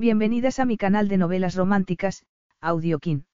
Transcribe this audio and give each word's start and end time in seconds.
Bienvenidas 0.00 0.58
a 0.60 0.64
mi 0.64 0.78
canal 0.78 1.08
de 1.08 1.18
novelas 1.18 1.56
románticas, 1.56 2.24
Audiokin. 2.58 3.26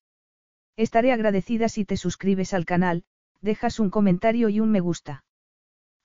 Estaré 0.77 1.13
agradecida 1.13 1.69
si 1.69 1.85
te 1.85 1.97
suscribes 1.97 2.53
al 2.55 2.65
canal, 2.65 3.05
dejas 3.41 3.79
un 3.79 3.89
comentario 3.89 4.49
y 4.49 4.59
un 4.59 4.73
me 4.73 4.81
gusta. 4.81 5.23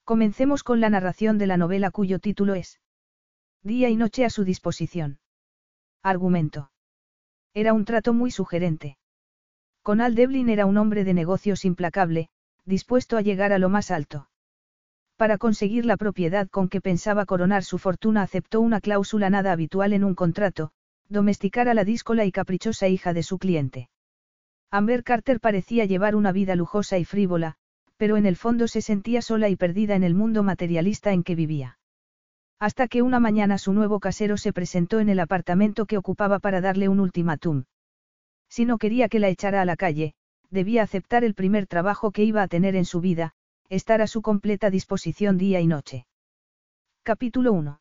Comencemos 0.04 0.62
con 0.62 0.80
la 0.80 0.92
narración 0.92 1.40
de 1.40 1.48
la 1.48 1.58
novela 1.58 1.90
cuyo 1.90 2.20
título 2.20 2.54
es 2.54 2.80
Día 3.64 3.90
y 3.90 3.96
noche 3.96 4.24
a 4.24 4.30
su 4.30 4.44
disposición. 4.44 5.18
Argumento. 6.04 6.70
Era 7.56 7.74
un 7.74 7.84
trato 7.84 8.14
muy 8.14 8.30
sugerente. 8.30 9.00
Conal 9.82 10.14
Devlin 10.14 10.48
era 10.48 10.68
un 10.68 10.78
hombre 10.78 11.04
de 11.04 11.16
negocios 11.16 11.66
implacable, 11.66 12.30
dispuesto 12.66 13.18
a 13.18 13.22
llegar 13.22 13.52
a 13.52 13.58
lo 13.58 13.70
más 13.70 13.90
alto. 13.90 14.30
Para 15.22 15.38
conseguir 15.38 15.86
la 15.86 15.98
propiedad 15.98 16.50
con 16.50 16.68
que 16.68 16.82
pensaba 16.82 17.28
coronar 17.28 17.64
su 17.64 17.78
fortuna 17.78 18.24
aceptó 18.24 18.60
una 18.60 18.82
cláusula 18.82 19.30
nada 19.30 19.52
habitual 19.52 19.94
en 19.94 20.04
un 20.04 20.16
contrato, 20.16 20.72
domesticar 21.10 21.70
a 21.70 21.76
la 21.76 21.84
díscola 21.84 22.26
y 22.26 22.32
caprichosa 22.32 22.88
hija 22.88 23.14
de 23.14 23.22
su 23.22 23.38
cliente. 23.38 23.88
Amber 24.72 25.04
Carter 25.04 25.40
parecía 25.40 25.86
llevar 25.86 26.16
una 26.16 26.32
vida 26.32 26.56
lujosa 26.56 26.98
y 26.98 27.06
frívola, 27.06 27.54
pero 27.98 28.18
en 28.18 28.26
el 28.26 28.36
fondo 28.36 28.68
se 28.68 28.82
sentía 28.82 29.22
sola 29.22 29.48
y 29.50 29.56
perdida 29.56 29.94
en 29.94 30.04
el 30.04 30.16
mundo 30.16 30.42
materialista 30.42 31.14
en 31.14 31.22
que 31.22 31.36
vivía. 31.36 31.78
Hasta 32.58 32.88
que 32.88 33.04
una 33.04 33.20
mañana 33.20 33.60
su 33.60 33.74
nuevo 33.74 34.00
casero 34.00 34.38
se 34.38 34.54
presentó 34.54 35.00
en 35.00 35.10
el 35.10 35.20
apartamento 35.20 35.86
que 35.86 36.00
ocupaba 36.00 36.40
para 36.40 36.62
darle 36.62 36.90
un 36.90 37.00
ultimátum. 37.00 37.66
Si 38.50 38.66
no 38.66 38.80
quería 38.80 39.08
que 39.08 39.20
la 39.20 39.30
echara 39.30 39.62
a 39.62 39.66
la 39.66 39.76
calle, 39.76 40.16
debía 40.50 40.82
aceptar 40.82 41.24
el 41.24 41.36
primer 41.36 41.68
trabajo 41.68 42.10
que 42.10 42.24
iba 42.24 42.42
a 42.42 42.48
tener 42.48 42.76
en 42.76 42.86
su 42.86 43.02
vida, 43.02 43.36
estar 43.72 44.02
a 44.02 44.08
su 44.08 44.22
completa 44.22 44.70
disposición 44.70 45.38
día 45.38 45.62
y 45.62 45.68
noche. 45.68 46.06
Capítulo 47.04 47.54
1. 47.54 47.80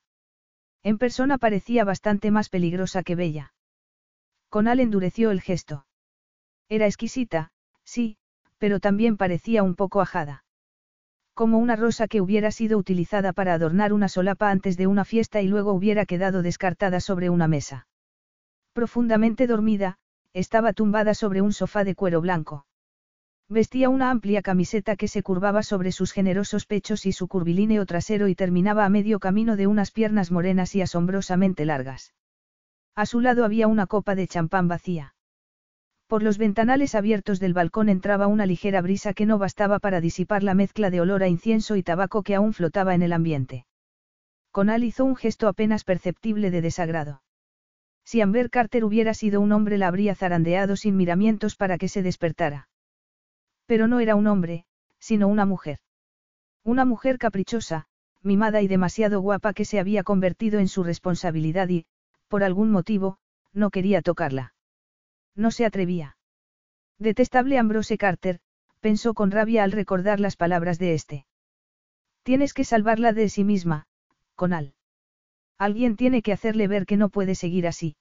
En 0.85 0.99
persona 0.99 1.37
parecía 1.37 1.85
bastante 1.85 2.31
más 2.31 2.49
peligrosa 2.49 3.03
que 3.03 3.17
bella. 3.17 3.55
Conal 4.51 4.79
endureció 4.79 5.33
el 5.33 5.41
gesto. 5.41 5.87
Era 6.69 6.87
exquisita, 6.87 7.51
sí, 7.83 8.19
pero 8.59 8.79
también 8.79 9.17
parecía 9.17 9.65
un 9.65 9.75
poco 9.75 10.01
ajada. 10.01 10.45
Como 11.35 11.59
una 11.59 11.75
rosa 11.75 12.07
que 12.07 12.21
hubiera 12.21 12.53
sido 12.53 12.79
utilizada 12.79 13.33
para 13.33 13.55
adornar 13.55 13.93
una 13.93 14.09
solapa 14.09 14.49
antes 14.51 14.77
de 14.77 14.87
una 14.87 15.05
fiesta 15.05 15.41
y 15.41 15.49
luego 15.49 15.73
hubiera 15.73 16.07
quedado 16.07 16.43
descartada 16.43 17.01
sobre 17.01 17.31
una 17.31 17.49
mesa. 17.49 17.89
Profundamente 18.75 19.49
dormida, 19.49 19.99
estaba 20.35 20.73
tumbada 20.73 21.15
sobre 21.15 21.43
un 21.43 21.53
sofá 21.53 21.83
de 21.83 21.97
cuero 21.97 22.21
blanco. 22.21 22.65
Vestía 23.53 23.89
una 23.89 24.13
amplia 24.13 24.43
camiseta 24.43 24.95
que 24.95 25.09
se 25.09 25.25
curvaba 25.25 25.65
sobre 25.65 25.91
sus 25.91 26.13
generosos 26.13 26.67
pechos 26.67 27.05
y 27.05 27.11
su 27.11 27.27
curvilíneo 27.27 27.85
trasero 27.85 28.29
y 28.29 28.37
terminaba 28.37 28.85
a 28.85 28.89
medio 28.89 29.19
camino 29.19 29.57
de 29.57 29.67
unas 29.67 29.91
piernas 29.91 30.31
morenas 30.31 30.77
y 30.77 30.83
asombrosamente 30.83 31.65
largas. 31.65 32.15
A 32.95 33.07
su 33.07 33.19
lado 33.19 33.45
había 33.45 33.67
una 33.67 33.89
copa 33.89 34.15
de 34.15 34.29
champán 34.29 34.69
vacía. 34.69 35.17
Por 36.07 36.23
los 36.23 36.39
ventanales 36.39 36.95
abiertos 36.95 37.41
del 37.41 37.53
balcón 37.53 37.89
entraba 37.89 38.29
una 38.29 38.47
ligera 38.47 38.83
brisa 38.83 39.15
que 39.15 39.27
no 39.27 39.37
bastaba 39.37 39.81
para 39.81 40.01
disipar 40.01 40.45
la 40.45 40.55
mezcla 40.55 40.89
de 40.91 41.01
olor 41.01 41.25
a 41.25 41.29
incienso 41.29 41.75
y 41.75 41.83
tabaco 41.83 42.23
que 42.23 42.37
aún 42.37 42.53
flotaba 42.53 42.95
en 42.95 43.03
el 43.03 43.13
ambiente. 43.13 43.67
Conal 44.53 44.85
hizo 44.85 45.05
un 45.05 45.17
gesto 45.17 45.49
apenas 45.49 45.83
perceptible 45.83 46.53
de 46.53 46.61
desagrado. 46.61 47.23
Si 48.05 48.21
Amber 48.21 48.49
Carter 48.49 48.85
hubiera 48.85 49.13
sido 49.13 49.41
un 49.41 49.51
hombre 49.51 49.77
la 49.77 49.89
habría 49.89 50.15
zarandeado 50.15 50.77
sin 50.77 50.97
miramientos 50.97 51.57
para 51.57 51.79
que 51.79 51.89
se 51.89 52.05
despertara. 52.05 52.70
Pero 53.71 53.87
no 53.87 54.01
era 54.01 54.17
un 54.17 54.27
hombre, 54.27 54.65
sino 54.99 55.29
una 55.29 55.47
mujer. 55.47 55.79
Una 56.65 56.85
mujer 56.85 57.19
caprichosa, 57.19 57.87
mimada 58.21 58.63
y 58.63 58.67
demasiado 58.67 59.21
guapa 59.21 59.53
que 59.53 59.65
se 59.65 59.79
había 59.79 60.03
convertido 60.03 60.59
en 60.59 60.67
su 60.67 60.83
responsabilidad 60.83 61.69
y, 61.69 61.87
por 62.27 62.43
algún 62.43 62.73
motivo, 62.73 63.19
no 63.53 63.71
quería 63.71 64.03
tocarla. 64.03 64.55
No 65.37 65.53
se 65.53 65.67
atrevía. 65.67 66.17
Detestable 66.99 67.59
Ambrose 67.59 67.97
Carter, 67.97 68.41
pensó 68.81 69.15
con 69.15 69.31
rabia 69.31 69.63
al 69.63 69.71
recordar 69.71 70.19
las 70.19 70.35
palabras 70.35 70.81
de 70.81 70.95
este. 70.95 71.27
Tienes 72.25 72.55
que 72.55 72.65
salvarla 72.65 73.13
de 73.13 73.29
sí 73.29 73.45
misma, 73.45 73.87
Conal. 74.35 74.75
Alguien 75.59 75.95
tiene 75.95 76.23
que 76.23 76.33
hacerle 76.33 76.67
ver 76.67 76.87
que 76.87 76.97
no 76.97 77.09
puede 77.09 77.37
seguir 77.37 77.69
así. 77.69 77.95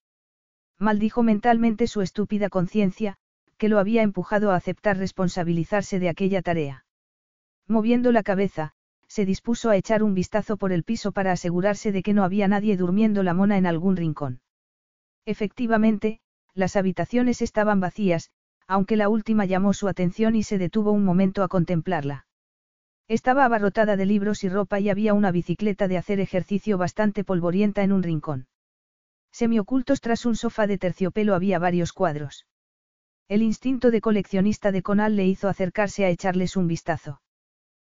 Maldijo 0.80 1.22
mentalmente 1.22 1.86
su 1.86 2.02
estúpida 2.02 2.50
conciencia, 2.50 3.20
que 3.60 3.70
lo 3.70 3.78
había 3.78 4.02
empujado 4.02 4.52
a 4.52 4.56
aceptar 4.56 4.98
responsabilizarse 4.98 6.00
de 6.00 6.10
aquella 6.10 6.42
tarea. 6.42 6.86
Moviendo 7.68 8.12
la 8.12 8.24
cabeza, 8.24 8.72
se 9.08 9.26
dispuso 9.26 9.70
a 9.70 9.76
echar 9.76 10.02
un 10.02 10.14
vistazo 10.14 10.56
por 10.56 10.72
el 10.72 10.84
piso 10.84 11.12
para 11.12 11.34
asegurarse 11.34 11.92
de 11.92 12.02
que 12.02 12.14
no 12.14 12.24
había 12.24 12.48
nadie 12.48 12.78
durmiendo 12.78 13.22
la 13.22 13.34
mona 13.34 13.58
en 13.58 13.66
algún 13.66 13.98
rincón. 13.98 14.42
Efectivamente, 15.26 16.22
las 16.54 16.76
habitaciones 16.76 17.42
estaban 17.42 17.80
vacías, 17.80 18.32
aunque 18.66 18.96
la 18.96 19.10
última 19.10 19.46
llamó 19.46 19.74
su 19.74 19.88
atención 19.88 20.36
y 20.36 20.44
se 20.44 20.58
detuvo 20.58 20.92
un 20.92 21.04
momento 21.04 21.44
a 21.44 21.50
contemplarla. 21.50 22.28
Estaba 23.10 23.44
abarrotada 23.44 23.98
de 23.98 24.06
libros 24.06 24.44
y 24.44 24.50
ropa 24.50 24.80
y 24.80 24.90
había 24.90 25.14
una 25.14 25.32
bicicleta 25.32 25.88
de 25.88 25.98
hacer 25.98 26.20
ejercicio 26.20 26.78
bastante 26.78 27.24
polvorienta 27.24 27.84
en 27.84 27.92
un 27.92 28.04
rincón. 28.04 28.48
Semiocultos 29.32 30.00
tras 30.00 30.26
un 30.26 30.36
sofá 30.36 30.66
de 30.66 30.78
terciopelo 30.78 31.36
había 31.36 31.60
varios 31.60 31.92
cuadros. 31.92 32.46
El 33.30 33.44
instinto 33.44 33.92
de 33.92 34.02
coleccionista 34.02 34.72
de 34.72 34.82
Conal 34.82 35.16
le 35.16 35.28
hizo 35.28 35.50
acercarse 35.50 36.04
a 36.04 36.10
echarles 36.10 36.58
un 36.58 36.66
vistazo. 36.66 37.22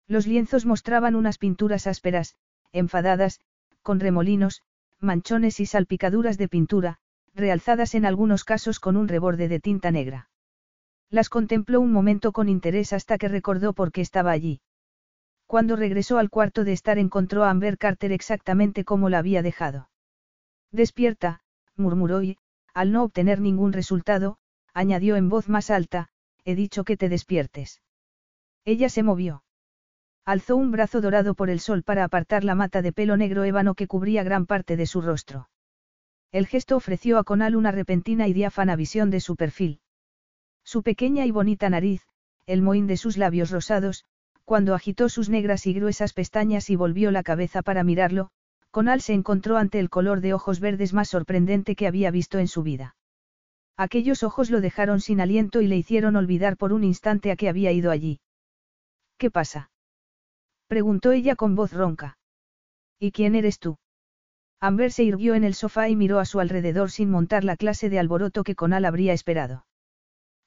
Los 0.07 0.27
lienzos 0.27 0.67
mostraban 0.67 1.16
unas 1.16 1.39
pinturas 1.39 1.88
ásperas, 1.88 2.35
enfadadas, 2.71 3.39
con 3.81 3.99
remolinos, 3.99 4.61
manchones 4.99 5.59
y 5.59 5.66
salpicaduras 5.66 6.38
de 6.38 6.47
pintura, 6.47 6.99
realzadas 7.33 7.95
en 7.95 8.05
algunos 8.05 8.44
casos 8.44 8.79
con 8.79 8.95
un 8.95 9.07
reborde 9.07 9.47
de 9.47 9.59
tinta 9.59 9.89
negra. 9.89 10.29
Las 11.09 11.29
contempló 11.29 11.81
un 11.81 11.91
momento 11.91 12.31
con 12.31 12.47
interés 12.47 12.94
hasta 12.94 13.17
que 13.17 13.27
recordó 13.27 13.73
por 13.73 13.91
qué 13.91 14.01
estaba 14.01 14.29
allí. 14.29 14.61
Cuando 15.47 15.75
regresó 15.75 16.19
al 16.19 16.29
cuarto 16.29 16.63
de 16.63 16.73
estar 16.73 17.00
encontró 17.00 17.44
a 17.44 17.50
Amber 17.50 17.79
Carter 17.79 18.11
exactamente 18.11 18.85
como 18.85 19.09
la 19.09 19.17
había 19.17 19.41
dejado. 19.41 19.89
Despierta, 20.71 21.41
murmuró 21.75 22.21
y, 22.21 22.38
al 22.75 22.91
no 22.91 23.01
obtener 23.03 23.41
ningún 23.41 23.73
resultado, 23.73 24.38
añadió 24.73 25.16
en 25.16 25.29
voz 25.29 25.50
más 25.50 25.69
alta, 25.69 26.09
he 26.45 26.56
dicho 26.56 26.84
que 26.84 26.97
te 26.97 27.09
despiertes. 27.09 27.81
Ella 28.66 28.89
se 28.89 29.03
movió. 29.03 29.44
Alzó 30.25 30.56
un 30.56 30.72
brazo 30.72 31.01
dorado 31.01 31.35
por 31.35 31.50
el 31.50 31.59
sol 31.59 31.84
para 31.84 32.03
apartar 32.03 32.44
la 32.44 32.56
mata 32.56 32.81
de 32.81 32.94
pelo 32.94 33.17
negro 33.17 33.44
ébano 33.44 33.75
que 33.75 33.88
cubría 33.88 34.23
gran 34.23 34.45
parte 34.45 34.78
de 34.78 34.85
su 34.85 35.01
rostro. 35.01 35.50
El 36.31 36.47
gesto 36.47 36.78
ofreció 36.78 37.17
a 37.17 37.23
Conal 37.23 37.56
una 37.56 37.72
repentina 37.72 38.28
y 38.28 38.33
diáfana 38.33 38.75
visión 38.75 39.09
de 39.09 39.19
su 39.19 39.35
perfil. 39.35 39.81
Su 40.63 40.81
pequeña 40.81 41.25
y 41.25 41.31
bonita 41.31 41.69
nariz, 41.69 42.07
el 42.45 42.62
mohín 42.62 42.88
de 42.88 42.97
sus 42.97 43.17
labios 43.17 43.51
rosados, 43.51 44.06
cuando 44.45 44.73
agitó 44.73 45.09
sus 45.09 45.29
negras 45.29 45.67
y 45.67 45.73
gruesas 45.73 46.13
pestañas 46.13 46.69
y 46.69 46.75
volvió 46.75 47.12
la 47.12 47.23
cabeza 47.23 47.62
para 47.62 47.83
mirarlo, 47.83 48.29
Conal 48.72 49.01
se 49.01 49.13
encontró 49.13 49.57
ante 49.57 49.79
el 49.79 49.89
color 49.89 50.22
de 50.22 50.33
ojos 50.33 50.59
verdes 50.59 50.94
más 50.94 51.09
sorprendente 51.09 51.75
que 51.75 51.85
había 51.85 52.12
visto 52.12 52.39
en 52.39 52.47
su 52.47 52.63
vida. 52.63 52.95
Aquellos 53.78 54.23
ojos 54.23 54.50
lo 54.51 54.61
dejaron 54.61 55.01
sin 55.01 55.19
aliento 55.19 55.61
y 55.61 55.67
le 55.67 55.78
hicieron 55.78 56.16
olvidar 56.16 56.57
por 56.57 56.73
un 56.73 56.84
instante 56.84 57.31
a 57.31 57.35
que 57.35 57.50
había 57.50 57.72
ido 57.72 57.91
allí. 57.91 58.19
¿Qué 59.17 59.31
pasa? 59.31 59.72
preguntó 60.67 61.11
ella 61.11 61.35
con 61.35 61.56
voz 61.56 61.73
ronca. 61.73 62.17
¿Y 63.00 63.12
quién 63.12 63.35
eres 63.35 63.59
tú? 63.59 63.78
Amber 64.59 64.91
se 64.91 65.03
irguió 65.03 65.35
en 65.35 65.44
el 65.44 65.56
sofá 65.56 65.89
y 65.89 65.95
miró 65.95 66.19
a 66.19 66.25
su 66.25 66.39
alrededor 66.39 66.89
sin 66.89 67.09
montar 67.09 67.44
la 67.44 67.57
clase 67.57 67.89
de 67.89 68.00
alboroto 68.00 68.44
que 68.44 68.56
Conal 68.56 68.85
habría 68.85 69.13
esperado. 69.13 69.66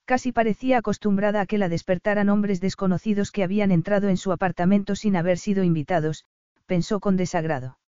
Casi 0.06 0.31
parecía 0.32 0.78
acostumbrada 0.78 1.41
a 1.41 1.47
que 1.47 1.59
la 1.59 1.69
despertaran 1.69 2.28
hombres 2.28 2.60
desconocidos 2.60 3.32
que 3.32 3.42
habían 3.42 3.72
entrado 3.72 4.09
en 4.09 4.16
su 4.16 4.32
apartamento 4.32 4.94
sin 4.94 5.16
haber 5.16 5.36
sido 5.36 5.65
invitados, 5.65 6.25
pensó 6.65 7.00
con 7.00 7.16
desagrado. 7.16 7.78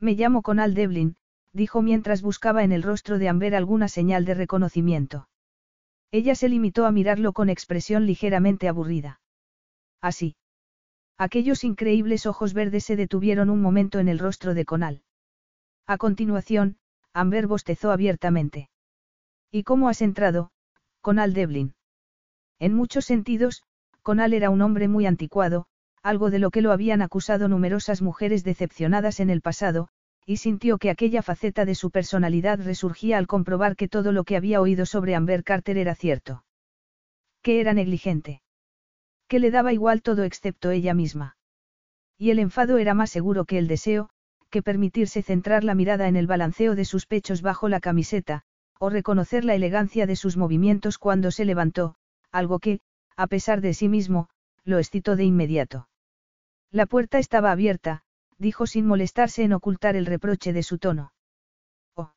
Me 0.00 0.14
llamo 0.14 0.42
Conal 0.42 0.74
Devlin, 0.74 1.16
dijo 1.54 1.80
mientras 1.80 2.20
buscaba 2.20 2.64
en 2.64 2.72
el 2.72 2.82
rostro 2.82 3.18
de 3.18 3.28
Amber 3.28 3.54
alguna 3.54 3.88
señal 3.88 4.24
de 4.24 4.34
reconocimiento. 4.34 5.28
Ella 6.10 6.34
se 6.34 6.48
limitó 6.48 6.84
a 6.84 6.92
mirarlo 6.92 7.32
con 7.32 7.48
expresión 7.48 8.06
ligeramente 8.06 8.68
aburrida. 8.68 9.20
Así. 10.00 10.36
Aquellos 11.16 11.64
increíbles 11.64 12.26
ojos 12.26 12.54
verdes 12.54 12.84
se 12.84 12.96
detuvieron 12.96 13.50
un 13.50 13.62
momento 13.62 14.00
en 14.00 14.08
el 14.08 14.18
rostro 14.18 14.52
de 14.52 14.64
Conal. 14.64 15.02
A 15.86 15.96
continuación, 15.96 16.76
Amber 17.12 17.46
bostezó 17.46 17.92
abiertamente. 17.92 18.68
¿Y 19.50 19.62
cómo 19.62 19.88
has 19.88 20.02
entrado, 20.02 20.50
Conal 21.00 21.34
Devlin? 21.34 21.74
En 22.58 22.74
muchos 22.74 23.04
sentidos, 23.04 23.62
Conal 24.02 24.34
era 24.34 24.50
un 24.50 24.60
hombre 24.60 24.88
muy 24.88 25.06
anticuado, 25.06 25.66
algo 26.02 26.30
de 26.30 26.40
lo 26.40 26.50
que 26.50 26.62
lo 26.62 26.72
habían 26.72 27.00
acusado 27.00 27.48
numerosas 27.48 28.02
mujeres 28.02 28.42
decepcionadas 28.42 29.20
en 29.20 29.30
el 29.30 29.40
pasado, 29.40 29.88
y 30.26 30.38
sintió 30.38 30.78
que 30.78 30.90
aquella 30.90 31.22
faceta 31.22 31.64
de 31.64 31.74
su 31.74 31.90
personalidad 31.90 32.58
resurgía 32.60 33.18
al 33.18 33.26
comprobar 33.26 33.76
que 33.76 33.88
todo 33.88 34.12
lo 34.12 34.24
que 34.24 34.36
había 34.36 34.60
oído 34.60 34.86
sobre 34.86 35.14
Amber 35.14 35.44
Carter 35.44 35.76
era 35.76 35.94
cierto. 35.94 36.44
Que 37.42 37.60
era 37.60 37.74
negligente. 37.74 38.40
Que 39.28 39.38
le 39.38 39.50
daba 39.50 39.72
igual 39.72 40.02
todo 40.02 40.24
excepto 40.24 40.70
ella 40.70 40.94
misma. 40.94 41.36
Y 42.16 42.30
el 42.30 42.38
enfado 42.38 42.78
era 42.78 42.94
más 42.94 43.10
seguro 43.10 43.44
que 43.44 43.58
el 43.58 43.68
deseo, 43.68 44.08
que 44.50 44.62
permitirse 44.62 45.22
centrar 45.22 45.64
la 45.64 45.74
mirada 45.74 46.08
en 46.08 46.16
el 46.16 46.26
balanceo 46.26 46.74
de 46.74 46.84
sus 46.84 47.06
pechos 47.06 47.42
bajo 47.42 47.68
la 47.68 47.80
camiseta, 47.80 48.42
o 48.78 48.88
reconocer 48.88 49.44
la 49.44 49.54
elegancia 49.54 50.06
de 50.06 50.16
sus 50.16 50.36
movimientos 50.36 50.98
cuando 50.98 51.30
se 51.30 51.44
levantó, 51.44 51.96
algo 52.30 52.60
que, 52.60 52.80
a 53.16 53.26
pesar 53.26 53.60
de 53.60 53.74
sí 53.74 53.88
mismo, 53.88 54.28
lo 54.64 54.78
excitó 54.78 55.16
de 55.16 55.24
inmediato. 55.24 55.88
La 56.70 56.86
puerta 56.86 57.18
estaba 57.18 57.52
abierta, 57.52 58.02
dijo 58.44 58.66
sin 58.66 58.86
molestarse 58.86 59.42
en 59.42 59.54
ocultar 59.54 59.96
el 59.96 60.04
reproche 60.04 60.52
de 60.52 60.62
su 60.62 60.76
tono. 60.78 61.12
Oh. 61.96 62.12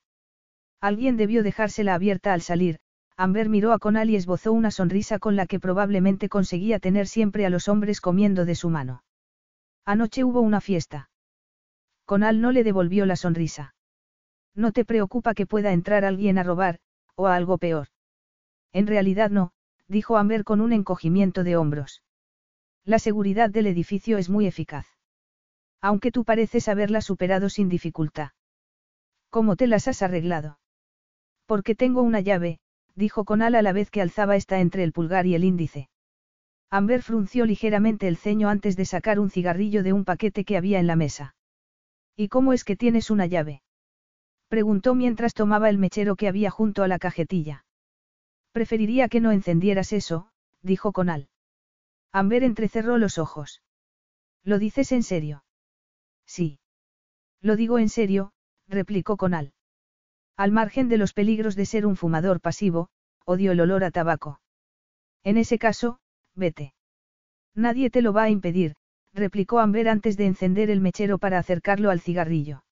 Alguien 0.82 1.16
debió 1.16 1.42
dejársela 1.42 1.96
abierta 1.96 2.34
al 2.34 2.42
salir, 2.42 2.80
Amber 3.16 3.48
miró 3.48 3.72
a 3.72 3.80
Conal 3.80 4.10
y 4.10 4.18
esbozó 4.18 4.52
una 4.52 4.70
sonrisa 4.70 5.20
con 5.20 5.38
la 5.38 5.48
que 5.48 5.62
probablemente 5.62 6.28
conseguía 6.28 6.80
tener 6.80 7.08
siempre 7.08 7.46
a 7.46 7.50
los 7.50 7.70
hombres 7.70 8.02
comiendo 8.02 8.44
de 8.44 8.56
su 8.56 8.70
mano. 8.70 9.04
Anoche 9.86 10.26
hubo 10.26 10.42
una 10.42 10.60
fiesta. 10.60 11.10
Conal 12.06 12.42
no 12.42 12.52
le 12.52 12.66
devolvió 12.66 13.06
la 13.06 13.16
sonrisa. 13.16 13.74
No 14.54 14.74
te 14.74 14.84
preocupa 14.84 15.34
que 15.34 15.48
pueda 15.48 15.72
entrar 15.72 16.04
alguien 16.04 16.38
a 16.38 16.44
robar, 16.44 16.80
o 17.16 17.28
a 17.28 17.36
algo 17.36 17.58
peor. 17.58 17.88
En 18.74 18.86
realidad 18.86 19.30
no, 19.30 19.54
dijo 19.88 20.18
Amber 20.18 20.44
con 20.44 20.60
un 20.60 20.74
encogimiento 20.74 21.46
de 21.46 21.56
hombros. 21.56 22.04
La 22.84 23.00
seguridad 23.00 23.50
del 23.50 23.68
edificio 23.68 24.18
es 24.18 24.30
muy 24.30 24.46
eficaz. 24.46 24.97
Aunque 25.82 26.12
tú 26.12 26.24
pareces 26.24 26.68
haberla 26.68 27.02
superado 27.02 27.50
sin 27.50 27.70
dificultad. 27.70 28.30
¿Cómo 29.30 29.56
te 29.56 29.68
las 29.68 29.88
has 29.88 30.02
arreglado? 30.02 30.60
Porque 31.46 31.76
tengo 31.76 32.02
una 32.02 32.20
llave, 32.20 32.60
dijo 32.96 33.26
Conal 33.26 33.56
a 33.56 33.62
la 33.62 33.74
vez 33.74 33.92
que 33.92 34.02
alzaba 34.02 34.36
esta 34.36 34.60
entre 34.60 34.84
el 34.84 34.92
pulgar 34.92 35.28
y 35.28 35.36
el 35.36 35.44
índice. 35.44 35.90
Amber 36.70 37.02
frunció 37.02 37.46
ligeramente 37.46 38.08
el 38.08 38.18
ceño 38.18 38.50
antes 38.50 38.76
de 38.76 38.86
sacar 38.86 39.20
un 39.20 39.30
cigarrillo 39.30 39.84
de 39.84 39.94
un 39.94 40.04
paquete 40.04 40.44
que 40.44 40.58
había 40.58 40.80
en 40.80 40.88
la 40.88 40.96
mesa. 40.96 41.36
¿Y 42.16 42.28
cómo 42.28 42.52
es 42.52 42.64
que 42.64 42.76
tienes 42.76 43.10
una 43.10 43.26
llave? 43.26 43.62
Preguntó 44.50 44.96
mientras 44.96 45.34
tomaba 45.34 45.70
el 45.70 45.78
mechero 45.78 46.16
que 46.16 46.28
había 46.28 46.50
junto 46.50 46.84
a 46.84 46.88
la 46.88 47.00
cajetilla. 47.00 47.66
Preferiría 48.52 49.08
que 49.08 49.22
no 49.22 49.32
encendieras 49.32 49.94
eso, 49.94 50.30
dijo 50.62 50.92
Conal. 50.92 51.30
Amber 52.12 52.44
entrecerró 52.44 52.98
los 52.98 53.18
ojos. 53.18 53.62
¿Lo 54.44 54.58
dices 54.58 54.92
en 54.92 55.04
serio? 55.04 55.44
Sí. 56.28 56.60
Lo 57.42 57.56
digo 57.56 57.80
en 57.80 57.90
serio, 57.90 58.32
replicó 58.68 59.18
Conal. 59.18 59.54
Al 60.36 60.52
margen 60.52 60.90
de 60.90 60.98
los 60.98 61.14
peligros 61.14 61.56
de 61.56 61.66
ser 61.66 61.86
un 61.86 61.96
fumador 61.96 62.42
pasivo, 62.42 62.90
odio 63.26 63.54
el 63.54 63.60
olor 63.60 63.84
a 63.84 63.92
tabaco. 63.92 64.40
En 65.24 65.38
ese 65.38 65.58
caso, 65.58 66.00
vete. 66.36 66.74
Nadie 67.56 67.90
te 67.90 68.02
lo 68.02 68.14
va 68.14 68.24
a 68.24 68.30
impedir, 68.30 68.76
replicó 69.14 69.60
Amber 69.60 69.90
antes 69.90 70.16
de 70.16 70.28
encender 70.28 70.70
el 70.70 70.80
mechero 70.80 71.18
para 71.18 71.40
acercarlo 71.40 71.90
al 71.90 72.02
cigarrillo. 72.02 72.64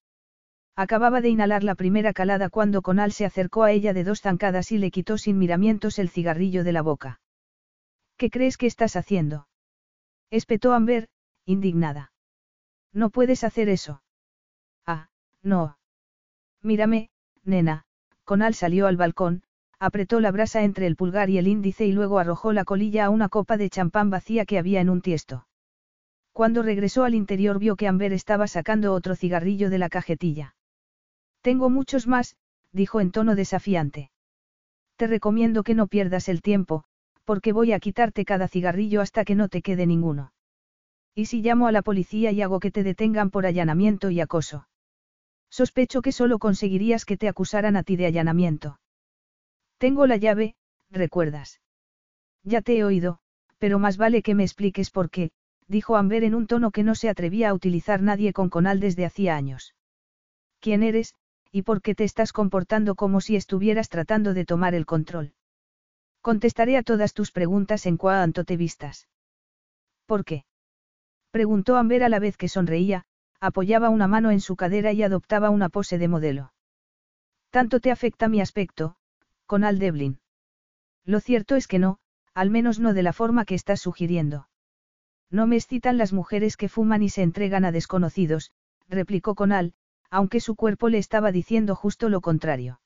Acababa 0.76 1.20
de 1.20 1.30
inhalar 1.30 1.64
la 1.64 1.74
primera 1.74 2.12
calada 2.12 2.50
cuando 2.50 2.82
Conal 2.82 3.10
se 3.10 3.24
acercó 3.24 3.64
a 3.64 3.72
ella 3.72 3.94
de 3.94 4.04
dos 4.04 4.20
zancadas 4.20 4.70
y 4.72 4.78
le 4.78 4.90
quitó 4.90 5.18
sin 5.18 5.38
miramientos 5.38 5.98
el 5.98 6.10
cigarrillo 6.10 6.64
de 6.64 6.72
la 6.72 6.82
boca. 6.82 7.20
¿Qué 8.16 8.30
crees 8.30 8.56
que 8.58 8.66
estás 8.66 8.94
haciendo? 8.94 9.48
Espetó 10.30 10.72
Amber, 10.72 11.08
indignada. 11.46 12.12
No 12.96 13.10
puedes 13.10 13.44
hacer 13.44 13.68
eso. 13.68 14.02
Ah, 14.86 15.10
no. 15.42 15.76
Mírame, 16.62 17.10
nena, 17.44 17.84
Conal 18.24 18.54
salió 18.54 18.86
al 18.86 18.96
balcón, 18.96 19.42
apretó 19.78 20.18
la 20.18 20.30
brasa 20.30 20.62
entre 20.62 20.86
el 20.86 20.96
pulgar 20.96 21.28
y 21.28 21.36
el 21.36 21.46
índice 21.46 21.84
y 21.84 21.92
luego 21.92 22.18
arrojó 22.18 22.54
la 22.54 22.64
colilla 22.64 23.04
a 23.04 23.10
una 23.10 23.28
copa 23.28 23.58
de 23.58 23.68
champán 23.68 24.08
vacía 24.08 24.46
que 24.46 24.58
había 24.58 24.80
en 24.80 24.88
un 24.88 25.02
tiesto. 25.02 25.46
Cuando 26.32 26.62
regresó 26.62 27.04
al 27.04 27.14
interior 27.14 27.58
vio 27.58 27.76
que 27.76 27.86
Amber 27.86 28.14
estaba 28.14 28.46
sacando 28.46 28.94
otro 28.94 29.14
cigarrillo 29.14 29.68
de 29.68 29.76
la 29.76 29.90
cajetilla. 29.90 30.56
Tengo 31.42 31.68
muchos 31.68 32.06
más, 32.06 32.38
dijo 32.72 33.02
en 33.02 33.10
tono 33.10 33.34
desafiante. 33.34 34.10
Te 34.96 35.06
recomiendo 35.06 35.64
que 35.64 35.74
no 35.74 35.86
pierdas 35.86 36.30
el 36.30 36.40
tiempo, 36.40 36.84
porque 37.26 37.52
voy 37.52 37.72
a 37.72 37.78
quitarte 37.78 38.24
cada 38.24 38.48
cigarrillo 38.48 39.02
hasta 39.02 39.26
que 39.26 39.34
no 39.34 39.50
te 39.50 39.60
quede 39.60 39.86
ninguno. 39.86 40.32
¿Y 41.18 41.24
si 41.24 41.40
llamo 41.40 41.66
a 41.66 41.72
la 41.72 41.80
policía 41.80 42.30
y 42.30 42.42
hago 42.42 42.60
que 42.60 42.70
te 42.70 42.82
detengan 42.82 43.30
por 43.30 43.46
allanamiento 43.46 44.10
y 44.10 44.20
acoso? 44.20 44.68
Sospecho 45.50 46.02
que 46.02 46.12
solo 46.12 46.38
conseguirías 46.38 47.06
que 47.06 47.16
te 47.16 47.26
acusaran 47.26 47.74
a 47.74 47.82
ti 47.82 47.96
de 47.96 48.04
allanamiento. 48.04 48.78
Tengo 49.78 50.06
la 50.06 50.18
llave, 50.18 50.56
recuerdas. 50.90 51.62
Ya 52.44 52.60
te 52.60 52.76
he 52.76 52.84
oído, 52.84 53.18
pero 53.56 53.78
más 53.78 53.96
vale 53.96 54.20
que 54.20 54.34
me 54.34 54.42
expliques 54.42 54.90
por 54.90 55.08
qué, 55.08 55.30
dijo 55.66 55.96
Amber 55.96 56.22
en 56.22 56.34
un 56.34 56.46
tono 56.46 56.70
que 56.70 56.82
no 56.82 56.94
se 56.94 57.08
atrevía 57.08 57.48
a 57.48 57.54
utilizar 57.54 58.02
nadie 58.02 58.34
con 58.34 58.50
Conal 58.50 58.78
desde 58.78 59.06
hacía 59.06 59.36
años. 59.36 59.74
¿Quién 60.60 60.82
eres, 60.82 61.14
y 61.50 61.62
por 61.62 61.80
qué 61.80 61.94
te 61.94 62.04
estás 62.04 62.34
comportando 62.34 62.94
como 62.94 63.22
si 63.22 63.36
estuvieras 63.36 63.88
tratando 63.88 64.34
de 64.34 64.44
tomar 64.44 64.74
el 64.74 64.84
control? 64.84 65.32
Contestaré 66.20 66.76
a 66.76 66.82
todas 66.82 67.14
tus 67.14 67.32
preguntas 67.32 67.86
en 67.86 67.96
cuanto 67.96 68.44
te 68.44 68.58
vistas. 68.58 69.08
¿Por 70.04 70.22
qué? 70.26 70.44
Preguntó 71.36 71.76
Amber 71.76 72.02
a 72.02 72.08
la 72.08 72.18
vez 72.18 72.38
que 72.38 72.48
sonreía, 72.48 73.04
apoyaba 73.40 73.90
una 73.90 74.06
mano 74.06 74.30
en 74.30 74.40
su 74.40 74.56
cadera 74.56 74.94
y 74.94 75.02
adoptaba 75.02 75.50
una 75.50 75.68
pose 75.68 75.98
de 75.98 76.08
modelo. 76.08 76.54
¿Tanto 77.50 77.78
te 77.78 77.90
afecta 77.90 78.30
mi 78.30 78.40
aspecto, 78.40 78.96
con 79.44 79.62
Al 79.62 79.78
Devlin? 79.78 80.18
Lo 81.04 81.20
cierto 81.20 81.54
es 81.54 81.68
que 81.68 81.78
no, 81.78 81.98
al 82.32 82.48
menos 82.48 82.80
no 82.80 82.94
de 82.94 83.02
la 83.02 83.12
forma 83.12 83.44
que 83.44 83.54
estás 83.54 83.82
sugiriendo. 83.82 84.48
No 85.30 85.46
me 85.46 85.56
excitan 85.56 85.98
las 85.98 86.14
mujeres 86.14 86.56
que 86.56 86.70
fuman 86.70 87.02
y 87.02 87.10
se 87.10 87.20
entregan 87.20 87.66
a 87.66 87.70
desconocidos, 87.70 88.52
replicó 88.88 89.34
Conal, 89.34 89.74
aunque 90.08 90.40
su 90.40 90.56
cuerpo 90.56 90.88
le 90.88 90.96
estaba 90.96 91.32
diciendo 91.32 91.74
justo 91.74 92.08
lo 92.08 92.22
contrario. 92.22 92.80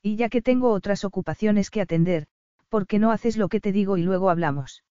Y 0.00 0.16
ya 0.16 0.30
que 0.30 0.40
tengo 0.40 0.70
otras 0.70 1.04
ocupaciones 1.04 1.68
que 1.68 1.82
atender, 1.82 2.26
¿por 2.70 2.86
qué 2.86 2.98
no 2.98 3.10
haces 3.10 3.36
lo 3.36 3.50
que 3.50 3.60
te 3.60 3.70
digo 3.70 3.98
y 3.98 4.02
luego 4.02 4.30
hablamos? 4.30 4.82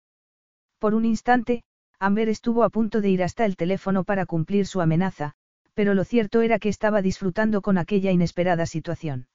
Por 0.78 0.94
un 0.94 1.06
instante, 1.06 1.64
Amber 2.00 2.30
estuvo 2.30 2.64
a 2.64 2.70
punto 2.70 3.02
de 3.02 3.10
ir 3.10 3.24
hasta 3.24 3.46
el 3.46 3.56
teléfono 3.56 4.04
para 4.04 4.26
cumplir 4.26 4.68
su 4.68 4.82
amenaza, 4.82 5.34
pero 5.74 5.94
lo 5.94 6.04
cierto 6.04 6.42
era 6.42 6.60
que 6.60 6.70
estaba 6.70 7.02
disfrutando 7.02 7.62
con 7.62 7.78
aquella 7.78 8.12
inesperada 8.12 8.66
situación. 8.66 9.28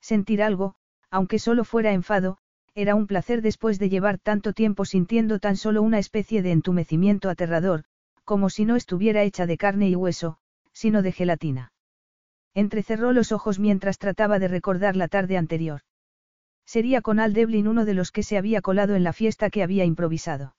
Sentir 0.00 0.42
algo, 0.42 0.74
aunque 1.10 1.38
solo 1.38 1.64
fuera 1.64 1.92
enfado, 1.92 2.38
era 2.74 2.94
un 2.94 3.06
placer 3.06 3.40
después 3.40 3.78
de 3.78 3.88
llevar 3.88 4.18
tanto 4.18 4.52
tiempo 4.52 4.84
sintiendo 4.84 5.38
tan 5.38 5.56
solo 5.56 5.82
una 5.82 5.98
especie 5.98 6.42
de 6.42 6.52
entumecimiento 6.52 7.30
aterrador, 7.30 7.84
como 8.24 8.50
si 8.50 8.64
no 8.64 8.76
estuviera 8.76 9.22
hecha 9.22 9.46
de 9.46 9.56
carne 9.56 9.88
y 9.88 9.94
hueso, 9.94 10.38
sino 10.72 11.02
de 11.02 11.12
gelatina. 11.12 11.72
Entrecerró 12.52 13.12
los 13.12 13.32
ojos 13.32 13.58
mientras 13.58 13.98
trataba 13.98 14.38
de 14.38 14.48
recordar 14.48 14.96
la 14.96 15.08
tarde 15.08 15.36
anterior. 15.36 15.82
Sería 16.66 17.00
con 17.02 17.20
Al 17.20 17.36
uno 17.66 17.84
de 17.84 17.94
los 17.94 18.10
que 18.10 18.22
se 18.22 18.38
había 18.38 18.60
colado 18.60 18.94
en 18.94 19.04
la 19.04 19.12
fiesta 19.12 19.50
que 19.50 19.62
había 19.62 19.84
improvisado. 19.84 20.56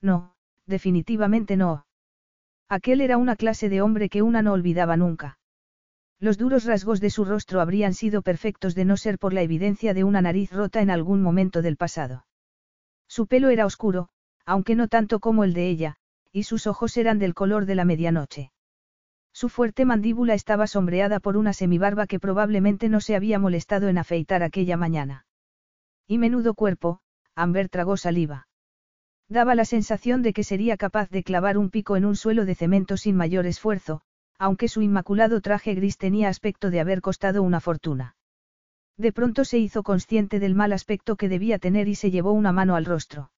No, 0.00 0.34
definitivamente 0.68 1.56
no. 1.56 1.86
Aquel 2.68 3.00
era 3.00 3.16
una 3.16 3.34
clase 3.34 3.68
de 3.68 3.82
hombre 3.82 4.08
que 4.08 4.22
una 4.22 4.42
no 4.42 4.52
olvidaba 4.52 4.96
nunca. 4.96 5.38
Los 6.20 6.36
duros 6.36 6.64
rasgos 6.64 7.00
de 7.00 7.10
su 7.10 7.24
rostro 7.24 7.60
habrían 7.60 7.94
sido 7.94 8.22
perfectos 8.22 8.74
de 8.74 8.84
no 8.84 8.96
ser 8.96 9.18
por 9.18 9.32
la 9.32 9.42
evidencia 9.42 9.94
de 9.94 10.04
una 10.04 10.20
nariz 10.20 10.52
rota 10.52 10.80
en 10.80 10.90
algún 10.90 11.22
momento 11.22 11.62
del 11.62 11.76
pasado. 11.76 12.26
Su 13.08 13.26
pelo 13.26 13.48
era 13.48 13.66
oscuro, 13.66 14.08
aunque 14.44 14.74
no 14.74 14.88
tanto 14.88 15.20
como 15.20 15.44
el 15.44 15.54
de 15.54 15.68
ella, 15.68 15.96
y 16.32 16.42
sus 16.42 16.66
ojos 16.66 16.96
eran 16.96 17.18
del 17.18 17.34
color 17.34 17.66
de 17.66 17.74
la 17.74 17.84
medianoche. 17.84 18.50
Su 19.32 19.48
fuerte 19.48 19.84
mandíbula 19.84 20.34
estaba 20.34 20.66
sombreada 20.66 21.20
por 21.20 21.36
una 21.36 21.52
semibarba 21.52 22.06
que 22.06 22.18
probablemente 22.18 22.88
no 22.88 23.00
se 23.00 23.14
había 23.14 23.38
molestado 23.38 23.88
en 23.88 23.98
afeitar 23.98 24.42
aquella 24.42 24.76
mañana. 24.76 25.26
Y 26.08 26.18
menudo 26.18 26.54
cuerpo, 26.54 27.00
Amber 27.36 27.68
tragó 27.68 27.96
saliva. 27.96 28.47
Daba 29.28 29.54
la 29.54 29.64
sensación 29.64 30.22
de 30.22 30.32
que 30.32 30.42
sería 30.42 30.76
capaz 30.76 31.10
de 31.10 31.22
clavar 31.22 31.58
un 31.58 31.68
pico 31.68 31.96
en 31.96 32.04
un 32.06 32.16
suelo 32.16 32.46
de 32.46 32.54
cemento 32.54 32.96
sin 32.96 33.14
mayor 33.16 33.46
esfuerzo, 33.46 34.00
aunque 34.38 34.68
su 34.68 34.80
inmaculado 34.80 35.40
traje 35.40 35.74
gris 35.74 35.98
tenía 35.98 36.28
aspecto 36.28 36.70
de 36.70 36.80
haber 36.80 37.00
costado 37.00 37.42
una 37.42 37.60
fortuna. 37.60 38.16
De 38.96 39.12
pronto 39.12 39.44
se 39.44 39.58
hizo 39.58 39.82
consciente 39.82 40.40
del 40.40 40.54
mal 40.54 40.72
aspecto 40.72 41.16
que 41.16 41.28
debía 41.28 41.58
tener 41.58 41.88
y 41.88 41.94
se 41.94 42.10
llevó 42.10 42.32
una 42.32 42.52
mano 42.52 42.74
al 42.74 42.84
rostro. 42.84 43.30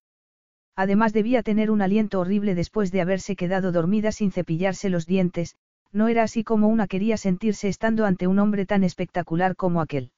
Además 0.77 1.13
debía 1.13 1.43
tener 1.43 1.71
un 1.71 1.83
aliento 1.83 2.21
horrible 2.21 2.55
después 2.55 2.93
de 2.93 3.01
haberse 3.01 3.35
quedado 3.35 3.73
dormida 3.73 4.13
sin 4.13 4.31
cepillarse 4.31 4.91
los 4.91 5.07
dientes, 5.07 5.57
no 5.93 6.09
era 6.09 6.23
así 6.23 6.45
como 6.45 6.69
una 6.69 6.87
quería 6.87 7.17
sentirse 7.17 7.69
estando 7.69 8.07
ante 8.07 8.29
un 8.29 8.39
hombre 8.39 8.65
tan 8.65 8.85
espectacular 8.85 9.57
como 9.57 9.81
aquel. 9.81 10.13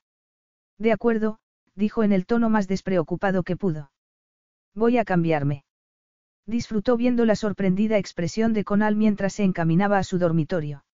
De 0.78 0.92
acuerdo, 0.92 1.38
dijo 1.74 2.02
en 2.02 2.12
el 2.12 2.26
tono 2.26 2.50
más 2.50 2.68
despreocupado 2.68 3.42
que 3.42 3.56
pudo. 3.56 3.91
Voy 4.74 4.98
a 4.98 5.04
cambiarme. 5.04 5.64
Disfrutó 6.46 6.96
viendo 6.96 7.24
la 7.24 7.36
sorprendida 7.36 7.98
expresión 7.98 8.52
de 8.52 8.64
Conal 8.64 8.96
mientras 8.96 9.34
se 9.34 9.44
encaminaba 9.44 9.98
a 9.98 10.04
su 10.04 10.18
dormitorio. 10.18 10.84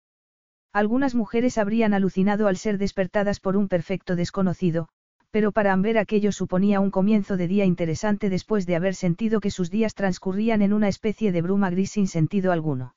Algunas 0.72 1.14
mujeres 1.14 1.58
habrían 1.58 1.94
alucinado 1.94 2.48
al 2.48 2.56
ser 2.56 2.76
despertadas 2.76 3.40
por 3.40 3.56
un 3.56 3.68
perfecto 3.68 4.16
desconocido, 4.16 4.88
pero 5.30 5.52
para 5.52 5.72
Amber 5.72 5.98
aquello 5.98 6.32
suponía 6.32 6.80
un 6.80 6.90
comienzo 6.90 7.36
de 7.36 7.48
día 7.48 7.64
interesante 7.64 8.28
después 8.30 8.66
de 8.66 8.76
haber 8.76 8.94
sentido 8.94 9.40
que 9.40 9.50
sus 9.50 9.70
días 9.70 9.94
transcurrían 9.94 10.62
en 10.62 10.72
una 10.72 10.88
especie 10.88 11.32
de 11.32 11.42
bruma 11.42 11.70
gris 11.70 11.92
sin 11.92 12.06
sentido 12.06 12.52
alguno. 12.52 12.94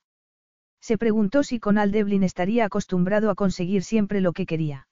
Se 0.82 0.98
preguntó 0.98 1.44
si 1.44 1.60
Conal 1.60 1.92
Devlin 1.92 2.24
estaría 2.24 2.66
acostumbrado 2.66 3.30
a 3.30 3.36
conseguir 3.36 3.84
siempre 3.84 4.20
lo 4.20 4.34
que 4.34 4.46
quería. 4.46 4.88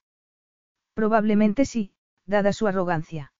Probablemente 0.94 1.64
sí, 1.64 1.92
dada 2.26 2.52
su 2.52 2.66
arrogancia. 2.66 3.32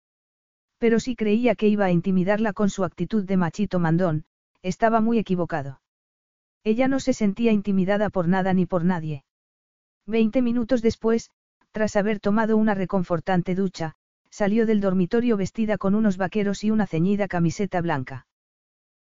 Pero 0.81 0.99
si 0.99 1.15
creía 1.15 1.55
que 1.55 1.69
iba 1.69 1.85
a 1.85 1.91
intimidarla 1.91 2.55
con 2.55 2.71
su 2.71 2.85
actitud 2.85 3.25
de 3.25 3.37
machito 3.37 3.79
mandón, 3.79 4.25
estaba 4.63 5.03
muy 5.03 5.19
equivocado. 5.19 5.83
Ella 6.65 6.89
no 6.89 7.01
se 7.01 7.13
sentía 7.13 7.53
intimidada 7.53 8.09
por 8.09 8.29
nada 8.29 8.55
ni 8.55 8.65
por 8.65 8.85
nadie. 8.85 9.25
Veinte 10.07 10.41
minutos 10.41 10.81
después, 10.81 11.31
tras 11.71 11.97
haber 11.97 12.19
tomado 12.19 12.57
una 12.57 12.75
reconfortante 12.75 13.55
ducha, 13.55 13.95
salió 14.31 14.65
del 14.65 14.81
dormitorio 14.81 15.37
vestida 15.37 15.77
con 15.77 15.95
unos 15.95 16.17
vaqueros 16.17 16.65
y 16.65 16.71
una 16.71 16.87
ceñida 16.87 17.29
camiseta 17.29 17.83
blanca. 17.83 18.27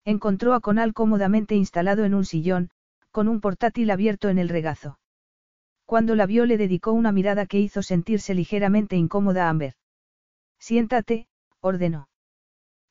Encontró 0.03 0.55
a 0.55 0.61
Conal 0.61 0.93
cómodamente 0.93 1.53
instalado 1.53 2.05
en 2.05 2.15
un 2.15 2.25
sillón, 2.25 2.71
con 3.11 3.27
un 3.27 3.39
portátil 3.39 3.91
abierto 3.91 4.29
en 4.29 4.39
el 4.39 4.49
regazo. 4.49 4.97
Cuando 5.85 6.15
la 6.15 6.25
vio 6.25 6.47
le 6.47 6.57
dedicó 6.57 6.91
una 6.91 7.11
mirada 7.11 7.45
que 7.45 7.59
hizo 7.59 7.83
sentirse 7.83 8.33
ligeramente 8.33 8.95
incómoda 8.95 9.45
a 9.45 9.49
Amber. 9.49 9.75
Siéntate, 10.59 11.27
ordenó. 11.61 12.09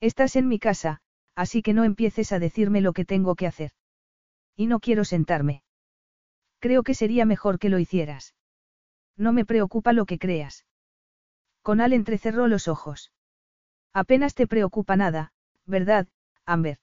Estás 0.01 0.37
en 0.37 0.49
mi 0.49 0.59
casa, 0.59 1.01
así 1.35 1.63
que 1.63 1.73
no 1.73 1.85
empieces 1.85 2.33
a 2.33 2.39
decirme 2.39 2.81
lo 2.81 2.93
que 2.93 3.05
tengo 3.05 3.35
que 3.35 3.47
hacer. 3.47 3.73
Y 4.57 4.67
no 4.67 4.81
quiero 4.81 5.05
sentarme. 5.05 5.63
Creo 6.59 6.83
que 6.83 6.95
sería 6.95 7.27
mejor 7.27 7.59
que 7.59 7.69
lo 7.69 7.79
hicieras. 7.79 8.35
No 9.17 9.33
me 9.33 9.45
preocupa 9.45 9.93
lo 9.93 10.07
que 10.07 10.19
creas. 10.19 10.67
Conal 11.63 11.93
entrecerró 11.93 12.49
los 12.49 12.69
ojos. 12.69 13.13
Apenas 13.93 14.35
te 14.35 14.47
preocupa 14.47 14.97
nada, 14.97 15.33
¿verdad, 15.65 16.09
Amber? 16.45 16.79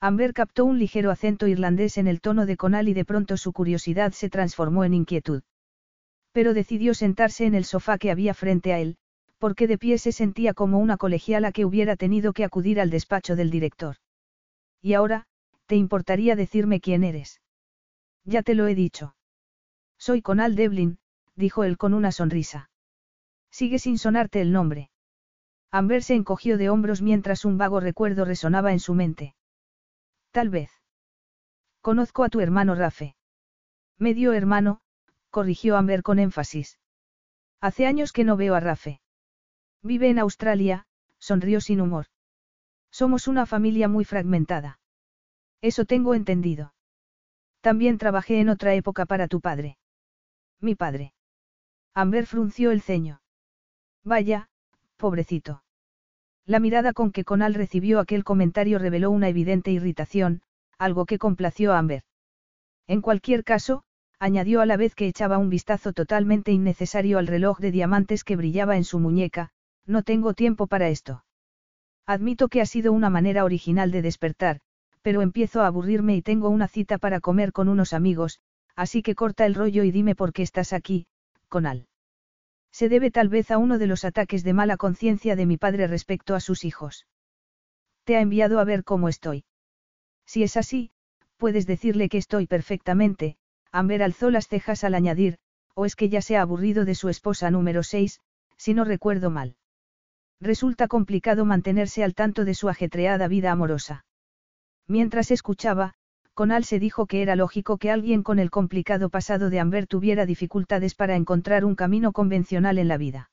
Amber 0.00 0.34
captó 0.34 0.64
un 0.64 0.78
ligero 0.78 1.10
acento 1.10 1.46
irlandés 1.46 1.96
en 1.96 2.08
el 2.08 2.20
tono 2.20 2.44
de 2.44 2.56
Conal 2.56 2.88
y 2.88 2.94
de 2.94 3.04
pronto 3.04 3.36
su 3.36 3.52
curiosidad 3.52 4.12
se 4.12 4.28
transformó 4.28 4.84
en 4.84 4.94
inquietud. 4.94 5.42
Pero 6.32 6.52
decidió 6.52 6.92
sentarse 6.94 7.46
en 7.46 7.54
el 7.54 7.64
sofá 7.64 7.96
que 7.96 8.10
había 8.10 8.34
frente 8.34 8.72
a 8.72 8.80
él, 8.80 8.98
porque 9.38 9.66
de 9.66 9.78
pie 9.78 9.98
se 9.98 10.12
sentía 10.12 10.54
como 10.54 10.78
una 10.78 10.96
colegiala 10.96 11.52
que 11.52 11.64
hubiera 11.64 11.96
tenido 11.96 12.32
que 12.32 12.44
acudir 12.44 12.80
al 12.80 12.90
despacho 12.90 13.36
del 13.36 13.50
director. 13.50 13.96
Y 14.80 14.94
ahora, 14.94 15.26
¿te 15.66 15.76
importaría 15.76 16.36
decirme 16.36 16.80
quién 16.80 17.04
eres? 17.04 17.40
Ya 18.24 18.42
te 18.42 18.54
lo 18.54 18.66
he 18.66 18.74
dicho. 18.74 19.14
Soy 19.98 20.22
Conal 20.22 20.56
Devlin, 20.56 20.98
dijo 21.36 21.64
él 21.64 21.76
con 21.76 21.94
una 21.94 22.12
sonrisa. 22.12 22.70
Sigue 23.50 23.78
sin 23.78 23.98
sonarte 23.98 24.40
el 24.40 24.52
nombre. 24.52 24.90
Amber 25.70 26.02
se 26.02 26.14
encogió 26.14 26.56
de 26.56 26.70
hombros 26.70 27.02
mientras 27.02 27.44
un 27.44 27.58
vago 27.58 27.80
recuerdo 27.80 28.24
resonaba 28.24 28.72
en 28.72 28.80
su 28.80 28.94
mente. 28.94 29.34
Tal 30.30 30.48
vez. 30.48 30.70
Conozco 31.80 32.24
a 32.24 32.28
tu 32.28 32.40
hermano 32.40 32.74
Rafe. 32.74 33.16
Medio 33.98 34.32
hermano, 34.32 34.80
corrigió 35.30 35.76
Amber 35.76 36.02
con 36.02 36.18
énfasis. 36.18 36.78
Hace 37.60 37.86
años 37.86 38.12
que 38.12 38.24
no 38.24 38.36
veo 38.36 38.54
a 38.54 38.60
Rafe. 38.60 39.00
Vive 39.84 40.08
en 40.08 40.18
Australia, 40.18 40.86
sonrió 41.18 41.60
sin 41.60 41.82
humor. 41.82 42.06
Somos 42.90 43.28
una 43.28 43.44
familia 43.44 43.86
muy 43.86 44.06
fragmentada. 44.06 44.80
Eso 45.60 45.84
tengo 45.84 46.14
entendido. 46.14 46.72
También 47.60 47.98
trabajé 47.98 48.40
en 48.40 48.48
otra 48.48 48.72
época 48.72 49.04
para 49.04 49.28
tu 49.28 49.42
padre. 49.42 49.76
Mi 50.58 50.74
padre. 50.74 51.12
Amber 51.92 52.26
frunció 52.26 52.70
el 52.70 52.80
ceño. 52.80 53.20
Vaya, 54.02 54.48
pobrecito. 54.96 55.62
La 56.46 56.60
mirada 56.60 56.94
con 56.94 57.12
que 57.12 57.24
Conal 57.24 57.52
recibió 57.52 58.00
aquel 58.00 58.24
comentario 58.24 58.78
reveló 58.78 59.10
una 59.10 59.28
evidente 59.28 59.70
irritación, 59.70 60.40
algo 60.78 61.04
que 61.04 61.18
complació 61.18 61.74
a 61.74 61.78
Amber. 61.78 62.04
En 62.86 63.02
cualquier 63.02 63.44
caso, 63.44 63.82
añadió 64.18 64.62
a 64.62 64.66
la 64.66 64.78
vez 64.78 64.94
que 64.94 65.08
echaba 65.08 65.36
un 65.36 65.50
vistazo 65.50 65.92
totalmente 65.92 66.52
innecesario 66.52 67.18
al 67.18 67.26
reloj 67.26 67.58
de 67.58 67.70
diamantes 67.70 68.24
que 68.24 68.36
brillaba 68.36 68.76
en 68.76 68.84
su 68.84 68.98
muñeca, 68.98 69.50
no 69.86 70.02
tengo 70.02 70.34
tiempo 70.34 70.66
para 70.66 70.88
esto. 70.88 71.24
Admito 72.06 72.48
que 72.48 72.60
ha 72.60 72.66
sido 72.66 72.92
una 72.92 73.10
manera 73.10 73.44
original 73.44 73.90
de 73.90 74.02
despertar, 74.02 74.60
pero 75.02 75.22
empiezo 75.22 75.62
a 75.62 75.66
aburrirme 75.66 76.16
y 76.16 76.22
tengo 76.22 76.48
una 76.48 76.68
cita 76.68 76.98
para 76.98 77.20
comer 77.20 77.52
con 77.52 77.68
unos 77.68 77.92
amigos, 77.92 78.40
así 78.74 79.02
que 79.02 79.14
corta 79.14 79.46
el 79.46 79.54
rollo 79.54 79.84
y 79.84 79.90
dime 79.90 80.14
por 80.14 80.32
qué 80.32 80.42
estás 80.42 80.72
aquí, 80.72 81.06
Conal. 81.48 81.86
Se 82.72 82.88
debe 82.88 83.10
tal 83.10 83.28
vez 83.28 83.50
a 83.50 83.58
uno 83.58 83.78
de 83.78 83.86
los 83.86 84.04
ataques 84.04 84.42
de 84.42 84.52
mala 84.52 84.76
conciencia 84.76 85.36
de 85.36 85.46
mi 85.46 85.56
padre 85.56 85.86
respecto 85.86 86.34
a 86.34 86.40
sus 86.40 86.64
hijos. 86.64 87.06
Te 88.04 88.16
ha 88.16 88.20
enviado 88.20 88.58
a 88.58 88.64
ver 88.64 88.84
cómo 88.84 89.08
estoy. 89.08 89.44
Si 90.26 90.42
es 90.42 90.56
así, 90.56 90.90
puedes 91.36 91.66
decirle 91.66 92.08
que 92.08 92.18
estoy 92.18 92.46
perfectamente, 92.46 93.36
Amber 93.70 94.02
alzó 94.02 94.30
las 94.30 94.48
cejas 94.48 94.84
al 94.84 94.94
añadir, 94.94 95.38
o 95.74 95.84
es 95.84 95.96
que 95.96 96.08
ya 96.08 96.22
se 96.22 96.36
ha 96.36 96.42
aburrido 96.42 96.84
de 96.84 96.94
su 96.94 97.08
esposa 97.08 97.50
número 97.50 97.82
6, 97.82 98.20
si 98.56 98.74
no 98.74 98.84
recuerdo 98.84 99.30
mal. 99.30 99.56
Resulta 100.44 100.88
complicado 100.88 101.46
mantenerse 101.46 102.04
al 102.04 102.12
tanto 102.12 102.44
de 102.44 102.52
su 102.52 102.68
ajetreada 102.68 103.28
vida 103.28 103.50
amorosa. 103.50 104.04
Mientras 104.86 105.30
escuchaba, 105.30 105.94
Conal 106.34 106.64
se 106.64 106.78
dijo 106.78 107.06
que 107.06 107.22
era 107.22 107.34
lógico 107.34 107.78
que 107.78 107.90
alguien 107.90 108.22
con 108.22 108.38
el 108.38 108.50
complicado 108.50 109.08
pasado 109.08 109.48
de 109.48 109.58
Amber 109.58 109.86
tuviera 109.86 110.26
dificultades 110.26 110.94
para 110.94 111.16
encontrar 111.16 111.64
un 111.64 111.74
camino 111.74 112.12
convencional 112.12 112.76
en 112.76 112.88
la 112.88 112.98
vida. 112.98 113.30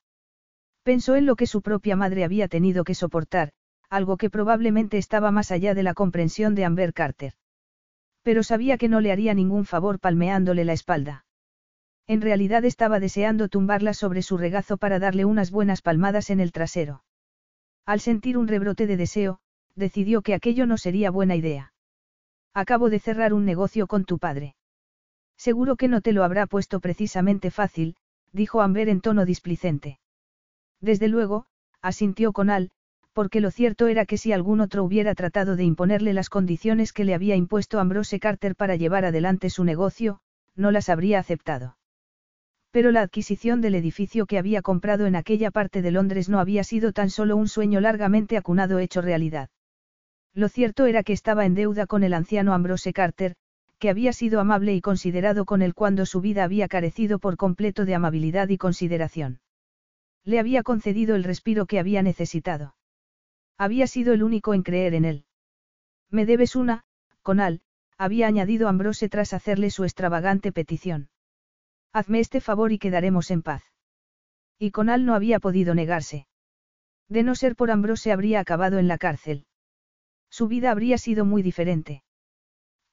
Pensó 0.84 1.18
en 1.18 1.26
lo 1.26 1.36
que 1.36 1.48
su 1.48 1.62
propia 1.62 1.98
madre 1.98 2.24
había 2.24 2.48
tenido 2.48 2.86
que 2.86 2.96
soportar, 2.96 3.52
algo 3.90 4.16
que 4.16 4.30
probablemente 4.30 4.98
estaba 4.98 5.32
más 5.32 5.52
allá 5.52 5.74
de 5.74 5.84
la 5.84 5.94
comprensión 5.94 6.56
de 6.56 6.64
Amber 6.64 6.94
Carter. 6.94 7.34
Pero 8.24 8.42
sabía 8.42 8.78
que 8.78 8.88
no 8.88 9.02
le 9.02 9.12
haría 9.12 9.34
ningún 9.34 9.66
favor 9.66 10.00
palmeándole 10.00 10.64
la 10.64 10.72
espalda. 10.72 11.26
En 12.08 12.22
realidad 12.22 12.66
estaba 12.66 13.00
deseando 13.00 13.48
tumbarla 13.48 13.94
sobre 13.94 14.22
su 14.22 14.38
regazo 14.38 14.78
para 14.78 15.00
darle 15.00 15.26
unas 15.26 15.52
buenas 15.52 15.82
palmadas 15.82 16.30
en 16.30 16.40
el 16.40 16.52
trasero. 16.52 17.04
Al 17.86 18.00
sentir 18.00 18.38
un 18.38 18.48
rebrote 18.48 18.88
de 18.88 18.98
deseo, 18.98 19.40
decidió 19.76 20.22
que 20.22 20.34
aquello 20.34 20.66
no 20.66 20.78
sería 20.78 21.12
buena 21.12 21.36
idea. 21.36 21.74
Acabo 22.54 22.90
de 22.90 23.00
cerrar 23.00 23.34
un 23.34 23.46
negocio 23.46 23.88
con 23.88 24.04
tu 24.06 24.20
padre. 24.20 24.56
Seguro 25.38 25.76
que 25.76 25.88
no 25.88 26.02
te 26.02 26.12
lo 26.12 26.24
habrá 26.24 26.48
puesto 26.48 26.80
precisamente 26.80 27.50
fácil, 27.50 27.96
dijo 28.34 28.62
Amber 28.62 28.90
en 28.90 29.02
tono 29.02 29.26
displicente. 29.26 30.00
Desde 30.82 31.08
luego, 31.08 31.46
asintió 31.82 32.34
Conal, 32.34 32.72
porque 33.14 33.42
lo 33.42 33.52
cierto 33.52 33.88
era 33.88 34.06
que 34.06 34.18
si 34.18 34.32
algún 34.32 34.62
otro 34.62 34.84
hubiera 34.84 35.16
tratado 35.16 35.56
de 35.56 35.64
imponerle 35.64 36.14
las 36.14 36.30
condiciones 36.30 36.94
que 36.94 37.06
le 37.06 37.14
había 37.14 37.36
impuesto 37.36 37.80
Ambrose 37.80 38.20
Carter 38.20 38.56
para 38.56 38.76
llevar 38.76 39.06
adelante 39.06 39.50
su 39.50 39.64
negocio, 39.64 40.20
no 40.56 40.72
las 40.72 40.90
habría 40.90 41.20
aceptado. 41.20 41.78
Pero 42.72 42.92
la 42.92 43.02
adquisición 43.02 43.60
del 43.60 43.76
edificio 43.76 44.26
que 44.26 44.38
había 44.38 44.62
comprado 44.62 45.06
en 45.06 45.16
aquella 45.16 45.52
parte 45.52 45.82
de 45.82 45.92
Londres 45.92 46.30
no 46.30 46.40
había 46.40 46.64
sido 46.64 46.94
tan 46.94 47.10
solo 47.10 47.36
un 47.36 47.50
sueño 47.50 47.82
largamente 47.82 48.38
acunado 48.38 48.80
hecho 48.80 49.02
realidad. 49.02 49.50
Lo 50.34 50.48
cierto 50.48 50.86
era 50.86 51.04
que 51.04 51.14
estaba 51.14 51.46
en 51.46 51.54
deuda 51.54 51.86
con 51.86 52.04
el 52.04 52.14
anciano 52.14 52.54
Ambrose 52.54 52.94
Carter, 52.94 53.36
que 53.78 53.90
había 53.90 54.14
sido 54.14 54.40
amable 54.40 54.74
y 54.74 54.80
considerado 54.80 55.44
con 55.44 55.62
él 55.62 55.74
cuando 55.74 56.06
su 56.06 56.22
vida 56.22 56.46
había 56.46 56.70
carecido 56.70 57.20
por 57.20 57.36
completo 57.36 57.84
de 57.84 57.96
amabilidad 57.96 58.48
y 58.48 58.58
consideración. 58.58 59.42
Le 60.24 60.40
había 60.40 60.64
concedido 60.64 61.16
el 61.16 61.24
respiro 61.24 61.66
que 61.66 61.80
había 61.80 62.04
necesitado. 62.04 62.76
Había 63.58 63.88
sido 63.88 64.14
el 64.14 64.24
único 64.24 64.54
en 64.54 64.64
creer 64.64 64.94
en 64.94 65.06
él. 65.06 65.26
Me 66.10 66.26
debes 66.26 66.56
una, 66.56 66.84
Conal, 67.22 67.62
había 67.98 68.28
añadido 68.28 68.68
Ambrose 68.68 69.10
tras 69.10 69.34
hacerle 69.34 69.72
su 69.72 69.84
extravagante 69.84 70.52
petición. 70.52 71.10
Hazme 71.94 72.20
este 72.20 72.40
favor 72.40 72.72
y 72.72 72.80
quedaremos 72.80 73.32
en 73.32 73.42
paz. 73.42 73.64
Y 74.58 74.72
Conal 74.72 75.06
no 75.06 75.14
había 75.14 75.40
podido 75.40 75.76
negarse. 75.76 76.28
De 77.10 77.24
no 77.24 77.36
ser 77.36 77.58
por 77.58 77.72
Ambrose 77.72 78.14
habría 78.14 78.40
acabado 78.40 78.80
en 78.80 78.88
la 78.88 78.98
cárcel. 78.98 79.46
Su 80.30 80.48
vida 80.48 80.72
habría 80.72 80.98
sido 80.98 81.26
muy 81.26 81.42
diferente. 81.42 82.04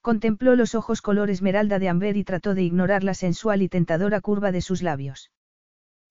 Contempló 0.01 0.55
los 0.55 0.75
ojos 0.75 1.01
color 1.01 1.29
esmeralda 1.29 1.79
de 1.79 1.87
Amber 1.87 2.17
y 2.17 2.25
trató 2.25 2.53
de 2.53 2.63
ignorar 2.63 3.05
la 3.05 3.13
sensual 3.13 3.61
y 3.61 3.69
tentadora 3.69 4.19
curva 4.19 4.51
de 4.51 4.61
sus 4.61 4.81
labios. 4.81 5.31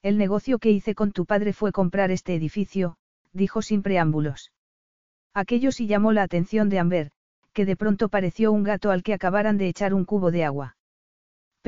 El 0.01 0.17
negocio 0.17 0.59
que 0.59 0.71
hice 0.71 0.95
con 0.95 1.13
tu 1.13 1.27
padre 1.27 1.53
fue 1.53 1.73
comprar 1.73 2.11
este 2.11 2.35
edificio, 2.35 2.97
dijo 3.33 3.61
sin 3.61 3.83
preámbulos. 3.83 4.53
Aquello 5.35 5.73
sí 5.73 5.87
llamó 5.87 6.13
la 6.13 6.23
atención 6.23 6.71
de 6.71 6.79
Amber, 6.79 7.11
que 7.53 7.67
de 7.67 7.77
pronto 7.77 8.09
pareció 8.09 8.53
un 8.53 8.63
gato 8.63 8.91
al 8.91 9.03
que 9.03 9.13
acabaran 9.13 9.59
de 9.59 9.69
echar 9.69 9.93
un 9.93 10.07
cubo 10.07 10.31
de 10.31 10.45
agua. 10.45 10.78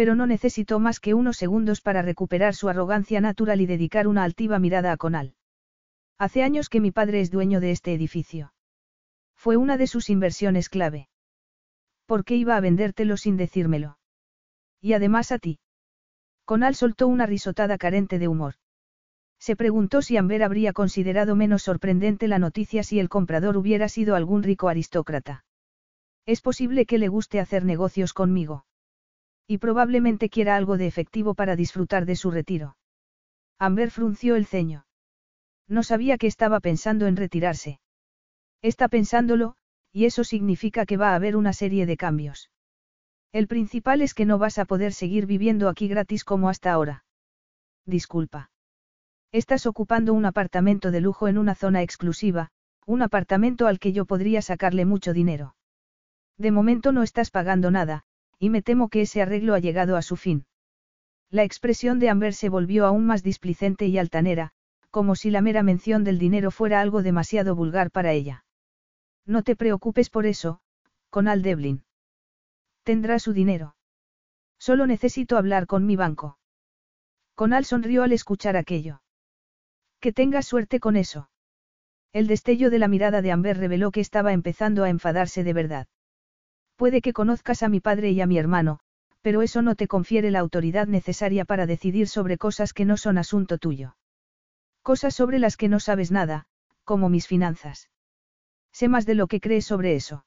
Pero 0.01 0.15
no 0.15 0.27
necesitó 0.27 0.79
más 0.79 0.99
que 0.99 1.13
unos 1.13 1.37
segundos 1.37 1.83
para 1.83 2.01
recuperar 2.01 2.55
su 2.55 2.71
arrogancia 2.71 3.21
natural 3.21 3.61
y 3.61 3.67
dedicar 3.67 4.09
una 4.09 4.25
altiva 4.25 4.59
mirada 4.59 4.93
a 4.93 4.97
Conal. 4.97 5.35
Hace 6.17 6.43
años 6.43 6.71
que 6.71 6.81
mi 6.81 6.91
padre 6.91 7.21
es 7.21 7.31
dueño 7.31 7.61
de 7.61 7.71
este 7.71 7.93
edificio. 7.93 8.55
Fue 9.37 9.59
una 9.59 9.77
de 9.77 9.87
sus 9.87 10.09
inversiones 10.09 10.71
clave. 10.71 11.11
¿Por 12.07 12.25
qué 12.25 12.37
iba 12.37 12.57
a 12.57 12.61
vendértelo 12.61 13.19
sin 13.19 13.37
decírmelo? 13.37 13.99
Y 14.81 14.95
además 14.95 15.33
a 15.33 15.39
ti. 15.39 15.59
Conal 16.47 16.77
soltó 16.77 17.07
una 17.07 17.27
risotada 17.27 17.77
carente 17.77 18.19
de 18.19 18.29
humor. 18.29 18.55
Se 19.39 19.55
preguntó 19.55 20.01
si 20.01 20.17
Amber 20.17 20.43
habría 20.43 20.73
considerado 20.73 21.37
menos 21.37 21.63
sorprendente 21.63 22.27
la 22.27 22.39
noticia 22.39 22.85
si 22.85 23.01
el 23.01 23.11
comprador 23.11 23.59
hubiera 23.59 23.91
sido 23.91 24.15
algún 24.15 24.45
rico 24.45 24.71
aristócrata. 24.71 25.45
Es 26.25 26.41
posible 26.41 26.87
que 26.87 26.97
le 26.97 27.09
guste 27.09 27.39
hacer 27.39 27.67
negocios 27.67 28.15
conmigo. 28.15 28.65
Y 29.51 29.59
probablemente 29.59 30.29
quiera 30.29 30.55
algo 30.55 30.79
de 30.79 30.87
efectivo 30.87 31.35
para 31.35 31.57
disfrutar 31.57 32.07
de 32.07 32.15
su 32.15 32.31
retiro. 32.31 32.77
Amber 33.59 33.91
frunció 33.91 34.37
el 34.37 34.47
ceño. 34.47 34.87
No 35.67 35.83
sabía 35.83 36.19
que 36.19 36.29
estaba 36.29 36.61
pensando 36.61 37.09
en 37.09 37.17
retirarse. 37.17 37.81
Está 38.63 38.87
pensándolo, 38.87 39.57
y 39.91 40.05
eso 40.05 40.23
significa 40.23 40.87
que 40.87 40.97
va 40.97 41.11
a 41.11 41.17
haber 41.17 41.35
una 41.35 41.53
serie 41.53 41.85
de 41.85 41.97
cambios. 41.97 42.53
El 43.33 43.49
principal 43.49 44.03
es 44.03 44.15
que 44.15 44.25
no 44.25 44.39
vas 44.39 44.57
a 44.61 44.67
poder 44.67 44.93
seguir 44.93 45.27
viviendo 45.27 45.69
aquí 45.69 45.89
gratis 45.89 46.23
como 46.23 46.49
hasta 46.49 46.71
ahora. 46.71 47.05
Disculpa. 47.85 48.53
Estás 49.33 49.67
ocupando 49.67 50.15
un 50.15 50.27
apartamento 50.27 50.93
de 50.93 51.01
lujo 51.01 51.27
en 51.27 51.39
una 51.39 51.57
zona 51.57 51.83
exclusiva, 51.83 52.53
un 52.87 53.03
apartamento 53.03 53.67
al 53.67 53.81
que 53.81 53.93
yo 53.93 54.05
podría 54.05 54.43
sacarle 54.43 54.85
mucho 54.85 55.13
dinero. 55.13 55.57
De 56.39 56.53
momento 56.53 56.93
no 56.93 57.03
estás 57.03 57.33
pagando 57.33 57.73
nada, 57.73 58.05
y 58.41 58.49
me 58.49 58.63
temo 58.63 58.89
que 58.89 59.03
ese 59.03 59.21
arreglo 59.21 59.55
ha 59.55 59.61
llegado 59.61 59.97
a 59.97 60.03
su 60.03 60.17
fin. 60.17 60.47
La 61.31 61.45
expresión 61.45 61.99
de 61.99 62.09
Amber 62.09 62.33
se 62.33 62.49
volvió 62.49 62.87
aún 62.87 63.07
más 63.07 63.23
displicente 63.23 63.87
y 63.87 63.99
altanera, 63.99 64.51
como 64.91 65.15
si 65.15 65.31
la 65.31 65.43
mera 65.43 65.63
mención 65.63 66.03
del 66.03 66.19
dinero 66.19 66.51
fuera 66.51 66.81
algo 66.81 67.03
demasiado 67.03 67.55
vulgar 67.55 67.91
para 67.91 68.13
ella. 68.13 68.45
No 69.27 69.43
te 69.43 69.55
preocupes 69.55 70.09
por 70.09 70.25
eso, 70.25 70.61
con 71.11 71.29
Al 71.29 71.43
Devlin. 71.43 71.85
Tendrá 72.83 73.19
su 73.19 73.35
dinero. 73.35 73.77
Solo 74.59 74.87
necesito 74.87 75.37
hablar 75.37 75.67
con 75.67 75.85
mi 75.85 75.95
banco. 75.95 76.39
Conal 77.35 77.67
sonrió 77.67 78.03
al 78.03 78.13
escuchar 78.13 78.57
aquello. 78.57 79.03
Que 80.01 80.13
tengas 80.13 80.47
suerte 80.47 80.81
con 80.81 80.97
eso. 80.97 81.31
El 82.13 82.27
destello 82.27 82.71
de 82.71 82.79
la 82.79 82.89
mirada 82.89 83.21
de 83.21 83.33
Amber 83.33 83.59
reveló 83.59 83.91
que 83.91 84.01
estaba 84.01 84.33
empezando 84.33 84.83
a 84.83 84.89
enfadarse 84.89 85.45
de 85.45 85.53
verdad. 85.53 85.87
Puede 86.81 87.03
que 87.03 87.13
conozcas 87.13 87.63
a 87.63 87.69
mi 87.69 87.81
padre 87.81 88.11
y 88.11 88.23
a 88.23 88.27
mi 88.27 88.39
hermano, 88.39 88.79
pero 89.21 89.43
eso 89.43 89.61
no 89.61 89.75
te 89.75 89.87
confiere 89.87 90.31
la 90.31 90.39
autoridad 90.39 90.87
necesaria 90.87 91.45
para 91.45 91.67
decidir 91.67 92.09
sobre 92.09 92.39
cosas 92.39 92.73
que 92.73 92.87
no 92.87 92.97
son 92.97 93.19
asunto 93.19 93.59
tuyo. 93.59 93.99
Cosas 94.81 95.15
sobre 95.15 95.39
las 95.39 95.59
que 95.59 95.69
no 95.69 95.79
sabes 95.79 96.11
nada, 96.11 96.47
como 96.85 97.11
mis 97.11 97.27
finanzas. 97.27 97.91
Sé 98.73 98.89
más 98.89 99.05
de 99.05 99.15
lo 99.15 99.27
que 99.27 99.43
crees 99.43 99.67
sobre 99.67 99.95
eso. 99.95 100.25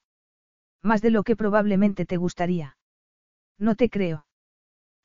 Más 0.84 1.02
de 1.02 1.10
lo 1.10 1.24
que 1.24 1.36
probablemente 1.36 2.06
te 2.06 2.18
gustaría. 2.18 2.78
No 3.58 3.74
te 3.74 3.90
creo. 3.90 4.28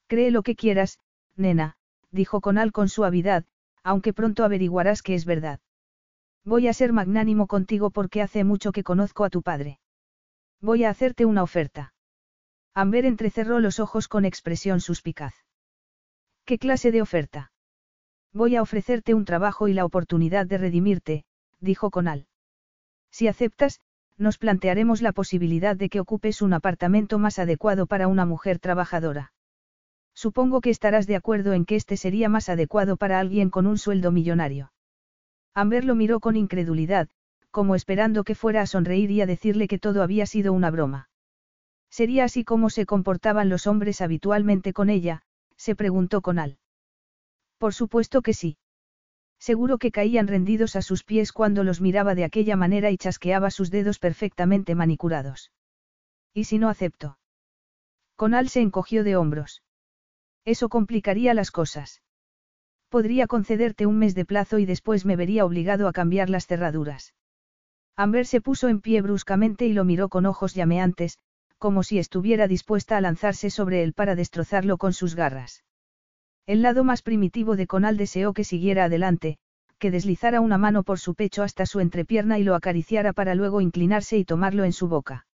Cree 0.06 0.30
lo 0.30 0.42
que 0.42 0.54
quieras, 0.54 0.98
nena, 1.34 1.78
dijo 2.10 2.42
Conal 2.42 2.72
con 2.72 2.90
suavidad, 2.90 3.46
aunque 3.82 4.12
pronto 4.12 4.44
averiguarás 4.44 5.00
que 5.00 5.14
es 5.14 5.24
verdad. 5.24 5.60
Voy 6.44 6.68
a 6.68 6.74
ser 6.74 6.92
magnánimo 6.92 7.46
contigo 7.46 7.88
porque 7.88 8.20
hace 8.20 8.44
mucho 8.44 8.70
que 8.70 8.84
conozco 8.84 9.24
a 9.24 9.30
tu 9.30 9.40
padre. 9.40 9.80
Voy 10.60 10.84
a 10.84 10.90
hacerte 10.90 11.24
una 11.24 11.42
oferta. 11.42 11.94
Amber 12.74 13.04
entrecerró 13.04 13.60
los 13.60 13.78
ojos 13.78 14.08
con 14.08 14.24
expresión 14.24 14.80
suspicaz. 14.80 15.34
¿Qué 16.44 16.58
clase 16.58 16.90
de 16.90 17.02
oferta? 17.02 17.52
Voy 18.32 18.56
a 18.56 18.62
ofrecerte 18.62 19.14
un 19.14 19.24
trabajo 19.24 19.68
y 19.68 19.72
la 19.72 19.84
oportunidad 19.84 20.46
de 20.46 20.58
redimirte, 20.58 21.24
dijo 21.60 21.90
Conal. 21.90 22.26
Si 23.10 23.28
aceptas, 23.28 23.80
nos 24.16 24.38
plantearemos 24.38 25.00
la 25.00 25.12
posibilidad 25.12 25.76
de 25.76 25.88
que 25.88 26.00
ocupes 26.00 26.42
un 26.42 26.52
apartamento 26.52 27.18
más 27.18 27.38
adecuado 27.38 27.86
para 27.86 28.08
una 28.08 28.26
mujer 28.26 28.58
trabajadora. 28.58 29.32
Supongo 30.12 30.60
que 30.60 30.70
estarás 30.70 31.06
de 31.06 31.14
acuerdo 31.14 31.52
en 31.52 31.64
que 31.64 31.76
este 31.76 31.96
sería 31.96 32.28
más 32.28 32.48
adecuado 32.48 32.96
para 32.96 33.20
alguien 33.20 33.50
con 33.50 33.66
un 33.66 33.78
sueldo 33.78 34.10
millonario. 34.10 34.72
Amber 35.54 35.84
lo 35.84 35.94
miró 35.94 36.18
con 36.18 36.36
incredulidad, 36.36 37.08
como 37.50 37.74
esperando 37.74 38.24
que 38.24 38.34
fuera 38.34 38.62
a 38.62 38.66
sonreír 38.66 39.10
y 39.10 39.20
a 39.20 39.26
decirle 39.26 39.68
que 39.68 39.78
todo 39.78 40.02
había 40.02 40.26
sido 40.26 40.52
una 40.52 40.70
broma. 40.70 41.08
¿Sería 41.90 42.24
así 42.24 42.44
como 42.44 42.70
se 42.70 42.86
comportaban 42.86 43.48
los 43.48 43.66
hombres 43.66 44.00
habitualmente 44.00 44.72
con 44.72 44.90
ella? 44.90 45.22
se 45.56 45.74
preguntó 45.74 46.20
Conal. 46.20 46.58
Por 47.58 47.74
supuesto 47.74 48.22
que 48.22 48.34
sí. 48.34 48.58
Seguro 49.38 49.78
que 49.78 49.90
caían 49.90 50.28
rendidos 50.28 50.76
a 50.76 50.82
sus 50.82 51.04
pies 51.04 51.32
cuando 51.32 51.64
los 51.64 51.80
miraba 51.80 52.14
de 52.14 52.24
aquella 52.24 52.56
manera 52.56 52.90
y 52.90 52.98
chasqueaba 52.98 53.50
sus 53.50 53.70
dedos 53.70 53.98
perfectamente 53.98 54.74
manicurados. 54.74 55.52
¿Y 56.34 56.44
si 56.44 56.58
no 56.58 56.68
acepto? 56.68 57.18
Conal 58.16 58.48
se 58.48 58.60
encogió 58.60 59.04
de 59.04 59.16
hombros. 59.16 59.62
Eso 60.44 60.68
complicaría 60.68 61.34
las 61.34 61.50
cosas. 61.50 62.02
Podría 62.88 63.26
concederte 63.26 63.86
un 63.86 63.98
mes 63.98 64.14
de 64.14 64.24
plazo 64.24 64.58
y 64.58 64.66
después 64.66 65.04
me 65.04 65.16
vería 65.16 65.44
obligado 65.44 65.88
a 65.88 65.92
cambiar 65.92 66.30
las 66.30 66.46
cerraduras. 66.46 67.14
Amber 67.98 68.26
se 68.26 68.40
puso 68.40 68.68
en 68.68 68.80
pie 68.80 69.02
bruscamente 69.02 69.66
y 69.66 69.72
lo 69.72 69.82
miró 69.82 70.08
con 70.08 70.24
ojos 70.24 70.54
llameantes, 70.54 71.18
como 71.58 71.82
si 71.82 71.98
estuviera 71.98 72.46
dispuesta 72.46 72.96
a 72.96 73.00
lanzarse 73.00 73.50
sobre 73.50 73.82
él 73.82 73.92
para 73.92 74.14
destrozarlo 74.14 74.78
con 74.78 74.92
sus 74.92 75.16
garras. 75.16 75.64
El 76.46 76.62
lado 76.62 76.84
más 76.84 77.02
primitivo 77.02 77.56
de 77.56 77.66
Conal 77.66 77.96
deseó 77.96 78.34
que 78.34 78.44
siguiera 78.44 78.84
adelante, 78.84 79.38
que 79.80 79.90
deslizara 79.90 80.40
una 80.40 80.58
mano 80.58 80.84
por 80.84 81.00
su 81.00 81.16
pecho 81.16 81.42
hasta 81.42 81.66
su 81.66 81.80
entrepierna 81.80 82.38
y 82.38 82.44
lo 82.44 82.54
acariciara 82.54 83.12
para 83.12 83.34
luego 83.34 83.60
inclinarse 83.60 84.16
y 84.16 84.24
tomarlo 84.24 84.62
en 84.62 84.72
su 84.72 84.86
boca. 84.86 85.26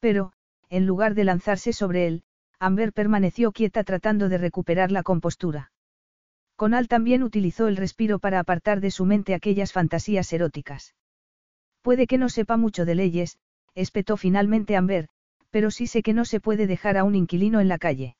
Pero, 0.00 0.32
en 0.68 0.86
lugar 0.86 1.14
de 1.14 1.22
lanzarse 1.22 1.72
sobre 1.72 2.08
él, 2.08 2.24
Amber 2.58 2.92
permaneció 2.92 3.52
quieta 3.52 3.84
tratando 3.84 4.28
de 4.28 4.38
recuperar 4.38 4.90
la 4.90 5.04
compostura. 5.04 5.70
Conal 6.56 6.88
también 6.88 7.22
utilizó 7.22 7.68
el 7.68 7.76
respiro 7.76 8.18
para 8.18 8.40
apartar 8.40 8.80
de 8.80 8.90
su 8.90 9.04
mente 9.04 9.34
aquellas 9.34 9.72
fantasías 9.72 10.32
eróticas. 10.32 10.96
Puede 11.86 12.08
que 12.08 12.18
no 12.18 12.28
sepa 12.28 12.56
mucho 12.56 12.84
de 12.84 12.96
leyes, 12.96 13.38
espetó 13.76 14.16
finalmente 14.16 14.74
Amber, 14.74 15.06
pero 15.50 15.70
sí 15.70 15.86
sé 15.86 16.02
que 16.02 16.14
no 16.14 16.24
se 16.24 16.40
puede 16.40 16.66
dejar 16.66 16.96
a 16.96 17.04
un 17.04 17.14
inquilino 17.14 17.60
en 17.60 17.68
la 17.68 17.78
calle. 17.78 18.16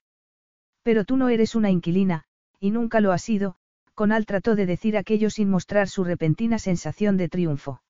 Pero 0.84 1.04
tú 1.04 1.16
no 1.16 1.30
eres 1.30 1.56
una 1.56 1.68
inquilina, 1.68 2.26
y 2.60 2.70
nunca 2.70 3.00
lo 3.00 3.10
has 3.10 3.22
sido, 3.22 3.56
Conal 3.94 4.24
trató 4.24 4.54
de 4.54 4.66
decir 4.66 4.96
aquello 4.96 5.30
sin 5.30 5.50
mostrar 5.50 5.88
su 5.88 6.04
repentina 6.04 6.60
sensación 6.60 7.16
de 7.16 7.28
triunfo. 7.28 7.82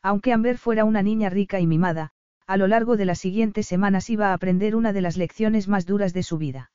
Aunque 0.00 0.32
Amber 0.32 0.56
fuera 0.56 0.86
una 0.86 1.02
niña 1.02 1.28
rica 1.28 1.60
y 1.60 1.66
mimada, 1.66 2.12
a 2.46 2.56
lo 2.56 2.66
largo 2.66 2.96
de 2.96 3.04
las 3.04 3.18
siguientes 3.18 3.66
semanas 3.66 4.08
iba 4.08 4.30
a 4.30 4.32
aprender 4.32 4.74
una 4.74 4.94
de 4.94 5.02
las 5.02 5.18
lecciones 5.18 5.68
más 5.68 5.84
duras 5.84 6.14
de 6.14 6.22
su 6.22 6.38
vida. 6.38 6.72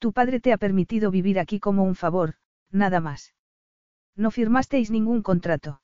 Tu 0.00 0.12
padre 0.12 0.40
te 0.40 0.52
ha 0.52 0.58
permitido 0.58 1.12
vivir 1.12 1.38
aquí 1.38 1.60
como 1.60 1.84
un 1.84 1.94
favor, 1.94 2.34
nada 2.72 2.98
más. 2.98 3.36
No 4.16 4.32
firmasteis 4.32 4.90
ningún 4.90 5.22
contrato. 5.22 5.80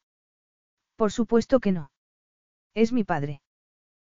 Por 1.03 1.11
supuesto 1.11 1.59
que 1.59 1.73
no. 1.73 1.91
Es 2.75 2.93
mi 2.93 3.03
padre. 3.03 3.43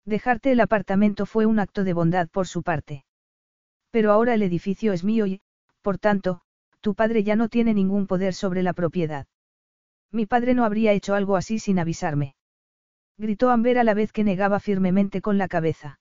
Dejarte 0.05 0.53
el 0.53 0.61
apartamento 0.61 1.25
fue 1.25 1.47
un 1.47 1.59
acto 1.59 1.83
de 1.83 1.94
bondad 1.94 2.29
por 2.29 2.47
su 2.47 2.62
parte. 2.62 3.07
Pero 3.90 4.12
ahora 4.12 4.35
el 4.35 4.42
edificio 4.42 4.92
es 4.92 5.03
mío 5.03 5.25
y, 5.25 5.40
por 5.81 5.97
tanto, 5.97 6.42
tu 6.83 6.94
padre 6.94 7.25
ya 7.25 7.37
no 7.37 7.49
tiene 7.49 7.73
ningún 7.73 8.07
poder 8.07 8.35
sobre 8.35 8.62
la 8.62 8.75
propiedad. 8.75 9.27
Mi 10.12 10.27
padre 10.27 10.53
no 10.53 10.66
habría 10.66 10.92
hecho 10.92 11.14
algo 11.14 11.37
así 11.37 11.59
sin 11.59 11.79
avisarme. 11.79 12.35
Gritó 13.16 13.49
Amber 13.49 13.79
a 13.79 13.85
la 13.85 13.94
vez 13.94 14.12
que 14.12 14.23
negaba 14.23 14.61
firmemente 14.61 15.23
con 15.23 15.38
la 15.38 15.49
cabeza. 15.49 16.01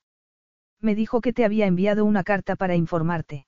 Me 0.82 0.96
dijo 0.96 1.22
que 1.22 1.32
te 1.32 1.46
había 1.46 1.66
enviado 1.66 2.04
una 2.04 2.26
carta 2.26 2.58
para 2.58 2.76
informarte. 2.76 3.48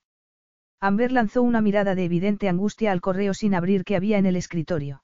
Amber 0.80 1.12
lanzó 1.12 1.42
una 1.42 1.60
mirada 1.60 1.94
de 1.94 2.06
evidente 2.06 2.48
angustia 2.48 2.92
al 2.92 3.02
correo 3.02 3.34
sin 3.34 3.54
abrir 3.54 3.84
que 3.84 3.94
había 3.94 4.16
en 4.16 4.24
el 4.24 4.36
escritorio. 4.36 5.02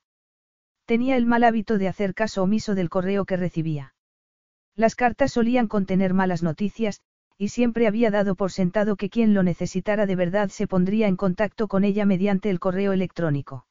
Tenía 0.84 1.16
el 1.16 1.26
mal 1.26 1.44
hábito 1.44 1.78
de 1.78 1.88
hacer 1.88 2.14
caso 2.14 2.42
omiso 2.42 2.74
del 2.74 2.90
correo 2.90 3.24
que 3.24 3.36
recibía. 3.36 3.94
Las 4.74 4.94
cartas 4.94 5.32
solían 5.32 5.68
contener 5.68 6.14
malas 6.14 6.42
noticias, 6.42 7.00
y 7.38 7.48
siempre 7.48 7.86
había 7.86 8.10
dado 8.10 8.34
por 8.34 8.52
sentado 8.52 8.96
que 8.96 9.10
quien 9.10 9.34
lo 9.34 9.42
necesitara 9.42 10.06
de 10.06 10.16
verdad 10.16 10.48
se 10.48 10.66
pondría 10.66 11.08
en 11.08 11.16
contacto 11.16 11.68
con 11.68 11.84
ella 11.84 12.06
mediante 12.06 12.50
el 12.50 12.60
correo 12.60 12.92
electrónico. 12.92 13.66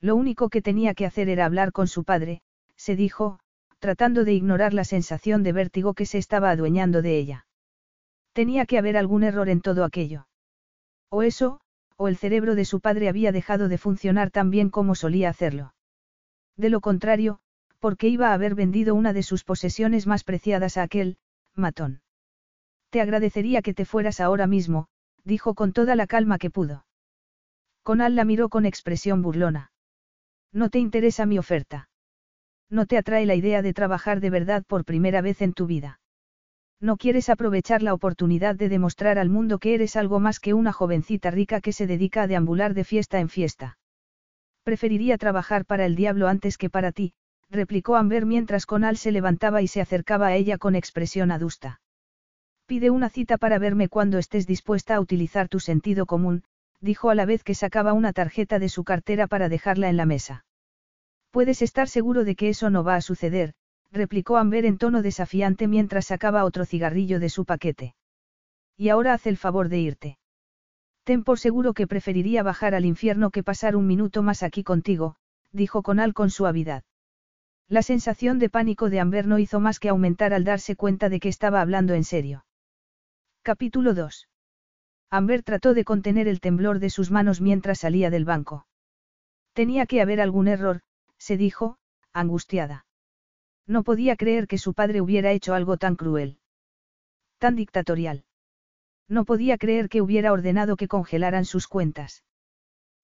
Lo 0.00 0.16
único 0.16 0.48
que 0.48 0.62
tenía 0.62 0.94
que 0.94 1.06
hacer 1.06 1.28
era 1.28 1.44
hablar 1.44 1.72
con 1.72 1.88
su 1.88 2.04
padre, 2.04 2.42
se 2.76 2.96
dijo, 2.96 3.38
tratando 3.78 4.24
de 4.24 4.32
ignorar 4.32 4.74
la 4.74 4.84
sensación 4.84 5.42
de 5.42 5.52
vértigo 5.52 5.94
que 5.94 6.06
se 6.06 6.18
estaba 6.18 6.50
adueñando 6.50 7.02
de 7.02 7.18
ella. 7.18 7.46
Tenía 8.32 8.66
que 8.66 8.78
haber 8.78 8.96
algún 8.96 9.24
error 9.24 9.48
en 9.48 9.60
todo 9.60 9.84
aquello. 9.84 10.26
O 11.10 11.22
eso, 11.22 11.60
o 11.96 12.08
el 12.08 12.16
cerebro 12.16 12.54
de 12.54 12.64
su 12.64 12.80
padre 12.80 13.08
había 13.08 13.30
dejado 13.30 13.68
de 13.68 13.78
funcionar 13.78 14.30
tan 14.30 14.50
bien 14.50 14.70
como 14.70 14.94
solía 14.94 15.28
hacerlo. 15.28 15.73
De 16.56 16.70
lo 16.70 16.80
contrario, 16.80 17.38
porque 17.78 18.08
iba 18.08 18.30
a 18.30 18.34
haber 18.34 18.54
vendido 18.54 18.94
una 18.94 19.12
de 19.12 19.22
sus 19.22 19.44
posesiones 19.44 20.06
más 20.06 20.24
preciadas 20.24 20.76
a 20.76 20.82
aquel, 20.82 21.18
matón. 21.54 22.02
Te 22.90 23.00
agradecería 23.00 23.60
que 23.60 23.74
te 23.74 23.84
fueras 23.84 24.20
ahora 24.20 24.46
mismo, 24.46 24.86
dijo 25.24 25.54
con 25.54 25.72
toda 25.72 25.96
la 25.96 26.06
calma 26.06 26.38
que 26.38 26.50
pudo. 26.50 26.86
Conal 27.82 28.14
la 28.14 28.24
miró 28.24 28.48
con 28.48 28.66
expresión 28.66 29.20
burlona. 29.20 29.72
No 30.52 30.70
te 30.70 30.78
interesa 30.78 31.26
mi 31.26 31.38
oferta. 31.38 31.88
No 32.70 32.86
te 32.86 32.96
atrae 32.96 33.26
la 33.26 33.34
idea 33.34 33.60
de 33.60 33.74
trabajar 33.74 34.20
de 34.20 34.30
verdad 34.30 34.64
por 34.66 34.84
primera 34.84 35.20
vez 35.20 35.42
en 35.42 35.52
tu 35.52 35.66
vida. 35.66 36.00
No 36.80 36.96
quieres 36.96 37.28
aprovechar 37.28 37.82
la 37.82 37.94
oportunidad 37.94 38.54
de 38.54 38.68
demostrar 38.68 39.18
al 39.18 39.30
mundo 39.30 39.58
que 39.58 39.74
eres 39.74 39.96
algo 39.96 40.20
más 40.20 40.40
que 40.40 40.54
una 40.54 40.72
jovencita 40.72 41.30
rica 41.30 41.60
que 41.60 41.72
se 41.72 41.86
dedica 41.86 42.22
a 42.22 42.26
deambular 42.26 42.74
de 42.74 42.84
fiesta 42.84 43.20
en 43.20 43.28
fiesta. 43.28 43.78
Preferiría 44.64 45.18
trabajar 45.18 45.66
para 45.66 45.84
el 45.84 45.94
diablo 45.94 46.26
antes 46.26 46.56
que 46.56 46.70
para 46.70 46.90
ti, 46.90 47.12
replicó 47.50 47.96
Amber 47.96 48.24
mientras 48.24 48.64
Conal 48.66 48.96
se 48.96 49.12
levantaba 49.12 49.60
y 49.60 49.68
se 49.68 49.82
acercaba 49.82 50.28
a 50.28 50.34
ella 50.34 50.58
con 50.58 50.74
expresión 50.74 51.30
adusta. 51.30 51.80
Pide 52.66 52.88
una 52.88 53.10
cita 53.10 53.36
para 53.36 53.58
verme 53.58 53.88
cuando 53.88 54.16
estés 54.18 54.46
dispuesta 54.46 54.94
a 54.94 55.00
utilizar 55.00 55.48
tu 55.48 55.60
sentido 55.60 56.06
común, 56.06 56.44
dijo 56.80 57.10
a 57.10 57.14
la 57.14 57.26
vez 57.26 57.44
que 57.44 57.54
sacaba 57.54 57.92
una 57.92 58.14
tarjeta 58.14 58.58
de 58.58 58.70
su 58.70 58.84
cartera 58.84 59.26
para 59.26 59.50
dejarla 59.50 59.90
en 59.90 59.98
la 59.98 60.06
mesa. 60.06 60.46
Puedes 61.30 61.60
estar 61.60 61.88
seguro 61.88 62.24
de 62.24 62.34
que 62.34 62.48
eso 62.48 62.70
no 62.70 62.84
va 62.84 62.96
a 62.96 63.02
suceder, 63.02 63.52
replicó 63.92 64.38
Amber 64.38 64.64
en 64.64 64.78
tono 64.78 65.02
desafiante 65.02 65.68
mientras 65.68 66.06
sacaba 66.06 66.44
otro 66.44 66.64
cigarrillo 66.64 67.20
de 67.20 67.28
su 67.28 67.44
paquete. 67.44 67.94
Y 68.78 68.88
ahora 68.88 69.12
haz 69.12 69.26
el 69.26 69.36
favor 69.36 69.68
de 69.68 69.78
irte. 69.78 70.18
Ten 71.04 71.22
por 71.22 71.38
seguro 71.38 71.74
que 71.74 71.86
preferiría 71.86 72.42
bajar 72.42 72.74
al 72.74 72.86
infierno 72.86 73.30
que 73.30 73.42
pasar 73.42 73.76
un 73.76 73.86
minuto 73.86 74.22
más 74.22 74.42
aquí 74.42 74.64
contigo, 74.64 75.16
dijo 75.52 75.82
Conal 75.82 76.14
con 76.14 76.30
suavidad. 76.30 76.82
La 77.68 77.82
sensación 77.82 78.38
de 78.38 78.48
pánico 78.50 78.90
de 78.90 79.00
Amber 79.00 79.26
no 79.26 79.38
hizo 79.38 79.60
más 79.60 79.78
que 79.80 79.90
aumentar 79.90 80.32
al 80.32 80.44
darse 80.44 80.76
cuenta 80.76 81.08
de 81.08 81.20
que 81.20 81.28
estaba 81.28 81.60
hablando 81.60 81.94
en 81.94 82.04
serio. 82.04 82.46
Capítulo 83.42 83.94
2. 83.94 84.28
Amber 85.10 85.42
trató 85.42 85.74
de 85.74 85.84
contener 85.84 86.26
el 86.26 86.40
temblor 86.40 86.78
de 86.78 86.90
sus 86.90 87.10
manos 87.10 87.40
mientras 87.40 87.80
salía 87.80 88.10
del 88.10 88.24
banco. 88.24 88.66
Tenía 89.52 89.86
que 89.86 90.00
haber 90.00 90.20
algún 90.20 90.48
error, 90.48 90.80
se 91.18 91.36
dijo, 91.36 91.78
angustiada. 92.12 92.86
No 93.66 93.82
podía 93.82 94.16
creer 94.16 94.46
que 94.46 94.58
su 94.58 94.74
padre 94.74 95.00
hubiera 95.00 95.32
hecho 95.32 95.54
algo 95.54 95.76
tan 95.76 95.96
cruel. 95.96 96.38
Tan 97.38 97.56
dictatorial. 97.56 98.24
No 99.08 99.24
podía 99.24 99.58
creer 99.58 99.88
que 99.88 100.00
hubiera 100.00 100.32
ordenado 100.32 100.76
que 100.76 100.88
congelaran 100.88 101.44
sus 101.44 101.68
cuentas. 101.68 102.24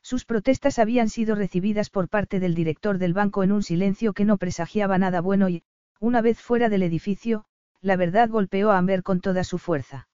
Sus 0.03 0.25
protestas 0.25 0.79
habían 0.79 1.09
sido 1.09 1.35
recibidas 1.35 1.91
por 1.91 2.09
parte 2.09 2.41
del 2.41 2.55
director 2.55 2.99
del 2.99 3.13
banco 3.13 3.43
en 3.43 3.53
un 3.53 3.63
silencio 3.63 4.13
que 4.13 4.25
no 4.25 4.39
presagiaba 4.39 4.97
nada 4.99 5.21
bueno 5.21 5.49
y, 5.49 5.63
una 5.99 6.23
vez 6.23 6.41
fuera 6.41 6.69
del 6.71 6.83
edificio, 6.83 7.45
la 7.83 7.97
verdad 7.97 8.31
golpeó 8.31 8.71
a 8.71 8.79
Amber 8.79 9.03
con 9.03 9.21
toda 9.21 9.45
su 9.45 9.59
fuerza. 9.59 10.09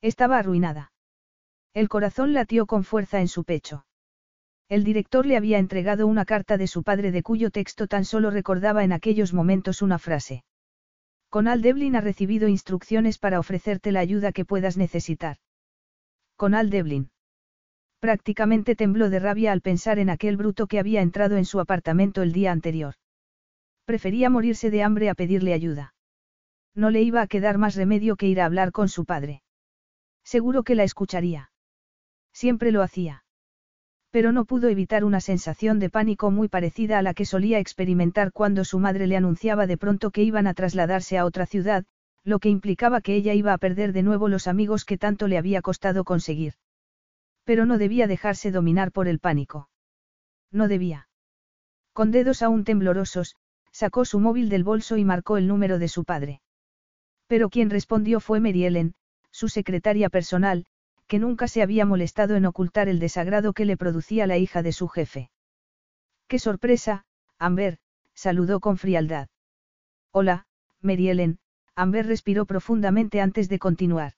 Estaba 0.00 0.38
arruinada. 0.38 0.92
El 1.74 1.88
corazón 1.88 2.32
latió 2.32 2.66
con 2.66 2.84
fuerza 2.84 3.20
en 3.20 3.28
su 3.28 3.44
pecho. 3.44 3.86
El 4.68 4.84
director 4.84 5.26
le 5.26 5.36
había 5.36 5.58
entregado 5.58 6.06
una 6.06 6.24
carta 6.24 6.56
de 6.56 6.66
su 6.66 6.82
padre 6.82 7.12
de 7.12 7.22
cuyo 7.22 7.50
texto 7.50 7.86
tan 7.86 8.06
solo 8.06 8.30
recordaba 8.30 8.84
en 8.84 8.92
aquellos 8.92 9.34
momentos 9.34 9.82
una 9.82 9.98
frase. 9.98 10.44
Conal 11.32 11.62
Devlin 11.62 11.96
ha 11.96 12.02
recibido 12.02 12.46
instrucciones 12.46 13.16
para 13.16 13.38
ofrecerte 13.38 13.90
la 13.90 14.00
ayuda 14.00 14.32
que 14.32 14.44
puedas 14.44 14.76
necesitar. 14.76 15.38
Conal 16.36 16.68
Devlin. 16.68 17.10
Prácticamente 18.00 18.76
tembló 18.76 19.08
de 19.08 19.18
rabia 19.18 19.52
al 19.52 19.62
pensar 19.62 19.98
en 19.98 20.10
aquel 20.10 20.36
bruto 20.36 20.66
que 20.66 20.78
había 20.78 21.00
entrado 21.00 21.38
en 21.38 21.46
su 21.46 21.58
apartamento 21.58 22.20
el 22.20 22.34
día 22.34 22.52
anterior. 22.52 22.96
Prefería 23.86 24.28
morirse 24.28 24.70
de 24.70 24.82
hambre 24.82 25.08
a 25.08 25.14
pedirle 25.14 25.54
ayuda. 25.54 25.94
No 26.74 26.90
le 26.90 27.00
iba 27.00 27.22
a 27.22 27.26
quedar 27.26 27.56
más 27.56 27.76
remedio 27.76 28.16
que 28.16 28.26
ir 28.26 28.38
a 28.38 28.44
hablar 28.44 28.70
con 28.70 28.90
su 28.90 29.06
padre. 29.06 29.42
Seguro 30.24 30.64
que 30.64 30.74
la 30.74 30.84
escucharía. 30.84 31.50
Siempre 32.34 32.72
lo 32.72 32.82
hacía. 32.82 33.21
Pero 34.12 34.30
no 34.30 34.44
pudo 34.44 34.68
evitar 34.68 35.04
una 35.04 35.20
sensación 35.22 35.78
de 35.78 35.88
pánico 35.88 36.30
muy 36.30 36.46
parecida 36.46 36.98
a 36.98 37.02
la 37.02 37.14
que 37.14 37.24
solía 37.24 37.58
experimentar 37.58 38.30
cuando 38.30 38.62
su 38.64 38.78
madre 38.78 39.06
le 39.06 39.16
anunciaba 39.16 39.66
de 39.66 39.78
pronto 39.78 40.10
que 40.10 40.22
iban 40.22 40.46
a 40.46 40.52
trasladarse 40.52 41.16
a 41.16 41.24
otra 41.24 41.46
ciudad, 41.46 41.86
lo 42.22 42.38
que 42.38 42.50
implicaba 42.50 43.00
que 43.00 43.14
ella 43.14 43.32
iba 43.32 43.54
a 43.54 43.58
perder 43.58 43.94
de 43.94 44.02
nuevo 44.02 44.28
los 44.28 44.46
amigos 44.46 44.84
que 44.84 44.98
tanto 44.98 45.28
le 45.28 45.38
había 45.38 45.62
costado 45.62 46.04
conseguir. 46.04 46.52
Pero 47.44 47.64
no 47.64 47.78
debía 47.78 48.06
dejarse 48.06 48.50
dominar 48.50 48.92
por 48.92 49.08
el 49.08 49.18
pánico. 49.18 49.70
No 50.52 50.68
debía. 50.68 51.08
Con 51.94 52.10
dedos 52.10 52.42
aún 52.42 52.64
temblorosos, 52.64 53.36
sacó 53.72 54.04
su 54.04 54.20
móvil 54.20 54.50
del 54.50 54.62
bolso 54.62 54.98
y 54.98 55.04
marcó 55.06 55.38
el 55.38 55.48
número 55.48 55.78
de 55.78 55.88
su 55.88 56.04
padre. 56.04 56.42
Pero 57.28 57.48
quien 57.48 57.70
respondió 57.70 58.20
fue 58.20 58.40
Mary 58.40 58.66
Ellen, 58.66 58.94
su 59.30 59.48
secretaria 59.48 60.10
personal, 60.10 60.66
que 61.12 61.18
nunca 61.18 61.46
se 61.46 61.60
había 61.60 61.84
molestado 61.84 62.36
en 62.36 62.46
ocultar 62.46 62.88
el 62.88 62.98
desagrado 62.98 63.52
que 63.52 63.66
le 63.66 63.76
producía 63.76 64.26
la 64.26 64.38
hija 64.38 64.62
de 64.62 64.72
su 64.72 64.88
jefe. 64.88 65.30
¡Qué 66.26 66.38
sorpresa, 66.38 67.04
Amber! 67.38 67.80
saludó 68.14 68.60
con 68.60 68.78
frialdad. 68.78 69.28
Hola, 70.10 70.46
Mary 70.80 71.10
Ellen, 71.10 71.38
Amber 71.74 72.06
respiró 72.06 72.46
profundamente 72.46 73.20
antes 73.20 73.50
de 73.50 73.58
continuar. 73.58 74.14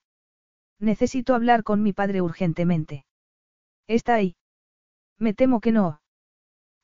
Necesito 0.79 1.35
hablar 1.35 1.65
con 1.65 1.83
mi 1.83 1.93
padre 1.93 2.23
urgentemente. 2.23 3.05
¿Está 3.89 4.15
ahí? 4.15 4.37
Me 5.19 5.35
temo 5.35 5.61
que 5.61 5.73
no. 5.73 6.01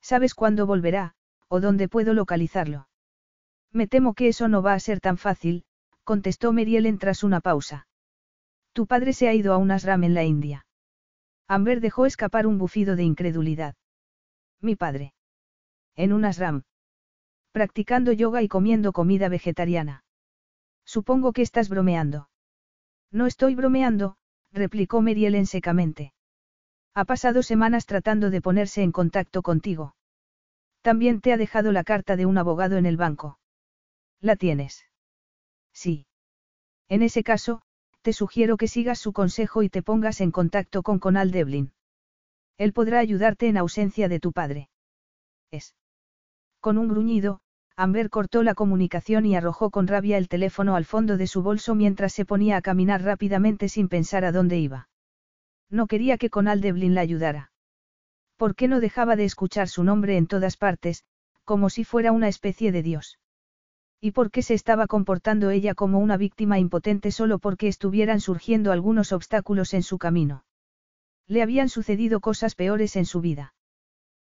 ¿Sabes 0.01 0.35
cuándo 0.35 0.65
volverá, 0.65 1.15
o 1.47 1.61
dónde 1.61 1.87
puedo 1.87 2.13
localizarlo? 2.13 2.89
Me 3.71 3.87
temo 3.87 4.13
que 4.13 4.27
eso 4.27 4.49
no 4.49 4.61
va 4.61 4.73
a 4.73 4.79
ser 4.81 4.99
tan 4.99 5.17
fácil, 5.17 5.63
contestó 6.03 6.51
Mary 6.51 6.75
Ellen 6.75 6.97
tras 6.97 7.23
una 7.23 7.39
pausa. 7.39 7.87
Tu 8.73 8.87
padre 8.87 9.13
se 9.13 9.27
ha 9.27 9.33
ido 9.33 9.53
a 9.53 9.57
un 9.57 9.71
ashram 9.71 10.03
en 10.03 10.13
la 10.13 10.23
India. 10.23 10.65
Amber 11.47 11.81
dejó 11.81 12.05
escapar 12.05 12.47
un 12.47 12.57
bufido 12.57 12.95
de 12.95 13.03
incredulidad. 13.03 13.75
Mi 14.61 14.75
padre. 14.75 15.13
En 15.95 16.13
un 16.13 16.23
ashram. 16.23 16.63
Practicando 17.51 18.13
yoga 18.13 18.41
y 18.41 18.47
comiendo 18.47 18.93
comida 18.93 19.27
vegetariana. 19.27 20.05
Supongo 20.85 21.33
que 21.33 21.41
estás 21.41 21.67
bromeando. 21.67 22.29
No 23.11 23.27
estoy 23.27 23.55
bromeando, 23.55 24.15
replicó 24.53 25.01
Merielen 25.01 25.45
secamente. 25.45 26.13
Ha 26.93 27.05
pasado 27.05 27.43
semanas 27.43 27.85
tratando 27.85 28.29
de 28.29 28.41
ponerse 28.41 28.83
en 28.83 28.91
contacto 28.91 29.41
contigo. 29.41 29.95
También 30.81 31.21
te 31.21 31.33
ha 31.33 31.37
dejado 31.37 31.71
la 31.71 31.83
carta 31.83 32.15
de 32.15 32.25
un 32.25 32.37
abogado 32.37 32.77
en 32.77 32.85
el 32.85 32.97
banco. 32.97 33.39
¿La 34.19 34.35
tienes? 34.35 34.85
Sí. 35.73 36.05
En 36.87 37.01
ese 37.01 37.23
caso, 37.23 37.61
te 38.01 38.13
sugiero 38.13 38.57
que 38.57 38.67
sigas 38.67 38.99
su 38.99 39.13
consejo 39.13 39.63
y 39.63 39.69
te 39.69 39.83
pongas 39.83 40.21
en 40.21 40.31
contacto 40.31 40.83
con 40.83 40.99
Conal 40.99 41.31
Devlin. 41.31 41.71
Él 42.57 42.73
podrá 42.73 42.99
ayudarte 42.99 43.47
en 43.47 43.57
ausencia 43.57 44.07
de 44.07 44.19
tu 44.19 44.31
padre. 44.31 44.69
Es. 45.51 45.75
Con 46.59 46.77
un 46.77 46.87
gruñido, 46.87 47.41
Amber 47.75 48.09
cortó 48.09 48.43
la 48.43 48.53
comunicación 48.53 49.25
y 49.25 49.35
arrojó 49.35 49.71
con 49.71 49.87
rabia 49.87 50.17
el 50.17 50.27
teléfono 50.27 50.75
al 50.75 50.85
fondo 50.85 51.17
de 51.17 51.27
su 51.27 51.41
bolso 51.41 51.73
mientras 51.75 52.13
se 52.13 52.25
ponía 52.25 52.57
a 52.57 52.61
caminar 52.61 53.01
rápidamente 53.01 53.69
sin 53.69 53.87
pensar 53.87 54.25
a 54.25 54.31
dónde 54.31 54.57
iba. 54.57 54.89
No 55.69 55.87
quería 55.87 56.17
que 56.17 56.29
Conal 56.29 56.61
Devlin 56.61 56.95
la 56.95 57.01
ayudara. 57.01 57.51
¿Por 58.37 58.55
qué 58.55 58.67
no 58.67 58.79
dejaba 58.79 59.15
de 59.15 59.25
escuchar 59.25 59.67
su 59.67 59.83
nombre 59.83 60.17
en 60.17 60.27
todas 60.27 60.57
partes, 60.57 61.05
como 61.45 61.69
si 61.69 61.83
fuera 61.83 62.11
una 62.11 62.27
especie 62.27 62.71
de 62.71 62.83
dios? 62.83 63.20
¿Y 64.03 64.11
por 64.11 64.31
qué 64.31 64.41
se 64.41 64.55
estaba 64.55 64.87
comportando 64.87 65.51
ella 65.51 65.75
como 65.75 65.99
una 65.99 66.17
víctima 66.17 66.57
impotente 66.57 67.11
solo 67.11 67.37
porque 67.37 67.67
estuvieran 67.67 68.19
surgiendo 68.19 68.71
algunos 68.71 69.11
obstáculos 69.11 69.75
en 69.75 69.83
su 69.83 69.99
camino? 69.99 70.43
Le 71.27 71.43
habían 71.43 71.69
sucedido 71.69 72.19
cosas 72.19 72.55
peores 72.55 72.95
en 72.95 73.05
su 73.05 73.21
vida. 73.21 73.53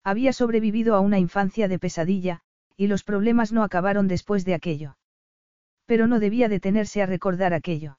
Había 0.02 0.32
sobrevivido 0.32 0.96
a 0.96 1.00
una 1.00 1.20
infancia 1.20 1.68
de 1.68 1.78
pesadilla, 1.78 2.40
y 2.76 2.88
los 2.88 3.04
problemas 3.04 3.52
no 3.52 3.62
acabaron 3.62 4.08
después 4.08 4.44
de 4.44 4.54
aquello. 4.54 4.96
Pero 5.86 6.08
no 6.08 6.18
debía 6.18 6.48
detenerse 6.48 7.00
a 7.02 7.06
recordar 7.06 7.54
aquello. 7.54 7.98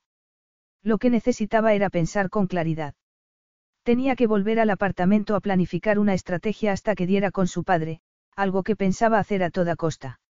Lo 0.83 0.97
que 0.97 1.09
necesitaba 1.09 1.73
era 1.73 1.89
pensar 1.89 2.29
con 2.29 2.47
claridad. 2.47 2.95
Tenía 3.83 4.15
que 4.15 4.27
volver 4.27 4.59
al 4.59 4.71
apartamento 4.71 5.35
a 5.35 5.39
planificar 5.39 5.99
una 5.99 6.15
estrategia 6.15 6.73
hasta 6.73 6.95
que 6.95 7.07
diera 7.07 7.31
con 7.31 7.47
su 7.47 7.63
padre, 7.63 8.01
algo 8.35 8.63
que 8.63 8.75
pensaba 8.75 9.19
hacer 9.19 9.41
a 9.43 9.51
toda 9.51 9.75
costa. 9.75 10.20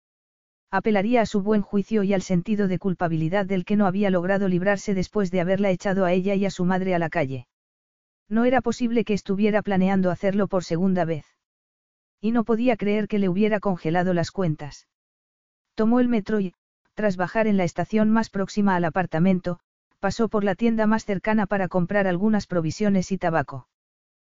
Apelaría 0.73 1.19
a 1.19 1.25
su 1.25 1.41
buen 1.41 1.62
juicio 1.62 2.03
y 2.03 2.13
al 2.13 2.21
sentido 2.21 2.69
de 2.69 2.79
culpabilidad 2.79 3.45
del 3.45 3.65
que 3.65 3.75
no 3.75 3.88
había 3.88 4.10
logrado 4.10 4.47
librarse 4.47 4.93
después 4.93 5.29
de 5.29 5.41
haberla 5.41 5.69
echado 5.69 6.05
a 6.05 6.13
ella 6.13 6.34
y 6.36 6.45
a 6.45 6.49
su 6.49 6.63
madre 6.63 6.95
a 6.95 6.99
la 6.99 7.10
calle. 7.10 7.47
No 8.29 8.45
era 8.45 8.62
posible 8.62 9.03
que 9.03 9.13
estuviera 9.13 9.62
planeando 9.62 10.10
hacerlo 10.10 10.47
por 10.47 10.63
segunda 10.63 11.03
vez. 11.03 11.25
Y 12.21 12.31
no 12.31 12.45
podía 12.45 12.77
creer 12.77 13.10
que 13.10 13.19
le 13.19 13.27
hubiera 13.27 13.60
congelado 13.60 14.13
las 14.13 14.31
cuentas. 14.31 14.88
Tomó 15.75 15.99
el 15.99 16.07
metro 16.07 16.39
y, 16.39 16.53
tras 16.93 17.17
bajar 17.17 17.47
en 17.47 17.57
la 17.57 17.65
estación 17.65 18.10
más 18.10 18.29
próxima 18.29 18.77
al 18.77 18.86
apartamento, 18.86 19.60
pasó 19.99 20.29
por 20.29 20.45
la 20.45 20.55
tienda 20.55 20.88
más 20.88 21.03
cercana 21.03 21.47
para 21.47 21.67
comprar 21.67 22.07
algunas 22.07 22.47
provisiones 22.47 23.12
y 23.12 23.17
tabaco. 23.17 23.67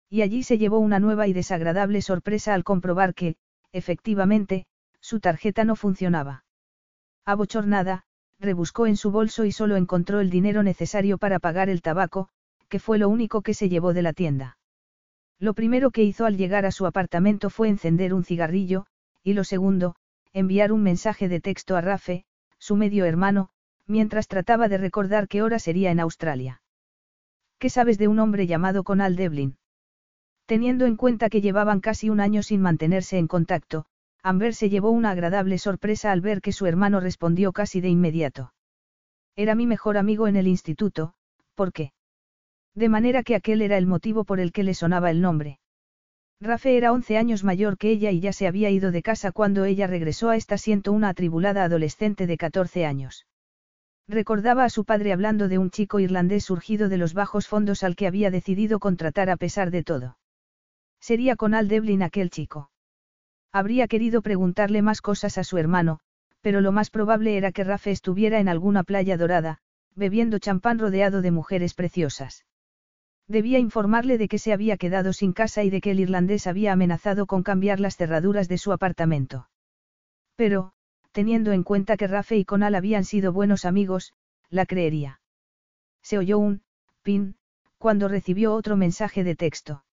Y 0.10 0.22
allí 0.22 0.44
se 0.44 0.58
llevó 0.58 0.80
una 0.80 1.00
nueva 1.00 1.28
y 1.28 1.34
desagradable 1.34 2.02
sorpresa 2.02 2.54
al 2.54 2.64
comprobar 2.64 3.14
que, 3.14 3.36
efectivamente, 3.74 4.66
su 5.02 5.20
tarjeta 5.20 5.66
no 5.66 5.76
funcionaba. 5.76 6.46
Abochornada, 7.26 8.06
rebuscó 8.40 8.88
en 8.88 8.98
su 8.98 9.12
bolso 9.12 9.46
y 9.46 9.52
solo 9.52 9.76
encontró 9.76 10.20
el 10.20 10.30
dinero 10.30 10.64
necesario 10.64 11.18
para 11.18 11.40
pagar 11.40 11.70
el 11.70 11.82
tabaco, 11.82 12.30
que 12.70 12.80
fue 12.80 12.98
lo 12.98 13.10
único 13.10 13.42
que 13.42 13.54
se 13.54 13.70
llevó 13.70 13.94
de 13.94 14.02
la 14.02 14.14
tienda. 14.14 14.58
Lo 15.40 15.54
primero 15.54 15.92
que 15.92 16.04
hizo 16.04 16.26
al 16.26 16.38
llegar 16.38 16.66
a 16.66 16.72
su 16.72 16.86
apartamento 16.86 17.50
fue 17.50 17.68
encender 17.68 18.14
un 18.14 18.24
cigarrillo, 18.24 18.86
y 19.24 19.34
lo 19.34 19.44
segundo, 19.44 19.96
enviar 20.34 20.72
un 20.72 20.84
mensaje 20.84 21.28
de 21.28 21.42
texto 21.42 21.76
a 21.76 21.82
Rafe, 21.82 22.26
su 22.58 22.76
medio 22.76 23.06
hermano, 23.06 23.50
mientras 23.88 24.28
trataba 24.28 24.68
de 24.68 24.78
recordar 24.78 25.28
qué 25.28 25.42
hora 25.42 25.60
sería 25.60 25.92
en 25.92 26.00
Australia. 26.00 26.62
¿Qué 27.60 27.70
sabes 27.70 27.98
de 27.98 28.08
un 28.08 28.20
hombre 28.20 28.48
llamado 28.48 28.84
Conal 28.84 29.16
Devlin? 29.16 29.58
Teniendo 30.46 30.86
en 30.86 30.96
cuenta 30.96 31.30
que 31.30 31.42
llevaban 31.42 31.80
casi 31.80 32.10
un 32.10 32.20
año 32.20 32.44
sin 32.44 32.62
mantenerse 32.62 33.18
en 33.18 33.28
contacto, 33.28 33.86
Amber 34.24 34.54
se 34.54 34.70
llevó 34.70 34.92
una 34.92 35.12
agradable 35.12 35.58
sorpresa 35.58 36.12
al 36.12 36.22
ver 36.22 36.42
que 36.42 36.52
su 36.52 36.68
hermano 36.68 37.00
respondió 37.00 37.54
casi 37.54 37.82
de 37.82 37.90
inmediato. 37.90 38.54
Era 39.36 39.56
mi 39.56 39.66
mejor 39.66 39.98
amigo 39.98 40.28
en 40.28 40.36
el 40.36 40.48
instituto, 40.48 41.14
¿por 41.56 41.74
qué? 41.74 41.94
De 42.76 42.88
manera 42.88 43.24
que 43.24 43.36
aquel 43.36 43.62
era 43.62 43.78
el 43.78 43.88
motivo 43.88 44.24
por 44.24 44.40
el 44.40 44.52
que 44.52 44.64
le 44.64 44.74
sonaba 44.74 45.10
el 45.10 45.22
nombre. 45.22 45.60
Rafe 46.40 46.78
era 46.78 46.92
11 46.92 47.18
años 47.18 47.44
mayor 47.44 47.78
que 47.78 47.92
ella 47.92 48.12
y 48.12 48.20
ya 48.20 48.34
se 48.34 48.48
había 48.48 48.70
ido 48.70 48.92
de 48.92 49.04
casa 49.04 49.32
cuando 49.32 49.66
ella 49.66 49.88
regresó 49.88 50.30
a 50.30 50.36
esta 50.36 50.58
siento 50.58 50.92
una 50.92 51.10
atribulada 51.10 51.64
adolescente 51.64 52.26
de 52.28 52.38
14 52.38 52.86
años. 52.86 53.28
Recordaba 54.08 54.64
a 54.64 54.70
su 54.70 54.84
padre 54.84 55.14
hablando 55.14 55.48
de 55.48 55.58
un 55.58 55.70
chico 55.70 56.00
irlandés 56.00 56.46
surgido 56.46 56.90
de 56.90 56.98
los 56.98 57.14
bajos 57.14 57.48
fondos 57.48 57.84
al 57.84 57.96
que 57.96 58.08
había 58.08 58.32
decidido 58.32 58.80
contratar 58.80 59.30
a 59.30 59.38
pesar 59.38 59.72
de 59.72 59.84
todo. 59.84 60.18
Sería 61.00 61.36
con 61.36 61.54
Al 61.54 61.68
Devlin 61.68 62.04
aquel 62.04 62.30
chico. 62.30 62.72
Habría 63.54 63.88
querido 63.88 64.22
preguntarle 64.22 64.82
más 64.82 65.02
cosas 65.02 65.38
a 65.38 65.44
su 65.44 65.58
hermano, 65.58 66.00
pero 66.42 66.62
lo 66.62 66.72
más 66.72 66.90
probable 66.90 67.38
era 67.38 67.52
que 67.52 67.64
Rafe 67.64 67.92
estuviera 67.92 68.40
en 68.40 68.48
alguna 68.48 68.84
playa 68.84 69.18
dorada, 69.18 69.60
bebiendo 69.96 70.40
champán 70.40 70.80
rodeado 70.80 71.22
de 71.22 71.32
mujeres 71.32 71.74
preciosas. 71.74 72.46
Debía 73.28 73.60
informarle 73.60 74.18
de 74.18 74.28
que 74.28 74.40
se 74.40 74.54
había 74.54 74.78
quedado 74.78 75.14
sin 75.14 75.34
casa 75.34 75.64
y 75.64 75.70
de 75.70 75.82
que 75.82 75.92
el 75.92 76.00
irlandés 76.00 76.48
había 76.48 76.74
amenazado 76.74 77.28
con 77.28 77.44
cambiar 77.44 77.80
las 77.80 77.98
cerraduras 77.98 78.48
de 78.48 78.58
su 78.58 78.72
apartamento. 78.72 79.50
Pero, 80.36 80.74
teniendo 81.12 81.52
en 81.52 81.64
cuenta 81.64 81.98
que 81.98 82.08
Rafe 82.08 82.38
y 82.38 82.46
Conal 82.46 82.76
habían 82.76 83.04
sido 83.04 83.34
buenos 83.34 83.66
amigos, 83.66 84.14
la 84.50 84.66
creería. 84.66 85.22
Se 86.02 86.18
oyó 86.18 86.40
un 86.40 86.64
pin 87.04 87.36
cuando 87.78 88.08
recibió 88.08 88.54
otro 88.54 88.78
mensaje 88.78 89.24
de 89.24 89.36
texto. 89.36 89.84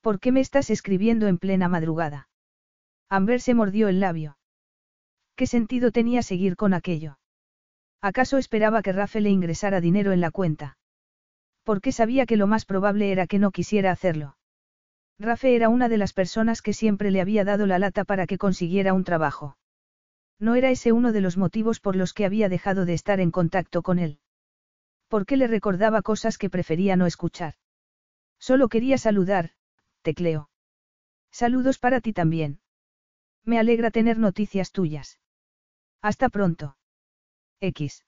¿Por 0.00 0.18
qué 0.18 0.32
me 0.32 0.40
estás 0.40 0.70
escribiendo 0.70 1.26
en 1.28 1.38
plena 1.38 1.68
madrugada? 1.68 2.29
Amber 3.10 3.40
se 3.40 3.54
mordió 3.54 3.88
el 3.88 4.00
labio. 4.00 4.38
¿Qué 5.36 5.46
sentido 5.46 5.92
tenía 5.92 6.22
seguir 6.22 6.56
con 6.56 6.72
aquello? 6.72 7.18
¿Acaso 8.00 8.38
esperaba 8.38 8.80
que 8.82 8.92
Rafe 8.92 9.20
le 9.20 9.28
ingresara 9.28 9.82
dinero 9.82 10.12
en 10.12 10.22
la 10.22 10.30
cuenta? 10.30 10.78
porque 11.70 11.92
sabía 11.92 12.26
que 12.26 12.36
lo 12.36 12.48
más 12.48 12.64
probable 12.64 13.12
era 13.12 13.28
que 13.28 13.38
no 13.38 13.52
quisiera 13.52 13.92
hacerlo. 13.92 14.36
Rafe 15.20 15.54
era 15.54 15.68
una 15.68 15.88
de 15.88 15.98
las 15.98 16.12
personas 16.12 16.62
que 16.62 16.72
siempre 16.72 17.12
le 17.12 17.20
había 17.20 17.44
dado 17.44 17.64
la 17.64 17.78
lata 17.78 18.04
para 18.04 18.26
que 18.26 18.38
consiguiera 18.38 18.94
un 18.94 19.04
trabajo. 19.04 19.56
No 20.38 20.54
era 20.54 20.70
ese 20.70 20.90
uno 20.90 21.12
de 21.12 21.20
los 21.20 21.36
motivos 21.36 21.78
por 21.78 21.94
los 21.94 22.14
que 22.14 22.24
había 22.24 22.48
dejado 22.48 22.86
de 22.86 22.94
estar 22.94 23.20
en 23.20 23.30
contacto 23.30 23.82
con 23.82 24.00
él. 24.00 24.18
Porque 25.08 25.36
le 25.36 25.46
recordaba 25.46 26.02
cosas 26.02 26.38
que 26.38 26.50
prefería 26.50 26.96
no 26.96 27.06
escuchar. 27.06 27.54
Solo 28.38 28.68
quería 28.68 28.96
saludar, 28.96 29.50
tecleo. 30.02 30.50
Saludos 31.30 31.78
para 31.78 32.00
ti 32.00 32.12
también. 32.12 32.58
Me 33.44 33.58
alegra 33.58 33.90
tener 33.90 34.18
noticias 34.18 34.72
tuyas. 34.72 35.18
Hasta 36.02 36.28
pronto. 36.28 36.76
X. 37.60 38.04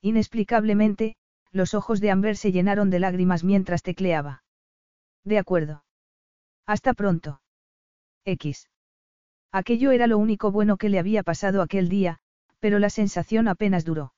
Inexplicablemente, 0.00 1.16
los 1.50 1.74
ojos 1.74 2.00
de 2.00 2.10
Amber 2.10 2.36
se 2.36 2.52
llenaron 2.52 2.90
de 2.90 2.98
lágrimas 2.98 3.44
mientras 3.44 3.82
tecleaba. 3.82 4.42
De 5.24 5.38
acuerdo. 5.38 5.84
Hasta 6.66 6.94
pronto. 6.94 7.40
X. 8.24 8.68
Aquello 9.52 9.92
era 9.92 10.06
lo 10.06 10.18
único 10.18 10.50
bueno 10.50 10.76
que 10.76 10.88
le 10.88 10.98
había 10.98 11.22
pasado 11.22 11.62
aquel 11.62 11.88
día, 11.88 12.18
pero 12.58 12.78
la 12.78 12.90
sensación 12.90 13.46
apenas 13.46 13.84
duró. 13.84 14.14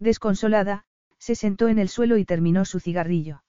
Desconsolada, 0.00 0.84
se 1.18 1.34
sentó 1.34 1.68
en 1.68 1.78
el 1.78 1.88
suelo 1.88 2.16
y 2.16 2.24
terminó 2.24 2.64
su 2.64 2.80
cigarrillo. 2.80 3.42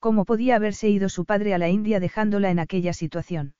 ¿Cómo 0.00 0.24
podía 0.24 0.56
haberse 0.56 0.88
ido 0.88 1.08
su 1.08 1.24
padre 1.24 1.54
a 1.54 1.58
la 1.58 1.68
India 1.68 2.00
dejándola 2.00 2.50
en 2.50 2.58
aquella 2.58 2.92
situación? 2.92 3.54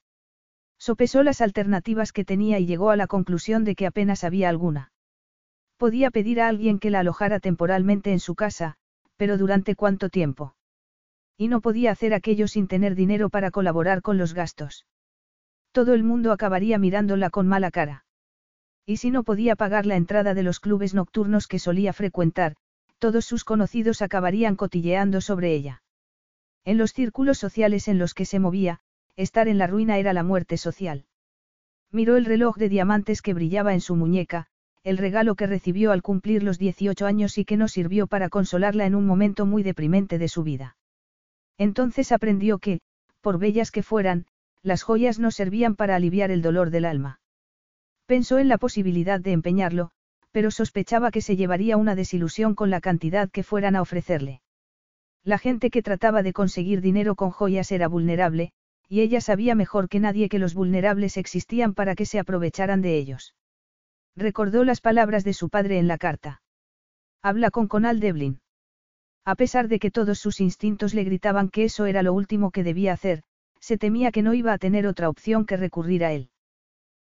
Sopesó 0.78 1.22
las 1.22 1.40
alternativas 1.40 2.12
que 2.12 2.24
tenía 2.24 2.58
y 2.58 2.66
llegó 2.66 2.90
a 2.90 2.96
la 2.96 3.06
conclusión 3.06 3.64
de 3.64 3.74
que 3.74 3.86
apenas 3.86 4.24
había 4.24 4.48
alguna. 4.48 4.92
Podía 5.76 6.10
pedir 6.10 6.40
a 6.40 6.48
alguien 6.48 6.78
que 6.78 6.90
la 6.90 7.00
alojara 7.00 7.40
temporalmente 7.40 8.12
en 8.12 8.20
su 8.20 8.34
casa, 8.34 8.76
pero 9.16 9.38
¿durante 9.38 9.74
cuánto 9.74 10.08
tiempo? 10.08 10.54
Y 11.36 11.48
no 11.48 11.60
podía 11.60 11.92
hacer 11.92 12.14
aquello 12.14 12.48
sin 12.48 12.68
tener 12.68 12.94
dinero 12.94 13.28
para 13.30 13.50
colaborar 13.50 14.02
con 14.02 14.18
los 14.18 14.34
gastos. 14.34 14.86
Todo 15.72 15.94
el 15.94 16.02
mundo 16.02 16.32
acabaría 16.32 16.78
mirándola 16.78 17.30
con 17.30 17.46
mala 17.46 17.70
cara. 17.70 18.04
Y 18.86 18.96
si 18.96 19.10
no 19.10 19.22
podía 19.22 19.54
pagar 19.54 19.86
la 19.86 19.96
entrada 19.96 20.34
de 20.34 20.42
los 20.42 20.60
clubes 20.60 20.94
nocturnos 20.94 21.46
que 21.46 21.58
solía 21.58 21.92
frecuentar, 21.92 22.56
todos 22.98 23.24
sus 23.24 23.44
conocidos 23.44 24.02
acabarían 24.02 24.56
cotilleando 24.56 25.20
sobre 25.20 25.52
ella. 25.52 25.82
En 26.64 26.78
los 26.78 26.92
círculos 26.92 27.38
sociales 27.38 27.86
en 27.86 27.98
los 27.98 28.14
que 28.14 28.24
se 28.24 28.40
movía, 28.40 28.80
estar 29.18 29.48
en 29.48 29.58
la 29.58 29.66
ruina 29.66 29.98
era 29.98 30.12
la 30.12 30.22
muerte 30.22 30.56
social. 30.56 31.04
Miró 31.90 32.16
el 32.16 32.24
reloj 32.24 32.56
de 32.56 32.68
diamantes 32.68 33.20
que 33.20 33.34
brillaba 33.34 33.74
en 33.74 33.80
su 33.80 33.96
muñeca, 33.96 34.46
el 34.84 34.96
regalo 34.96 35.34
que 35.34 35.48
recibió 35.48 35.90
al 35.90 36.02
cumplir 36.02 36.44
los 36.44 36.58
18 36.58 37.04
años 37.04 37.36
y 37.36 37.44
que 37.44 37.56
no 37.56 37.66
sirvió 37.66 38.06
para 38.06 38.28
consolarla 38.28 38.86
en 38.86 38.94
un 38.94 39.06
momento 39.06 39.44
muy 39.44 39.64
deprimente 39.64 40.18
de 40.18 40.28
su 40.28 40.44
vida. 40.44 40.76
Entonces 41.58 42.12
aprendió 42.12 42.58
que, 42.58 42.80
por 43.20 43.40
bellas 43.40 43.72
que 43.72 43.82
fueran, 43.82 44.26
las 44.62 44.84
joyas 44.84 45.18
no 45.18 45.32
servían 45.32 45.74
para 45.74 45.96
aliviar 45.96 46.30
el 46.30 46.40
dolor 46.40 46.70
del 46.70 46.84
alma. 46.84 47.20
Pensó 48.06 48.38
en 48.38 48.48
la 48.48 48.58
posibilidad 48.58 49.18
de 49.18 49.32
empeñarlo, 49.32 49.90
pero 50.30 50.52
sospechaba 50.52 51.10
que 51.10 51.22
se 51.22 51.34
llevaría 51.34 51.76
una 51.76 51.96
desilusión 51.96 52.54
con 52.54 52.70
la 52.70 52.80
cantidad 52.80 53.28
que 53.28 53.42
fueran 53.42 53.74
a 53.74 53.82
ofrecerle. 53.82 54.42
La 55.24 55.38
gente 55.38 55.70
que 55.70 55.82
trataba 55.82 56.22
de 56.22 56.32
conseguir 56.32 56.80
dinero 56.80 57.16
con 57.16 57.30
joyas 57.30 57.72
era 57.72 57.88
vulnerable, 57.88 58.52
y 58.88 59.02
ella 59.02 59.20
sabía 59.20 59.54
mejor 59.54 59.88
que 59.88 60.00
nadie 60.00 60.28
que 60.28 60.38
los 60.38 60.54
vulnerables 60.54 61.16
existían 61.16 61.74
para 61.74 61.94
que 61.94 62.06
se 62.06 62.18
aprovecharan 62.18 62.80
de 62.80 62.96
ellos. 62.96 63.34
Recordó 64.16 64.64
las 64.64 64.80
palabras 64.80 65.24
de 65.24 65.34
su 65.34 65.50
padre 65.50 65.78
en 65.78 65.86
la 65.86 65.98
carta. 65.98 66.42
Habla 67.22 67.50
con 67.50 67.68
Conal 67.68 68.00
Devlin. 68.00 68.40
A 69.24 69.34
pesar 69.34 69.68
de 69.68 69.78
que 69.78 69.90
todos 69.90 70.18
sus 70.18 70.40
instintos 70.40 70.94
le 70.94 71.04
gritaban 71.04 71.50
que 71.50 71.64
eso 71.64 71.84
era 71.84 72.02
lo 72.02 72.14
último 72.14 72.50
que 72.50 72.64
debía 72.64 72.94
hacer, 72.94 73.22
se 73.60 73.76
temía 73.76 74.10
que 74.10 74.22
no 74.22 74.32
iba 74.32 74.52
a 74.54 74.58
tener 74.58 74.86
otra 74.86 75.08
opción 75.08 75.44
que 75.44 75.58
recurrir 75.58 76.04
a 76.04 76.12
él. 76.12 76.30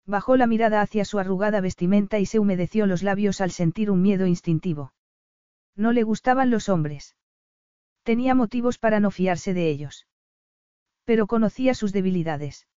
Bajó 0.05 0.35
la 0.35 0.47
mirada 0.47 0.81
hacia 0.81 1.05
su 1.05 1.19
arrugada 1.19 1.61
vestimenta 1.61 2.19
y 2.19 2.25
se 2.25 2.39
humedeció 2.39 2.87
los 2.87 3.03
labios 3.03 3.41
al 3.41 3.51
sentir 3.51 3.89
un 3.89 4.01
miedo 4.01 4.25
instintivo. 4.25 4.93
No 5.75 5.93
le 5.93 6.03
gustaban 6.03 6.49
los 6.49 6.67
hombres. 6.67 7.15
Tenía 8.03 8.35
motivos 8.35 8.79
para 8.79 8.99
no 8.99 9.11
fiarse 9.11 9.53
de 9.53 9.69
ellos. 9.69 10.07
Pero 11.09 11.25
conocía 11.25 11.73
sus 11.73 11.91
debilidades. 11.91 12.67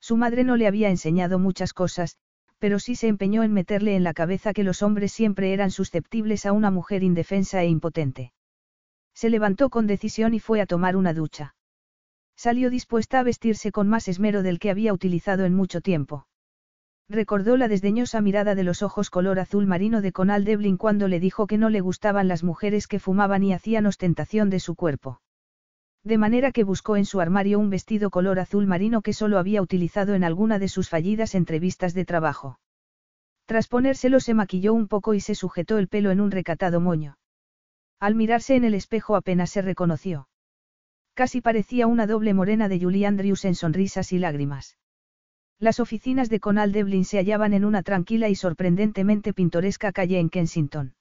Su 0.00 0.16
madre 0.16 0.44
no 0.44 0.56
le 0.56 0.66
había 0.66 0.88
enseñado 0.88 1.38
muchas 1.38 1.74
cosas, 1.74 2.16
pero 2.58 2.78
sí 2.78 2.94
se 2.94 3.06
empeñó 3.06 3.42
en 3.42 3.52
meterle 3.52 3.96
en 3.96 4.02
la 4.02 4.14
cabeza 4.14 4.54
que 4.54 4.64
los 4.64 4.80
hombres 4.80 5.12
siempre 5.12 5.52
eran 5.52 5.70
susceptibles 5.70 6.46
a 6.46 6.52
una 6.52 6.70
mujer 6.70 7.02
indefensa 7.02 7.62
e 7.62 7.66
impotente. 7.66 8.32
Se 9.12 9.28
levantó 9.28 9.68
con 9.68 9.86
decisión 9.86 10.32
y 10.32 10.40
fue 10.40 10.62
a 10.62 10.64
tomar 10.64 10.96
una 10.96 11.12
ducha. 11.12 11.54
Salió 12.34 12.70
dispuesta 12.70 13.20
a 13.20 13.24
vestirse 13.24 13.72
con 13.72 13.88
más 13.88 14.08
esmero 14.08 14.42
del 14.42 14.58
que 14.58 14.70
había 14.70 14.94
utilizado 14.94 15.44
en 15.44 15.54
mucho 15.54 15.82
tiempo. 15.82 16.26
Recordó 17.10 17.58
la 17.58 17.68
desdeñosa 17.68 18.22
mirada 18.22 18.54
de 18.54 18.64
los 18.64 18.80
ojos 18.80 19.10
color 19.10 19.38
azul 19.38 19.66
marino 19.66 20.00
de 20.00 20.12
Conal 20.12 20.46
Devlin 20.46 20.78
cuando 20.78 21.08
le 21.08 21.20
dijo 21.20 21.46
que 21.46 21.58
no 21.58 21.68
le 21.68 21.82
gustaban 21.82 22.26
las 22.26 22.42
mujeres 22.42 22.86
que 22.86 23.00
fumaban 23.00 23.42
y 23.42 23.52
hacían 23.52 23.84
ostentación 23.84 24.48
de 24.48 24.60
su 24.60 24.74
cuerpo. 24.76 25.20
De 26.02 26.16
manera 26.16 26.50
que 26.50 26.64
buscó 26.64 26.96
en 26.96 27.04
su 27.04 27.20
armario 27.20 27.58
un 27.58 27.68
vestido 27.68 28.10
color 28.10 28.38
azul 28.38 28.66
marino 28.66 29.02
que 29.02 29.12
solo 29.12 29.38
había 29.38 29.60
utilizado 29.60 30.14
en 30.14 30.24
alguna 30.24 30.58
de 30.58 30.68
sus 30.68 30.88
fallidas 30.88 31.34
entrevistas 31.34 31.92
de 31.92 32.04
trabajo. 32.06 32.58
Tras 33.44 33.68
ponérselo 33.68 34.20
se 34.20 34.32
maquilló 34.32 34.72
un 34.72 34.88
poco 34.88 35.12
y 35.12 35.20
se 35.20 35.34
sujetó 35.34 35.76
el 35.76 35.88
pelo 35.88 36.10
en 36.10 36.20
un 36.20 36.30
recatado 36.30 36.80
moño. 36.80 37.18
Al 37.98 38.14
mirarse 38.14 38.54
en 38.56 38.64
el 38.64 38.74
espejo 38.74 39.14
apenas 39.14 39.50
se 39.50 39.60
reconoció. 39.60 40.28
Casi 41.14 41.42
parecía 41.42 41.86
una 41.86 42.06
doble 42.06 42.32
morena 42.32 42.68
de 42.68 42.80
Julie 42.80 43.06
Andrews 43.06 43.44
en 43.44 43.54
sonrisas 43.54 44.12
y 44.12 44.18
lágrimas. 44.18 44.78
Las 45.58 45.80
oficinas 45.80 46.30
de 46.30 46.40
Conal 46.40 46.72
Devlin 46.72 47.04
se 47.04 47.18
hallaban 47.18 47.52
en 47.52 47.66
una 47.66 47.82
tranquila 47.82 48.30
y 48.30 48.34
sorprendentemente 48.34 49.34
pintoresca 49.34 49.92
calle 49.92 50.18
en 50.18 50.30
Kensington. 50.30 50.94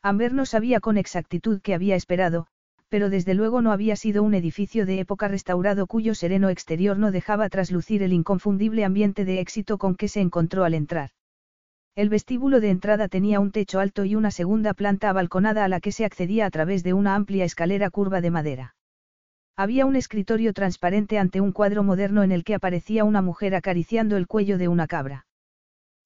Amber 0.00 0.32
no 0.32 0.46
sabía 0.46 0.80
con 0.80 0.96
exactitud 0.96 1.60
qué 1.60 1.74
había 1.74 1.94
esperado, 1.94 2.46
pero 2.94 3.10
desde 3.10 3.34
luego 3.34 3.60
no 3.60 3.72
había 3.72 3.96
sido 3.96 4.22
un 4.22 4.34
edificio 4.34 4.86
de 4.86 5.00
época 5.00 5.26
restaurado 5.26 5.88
cuyo 5.88 6.14
sereno 6.14 6.48
exterior 6.48 6.96
no 6.96 7.10
dejaba 7.10 7.48
traslucir 7.48 8.04
el 8.04 8.12
inconfundible 8.12 8.84
ambiente 8.84 9.24
de 9.24 9.40
éxito 9.40 9.78
con 9.78 9.96
que 9.96 10.06
se 10.06 10.20
encontró 10.20 10.62
al 10.62 10.74
entrar. 10.74 11.10
El 11.96 12.08
vestíbulo 12.08 12.60
de 12.60 12.70
entrada 12.70 13.08
tenía 13.08 13.40
un 13.40 13.50
techo 13.50 13.80
alto 13.80 14.04
y 14.04 14.14
una 14.14 14.30
segunda 14.30 14.74
planta 14.74 15.10
abalconada 15.10 15.64
a 15.64 15.68
la 15.68 15.80
que 15.80 15.90
se 15.90 16.04
accedía 16.04 16.46
a 16.46 16.50
través 16.50 16.84
de 16.84 16.92
una 16.92 17.16
amplia 17.16 17.44
escalera 17.44 17.90
curva 17.90 18.20
de 18.20 18.30
madera. 18.30 18.76
Había 19.56 19.86
un 19.86 19.96
escritorio 19.96 20.52
transparente 20.52 21.18
ante 21.18 21.40
un 21.40 21.50
cuadro 21.50 21.82
moderno 21.82 22.22
en 22.22 22.30
el 22.30 22.44
que 22.44 22.54
aparecía 22.54 23.02
una 23.02 23.22
mujer 23.22 23.56
acariciando 23.56 24.16
el 24.16 24.28
cuello 24.28 24.56
de 24.56 24.68
una 24.68 24.86
cabra. 24.86 25.26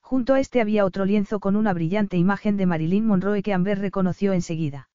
Junto 0.01 0.33
a 0.33 0.40
este 0.40 0.62
había 0.62 0.87
otro 0.87 1.05
lienzo 1.05 1.38
con 1.38 1.55
una 1.55 1.74
brillante 1.74 2.16
imagen 2.16 2.57
de 2.57 2.64
Marilyn 2.64 3.05
Monroe 3.05 3.42
que 3.42 3.53
Amber 3.53 3.79
reconoció 3.79 4.33
enseguida. 4.33 4.88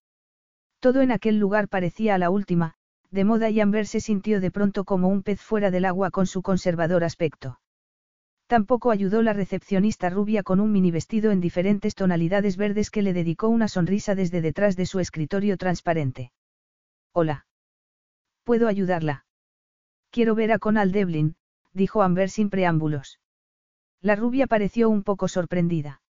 Todo 0.84 1.00
en 1.00 1.14
aquel 1.14 1.40
lugar 1.40 1.70
parecía 1.70 2.14
a 2.14 2.18
la 2.18 2.30
última, 2.30 2.74
de 3.10 3.24
moda 3.24 3.50
y 3.50 3.62
Amber 3.62 3.88
se 3.88 4.02
sintió 4.02 4.42
de 4.42 4.52
pronto 4.52 4.84
como 4.84 5.08
un 5.08 5.24
pez 5.24 5.40
fuera 5.40 5.72
del 5.72 5.86
agua 5.86 6.12
con 6.12 6.28
su 6.28 6.42
conservador 6.42 7.06
aspecto. 7.06 7.58
Tampoco 8.48 8.92
ayudó 8.92 9.22
la 9.22 9.32
recepcionista 9.32 10.10
rubia 10.10 10.44
con 10.44 10.60
un 10.60 10.74
mini 10.74 10.92
vestido 10.92 11.32
en 11.32 11.40
diferentes 11.40 11.96
tonalidades 11.96 12.58
verdes 12.58 12.92
que 12.92 13.02
le 13.02 13.14
dedicó 13.14 13.48
una 13.48 13.70
sonrisa 13.70 14.14
desde 14.14 14.42
detrás 14.42 14.76
de 14.76 14.86
su 14.86 15.00
escritorio 15.00 15.56
transparente. 15.56 16.34
Hola. 17.14 17.46
¿Puedo 18.44 18.68
ayudarla? 18.68 19.26
Quiero 20.12 20.36
ver 20.36 20.52
a 20.52 20.60
Conal 20.60 20.92
Devlin, 20.92 21.38
dijo 21.72 22.02
Amber 22.02 22.30
sin 22.30 22.50
preámbulos. 22.50 23.22
La 24.02 24.18
rubia 24.18 24.48
pareció 24.48 24.90
un 24.90 25.04
poco 25.04 25.30
sorprendida. 25.30 26.02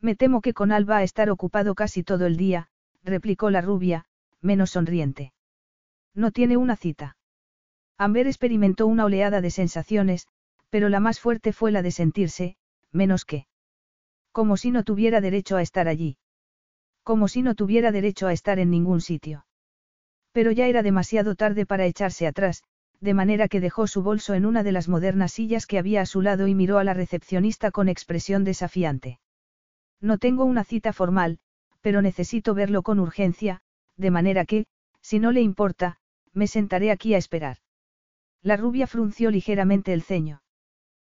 Me 0.00 0.16
temo 0.16 0.40
que 0.40 0.54
Conal 0.54 0.88
va 0.88 0.96
a 0.96 1.02
estar 1.02 1.28
ocupado 1.28 1.74
casi 1.74 2.02
todo 2.02 2.24
el 2.24 2.38
día, 2.38 2.70
replicó 3.04 3.50
la 3.50 3.60
rubia, 3.60 4.04
menos 4.40 4.70
sonriente. 4.70 5.32
No 6.14 6.30
tiene 6.30 6.56
una 6.56 6.76
cita. 6.76 7.16
Amber 7.98 8.26
experimentó 8.26 8.86
una 8.86 9.04
oleada 9.04 9.40
de 9.40 9.50
sensaciones, 9.50 10.26
pero 10.70 10.88
la 10.88 11.00
más 11.00 11.20
fuerte 11.20 11.52
fue 11.52 11.70
la 11.70 11.82
de 11.82 11.90
sentirse, 11.90 12.56
menos 12.92 13.24
que. 13.24 13.46
Como 14.32 14.56
si 14.56 14.70
no 14.70 14.84
tuviera 14.84 15.20
derecho 15.20 15.56
a 15.56 15.62
estar 15.62 15.88
allí. 15.88 16.16
Como 17.02 17.28
si 17.28 17.42
no 17.42 17.54
tuviera 17.54 17.92
derecho 17.92 18.26
a 18.26 18.32
estar 18.32 18.58
en 18.58 18.70
ningún 18.70 19.00
sitio. 19.00 19.46
Pero 20.32 20.52
ya 20.52 20.66
era 20.66 20.82
demasiado 20.82 21.34
tarde 21.34 21.66
para 21.66 21.86
echarse 21.86 22.26
atrás, 22.26 22.62
de 23.00 23.14
manera 23.14 23.48
que 23.48 23.60
dejó 23.60 23.86
su 23.86 24.02
bolso 24.02 24.34
en 24.34 24.46
una 24.46 24.62
de 24.62 24.72
las 24.72 24.88
modernas 24.88 25.32
sillas 25.32 25.66
que 25.66 25.78
había 25.78 26.02
a 26.02 26.06
su 26.06 26.20
lado 26.22 26.46
y 26.46 26.54
miró 26.54 26.78
a 26.78 26.84
la 26.84 26.94
recepcionista 26.94 27.70
con 27.70 27.88
expresión 27.88 28.44
desafiante. 28.44 29.18
No 30.00 30.18
tengo 30.18 30.44
una 30.44 30.64
cita 30.64 30.92
formal, 30.92 31.38
pero 31.80 32.02
necesito 32.02 32.54
verlo 32.54 32.82
con 32.82 33.00
urgencia, 33.00 33.62
de 33.96 34.10
manera 34.10 34.44
que, 34.44 34.66
si 35.00 35.18
no 35.18 35.32
le 35.32 35.40
importa, 35.40 35.98
me 36.32 36.46
sentaré 36.46 36.90
aquí 36.90 37.14
a 37.14 37.18
esperar. 37.18 37.58
La 38.42 38.56
rubia 38.56 38.86
frunció 38.86 39.30
ligeramente 39.30 39.92
el 39.92 40.02
ceño. 40.02 40.42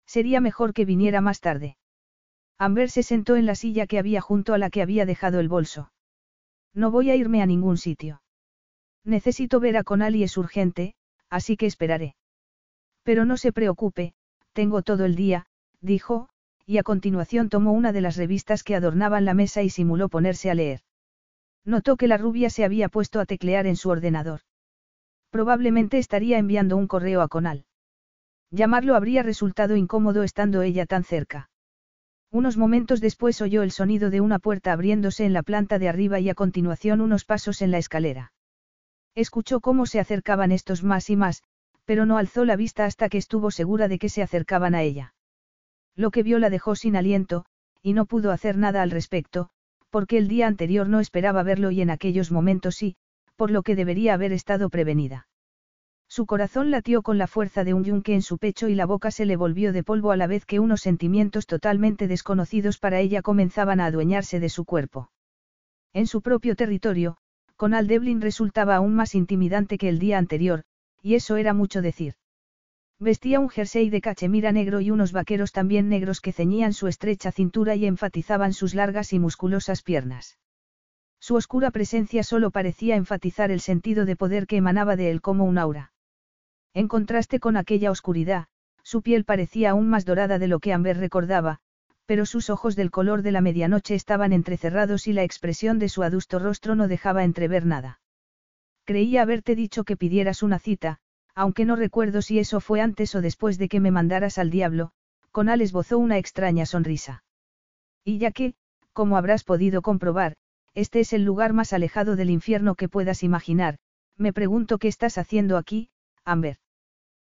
Sería 0.05 0.41
mejor 0.41 0.73
que 0.73 0.85
viniera 0.85 1.21
más 1.21 1.39
tarde. 1.39 1.77
Amber 2.57 2.89
se 2.89 3.03
sentó 3.03 3.35
en 3.35 3.45
la 3.45 3.55
silla 3.55 3.87
que 3.87 3.99
había 3.99 4.21
junto 4.21 4.53
a 4.53 4.57
la 4.57 4.69
que 4.69 4.81
había 4.81 5.05
dejado 5.05 5.39
el 5.39 5.49
bolso. 5.49 5.91
No 6.73 6.91
voy 6.91 7.09
a 7.09 7.15
irme 7.15 7.41
a 7.41 7.45
ningún 7.45 7.77
sitio. 7.77 8.21
Necesito 9.03 9.59
ver 9.59 9.77
a 9.77 9.83
Conal 9.83 10.15
y 10.15 10.23
es 10.23 10.37
urgente, 10.37 10.95
así 11.29 11.57
que 11.57 11.65
esperaré. 11.65 12.15
Pero 13.03 13.25
no 13.25 13.37
se 13.37 13.51
preocupe, 13.51 14.13
tengo 14.53 14.81
todo 14.83 15.05
el 15.05 15.15
día, 15.15 15.47
dijo, 15.79 16.29
y 16.65 16.77
a 16.77 16.83
continuación 16.83 17.49
tomó 17.49 17.73
una 17.73 17.91
de 17.91 18.01
las 18.01 18.17
revistas 18.17 18.63
que 18.63 18.75
adornaban 18.75 19.25
la 19.25 19.33
mesa 19.33 19.61
y 19.61 19.69
simuló 19.69 20.09
ponerse 20.09 20.49
a 20.49 20.55
leer. 20.55 20.81
Notó 21.65 21.97
que 21.97 22.07
la 22.07 22.17
rubia 22.17 22.49
se 22.49 22.63
había 22.63 22.89
puesto 22.89 23.19
a 23.19 23.25
teclear 23.25 23.67
en 23.67 23.75
su 23.75 23.89
ordenador. 23.89 24.41
Probablemente 25.29 25.97
estaría 25.97 26.37
enviando 26.37 26.77
un 26.77 26.87
correo 26.87 27.21
a 27.21 27.27
Conal. 27.27 27.65
Llamarlo 28.49 28.95
habría 28.95 29.23
resultado 29.23 29.75
incómodo 29.75 30.23
estando 30.23 30.61
ella 30.61 30.85
tan 30.85 31.03
cerca. 31.03 31.49
Unos 32.31 32.57
momentos 32.57 33.01
después 33.01 33.41
oyó 33.41 33.61
el 33.61 33.71
sonido 33.71 34.09
de 34.09 34.21
una 34.21 34.39
puerta 34.39 34.71
abriéndose 34.71 35.25
en 35.25 35.33
la 35.33 35.43
planta 35.43 35.79
de 35.79 35.89
arriba 35.89 36.19
y 36.19 36.29
a 36.29 36.35
continuación 36.35 37.01
unos 37.01 37.25
pasos 37.25 37.61
en 37.61 37.71
la 37.71 37.77
escalera. 37.77 38.33
Escuchó 39.15 39.59
cómo 39.59 39.85
se 39.85 39.99
acercaban 39.99 40.51
estos 40.51 40.83
más 40.83 41.09
y 41.09 41.15
más, 41.15 41.43
pero 41.85 42.05
no 42.05 42.17
alzó 42.17 42.45
la 42.45 42.55
vista 42.55 42.85
hasta 42.85 43.09
que 43.09 43.17
estuvo 43.17 43.51
segura 43.51 43.87
de 43.87 43.99
que 43.99 44.09
se 44.09 44.21
acercaban 44.21 44.75
a 44.75 44.81
ella. 44.81 45.13
Lo 45.95 46.11
que 46.11 46.23
vio 46.23 46.39
la 46.39 46.49
dejó 46.49 46.75
sin 46.75 46.95
aliento, 46.95 47.45
y 47.81 47.93
no 47.93 48.05
pudo 48.05 48.31
hacer 48.31 48.57
nada 48.57 48.81
al 48.81 48.91
respecto, 48.91 49.49
porque 49.89 50.17
el 50.17 50.27
día 50.27 50.47
anterior 50.47 50.87
no 50.87 50.99
esperaba 50.99 51.43
verlo 51.43 51.71
y 51.71 51.81
en 51.81 51.89
aquellos 51.89 52.31
momentos 52.31 52.75
sí, 52.75 52.95
por 53.35 53.51
lo 53.51 53.63
que 53.63 53.75
debería 53.75 54.13
haber 54.13 54.31
estado 54.31 54.69
prevenida. 54.69 55.27
Su 56.07 56.25
corazón 56.25 56.71
latió 56.71 57.01
con 57.01 57.17
la 57.17 57.27
fuerza 57.27 57.63
de 57.63 57.73
un 57.73 57.83
yunque 57.83 58.13
en 58.13 58.21
su 58.21 58.37
pecho 58.37 58.67
y 58.67 58.75
la 58.75 58.85
boca 58.85 59.11
se 59.11 59.25
le 59.25 59.37
volvió 59.37 59.71
de 59.71 59.83
polvo 59.83 60.11
a 60.11 60.17
la 60.17 60.27
vez 60.27 60.45
que 60.45 60.59
unos 60.59 60.81
sentimientos 60.81 61.47
totalmente 61.47 62.07
desconocidos 62.07 62.79
para 62.79 62.99
ella 62.99 63.21
comenzaban 63.21 63.79
a 63.79 63.85
adueñarse 63.85 64.39
de 64.39 64.49
su 64.49 64.65
cuerpo. 64.65 65.09
En 65.93 66.07
su 66.07 66.21
propio 66.21 66.55
territorio, 66.55 67.17
con 67.55 67.73
Aldevlin 67.73 68.21
resultaba 68.21 68.75
aún 68.75 68.93
más 68.93 69.15
intimidante 69.15 69.77
que 69.77 69.87
el 69.87 69.99
día 69.99 70.17
anterior, 70.17 70.63
y 71.01 71.15
eso 71.15 71.37
era 71.37 71.53
mucho 71.53 71.81
decir. 71.81 72.15
Vestía 73.03 73.39
un 73.39 73.49
jersey 73.49 73.89
de 73.89 73.99
cachemira 73.99 74.51
negro 74.51 74.79
y 74.79 74.91
unos 74.91 75.11
vaqueros 75.11 75.51
también 75.51 75.89
negros 75.89 76.21
que 76.21 76.31
ceñían 76.31 76.71
su 76.71 76.87
estrecha 76.87 77.31
cintura 77.31 77.73
y 77.73 77.87
enfatizaban 77.87 78.53
sus 78.53 78.75
largas 78.75 79.11
y 79.11 79.17
musculosas 79.17 79.81
piernas. 79.81 80.37
Su 81.19 81.33
oscura 81.33 81.71
presencia 81.71 82.21
solo 82.21 82.51
parecía 82.51 82.95
enfatizar 82.95 83.49
el 83.49 83.59
sentido 83.59 84.05
de 84.05 84.15
poder 84.15 84.45
que 84.45 84.57
emanaba 84.57 84.95
de 84.97 85.09
él 85.09 85.19
como 85.19 85.45
un 85.45 85.57
aura. 85.57 85.93
En 86.75 86.87
contraste 86.87 87.39
con 87.39 87.57
aquella 87.57 87.89
oscuridad, 87.89 88.45
su 88.83 89.01
piel 89.01 89.25
parecía 89.25 89.71
aún 89.71 89.89
más 89.89 90.05
dorada 90.05 90.37
de 90.37 90.47
lo 90.47 90.59
que 90.59 90.71
Amber 90.71 90.97
recordaba, 90.97 91.57
pero 92.05 92.27
sus 92.27 92.51
ojos 92.51 92.75
del 92.75 92.91
color 92.91 93.23
de 93.23 93.31
la 93.31 93.41
medianoche 93.41 93.95
estaban 93.95 94.31
entrecerrados 94.31 95.07
y 95.07 95.13
la 95.13 95.23
expresión 95.23 95.79
de 95.79 95.89
su 95.89 96.03
adusto 96.03 96.37
rostro 96.37 96.75
no 96.75 96.87
dejaba 96.87 97.23
entrever 97.23 97.65
nada. 97.65 97.99
Creía 98.85 99.23
haberte 99.23 99.55
dicho 99.55 99.85
que 99.85 99.97
pidieras 99.97 100.43
una 100.43 100.59
cita, 100.59 100.99
aunque 101.35 101.65
no 101.65 101.75
recuerdo 101.75 102.21
si 102.21 102.39
eso 102.39 102.59
fue 102.59 102.81
antes 102.81 103.15
o 103.15 103.21
después 103.21 103.57
de 103.57 103.69
que 103.69 103.79
me 103.79 103.91
mandaras 103.91 104.37
al 104.37 104.49
diablo, 104.49 104.91
Conal 105.31 105.61
esbozó 105.61 105.97
una 105.97 106.17
extraña 106.17 106.65
sonrisa. 106.65 107.23
Y 108.03 108.17
ya 108.17 108.31
que, 108.31 108.55
como 108.93 109.17
habrás 109.17 109.43
podido 109.43 109.81
comprobar, 109.81 110.35
este 110.73 110.99
es 110.99 111.13
el 111.13 111.23
lugar 111.23 111.53
más 111.53 111.73
alejado 111.73 112.15
del 112.15 112.29
infierno 112.29 112.75
que 112.75 112.89
puedas 112.89 113.23
imaginar, 113.23 113.77
me 114.17 114.33
pregunto 114.33 114.77
qué 114.77 114.87
estás 114.87 115.17
haciendo 115.17 115.57
aquí, 115.57 115.89
Amber. 116.25 116.57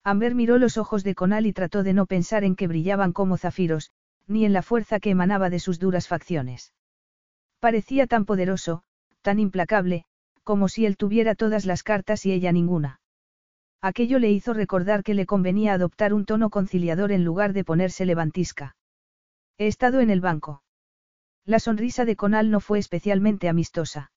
Amber 0.03 0.35
miró 0.35 0.59
los 0.59 0.77
ojos 0.77 1.03
de 1.03 1.15
Conal 1.15 1.47
y 1.47 1.53
trató 1.53 1.83
de 1.83 1.95
no 1.95 2.07
pensar 2.07 2.45
en 2.45 2.57
que 2.57 2.69
brillaban 2.69 3.13
como 3.13 3.39
zafiros, 3.39 3.91
ni 4.27 4.45
en 4.45 4.53
la 4.53 4.63
fuerza 4.63 5.01
que 5.01 5.11
emanaba 5.11 5.51
de 5.51 5.59
sus 5.59 5.79
duras 5.79 6.09
facciones. 6.09 6.75
Parecía 7.59 8.07
tan 8.07 8.25
poderoso, 8.25 8.83
tan 9.23 9.39
implacable, 9.39 10.05
como 10.43 10.69
si 10.69 10.85
él 10.85 10.97
tuviera 10.97 11.35
todas 11.35 11.65
las 11.65 11.83
cartas 11.83 12.27
y 12.27 12.33
ella 12.33 12.53
ninguna. 12.53 13.01
Aquello 13.85 14.19
le 14.19 14.31
hizo 14.31 14.55
recordar 14.55 15.03
que 15.03 15.13
le 15.13 15.27
convenía 15.27 15.75
adoptar 15.75 16.15
un 16.15 16.25
tono 16.25 16.49
conciliador 16.49 17.13
en 17.13 17.23
lugar 17.23 17.53
de 17.53 17.65
ponerse 17.65 18.07
levantisca. 18.07 18.77
He 19.59 19.67
estado 19.67 20.01
en 20.01 20.09
el 20.09 20.23
banco. 20.23 20.63
La 21.45 21.59
sonrisa 21.59 22.07
de 22.07 22.17
Conal 22.17 22.51
no 22.51 22.61
fue 22.61 22.79
especialmente 22.79 23.47
amistosa. 23.47 24.11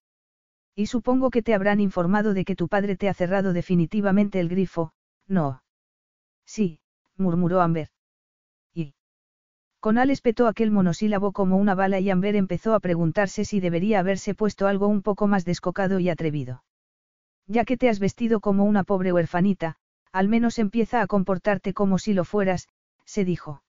Y 0.73 0.85
supongo 0.85 1.31
que 1.31 1.41
te 1.41 1.53
habrán 1.53 1.81
informado 1.81 2.33
de 2.33 2.45
que 2.45 2.55
tu 2.55 2.69
padre 2.69 2.95
te 2.95 3.09
ha 3.09 3.13
cerrado 3.13 3.51
definitivamente 3.51 4.39
el 4.39 4.47
grifo, 4.47 4.93
no. 5.27 5.61
Sí, 6.45 6.79
murmuró 7.17 7.59
Amber. 7.59 7.89
Conal 9.81 10.11
espetó 10.11 10.47
aquel 10.47 10.71
monosílabo 10.71 11.33
como 11.33 11.57
una 11.57 11.75
bala 11.75 11.99
y 11.99 12.09
Amber 12.09 12.37
empezó 12.37 12.73
a 12.73 12.79
preguntarse 12.79 13.43
si 13.43 13.59
debería 13.59 13.99
haberse 13.99 14.33
puesto 14.33 14.65
algo 14.65 14.87
un 14.87 15.01
poco 15.01 15.27
más 15.27 15.43
descocado 15.43 15.99
y 15.99 16.07
atrevido. 16.07 16.63
Ya 17.47 17.65
que 17.65 17.77
te 17.77 17.89
has 17.89 17.99
vestido 17.99 18.39
como 18.39 18.65
una 18.65 18.83
pobre 18.83 19.13
huerfanita, 19.13 19.77
al 20.11 20.27
menos 20.27 20.59
empieza 20.59 21.01
a 21.01 21.07
comportarte 21.07 21.73
como 21.73 21.97
si 21.97 22.13
lo 22.13 22.25
fueras, 22.25 22.67
se 23.05 23.23
dijo. 23.23 23.63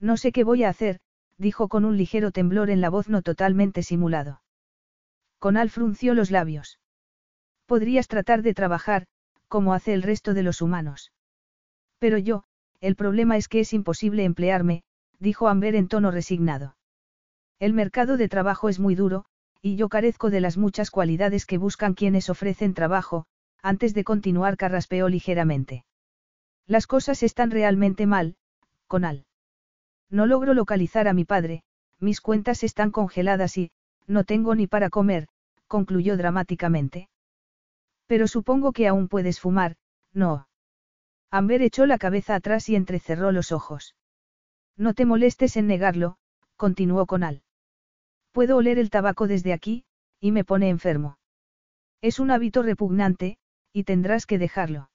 No 0.00 0.16
sé 0.16 0.32
qué 0.32 0.44
voy 0.44 0.64
a 0.64 0.68
hacer, 0.68 1.00
dijo 1.38 1.68
con 1.68 1.84
un 1.84 1.96
ligero 1.96 2.30
temblor 2.30 2.70
en 2.70 2.80
la 2.80 2.90
voz 2.90 3.08
no 3.08 3.22
totalmente 3.22 3.82
simulado. 3.82 4.42
Conal 5.38 5.70
frunció 5.70 6.14
los 6.14 6.30
labios. 6.30 6.78
Podrías 7.66 8.06
tratar 8.06 8.42
de 8.42 8.54
trabajar, 8.54 9.06
como 9.48 9.74
hace 9.74 9.92
el 9.92 10.02
resto 10.02 10.34
de 10.34 10.42
los 10.44 10.62
humanos. 10.62 11.12
Pero 11.98 12.18
yo, 12.18 12.44
el 12.80 12.96
problema 12.96 13.36
es 13.36 13.48
que 13.48 13.60
es 13.60 13.72
imposible 13.72 14.24
emplearme, 14.24 14.82
dijo 15.18 15.48
Amber 15.48 15.74
en 15.74 15.88
tono 15.88 16.10
resignado. 16.10 16.76
El 17.58 17.72
mercado 17.74 18.16
de 18.16 18.28
trabajo 18.28 18.68
es 18.68 18.80
muy 18.80 18.94
duro, 18.94 19.24
y 19.62 19.76
yo 19.76 19.88
carezco 19.88 20.28
de 20.28 20.40
las 20.40 20.58
muchas 20.58 20.90
cualidades 20.90 21.46
que 21.46 21.56
buscan 21.56 21.94
quienes 21.94 22.28
ofrecen 22.28 22.74
trabajo, 22.74 23.26
antes 23.62 23.94
de 23.94 24.02
continuar 24.02 24.56
carraspeó 24.56 25.08
ligeramente. 25.08 25.84
Las 26.66 26.88
cosas 26.88 27.22
están 27.22 27.52
realmente 27.52 28.06
mal, 28.06 28.36
Conal. 28.88 29.24
No 30.10 30.26
logro 30.26 30.52
localizar 30.52 31.06
a 31.06 31.14
mi 31.14 31.24
padre, 31.24 31.62
mis 32.00 32.20
cuentas 32.20 32.64
están 32.64 32.90
congeladas 32.90 33.56
y, 33.56 33.70
no 34.06 34.24
tengo 34.24 34.54
ni 34.56 34.66
para 34.66 34.90
comer, 34.90 35.28
concluyó 35.68 36.16
dramáticamente. 36.16 37.08
Pero 38.06 38.26
supongo 38.26 38.72
que 38.72 38.88
aún 38.88 39.08
puedes 39.08 39.40
fumar, 39.40 39.76
no. 40.12 40.48
Amber 41.30 41.62
echó 41.62 41.86
la 41.86 41.98
cabeza 41.98 42.34
atrás 42.34 42.68
y 42.68 42.76
entrecerró 42.76 43.32
los 43.32 43.52
ojos. 43.52 43.94
No 44.76 44.92
te 44.92 45.06
molestes 45.06 45.56
en 45.56 45.68
negarlo, 45.68 46.18
continuó 46.56 47.06
Conal. 47.06 47.42
Puedo 48.32 48.56
oler 48.56 48.78
el 48.78 48.90
tabaco 48.90 49.28
desde 49.28 49.52
aquí, 49.52 49.84
y 50.20 50.32
me 50.32 50.44
pone 50.44 50.68
enfermo. 50.68 51.18
Es 52.00 52.18
un 52.18 52.30
hábito 52.30 52.62
repugnante, 52.62 53.38
y 53.72 53.84
tendrás 53.84 54.26
que 54.26 54.38
dejarlo. 54.38 54.90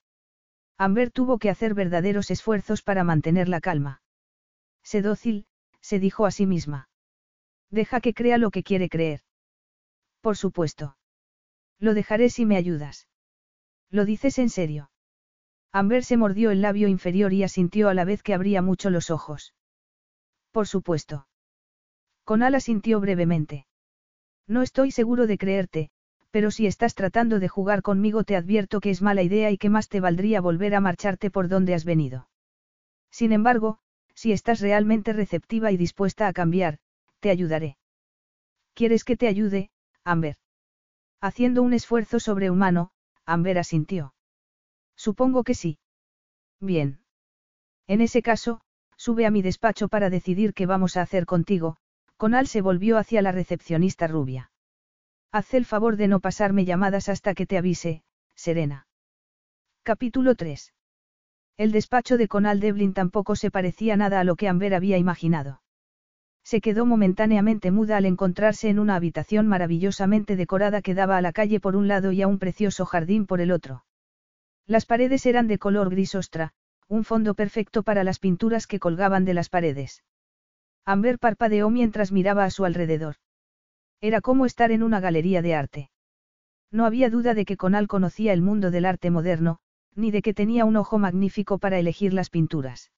Amber 0.78 1.12
tuvo 1.12 1.40
que 1.40 1.50
hacer 1.50 1.74
verdaderos 1.74 2.30
esfuerzos 2.32 2.82
para 2.82 3.04
mantener 3.04 3.48
la 3.48 3.62
calma. 3.62 4.02
Sé 4.84 5.02
dócil, 5.02 5.46
se 5.82 6.00
dijo 6.00 6.26
a 6.26 6.32
sí 6.32 6.46
misma. 6.46 6.90
Deja 7.70 8.02
que 8.02 8.14
crea 8.14 8.38
lo 8.38 8.52
que 8.52 8.64
quiere 8.64 8.90
creer. 8.90 9.22
Por 10.22 10.38
supuesto. 10.38 10.98
Lo 11.80 11.94
dejaré 11.94 12.30
si 12.30 12.46
me 12.46 12.58
ayudas. 12.58 13.08
¿Lo 13.90 14.06
dices 14.06 14.40
en 14.40 14.50
serio? 14.50 14.92
Amber 15.72 16.04
se 16.04 16.18
mordió 16.18 16.52
el 16.52 16.62
labio 16.62 16.88
inferior 16.88 17.34
y 17.34 17.44
asintió 17.44 17.90
a 17.90 17.94
la 17.94 18.06
vez 18.06 18.24
que 18.24 18.34
abría 18.34 18.62
mucho 18.62 18.90
los 18.90 19.10
ojos. 19.10 19.54
Por 20.52 20.68
supuesto. 20.68 21.28
Conal 22.28 22.56
asintió 22.56 23.00
brevemente. 23.00 23.68
No 24.48 24.62
estoy 24.62 24.92
seguro 24.92 25.28
de 25.28 25.38
creerte, 25.38 25.92
pero 26.30 26.52
si 26.52 26.68
estás 26.68 26.94
tratando 26.94 27.40
de 27.40 27.48
jugar 27.48 27.82
conmigo 27.82 28.26
te 28.26 28.36
advierto 28.36 28.82
que 28.82 28.90
es 28.90 29.02
mala 29.02 29.24
idea 29.24 29.50
y 29.50 29.58
que 29.58 29.70
más 29.70 29.88
te 29.88 30.02
valdría 30.02 30.42
volver 30.42 30.76
a 30.76 30.82
marcharte 30.82 31.32
por 31.32 31.48
donde 31.48 31.74
has 31.74 31.86
venido. 31.86 32.28
Sin 33.12 33.32
embargo, 33.32 33.80
si 34.14 34.34
estás 34.34 34.60
realmente 34.60 35.14
receptiva 35.14 35.72
y 35.72 35.78
dispuesta 35.78 36.28
a 36.28 36.34
cambiar, 36.34 36.80
te 37.22 37.30
ayudaré. 37.30 37.78
¿Quieres 38.74 39.06
que 39.06 39.16
te 39.16 39.30
ayude, 39.30 39.70
Amber? 40.04 40.36
Haciendo 41.22 41.64
un 41.64 41.72
esfuerzo 41.72 42.20
sobrehumano, 42.20 42.92
Amber 43.26 43.58
asintió. 43.58 44.14
Supongo 44.98 45.46
que 45.46 45.54
sí. 45.54 45.80
Bien. 46.60 47.00
En 47.88 48.02
ese 48.02 48.22
caso, 48.22 48.60
sube 48.98 49.26
a 49.26 49.32
mi 49.32 49.42
despacho 49.42 49.88
para 49.88 50.10
decidir 50.10 50.54
qué 50.54 50.66
vamos 50.66 50.98
a 50.98 51.04
hacer 51.04 51.26
contigo, 51.26 51.78
Conal 52.18 52.48
se 52.48 52.62
volvió 52.62 52.98
hacia 52.98 53.22
la 53.22 53.32
recepcionista 53.32 54.08
rubia. 54.08 54.52
Haz 55.32 55.54
el 55.54 55.66
favor 55.66 55.98
de 55.98 56.08
no 56.08 56.20
pasarme 56.20 56.66
llamadas 56.66 57.10
hasta 57.10 57.36
que 57.36 57.46
te 57.46 57.60
avise, 57.60 58.04
Serena. 58.34 58.88
Capítulo 59.84 60.34
3. 60.34 60.74
El 61.58 61.72
despacho 61.72 62.18
de 62.18 62.28
Conal 62.28 62.60
Devlin 62.60 62.94
tampoco 62.94 63.36
se 63.36 63.52
parecía 63.52 63.98
nada 63.98 64.20
a 64.20 64.24
lo 64.24 64.36
que 64.36 64.48
Amber 64.48 64.74
había 64.74 64.98
imaginado. 64.98 65.62
Se 66.44 66.60
quedó 66.60 66.88
momentáneamente 66.88 67.70
muda 67.70 67.98
al 67.98 68.06
encontrarse 68.06 68.70
en 68.70 68.80
una 68.80 68.96
habitación 68.96 69.48
maravillosamente 69.48 70.36
decorada 70.36 70.82
que 70.82 70.96
daba 70.96 71.18
a 71.18 71.22
la 71.22 71.34
calle 71.34 71.60
por 71.60 71.76
un 71.76 71.88
lado 71.88 72.12
y 72.12 72.24
a 72.24 72.28
un 72.28 72.40
precioso 72.40 72.86
jardín 72.86 73.28
por 73.28 73.42
el 73.42 73.52
otro. 73.52 73.86
Las 74.66 74.88
paredes 74.88 75.28
eran 75.28 75.48
de 75.48 75.60
color 75.60 75.92
gris 75.92 76.16
ostra, 76.16 76.54
un 76.88 77.04
fondo 77.04 77.36
perfecto 77.36 77.84
para 77.84 78.04
las 78.04 78.18
pinturas 78.18 78.66
que 78.66 78.80
colgaban 78.80 79.24
de 79.24 79.36
las 79.36 79.50
paredes. 79.50 80.04
Amber 80.88 81.20
parpadeó 81.20 81.70
mientras 81.70 82.14
miraba 82.14 82.46
a 82.46 82.50
su 82.50 82.64
alrededor. 82.64 83.16
Era 84.00 84.22
como 84.22 84.46
estar 84.46 84.72
en 84.72 84.84
una 84.84 85.02
galería 85.02 85.42
de 85.42 85.54
arte. 85.54 85.90
No 86.72 86.86
había 86.86 87.10
duda 87.10 87.34
de 87.34 87.44
que 87.44 87.58
Conal 87.58 87.90
conocía 87.90 88.32
el 88.32 88.42
mundo 88.42 88.72
del 88.72 88.86
arte 88.86 89.12
moderno, 89.12 89.60
ni 89.96 90.12
de 90.12 90.22
que 90.22 90.34
tenía 90.34 90.64
un 90.64 90.78
ojo 90.78 90.98
magnífico 90.98 91.58
para 91.58 91.78
elegir 91.78 92.14
las 92.14 92.30
pinturas. 92.30 92.90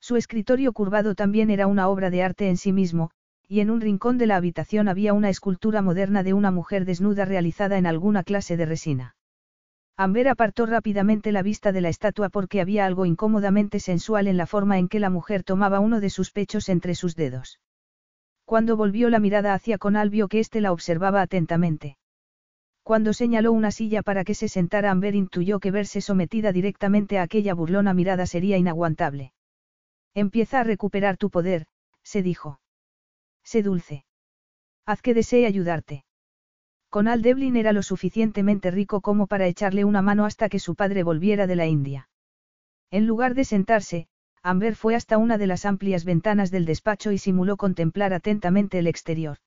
Su 0.00 0.16
escritorio 0.16 0.72
curvado 0.72 1.14
también 1.14 1.50
era 1.50 1.68
una 1.68 1.88
obra 1.88 2.10
de 2.10 2.24
arte 2.24 2.48
en 2.48 2.56
sí 2.56 2.72
mismo, 2.72 3.12
y 3.46 3.60
en 3.60 3.70
un 3.70 3.80
rincón 3.80 4.18
de 4.18 4.26
la 4.26 4.34
habitación 4.34 4.88
había 4.88 5.12
una 5.12 5.28
escultura 5.28 5.82
moderna 5.82 6.24
de 6.24 6.32
una 6.32 6.50
mujer 6.50 6.84
desnuda 6.84 7.24
realizada 7.26 7.78
en 7.78 7.86
alguna 7.86 8.24
clase 8.24 8.56
de 8.56 8.66
resina. 8.66 9.14
Amber 9.96 10.28
apartó 10.28 10.66
rápidamente 10.66 11.30
la 11.30 11.42
vista 11.42 11.70
de 11.70 11.80
la 11.80 11.88
estatua 11.88 12.28
porque 12.28 12.60
había 12.60 12.84
algo 12.84 13.06
incómodamente 13.06 13.78
sensual 13.78 14.26
en 14.26 14.36
la 14.36 14.46
forma 14.46 14.78
en 14.78 14.88
que 14.88 14.98
la 14.98 15.08
mujer 15.08 15.44
tomaba 15.44 15.78
uno 15.78 16.00
de 16.00 16.10
sus 16.10 16.32
pechos 16.32 16.68
entre 16.68 16.96
sus 16.96 17.14
dedos. 17.14 17.60
Cuando 18.44 18.76
volvió 18.76 19.08
la 19.08 19.20
mirada 19.20 19.54
hacia 19.54 19.78
Conal 19.78 20.10
vio 20.10 20.26
que 20.28 20.40
éste 20.40 20.60
la 20.60 20.72
observaba 20.72 21.22
atentamente. 21.22 21.96
Cuando 22.82 23.12
señaló 23.12 23.52
una 23.52 23.70
silla 23.70 24.02
para 24.02 24.24
que 24.24 24.34
se 24.34 24.48
sentara 24.48 24.90
Amber 24.90 25.14
intuyó 25.14 25.60
que 25.60 25.70
verse 25.70 26.00
sometida 26.00 26.52
directamente 26.52 27.18
a 27.18 27.22
aquella 27.22 27.54
burlona 27.54 27.94
mirada 27.94 28.26
sería 28.26 28.58
inaguantable. 28.58 29.32
Empieza 30.12 30.60
a 30.60 30.64
recuperar 30.64 31.16
tu 31.16 31.30
poder, 31.30 31.66
se 32.02 32.22
dijo. 32.22 32.60
Sé 33.42 33.62
dulce. 33.62 34.04
Haz 34.84 35.00
que 35.00 35.14
desee 35.14 35.46
ayudarte. 35.46 36.03
Conal 36.94 37.22
Devlin 37.22 37.56
era 37.56 37.72
lo 37.72 37.82
suficientemente 37.82 38.70
rico 38.70 39.00
como 39.00 39.26
para 39.26 39.48
echarle 39.48 39.84
una 39.84 40.00
mano 40.00 40.26
hasta 40.26 40.48
que 40.48 40.60
su 40.60 40.76
padre 40.76 41.02
volviera 41.02 41.48
de 41.48 41.56
la 41.56 41.66
India. 41.66 42.08
En 42.92 43.08
lugar 43.08 43.34
de 43.34 43.42
sentarse, 43.44 44.06
Amber 44.44 44.76
fue 44.76 44.94
hasta 44.94 45.18
una 45.18 45.36
de 45.36 45.48
las 45.48 45.64
amplias 45.64 46.04
ventanas 46.04 46.52
del 46.52 46.66
despacho 46.66 47.10
y 47.10 47.18
simuló 47.18 47.56
contemplar 47.56 48.14
atentamente 48.14 48.78
el 48.78 48.86
exterior. 48.86 49.38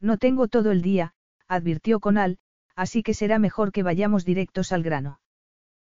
No 0.00 0.16
tengo 0.16 0.48
todo 0.48 0.70
el 0.70 0.80
día, 0.80 1.12
advirtió 1.46 2.00
Conal, 2.00 2.38
así 2.74 3.02
que 3.02 3.12
será 3.12 3.38
mejor 3.38 3.70
que 3.70 3.82
vayamos 3.82 4.24
directos 4.24 4.72
al 4.72 4.82
grano. 4.82 5.20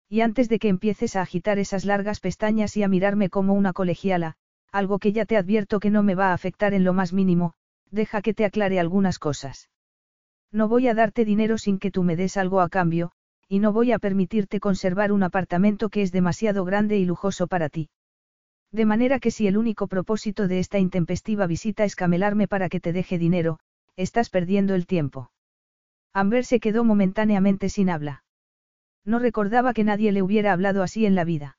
Y 0.08 0.20
antes 0.20 0.48
de 0.48 0.60
que 0.60 0.68
empieces 0.68 1.16
a 1.16 1.22
agitar 1.22 1.58
esas 1.58 1.86
largas 1.86 2.20
pestañas 2.20 2.76
y 2.76 2.84
a 2.84 2.88
mirarme 2.88 3.30
como 3.30 3.54
una 3.54 3.72
colegiala, 3.72 4.36
algo 4.70 5.00
que 5.00 5.10
ya 5.10 5.24
te 5.24 5.36
advierto 5.36 5.80
que 5.80 5.90
no 5.90 6.04
me 6.04 6.14
va 6.14 6.28
a 6.28 6.34
afectar 6.34 6.72
en 6.72 6.84
lo 6.84 6.92
más 6.92 7.12
mínimo, 7.12 7.54
deja 7.90 8.22
que 8.22 8.32
te 8.32 8.44
aclare 8.44 8.78
algunas 8.78 9.18
cosas. 9.18 9.68
No 10.52 10.68
voy 10.68 10.88
a 10.88 10.94
darte 10.94 11.24
dinero 11.24 11.58
sin 11.58 11.78
que 11.78 11.90
tú 11.90 12.02
me 12.02 12.16
des 12.16 12.36
algo 12.36 12.60
a 12.60 12.68
cambio, 12.68 13.12
y 13.48 13.58
no 13.58 13.72
voy 13.72 13.92
a 13.92 13.98
permitirte 13.98 14.60
conservar 14.60 15.12
un 15.12 15.22
apartamento 15.22 15.88
que 15.88 16.02
es 16.02 16.12
demasiado 16.12 16.64
grande 16.64 16.98
y 16.98 17.04
lujoso 17.04 17.46
para 17.46 17.68
ti. 17.68 17.90
De 18.70 18.84
manera 18.84 19.18
que 19.18 19.30
si 19.30 19.46
el 19.46 19.56
único 19.56 19.86
propósito 19.86 20.48
de 20.48 20.58
esta 20.58 20.78
intempestiva 20.78 21.46
visita 21.46 21.84
es 21.84 21.96
camelarme 21.96 22.48
para 22.48 22.68
que 22.68 22.80
te 22.80 22.92
deje 22.92 23.18
dinero, 23.18 23.58
estás 23.96 24.28
perdiendo 24.30 24.74
el 24.74 24.86
tiempo. 24.86 25.30
Amber 26.12 26.44
se 26.44 26.60
quedó 26.60 26.84
momentáneamente 26.84 27.68
sin 27.68 27.90
habla. 27.90 28.24
No 29.04 29.18
recordaba 29.18 29.72
que 29.72 29.84
nadie 29.84 30.12
le 30.12 30.22
hubiera 30.22 30.52
hablado 30.52 30.82
así 30.82 31.06
en 31.06 31.14
la 31.14 31.24
vida. 31.24 31.58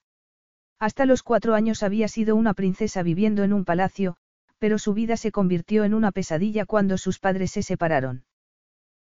Hasta 0.80 1.06
los 1.06 1.24
cuatro 1.24 1.56
años 1.56 1.84
había 1.84 2.08
sido 2.08 2.36
una 2.36 2.54
princesa 2.54 3.04
viviendo 3.04 3.44
en 3.44 3.54
un 3.54 3.66
palacio, 3.66 4.16
pero 4.60 4.78
su 4.78 4.94
vida 4.94 5.18
se 5.18 5.32
convirtió 5.32 5.84
en 5.84 5.94
una 5.94 6.12
pesadilla 6.12 6.66
cuando 6.66 6.98
sus 6.98 7.20
padres 7.20 7.52
se 7.52 7.64
separaron. 7.64 8.24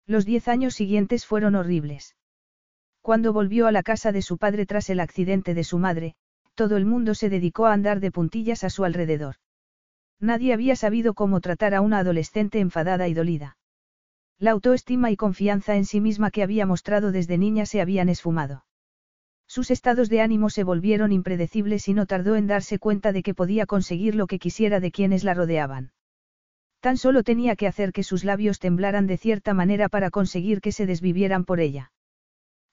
Los 0.08 0.26
diez 0.26 0.47
años 0.47 0.74
siguientes 0.74 1.26
fueron 1.26 1.55
horribles. 1.55 2.16
Cuando 3.01 3.34
volvió 3.34 3.68
a 3.68 3.72
la 3.72 3.84
casa 3.84 4.14
de 4.14 4.22
su 4.22 4.38
padre 4.38 4.66
tras 4.66 4.89
el 4.89 5.01
accidente 5.01 5.53
de 5.53 5.66
su 5.66 5.80
madre, 5.80 6.16
todo 6.55 6.78
el 6.78 6.86
mundo 6.86 7.14
se 7.14 7.30
dedicó 7.30 7.66
a 7.66 7.74
andar 7.74 7.99
de 7.99 8.12
puntillas 8.12 8.64
a 8.64 8.70
su 8.70 8.86
alrededor. 8.86 9.36
Nadie 10.20 10.53
había 10.53 10.76
sabido 10.76 11.14
cómo 11.14 11.41
tratar 11.41 11.76
a 11.76 11.82
una 11.82 11.99
adolescente 11.99 12.60
enfadada 12.60 13.08
y 13.08 13.14
dolida. 13.14 13.58
La 14.39 14.51
autoestima 14.51 15.12
y 15.12 15.18
confianza 15.18 15.76
en 15.76 15.86
sí 15.86 15.99
misma 15.99 16.32
que 16.32 16.41
había 16.41 16.66
mostrado 16.66 17.12
desde 17.12 17.38
niña 17.38 17.66
se 17.66 17.82
habían 17.82 18.08
esfumado. 18.08 18.66
Sus 19.45 19.72
estados 19.72 20.10
de 20.10 20.22
ánimo 20.22 20.49
se 20.49 20.64
volvieron 20.64 21.12
impredecibles 21.12 21.88
y 21.88 21.93
no 21.93 22.05
tardó 22.05 22.36
en 22.36 22.47
darse 22.47 22.80
cuenta 22.80 23.12
de 23.12 23.24
que 23.24 23.34
podía 23.34 23.66
conseguir 23.66 24.16
lo 24.16 24.28
que 24.28 24.39
quisiera 24.39 24.80
de 24.80 24.91
quienes 24.91 25.24
la 25.24 25.34
rodeaban. 25.34 25.91
Tan 26.80 26.97
solo 26.97 27.23
tenía 27.23 27.55
que 27.55 27.67
hacer 27.67 27.91
que 27.91 28.03
sus 28.03 28.23
labios 28.23 28.59
temblaran 28.59 29.07
de 29.07 29.17
cierta 29.17 29.53
manera 29.53 29.89
para 29.89 30.09
conseguir 30.09 30.61
que 30.61 30.71
se 30.71 30.86
desvivieran 30.86 31.43
por 31.43 31.59
ella. 31.59 31.91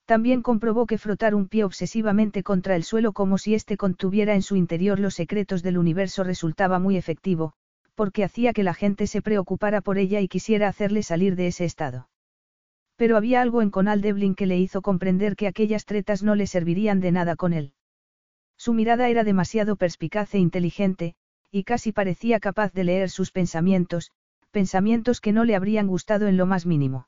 También 0.05 0.43
comprobó 0.43 0.87
que 0.87 0.99
frotar 0.99 1.35
un 1.35 1.49
pie 1.49 1.65
obsesivamente 1.65 2.43
contra 2.43 2.77
el 2.77 2.85
suelo 2.85 3.13
como 3.13 3.39
si 3.39 3.55
éste 3.55 3.79
contuviera 3.79 4.35
en 4.35 4.43
su 4.43 4.57
interior 4.57 5.01
los 5.01 5.15
secretos 5.15 5.63
del 5.63 5.79
universo 5.79 6.25
resultaba 6.25 6.79
muy 6.79 6.99
efectivo, 6.99 7.55
porque 7.95 8.25
hacía 8.25 8.53
que 8.53 8.65
la 8.65 8.75
gente 8.75 9.07
se 9.07 9.23
preocupara 9.23 9.81
por 9.81 9.97
ella 9.97 10.21
y 10.21 10.29
quisiera 10.29 10.69
hacerle 10.69 11.03
salir 11.03 11.37
de 11.37 11.47
ese 11.47 11.65
estado. 11.65 12.09
Pero 12.97 13.17
había 13.17 13.41
algo 13.41 13.63
en 13.63 13.71
Conal 13.71 14.03
Devlin 14.03 14.35
que 14.35 14.47
le 14.47 14.59
hizo 14.59 14.83
comprender 14.83 15.37
que 15.37 15.47
aquellas 15.47 15.87
tretas 15.87 16.23
no 16.23 16.35
le 16.35 16.47
servirían 16.47 17.01
de 17.01 17.11
nada 17.11 17.35
con 17.35 17.55
él. 17.55 17.73
Su 18.57 18.75
mirada 18.75 19.09
era 19.09 19.25
demasiado 19.25 19.77
perspicaz 19.77 20.35
e 20.35 20.39
inteligente, 20.39 21.15
y 21.55 21.63
casi 21.63 21.93
parecía 21.93 22.41
capaz 22.41 22.73
de 22.73 22.83
leer 22.83 23.11
sus 23.11 23.31
pensamientos, 23.31 24.11
pensamientos 24.51 25.21
que 25.21 25.31
no 25.31 25.45
le 25.45 25.55
habrían 25.55 25.87
gustado 25.87 26.27
en 26.27 26.37
lo 26.37 26.47
más 26.47 26.67
mínimo. 26.67 27.07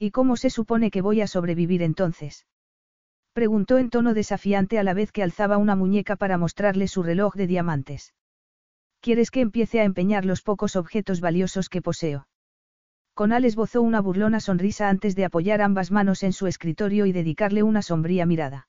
¿Y 0.00 0.10
cómo 0.10 0.36
se 0.36 0.50
supone 0.50 0.90
que 0.90 1.00
voy 1.00 1.20
a 1.20 1.28
sobrevivir 1.28 1.80
entonces? 1.80 2.44
Preguntó 3.32 3.78
en 3.78 3.88
tono 3.88 4.14
desafiante 4.14 4.80
a 4.80 4.82
la 4.82 4.94
vez 4.94 5.12
que 5.12 5.22
alzaba 5.22 5.58
una 5.58 5.76
muñeca 5.76 6.16
para 6.16 6.38
mostrarle 6.38 6.88
su 6.88 7.04
reloj 7.04 7.36
de 7.36 7.46
diamantes. 7.46 8.14
¿Quieres 9.00 9.30
que 9.30 9.42
empiece 9.42 9.78
a 9.80 9.84
empeñar 9.84 10.24
los 10.24 10.42
pocos 10.42 10.74
objetos 10.74 11.20
valiosos 11.20 11.68
que 11.68 11.82
poseo? 11.82 12.26
Conal 13.14 13.44
esbozó 13.44 13.80
una 13.80 14.00
burlona 14.00 14.40
sonrisa 14.40 14.88
antes 14.88 15.14
de 15.14 15.24
apoyar 15.24 15.62
ambas 15.62 15.92
manos 15.92 16.24
en 16.24 16.32
su 16.32 16.48
escritorio 16.48 17.06
y 17.06 17.12
dedicarle 17.12 17.62
una 17.62 17.82
sombría 17.82 18.26
mirada. 18.26 18.66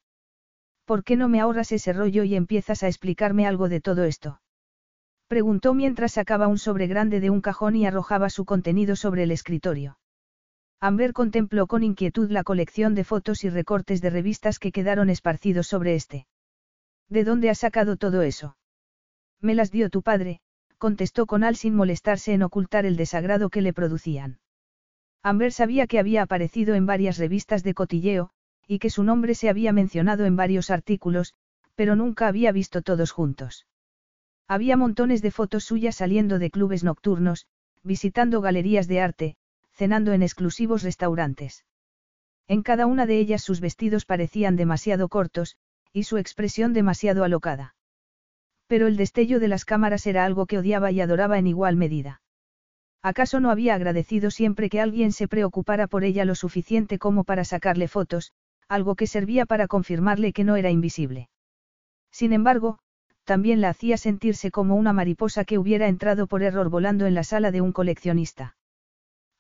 ¿Por 0.86 1.04
qué 1.04 1.16
no 1.16 1.30
me 1.30 1.40
ahorras 1.40 1.72
ese 1.72 1.94
rollo 1.94 2.24
y 2.24 2.36
empiezas 2.36 2.84
a 2.84 2.88
explicarme 2.88 3.48
algo 3.48 3.70
de 3.70 3.82
todo 3.82 4.04
esto? 4.04 4.40
Preguntó 5.34 5.74
mientras 5.74 6.12
sacaba 6.12 6.48
un 6.48 6.60
sobre 6.60 6.86
grande 6.86 7.20
de 7.20 7.32
un 7.32 7.42
cajón 7.42 7.76
y 7.76 7.88
arrojaba 7.88 8.30
su 8.30 8.46
contenido 8.46 8.96
sobre 8.96 9.24
el 9.24 9.32
escritorio. 9.32 9.98
Amber 10.80 11.12
contempló 11.12 11.66
con 11.66 11.82
inquietud 11.82 12.30
la 12.30 12.44
colección 12.44 12.94
de 12.94 13.04
fotos 13.04 13.44
y 13.44 13.50
recortes 13.50 14.00
de 14.00 14.12
revistas 14.12 14.60
que 14.60 14.72
quedaron 14.72 15.10
esparcidos 15.10 15.66
sobre 15.66 15.96
este. 15.96 16.28
¿De 17.10 17.24
dónde 17.24 17.50
has 17.50 17.58
sacado 17.58 17.98
todo 17.98 18.22
eso? 18.22 18.58
Me 19.42 19.56
las 19.56 19.72
dio 19.72 19.90
tu 19.90 20.04
padre, 20.04 20.40
contestó 20.78 21.26
Conal 21.26 21.56
sin 21.56 21.74
molestarse 21.74 22.34
en 22.34 22.44
ocultar 22.44 22.86
el 22.86 22.96
desagrado 22.96 23.50
que 23.50 23.64
le 23.64 23.74
producían. 23.74 24.38
Amber 25.24 25.52
sabía 25.52 25.88
que 25.88 25.98
había 25.98 26.22
aparecido 26.22 26.76
en 26.76 26.86
varias 26.86 27.18
revistas 27.18 27.64
de 27.64 27.74
cotilleo, 27.74 28.30
y 28.68 28.78
que 28.78 28.92
su 28.92 29.04
nombre 29.04 29.34
se 29.34 29.50
había 29.50 29.74
mencionado 29.74 30.26
en 30.26 30.36
varios 30.36 30.70
artículos, 30.70 31.34
pero 31.74 31.96
nunca 31.96 32.28
había 32.28 32.52
visto 32.52 32.84
todos 32.84 33.10
juntos. 33.10 33.66
Había 34.48 34.78
montones 34.78 35.22
de 35.22 35.32
fotos 35.32 35.64
suyas 35.64 35.96
saliendo 35.96 36.40
de 36.40 36.52
clubes 36.52 36.84
nocturnos, 36.84 37.48
visitando 37.84 38.42
galerías 38.42 38.88
de 38.88 39.02
arte, 39.02 39.36
cenando 39.72 40.14
en 40.14 40.22
exclusivos 40.22 40.84
restaurantes. 40.84 41.66
En 42.48 42.62
cada 42.62 42.86
una 42.86 43.06
de 43.06 43.18
ellas 43.20 43.42
sus 43.42 43.62
vestidos 43.62 44.06
parecían 44.06 44.56
demasiado 44.56 45.10
cortos, 45.10 45.58
y 45.94 46.04
su 46.04 46.18
expresión 46.18 46.74
demasiado 46.74 47.24
alocada. 47.24 47.76
Pero 48.68 48.88
el 48.88 48.98
destello 48.98 49.40
de 49.40 49.48
las 49.48 49.66
cámaras 49.66 50.08
era 50.08 50.26
algo 50.26 50.46
que 50.46 50.58
odiaba 50.58 50.92
y 50.92 51.02
adoraba 51.02 51.38
en 51.38 51.48
igual 51.48 51.76
medida. 51.76 52.22
¿Acaso 53.02 53.40
no 53.40 53.52
había 53.52 53.76
agradecido 53.76 54.32
siempre 54.32 54.70
que 54.70 54.80
alguien 54.82 55.12
se 55.12 55.28
preocupara 55.28 55.88
por 55.88 56.04
ella 56.04 56.26
lo 56.26 56.36
suficiente 56.36 56.98
como 56.98 57.26
para 57.26 57.44
sacarle 57.44 57.88
fotos, 57.88 58.32
algo 58.70 58.96
que 58.96 59.08
servía 59.08 59.46
para 59.46 59.68
confirmarle 59.68 60.32
que 60.32 60.46
no 60.46 60.56
era 60.56 60.72
invisible? 60.72 61.30
Sin 62.12 62.32
embargo, 62.32 62.80
también 63.24 63.62
la 63.62 63.70
hacía 63.70 63.98
sentirse 63.98 64.52
como 64.52 64.76
una 64.76 64.94
mariposa 64.94 65.46
que 65.46 65.58
hubiera 65.58 65.88
entrado 65.88 66.28
por 66.28 66.44
error 66.44 66.70
volando 66.70 67.06
en 67.06 67.14
la 67.14 67.24
sala 67.24 67.52
de 67.52 67.62
un 67.62 67.72
coleccionista. 67.72 68.56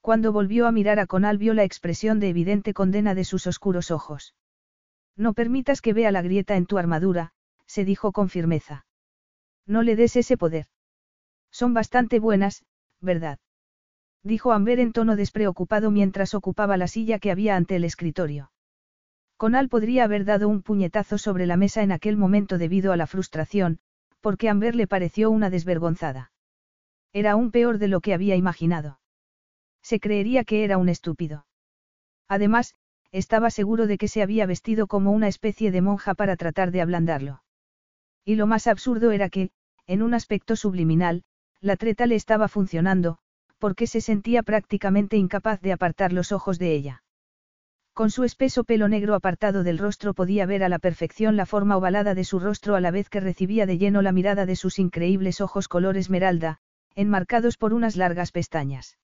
Cuando 0.02 0.32
volvió 0.32 0.68
a 0.68 0.72
mirar 0.72 1.00
a 1.00 1.08
Conal 1.08 1.38
vio 1.38 1.54
la 1.54 1.64
expresión 1.64 2.20
de 2.20 2.30
evidente 2.30 2.74
condena 2.74 3.16
de 3.16 3.24
sus 3.24 3.48
oscuros 3.48 3.92
ojos. 3.92 4.36
No 5.16 5.34
permitas 5.34 5.82
que 5.82 5.94
vea 5.94 6.12
la 6.12 6.22
grieta 6.22 6.56
en 6.56 6.66
tu 6.66 6.78
armadura, 6.78 7.32
se 7.66 7.86
dijo 7.86 8.12
con 8.12 8.30
firmeza. 8.30 8.86
No 9.66 9.82
le 9.84 9.96
des 9.96 10.16
ese 10.16 10.38
poder. 10.38 10.68
Son 11.52 11.74
bastante 11.74 12.20
buenas, 12.20 12.66
¿verdad? 13.00 13.40
dijo 14.24 14.54
Amber 14.54 14.80
en 14.80 14.94
tono 14.94 15.16
despreocupado 15.16 15.92
mientras 15.92 16.34
ocupaba 16.34 16.78
la 16.78 16.88
silla 16.88 17.20
que 17.20 17.32
había 17.32 17.56
ante 17.56 17.76
el 17.76 17.84
escritorio. 17.84 18.53
Conal 19.38 19.70
podría 19.70 20.06
haber 20.06 20.26
dado 20.26 20.48
un 20.48 20.62
puñetazo 20.62 21.18
sobre 21.18 21.46
la 21.46 21.58
mesa 21.58 21.84
en 21.84 21.92
aquel 21.92 22.18
momento 22.18 22.58
debido 22.58 22.92
a 22.92 22.98
la 22.98 23.08
frustración, 23.08 23.80
porque 24.22 24.50
Amber 24.50 24.76
le 24.76 24.88
pareció 24.88 25.32
una 25.32 25.50
desvergonzada. 25.50 26.32
Era 27.12 27.32
aún 27.32 27.52
peor 27.52 27.78
de 27.78 27.88
lo 27.88 28.00
que 28.00 28.14
había 28.14 28.36
imaginado. 28.36 29.00
Se 29.82 30.00
creería 30.00 30.44
que 30.44 30.64
era 30.64 30.78
un 30.78 30.88
estúpido. 30.88 31.46
Además, 32.28 32.74
estaba 33.12 33.52
seguro 33.52 33.86
de 33.86 33.98
que 33.98 34.08
se 34.08 34.22
había 34.22 34.46
vestido 34.46 34.88
como 34.88 35.12
una 35.12 35.28
especie 35.28 35.72
de 35.72 35.82
monja 35.82 36.16
para 36.16 36.36
tratar 36.36 36.72
de 36.72 36.82
ablandarlo. 36.82 37.44
Y 38.26 38.36
lo 38.36 38.48
más 38.48 38.68
absurdo 38.68 39.12
era 39.12 39.30
que, 39.30 39.52
en 39.86 40.02
un 40.02 40.14
aspecto 40.14 40.56
subliminal, 40.56 41.24
la 41.60 41.76
treta 41.76 42.06
le 42.08 42.16
estaba 42.16 42.48
funcionando, 42.48 43.20
porque 43.60 43.88
se 43.88 44.02
sentía 44.02 44.42
prácticamente 44.42 45.18
incapaz 45.18 45.62
de 45.62 45.74
apartar 45.74 46.12
los 46.12 46.32
ojos 46.32 46.58
de 46.60 46.74
ella. 46.74 47.04
Con 47.94 48.10
su 48.10 48.24
espeso 48.24 48.64
pelo 48.64 48.88
negro 48.88 49.14
apartado 49.14 49.62
del 49.62 49.78
rostro 49.78 50.16
podía 50.16 50.48
ver 50.48 50.64
a 50.64 50.70
la 50.70 50.80
perfección 50.80 51.36
la 51.36 51.46
forma 51.46 51.78
ovalada 51.78 52.16
de 52.16 52.24
su 52.24 52.40
rostro 52.40 52.76
a 52.76 52.82
la 52.82 52.90
vez 52.90 53.08
que 53.08 53.20
recibía 53.20 53.68
de 53.68 53.78
lleno 53.78 54.02
la 54.02 54.12
mirada 54.12 54.48
de 54.48 54.56
sus 54.56 54.80
increíbles 54.80 55.42
ojos 55.42 55.68
color 55.68 55.96
esmeralda, 55.98 56.58
enmarcados 56.96 57.58
por 57.58 57.72
unas 57.72 57.96
largas 57.96 58.32
pestañas. 58.32 58.98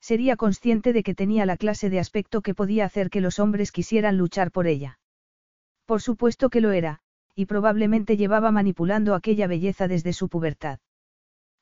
Sería 0.00 0.36
consciente 0.36 0.92
de 0.92 1.02
que 1.02 1.14
tenía 1.14 1.44
la 1.44 1.56
clase 1.56 1.90
de 1.90 1.98
aspecto 1.98 2.40
que 2.40 2.54
podía 2.54 2.84
hacer 2.84 3.10
que 3.10 3.20
los 3.20 3.40
hombres 3.40 3.72
quisieran 3.72 4.16
luchar 4.16 4.52
por 4.52 4.68
ella. 4.68 5.00
Por 5.84 6.00
supuesto 6.00 6.50
que 6.50 6.60
lo 6.60 6.70
era, 6.70 7.00
y 7.34 7.46
probablemente 7.46 8.16
llevaba 8.16 8.52
manipulando 8.52 9.16
aquella 9.16 9.48
belleza 9.48 9.88
desde 9.88 10.12
su 10.12 10.28
pubertad. 10.28 10.78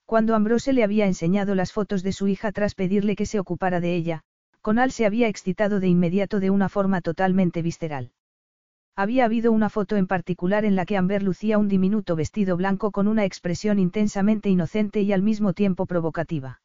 Cuando 0.05 0.35
Ambrose 0.35 0.75
le 0.75 0.85
había 0.85 1.07
enseñado 1.07 1.55
las 1.55 1.73
fotos 1.73 2.03
de 2.03 2.13
su 2.13 2.29
hija 2.29 2.53
tras 2.53 2.75
pedirle 2.75 3.17
que 3.17 3.25
se 3.25 3.41
ocupara 3.41 3.81
de 3.81 3.95
ella, 3.95 4.25
Conal 4.63 4.93
se 4.93 5.07
había 5.07 5.27
excitado 5.27 5.81
de 5.81 5.89
inmediato 5.89 6.39
de 6.39 6.51
una 6.51 6.69
forma 6.69 7.01
totalmente 7.01 7.63
visceral. 7.63 8.13
Había 8.95 9.25
habido 9.25 9.51
una 9.51 9.69
foto 9.69 9.97
en 9.97 10.07
particular 10.07 10.65
en 10.65 10.77
la 10.77 10.87
que 10.87 10.97
Amber 10.97 11.25
lucía 11.25 11.59
un 11.59 11.67
diminuto 11.67 12.15
vestido 12.15 12.57
blanco 12.57 12.93
con 12.93 13.09
una 13.09 13.25
expresión 13.25 13.81
intensamente 13.81 14.51
inocente 14.51 15.03
y 15.03 15.13
al 15.13 15.23
mismo 15.23 15.53
tiempo 15.53 15.87
provocativa. 15.87 16.61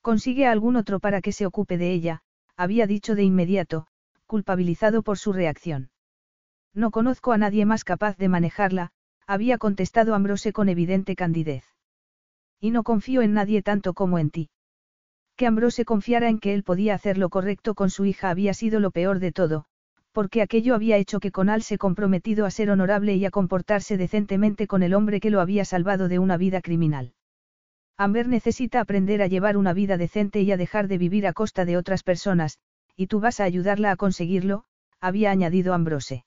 Consigue 0.00 0.46
a 0.46 0.52
algún 0.52 0.76
otro 0.76 1.00
para 1.00 1.20
que 1.20 1.32
se 1.32 1.44
ocupe 1.44 1.76
de 1.76 1.92
ella, 1.92 2.22
había 2.56 2.86
dicho 2.86 3.16
de 3.16 3.24
inmediato, 3.24 3.88
culpabilizado 4.26 5.02
por 5.02 5.18
su 5.18 5.32
reacción. 5.32 5.90
No 6.72 6.92
conozco 6.92 7.32
a 7.32 7.38
nadie 7.38 7.64
más 7.66 7.82
capaz 7.82 8.16
de 8.16 8.28
manejarla, 8.28 8.92
había 9.26 9.58
contestado 9.58 10.14
Ambrose 10.14 10.52
con 10.52 10.68
evidente 10.68 11.16
candidez. 11.16 11.64
Y 12.60 12.70
no 12.70 12.84
confío 12.84 13.22
en 13.22 13.32
nadie 13.32 13.62
tanto 13.62 13.92
como 13.94 14.20
en 14.20 14.30
ti. 14.30 14.50
Que 15.38 15.46
Ambrose 15.46 15.84
confiara 15.84 16.28
en 16.28 16.40
que 16.40 16.52
él 16.52 16.64
podía 16.64 16.94
hacer 16.94 17.16
lo 17.16 17.28
correcto 17.28 17.76
con 17.76 17.90
su 17.90 18.04
hija 18.04 18.28
había 18.28 18.54
sido 18.54 18.80
lo 18.80 18.90
peor 18.90 19.20
de 19.20 19.30
todo, 19.30 19.66
porque 20.10 20.42
aquello 20.42 20.74
había 20.74 20.96
hecho 20.96 21.20
que 21.20 21.30
Conal 21.30 21.62
se 21.62 21.78
comprometido 21.78 22.44
a 22.44 22.50
ser 22.50 22.70
honorable 22.70 23.14
y 23.14 23.24
a 23.24 23.30
comportarse 23.30 23.96
decentemente 23.96 24.66
con 24.66 24.82
el 24.82 24.94
hombre 24.94 25.20
que 25.20 25.30
lo 25.30 25.40
había 25.40 25.64
salvado 25.64 26.08
de 26.08 26.18
una 26.18 26.36
vida 26.36 26.60
criminal. 26.60 27.12
Amber 27.96 28.26
necesita 28.26 28.80
aprender 28.80 29.22
a 29.22 29.28
llevar 29.28 29.56
una 29.56 29.72
vida 29.72 29.96
decente 29.96 30.40
y 30.42 30.50
a 30.50 30.56
dejar 30.56 30.88
de 30.88 30.98
vivir 30.98 31.24
a 31.24 31.32
costa 31.32 31.64
de 31.64 31.76
otras 31.76 32.02
personas, 32.02 32.58
y 32.96 33.06
tú 33.06 33.20
vas 33.20 33.38
a 33.38 33.44
ayudarla 33.44 33.92
a 33.92 33.96
conseguirlo, 33.96 34.64
había 35.00 35.30
añadido 35.30 35.72
Ambrose. 35.72 36.24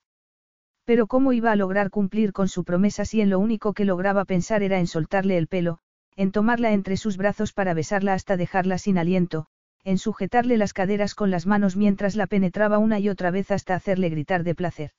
Pero 0.86 1.07
¿cómo 1.07 1.34
iba 1.34 1.51
a 1.51 1.57
lograr 1.57 1.89
cumplir 1.89 2.32
con 2.32 2.47
su 2.47 2.64
promesa 2.64 3.03
si 3.03 3.20
en 3.20 3.30
lo 3.30 3.39
único 3.39 3.74
que 3.74 3.84
lograba 3.84 4.24
pensar 4.24 4.64
era 4.64 4.80
en 4.80 4.88
soltarle 4.88 5.38
el 5.38 5.47
pelo, 5.47 5.80
en 6.22 6.32
tomarla 6.32 6.72
entre 6.72 6.98
sus 6.98 7.18
brazos 7.18 7.52
para 7.52 7.74
besarla 7.74 8.14
hasta 8.14 8.38
dejarla 8.38 8.78
sin 8.78 9.00
aliento, 9.00 9.48
en 9.84 9.98
sujetarle 9.98 10.56
las 10.56 10.72
caderas 10.72 11.16
con 11.16 11.32
las 11.32 11.48
manos 11.48 11.76
mientras 11.76 12.16
la 12.16 12.28
penetraba 12.28 12.78
una 12.78 13.00
y 13.00 13.10
otra 13.10 13.32
vez 13.32 13.50
hasta 13.50 13.74
hacerle 13.74 14.10
gritar 14.10 14.44
de 14.44 14.54
placer. 14.54 14.92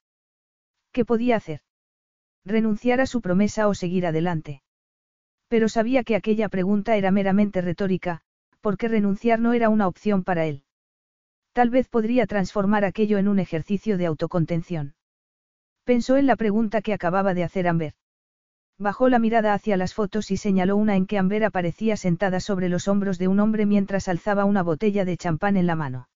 ¿Qué 0.91 1.05
podía 1.05 1.37
hacer? 1.37 1.61
¿Renunciar 2.45 3.01
a 3.01 3.07
su 3.07 3.21
promesa 3.21 3.69
o 3.69 3.75
seguir 3.75 4.05
adelante? 4.05 4.65
Pero 5.47 5.69
sabía 5.69 6.03
que 6.03 6.17
aquella 6.17 6.49
pregunta 6.49 6.97
era 6.97 7.13
meramente 7.13 7.61
retórica, 7.61 8.23
porque 8.61 8.89
renunciar 8.89 9.39
no 9.39 9.53
era 9.53 9.69
una 9.69 9.87
opción 9.87 10.25
para 10.25 10.47
él. 10.47 10.65
Tal 11.53 11.71
vez 11.71 11.89
podría 11.89 12.27
transformar 12.27 12.85
aquello 12.85 13.19
en 13.19 13.29
un 13.29 13.39
ejercicio 13.39 13.97
de 13.97 14.07
autocontención. 14.07 14.97
Pensó 15.85 16.17
en 16.17 16.27
la 16.27 16.35
pregunta 16.35 16.83
que 16.83 16.93
acababa 16.93 17.33
de 17.33 17.45
hacer 17.45 17.69
Amber. 17.69 17.95
Bajó 18.79 19.09
la 19.09 19.19
mirada 19.19 19.55
hacia 19.55 19.77
las 19.77 19.95
fotos 19.95 20.31
y 20.31 20.37
señaló 20.37 20.77
una 20.77 20.97
en 20.97 21.07
que 21.07 21.19
Amber 21.19 21.45
aparecía 21.45 21.97
sentada 21.97 22.41
sobre 22.41 22.69
los 22.69 22.89
hombros 22.89 23.19
de 23.19 23.29
un 23.29 23.39
hombre 23.41 23.67
mientras 23.67 24.09
alzaba 24.09 24.45
una 24.45 24.63
botella 24.63 25.05
de 25.05 25.17
champán 25.17 25.57
en 25.57 25.67
la 25.67 25.77
mano. 25.77 26.09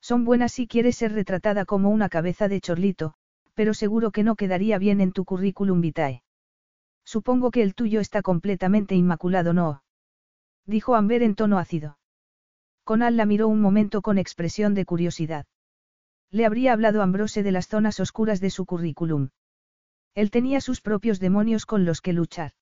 Son 0.00 0.24
buenas 0.24 0.52
si 0.52 0.66
quieres 0.66 0.96
ser 0.96 1.12
retratada 1.12 1.64
como 1.64 1.90
una 1.90 2.08
cabeza 2.08 2.48
de 2.48 2.60
chorlito, 2.60 3.14
pero 3.54 3.74
seguro 3.74 4.10
que 4.10 4.22
no 4.22 4.36
quedaría 4.36 4.78
bien 4.78 5.00
en 5.00 5.12
tu 5.12 5.24
currículum 5.24 5.80
vitae. 5.80 6.22
Supongo 7.04 7.50
que 7.50 7.62
el 7.62 7.74
tuyo 7.74 8.00
está 8.00 8.22
completamente 8.22 8.94
inmaculado, 8.94 9.52
¿no? 9.52 9.82
Dijo 10.66 10.94
Amber 10.94 11.22
en 11.22 11.34
tono 11.34 11.58
ácido. 11.58 11.98
Conal 12.84 13.16
la 13.16 13.26
miró 13.26 13.48
un 13.48 13.60
momento 13.60 14.02
con 14.02 14.18
expresión 14.18 14.74
de 14.74 14.84
curiosidad. 14.84 15.46
Le 16.30 16.46
habría 16.46 16.72
hablado 16.72 17.02
Ambrose 17.02 17.42
de 17.42 17.52
las 17.52 17.68
zonas 17.68 18.00
oscuras 18.00 18.40
de 18.40 18.50
su 18.50 18.64
currículum. 18.64 19.28
Él 20.14 20.30
tenía 20.30 20.60
sus 20.60 20.80
propios 20.80 21.20
demonios 21.20 21.66
con 21.66 21.84
los 21.84 22.00
que 22.00 22.12
luchar. 22.12 22.52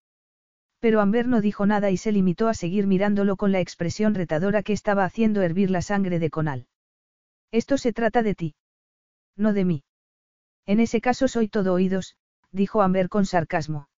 Pero 0.78 1.00
Amber 1.00 1.28
no 1.28 1.40
dijo 1.40 1.66
nada 1.66 1.90
y 1.90 1.96
se 1.96 2.12
limitó 2.12 2.48
a 2.48 2.54
seguir 2.54 2.86
mirándolo 2.86 3.36
con 3.36 3.52
la 3.52 3.60
expresión 3.60 4.14
retadora 4.14 4.62
que 4.62 4.72
estaba 4.72 5.04
haciendo 5.04 5.42
hervir 5.42 5.70
la 5.70 5.82
sangre 5.82 6.18
de 6.18 6.30
Conal. 6.30 6.66
Esto 7.52 7.76
se 7.76 7.92
trata 7.92 8.22
de 8.22 8.34
ti. 8.34 8.54
No 9.36 9.52
de 9.52 9.64
mí. 9.64 9.84
En 10.66 10.80
ese 10.80 11.00
caso 11.00 11.28
soy 11.28 11.48
todo 11.48 11.74
oídos, 11.74 12.16
dijo 12.52 12.80
Amber 12.80 13.08
con 13.08 13.26
sarcasmo. 13.26 13.88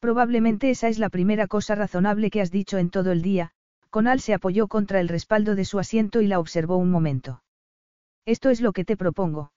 Probablemente 0.00 0.68
esa 0.68 0.88
es 0.88 0.98
la 0.98 1.08
primera 1.08 1.46
cosa 1.46 1.74
razonable 1.74 2.30
que 2.30 2.42
has 2.42 2.50
dicho 2.50 2.76
en 2.76 2.90
todo 2.90 3.10
el 3.12 3.22
día, 3.22 3.52
Conal 3.88 4.20
se 4.20 4.34
apoyó 4.34 4.68
contra 4.68 5.00
el 5.00 5.08
respaldo 5.08 5.54
de 5.54 5.64
su 5.64 5.78
asiento 5.78 6.20
y 6.20 6.26
la 6.26 6.40
observó 6.40 6.76
un 6.76 6.90
momento. 6.90 7.42
Esto 8.26 8.50
es 8.50 8.60
lo 8.60 8.72
que 8.72 8.84
te 8.84 8.96
propongo. 8.98 9.53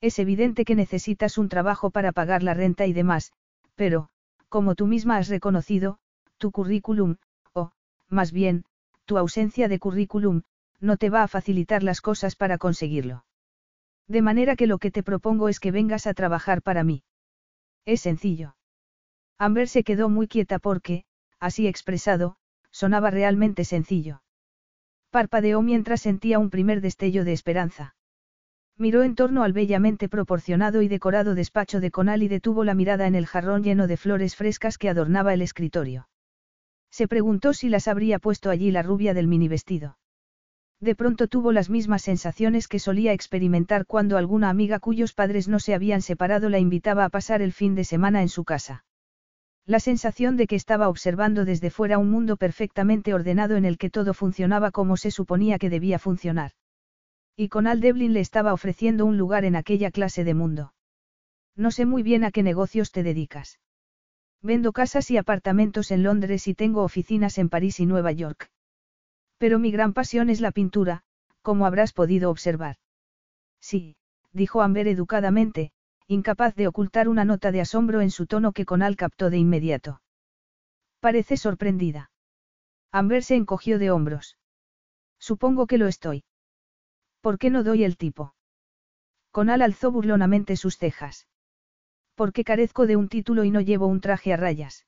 Es 0.00 0.18
evidente 0.18 0.64
que 0.64 0.74
necesitas 0.74 1.36
un 1.36 1.48
trabajo 1.48 1.90
para 1.90 2.12
pagar 2.12 2.42
la 2.42 2.54
renta 2.54 2.86
y 2.86 2.92
demás, 2.92 3.32
pero, 3.74 4.08
como 4.48 4.74
tú 4.74 4.86
misma 4.86 5.18
has 5.18 5.28
reconocido, 5.28 5.98
tu 6.38 6.50
currículum, 6.50 7.16
o, 7.52 7.72
más 8.08 8.32
bien, 8.32 8.64
tu 9.04 9.18
ausencia 9.18 9.68
de 9.68 9.78
currículum, 9.78 10.42
no 10.80 10.96
te 10.96 11.10
va 11.10 11.22
a 11.22 11.28
facilitar 11.28 11.82
las 11.82 12.00
cosas 12.00 12.34
para 12.34 12.56
conseguirlo. 12.56 13.24
De 14.08 14.22
manera 14.22 14.56
que 14.56 14.66
lo 14.66 14.78
que 14.78 14.90
te 14.90 15.02
propongo 15.02 15.48
es 15.48 15.60
que 15.60 15.70
vengas 15.70 16.06
a 16.06 16.14
trabajar 16.14 16.62
para 16.62 16.82
mí. 16.82 17.04
Es 17.84 18.00
sencillo. 18.00 18.56
Amber 19.38 19.68
se 19.68 19.84
quedó 19.84 20.08
muy 20.08 20.26
quieta 20.28 20.58
porque, 20.58 21.04
así 21.38 21.66
expresado, 21.66 22.36
sonaba 22.70 23.10
realmente 23.10 23.64
sencillo. 23.64 24.22
Parpadeó 25.10 25.60
mientras 25.60 26.00
sentía 26.00 26.38
un 26.38 26.50
primer 26.50 26.80
destello 26.80 27.24
de 27.24 27.32
esperanza. 27.32 27.94
Miró 28.80 29.02
en 29.02 29.14
torno 29.14 29.42
al 29.42 29.52
bellamente 29.52 30.08
proporcionado 30.08 30.80
y 30.80 30.88
decorado 30.88 31.34
despacho 31.34 31.80
de 31.80 31.90
Conal 31.90 32.22
y 32.22 32.28
detuvo 32.28 32.64
la 32.64 32.72
mirada 32.72 33.06
en 33.06 33.14
el 33.14 33.26
jarrón 33.26 33.62
lleno 33.62 33.86
de 33.86 33.98
flores 33.98 34.36
frescas 34.36 34.78
que 34.78 34.88
adornaba 34.88 35.34
el 35.34 35.42
escritorio. 35.42 36.08
Se 36.90 37.06
preguntó 37.06 37.52
si 37.52 37.68
las 37.68 37.88
habría 37.88 38.18
puesto 38.18 38.48
allí 38.48 38.70
la 38.70 38.82
rubia 38.82 39.12
del 39.12 39.28
mini 39.28 39.48
vestido. 39.48 39.98
De 40.80 40.94
pronto 40.94 41.28
tuvo 41.28 41.52
las 41.52 41.68
mismas 41.68 42.00
sensaciones 42.00 42.68
que 42.68 42.78
solía 42.78 43.12
experimentar 43.12 43.84
cuando 43.84 44.16
alguna 44.16 44.48
amiga 44.48 44.78
cuyos 44.78 45.12
padres 45.12 45.46
no 45.46 45.58
se 45.60 45.74
habían 45.74 46.00
separado 46.00 46.48
la 46.48 46.58
invitaba 46.58 47.04
a 47.04 47.10
pasar 47.10 47.42
el 47.42 47.52
fin 47.52 47.74
de 47.74 47.84
semana 47.84 48.22
en 48.22 48.30
su 48.30 48.44
casa. 48.44 48.86
La 49.66 49.80
sensación 49.80 50.38
de 50.38 50.46
que 50.46 50.56
estaba 50.56 50.88
observando 50.88 51.44
desde 51.44 51.68
fuera 51.68 51.98
un 51.98 52.10
mundo 52.10 52.38
perfectamente 52.38 53.12
ordenado 53.12 53.56
en 53.56 53.66
el 53.66 53.76
que 53.76 53.90
todo 53.90 54.14
funcionaba 54.14 54.70
como 54.70 54.96
se 54.96 55.10
suponía 55.10 55.58
que 55.58 55.68
debía 55.68 55.98
funcionar. 55.98 56.52
Y 57.40 57.48
Conal 57.48 57.80
Devlin 57.80 58.12
le 58.12 58.20
estaba 58.20 58.52
ofreciendo 58.52 59.06
un 59.06 59.16
lugar 59.16 59.46
en 59.46 59.56
aquella 59.56 59.90
clase 59.90 60.24
de 60.24 60.34
mundo. 60.34 60.74
No 61.56 61.70
sé 61.70 61.86
muy 61.86 62.02
bien 62.02 62.22
a 62.22 62.32
qué 62.32 62.42
negocios 62.42 62.92
te 62.92 63.02
dedicas. 63.02 63.58
Vendo 64.42 64.72
casas 64.72 65.10
y 65.10 65.16
apartamentos 65.16 65.90
en 65.90 66.02
Londres 66.02 66.46
y 66.48 66.54
tengo 66.54 66.82
oficinas 66.82 67.38
en 67.38 67.48
París 67.48 67.80
y 67.80 67.86
Nueva 67.86 68.12
York. 68.12 68.50
Pero 69.38 69.58
mi 69.58 69.70
gran 69.70 69.94
pasión 69.94 70.28
es 70.28 70.42
la 70.42 70.50
pintura, 70.50 71.02
como 71.40 71.64
habrás 71.64 71.94
podido 71.94 72.28
observar. 72.28 72.76
Sí, 73.58 73.96
dijo 74.34 74.60
Amber 74.60 74.86
educadamente, 74.86 75.72
incapaz 76.08 76.54
de 76.56 76.68
ocultar 76.68 77.08
una 77.08 77.24
nota 77.24 77.52
de 77.52 77.62
asombro 77.62 78.02
en 78.02 78.10
su 78.10 78.26
tono 78.26 78.52
que 78.52 78.66
Conal 78.66 78.96
captó 78.96 79.30
de 79.30 79.38
inmediato. 79.38 80.02
Parece 81.00 81.38
sorprendida. 81.38 82.10
Amber 82.92 83.22
se 83.22 83.36
encogió 83.36 83.78
de 83.78 83.90
hombros. 83.90 84.36
Supongo 85.18 85.66
que 85.66 85.78
lo 85.78 85.86
estoy. 85.86 86.22
¿Por 87.20 87.38
qué 87.38 87.50
no 87.50 87.62
doy 87.62 87.84
el 87.84 87.96
tipo? 87.96 88.34
Conal 89.30 89.62
alzó 89.62 89.92
burlonamente 89.92 90.56
sus 90.56 90.76
cejas. 90.76 91.28
Porque 92.14 92.44
carezco 92.44 92.86
de 92.86 92.96
un 92.96 93.08
título 93.08 93.44
y 93.44 93.50
no 93.50 93.60
llevo 93.60 93.86
un 93.86 94.00
traje 94.00 94.32
a 94.32 94.36
rayas. 94.36 94.86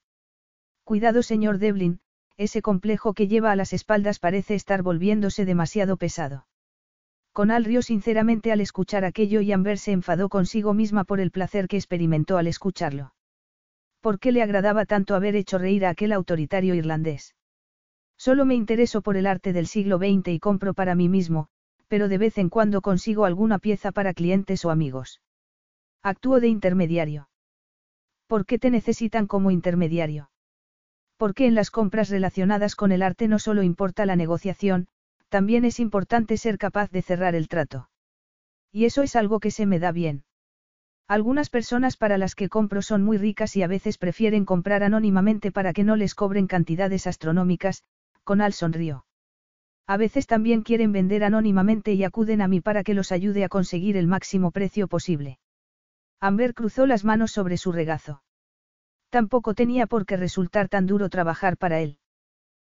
Cuidado, 0.85 1.23
señor 1.23 1.59
Devlin, 1.59 2.01
ese 2.37 2.63
complejo 2.63 3.15
que 3.15 3.29
lleva 3.29 3.53
a 3.53 3.57
las 3.57 3.73
espaldas 3.73 4.19
parece 4.19 4.55
estar 4.55 4.83
volviéndose 4.83 5.45
demasiado 5.45 5.97
pesado. 5.97 6.47
Conal 7.33 7.65
rió 7.65 7.83
sinceramente 7.83 8.53
al 8.53 8.61
escuchar 8.61 9.05
aquello 9.05 9.41
y 9.41 9.53
Amber 9.53 9.79
se 9.79 9.93
enfadó 9.93 10.29
consigo 10.29 10.75
misma 10.75 11.05
por 11.05 11.21
el 11.21 11.31
placer 11.31 11.69
que 11.69 11.77
experimentó 11.77 12.37
al 12.37 12.47
escucharlo. 12.47 13.15
¿Por 14.01 14.19
qué 14.19 14.33
le 14.33 14.43
agradaba 14.43 14.85
tanto 14.85 15.15
haber 15.15 15.37
hecho 15.37 15.59
reír 15.59 15.87
a 15.87 15.91
aquel 15.91 16.13
autoritario 16.13 16.75
irlandés? 16.75 17.35
Solo 18.19 18.45
me 18.45 18.55
intereso 18.55 19.01
por 19.01 19.17
el 19.17 19.27
arte 19.27 19.53
del 19.53 19.67
siglo 19.67 19.99
XX 19.99 20.29
y 20.29 20.39
compro 20.41 20.75
para 20.75 20.95
mí 20.95 21.09
mismo, 21.09 21.49
pero 21.93 22.09
de 22.09 22.17
vez 22.17 22.39
en 22.39 22.49
cuando 22.49 22.81
consigo 22.81 23.27
alguna 23.27 23.59
pieza 23.59 23.93
para 23.93 24.15
clientes 24.15 24.65
o 24.65 24.71
amigos. 24.71 25.21
Actúo 26.03 26.41
de 26.41 26.49
intermediario. 26.49 27.29
¿Por 28.27 28.47
qué 28.47 28.59
te 28.59 28.71
necesitan 28.71 29.27
como 29.27 29.51
intermediario? 29.51 30.31
Porque 31.19 31.47
en 31.47 31.55
las 31.55 31.71
compras 31.71 32.09
relacionadas 32.09 32.77
con 32.77 32.93
el 32.93 33.03
arte 33.03 33.29
no 33.29 33.39
solo 33.39 33.63
importa 33.63 34.07
la 34.07 34.17
negociación, 34.17 34.89
también 35.29 35.67
es 35.67 35.81
importante 35.81 36.39
ser 36.39 36.57
capaz 36.57 36.91
de 36.91 37.03
cerrar 37.03 37.35
el 37.35 37.47
trato. 37.47 37.91
Y 38.73 38.87
eso 38.87 39.03
es 39.03 39.15
algo 39.15 39.39
que 39.39 39.51
se 39.51 39.67
me 39.67 39.79
da 39.79 39.93
bien. 39.93 40.25
Algunas 41.09 41.51
personas 41.51 41.99
para 41.99 42.17
las 42.17 42.35
que 42.35 42.49
compro 42.49 42.81
son 42.81 43.03
muy 43.03 43.19
ricas 43.19 43.55
y 43.55 43.65
a 43.65 43.67
veces 43.67 43.99
prefieren 43.99 44.47
comprar 44.47 44.83
anónimamente 44.83 45.53
para 45.53 45.75
que 45.75 45.85
no 45.85 45.97
les 45.97 46.15
cobren 46.15 46.47
cantidades 46.47 47.07
astronómicas, 47.07 47.83
Conal 48.25 48.55
sonrió. 48.55 49.05
A 49.87 49.97
veces 49.97 50.27
también 50.27 50.63
quieren 50.63 50.93
vender 50.93 51.25
anónimamente 51.25 51.93
y 51.93 52.05
acuden 52.05 52.41
a 52.41 52.49
mí 52.49 52.61
para 52.61 52.85
que 52.85 52.95
los 52.95 53.13
ayude 53.13 53.45
a 53.45 53.49
conseguir 53.49 53.97
el 53.97 54.07
máximo 54.07 54.51
precio 54.51 54.89
posible. 54.89 55.39
Amber 56.21 56.55
cruzó 56.55 56.87
las 56.87 57.05
manos 57.05 57.33
sobre 57.33 57.57
su 57.57 57.73
regazo. 57.73 58.23
Tampoco 59.11 59.55
tenía 59.55 59.87
por 59.87 60.07
qué 60.07 60.17
resultar 60.17 60.69
tan 60.69 60.87
duro 60.87 61.09
trabajar 61.09 61.57
para 61.57 61.81
él. 61.81 61.99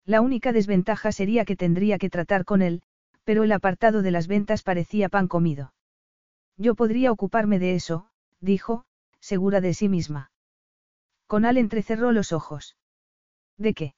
La 0.03 0.21
única 0.21 0.51
desventaja 0.51 1.11
sería 1.11 1.45
que 1.45 1.55
tendría 1.55 1.97
que 1.97 2.09
tratar 2.09 2.43
con 2.43 2.61
él, 2.61 2.81
pero 3.23 3.43
el 3.43 3.51
apartado 3.51 4.01
de 4.01 4.11
las 4.11 4.27
ventas 4.27 4.63
parecía 4.63 5.09
pan 5.09 5.27
comido. 5.27 5.73
Yo 6.57 6.75
podría 6.75 7.11
ocuparme 7.11 7.59
de 7.59 7.75
eso, 7.75 8.09
dijo, 8.39 8.85
segura 9.19 9.61
de 9.61 9.73
sí 9.73 9.89
misma. 9.89 10.31
Conal 11.27 11.57
entrecerró 11.57 12.11
los 12.11 12.33
ojos. 12.33 12.77
¿De 13.57 13.73
qué? 13.73 13.95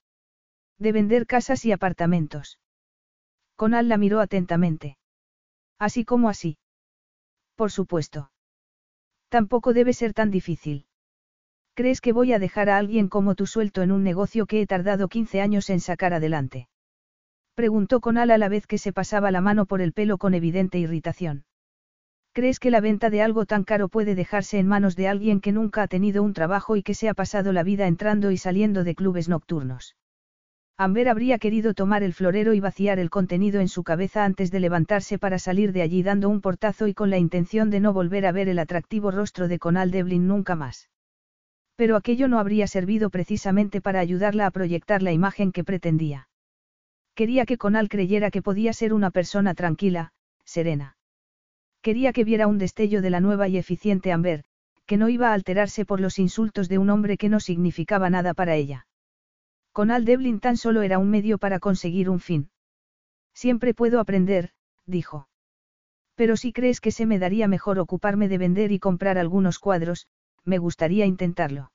De 0.78 0.92
vender 0.92 1.26
casas 1.26 1.66
y 1.66 1.72
apartamentos. 1.72 2.60
Conal 3.58 3.90
la 3.90 3.98
miró 3.98 4.22
atentamente. 4.22 4.98
Así 5.80 6.06
como 6.06 6.30
así. 6.30 6.58
Por 7.56 7.72
supuesto. 7.72 8.32
Tampoco 9.30 9.74
debe 9.74 9.94
ser 9.94 10.14
tan 10.14 10.32
difícil. 10.32 10.86
¿Crees 11.74 12.00
que 12.00 12.14
voy 12.14 12.34
a 12.34 12.40
dejar 12.40 12.70
a 12.70 12.78
alguien 12.78 13.10
como 13.10 13.36
tú 13.36 13.46
suelto 13.46 13.82
en 13.82 13.92
un 13.92 14.04
negocio 14.04 14.46
que 14.46 14.62
he 14.62 14.68
tardado 14.68 15.10
15 15.10 15.42
años 15.42 15.70
en 15.70 15.80
sacar 15.80 16.14
adelante? 16.14 16.70
Preguntó 17.56 18.00
Conal 18.00 18.30
a 18.30 18.38
la 18.38 18.48
vez 18.48 18.68
que 18.68 18.78
se 18.78 18.94
pasaba 18.94 19.32
la 19.32 19.42
mano 19.42 19.66
por 19.66 19.82
el 19.82 19.92
pelo 19.92 20.20
con 20.20 20.36
evidente 20.36 20.78
irritación. 20.78 21.46
¿Crees 22.34 22.60
que 22.60 22.70
la 22.70 22.82
venta 22.82 23.10
de 23.10 23.24
algo 23.24 23.48
tan 23.48 23.64
caro 23.64 23.90
puede 23.90 24.14
dejarse 24.14 24.60
en 24.60 24.68
manos 24.68 24.96
de 24.96 25.08
alguien 25.08 25.42
que 25.42 25.52
nunca 25.52 25.82
ha 25.82 25.88
tenido 25.88 26.22
un 26.22 26.34
trabajo 26.34 26.76
y 26.76 26.84
que 26.84 26.94
se 26.94 27.10
ha 27.10 27.16
pasado 27.16 27.52
la 27.52 27.64
vida 27.64 27.88
entrando 27.88 28.30
y 28.30 28.38
saliendo 28.38 28.84
de 28.84 28.94
clubes 28.94 29.28
nocturnos? 29.28 29.96
Amber 30.80 31.10
habría 31.10 31.40
querido 31.40 31.74
tomar 31.74 32.04
el 32.04 32.14
florero 32.14 32.54
y 32.54 32.60
vaciar 32.60 33.00
el 33.00 33.10
contenido 33.10 33.62
en 33.62 33.68
su 33.68 33.84
cabeza 33.84 34.24
antes 34.24 34.52
de 34.52 34.60
levantarse 34.60 35.18
para 35.18 35.40
salir 35.40 35.74
de 35.74 35.82
allí 35.82 36.04
dando 36.04 36.30
un 36.30 36.40
portazo 36.40 36.86
y 36.88 36.94
con 36.94 37.10
la 37.10 37.18
intención 37.18 37.72
de 37.72 37.80
no 37.80 37.94
volver 37.94 38.28
a 38.28 38.32
ver 38.32 38.48
el 38.48 38.60
atractivo 38.60 39.10
rostro 39.10 39.48
de 39.48 39.58
Conal 39.58 39.90
Devlin 39.90 40.28
nunca 40.28 40.56
más. 40.56 40.92
Pero 41.76 41.96
aquello 41.96 42.28
no 42.28 42.38
habría 42.38 42.68
servido 42.68 43.10
precisamente 43.10 43.82
para 43.82 44.00
ayudarla 44.00 44.46
a 44.46 44.52
proyectar 44.52 45.02
la 45.02 45.12
imagen 45.12 45.52
que 45.52 45.64
pretendía. 45.64 46.30
Quería 47.16 47.48
que 47.48 47.58
Conal 47.58 47.90
creyera 47.90 48.30
que 48.30 48.44
podía 48.44 48.72
ser 48.72 48.94
una 48.94 49.10
persona 49.10 49.56
tranquila, 49.56 50.12
serena. 50.44 50.96
Quería 51.82 52.14
que 52.14 52.24
viera 52.24 52.46
un 52.46 52.60
destello 52.60 53.02
de 53.02 53.10
la 53.10 53.20
nueva 53.20 53.48
y 53.48 53.58
eficiente 53.58 54.12
Amber, 54.12 54.44
que 54.86 54.98
no 54.98 55.10
iba 55.10 55.30
a 55.30 55.34
alterarse 55.34 55.86
por 55.86 56.00
los 56.00 56.20
insultos 56.20 56.70
de 56.70 56.78
un 56.78 56.92
hombre 56.92 57.18
que 57.18 57.30
no 57.30 57.40
significaba 57.40 58.12
nada 58.12 58.36
para 58.36 58.56
ella. 58.56 58.87
Conal 59.78 60.06
Devlin 60.06 60.40
tan 60.40 60.58
solo 60.58 60.82
era 60.82 60.98
un 60.98 61.12
medio 61.12 61.38
para 61.38 61.60
conseguir 61.60 62.10
un 62.10 62.20
fin. 62.20 62.50
Siempre 63.36 63.76
puedo 63.76 64.00
aprender, 64.00 64.50
dijo. 64.88 65.30
Pero 66.16 66.36
si 66.36 66.52
crees 66.52 66.82
que 66.82 66.90
se 66.90 67.06
me 67.06 67.20
daría 67.20 67.48
mejor 67.48 67.78
ocuparme 67.78 68.28
de 68.28 68.40
vender 68.40 68.72
y 68.72 68.80
comprar 68.80 69.20
algunos 69.20 69.60
cuadros, 69.60 70.08
me 70.44 70.58
gustaría 70.58 71.06
intentarlo. 71.06 71.72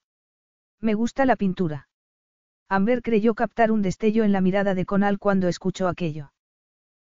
Me 0.81 0.95
gusta 0.95 1.27
la 1.27 1.37
pintura. 1.37 1.87
Amber 2.69 3.03
creyó 3.03 3.35
captar 3.35 3.71
un 3.71 3.83
destello 3.83 4.25
en 4.25 4.33
la 4.33 4.41
mirada 4.41 4.75
de 4.75 4.85
Conal 4.85 5.21
cuando 5.21 5.47
escuchó 5.47 5.87
aquello. 5.87 6.33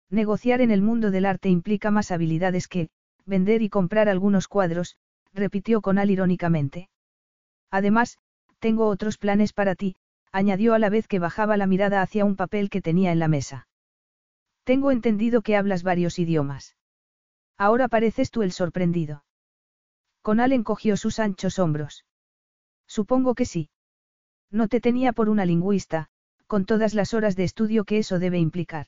Negociar 0.10 0.62
en 0.62 0.72
el 0.72 0.82
mundo 0.82 1.12
del 1.12 1.28
arte 1.28 1.50
implica 1.50 1.92
más 1.92 2.10
habilidades 2.10 2.68
que, 2.68 2.90
vender 3.24 3.62
y 3.62 3.70
comprar 3.70 4.10
algunos 4.10 4.48
cuadros, 4.48 4.98
repitió 5.32 5.82
Conal 5.82 6.10
irónicamente. 6.10 6.90
Además, 7.70 8.18
tengo 8.58 8.88
otros 8.88 9.20
planes 9.20 9.54
para 9.54 9.76
ti, 9.76 9.96
añadió 10.32 10.74
a 10.74 10.80
la 10.80 10.90
vez 10.90 11.08
que 11.08 11.20
bajaba 11.20 11.58
la 11.58 11.68
mirada 11.68 12.02
hacia 12.02 12.26
un 12.26 12.36
papel 12.36 12.70
que 12.70 12.82
tenía 12.82 13.12
en 13.12 13.20
la 13.20 13.28
mesa. 13.28 13.68
Tengo 14.64 14.92
entendido 14.92 15.42
que 15.42 15.56
hablas 15.56 15.84
varios 15.84 16.20
idiomas. 16.20 16.76
Ahora 17.58 17.88
pareces 17.88 18.32
tú 18.32 18.42
el 18.44 18.52
sorprendido. 18.52 19.24
Conal 20.22 20.52
encogió 20.52 20.98
sus 20.98 21.20
anchos 21.20 21.58
hombros. 21.58 22.06
Supongo 22.86 23.34
que 23.34 23.46
sí. 23.46 23.70
No 24.52 24.68
te 24.68 24.82
tenía 24.82 25.14
por 25.14 25.30
una 25.30 25.46
lingüista, 25.46 26.10
con 26.48 26.66
todas 26.66 26.94
las 26.94 27.14
horas 27.14 27.36
de 27.36 27.44
estudio 27.44 27.86
que 27.86 27.98
eso 27.98 28.20
debe 28.20 28.40
implicar. 28.40 28.88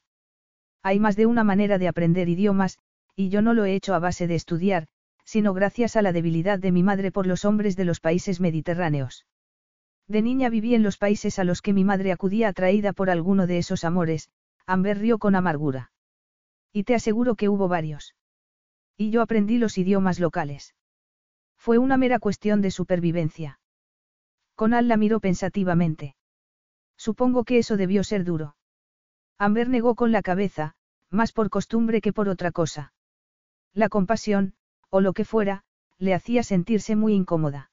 Hay 0.83 0.99
más 0.99 1.15
de 1.15 1.25
una 1.25 1.43
manera 1.43 1.77
de 1.77 1.87
aprender 1.87 2.29
idiomas, 2.29 2.77
y 3.15 3.29
yo 3.29 3.41
no 3.41 3.53
lo 3.53 3.65
he 3.65 3.73
hecho 3.73 3.93
a 3.93 3.99
base 3.99 4.27
de 4.27 4.35
estudiar, 4.35 4.87
sino 5.25 5.53
gracias 5.53 5.95
a 5.95 6.01
la 6.01 6.11
debilidad 6.11 6.59
de 6.59 6.71
mi 6.71 6.83
madre 6.83 7.11
por 7.11 7.27
los 7.27 7.45
hombres 7.45 7.75
de 7.75 7.85
los 7.85 7.99
países 7.99 8.39
mediterráneos. 8.39 9.25
De 10.09 10.23
niña 10.23 10.49
viví 10.49 10.73
en 10.73 10.81
los 10.81 10.97
países 10.97 11.37
a 11.37 11.43
los 11.43 11.61
que 11.61 11.71
mi 11.71 11.83
madre 11.83 12.11
acudía 12.11 12.47
atraída 12.47 12.93
por 12.93 13.11
alguno 13.11 13.45
de 13.45 13.59
esos 13.59 13.83
amores, 13.83 14.31
Amber 14.65 14.97
rió 14.97 15.19
con 15.19 15.35
amargura. 15.35 15.91
Y 16.73 16.83
te 16.83 16.95
aseguro 16.95 17.35
que 17.35 17.47
hubo 17.47 17.67
varios. 17.67 18.15
Y 18.97 19.11
yo 19.11 19.21
aprendí 19.21 19.59
los 19.59 19.77
idiomas 19.77 20.19
locales. 20.19 20.73
Fue 21.57 21.77
una 21.77 21.95
mera 21.95 22.17
cuestión 22.17 22.61
de 22.61 22.71
supervivencia. 22.71 23.59
Conal 24.55 24.87
la 24.87 24.97
miró 24.97 25.19
pensativamente. 25.19 26.15
Supongo 26.97 27.43
que 27.43 27.59
eso 27.59 27.77
debió 27.77 28.03
ser 28.03 28.23
duro. 28.23 28.55
Amber 29.37 29.69
negó 29.69 29.93
con 29.93 30.11
la 30.11 30.23
cabeza, 30.23 30.73
más 31.11 31.31
por 31.33 31.51
costumbre 31.51 32.01
que 32.01 32.13
por 32.13 32.29
otra 32.29 32.51
cosa. 32.51 32.93
La 33.73 33.89
compasión, 33.89 34.55
o 34.89 35.01
lo 35.01 35.13
que 35.13 35.23
fuera, 35.23 35.63
le 35.99 36.15
hacía 36.15 36.41
sentirse 36.41 36.95
muy 36.95 37.13
incómoda. 37.13 37.68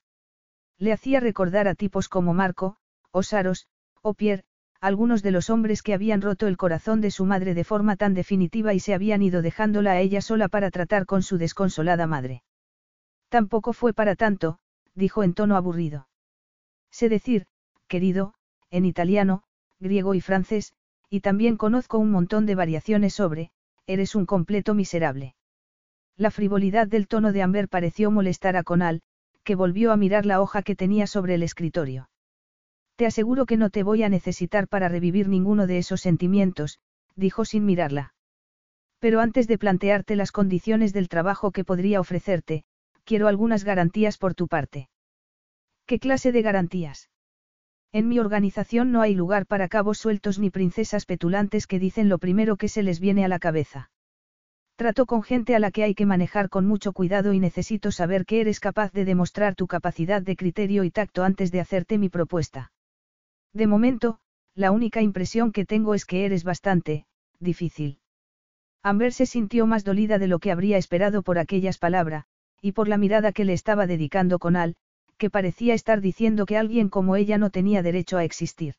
Le 0.78 0.92
hacía 0.92 1.20
recordar 1.20 1.68
a 1.68 1.74
tipos 1.74 2.08
como 2.08 2.34
Marco, 2.34 2.76
o 3.10 3.22
Saros, 3.22 3.66
o 4.02 4.14
Pierre, 4.14 4.44
algunos 4.80 5.22
de 5.22 5.30
los 5.30 5.48
hombres 5.50 5.82
que 5.82 5.94
habían 5.94 6.20
roto 6.20 6.46
el 6.46 6.56
corazón 6.56 7.00
de 7.00 7.10
su 7.10 7.24
madre 7.24 7.54
de 7.54 7.64
forma 7.64 7.96
tan 7.96 8.14
definitiva 8.14 8.74
y 8.74 8.80
se 8.80 8.94
habían 8.94 9.22
ido 9.22 9.42
dejándola 9.42 9.92
a 9.92 10.00
ella 10.00 10.20
sola 10.20 10.48
para 10.48 10.70
tratar 10.70 11.06
con 11.06 11.22
su 11.22 11.38
desconsolada 11.38 12.06
madre. 12.06 12.42
Tampoco 13.28 13.72
fue 13.72 13.92
para 13.92 14.16
tanto, 14.16 14.58
dijo 14.94 15.22
en 15.22 15.34
tono 15.34 15.56
aburrido. 15.56 16.08
Sé 16.90 17.08
decir, 17.08 17.46
querido, 17.88 18.34
en 18.70 18.84
italiano, 18.84 19.42
griego 19.80 20.14
y 20.14 20.20
francés, 20.20 20.74
y 21.08 21.20
también 21.20 21.56
conozco 21.56 21.98
un 21.98 22.10
montón 22.10 22.46
de 22.46 22.54
variaciones 22.54 23.14
sobre, 23.14 23.50
eres 23.86 24.14
un 24.14 24.26
completo 24.26 24.74
miserable. 24.74 25.34
La 26.16 26.30
frivolidad 26.30 26.86
del 26.86 27.08
tono 27.08 27.32
de 27.32 27.42
Amber 27.42 27.68
pareció 27.68 28.10
molestar 28.10 28.56
a 28.56 28.62
Conal, 28.62 29.02
que 29.46 29.54
volvió 29.54 29.92
a 29.92 29.96
mirar 29.96 30.26
la 30.26 30.40
hoja 30.40 30.62
que 30.62 30.74
tenía 30.74 31.06
sobre 31.06 31.36
el 31.36 31.44
escritorio. 31.44 32.10
Te 32.96 33.06
aseguro 33.06 33.46
que 33.46 33.56
no 33.56 33.70
te 33.70 33.84
voy 33.84 34.02
a 34.02 34.08
necesitar 34.08 34.66
para 34.66 34.88
revivir 34.88 35.28
ninguno 35.28 35.68
de 35.68 35.78
esos 35.78 36.00
sentimientos, 36.00 36.80
dijo 37.14 37.44
sin 37.44 37.64
mirarla. 37.64 38.12
Pero 38.98 39.20
antes 39.20 39.46
de 39.46 39.56
plantearte 39.56 40.16
las 40.16 40.32
condiciones 40.32 40.92
del 40.92 41.08
trabajo 41.08 41.52
que 41.52 41.64
podría 41.64 42.00
ofrecerte, 42.00 42.64
quiero 43.04 43.28
algunas 43.28 43.62
garantías 43.62 44.18
por 44.18 44.34
tu 44.34 44.48
parte. 44.48 44.88
¿Qué 45.86 46.00
clase 46.00 46.32
de 46.32 46.42
garantías? 46.42 47.08
En 47.92 48.08
mi 48.08 48.18
organización 48.18 48.90
no 48.90 49.00
hay 49.00 49.14
lugar 49.14 49.46
para 49.46 49.68
cabos 49.68 49.98
sueltos 49.98 50.40
ni 50.40 50.50
princesas 50.50 51.06
petulantes 51.06 51.68
que 51.68 51.78
dicen 51.78 52.08
lo 52.08 52.18
primero 52.18 52.56
que 52.56 52.68
se 52.68 52.82
les 52.82 52.98
viene 52.98 53.24
a 53.24 53.28
la 53.28 53.38
cabeza. 53.38 53.90
Trato 54.76 55.06
con 55.06 55.22
gente 55.22 55.56
a 55.56 55.58
la 55.58 55.70
que 55.70 55.84
hay 55.84 55.94
que 55.94 56.04
manejar 56.04 56.50
con 56.50 56.66
mucho 56.66 56.92
cuidado 56.92 57.32
y 57.32 57.40
necesito 57.40 57.90
saber 57.90 58.26
que 58.26 58.42
eres 58.42 58.60
capaz 58.60 58.92
de 58.92 59.06
demostrar 59.06 59.54
tu 59.54 59.66
capacidad 59.66 60.20
de 60.20 60.36
criterio 60.36 60.84
y 60.84 60.90
tacto 60.90 61.24
antes 61.24 61.50
de 61.50 61.60
hacerte 61.60 61.96
mi 61.96 62.10
propuesta. 62.10 62.72
De 63.54 63.66
momento, 63.66 64.18
la 64.54 64.72
única 64.72 65.00
impresión 65.00 65.50
que 65.50 65.64
tengo 65.64 65.94
es 65.94 66.04
que 66.04 66.26
eres 66.26 66.44
bastante, 66.44 67.06
difícil. 67.40 68.00
Amber 68.82 69.14
se 69.14 69.24
sintió 69.24 69.66
más 69.66 69.82
dolida 69.82 70.18
de 70.18 70.26
lo 70.26 70.38
que 70.38 70.52
habría 70.52 70.76
esperado 70.76 71.22
por 71.22 71.38
aquellas 71.38 71.78
palabras, 71.78 72.26
y 72.60 72.72
por 72.72 72.86
la 72.86 72.98
mirada 72.98 73.32
que 73.32 73.46
le 73.46 73.54
estaba 73.54 73.86
dedicando 73.86 74.38
Conal, 74.38 74.76
que 75.16 75.30
parecía 75.30 75.72
estar 75.72 76.02
diciendo 76.02 76.44
que 76.44 76.58
alguien 76.58 76.90
como 76.90 77.16
ella 77.16 77.38
no 77.38 77.48
tenía 77.48 77.82
derecho 77.82 78.18
a 78.18 78.24
existir. 78.24 78.74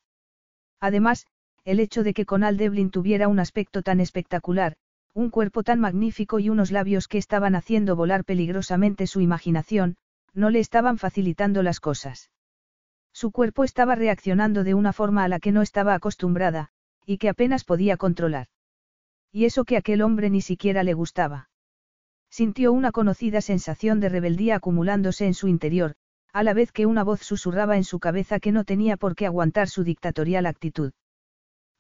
Además, 0.80 1.26
el 1.66 1.80
hecho 1.80 2.04
de 2.04 2.14
que 2.14 2.26
Conal 2.26 2.58
Devlin 2.58 2.91
tuviera 2.91 3.28
un 3.28 3.39
aspecto 3.39 3.82
tan 3.82 4.00
espectacular, 4.00 4.78
un 5.18 5.32
cuerpo 5.32 5.63
tan 5.63 5.80
magnífico 5.80 6.38
y 6.38 6.49
unos 6.49 6.70
labios 6.70 7.07
que 7.07 7.18
estaban 7.18 7.55
haciendo 7.55 7.95
volar 7.95 8.24
peligrosamente 8.24 9.07
su 9.07 9.20
imaginación, 9.20 9.97
no 10.36 10.51
le 10.51 10.59
estaban 10.59 10.99
facilitando 10.99 11.63
las 11.63 11.80
cosas. 11.80 12.30
Su 13.13 13.32
cuerpo 13.32 13.63
estaba 13.63 13.95
reaccionando 13.95 14.63
de 14.63 14.76
una 14.76 14.93
forma 14.93 15.24
a 15.24 15.28
la 15.28 15.39
que 15.39 15.51
no 15.51 15.63
estaba 15.63 15.95
acostumbrada, 15.95 16.70
y 17.03 17.18
que 17.18 17.30
apenas 17.30 17.63
podía 17.63 17.97
controlar. 17.97 18.45
Y 19.32 19.45
eso 19.45 19.65
que 19.65 19.78
aquel 19.78 20.03
hombre 20.03 20.30
ni 20.30 20.41
siquiera 20.41 20.84
le 20.84 20.93
gustaba. 20.93 21.49
Sintió 22.30 22.72
una 22.72 22.91
conocida 22.91 23.41
sensación 23.41 23.99
de 23.99 24.09
rebeldía 24.09 24.57
acumulándose 24.57 25.26
en 25.26 25.34
su 25.34 25.47
interior, 25.47 25.95
a 26.32 26.43
la 26.43 26.53
vez 26.53 26.72
que 26.72 26.86
una 26.86 27.03
voz 27.03 27.22
susurraba 27.22 27.76
en 27.76 27.86
su 27.86 27.99
cabeza 27.99 28.39
que 28.39 28.51
no 28.51 28.65
tenía 28.65 28.97
por 28.97 29.15
qué 29.15 29.26
aguantar 29.26 29.68
su 29.68 29.84
dictatorial 29.84 30.45
actitud. 30.45 30.91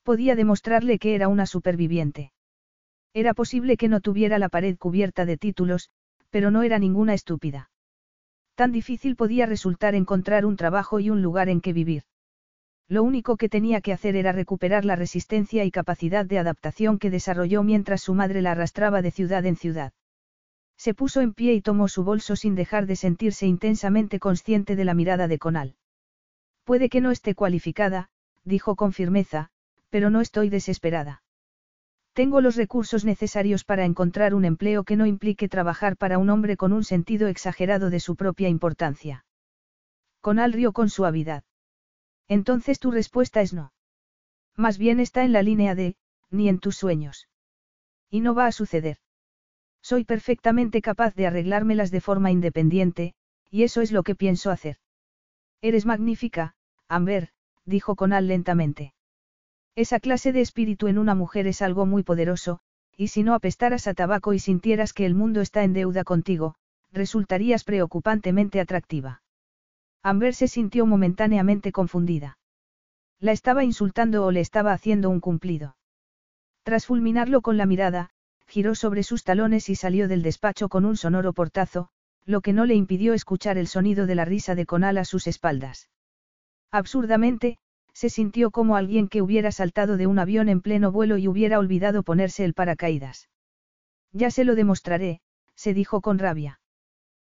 Podía 0.01 0.35
demostrarle 0.35 0.97
que 0.97 1.13
era 1.13 1.27
una 1.27 1.45
superviviente. 1.45 2.31
Era 3.17 3.33
posible 3.33 3.77
que 3.77 3.87
no 3.87 3.99
tuviera 3.99 4.37
la 4.37 4.47
pared 4.47 4.77
cubierta 4.77 5.25
de 5.25 5.37
títulos, 5.37 5.89
pero 6.29 6.51
no 6.51 6.61
era 6.61 6.77
ninguna 6.77 7.15
estúpida. 7.15 7.71
Tan 8.53 8.71
difícil 8.71 9.15
podía 9.15 9.47
resultar 9.47 9.95
encontrar 9.95 10.45
un 10.45 10.55
trabajo 10.55 10.99
y 10.99 11.09
un 11.09 11.23
lugar 11.23 11.49
en 11.49 11.59
que 11.59 11.73
vivir. 11.73 12.03
Lo 12.87 13.01
único 13.01 13.35
que 13.35 13.49
tenía 13.49 13.81
que 13.81 13.91
hacer 13.91 14.15
era 14.15 14.33
recuperar 14.33 14.85
la 14.85 14.95
resistencia 14.95 15.65
y 15.65 15.71
capacidad 15.71 16.27
de 16.27 16.37
adaptación 16.37 16.99
que 16.99 17.09
desarrolló 17.09 17.63
mientras 17.63 18.03
su 18.03 18.13
madre 18.13 18.43
la 18.43 18.51
arrastraba 18.51 19.01
de 19.01 19.09
ciudad 19.09 19.47
en 19.47 19.55
ciudad. 19.55 19.93
Se 20.77 20.93
puso 20.93 21.21
en 21.21 21.33
pie 21.33 21.55
y 21.55 21.61
tomó 21.61 21.87
su 21.87 22.03
bolso 22.03 22.35
sin 22.35 22.53
dejar 22.53 22.85
de 22.85 22.97
sentirse 22.97 23.47
intensamente 23.47 24.19
consciente 24.19 24.75
de 24.75 24.85
la 24.85 24.93
mirada 24.93 25.27
de 25.27 25.39
Conal. 25.39 25.75
Puede 26.65 26.87
que 26.87 27.01
no 27.01 27.09
esté 27.09 27.33
cualificada, 27.33 28.11
dijo 28.43 28.75
con 28.75 28.93
firmeza, 28.93 29.49
pero 29.89 30.11
no 30.11 30.21
estoy 30.21 30.49
desesperada. 30.49 31.23
Tengo 32.17 32.41
los 32.41 32.55
recursos 32.55 33.05
necesarios 33.05 33.63
para 33.63 33.85
encontrar 33.85 34.33
un 34.33 34.43
empleo 34.43 34.83
que 34.83 34.95
no 34.95 35.05
implique 35.05 35.47
trabajar 35.47 35.97
para 35.97 36.17
un 36.17 36.31
hombre 36.31 36.57
con 36.57 36.73
un 36.73 36.83
sentido 36.83 37.27
exagerado 37.27 37.91
de 37.91 37.99
su 37.99 38.15
propia 38.15 38.49
importancia. 38.49 39.23
Conal 40.19 40.51
rió 40.51 40.73
con 40.73 40.89
suavidad. 40.89 41.43
Entonces 42.27 42.79
tu 42.79 42.89
respuesta 42.89 43.41
es 43.41 43.53
no. 43.53 43.71
Más 44.55 44.79
bien 44.79 44.99
está 44.99 45.25
en 45.25 45.31
la 45.31 45.43
línea 45.43 45.75
de, 45.75 45.95
ni 46.31 46.49
en 46.49 46.57
tus 46.57 46.75
sueños. 46.75 47.29
Y 48.09 48.21
no 48.21 48.33
va 48.33 48.47
a 48.47 48.51
suceder. 48.51 48.97
Soy 49.83 50.03
perfectamente 50.03 50.81
capaz 50.81 51.13
de 51.13 51.27
arreglármelas 51.27 51.91
de 51.91 52.01
forma 52.01 52.31
independiente, 52.31 53.13
y 53.51 53.61
eso 53.61 53.81
es 53.81 53.91
lo 53.91 54.01
que 54.01 54.15
pienso 54.15 54.49
hacer. 54.49 54.77
Eres 55.61 55.85
magnífica, 55.85 56.55
Amber, 56.87 57.29
dijo 57.63 57.95
Conal 57.95 58.27
lentamente. 58.27 58.95
Esa 59.77 59.99
clase 59.99 60.33
de 60.33 60.41
espíritu 60.41 60.87
en 60.87 60.97
una 60.97 61.13
mujer 61.13 61.45
es 61.45 61.61
algo 61.61 61.85
muy 61.85 62.01
poderoso, 62.01 62.61
y 62.97 63.09
si 63.09 63.21
no 63.21 63.35
apestaras 63.35 63.85
a 63.85 63.93
tabaco 63.93 64.33
y 64.33 64.39
sintieras 64.39 64.91
que 64.91 65.05
el 65.05 65.13
mundo 65.13 65.39
está 65.39 65.63
en 65.63 65.73
deuda 65.73 66.03
contigo, 66.03 66.55
resultarías 66.91 67.63
preocupantemente 67.63 68.59
atractiva. 68.59 69.21
Amber 70.01 70.33
se 70.33 70.47
sintió 70.47 70.87
momentáneamente 70.87 71.71
confundida. 71.71 72.39
¿La 73.19 73.33
estaba 73.33 73.63
insultando 73.63 74.25
o 74.25 74.31
le 74.31 74.39
estaba 74.39 74.73
haciendo 74.73 75.11
un 75.11 75.19
cumplido? 75.19 75.77
Tras 76.63 76.87
fulminarlo 76.87 77.41
con 77.41 77.57
la 77.57 77.67
mirada, 77.67 78.09
giró 78.47 78.73
sobre 78.73 79.03
sus 79.03 79.23
talones 79.23 79.69
y 79.69 79.75
salió 79.75 80.07
del 80.07 80.23
despacho 80.23 80.69
con 80.69 80.85
un 80.85 80.97
sonoro 80.97 81.33
portazo, 81.33 81.89
lo 82.25 82.41
que 82.41 82.51
no 82.51 82.65
le 82.65 82.73
impidió 82.73 83.13
escuchar 83.13 83.59
el 83.59 83.67
sonido 83.67 84.07
de 84.07 84.15
la 84.15 84.25
risa 84.25 84.55
de 84.55 84.65
Conal 84.65 84.97
a 84.97 85.05
sus 85.05 85.27
espaldas. 85.27 85.91
Absurdamente, 86.71 87.59
se 87.97 88.11
sintió 88.11 88.51
como 88.51 88.75
alguien 88.75 89.07
que 89.07 89.23
hubiera 89.23 89.51
saltado 89.51 89.97
de 89.97 90.05
un 90.05 90.19
avión 90.19 90.49
en 90.49 90.61
pleno 90.61 90.91
vuelo 90.91 91.17
y 91.17 91.27
hubiera 91.27 91.57
olvidado 91.57 92.03
ponerse 92.03 92.45
el 92.45 92.53
paracaídas. 92.53 93.27
Ya 94.11 94.29
se 94.29 94.43
lo 94.43 94.53
demostraré, 94.53 95.19
se 95.55 95.73
dijo 95.73 95.99
con 95.99 96.19
rabia. 96.19 96.59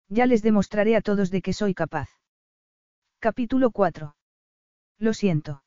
Ya 0.08 0.26
les 0.26 0.42
demostraré 0.42 0.96
a 0.96 1.02
todos 1.02 1.32
de 1.32 1.42
que 1.42 1.52
soy 1.52 1.74
capaz. 1.74 2.08
Capítulo 3.20 3.72
4. 3.72 4.16
Lo 5.00 5.14
siento. 5.14 5.66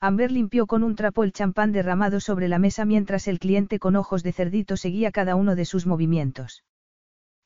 Amber 0.00 0.32
limpió 0.32 0.66
con 0.66 0.82
un 0.82 0.96
trapo 0.96 1.22
el 1.22 1.32
champán 1.32 1.70
derramado 1.70 2.18
sobre 2.18 2.48
la 2.48 2.58
mesa 2.58 2.84
mientras 2.84 3.28
el 3.28 3.38
cliente 3.38 3.78
con 3.78 3.94
ojos 3.94 4.24
de 4.24 4.32
cerdito 4.32 4.76
seguía 4.76 5.12
cada 5.12 5.36
uno 5.36 5.54
de 5.54 5.64
sus 5.64 5.86
movimientos. 5.86 6.64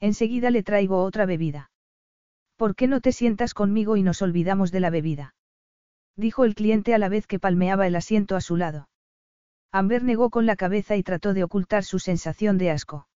Enseguida 0.01 0.51
le 0.51 0.63
traigo 0.63 1.03
otra 1.03 1.27
bebida. 1.27 1.71
¿Por 2.57 2.75
qué 2.75 2.87
no 2.87 3.03
te 3.03 3.13
sientas 3.13 3.53
conmigo 3.53 3.99
y 3.99 4.03
nos 4.03 4.23
olvidamos 4.23 4.73
de 4.73 4.81
la 4.81 4.89
bebida? 4.89 5.35
Dijo 6.17 6.45
el 6.45 6.55
cliente 6.55 6.95
a 6.95 6.99
la 6.99 7.09
vez 7.09 7.27
que 7.27 7.39
palmeaba 7.39 7.87
el 7.87 7.97
asiento 7.97 8.37
a 8.37 8.41
su 8.41 8.57
lado. 8.57 8.89
Amber 9.73 10.05
negó 10.05 10.29
con 10.29 10.45
la 10.45 10.57
cabeza 10.57 10.97
y 10.97 11.03
trató 11.03 11.33
de 11.33 11.45
ocultar 11.45 11.85
su 11.85 11.99
sensación 11.99 12.59
de 12.59 12.71
asco. 12.71 13.09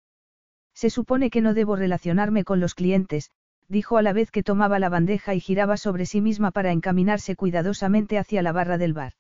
Se 0.75 0.89
supone 0.89 1.31
que 1.31 1.43
no 1.43 1.53
debo 1.53 1.77
relacionarme 1.77 2.45
con 2.45 2.61
los 2.61 2.75
clientes, 2.75 3.31
dijo 3.69 3.99
a 3.99 4.03
la 4.03 4.13
vez 4.13 4.31
que 4.31 4.43
tomaba 4.43 4.79
la 4.79 4.89
bandeja 4.89 5.35
y 5.35 5.41
giraba 5.41 5.77
sobre 5.77 6.07
sí 6.07 6.21
misma 6.21 6.51
para 6.51 6.73
encaminarse 6.73 7.37
cuidadosamente 7.37 8.19
hacia 8.19 8.43
la 8.43 8.53
barra 8.53 8.79
del 8.79 8.95
bar. 8.95 9.13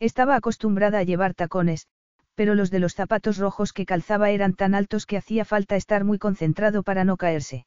Estaba 0.00 0.34
acostumbrada 0.34 0.98
a 0.98 1.02
llevar 1.04 1.34
tacones, 1.34 1.86
pero 2.34 2.54
los 2.54 2.70
de 2.70 2.78
los 2.78 2.94
zapatos 2.94 3.38
rojos 3.38 3.72
que 3.72 3.86
calzaba 3.86 4.30
eran 4.30 4.54
tan 4.54 4.74
altos 4.74 5.06
que 5.06 5.16
hacía 5.16 5.44
falta 5.44 5.76
estar 5.76 6.04
muy 6.04 6.18
concentrado 6.18 6.82
para 6.82 7.04
no 7.04 7.16
caerse. 7.16 7.66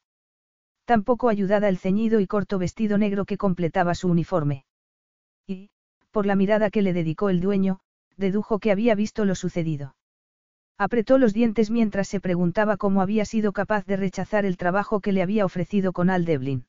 Tampoco 0.86 1.30
ayudada 1.30 1.70
el 1.70 1.78
ceñido 1.78 2.20
y 2.20 2.28
corto 2.28 2.58
vestido 2.58 2.98
negro 2.98 3.26
que 3.26 3.38
completaba 3.38 3.96
su 3.96 4.10
uniforme 4.10 4.66
y, 5.48 5.70
por 6.12 6.26
la 6.26 6.36
mirada 6.36 6.70
que 6.70 6.82
le 6.82 6.94
dedicó 6.94 7.30
el 7.30 7.42
dueño, 7.42 7.80
dedujo 8.18 8.60
que 8.60 8.72
había 8.72 8.96
visto 8.96 9.26
lo 9.26 9.36
sucedido. 9.36 9.96
Apretó 10.78 11.18
los 11.18 11.34
dientes 11.34 11.70
mientras 11.70 12.08
se 12.08 12.20
preguntaba 12.20 12.78
cómo 12.78 13.02
había 13.02 13.26
sido 13.26 13.52
capaz 13.52 13.86
de 13.86 13.98
rechazar 13.98 14.46
el 14.46 14.58
trabajo 14.58 15.00
que 15.00 15.12
le 15.12 15.22
había 15.22 15.46
ofrecido 15.46 15.94
con 15.94 16.10
Al 16.10 16.26
Devlin. 16.26 16.66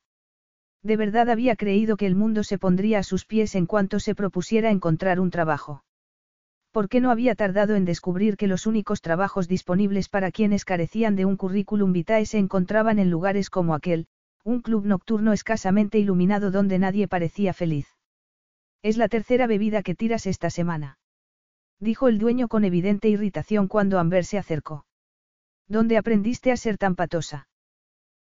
De 0.83 0.97
verdad 0.97 1.29
había 1.29 1.55
creído 1.55 1.97
que 1.97 2.05
el 2.05 2.15
mundo 2.15 2.43
se 2.43 2.57
pondría 2.57 2.99
a 2.99 3.03
sus 3.03 3.25
pies 3.25 3.55
en 3.55 3.65
cuanto 3.65 3.99
se 3.99 4.15
propusiera 4.15 4.69
encontrar 4.69 5.19
un 5.19 5.31
trabajo. 5.31 5.83
¿Por 6.71 6.89
qué 6.89 6.99
no 6.99 7.11
había 7.11 7.35
tardado 7.35 7.75
en 7.75 7.85
descubrir 7.85 8.35
que 8.35 8.47
los 8.47 8.65
únicos 8.65 9.01
trabajos 9.01 9.47
disponibles 9.47 10.09
para 10.09 10.31
quienes 10.31 10.65
carecían 10.65 11.15
de 11.15 11.25
un 11.25 11.37
currículum 11.37 11.93
vitae 11.93 12.25
se 12.25 12.37
encontraban 12.37 12.99
en 12.99 13.09
lugares 13.09 13.49
como 13.49 13.75
aquel, 13.75 14.07
un 14.43 14.61
club 14.61 14.85
nocturno 14.85 15.33
escasamente 15.33 15.99
iluminado 15.99 16.51
donde 16.51 16.79
nadie 16.79 17.07
parecía 17.07 17.53
feliz? 17.53 17.87
Es 18.83 18.97
la 18.97 19.07
tercera 19.07 19.47
bebida 19.47 19.81
que 19.81 19.95
tiras 19.95 20.27
esta 20.27 20.49
semana. 20.49 20.99
Dijo 21.79 22.09
el 22.09 22.19
dueño 22.19 22.49
con 22.49 22.65
evidente 22.65 23.07
irritación 23.07 23.69
cuando 23.69 23.97
Amber 23.97 24.25
se 24.25 24.37
acercó. 24.37 24.85
¿Dónde 25.67 25.97
aprendiste 25.97 26.51
a 26.51 26.57
ser 26.57 26.77
tan 26.77 26.95
patosa? 26.95 27.47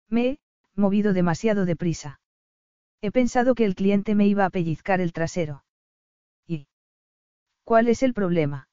Me 0.09 0.29
he, 0.29 0.39
movido 0.77 1.13
demasiado 1.13 1.65
deprisa. 1.65 2.21
He 3.01 3.11
pensado 3.11 3.57
que 3.57 3.65
el 3.65 3.75
cliente 3.75 4.15
me 4.15 4.29
iba 4.29 4.45
a 4.45 4.51
pellizcar 4.51 5.01
el 5.01 5.13
trasero. 5.13 5.65
¿Y? 6.47 6.69
¿Cuál 7.65 7.89
es 7.89 8.05
el 8.05 8.15
problema? 8.15 8.69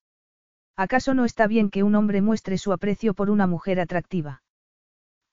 ¿Acaso 0.75 1.15
no 1.15 1.25
está 1.25 1.47
bien 1.47 1.71
que 1.71 1.81
un 1.81 1.95
hombre 1.95 2.21
muestre 2.21 2.59
su 2.59 2.71
aprecio 2.71 3.15
por 3.15 3.31
una 3.31 3.47
mujer 3.47 3.79
atractiva? 3.79 4.43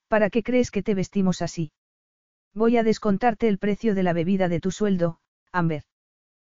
¿Para 0.07 0.31
qué 0.31 0.41
crees 0.41 0.71
que 0.71 0.81
te 0.81 0.95
vestimos 0.95 1.43
así? 1.43 1.71
Voy 2.55 2.77
a 2.77 2.83
descontarte 2.83 3.47
el 3.47 3.59
precio 3.59 3.93
de 3.93 4.03
la 4.03 4.13
bebida 4.13 4.49
de 4.49 4.59
tu 4.59 4.71
sueldo, 4.71 5.19
Amber. 5.51 5.83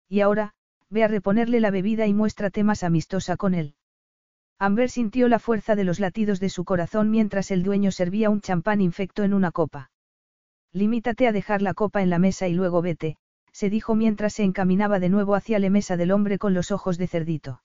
Y 0.10 0.22
ahora, 0.22 0.54
ve 0.90 1.04
a 1.04 1.08
reponerle 1.08 1.60
la 1.60 1.72
bebida 1.72 2.08
y 2.08 2.14
muéstrate 2.14 2.64
más 2.64 2.84
amistosa 2.84 3.38
con 3.38 3.54
él. 3.54 3.76
Amber 4.60 4.90
sintió 4.90 5.28
la 5.28 5.40
fuerza 5.40 5.76
de 5.76 5.84
los 5.84 6.00
latidos 6.00 6.40
de 6.40 6.50
su 6.50 6.66
corazón 6.66 7.12
mientras 7.12 7.52
el 7.52 7.64
dueño 7.64 7.92
servía 7.92 8.30
un 8.30 8.42
champán 8.42 8.82
infecto 8.82 9.24
en 9.24 9.34
una 9.34 9.52
copa. 9.52 9.92
Limítate 10.74 11.28
a 11.28 11.32
dejar 11.32 11.62
la 11.62 11.74
copa 11.74 12.02
en 12.02 12.10
la 12.10 12.20
mesa 12.20 12.48
y 12.48 12.54
luego 12.54 12.82
vete, 12.82 13.18
se 13.52 13.70
dijo 13.70 13.96
mientras 13.96 14.34
se 14.34 14.44
encaminaba 14.44 15.00
de 15.00 15.10
nuevo 15.10 15.36
hacia 15.36 15.60
la 15.60 15.70
mesa 15.70 15.98
del 15.98 16.12
hombre 16.12 16.38
con 16.38 16.54
los 16.54 16.72
ojos 16.72 16.98
de 16.98 17.08
cerdito. 17.08 17.62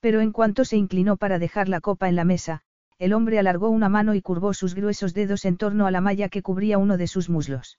Pero 0.00 0.20
en 0.20 0.32
cuanto 0.32 0.64
se 0.64 0.76
inclinó 0.76 1.16
para 1.16 1.38
dejar 1.38 1.68
la 1.68 1.80
copa 1.80 2.08
en 2.08 2.16
la 2.16 2.24
mesa, 2.24 2.62
el 2.98 3.12
hombre 3.12 3.38
alargó 3.38 3.68
una 3.68 3.88
mano 3.88 4.14
y 4.14 4.22
curvó 4.22 4.54
sus 4.54 4.74
gruesos 4.74 5.14
dedos 5.14 5.44
en 5.44 5.56
torno 5.56 5.86
a 5.86 5.90
la 5.90 6.00
malla 6.00 6.28
que 6.28 6.42
cubría 6.42 6.78
uno 6.78 6.96
de 6.96 7.06
sus 7.06 7.28
muslos. 7.28 7.78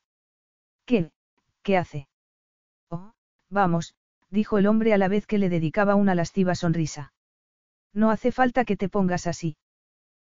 ¿Qué? 0.85 1.11
¿Qué 1.61 1.77
hace? 1.77 2.07
Vamos, 3.49 3.95
dijo 4.29 4.57
el 4.57 4.67
hombre 4.67 4.93
a 4.93 4.97
la 4.97 5.07
vez 5.07 5.25
que 5.25 5.37
le 5.37 5.49
dedicaba 5.49 5.95
una 5.95 6.15
lasciva 6.15 6.55
sonrisa. 6.55 7.13
No 7.93 8.11
hace 8.11 8.31
falta 8.31 8.65
que 8.65 8.77
te 8.77 8.89
pongas 8.89 9.27
así. 9.27 9.57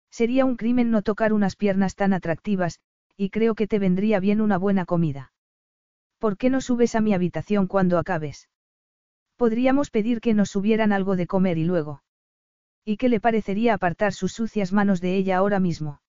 Sería 0.10 0.46
un 0.46 0.58
crimen 0.58 0.92
no 0.92 1.04
tocar 1.04 1.32
unas 1.32 1.56
piernas 1.56 1.96
tan 1.96 2.14
atractivas, 2.14 2.80
y 3.16 3.30
creo 3.30 3.56
que 3.56 3.68
te 3.68 3.80
vendría 3.80 4.20
bien 4.20 4.42
una 4.42 4.58
buena 4.58 4.86
comida. 4.86 5.32
¿Por 6.18 6.38
qué 6.38 6.50
no 6.50 6.62
subes 6.62 6.96
a 6.96 7.02
mi 7.02 7.14
habitación 7.14 7.68
cuando 7.68 7.98
acabes? 7.98 8.50
Podríamos 9.38 9.90
pedir 9.90 10.22
que 10.22 10.34
nos 10.34 10.50
subieran 10.50 10.92
algo 10.92 11.16
de 11.16 11.28
comer 11.28 11.58
y 11.58 11.64
luego. 11.64 12.04
¿Y 12.84 12.98
qué 12.98 13.10
le 13.10 13.20
parecería 13.20 13.76
apartar 13.76 14.14
sus 14.14 14.34
sucias 14.34 14.74
manos 14.74 15.02
de 15.02 15.16
ella 15.16 15.38
ahora 15.38 15.60
mismo? 15.60 16.02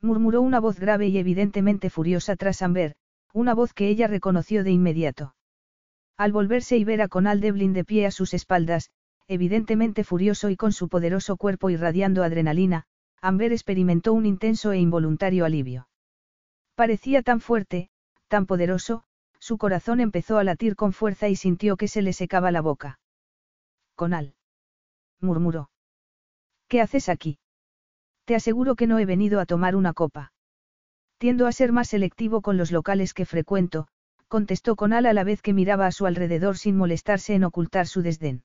murmuró 0.00 0.42
una 0.42 0.60
voz 0.60 0.78
grave 0.78 1.08
y 1.08 1.18
evidentemente 1.18 1.90
furiosa 1.90 2.36
tras 2.36 2.62
Amber, 2.62 2.94
una 3.32 3.54
voz 3.54 3.74
que 3.74 3.88
ella 3.88 4.06
reconoció 4.06 4.62
de 4.62 4.70
inmediato. 4.70 5.34
Al 6.18 6.32
volverse 6.32 6.76
y 6.76 6.84
ver 6.84 7.00
a 7.00 7.06
Conal 7.06 7.40
Devlin 7.40 7.72
de 7.72 7.84
pie 7.84 8.04
a 8.04 8.10
sus 8.10 8.34
espaldas, 8.34 8.90
evidentemente 9.28 10.02
furioso 10.02 10.50
y 10.50 10.56
con 10.56 10.72
su 10.72 10.88
poderoso 10.88 11.36
cuerpo 11.36 11.70
irradiando 11.70 12.24
adrenalina, 12.24 12.86
Amber 13.20 13.52
experimentó 13.52 14.12
un 14.12 14.26
intenso 14.26 14.72
e 14.72 14.78
involuntario 14.78 15.44
alivio. 15.44 15.88
Parecía 16.74 17.22
tan 17.22 17.40
fuerte, 17.40 17.88
tan 18.26 18.46
poderoso, 18.46 19.04
su 19.38 19.58
corazón 19.58 20.00
empezó 20.00 20.38
a 20.38 20.44
latir 20.44 20.74
con 20.74 20.92
fuerza 20.92 21.28
y 21.28 21.36
sintió 21.36 21.76
que 21.76 21.86
se 21.86 22.02
le 22.02 22.12
secaba 22.12 22.50
la 22.50 22.62
boca. 22.62 22.98
Conal. 23.94 24.34
murmuró. 25.20 25.70
¿Qué 26.66 26.80
haces 26.80 27.08
aquí? 27.08 27.38
Te 28.24 28.34
aseguro 28.34 28.74
que 28.74 28.88
no 28.88 28.98
he 28.98 29.06
venido 29.06 29.38
a 29.38 29.46
tomar 29.46 29.76
una 29.76 29.92
copa. 29.92 30.32
Tiendo 31.18 31.46
a 31.46 31.52
ser 31.52 31.72
más 31.72 31.88
selectivo 31.88 32.42
con 32.42 32.56
los 32.56 32.72
locales 32.72 33.14
que 33.14 33.24
frecuento, 33.24 33.88
contestó 34.28 34.76
Conal 34.76 35.06
a 35.06 35.12
la 35.12 35.24
vez 35.24 35.42
que 35.42 35.52
miraba 35.52 35.86
a 35.86 35.92
su 35.92 36.06
alrededor 36.06 36.58
sin 36.58 36.76
molestarse 36.76 37.34
en 37.34 37.44
ocultar 37.44 37.86
su 37.86 38.02
desdén. 38.02 38.44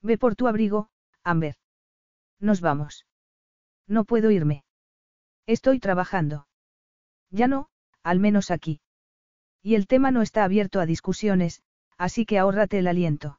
Ve 0.00 0.16
por 0.16 0.36
tu 0.36 0.48
abrigo, 0.48 0.88
Amber. 1.22 1.56
Nos 2.40 2.60
vamos. 2.60 3.06
No 3.86 4.04
puedo 4.04 4.30
irme. 4.30 4.64
Estoy 5.46 5.80
trabajando. 5.80 6.46
Ya 7.30 7.48
no, 7.48 7.68
al 8.02 8.20
menos 8.20 8.50
aquí. 8.50 8.80
Y 9.62 9.74
el 9.74 9.86
tema 9.86 10.10
no 10.10 10.22
está 10.22 10.44
abierto 10.44 10.80
a 10.80 10.86
discusiones, 10.86 11.62
así 11.96 12.26
que 12.26 12.38
ahórrate 12.38 12.78
el 12.78 12.86
aliento. 12.86 13.38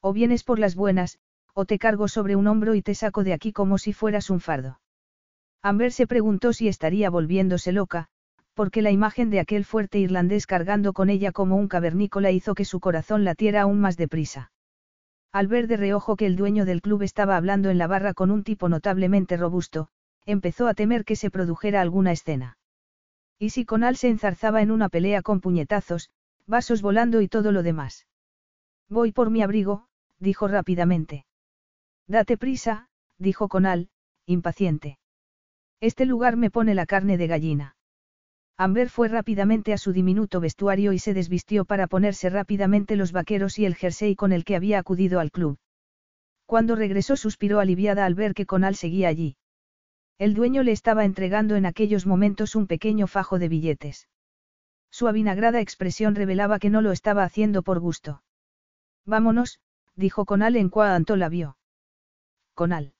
O 0.00 0.12
vienes 0.12 0.44
por 0.44 0.58
las 0.58 0.74
buenas, 0.74 1.18
o 1.54 1.64
te 1.64 1.78
cargo 1.78 2.08
sobre 2.08 2.36
un 2.36 2.46
hombro 2.46 2.74
y 2.74 2.82
te 2.82 2.94
saco 2.94 3.24
de 3.24 3.32
aquí 3.32 3.52
como 3.52 3.78
si 3.78 3.92
fueras 3.92 4.30
un 4.30 4.40
fardo. 4.40 4.80
Amber 5.62 5.92
se 5.92 6.06
preguntó 6.06 6.52
si 6.52 6.68
estaría 6.68 7.10
volviéndose 7.10 7.72
loca, 7.72 8.08
porque 8.54 8.82
la 8.82 8.90
imagen 8.90 9.30
de 9.30 9.40
aquel 9.40 9.64
fuerte 9.64 9.98
irlandés 9.98 10.46
cargando 10.46 10.92
con 10.92 11.10
ella 11.10 11.32
como 11.32 11.56
un 11.56 11.68
cavernícola 11.68 12.30
hizo 12.30 12.54
que 12.54 12.64
su 12.64 12.80
corazón 12.80 13.24
latiera 13.24 13.62
aún 13.62 13.80
más 13.80 13.96
deprisa. 13.96 14.52
Al 15.32 15.48
ver 15.48 15.66
de 15.66 15.78
reojo 15.78 16.16
que 16.16 16.26
el 16.26 16.36
dueño 16.36 16.64
del 16.66 16.82
club 16.82 17.02
estaba 17.02 17.36
hablando 17.36 17.70
en 17.70 17.78
la 17.78 17.86
barra 17.86 18.12
con 18.12 18.30
un 18.30 18.44
tipo 18.44 18.68
notablemente 18.68 19.36
robusto, 19.38 19.88
empezó 20.26 20.68
a 20.68 20.74
temer 20.74 21.04
que 21.04 21.16
se 21.16 21.30
produjera 21.30 21.80
alguna 21.80 22.12
escena. 22.12 22.58
Y 23.38 23.50
si 23.50 23.64
Conal 23.64 23.96
se 23.96 24.08
enzarzaba 24.08 24.60
en 24.62 24.70
una 24.70 24.88
pelea 24.88 25.22
con 25.22 25.40
puñetazos, 25.40 26.10
vasos 26.46 26.82
volando 26.82 27.22
y 27.22 27.28
todo 27.28 27.50
lo 27.50 27.62
demás. 27.62 28.06
Voy 28.88 29.12
por 29.12 29.30
mi 29.30 29.42
abrigo, 29.42 29.86
dijo 30.18 30.48
rápidamente. 30.48 31.24
Date 32.06 32.36
prisa, 32.36 32.88
dijo 33.18 33.48
Conal, 33.48 33.88
impaciente. 34.26 34.98
Este 35.80 36.04
lugar 36.04 36.36
me 36.36 36.50
pone 36.50 36.74
la 36.74 36.86
carne 36.86 37.16
de 37.16 37.26
gallina. 37.26 37.74
Amber 38.56 38.88
fue 38.90 39.08
rápidamente 39.08 39.72
a 39.72 39.78
su 39.78 39.92
diminuto 39.92 40.40
vestuario 40.40 40.92
y 40.92 40.98
se 40.98 41.14
desvistió 41.14 41.64
para 41.64 41.86
ponerse 41.86 42.30
rápidamente 42.30 42.96
los 42.96 43.12
vaqueros 43.12 43.58
y 43.58 43.64
el 43.64 43.74
jersey 43.74 44.14
con 44.14 44.32
el 44.32 44.44
que 44.44 44.56
había 44.56 44.78
acudido 44.78 45.20
al 45.20 45.30
club. 45.30 45.58
Cuando 46.46 46.76
regresó 46.76 47.16
suspiró 47.16 47.60
aliviada 47.60 48.04
al 48.04 48.14
ver 48.14 48.34
que 48.34 48.46
Conal 48.46 48.74
seguía 48.76 49.08
allí. 49.08 49.36
El 50.18 50.34
dueño 50.34 50.62
le 50.62 50.72
estaba 50.72 51.04
entregando 51.04 51.56
en 51.56 51.66
aquellos 51.66 52.06
momentos 52.06 52.54
un 52.54 52.66
pequeño 52.66 53.06
fajo 53.06 53.38
de 53.38 53.48
billetes. 53.48 54.08
Su 54.90 55.08
avinagrada 55.08 55.60
expresión 55.60 56.14
revelaba 56.14 56.58
que 56.58 56.68
no 56.68 56.82
lo 56.82 56.92
estaba 56.92 57.24
haciendo 57.24 57.62
por 57.62 57.80
gusto. 57.80 58.22
Vámonos, 59.06 59.60
dijo 59.96 60.26
Conal 60.26 60.56
en 60.56 60.68
cuanto 60.68 61.16
la 61.16 61.28
vio. 61.28 61.56
Conal. 62.54 62.92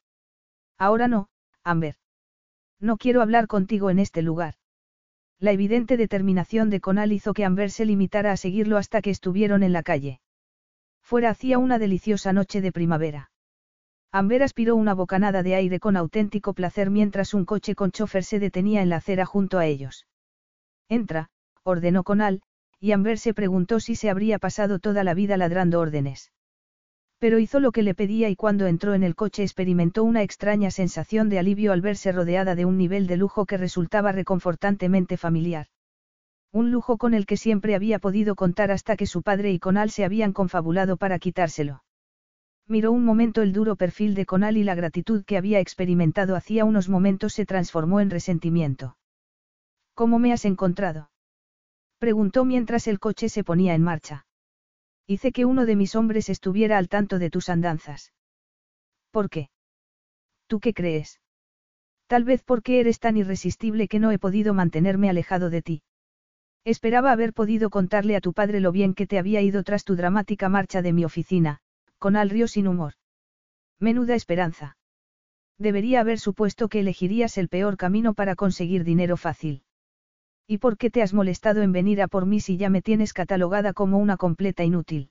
Ahora 0.78 1.06
no, 1.06 1.28
Amber. 1.62 1.96
No 2.80 2.96
quiero 2.96 3.20
hablar 3.20 3.46
contigo 3.46 3.90
en 3.90 3.98
este 3.98 4.22
lugar. 4.22 4.54
La 5.42 5.50
evidente 5.50 5.96
determinación 5.96 6.70
de 6.70 6.80
Conal 6.80 7.10
hizo 7.10 7.34
que 7.34 7.44
Amber 7.44 7.72
se 7.72 7.84
limitara 7.84 8.30
a 8.30 8.36
seguirlo 8.36 8.76
hasta 8.76 9.02
que 9.02 9.10
estuvieron 9.10 9.64
en 9.64 9.72
la 9.72 9.82
calle. 9.82 10.20
Fuera 11.02 11.30
hacía 11.30 11.58
una 11.58 11.80
deliciosa 11.80 12.32
noche 12.32 12.60
de 12.60 12.70
primavera. 12.70 13.32
Amber 14.12 14.44
aspiró 14.44 14.76
una 14.76 14.94
bocanada 14.94 15.42
de 15.42 15.56
aire 15.56 15.80
con 15.80 15.96
auténtico 15.96 16.54
placer 16.54 16.90
mientras 16.90 17.34
un 17.34 17.44
coche 17.44 17.74
con 17.74 17.90
chofer 17.90 18.22
se 18.22 18.38
detenía 18.38 18.82
en 18.82 18.88
la 18.88 18.98
acera 18.98 19.26
junto 19.26 19.58
a 19.58 19.66
ellos. 19.66 20.06
Entra, 20.88 21.28
ordenó 21.64 22.04
Conal, 22.04 22.42
y 22.78 22.92
Amber 22.92 23.18
se 23.18 23.34
preguntó 23.34 23.80
si 23.80 23.96
se 23.96 24.10
habría 24.10 24.38
pasado 24.38 24.78
toda 24.78 25.02
la 25.02 25.12
vida 25.12 25.36
ladrando 25.36 25.80
órdenes. 25.80 26.30
Pero 27.22 27.38
hizo 27.38 27.60
lo 27.60 27.70
que 27.70 27.84
le 27.84 27.94
pedía 27.94 28.30
y 28.30 28.34
cuando 28.34 28.66
entró 28.66 28.94
en 28.94 29.04
el 29.04 29.14
coche 29.14 29.44
experimentó 29.44 30.02
una 30.02 30.24
extraña 30.24 30.72
sensación 30.72 31.28
de 31.28 31.38
alivio 31.38 31.70
al 31.70 31.80
verse 31.80 32.10
rodeada 32.10 32.56
de 32.56 32.64
un 32.64 32.76
nivel 32.76 33.06
de 33.06 33.16
lujo 33.16 33.46
que 33.46 33.56
resultaba 33.56 34.10
reconfortantemente 34.10 35.16
familiar. 35.16 35.68
Un 36.50 36.72
lujo 36.72 36.98
con 36.98 37.14
el 37.14 37.24
que 37.24 37.36
siempre 37.36 37.76
había 37.76 38.00
podido 38.00 38.34
contar 38.34 38.72
hasta 38.72 38.96
que 38.96 39.06
su 39.06 39.22
padre 39.22 39.52
y 39.52 39.60
Conal 39.60 39.90
se 39.90 40.04
habían 40.04 40.32
confabulado 40.32 40.96
para 40.96 41.20
quitárselo. 41.20 41.84
Miró 42.66 42.90
un 42.90 43.04
momento 43.04 43.40
el 43.42 43.52
duro 43.52 43.76
perfil 43.76 44.16
de 44.16 44.26
Conal 44.26 44.56
y 44.56 44.64
la 44.64 44.74
gratitud 44.74 45.22
que 45.24 45.36
había 45.36 45.60
experimentado 45.60 46.34
hacía 46.34 46.64
unos 46.64 46.88
momentos 46.88 47.34
se 47.34 47.46
transformó 47.46 48.00
en 48.00 48.10
resentimiento. 48.10 48.96
¿Cómo 49.94 50.18
me 50.18 50.32
has 50.32 50.44
encontrado? 50.44 51.12
preguntó 52.00 52.44
mientras 52.44 52.88
el 52.88 52.98
coche 52.98 53.28
se 53.28 53.44
ponía 53.44 53.76
en 53.76 53.82
marcha. 53.84 54.26
Hice 55.06 55.32
que 55.32 55.44
uno 55.44 55.66
de 55.66 55.76
mis 55.76 55.94
hombres 55.94 56.28
estuviera 56.28 56.78
al 56.78 56.88
tanto 56.88 57.18
de 57.18 57.30
tus 57.30 57.48
andanzas. 57.48 58.12
¿Por 59.10 59.28
qué? 59.28 59.50
¿Tú 60.46 60.60
qué 60.60 60.72
crees? 60.72 61.20
Tal 62.06 62.24
vez 62.24 62.42
porque 62.42 62.80
eres 62.80 62.98
tan 62.98 63.16
irresistible 63.16 63.88
que 63.88 63.98
no 63.98 64.10
he 64.10 64.18
podido 64.18 64.54
mantenerme 64.54 65.08
alejado 65.08 65.50
de 65.50 65.62
ti. 65.62 65.82
Esperaba 66.64 67.10
haber 67.10 67.32
podido 67.32 67.70
contarle 67.70 68.16
a 68.16 68.20
tu 68.20 68.32
padre 68.32 68.60
lo 68.60 68.70
bien 68.70 68.94
que 68.94 69.06
te 69.06 69.18
había 69.18 69.40
ido 69.40 69.64
tras 69.64 69.84
tu 69.84 69.96
dramática 69.96 70.48
marcha 70.48 70.82
de 70.82 70.92
mi 70.92 71.04
oficina, 71.04 71.58
con 71.98 72.16
al 72.16 72.30
río 72.30 72.46
sin 72.46 72.68
humor. 72.68 72.94
Menuda 73.80 74.14
esperanza. 74.14 74.76
Debería 75.58 76.00
haber 76.00 76.18
supuesto 76.18 76.68
que 76.68 76.80
elegirías 76.80 77.36
el 77.38 77.48
peor 77.48 77.76
camino 77.76 78.14
para 78.14 78.36
conseguir 78.36 78.84
dinero 78.84 79.16
fácil. 79.16 79.62
¿Y 80.46 80.58
por 80.58 80.76
qué 80.76 80.90
te 80.90 81.02
has 81.02 81.14
molestado 81.14 81.62
en 81.62 81.72
venir 81.72 82.02
a 82.02 82.08
por 82.08 82.26
mí 82.26 82.40
si 82.40 82.56
ya 82.56 82.68
me 82.68 82.82
tienes 82.82 83.12
catalogada 83.12 83.72
como 83.72 83.98
una 83.98 84.16
completa 84.16 84.64
inútil? 84.64 85.10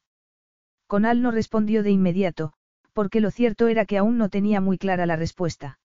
Conal 0.87 1.21
no 1.21 1.31
respondió 1.31 1.83
de 1.83 1.91
inmediato, 1.91 2.53
porque 2.93 3.21
lo 3.21 3.31
cierto 3.31 3.67
era 3.67 3.85
que 3.85 3.97
aún 3.97 4.17
no 4.17 4.29
tenía 4.29 4.61
muy 4.61 4.77
clara 4.77 5.05
la 5.05 5.15
respuesta. 5.15 5.79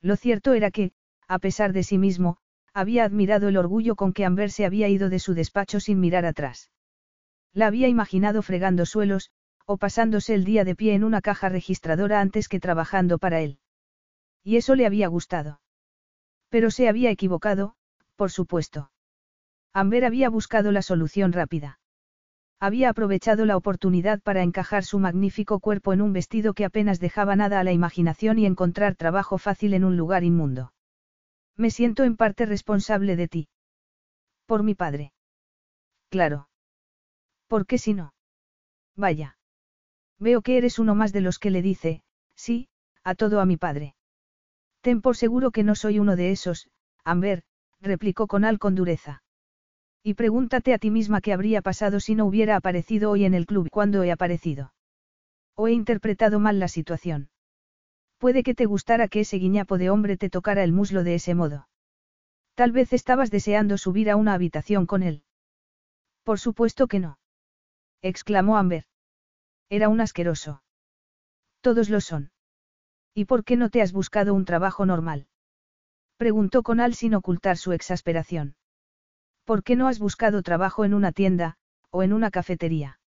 Lo 0.00 0.16
cierto 0.16 0.54
era 0.54 0.70
que, 0.70 0.92
a 1.28 1.38
pesar 1.38 1.72
de 1.72 1.82
sí 1.82 1.98
mismo, 1.98 2.38
había 2.74 3.04
admirado 3.04 3.48
el 3.48 3.56
orgullo 3.56 3.96
con 3.96 4.12
que 4.12 4.24
Amber 4.24 4.50
se 4.50 4.64
había 4.64 4.88
ido 4.88 5.10
de 5.10 5.18
su 5.18 5.34
despacho 5.34 5.78
sin 5.78 6.00
mirar 6.00 6.24
atrás. 6.24 6.70
La 7.52 7.66
había 7.66 7.88
imaginado 7.88 8.40
fregando 8.42 8.86
suelos, 8.86 9.30
o 9.66 9.76
pasándose 9.76 10.34
el 10.34 10.44
día 10.44 10.64
de 10.64 10.74
pie 10.74 10.94
en 10.94 11.04
una 11.04 11.20
caja 11.20 11.48
registradora 11.48 12.20
antes 12.20 12.48
que 12.48 12.60
trabajando 12.60 13.18
para 13.18 13.40
él. 13.40 13.58
Y 14.42 14.56
eso 14.56 14.74
le 14.74 14.86
había 14.86 15.06
gustado. 15.08 15.60
Pero 16.48 16.70
se 16.70 16.88
había 16.88 17.10
equivocado, 17.10 17.76
por 18.22 18.30
supuesto. 18.30 18.92
Amber 19.74 20.04
había 20.04 20.30
buscado 20.30 20.70
la 20.70 20.82
solución 20.82 21.32
rápida. 21.32 21.80
Había 22.60 22.90
aprovechado 22.90 23.46
la 23.46 23.56
oportunidad 23.56 24.20
para 24.22 24.44
encajar 24.44 24.84
su 24.84 25.00
magnífico 25.00 25.58
cuerpo 25.58 25.92
en 25.92 26.00
un 26.00 26.12
vestido 26.12 26.54
que 26.54 26.64
apenas 26.64 27.00
dejaba 27.00 27.34
nada 27.34 27.58
a 27.58 27.64
la 27.64 27.72
imaginación 27.72 28.38
y 28.38 28.46
encontrar 28.46 28.94
trabajo 28.94 29.38
fácil 29.38 29.74
en 29.74 29.82
un 29.82 29.96
lugar 29.96 30.22
inmundo. 30.22 30.72
Me 31.56 31.68
siento 31.72 32.04
en 32.04 32.16
parte 32.16 32.46
responsable 32.46 33.16
de 33.16 33.26
ti. 33.26 33.48
Por 34.46 34.62
mi 34.62 34.76
padre. 34.76 35.12
Claro. 36.08 36.48
¿Por 37.48 37.66
qué 37.66 37.76
si 37.76 37.92
no? 37.92 38.14
Vaya. 38.94 39.36
Veo 40.20 40.42
que 40.42 40.58
eres 40.58 40.78
uno 40.78 40.94
más 40.94 41.12
de 41.12 41.22
los 41.22 41.40
que 41.40 41.50
le 41.50 41.60
dice, 41.60 42.04
sí, 42.36 42.68
a 43.02 43.16
todo 43.16 43.40
a 43.40 43.46
mi 43.46 43.56
padre. 43.56 43.96
Ten 44.80 45.02
por 45.02 45.16
seguro 45.16 45.50
que 45.50 45.64
no 45.64 45.74
soy 45.74 45.98
uno 45.98 46.14
de 46.14 46.30
esos, 46.30 46.70
Amber, 47.02 47.42
replicó 47.82 48.26
Conal 48.26 48.58
con 48.58 48.74
dureza. 48.74 49.22
Y 50.02 50.14
pregúntate 50.14 50.72
a 50.72 50.78
ti 50.78 50.90
misma 50.90 51.20
qué 51.20 51.32
habría 51.32 51.62
pasado 51.62 52.00
si 52.00 52.14
no 52.14 52.24
hubiera 52.24 52.56
aparecido 52.56 53.10
hoy 53.10 53.24
en 53.24 53.34
el 53.34 53.46
club 53.46 53.68
cuando 53.70 54.02
he 54.02 54.10
aparecido. 54.10 54.72
¿O 55.54 55.68
he 55.68 55.72
interpretado 55.72 56.40
mal 56.40 56.58
la 56.58 56.68
situación? 56.68 57.30
Puede 58.18 58.42
que 58.42 58.54
te 58.54 58.66
gustara 58.66 59.08
que 59.08 59.20
ese 59.20 59.36
guiñapo 59.36 59.78
de 59.78 59.90
hombre 59.90 60.16
te 60.16 60.30
tocara 60.30 60.64
el 60.64 60.72
muslo 60.72 61.04
de 61.04 61.16
ese 61.16 61.34
modo. 61.34 61.68
Tal 62.54 62.72
vez 62.72 62.92
estabas 62.92 63.30
deseando 63.30 63.78
subir 63.78 64.10
a 64.10 64.16
una 64.16 64.34
habitación 64.34 64.86
con 64.86 65.02
él. 65.02 65.24
Por 66.22 66.38
supuesto 66.38 66.86
que 66.86 67.00
no. 67.00 67.18
exclamó 68.00 68.56
Amber. 68.56 68.86
Era 69.68 69.88
un 69.88 70.00
asqueroso. 70.00 70.62
Todos 71.60 71.88
lo 71.90 72.00
son. 72.00 72.30
¿Y 73.14 73.24
por 73.24 73.44
qué 73.44 73.56
no 73.56 73.70
te 73.70 73.82
has 73.82 73.92
buscado 73.92 74.34
un 74.34 74.44
trabajo 74.44 74.86
normal? 74.86 75.26
Preguntó 76.22 76.62
Conal 76.62 76.94
sin 76.94 77.16
ocultar 77.16 77.56
su 77.56 77.72
exasperación. 77.72 78.54
¿Por 79.44 79.64
qué 79.64 79.74
no 79.74 79.88
has 79.88 79.98
buscado 79.98 80.44
trabajo 80.44 80.84
en 80.84 80.94
una 80.94 81.10
tienda, 81.10 81.56
o 81.90 82.04
en 82.04 82.12
una 82.12 82.30
cafetería? 82.30 83.00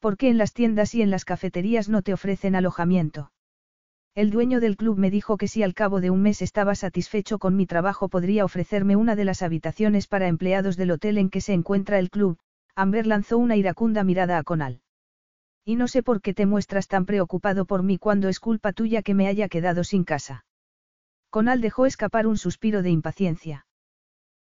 ¿Por 0.00 0.18
qué 0.18 0.28
en 0.28 0.36
las 0.36 0.52
tiendas 0.52 0.94
y 0.94 1.00
en 1.00 1.10
las 1.10 1.24
cafeterías 1.24 1.88
no 1.88 2.02
te 2.02 2.12
ofrecen 2.12 2.54
alojamiento? 2.54 3.32
El 4.14 4.28
dueño 4.28 4.60
del 4.60 4.76
club 4.76 4.98
me 4.98 5.10
dijo 5.10 5.38
que 5.38 5.48
si 5.48 5.62
al 5.62 5.72
cabo 5.72 6.02
de 6.02 6.10
un 6.10 6.20
mes 6.20 6.42
estaba 6.42 6.74
satisfecho 6.74 7.38
con 7.38 7.56
mi 7.56 7.64
trabajo 7.64 8.10
podría 8.10 8.44
ofrecerme 8.44 8.96
una 8.96 9.16
de 9.16 9.24
las 9.24 9.40
habitaciones 9.40 10.06
para 10.06 10.28
empleados 10.28 10.76
del 10.76 10.90
hotel 10.90 11.16
en 11.16 11.30
que 11.30 11.40
se 11.40 11.54
encuentra 11.54 11.98
el 11.98 12.10
club. 12.10 12.36
Amber 12.74 13.06
lanzó 13.06 13.38
una 13.38 13.56
iracunda 13.56 14.04
mirada 14.04 14.36
a 14.36 14.42
Conal. 14.42 14.82
Y 15.64 15.76
no 15.76 15.88
sé 15.88 16.02
por 16.02 16.20
qué 16.20 16.34
te 16.34 16.44
muestras 16.44 16.86
tan 16.86 17.06
preocupado 17.06 17.64
por 17.64 17.82
mí 17.82 17.96
cuando 17.96 18.28
es 18.28 18.40
culpa 18.40 18.74
tuya 18.74 19.00
que 19.00 19.14
me 19.14 19.26
haya 19.26 19.48
quedado 19.48 19.84
sin 19.84 20.04
casa. 20.04 20.44
Conal 21.36 21.60
dejó 21.60 21.84
escapar 21.84 22.26
un 22.26 22.38
suspiro 22.38 22.80
de 22.80 22.88
impaciencia. 22.88 23.66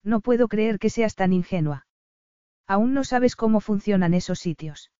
No 0.04 0.20
puedo 0.20 0.46
creer 0.46 0.78
que 0.78 0.90
seas 0.90 1.14
tan 1.14 1.32
ingenua. 1.32 1.86
Aún 2.66 2.92
no 2.92 3.02
sabes 3.02 3.34
cómo 3.34 3.60
funcionan 3.60 4.12
esos 4.12 4.40
sitios. 4.40 4.90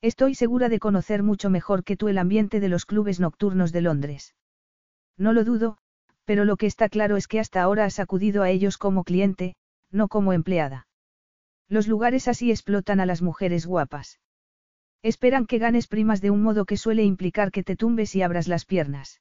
Estoy 0.00 0.34
segura 0.34 0.70
de 0.70 0.78
conocer 0.78 1.22
mucho 1.22 1.50
mejor 1.50 1.84
que 1.84 1.98
tú 1.98 2.08
el 2.08 2.16
ambiente 2.16 2.58
de 2.58 2.70
los 2.70 2.86
clubes 2.86 3.20
nocturnos 3.20 3.70
de 3.70 3.82
Londres. 3.82 4.34
No 5.18 5.34
lo 5.34 5.44
dudo, 5.44 5.76
pero 6.24 6.46
lo 6.46 6.56
que 6.56 6.64
está 6.64 6.88
claro 6.88 7.18
es 7.18 7.28
que 7.28 7.38
hasta 7.38 7.60
ahora 7.60 7.84
has 7.84 7.98
acudido 7.98 8.42
a 8.42 8.48
ellos 8.48 8.78
como 8.78 9.04
cliente, 9.04 9.56
no 9.90 10.08
como 10.08 10.32
empleada. 10.32 10.88
Los 11.68 11.86
lugares 11.86 12.28
así 12.28 12.50
explotan 12.50 12.98
a 12.98 13.04
las 13.04 13.20
mujeres 13.20 13.66
guapas. 13.66 14.20
Esperan 15.02 15.44
que 15.44 15.58
ganes 15.58 15.86
primas 15.86 16.22
de 16.22 16.30
un 16.30 16.40
modo 16.42 16.64
que 16.64 16.78
suele 16.78 17.04
implicar 17.04 17.52
que 17.52 17.62
te 17.62 17.76
tumbes 17.76 18.16
y 18.16 18.22
abras 18.22 18.48
las 18.48 18.64
piernas. 18.64 19.20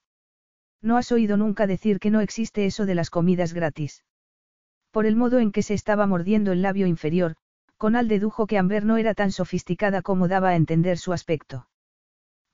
No 0.81 0.97
has 0.97 1.11
oído 1.11 1.37
nunca 1.37 1.67
decir 1.67 1.99
que 1.99 2.09
no 2.09 2.21
existe 2.21 2.65
eso 2.65 2.85
de 2.85 2.95
las 2.95 3.09
comidas 3.09 3.53
gratis. 3.53 4.03
Por 4.91 5.05
el 5.05 5.15
modo 5.15 5.39
en 5.39 5.51
que 5.51 5.61
se 5.61 5.73
estaba 5.73 6.07
mordiendo 6.07 6.51
el 6.51 6.61
labio 6.61 6.87
inferior, 6.87 7.35
Conal 7.77 8.07
dedujo 8.07 8.47
que 8.47 8.57
Amber 8.57 8.85
no 8.85 8.97
era 8.97 9.13
tan 9.13 9.31
sofisticada 9.31 10.01
como 10.01 10.27
daba 10.27 10.49
a 10.49 10.55
entender 10.55 10.97
su 10.97 11.13
aspecto. 11.13 11.67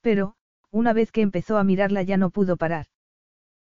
Pero, 0.01 0.36
una 0.69 0.93
vez 0.93 1.11
que 1.11 1.21
empezó 1.21 1.57
a 1.57 1.63
mirarla 1.63 2.03
ya 2.03 2.17
no 2.17 2.30
pudo 2.30 2.57
parar. 2.57 2.88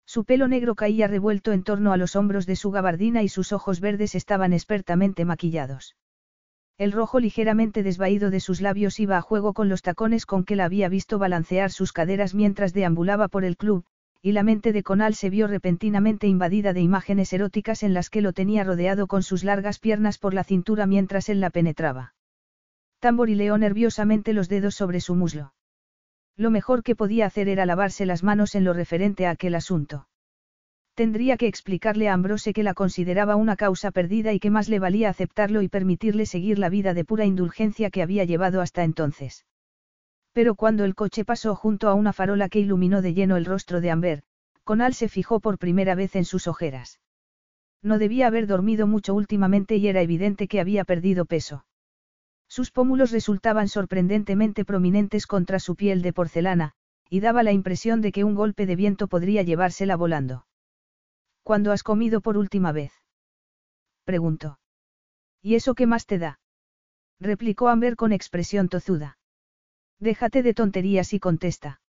Su 0.07 0.25
pelo 0.25 0.49
negro 0.49 0.75
caía 0.75 1.07
revuelto 1.07 1.53
en 1.53 1.63
torno 1.63 1.93
a 1.93 1.97
los 1.97 2.17
hombros 2.17 2.47
de 2.47 2.57
su 2.57 2.71
gabardina 2.71 3.23
y 3.23 3.29
sus 3.29 3.53
ojos 3.53 3.81
verdes 3.81 4.15
estaban 4.15 4.53
expertamente 4.53 5.25
maquillados. 5.25 5.97
El 6.79 6.93
rojo 6.93 7.21
ligeramente 7.21 7.83
desvaído 7.83 8.31
de 8.31 8.41
sus 8.41 8.61
labios 8.61 8.99
iba 9.01 9.19
a 9.19 9.21
juego 9.21 9.53
con 9.53 9.69
los 9.69 9.83
tacones 9.83 10.25
con 10.25 10.45
que 10.45 10.57
la 10.57 10.65
había 10.65 10.89
visto 10.89 11.19
balancear 11.19 11.71
sus 11.71 11.93
caderas 11.93 12.35
mientras 12.35 12.73
deambulaba 12.73 13.29
por 13.29 13.45
el 13.45 13.57
club, 13.57 13.85
y 14.23 14.33
la 14.33 14.43
mente 14.43 14.73
de 14.73 14.83
Conal 14.83 15.15
se 15.15 15.31
vio 15.31 15.47
repentinamente 15.47 16.27
invadida 16.27 16.73
de 16.73 16.81
imágenes 16.81 17.33
eróticas 17.33 17.83
en 17.83 17.95
las 17.95 18.11
que 18.11 18.21
lo 18.21 18.33
tenía 18.33 18.65
rodeado 18.65 19.07
con 19.07 19.23
sus 19.23 19.45
largas 19.45 19.79
piernas 19.79 20.19
por 20.19 20.35
la 20.35 20.45
cintura 20.45 20.87
mientras 20.87 21.29
él 21.29 21.41
la 21.41 21.51
penetraba. 21.51 22.15
Tamborileó 22.99 23.57
nerviosamente 23.57 24.35
los 24.35 24.51
dedos 24.51 24.75
sobre 24.75 25.01
su 25.01 25.15
muslo. 25.15 25.55
Lo 26.37 26.51
mejor 26.51 26.83
que 26.83 26.97
podía 26.97 27.27
hacer 27.27 27.49
era 27.49 27.65
lavarse 27.65 28.05
las 28.05 28.23
manos 28.23 28.55
en 28.55 28.65
lo 28.65 28.75
referente 28.75 29.27
a 29.27 29.31
aquel 29.31 29.55
asunto. 29.55 30.07
Tendría 30.95 31.39
que 31.39 31.47
explicarle 31.47 32.09
a 32.09 32.13
Ambrose 32.13 32.53
que 32.53 32.63
la 32.63 32.75
consideraba 32.75 33.37
una 33.37 33.57
causa 33.57 33.91
perdida 33.91 34.35
y 34.35 34.39
que 34.39 34.51
más 34.51 34.69
le 34.69 34.79
valía 34.79 35.09
aceptarlo 35.09 35.63
y 35.63 35.69
permitirle 35.69 36.27
seguir 36.27 36.59
la 36.59 36.69
vida 36.69 36.93
de 36.93 37.07
pura 37.07 37.25
indulgencia 37.25 37.91
que 37.91 38.03
había 38.03 38.25
llevado 38.25 38.61
hasta 38.61 38.85
entonces. 38.85 39.47
Pero 40.33 40.55
cuando 40.55 40.85
el 40.85 40.95
coche 40.95 41.25
pasó 41.25 41.55
junto 41.55 41.89
a 41.89 41.95
una 41.95 42.13
farola 42.13 42.49
que 42.49 42.61
iluminó 42.61 43.03
de 43.03 43.15
lleno 43.15 43.37
el 43.37 43.45
rostro 43.45 43.81
de 43.81 43.91
Amber, 43.91 44.23
Conal 44.65 44.95
se 44.95 45.09
fijó 45.09 45.41
por 45.41 45.59
primera 45.59 45.95
vez 45.95 46.15
en 46.15 46.25
sus 46.25 46.47
ojeras. 46.47 47.01
No 47.83 47.99
debía 47.99 48.27
haber 48.27 48.47
dormido 48.47 48.87
mucho 48.87 49.15
últimamente 49.15 49.77
y 49.77 49.89
era 49.89 50.03
evidente 50.03 50.49
que 50.49 50.61
había 50.61 50.85
perdido 50.85 51.25
peso. 51.25 51.65
Sus 52.49 52.71
pómulos 52.71 53.11
resultaban 53.11 53.69
sorprendentemente 53.69 54.65
prominentes 54.65 55.27
contra 55.27 55.61
su 55.61 55.77
piel 55.77 56.03
de 56.03 56.13
porcelana, 56.13 56.73
y 57.09 57.21
daba 57.21 57.43
la 57.43 57.53
impresión 57.53 58.01
de 58.01 58.13
que 58.13 58.25
un 58.25 58.35
golpe 58.35 58.67
de 58.67 58.77
viento 58.77 59.09
podría 59.09 59.43
llevársela 59.43 59.97
volando. 59.97 60.47
¿Cuándo 61.43 61.73
has 61.73 61.83
comido 61.83 62.21
por 62.21 62.37
última 62.37 62.73
vez? 62.73 62.93
preguntó. 64.05 64.59
¿Y 65.43 65.55
eso 65.55 65.75
qué 65.75 65.87
más 65.87 66.07
te 66.07 66.19
da? 66.19 66.41
replicó 67.19 67.69
Amber 67.69 67.97
con 67.97 68.13
expresión 68.13 68.69
tozuda. 68.69 69.19
Déjate 70.01 70.43
de 70.43 70.55
tonterías 70.55 71.13
y 71.13 71.21
contesta. 71.21 71.81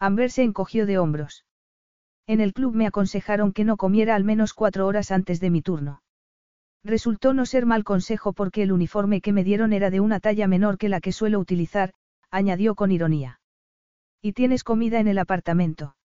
Amber 0.00 0.30
se 0.30 0.42
encogió 0.42 0.86
de 0.86 0.98
hombros. 0.98 1.44
En 2.26 2.40
el 2.40 2.52
club 2.52 2.74
me 2.74 2.86
aconsejaron 2.86 3.52
que 3.52 3.64
no 3.64 3.76
comiera 3.76 4.16
al 4.16 4.24
menos 4.24 4.52
cuatro 4.52 4.86
horas 4.86 5.10
antes 5.12 5.40
de 5.40 5.50
mi 5.50 5.62
turno. 5.62 6.02
Resultó 6.84 7.34
no 7.34 7.46
ser 7.46 7.64
mal 7.64 7.84
consejo 7.84 8.32
porque 8.32 8.62
el 8.62 8.72
uniforme 8.72 9.20
que 9.20 9.32
me 9.32 9.44
dieron 9.44 9.72
era 9.72 9.90
de 9.90 10.00
una 10.00 10.20
talla 10.20 10.46
menor 10.46 10.78
que 10.78 10.88
la 10.88 11.00
que 11.00 11.12
suelo 11.12 11.38
utilizar, 11.38 11.94
añadió 12.30 12.74
con 12.74 12.90
ironía. 12.90 13.40
¿Y 14.20 14.32
tienes 14.32 14.64
comida 14.64 14.98
en 14.98 15.08
el 15.08 15.18
apartamento? 15.18 15.96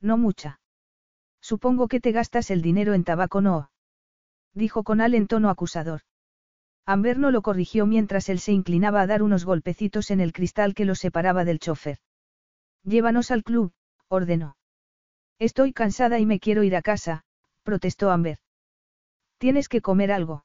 No 0.00 0.18
mucha. 0.18 0.60
Supongo 1.40 1.88
que 1.88 2.00
te 2.00 2.12
gastas 2.12 2.50
el 2.50 2.60
dinero 2.60 2.92
en 2.94 3.04
tabaco, 3.04 3.40
¿no? 3.40 3.70
Dijo 4.54 4.84
con 4.84 5.00
al 5.00 5.14
en 5.14 5.26
tono 5.26 5.48
acusador. 5.48 6.02
Amber 6.86 7.18
no 7.18 7.30
lo 7.30 7.42
corrigió 7.42 7.86
mientras 7.86 8.28
él 8.28 8.40
se 8.40 8.52
inclinaba 8.52 9.02
a 9.02 9.06
dar 9.06 9.22
unos 9.22 9.44
golpecitos 9.44 10.10
en 10.10 10.20
el 10.20 10.32
cristal 10.32 10.74
que 10.74 10.84
los 10.84 10.98
separaba 10.98 11.44
del 11.44 11.58
chofer. 11.58 11.98
Llévanos 12.82 13.30
al 13.30 13.44
club, 13.44 13.72
ordenó. 14.08 14.56
Estoy 15.38 15.72
cansada 15.72 16.18
y 16.18 16.26
me 16.26 16.40
quiero 16.40 16.62
ir 16.62 16.76
a 16.76 16.82
casa, 16.82 17.24
protestó 17.62 18.10
Amber. 18.10 18.38
Tienes 19.38 19.68
que 19.68 19.80
comer 19.80 20.12
algo. 20.12 20.44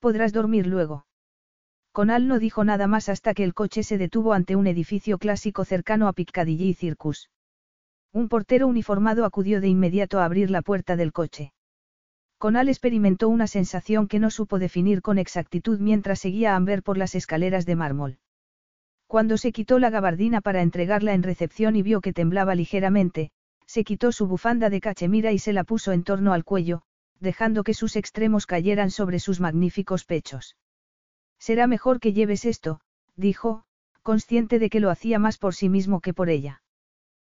Podrás 0.00 0.32
dormir 0.32 0.66
luego. 0.66 1.06
Conal 1.92 2.28
no 2.28 2.38
dijo 2.38 2.62
nada 2.62 2.86
más 2.86 3.08
hasta 3.08 3.32
que 3.32 3.42
el 3.42 3.54
coche 3.54 3.82
se 3.82 3.96
detuvo 3.96 4.34
ante 4.34 4.54
un 4.54 4.66
edificio 4.66 5.16
clásico 5.16 5.64
cercano 5.64 6.08
a 6.08 6.12
Piccadilly 6.12 6.74
Circus. 6.74 7.30
Un 8.12 8.28
portero 8.28 8.66
uniformado 8.66 9.24
acudió 9.24 9.62
de 9.62 9.68
inmediato 9.68 10.20
a 10.20 10.26
abrir 10.26 10.50
la 10.50 10.60
puerta 10.60 10.96
del 10.96 11.12
coche. 11.12 11.54
Conal 12.46 12.68
experimentó 12.68 13.28
una 13.28 13.48
sensación 13.48 14.06
que 14.06 14.20
no 14.20 14.30
supo 14.30 14.60
definir 14.60 15.02
con 15.02 15.18
exactitud 15.18 15.80
mientras 15.80 16.20
seguía 16.20 16.52
a 16.52 16.54
Amber 16.54 16.84
por 16.84 16.96
las 16.96 17.16
escaleras 17.16 17.66
de 17.66 17.74
mármol. 17.74 18.18
Cuando 19.08 19.36
se 19.36 19.50
quitó 19.50 19.80
la 19.80 19.90
gabardina 19.90 20.40
para 20.40 20.62
entregarla 20.62 21.14
en 21.14 21.24
recepción 21.24 21.74
y 21.74 21.82
vio 21.82 22.00
que 22.00 22.12
temblaba 22.12 22.54
ligeramente, 22.54 23.32
se 23.66 23.82
quitó 23.82 24.12
su 24.12 24.28
bufanda 24.28 24.70
de 24.70 24.80
cachemira 24.80 25.32
y 25.32 25.40
se 25.40 25.52
la 25.52 25.64
puso 25.64 25.90
en 25.90 26.04
torno 26.04 26.32
al 26.32 26.44
cuello, 26.44 26.82
dejando 27.18 27.64
que 27.64 27.74
sus 27.74 27.96
extremos 27.96 28.46
cayeran 28.46 28.92
sobre 28.92 29.18
sus 29.18 29.40
magníficos 29.40 30.04
pechos. 30.04 30.56
Será 31.40 31.66
mejor 31.66 31.98
que 31.98 32.12
lleves 32.12 32.44
esto, 32.44 32.80
dijo, 33.16 33.64
consciente 34.04 34.60
de 34.60 34.70
que 34.70 34.78
lo 34.78 34.90
hacía 34.90 35.18
más 35.18 35.36
por 35.36 35.56
sí 35.56 35.68
mismo 35.68 36.00
que 36.00 36.14
por 36.14 36.30
ella. 36.30 36.62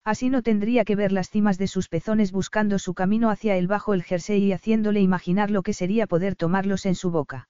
Así 0.07 0.29
no 0.29 0.41
tendría 0.41 0.85
que 0.85 0.95
ver 0.95 1.11
las 1.11 1.29
cimas 1.29 1.57
de 1.57 1.67
sus 1.67 1.89
pezones 1.89 2.31
buscando 2.31 2.79
su 2.79 2.93
camino 2.93 3.29
hacia 3.29 3.57
él 3.57 3.67
bajo 3.67 3.93
el 3.93 4.03
jersey 4.03 4.41
y 4.41 4.53
haciéndole 4.53 5.01
imaginar 5.01 5.51
lo 5.51 5.63
que 5.63 5.73
sería 5.73 6.07
poder 6.07 6.37
tomarlos 6.37 6.85
en 6.85 6.95
su 6.95 7.11
boca. 7.11 7.49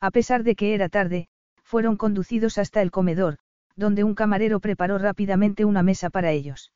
A 0.00 0.10
pesar 0.10 0.42
de 0.42 0.56
que 0.56 0.74
era 0.74 0.88
tarde, 0.88 1.28
fueron 1.62 1.96
conducidos 1.96 2.58
hasta 2.58 2.82
el 2.82 2.90
comedor, 2.90 3.38
donde 3.76 4.02
un 4.02 4.16
camarero 4.16 4.58
preparó 4.58 4.98
rápidamente 4.98 5.64
una 5.64 5.84
mesa 5.84 6.10
para 6.10 6.32
ellos. 6.32 6.72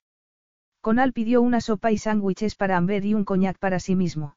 Conal 0.81 1.13
pidió 1.13 1.43
una 1.43 1.61
sopa 1.61 1.91
y 1.91 1.99
sándwiches 1.99 2.55
para 2.55 2.77
Amber 2.77 3.05
y 3.05 3.15
un 3.15 3.25
coñac 3.25 3.59
para 3.59 3.81
sí 3.81 3.97
mismo. 3.97 4.37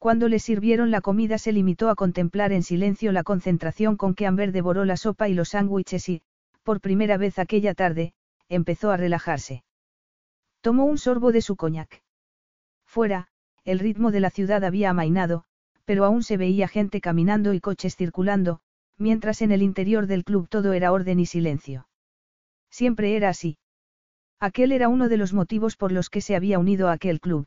Cuando 0.00 0.26
le 0.26 0.40
sirvieron 0.40 0.90
la 0.90 1.02
comida 1.02 1.38
se 1.38 1.52
limitó 1.52 1.88
a 1.88 1.94
contemplar 1.94 2.50
en 2.50 2.64
silencio 2.64 3.12
la 3.12 3.22
concentración 3.22 3.96
con 3.96 4.16
que 4.16 4.26
Amber 4.26 4.50
devoró 4.50 4.84
la 4.84 4.96
sopa 4.96 5.28
y 5.28 5.34
los 5.34 5.50
sándwiches 5.50 6.08
y, 6.08 6.22
por 6.64 6.80
primera 6.80 7.16
vez 7.16 7.38
aquella 7.38 7.74
tarde, 7.74 8.12
empezó 8.48 8.90
a 8.90 8.96
relajarse. 8.96 9.62
Tomó 10.68 10.84
un 10.84 10.98
sorbo 10.98 11.32
de 11.32 11.40
su 11.40 11.56
coñac. 11.56 12.02
Fuera, 12.84 13.28
el 13.64 13.78
ritmo 13.78 14.10
de 14.10 14.20
la 14.20 14.28
ciudad 14.28 14.62
había 14.64 14.90
amainado, 14.90 15.44
pero 15.86 16.04
aún 16.04 16.22
se 16.22 16.36
veía 16.36 16.68
gente 16.68 17.00
caminando 17.00 17.54
y 17.54 17.60
coches 17.60 17.96
circulando, 17.96 18.60
mientras 18.98 19.40
en 19.40 19.50
el 19.50 19.62
interior 19.62 20.06
del 20.06 20.24
club 20.24 20.46
todo 20.50 20.74
era 20.74 20.92
orden 20.92 21.20
y 21.20 21.24
silencio. 21.24 21.88
Siempre 22.68 23.16
era 23.16 23.30
así. 23.30 23.56
Aquel 24.40 24.72
era 24.72 24.90
uno 24.90 25.08
de 25.08 25.16
los 25.16 25.32
motivos 25.32 25.74
por 25.74 25.90
los 25.90 26.10
que 26.10 26.20
se 26.20 26.36
había 26.36 26.58
unido 26.58 26.90
a 26.90 26.92
aquel 26.92 27.18
club. 27.18 27.46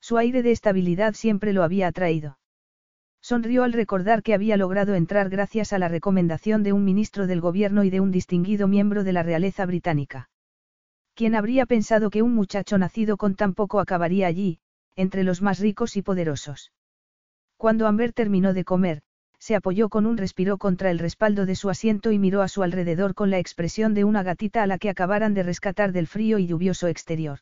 Su 0.00 0.16
aire 0.16 0.44
de 0.44 0.52
estabilidad 0.52 1.14
siempre 1.14 1.52
lo 1.52 1.64
había 1.64 1.88
atraído. 1.88 2.38
Sonrió 3.20 3.64
al 3.64 3.72
recordar 3.72 4.22
que 4.22 4.34
había 4.34 4.56
logrado 4.56 4.94
entrar 4.94 5.28
gracias 5.28 5.72
a 5.72 5.80
la 5.80 5.88
recomendación 5.88 6.62
de 6.62 6.72
un 6.72 6.84
ministro 6.84 7.26
del 7.26 7.40
gobierno 7.40 7.82
y 7.82 7.90
de 7.90 7.98
un 7.98 8.12
distinguido 8.12 8.68
miembro 8.68 9.02
de 9.02 9.12
la 9.12 9.24
realeza 9.24 9.66
británica. 9.66 10.30
¿Quién 11.18 11.34
habría 11.34 11.66
pensado 11.66 12.10
que 12.10 12.22
un 12.22 12.32
muchacho 12.32 12.78
nacido 12.78 13.16
con 13.16 13.34
tan 13.34 13.52
poco 13.52 13.80
acabaría 13.80 14.28
allí, 14.28 14.60
entre 14.94 15.24
los 15.24 15.42
más 15.42 15.58
ricos 15.58 15.96
y 15.96 16.02
poderosos? 16.02 16.70
Cuando 17.56 17.88
Amber 17.88 18.12
terminó 18.12 18.54
de 18.54 18.62
comer, 18.62 19.02
se 19.40 19.56
apoyó 19.56 19.88
con 19.88 20.06
un 20.06 20.16
respiro 20.16 20.58
contra 20.58 20.92
el 20.92 21.00
respaldo 21.00 21.44
de 21.44 21.56
su 21.56 21.70
asiento 21.70 22.12
y 22.12 22.20
miró 22.20 22.40
a 22.40 22.46
su 22.46 22.62
alrededor 22.62 23.16
con 23.16 23.30
la 23.30 23.40
expresión 23.40 23.94
de 23.94 24.04
una 24.04 24.22
gatita 24.22 24.62
a 24.62 24.68
la 24.68 24.78
que 24.78 24.90
acabaran 24.90 25.34
de 25.34 25.42
rescatar 25.42 25.90
del 25.90 26.06
frío 26.06 26.38
y 26.38 26.46
lluvioso 26.46 26.86
exterior. 26.86 27.40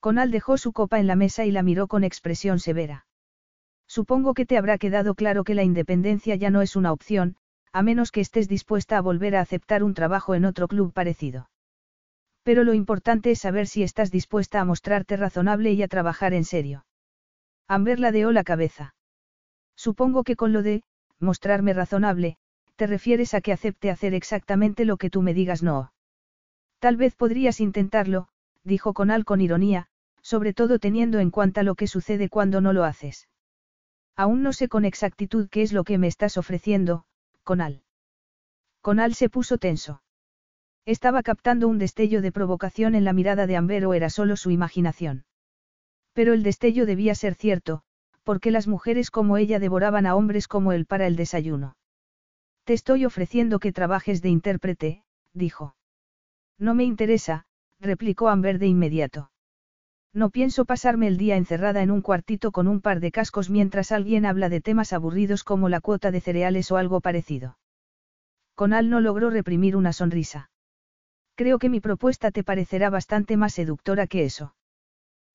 Conal 0.00 0.32
dejó 0.32 0.58
su 0.58 0.72
copa 0.72 0.98
en 0.98 1.06
la 1.06 1.14
mesa 1.14 1.44
y 1.44 1.52
la 1.52 1.62
miró 1.62 1.86
con 1.86 2.02
expresión 2.02 2.58
severa. 2.58 3.06
Supongo 3.86 4.34
que 4.34 4.46
te 4.46 4.58
habrá 4.58 4.78
quedado 4.78 5.14
claro 5.14 5.44
que 5.44 5.54
la 5.54 5.62
independencia 5.62 6.34
ya 6.34 6.50
no 6.50 6.60
es 6.60 6.74
una 6.74 6.90
opción, 6.90 7.36
a 7.72 7.84
menos 7.84 8.10
que 8.10 8.20
estés 8.20 8.48
dispuesta 8.48 8.98
a 8.98 9.00
volver 9.00 9.36
a 9.36 9.42
aceptar 9.42 9.84
un 9.84 9.94
trabajo 9.94 10.34
en 10.34 10.44
otro 10.44 10.66
club 10.66 10.92
parecido. 10.92 11.50
Pero 12.50 12.64
lo 12.64 12.74
importante 12.74 13.30
es 13.30 13.38
saber 13.38 13.68
si 13.68 13.84
estás 13.84 14.10
dispuesta 14.10 14.60
a 14.60 14.64
mostrarte 14.64 15.16
razonable 15.16 15.70
y 15.70 15.84
a 15.84 15.86
trabajar 15.86 16.34
en 16.34 16.44
serio. 16.44 16.84
Amber 17.68 18.00
ladeó 18.00 18.32
la 18.32 18.42
cabeza. 18.42 18.96
Supongo 19.76 20.24
que 20.24 20.34
con 20.34 20.52
lo 20.52 20.64
de, 20.64 20.82
mostrarme 21.20 21.74
razonable, 21.74 22.38
te 22.74 22.88
refieres 22.88 23.34
a 23.34 23.40
que 23.40 23.52
acepte 23.52 23.88
hacer 23.88 24.14
exactamente 24.14 24.84
lo 24.84 24.96
que 24.96 25.10
tú 25.10 25.22
me 25.22 25.32
digas 25.32 25.62
no. 25.62 25.92
Tal 26.80 26.96
vez 26.96 27.14
podrías 27.14 27.60
intentarlo, 27.60 28.26
dijo 28.64 28.94
Conal 28.94 29.24
con 29.24 29.40
ironía, 29.40 29.86
sobre 30.20 30.52
todo 30.52 30.80
teniendo 30.80 31.20
en 31.20 31.30
cuenta 31.30 31.62
lo 31.62 31.76
que 31.76 31.86
sucede 31.86 32.28
cuando 32.28 32.60
no 32.60 32.72
lo 32.72 32.82
haces. 32.82 33.28
Aún 34.16 34.42
no 34.42 34.52
sé 34.52 34.66
con 34.66 34.84
exactitud 34.84 35.48
qué 35.52 35.62
es 35.62 35.72
lo 35.72 35.84
que 35.84 35.98
me 35.98 36.08
estás 36.08 36.36
ofreciendo, 36.36 37.04
Conal. 37.44 37.84
Conal 38.80 39.14
se 39.14 39.28
puso 39.28 39.56
tenso. 39.56 40.02
Estaba 40.86 41.22
captando 41.22 41.68
un 41.68 41.78
destello 41.78 42.22
de 42.22 42.32
provocación 42.32 42.94
en 42.94 43.04
la 43.04 43.12
mirada 43.12 43.46
de 43.46 43.56
Amber 43.56 43.86
o 43.86 43.94
era 43.94 44.10
solo 44.10 44.36
su 44.36 44.50
imaginación. 44.50 45.24
Pero 46.12 46.32
el 46.32 46.42
destello 46.42 46.86
debía 46.86 47.14
ser 47.14 47.34
cierto, 47.34 47.82
porque 48.24 48.50
las 48.50 48.66
mujeres 48.66 49.10
como 49.10 49.36
ella 49.36 49.58
devoraban 49.58 50.06
a 50.06 50.14
hombres 50.14 50.48
como 50.48 50.72
él 50.72 50.86
para 50.86 51.06
el 51.06 51.16
desayuno. 51.16 51.76
Te 52.64 52.72
estoy 52.72 53.04
ofreciendo 53.04 53.58
que 53.58 53.72
trabajes 53.72 54.22
de 54.22 54.28
intérprete, 54.28 55.04
dijo. 55.32 55.76
No 56.58 56.74
me 56.74 56.84
interesa, 56.84 57.46
replicó 57.80 58.28
Amber 58.28 58.58
de 58.58 58.66
inmediato. 58.66 59.30
No 60.12 60.30
pienso 60.30 60.64
pasarme 60.64 61.06
el 61.06 61.16
día 61.16 61.36
encerrada 61.36 61.82
en 61.82 61.90
un 61.90 62.02
cuartito 62.02 62.50
con 62.50 62.66
un 62.66 62.80
par 62.80 63.00
de 63.00 63.12
cascos 63.12 63.48
mientras 63.48 63.92
alguien 63.92 64.26
habla 64.26 64.48
de 64.48 64.60
temas 64.60 64.92
aburridos 64.92 65.44
como 65.44 65.68
la 65.68 65.80
cuota 65.80 66.10
de 66.10 66.20
cereales 66.20 66.70
o 66.72 66.76
algo 66.76 67.00
parecido. 67.00 67.58
Conal 68.56 68.90
no 68.90 69.00
logró 69.00 69.30
reprimir 69.30 69.76
una 69.76 69.92
sonrisa. 69.92 70.50
Creo 71.40 71.58
que 71.58 71.70
mi 71.70 71.80
propuesta 71.80 72.30
te 72.32 72.44
parecerá 72.44 72.90
bastante 72.90 73.38
más 73.38 73.54
seductora 73.54 74.06
que 74.06 74.24
eso. 74.24 74.54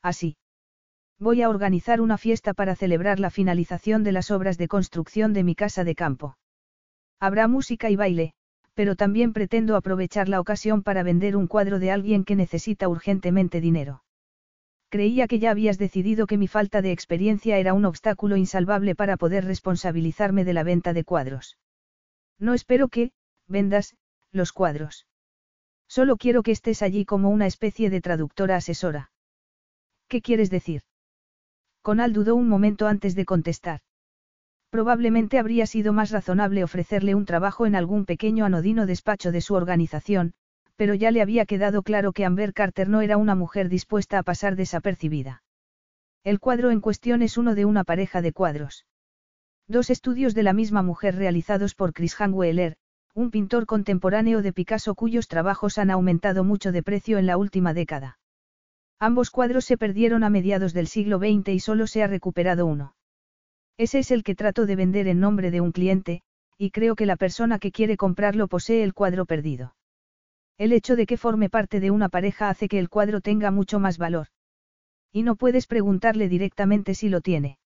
Así. 0.03 0.37
Voy 1.17 1.41
a 1.41 1.49
organizar 1.49 1.99
una 1.99 2.19
fiesta 2.19 2.53
para 2.53 2.75
celebrar 2.75 3.19
la 3.19 3.31
finalización 3.31 4.03
de 4.03 4.11
las 4.11 4.29
obras 4.29 4.59
de 4.59 4.67
construcción 4.67 5.33
de 5.33 5.43
mi 5.43 5.55
casa 5.55 5.83
de 5.83 5.95
campo. 5.95 6.37
Habrá 7.19 7.47
música 7.47 7.89
y 7.89 7.95
baile, 7.95 8.35
pero 8.75 8.95
también 8.95 9.33
pretendo 9.33 9.75
aprovechar 9.75 10.29
la 10.29 10.39
ocasión 10.39 10.83
para 10.83 11.01
vender 11.01 11.35
un 11.35 11.47
cuadro 11.47 11.79
de 11.79 11.89
alguien 11.89 12.23
que 12.23 12.35
necesita 12.35 12.87
urgentemente 12.87 13.59
dinero. 13.59 14.03
Creía 14.89 15.27
que 15.27 15.39
ya 15.39 15.49
habías 15.49 15.79
decidido 15.79 16.27
que 16.27 16.37
mi 16.37 16.47
falta 16.47 16.83
de 16.83 16.91
experiencia 16.91 17.57
era 17.57 17.73
un 17.73 17.83
obstáculo 17.83 18.37
insalvable 18.37 18.93
para 18.93 19.17
poder 19.17 19.43
responsabilizarme 19.43 20.45
de 20.45 20.53
la 20.53 20.61
venta 20.61 20.93
de 20.93 21.03
cuadros. 21.03 21.57
No 22.37 22.53
espero 22.53 22.89
que, 22.89 23.11
vendas, 23.47 23.95
los 24.31 24.51
cuadros. 24.51 25.07
Solo 25.95 26.17
quiero 26.17 26.43
que 26.43 26.51
estés 26.51 26.81
allí 26.81 27.05
como 27.05 27.29
una 27.29 27.47
especie 27.47 27.89
de 27.89 28.01
traductora 28.01 28.57
asesora. 28.57 29.11
¿Qué 30.09 30.21
quieres 30.21 30.49
decir? 30.49 30.81
Conal 31.81 32.11
dudó 32.11 32.35
un 32.35 32.49
momento 32.49 32.87
antes 32.87 33.15
de 33.15 33.23
contestar. 33.23 33.79
Probablemente 34.69 35.39
habría 35.39 35.65
sido 35.65 35.93
más 35.93 36.11
razonable 36.11 36.65
ofrecerle 36.65 37.15
un 37.15 37.23
trabajo 37.23 37.65
en 37.65 37.75
algún 37.75 38.03
pequeño 38.03 38.43
anodino 38.43 38.85
despacho 38.85 39.31
de 39.31 39.39
su 39.39 39.53
organización, 39.53 40.33
pero 40.75 40.95
ya 40.95 41.11
le 41.11 41.21
había 41.21 41.45
quedado 41.45 41.81
claro 41.81 42.11
que 42.11 42.25
Amber 42.25 42.51
Carter 42.51 42.89
no 42.89 42.99
era 42.99 43.15
una 43.15 43.35
mujer 43.35 43.69
dispuesta 43.69 44.19
a 44.19 44.23
pasar 44.23 44.57
desapercibida. 44.57 45.43
El 46.25 46.41
cuadro 46.41 46.71
en 46.71 46.81
cuestión 46.81 47.21
es 47.21 47.37
uno 47.37 47.55
de 47.55 47.63
una 47.63 47.85
pareja 47.85 48.21
de 48.21 48.33
cuadros. 48.33 48.85
Dos 49.69 49.89
estudios 49.89 50.35
de 50.35 50.43
la 50.43 50.51
misma 50.51 50.81
mujer 50.81 51.15
realizados 51.15 51.73
por 51.73 51.93
Chris 51.93 52.17
Weller, 52.19 52.75
un 53.15 53.31
pintor 53.31 53.65
contemporáneo 53.65 54.41
de 54.41 54.51
Picasso 54.51 54.93
cuyos 54.93 55.29
trabajos 55.29 55.77
han 55.77 55.89
aumentado 55.89 56.43
mucho 56.43 56.73
de 56.73 56.83
precio 56.83 57.17
en 57.17 57.25
la 57.25 57.37
última 57.37 57.73
década. 57.73 58.19
Ambos 58.99 59.31
cuadros 59.31 59.63
se 59.63 59.77
perdieron 59.77 60.25
a 60.25 60.29
mediados 60.29 60.73
del 60.73 60.87
siglo 60.87 61.17
XX 61.17 61.47
y 61.47 61.59
solo 61.61 61.87
se 61.87 62.03
ha 62.03 62.07
recuperado 62.07 62.65
uno. 62.65 62.93
Ese 63.77 63.99
es 63.99 64.11
el 64.11 64.23
que 64.23 64.35
trato 64.35 64.65
de 64.65 64.75
vender 64.75 65.07
en 65.07 65.21
nombre 65.21 65.49
de 65.49 65.61
un 65.61 65.71
cliente, 65.71 66.23
y 66.57 66.71
creo 66.71 66.97
que 66.97 67.05
la 67.05 67.15
persona 67.15 67.57
que 67.57 67.71
quiere 67.71 67.95
comprarlo 67.95 68.49
posee 68.49 68.83
el 68.83 68.93
cuadro 68.93 69.25
perdido. 69.25 69.75
El 70.57 70.73
hecho 70.73 70.97
de 70.97 71.05
que 71.05 71.17
forme 71.17 71.49
parte 71.49 71.79
de 71.79 71.91
una 71.91 72.09
pareja 72.09 72.49
hace 72.49 72.67
que 72.67 72.79
el 72.79 72.89
cuadro 72.89 73.21
tenga 73.21 73.49
mucho 73.49 73.79
más 73.79 73.97
valor. 73.97 74.27
Y 75.13 75.23
no 75.23 75.37
puedes 75.37 75.67
preguntarle 75.67 76.27
directamente 76.27 76.93
si 76.95 77.07
lo 77.07 77.21
tiene. 77.21 77.59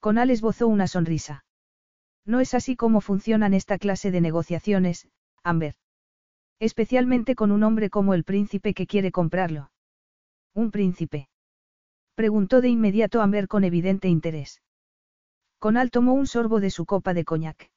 Conal 0.00 0.30
esbozó 0.30 0.68
una 0.68 0.86
sonrisa. 0.86 1.44
No 2.26 2.40
es 2.40 2.54
así 2.54 2.76
como 2.76 3.00
funcionan 3.00 3.54
esta 3.54 3.78
clase 3.78 4.10
de 4.10 4.20
negociaciones, 4.20 5.08
Amber. 5.42 5.74
Especialmente 6.58 7.34
con 7.34 7.52
un 7.52 7.62
hombre 7.62 7.90
como 7.90 8.14
el 8.14 8.24
príncipe 8.24 8.74
que 8.74 8.86
quiere 8.86 9.10
comprarlo. 9.10 9.70
¿Un 10.54 10.70
príncipe? 10.70 11.28
Preguntó 12.14 12.60
de 12.60 12.68
inmediato 12.68 13.22
Amber 13.22 13.48
con 13.48 13.64
evidente 13.64 14.08
interés. 14.08 14.62
Conal 15.58 15.90
tomó 15.90 16.14
un 16.14 16.26
sorbo 16.26 16.60
de 16.60 16.70
su 16.70 16.86
copa 16.86 17.14
de 17.14 17.24
coñac. 17.24 17.70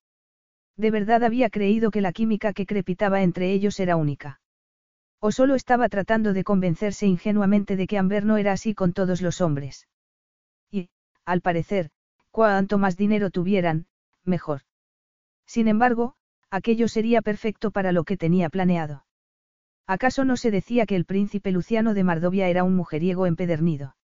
De 0.76 0.92
verdad 0.92 1.24
había 1.24 1.50
creído 1.50 1.92
que 1.92 2.02
la 2.02 2.12
química 2.12 2.54
que 2.54 2.66
crepitaba 2.66 3.22
entre 3.22 3.52
ellos 3.54 3.80
era 3.80 3.96
única. 3.96 4.42
O 5.20 5.32
solo 5.32 5.56
estaba 5.56 5.88
tratando 5.88 6.34
de 6.34 6.44
convencerse 6.44 7.06
ingenuamente 7.06 7.76
de 7.78 7.88
que 7.88 7.98
Amber 7.98 8.26
no 8.26 8.38
era 8.38 8.52
así 8.52 8.74
con 8.74 8.92
todos 8.92 9.22
los 9.22 9.40
hombres. 9.40 9.88
Y, 10.72 10.90
al 11.26 11.42
parecer, 11.42 11.92
cuanto 12.32 12.78
más 12.78 12.98
dinero 12.98 13.30
tuvieran, 13.30 13.86
mejor. 14.26 14.62
Sin 15.46 15.68
embargo, 15.68 16.16
aquello 16.50 16.88
sería 16.88 17.22
perfecto 17.22 17.72
para 17.72 17.92
lo 17.92 18.04
que 18.04 18.18
tenía 18.18 18.50
planeado. 18.50 19.06
¿Acaso 19.86 20.24
no 20.24 20.38
se 20.38 20.52
decía 20.52 20.86
que 20.86 20.96
el 20.96 21.06
príncipe 21.06 21.52
Luciano 21.52 21.94
de 21.94 22.04
Mardovia 22.04 22.48
era 22.48 22.64
un 22.64 22.76
mujeriego 22.76 23.26
empedernido? 23.26 23.96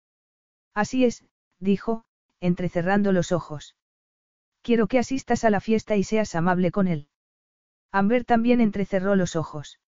Así 0.74 1.06
es, 1.06 1.26
dijo, 1.60 2.04
entrecerrando 2.40 3.12
los 3.12 3.32
ojos. 3.32 3.76
Quiero 4.62 4.88
que 4.88 5.00
asistas 5.00 5.44
a 5.44 5.50
la 5.50 5.62
fiesta 5.62 5.96
y 5.96 6.04
seas 6.04 6.36
amable 6.36 6.72
con 6.72 6.88
él. 6.88 7.08
Amber 7.92 8.26
también 8.26 8.62
entrecerró 8.62 9.16
los 9.16 9.36
ojos. 9.36 9.80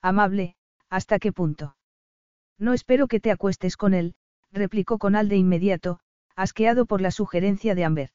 Amable, 0.00 0.56
¿hasta 0.88 1.18
qué 1.18 1.32
punto? 1.32 1.76
No 2.58 2.72
espero 2.72 3.08
que 3.08 3.20
te 3.20 3.30
acuestes 3.30 3.76
con 3.76 3.94
él, 3.94 4.14
replicó 4.50 4.98
Conal 4.98 5.28
de 5.28 5.36
inmediato, 5.36 6.00
asqueado 6.34 6.86
por 6.86 7.00
la 7.00 7.10
sugerencia 7.10 7.74
de 7.74 7.84
Amber. 7.84 8.10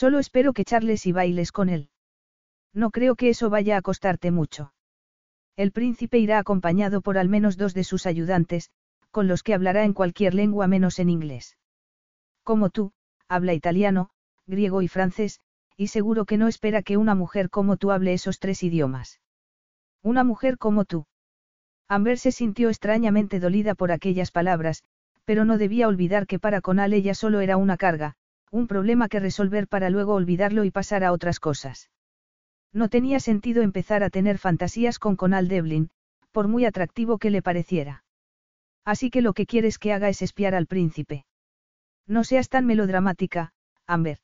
Solo 0.00 0.20
espero 0.20 0.52
que 0.52 0.64
charles 0.64 1.06
y 1.06 1.12
bailes 1.12 1.50
con 1.50 1.68
él. 1.68 1.88
No 2.72 2.92
creo 2.92 3.16
que 3.16 3.30
eso 3.30 3.50
vaya 3.50 3.76
a 3.76 3.82
costarte 3.82 4.30
mucho. 4.30 4.72
El 5.56 5.72
príncipe 5.72 6.18
irá 6.20 6.38
acompañado 6.38 7.00
por 7.00 7.18
al 7.18 7.28
menos 7.28 7.56
dos 7.56 7.74
de 7.74 7.82
sus 7.82 8.06
ayudantes, 8.06 8.70
con 9.10 9.26
los 9.26 9.42
que 9.42 9.54
hablará 9.54 9.82
en 9.82 9.94
cualquier 9.94 10.34
lengua 10.34 10.68
menos 10.68 11.00
en 11.00 11.08
inglés. 11.10 11.56
Como 12.44 12.70
tú, 12.70 12.92
habla 13.26 13.54
italiano, 13.54 14.10
griego 14.46 14.82
y 14.82 14.86
francés, 14.86 15.40
y 15.76 15.88
seguro 15.88 16.26
que 16.26 16.38
no 16.38 16.46
espera 16.46 16.82
que 16.82 16.96
una 16.96 17.16
mujer 17.16 17.50
como 17.50 17.76
tú 17.76 17.90
hable 17.90 18.12
esos 18.12 18.38
tres 18.38 18.62
idiomas. 18.62 19.20
Una 20.04 20.22
mujer 20.22 20.58
como 20.58 20.84
tú. 20.84 21.06
Amber 21.88 22.18
se 22.18 22.30
sintió 22.30 22.68
extrañamente 22.68 23.40
dolida 23.40 23.74
por 23.74 23.90
aquellas 23.90 24.30
palabras, 24.30 24.84
pero 25.24 25.44
no 25.44 25.58
debía 25.58 25.88
olvidar 25.88 26.28
que 26.28 26.38
para 26.38 26.60
Conal 26.60 26.92
ella 26.92 27.14
solo 27.14 27.40
era 27.40 27.56
una 27.56 27.76
carga, 27.76 28.14
un 28.50 28.66
problema 28.66 29.08
que 29.08 29.20
resolver 29.20 29.68
para 29.68 29.90
luego 29.90 30.14
olvidarlo 30.14 30.64
y 30.64 30.70
pasar 30.70 31.04
a 31.04 31.12
otras 31.12 31.40
cosas. 31.40 31.90
No 32.72 32.88
tenía 32.88 33.20
sentido 33.20 33.62
empezar 33.62 34.02
a 34.02 34.10
tener 34.10 34.38
fantasías 34.38 34.98
con 34.98 35.16
Conal 35.16 35.48
Devlin, 35.48 35.90
por 36.32 36.48
muy 36.48 36.64
atractivo 36.64 37.18
que 37.18 37.30
le 37.30 37.42
pareciera. 37.42 38.04
Así 38.84 39.10
que 39.10 39.22
lo 39.22 39.32
que 39.32 39.46
quieres 39.46 39.78
que 39.78 39.92
haga 39.92 40.08
es 40.08 40.22
espiar 40.22 40.54
al 40.54 40.66
príncipe. 40.66 41.24
No 42.06 42.24
seas 42.24 42.48
tan 42.48 42.66
melodramática, 42.66 43.52
Amber. 43.86 44.18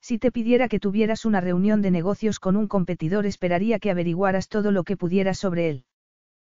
Si 0.00 0.18
te 0.18 0.30
pidiera 0.32 0.68
que 0.68 0.80
tuvieras 0.80 1.24
una 1.24 1.40
reunión 1.40 1.82
de 1.82 1.90
negocios 1.90 2.38
con 2.38 2.56
un 2.56 2.68
competidor 2.68 3.26
esperaría 3.26 3.78
que 3.78 3.90
averiguaras 3.90 4.48
todo 4.48 4.70
lo 4.70 4.84
que 4.84 4.96
pudieras 4.96 5.38
sobre 5.38 5.68
él. 5.68 5.84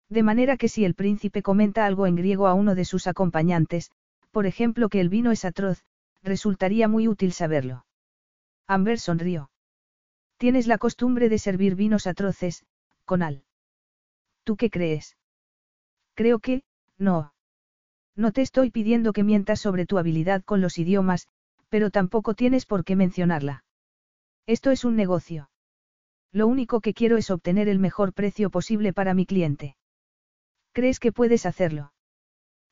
De 0.08 0.22
manera 0.22 0.56
que 0.56 0.68
si 0.68 0.84
el 0.84 0.94
príncipe 0.94 1.42
comenta 1.42 1.84
algo 1.84 2.06
en 2.06 2.16
griego 2.16 2.46
a 2.46 2.54
uno 2.54 2.74
de 2.74 2.84
sus 2.84 3.06
acompañantes, 3.06 3.90
por 4.30 4.46
ejemplo 4.46 4.88
que 4.88 5.00
el 5.00 5.08
vino 5.08 5.32
es 5.32 5.44
atroz, 5.44 5.84
resultaría 6.26 6.88
muy 6.88 7.08
útil 7.08 7.32
saberlo. 7.32 7.86
Amber 8.66 8.98
sonrió. 8.98 9.50
Tienes 10.36 10.66
la 10.66 10.76
costumbre 10.76 11.28
de 11.28 11.38
servir 11.38 11.76
vinos 11.76 12.06
atroces, 12.06 12.66
Conal. 13.04 13.44
¿Tú 14.44 14.56
qué 14.56 14.68
crees? 14.68 15.16
Creo 16.14 16.40
que, 16.40 16.62
no. 16.98 17.32
No 18.16 18.32
te 18.32 18.42
estoy 18.42 18.70
pidiendo 18.70 19.12
que 19.12 19.22
mientas 19.22 19.60
sobre 19.60 19.86
tu 19.86 19.98
habilidad 19.98 20.42
con 20.44 20.60
los 20.60 20.78
idiomas, 20.78 21.28
pero 21.68 21.90
tampoco 21.90 22.34
tienes 22.34 22.66
por 22.66 22.84
qué 22.84 22.96
mencionarla. 22.96 23.64
Esto 24.46 24.70
es 24.70 24.84
un 24.84 24.96
negocio. 24.96 25.50
Lo 26.32 26.46
único 26.46 26.80
que 26.80 26.94
quiero 26.94 27.16
es 27.16 27.30
obtener 27.30 27.68
el 27.68 27.78
mejor 27.78 28.12
precio 28.12 28.50
posible 28.50 28.92
para 28.92 29.14
mi 29.14 29.26
cliente. 29.26 29.76
¿Crees 30.72 31.00
que 31.00 31.12
puedes 31.12 31.46
hacerlo? 31.46 31.92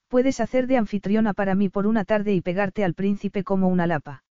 Puedes 0.08 0.40
hacer 0.40 0.66
de 0.66 0.76
anfitriona 0.76 1.34
para 1.34 1.54
mí 1.54 1.68
por 1.68 1.86
una 1.86 2.04
tarde 2.04 2.34
y 2.34 2.40
pegarte 2.40 2.84
al 2.84 2.94
príncipe 2.94 3.44
como 3.44 3.68
una 3.68 3.86
lapa. 3.86 4.24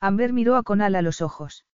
Amber 0.00 0.32
miró 0.32 0.56
a 0.56 0.62
Conal 0.62 0.94
a 0.94 1.02
los 1.02 1.20
ojos. 1.20 1.66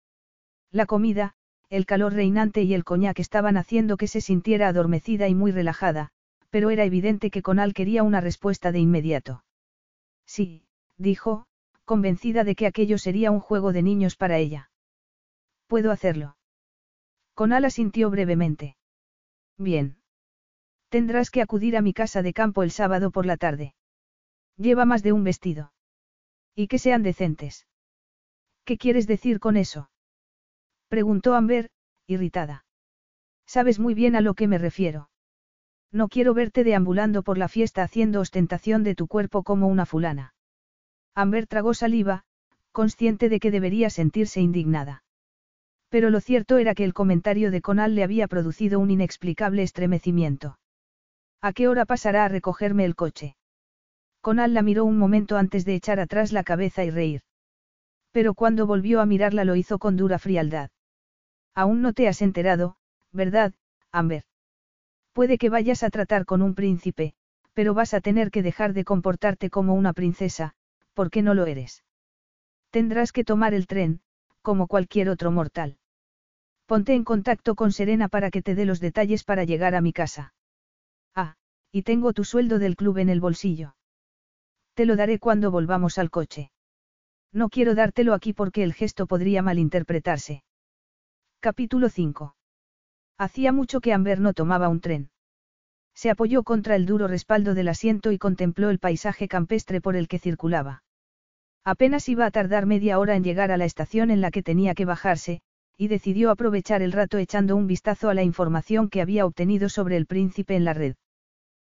La 0.71 0.87
comida, 0.87 1.35
el 1.69 1.87
calor 1.87 2.13
reinante 2.13 2.63
y 2.63 2.75
el 2.75 2.85
coñac 2.85 3.19
estaban 3.19 3.57
haciendo 3.57 3.97
que 3.97 4.07
se 4.07 4.21
sintiera 4.21 4.69
adormecida 4.69 5.29
y 5.29 5.35
muy 5.35 5.53
relajada, 5.53 6.11
pero 6.51 6.71
era 6.71 6.85
evidente 6.85 7.31
que 7.31 7.43
Conal 7.43 7.75
quería 7.75 8.03
una 8.03 8.21
respuesta 8.21 8.71
de 8.73 8.79
inmediato. 8.79 9.45
Sí, 10.27 10.67
dijo, 10.97 11.47
convencida 11.85 12.45
de 12.45 12.55
que 12.55 12.67
aquello 12.67 12.99
sería 12.99 13.31
un 13.31 13.41
juego 13.41 13.73
de 13.73 13.83
niños 13.83 14.17
para 14.17 14.39
ella. 14.39 14.71
Puedo 15.67 15.91
hacerlo. 15.91 16.37
Conal 17.35 17.65
asintió 17.65 18.11
brevemente. 18.11 18.77
Bien. 19.59 19.97
Tendrás 20.95 21.33
que 21.33 21.43
acudir 21.43 21.77
a 21.77 21.83
mi 21.83 21.93
casa 21.93 22.23
de 22.23 22.33
campo 22.33 22.63
el 22.63 22.71
sábado 22.71 23.11
por 23.11 23.27
la 23.27 23.37
tarde. 23.37 23.75
Lleva 24.57 24.85
más 24.85 25.03
de 25.03 25.11
un 25.11 25.25
vestido. 25.25 25.73
Y 26.55 26.69
que 26.69 26.79
sean 26.79 27.03
decentes. 27.03 27.67
¿Qué 28.65 28.79
quieres 28.79 29.09
decir 29.09 29.41
con 29.41 29.57
eso? 29.57 29.91
Preguntó 30.87 31.35
Amber, 31.35 31.71
irritada. 32.07 32.65
Sabes 33.45 33.81
muy 33.81 33.95
bien 33.95 34.15
a 34.15 34.21
lo 34.21 34.35
que 34.35 34.47
me 34.47 34.57
refiero. 34.57 35.11
No 35.91 36.07
quiero 36.07 36.33
verte 36.33 36.63
deambulando 36.63 37.25
por 37.25 37.39
la 37.39 37.49
fiesta 37.49 37.83
haciendo 37.83 38.21
ostentación 38.21 38.85
de 38.85 38.95
tu 38.95 39.09
cuerpo 39.09 39.43
como 39.43 39.67
una 39.67 39.87
fulana. 39.87 40.33
Amber 41.17 41.49
tragó 41.49 41.75
saliva, 41.75 42.23
consciente 42.71 43.29
de 43.29 43.41
que 43.41 43.51
debería 43.51 43.91
sentirse 43.91 44.41
indignada. 44.41 45.03
Pero 45.89 46.11
lo 46.11 46.21
cierto 46.21 46.59
era 46.59 46.73
que 46.77 46.85
el 46.85 46.95
comentario 46.95 47.51
de 47.51 47.63
Conal 47.63 47.97
le 47.97 48.05
había 48.05 48.29
producido 48.29 48.79
un 48.79 48.93
inexplicable 48.93 49.65
estremecimiento. 49.65 50.57
¿A 51.47 51.53
qué 51.53 51.69
hora 51.69 51.85
pasará 51.85 52.25
a 52.25 52.29
recogerme 52.29 52.87
el 52.87 52.95
coche? 52.95 53.37
Conal 54.23 54.55
la 54.55 54.63
miró 54.63 54.87
un 54.87 54.97
momento 54.97 55.37
antes 55.37 55.67
de 55.67 55.75
echar 55.75 56.01
atrás 56.01 56.33
la 56.33 56.43
cabeza 56.43 56.85
y 56.85 56.91
reír. 56.91 57.21
Pero 58.13 58.33
cuando 58.33 58.67
volvió 58.67 59.03
a 59.03 59.05
mirarla 59.05 59.45
lo 59.45 59.55
hizo 59.55 59.79
con 59.79 59.99
dura 59.99 60.19
frialdad. 60.19 60.71
Aún 61.55 61.83
no 61.83 61.93
te 61.93 62.09
has 62.09 62.23
enterado, 62.23 62.79
¿verdad, 63.13 63.53
Amber? 63.93 64.25
Puede 65.13 65.37
que 65.37 65.51
vayas 65.51 65.83
a 65.83 65.91
tratar 65.91 66.25
con 66.25 66.41
un 66.41 66.55
príncipe, 66.55 67.13
pero 67.53 67.75
vas 67.75 67.93
a 67.93 68.01
tener 68.01 68.31
que 68.31 68.43
dejar 68.43 68.73
de 68.73 68.85
comportarte 68.85 69.51
como 69.51 69.75
una 69.75 69.93
princesa, 69.93 70.55
porque 70.95 71.21
no 71.21 71.35
lo 71.35 71.45
eres. 71.45 71.85
Tendrás 72.71 73.13
que 73.13 73.23
tomar 73.23 73.53
el 73.53 73.67
tren, 73.67 74.01
como 74.41 74.67
cualquier 74.67 75.11
otro 75.11 75.31
mortal. 75.31 75.77
Ponte 76.65 76.95
en 76.95 77.05
contacto 77.05 77.55
con 77.55 77.71
Serena 77.71 78.09
para 78.09 78.31
que 78.31 78.41
te 78.41 78.55
dé 78.55 78.65
los 78.65 78.81
detalles 78.81 79.25
para 79.25 79.45
llegar 79.45 79.75
a 79.75 79.83
mi 79.83 79.93
casa. 79.93 80.33
Y 81.77 81.83
tengo 81.83 82.13
tu 82.13 82.23
sueldo 82.23 82.61
del 82.61 82.77
club 82.77 82.99
en 82.99 83.09
el 83.09 83.21
bolsillo. 83.21 83.75
Te 84.75 84.87
lo 84.87 84.95
daré 84.95 85.19
cuando 85.19 85.51
volvamos 85.51 85.99
al 85.99 86.09
coche. 86.09 86.53
No 87.33 87.49
quiero 87.49 87.75
dártelo 87.75 88.15
aquí 88.15 88.33
porque 88.33 88.63
el 88.63 88.73
gesto 88.73 89.09
podría 89.09 89.43
malinterpretarse. 89.43 90.45
Capítulo 91.41 91.89
5. 91.89 92.37
Hacía 93.19 93.51
mucho 93.51 93.81
que 93.81 93.93
Amber 93.93 94.21
no 94.21 94.35
tomaba 94.35 94.69
un 94.69 94.81
tren. 94.81 95.11
Se 95.97 96.11
apoyó 96.11 96.45
contra 96.45 96.77
el 96.77 96.87
duro 96.87 97.09
respaldo 97.09 97.55
del 97.55 97.67
asiento 97.67 98.13
y 98.13 98.19
contempló 98.19 98.71
el 98.71 98.79
paisaje 98.79 99.27
campestre 99.27 99.81
por 99.81 99.97
el 99.97 100.07
que 100.07 100.21
circulaba. 100.21 100.85
Apenas 101.65 102.09
iba 102.09 102.25
a 102.25 102.31
tardar 102.31 102.67
media 102.67 103.01
hora 103.01 103.17
en 103.17 103.25
llegar 103.25 103.51
a 103.51 103.57
la 103.57 103.65
estación 103.65 104.13
en 104.13 104.21
la 104.21 104.31
que 104.31 104.45
tenía 104.45 104.77
que 104.77 104.85
bajarse, 104.85 105.41
y 105.77 105.89
decidió 105.89 106.31
aprovechar 106.31 106.83
el 106.83 106.93
rato 106.93 107.19
echando 107.19 107.57
un 107.57 107.67
vistazo 107.67 108.11
a 108.11 108.15
la 108.15 108.23
información 108.23 108.89
que 108.89 109.01
había 109.01 109.27
obtenido 109.27 109.69
sobre 109.69 109.97
el 109.97 110.07
príncipe 110.07 110.55
en 110.55 110.65
la 110.65 110.75
red. 110.75 110.95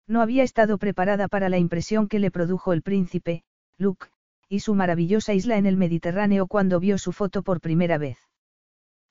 No 0.08 0.22
había 0.22 0.44
estado 0.44 0.78
preparada 0.78 1.28
para 1.28 1.50
la 1.50 1.58
impresión 1.58 2.08
que 2.08 2.20
le 2.20 2.32
produjo 2.32 2.74
el 2.74 2.82
príncipe, 2.82 3.44
Luke, 3.78 4.08
y 4.50 4.60
su 4.60 4.76
maravillosa 4.76 5.34
isla 5.34 5.58
en 5.58 5.66
el 5.66 5.78
Mediterráneo 5.78 6.48
cuando 6.48 6.80
vio 6.80 6.98
su 6.98 7.12
foto 7.12 7.44
por 7.44 7.62
primera 7.62 7.98
vez. 7.98 8.18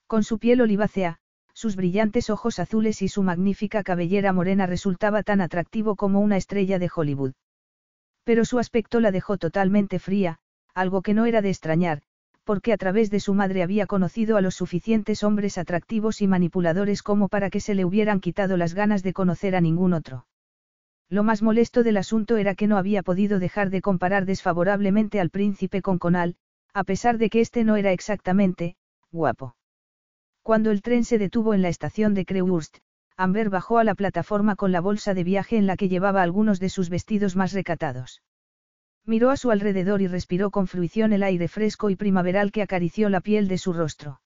Con 0.07 0.25
su 0.25 0.39
piel 0.39 0.61
olivácea, 0.61 1.19
sus 1.55 1.77
brillantes 1.77 2.31
ojos 2.31 2.59
azules 2.59 3.03
y 3.03 3.09
su 3.09 3.23
magnífica 3.23 3.83
cabellera 3.83 4.33
morena 4.33 4.67
resultaba 4.67 5.23
tan 5.23 5.41
atractivo 5.41 5.97
como 5.97 6.21
una 6.21 6.37
estrella 6.37 6.79
de 6.79 6.91
Hollywood. 6.95 7.33
Pero 8.25 8.45
su 8.45 8.59
aspecto 8.59 9.01
la 9.01 9.11
dejó 9.11 9.39
totalmente 9.39 9.99
fría, 9.99 10.39
algo 10.75 11.03
que 11.03 11.15
no 11.15 11.27
era 11.27 11.43
de 11.43 11.51
extrañar, 11.51 12.03
porque 12.45 12.73
a 12.73 12.77
través 12.77 13.11
de 13.11 13.21
su 13.21 13.35
madre 13.35 13.63
había 13.63 13.87
conocido 13.87 14.37
a 14.37 14.41
los 14.41 14.55
suficientes 14.57 15.23
hombres 15.23 15.59
atractivos 15.59 16.21
y 16.21 16.29
manipuladores 16.29 17.03
como 17.03 17.29
para 17.29 17.51
que 17.51 17.61
se 17.61 17.75
le 17.75 17.85
hubieran 17.85 18.21
quitado 18.21 18.57
las 18.57 18.75
ganas 18.75 19.03
de 19.03 19.13
conocer 19.13 19.55
a 19.55 19.61
ningún 19.61 19.93
otro. 19.93 20.27
Lo 21.11 21.25
más 21.25 21.43
molesto 21.43 21.83
del 21.83 21.97
asunto 21.97 22.37
era 22.37 22.55
que 22.55 22.69
no 22.69 22.77
había 22.77 23.03
podido 23.03 23.41
dejar 23.41 23.71
de 23.71 23.83
comparar 23.83 24.27
desfavorablemente 24.27 25.21
al 25.21 25.31
príncipe 25.31 25.83
con 25.83 25.99
Conal, 25.99 26.37
a 26.73 26.85
pesar 26.85 27.19
de 27.19 27.31
que 27.31 27.41
éste 27.41 27.65
no 27.65 27.75
era 27.75 27.91
exactamente, 27.91 28.77
guapo. 29.11 29.57
Cuando 30.43 30.71
el 30.71 30.83
tren 30.83 31.05
se 31.05 31.19
detuvo 31.19 31.53
en 31.53 31.63
la 31.63 31.69
estación 31.69 32.15
de 32.15 32.25
Creuhurst, 32.25 32.79
Amber 33.17 33.51
bajó 33.51 33.79
a 33.79 33.85
la 33.85 33.97
plataforma 33.97 34.55
con 34.55 34.71
la 34.71 34.81
bolsa 34.81 35.13
de 35.13 35.25
viaje 35.25 35.57
en 35.57 35.67
la 35.67 35.77
que 35.77 35.89
llevaba 35.89 36.23
algunos 36.23 36.61
de 36.61 36.69
sus 36.69 36.89
vestidos 36.89 37.35
más 37.35 37.53
recatados. 37.53 38.23
Miró 39.05 39.31
a 39.31 39.37
su 39.37 39.51
alrededor 39.51 40.03
y 40.03 40.07
respiró 40.07 40.51
con 40.51 40.69
fruición 40.69 41.13
el 41.13 41.25
aire 41.25 41.49
fresco 41.49 41.91
y 41.91 41.97
primaveral 41.97 42.53
que 42.53 42.63
acarició 42.63 43.09
la 43.09 43.21
piel 43.21 43.49
de 43.49 43.59
su 43.59 43.73
rostro. 43.73 44.21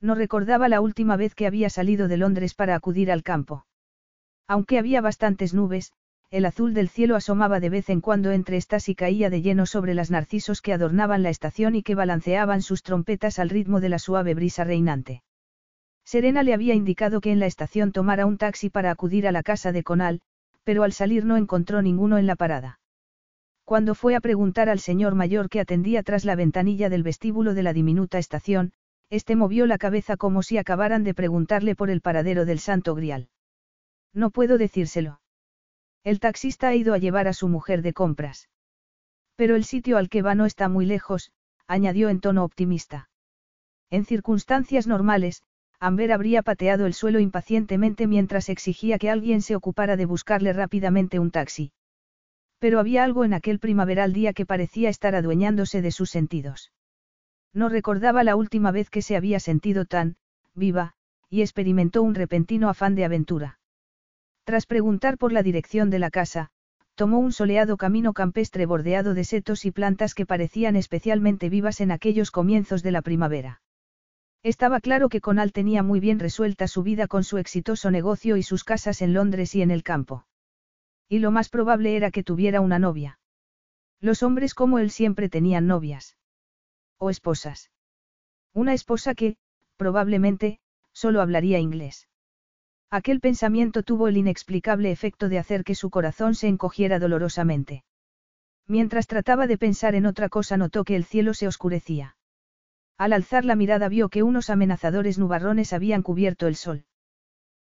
No 0.00 0.14
recordaba 0.14 0.70
la 0.70 0.80
última 0.80 1.16
vez 1.16 1.34
que 1.34 1.46
había 1.46 1.68
salido 1.68 2.08
de 2.08 2.16
Londres 2.16 2.54
para 2.54 2.74
acudir 2.74 3.12
al 3.12 3.22
campo. 3.22 3.66
Aunque 4.46 4.78
había 4.78 5.02
bastantes 5.02 5.52
nubes, 5.52 5.92
el 6.30 6.44
azul 6.44 6.74
del 6.74 6.90
cielo 6.90 7.16
asomaba 7.16 7.58
de 7.58 7.70
vez 7.70 7.88
en 7.88 8.02
cuando 8.02 8.32
entre 8.32 8.58
estas 8.58 8.90
y 8.90 8.94
caía 8.94 9.30
de 9.30 9.40
lleno 9.40 9.64
sobre 9.64 9.94
las 9.94 10.10
narcisos 10.10 10.60
que 10.60 10.74
adornaban 10.74 11.22
la 11.22 11.30
estación 11.30 11.74
y 11.74 11.82
que 11.82 11.94
balanceaban 11.94 12.60
sus 12.60 12.82
trompetas 12.82 13.38
al 13.38 13.48
ritmo 13.48 13.80
de 13.80 13.88
la 13.88 13.98
suave 13.98 14.34
brisa 14.34 14.64
reinante. 14.64 15.22
Serena 16.04 16.42
le 16.42 16.52
había 16.52 16.74
indicado 16.74 17.22
que 17.22 17.32
en 17.32 17.38
la 17.38 17.46
estación 17.46 17.92
tomara 17.92 18.26
un 18.26 18.36
taxi 18.36 18.68
para 18.68 18.90
acudir 18.90 19.26
a 19.26 19.32
la 19.32 19.42
casa 19.42 19.72
de 19.72 19.82
Conal, 19.82 20.20
pero 20.64 20.82
al 20.82 20.92
salir 20.92 21.24
no 21.24 21.38
encontró 21.38 21.80
ninguno 21.80 22.18
en 22.18 22.26
la 22.26 22.36
parada. 22.36 22.78
Cuando 23.64 23.94
fue 23.94 24.14
a 24.14 24.20
preguntar 24.20 24.68
al 24.68 24.80
señor 24.80 25.14
mayor 25.14 25.48
que 25.48 25.60
atendía 25.60 26.02
tras 26.02 26.26
la 26.26 26.34
ventanilla 26.34 26.90
del 26.90 27.02
vestíbulo 27.02 27.54
de 27.54 27.62
la 27.62 27.72
diminuta 27.72 28.18
estación, 28.18 28.72
este 29.08 29.34
movió 29.34 29.64
la 29.66 29.78
cabeza 29.78 30.18
como 30.18 30.42
si 30.42 30.58
acabaran 30.58 31.04
de 31.04 31.14
preguntarle 31.14 31.74
por 31.74 31.88
el 31.88 32.02
paradero 32.02 32.44
del 32.44 32.58
Santo 32.58 32.94
Grial. 32.94 33.28
No 34.12 34.30
puedo 34.30 34.58
decírselo. 34.58 35.20
El 36.08 36.20
taxista 36.20 36.68
ha 36.68 36.74
ido 36.74 36.94
a 36.94 36.98
llevar 36.98 37.28
a 37.28 37.34
su 37.34 37.48
mujer 37.48 37.82
de 37.82 37.92
compras. 37.92 38.48
Pero 39.36 39.56
el 39.56 39.64
sitio 39.64 39.98
al 39.98 40.08
que 40.08 40.22
va 40.22 40.34
no 40.34 40.46
está 40.46 40.70
muy 40.70 40.86
lejos, 40.86 41.32
añadió 41.66 42.08
en 42.08 42.20
tono 42.20 42.44
optimista. 42.44 43.10
En 43.90 44.06
circunstancias 44.06 44.86
normales, 44.86 45.42
Amber 45.78 46.12
habría 46.12 46.40
pateado 46.42 46.86
el 46.86 46.94
suelo 46.94 47.20
impacientemente 47.20 48.06
mientras 48.06 48.48
exigía 48.48 48.98
que 48.98 49.10
alguien 49.10 49.42
se 49.42 49.54
ocupara 49.54 49.98
de 49.98 50.06
buscarle 50.06 50.54
rápidamente 50.54 51.18
un 51.18 51.30
taxi. 51.30 51.72
Pero 52.58 52.80
había 52.80 53.04
algo 53.04 53.26
en 53.26 53.34
aquel 53.34 53.58
primaveral 53.58 54.14
día 54.14 54.32
que 54.32 54.46
parecía 54.46 54.88
estar 54.88 55.14
adueñándose 55.14 55.82
de 55.82 55.90
sus 55.90 56.08
sentidos. 56.08 56.72
No 57.52 57.68
recordaba 57.68 58.24
la 58.24 58.34
última 58.34 58.70
vez 58.70 58.88
que 58.88 59.02
se 59.02 59.14
había 59.14 59.40
sentido 59.40 59.84
tan, 59.84 60.16
viva, 60.54 60.94
y 61.28 61.42
experimentó 61.42 62.02
un 62.02 62.14
repentino 62.14 62.70
afán 62.70 62.94
de 62.94 63.04
aventura. 63.04 63.57
Tras 64.48 64.64
preguntar 64.64 65.18
por 65.18 65.30
la 65.30 65.42
dirección 65.42 65.90
de 65.90 65.98
la 65.98 66.08
casa, 66.08 66.48
tomó 66.94 67.18
un 67.18 67.32
soleado 67.32 67.76
camino 67.76 68.14
campestre 68.14 68.64
bordeado 68.64 69.12
de 69.12 69.24
setos 69.24 69.66
y 69.66 69.72
plantas 69.72 70.14
que 70.14 70.24
parecían 70.24 70.74
especialmente 70.74 71.50
vivas 71.50 71.82
en 71.82 71.90
aquellos 71.90 72.30
comienzos 72.30 72.82
de 72.82 72.90
la 72.90 73.02
primavera. 73.02 73.60
Estaba 74.42 74.80
claro 74.80 75.10
que 75.10 75.20
Conal 75.20 75.52
tenía 75.52 75.82
muy 75.82 76.00
bien 76.00 76.18
resuelta 76.18 76.66
su 76.66 76.82
vida 76.82 77.08
con 77.08 77.24
su 77.24 77.36
exitoso 77.36 77.90
negocio 77.90 78.38
y 78.38 78.42
sus 78.42 78.64
casas 78.64 79.02
en 79.02 79.12
Londres 79.12 79.54
y 79.54 79.60
en 79.60 79.70
el 79.70 79.82
campo. 79.82 80.24
Y 81.10 81.18
lo 81.18 81.30
más 81.30 81.50
probable 81.50 81.94
era 81.94 82.10
que 82.10 82.24
tuviera 82.24 82.62
una 82.62 82.78
novia. 82.78 83.18
Los 84.00 84.22
hombres 84.22 84.54
como 84.54 84.78
él 84.78 84.90
siempre 84.90 85.28
tenían 85.28 85.66
novias. 85.66 86.16
O 86.96 87.10
esposas. 87.10 87.70
Una 88.54 88.72
esposa 88.72 89.14
que, 89.14 89.36
probablemente, 89.76 90.58
solo 90.94 91.20
hablaría 91.20 91.58
inglés. 91.58 92.07
Aquel 92.90 93.20
pensamiento 93.20 93.82
tuvo 93.82 94.08
el 94.08 94.16
inexplicable 94.16 94.90
efecto 94.90 95.28
de 95.28 95.38
hacer 95.38 95.62
que 95.62 95.74
su 95.74 95.90
corazón 95.90 96.34
se 96.34 96.48
encogiera 96.48 96.98
dolorosamente. 96.98 97.84
Mientras 98.66 99.06
trataba 99.06 99.46
de 99.46 99.58
pensar 99.58 99.94
en 99.94 100.06
otra 100.06 100.28
cosa 100.28 100.56
notó 100.56 100.84
que 100.84 100.96
el 100.96 101.04
cielo 101.04 101.34
se 101.34 101.46
oscurecía. 101.46 102.16
Al 102.96 103.12
alzar 103.12 103.44
la 103.44 103.56
mirada 103.56 103.88
vio 103.88 104.08
que 104.08 104.22
unos 104.22 104.50
amenazadores 104.50 105.18
nubarrones 105.18 105.72
habían 105.72 106.02
cubierto 106.02 106.46
el 106.46 106.56
sol. 106.56 106.84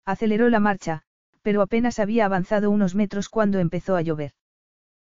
Aceleró 0.05 0.48
la 0.51 0.60
marcha, 0.60 1.02
pero 1.42 1.62
apenas 1.62 1.98
había 1.98 2.26
avanzado 2.26 2.70
unos 2.70 2.94
metros 2.94 3.28
cuando 3.28 3.59
empezó 3.59 3.96
a 3.96 4.02
llover. 4.02 4.32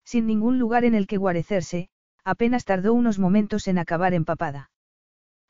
Sin 0.05 0.26
ningún 0.26 0.59
lugar 0.59 0.84
en 0.84 0.94
el 0.94 1.06
que 1.06 1.16
guarecerse, 1.16 1.89
apenas 2.24 2.64
tardó 2.64 2.93
unos 2.93 3.18
momentos 3.18 3.66
en 3.66 3.78
acabar 3.78 4.14
empapada. 4.14 4.70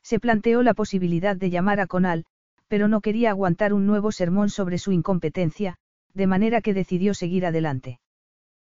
Se 0.01 0.19
planteó 0.19 0.63
la 0.63 0.73
posibilidad 0.73 1.35
de 1.35 1.49
llamar 1.49 1.79
a 1.79 1.87
Conal, 1.87 2.25
pero 2.73 2.87
no 2.87 3.01
quería 3.01 3.29
aguantar 3.29 3.71
un 3.71 3.85
nuevo 3.85 4.11
sermón 4.11 4.49
sobre 4.49 4.79
su 4.79 4.91
incompetencia, 4.91 5.75
de 6.15 6.25
manera 6.25 6.59
que 6.59 6.73
decidió 6.73 7.13
seguir 7.13 7.45
adelante. 7.45 7.99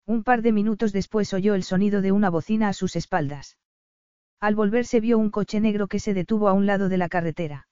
Un 0.06 0.24
par 0.24 0.44
de 0.44 0.52
minutos 0.52 0.94
después 0.94 1.34
oyó 1.34 1.56
el 1.56 1.64
sonido 1.64 2.04
de 2.04 2.12
una 2.12 2.30
bocina 2.30 2.68
a 2.68 2.74
sus 2.74 2.96
espaldas. 2.96 3.58
Al 4.40 4.54
volverse 4.54 5.00
vio 5.00 5.18
un 5.18 5.32
coche 5.32 5.60
negro 5.60 5.88
que 5.88 5.98
se 5.98 6.14
detuvo 6.14 6.48
a 6.48 6.54
un 6.54 6.68
lado 6.68 6.90
de 6.90 6.98
la 7.00 7.10
carretera. 7.10 7.68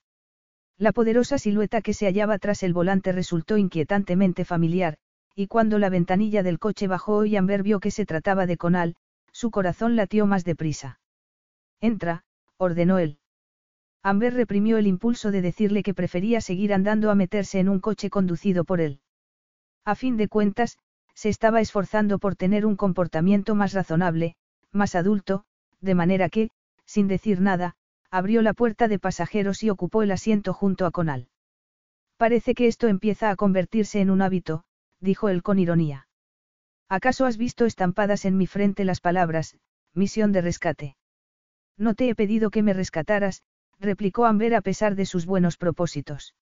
La 0.76 0.90
poderosa 0.90 1.38
silueta 1.38 1.80
que 1.80 1.94
se 1.94 2.06
hallaba 2.06 2.40
tras 2.40 2.64
el 2.64 2.72
volante 2.72 3.12
resultó 3.12 3.56
inquietantemente 3.56 4.44
familiar, 4.44 4.96
y 5.36 5.46
cuando 5.46 5.78
la 5.78 5.90
ventanilla 5.90 6.42
del 6.42 6.58
coche 6.58 6.88
bajó 6.88 7.24
y 7.24 7.36
Amber 7.36 7.62
vio 7.62 7.78
que 7.78 7.92
se 7.92 8.04
trataba 8.04 8.46
de 8.46 8.56
Conal, 8.56 8.96
su 9.30 9.52
corazón 9.52 9.94
latió 9.94 10.26
más 10.26 10.42
deprisa. 10.42 10.98
Entra, 11.80 12.24
ordenó 12.56 12.98
él. 12.98 13.20
Amber 14.06 14.34
reprimió 14.34 14.78
el 14.78 14.86
impulso 14.86 15.32
de 15.32 15.42
decirle 15.42 15.82
que 15.82 15.92
prefería 15.92 16.40
seguir 16.40 16.72
andando 16.72 17.10
a 17.10 17.16
meterse 17.16 17.58
en 17.58 17.68
un 17.68 17.80
coche 17.80 18.08
conducido 18.08 18.62
por 18.62 18.80
él. 18.80 19.00
A 19.84 19.96
fin 19.96 20.16
de 20.16 20.28
cuentas, 20.28 20.78
se 21.14 21.28
estaba 21.28 21.60
esforzando 21.60 22.20
por 22.20 22.36
tener 22.36 22.66
un 22.66 22.76
comportamiento 22.76 23.56
más 23.56 23.72
razonable, 23.72 24.36
más 24.70 24.94
adulto, 24.94 25.44
de 25.80 25.96
manera 25.96 26.28
que, 26.28 26.50
sin 26.84 27.08
decir 27.08 27.40
nada, 27.40 27.74
abrió 28.08 28.42
la 28.42 28.54
puerta 28.54 28.86
de 28.86 29.00
pasajeros 29.00 29.64
y 29.64 29.70
ocupó 29.70 30.04
el 30.04 30.12
asiento 30.12 30.52
junto 30.52 30.86
a 30.86 30.92
Conal. 30.92 31.26
Parece 32.16 32.54
que 32.54 32.68
esto 32.68 32.86
empieza 32.86 33.30
a 33.30 33.34
convertirse 33.34 34.00
en 34.00 34.10
un 34.10 34.22
hábito, 34.22 34.62
dijo 35.00 35.30
él 35.30 35.42
con 35.42 35.58
ironía. 35.58 36.06
¿Acaso 36.88 37.26
has 37.26 37.38
visto 37.38 37.64
estampadas 37.64 38.24
en 38.24 38.36
mi 38.36 38.46
frente 38.46 38.84
las 38.84 39.00
palabras, 39.00 39.56
misión 39.94 40.30
de 40.30 40.42
rescate? 40.42 40.96
No 41.76 41.94
te 41.94 42.08
he 42.08 42.14
pedido 42.14 42.50
que 42.50 42.62
me 42.62 42.72
rescataras, 42.72 43.42
replicó 43.78 44.26
Amber 44.26 44.54
a 44.54 44.60
pesar 44.60 44.94
de 44.94 45.06
sus 45.06 45.26
buenos 45.26 45.56
propósitos. 45.56 46.34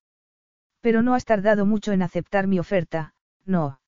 Pero 0.81 1.01
no 1.01 1.13
has 1.13 1.25
tardado 1.25 1.65
mucho 1.65 1.91
en 1.91 2.01
aceptar 2.01 2.47
mi 2.47 2.59
oferta, 2.59 3.13
no. 3.45 3.79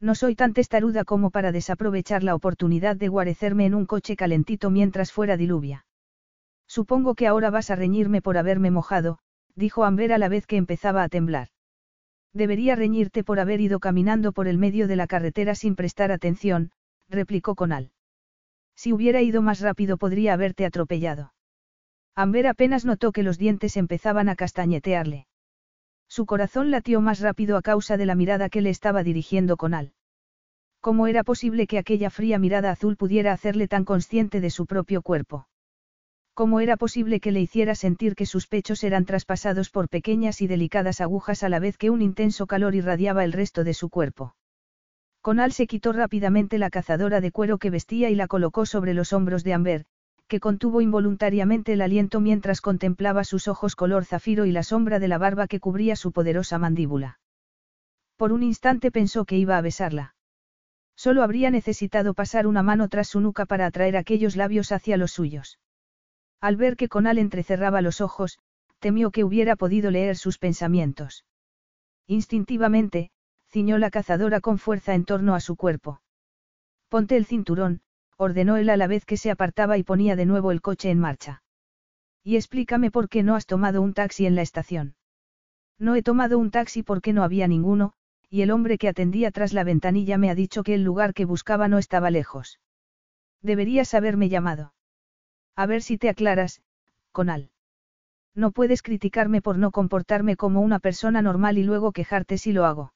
No 0.00 0.14
soy 0.14 0.34
tan 0.34 0.52
testaruda 0.52 1.04
como 1.04 1.30
para 1.30 1.52
desaprovechar 1.52 2.22
la 2.22 2.34
oportunidad 2.34 2.96
de 2.96 3.08
guarecerme 3.08 3.66
en 3.66 3.74
un 3.74 3.86
coche 3.86 4.16
calentito 4.16 4.70
mientras 4.70 5.12
fuera 5.12 5.36
diluvia. 5.36 5.86
Supongo 6.66 7.14
que 7.14 7.26
ahora 7.26 7.50
vas 7.50 7.70
a 7.70 7.76
reñirme 7.76 8.22
por 8.22 8.36
haberme 8.36 8.70
mojado, 8.70 9.18
dijo 9.54 9.84
Amber 9.84 10.12
a 10.12 10.18
la 10.18 10.28
vez 10.28 10.46
que 10.46 10.56
empezaba 10.56 11.02
a 11.02 11.08
temblar. 11.08 11.48
Debería 12.32 12.74
reñirte 12.76 13.24
por 13.24 13.40
haber 13.40 13.60
ido 13.60 13.78
caminando 13.78 14.32
por 14.32 14.48
el 14.48 14.58
medio 14.58 14.88
de 14.88 14.96
la 14.96 15.06
carretera 15.06 15.54
sin 15.54 15.76
prestar 15.76 16.10
atención, 16.10 16.72
replicó 17.08 17.54
Conal. 17.54 17.90
Si 18.74 18.92
hubiera 18.92 19.20
ido 19.20 19.42
más 19.42 19.60
rápido 19.60 19.98
podría 19.98 20.32
haberte 20.32 20.64
atropellado. 20.64 21.32
Amber 22.14 22.46
apenas 22.46 22.84
notó 22.84 23.12
que 23.12 23.22
los 23.22 23.38
dientes 23.38 23.76
empezaban 23.76 24.28
a 24.28 24.36
castañetearle. 24.36 25.26
Su 26.08 26.26
corazón 26.26 26.70
latió 26.70 27.00
más 27.00 27.20
rápido 27.20 27.56
a 27.56 27.62
causa 27.62 27.96
de 27.96 28.04
la 28.04 28.14
mirada 28.14 28.50
que 28.50 28.60
le 28.60 28.68
estaba 28.68 29.02
dirigiendo 29.02 29.56
Conal. 29.56 29.94
¿Cómo 30.80 31.06
era 31.06 31.24
posible 31.24 31.66
que 31.66 31.78
aquella 31.78 32.10
fría 32.10 32.38
mirada 32.38 32.70
azul 32.70 32.96
pudiera 32.96 33.32
hacerle 33.32 33.66
tan 33.66 33.84
consciente 33.84 34.40
de 34.40 34.50
su 34.50 34.66
propio 34.66 35.00
cuerpo? 35.00 35.46
¿Cómo 36.34 36.60
era 36.60 36.76
posible 36.76 37.20
que 37.20 37.32
le 37.32 37.40
hiciera 37.40 37.74
sentir 37.74 38.14
que 38.14 38.26
sus 38.26 38.46
pechos 38.46 38.84
eran 38.84 39.04
traspasados 39.04 39.70
por 39.70 39.88
pequeñas 39.88 40.42
y 40.42 40.46
delicadas 40.46 41.00
agujas 41.00 41.42
a 41.42 41.48
la 41.48 41.60
vez 41.60 41.78
que 41.78 41.90
un 41.90 42.02
intenso 42.02 42.46
calor 42.46 42.74
irradiaba 42.74 43.24
el 43.24 43.32
resto 43.32 43.64
de 43.64 43.74
su 43.74 43.90
cuerpo? 43.90 44.34
Conal 45.20 45.52
se 45.52 45.66
quitó 45.66 45.92
rápidamente 45.92 46.58
la 46.58 46.68
cazadora 46.68 47.20
de 47.20 47.30
cuero 47.30 47.58
que 47.58 47.70
vestía 47.70 48.10
y 48.10 48.16
la 48.16 48.26
colocó 48.26 48.66
sobre 48.66 48.92
los 48.92 49.12
hombros 49.12 49.44
de 49.44 49.54
Amber, 49.54 49.84
que 50.32 50.40
contuvo 50.40 50.80
involuntariamente 50.80 51.74
el 51.74 51.82
aliento 51.82 52.18
mientras 52.18 52.62
contemplaba 52.62 53.22
sus 53.22 53.48
ojos 53.48 53.76
color 53.76 54.06
zafiro 54.06 54.46
y 54.46 54.50
la 54.50 54.62
sombra 54.62 54.98
de 54.98 55.06
la 55.06 55.18
barba 55.18 55.46
que 55.46 55.60
cubría 55.60 55.94
su 55.94 56.10
poderosa 56.10 56.56
mandíbula. 56.56 57.20
Por 58.16 58.32
un 58.32 58.42
instante 58.42 58.90
pensó 58.90 59.26
que 59.26 59.36
iba 59.36 59.58
a 59.58 59.60
besarla. 59.60 60.14
Solo 60.96 61.22
habría 61.22 61.50
necesitado 61.50 62.14
pasar 62.14 62.46
una 62.46 62.62
mano 62.62 62.88
tras 62.88 63.08
su 63.08 63.20
nuca 63.20 63.44
para 63.44 63.66
atraer 63.66 63.94
aquellos 63.94 64.34
labios 64.34 64.72
hacia 64.72 64.96
los 64.96 65.12
suyos. 65.12 65.58
Al 66.40 66.56
ver 66.56 66.78
que 66.78 66.88
Conal 66.88 67.18
entrecerraba 67.18 67.82
los 67.82 68.00
ojos, 68.00 68.38
temió 68.78 69.10
que 69.10 69.24
hubiera 69.24 69.54
podido 69.54 69.90
leer 69.90 70.16
sus 70.16 70.38
pensamientos. 70.38 71.26
Instintivamente, 72.06 73.10
ciñó 73.50 73.76
la 73.76 73.90
cazadora 73.90 74.40
con 74.40 74.56
fuerza 74.56 74.94
en 74.94 75.04
torno 75.04 75.34
a 75.34 75.40
su 75.40 75.56
cuerpo. 75.56 76.00
Ponte 76.88 77.18
el 77.18 77.26
cinturón, 77.26 77.82
ordenó 78.22 78.56
él 78.56 78.70
a 78.70 78.76
la 78.76 78.86
vez 78.86 79.04
que 79.04 79.16
se 79.16 79.30
apartaba 79.30 79.78
y 79.78 79.82
ponía 79.82 80.16
de 80.16 80.26
nuevo 80.26 80.52
el 80.52 80.60
coche 80.60 80.90
en 80.90 80.98
marcha. 80.98 81.42
Y 82.24 82.36
explícame 82.36 82.90
por 82.90 83.08
qué 83.08 83.22
no 83.22 83.34
has 83.34 83.46
tomado 83.46 83.82
un 83.82 83.94
taxi 83.94 84.26
en 84.26 84.34
la 84.34 84.42
estación. 84.42 84.94
No 85.78 85.94
he 85.96 86.02
tomado 86.02 86.38
un 86.38 86.50
taxi 86.50 86.82
porque 86.82 87.12
no 87.12 87.24
había 87.24 87.48
ninguno, 87.48 87.94
y 88.30 88.42
el 88.42 88.50
hombre 88.50 88.78
que 88.78 88.88
atendía 88.88 89.30
tras 89.30 89.52
la 89.52 89.64
ventanilla 89.64 90.18
me 90.18 90.30
ha 90.30 90.34
dicho 90.34 90.62
que 90.62 90.74
el 90.74 90.84
lugar 90.84 91.14
que 91.14 91.24
buscaba 91.24 91.68
no 91.68 91.78
estaba 91.78 92.10
lejos. 92.10 92.60
Deberías 93.42 93.92
haberme 93.94 94.28
llamado. 94.28 94.72
A 95.56 95.66
ver 95.66 95.82
si 95.82 95.98
te 95.98 96.08
aclaras, 96.08 96.62
Conal. 97.10 97.50
No 98.34 98.52
puedes 98.52 98.82
criticarme 98.82 99.42
por 99.42 99.58
no 99.58 99.70
comportarme 99.70 100.36
como 100.36 100.60
una 100.60 100.78
persona 100.78 101.20
normal 101.20 101.58
y 101.58 101.64
luego 101.64 101.92
quejarte 101.92 102.38
si 102.38 102.52
lo 102.52 102.64
hago. 102.64 102.94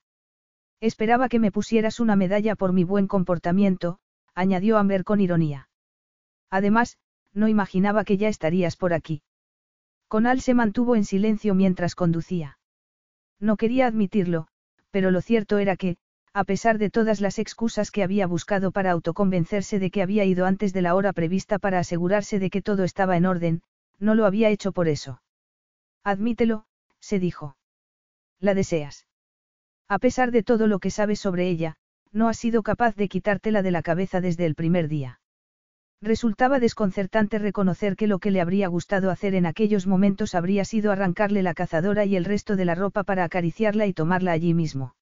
Esperaba 0.81 1.28
que 1.28 1.39
me 1.39 1.51
pusieras 1.51 2.01
una 2.01 2.16
medalla 2.16 2.55
por 2.55 2.73
mi 2.73 2.85
buen 2.85 3.09
comportamiento, 3.09 3.98
añadió 4.36 4.78
Amber 4.78 5.02
con 5.02 5.20
ironía. 5.20 5.68
Además, 6.50 6.98
no 7.32 7.48
imaginaba 7.48 8.04
que 8.04 8.18
ya 8.18 8.28
estarías 8.28 8.76
por 8.76 8.92
aquí. 8.92 9.22
Conal 10.06 10.40
se 10.40 10.54
mantuvo 10.54 10.94
en 10.94 11.04
silencio 11.04 11.54
mientras 11.54 11.96
conducía. 11.96 12.58
No 13.40 13.56
quería 13.56 13.88
admitirlo, 13.88 14.46
pero 14.90 15.10
lo 15.10 15.20
cierto 15.20 15.58
era 15.58 15.76
que, 15.76 15.96
a 16.32 16.44
pesar 16.44 16.78
de 16.78 16.90
todas 16.90 17.20
las 17.20 17.38
excusas 17.38 17.90
que 17.90 18.02
había 18.02 18.26
buscado 18.26 18.70
para 18.70 18.92
autoconvencerse 18.92 19.78
de 19.78 19.90
que 19.90 20.02
había 20.02 20.24
ido 20.24 20.46
antes 20.46 20.72
de 20.72 20.82
la 20.82 20.94
hora 20.94 21.12
prevista 21.12 21.58
para 21.58 21.78
asegurarse 21.78 22.38
de 22.38 22.50
que 22.50 22.62
todo 22.62 22.84
estaba 22.84 23.16
en 23.16 23.26
orden, 23.26 23.62
no 23.98 24.14
lo 24.14 24.26
había 24.26 24.50
hecho 24.50 24.72
por 24.72 24.86
eso. 24.86 25.22
Admítelo, 26.04 26.66
se 27.00 27.18
dijo. 27.18 27.56
La 28.38 28.54
deseas. 28.54 29.06
A 29.88 29.98
pesar 29.98 30.30
de 30.30 30.42
todo 30.42 30.66
lo 30.66 30.78
que 30.78 30.90
sabes 30.90 31.20
sobre 31.20 31.48
ella, 31.48 31.76
no 32.16 32.28
has 32.28 32.38
sido 32.38 32.62
capaz 32.62 32.97
de 32.97 33.09
quitártela 33.09 33.62
de 33.62 33.70
la 33.70 33.82
cabeza 33.82 34.22
desde 34.22 34.47
el 34.47 34.55
primer 34.55 34.88
día. 34.88 35.20
Resultaba 36.01 36.59
desconcertante 36.60 37.38
reconocer 37.38 37.94
que 37.94 38.06
lo 38.06 38.18
que 38.18 38.30
le 38.30 38.40
habría 38.40 38.68
gustado 38.68 39.10
hacer 39.10 39.34
en 39.34 39.44
aquellos 39.44 39.86
momentos 39.86 40.34
habría 40.34 40.64
sido 40.64 40.93
arrancarle 40.93 41.43
la 41.43 41.52
cazadora 41.52 42.06
y 42.06 42.16
el 42.16 42.24
resto 42.24 42.56
de 42.56 42.64
la 42.64 42.74
ropa 42.74 43.05
para 43.05 43.24
acariciarla 43.24 43.86
y 43.86 43.93
tomarla 43.93 44.32
allí 44.32 44.55
mismo. 44.55 44.94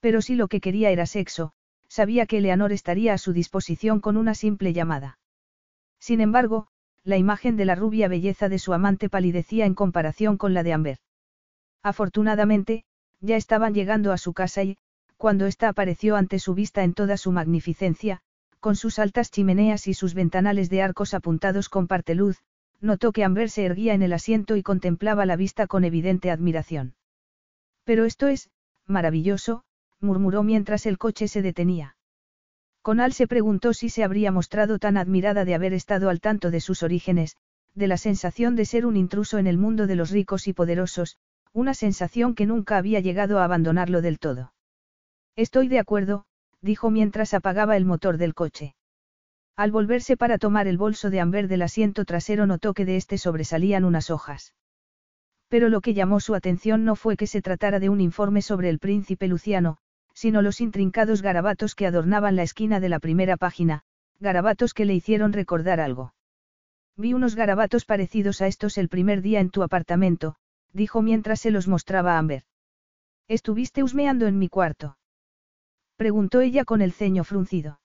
Pero 0.00 0.22
si 0.22 0.34
lo 0.34 0.48
que 0.48 0.60
quería 0.60 0.90
era 0.90 1.06
sexo, 1.06 1.52
sabía 1.88 2.26
que 2.26 2.38
Eleanor 2.38 2.72
estaría 2.72 3.14
a 3.14 3.18
su 3.18 3.32
disposición 3.32 4.00
con 4.00 4.16
una 4.16 4.34
simple 4.34 4.72
llamada. 4.72 5.18
Sin 6.00 6.20
embargo, 6.20 6.66
la 7.04 7.16
imagen 7.16 7.56
de 7.56 7.64
la 7.64 7.76
rubia 7.76 8.08
belleza 8.08 8.48
de 8.48 8.58
su 8.58 8.72
amante 8.72 9.08
palidecía 9.08 9.66
en 9.66 9.74
comparación 9.74 10.36
con 10.36 10.52
la 10.52 10.64
de 10.64 10.72
Amber. 10.72 10.98
Afortunadamente, 11.82 12.84
ya 13.20 13.36
estaban 13.36 13.72
llegando 13.72 14.12
a 14.12 14.18
su 14.18 14.32
casa 14.32 14.64
y, 14.64 14.78
cuando 15.24 15.46
ésta 15.46 15.70
apareció 15.70 16.16
ante 16.16 16.38
su 16.38 16.52
vista 16.52 16.84
en 16.84 16.92
toda 16.92 17.16
su 17.16 17.32
magnificencia, 17.32 18.20
con 18.60 18.76
sus 18.76 18.98
altas 18.98 19.30
chimeneas 19.30 19.88
y 19.88 19.94
sus 19.94 20.12
ventanales 20.12 20.68
de 20.68 20.82
arcos 20.82 21.14
apuntados 21.14 21.70
con 21.70 21.86
parteluz, 21.86 22.42
notó 22.82 23.10
que 23.10 23.24
Amber 23.24 23.48
se 23.48 23.64
erguía 23.64 23.94
en 23.94 24.02
el 24.02 24.12
asiento 24.12 24.54
y 24.54 24.62
contemplaba 24.62 25.24
la 25.24 25.36
vista 25.36 25.66
con 25.66 25.84
evidente 25.84 26.30
admiración. 26.30 26.94
Pero 27.84 28.04
esto 28.04 28.28
es, 28.28 28.50
maravilloso, 28.86 29.64
murmuró 29.98 30.42
mientras 30.42 30.84
el 30.84 30.98
coche 30.98 31.26
se 31.26 31.40
detenía. 31.40 31.96
Conal 32.82 33.14
se 33.14 33.26
preguntó 33.26 33.72
si 33.72 33.88
se 33.88 34.04
habría 34.04 34.30
mostrado 34.30 34.78
tan 34.78 34.98
admirada 34.98 35.46
de 35.46 35.54
haber 35.54 35.72
estado 35.72 36.10
al 36.10 36.20
tanto 36.20 36.50
de 36.50 36.60
sus 36.60 36.82
orígenes, 36.82 37.38
de 37.74 37.86
la 37.86 37.96
sensación 37.96 38.56
de 38.56 38.66
ser 38.66 38.84
un 38.84 38.98
intruso 38.98 39.38
en 39.38 39.46
el 39.46 39.56
mundo 39.56 39.86
de 39.86 39.96
los 39.96 40.10
ricos 40.10 40.48
y 40.48 40.52
poderosos, 40.52 41.16
una 41.54 41.72
sensación 41.72 42.34
que 42.34 42.44
nunca 42.44 42.76
había 42.76 43.00
llegado 43.00 43.38
a 43.38 43.44
abandonarlo 43.44 44.02
del 44.02 44.18
todo. 44.18 44.53
Estoy 45.36 45.68
de 45.68 45.80
acuerdo, 45.80 46.26
dijo 46.60 46.90
mientras 46.90 47.34
apagaba 47.34 47.76
el 47.76 47.84
motor 47.84 48.18
del 48.18 48.34
coche. 48.34 48.74
Al 49.56 49.72
volverse 49.72 50.16
para 50.16 50.38
tomar 50.38 50.66
el 50.66 50.78
bolso 50.78 51.10
de 51.10 51.20
Amber 51.20 51.48
del 51.48 51.62
asiento 51.62 52.04
trasero 52.04 52.46
notó 52.46 52.74
que 52.74 52.84
de 52.84 52.96
este 52.96 53.18
sobresalían 53.18 53.84
unas 53.84 54.10
hojas. 54.10 54.54
Pero 55.48 55.68
lo 55.68 55.80
que 55.80 55.94
llamó 55.94 56.20
su 56.20 56.34
atención 56.34 56.84
no 56.84 56.96
fue 56.96 57.16
que 57.16 57.26
se 57.26 57.42
tratara 57.42 57.78
de 57.78 57.88
un 57.88 58.00
informe 58.00 58.42
sobre 58.42 58.68
el 58.68 58.78
príncipe 58.78 59.28
Luciano, 59.28 59.78
sino 60.12 60.42
los 60.42 60.60
intrincados 60.60 61.22
garabatos 61.22 61.74
que 61.74 61.86
adornaban 61.86 62.36
la 62.36 62.42
esquina 62.42 62.80
de 62.80 62.88
la 62.88 63.00
primera 63.00 63.36
página, 63.36 63.82
garabatos 64.20 64.74
que 64.74 64.84
le 64.84 64.94
hicieron 64.94 65.32
recordar 65.32 65.80
algo. 65.80 66.14
Vi 66.96 67.12
unos 67.12 67.34
garabatos 67.34 67.84
parecidos 67.84 68.40
a 68.40 68.46
estos 68.46 68.78
el 68.78 68.88
primer 68.88 69.20
día 69.20 69.40
en 69.40 69.50
tu 69.50 69.64
apartamento, 69.64 70.36
dijo 70.72 71.02
mientras 71.02 71.40
se 71.40 71.50
los 71.50 71.66
mostraba 71.66 72.14
a 72.14 72.18
Amber. 72.18 72.44
¿Estuviste 73.26 73.82
husmeando 73.82 74.26
en 74.26 74.38
mi 74.38 74.48
cuarto? 74.48 74.96
Preguntó 75.96 76.40
ella 76.40 76.64
con 76.64 76.82
el 76.82 76.92
ceño 76.92 77.24
fruncido. 77.24 77.80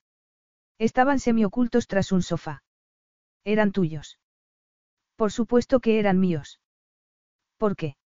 Estaban 0.77 1.19
semiocultos 1.19 1.87
tras 1.87 2.11
un 2.11 2.21
sofá. 2.21 2.63
Eran 3.43 3.71
tuyos. 3.71 4.19
Por 5.15 5.31
supuesto 5.31 5.79
que 5.79 5.99
eran 5.99 6.19
míos. 6.19 6.59
¿Por 7.57 7.75
qué? 7.75 7.97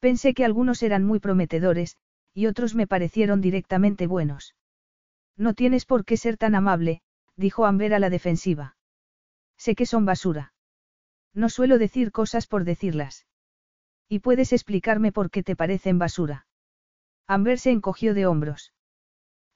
Pensé 0.00 0.34
que 0.34 0.44
algunos 0.44 0.82
eran 0.82 1.04
muy 1.04 1.18
prometedores, 1.18 1.96
y 2.34 2.46
otros 2.46 2.74
me 2.74 2.86
parecieron 2.86 3.40
directamente 3.40 4.06
buenos. 4.06 4.54
No 5.36 5.54
tienes 5.54 5.86
por 5.86 6.04
qué 6.04 6.16
ser 6.16 6.36
tan 6.36 6.54
amable, 6.54 7.00
dijo 7.36 7.64
Amber 7.64 7.94
a 7.94 7.98
la 7.98 8.10
defensiva. 8.10 8.76
Sé 9.56 9.74
que 9.74 9.86
son 9.86 10.04
basura. 10.04 10.52
No 11.32 11.48
suelo 11.48 11.78
decir 11.78 12.12
cosas 12.12 12.46
por 12.46 12.64
decirlas. 12.64 13.26
¿Y 14.08 14.20
puedes 14.20 14.52
explicarme 14.52 15.12
por 15.12 15.30
qué 15.30 15.42
te 15.42 15.56
parecen 15.56 15.98
basura? 15.98 16.46
Amber 17.26 17.58
se 17.58 17.70
encogió 17.70 18.14
de 18.14 18.26
hombros. 18.26 18.72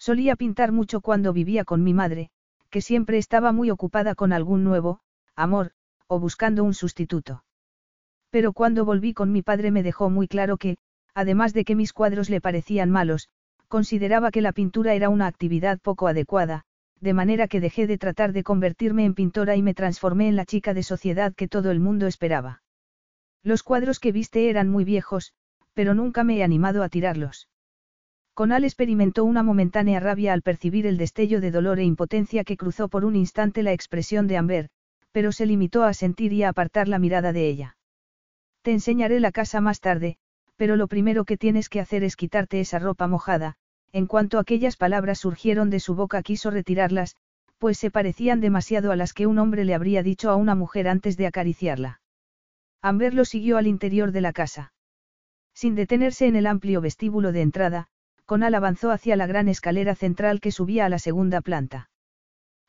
Solía 0.01 0.35
pintar 0.35 0.73
mucho 0.73 1.03
cuando 1.03 1.35
vivía 1.35 1.65
con 1.65 1.85
mi 1.85 1.93
madre, 1.93 2.31
que 2.71 2.81
siempre 2.81 3.19
estaba 3.19 3.53
muy 3.53 3.71
ocupada 3.71 4.15
con 4.15 4.33
algún 4.33 4.65
nuevo, 4.65 5.01
amor, 5.37 5.73
o 6.07 6.19
buscando 6.19 6.65
un 6.65 6.73
sustituto. 6.73 7.45
Pero 8.31 8.55
cuando 8.55 8.87
volví 8.87 9.13
con 9.13 9.31
mi 9.31 9.43
padre 9.43 9.71
me 9.71 9.83
dejó 9.83 10.09
muy 10.09 10.27
claro 10.27 10.57
que, 10.57 10.79
además 11.15 11.53
de 11.53 11.67
que 11.67 11.75
mis 11.75 11.93
cuadros 11.93 12.31
le 12.31 12.41
parecían 12.41 12.91
malos, 12.91 13.29
consideraba 13.69 14.31
que 14.31 14.41
la 14.41 14.53
pintura 14.53 14.95
era 14.95 15.11
una 15.11 15.27
actividad 15.27 15.79
poco 15.79 16.09
adecuada, 16.09 16.65
de 16.99 17.13
manera 17.13 17.47
que 17.47 17.61
dejé 17.61 17.87
de 17.87 17.99
tratar 17.99 18.33
de 18.33 18.43
convertirme 18.43 19.05
en 19.05 19.15
pintora 19.15 19.55
y 19.57 19.63
me 19.63 19.75
transformé 19.75 20.29
en 20.29 20.37
la 20.37 20.47
chica 20.47 20.73
de 20.73 20.83
sociedad 20.83 21.35
que 21.35 21.47
todo 21.47 21.71
el 21.71 21.79
mundo 21.79 22.07
esperaba. 22.07 22.63
Los 23.43 23.63
cuadros 23.63 24.01
que 24.01 24.13
viste 24.13 24.49
eran 24.49 24.71
muy 24.71 24.85
viejos, 24.85 25.35
pero 25.75 25.95
nunca 25.95 26.25
me 26.25 26.39
he 26.39 26.43
animado 26.43 26.83
a 26.83 26.89
tirarlos. 26.89 27.49
Conal 28.35 28.65
experimentó 28.65 29.25
una 29.25 29.43
momentánea 29.43 30.01
rabia 30.01 30.33
al 30.33 30.43
percibir 30.43 30.87
el 30.87 30.97
destello 30.97 31.41
de 31.41 31.51
dolor 31.51 31.79
e 31.79 31.85
impotencia 31.85 32.45
que 32.45 32.57
cruzó 32.57 32.89
por 32.89 33.05
un 33.05 33.17
instante 33.17 33.63
la 33.63 33.73
expresión 33.73 34.27
de 34.27 34.37
Amber, 34.37 34.69
pero 35.13 35.33
se 35.33 35.47
limitó 35.47 35.85
a 35.85 35.95
sentir 35.95 36.33
y 36.33 36.43
a 36.43 36.51
apartar 36.51 36.89
la 36.89 36.99
mirada 36.99 37.33
de 37.33 37.49
ella. 37.49 37.77
Te 38.63 38.73
enseñaré 38.73 39.21
la 39.21 39.33
casa 39.33 39.61
más 39.61 39.81
tarde, 39.81 40.17
pero 40.57 40.77
lo 40.77 40.89
primero 40.89 41.25
que 41.25 41.37
tienes 41.37 41.69
que 41.69 41.81
hacer 41.81 42.05
es 42.05 42.17
quitarte 42.17 42.61
esa 42.61 42.79
ropa 42.79 43.07
mojada, 43.07 43.57
en 43.93 44.07
cuanto 44.07 44.39
aquellas 44.39 44.77
palabras 44.77 45.19
surgieron 45.19 45.71
de 45.71 45.81
su 45.81 45.95
boca 45.95 46.23
quiso 46.23 46.51
retirarlas, 46.51 47.17
pues 47.59 47.79
se 47.79 47.91
parecían 47.91 48.41
demasiado 48.41 48.93
a 48.93 48.97
las 48.97 49.13
que 49.13 49.27
un 49.27 49.39
hombre 49.39 49.65
le 49.65 49.75
habría 49.75 50.03
dicho 50.03 50.31
a 50.31 50.37
una 50.37 50.55
mujer 50.55 50.89
antes 50.89 51.17
de 51.17 51.27
acariciarla. 51.27 52.01
Amber 52.83 53.13
lo 53.13 53.25
siguió 53.25 53.59
al 53.59 53.67
interior 53.67 54.13
de 54.13 54.21
la 54.21 54.33
casa. 54.33 54.73
Sin 55.53 55.75
detenerse 55.75 56.27
en 56.27 56.37
el 56.37 56.47
amplio 56.47 56.81
vestíbulo 56.81 57.33
de 57.33 57.43
entrada, 57.43 57.89
Conal 58.31 58.55
avanzó 58.55 58.93
hacia 58.93 59.17
la 59.17 59.27
gran 59.27 59.49
escalera 59.49 59.97
central 59.97 60.41
que 60.41 60.53
subía 60.53 60.87
a 60.87 60.89
la 60.89 61.01
segunda 61.01 61.41
planta. 61.41 61.91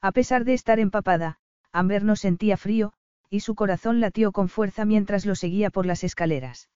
A 0.02 0.12
pesar 0.12 0.44
de 0.44 0.56
estar 0.56 0.80
empapada, 0.80 1.38
Amber 1.72 2.04
no 2.04 2.16
sentía 2.16 2.58
frío, 2.58 2.94
y 3.30 3.42
su 3.42 3.54
corazón 3.54 4.00
latió 4.00 4.32
con 4.32 4.50
fuerza 4.50 4.86
mientras 4.86 5.24
lo 5.28 5.36
seguía 5.36 5.70
por 5.70 5.86
las 5.86 6.04
escaleras. 6.04 6.70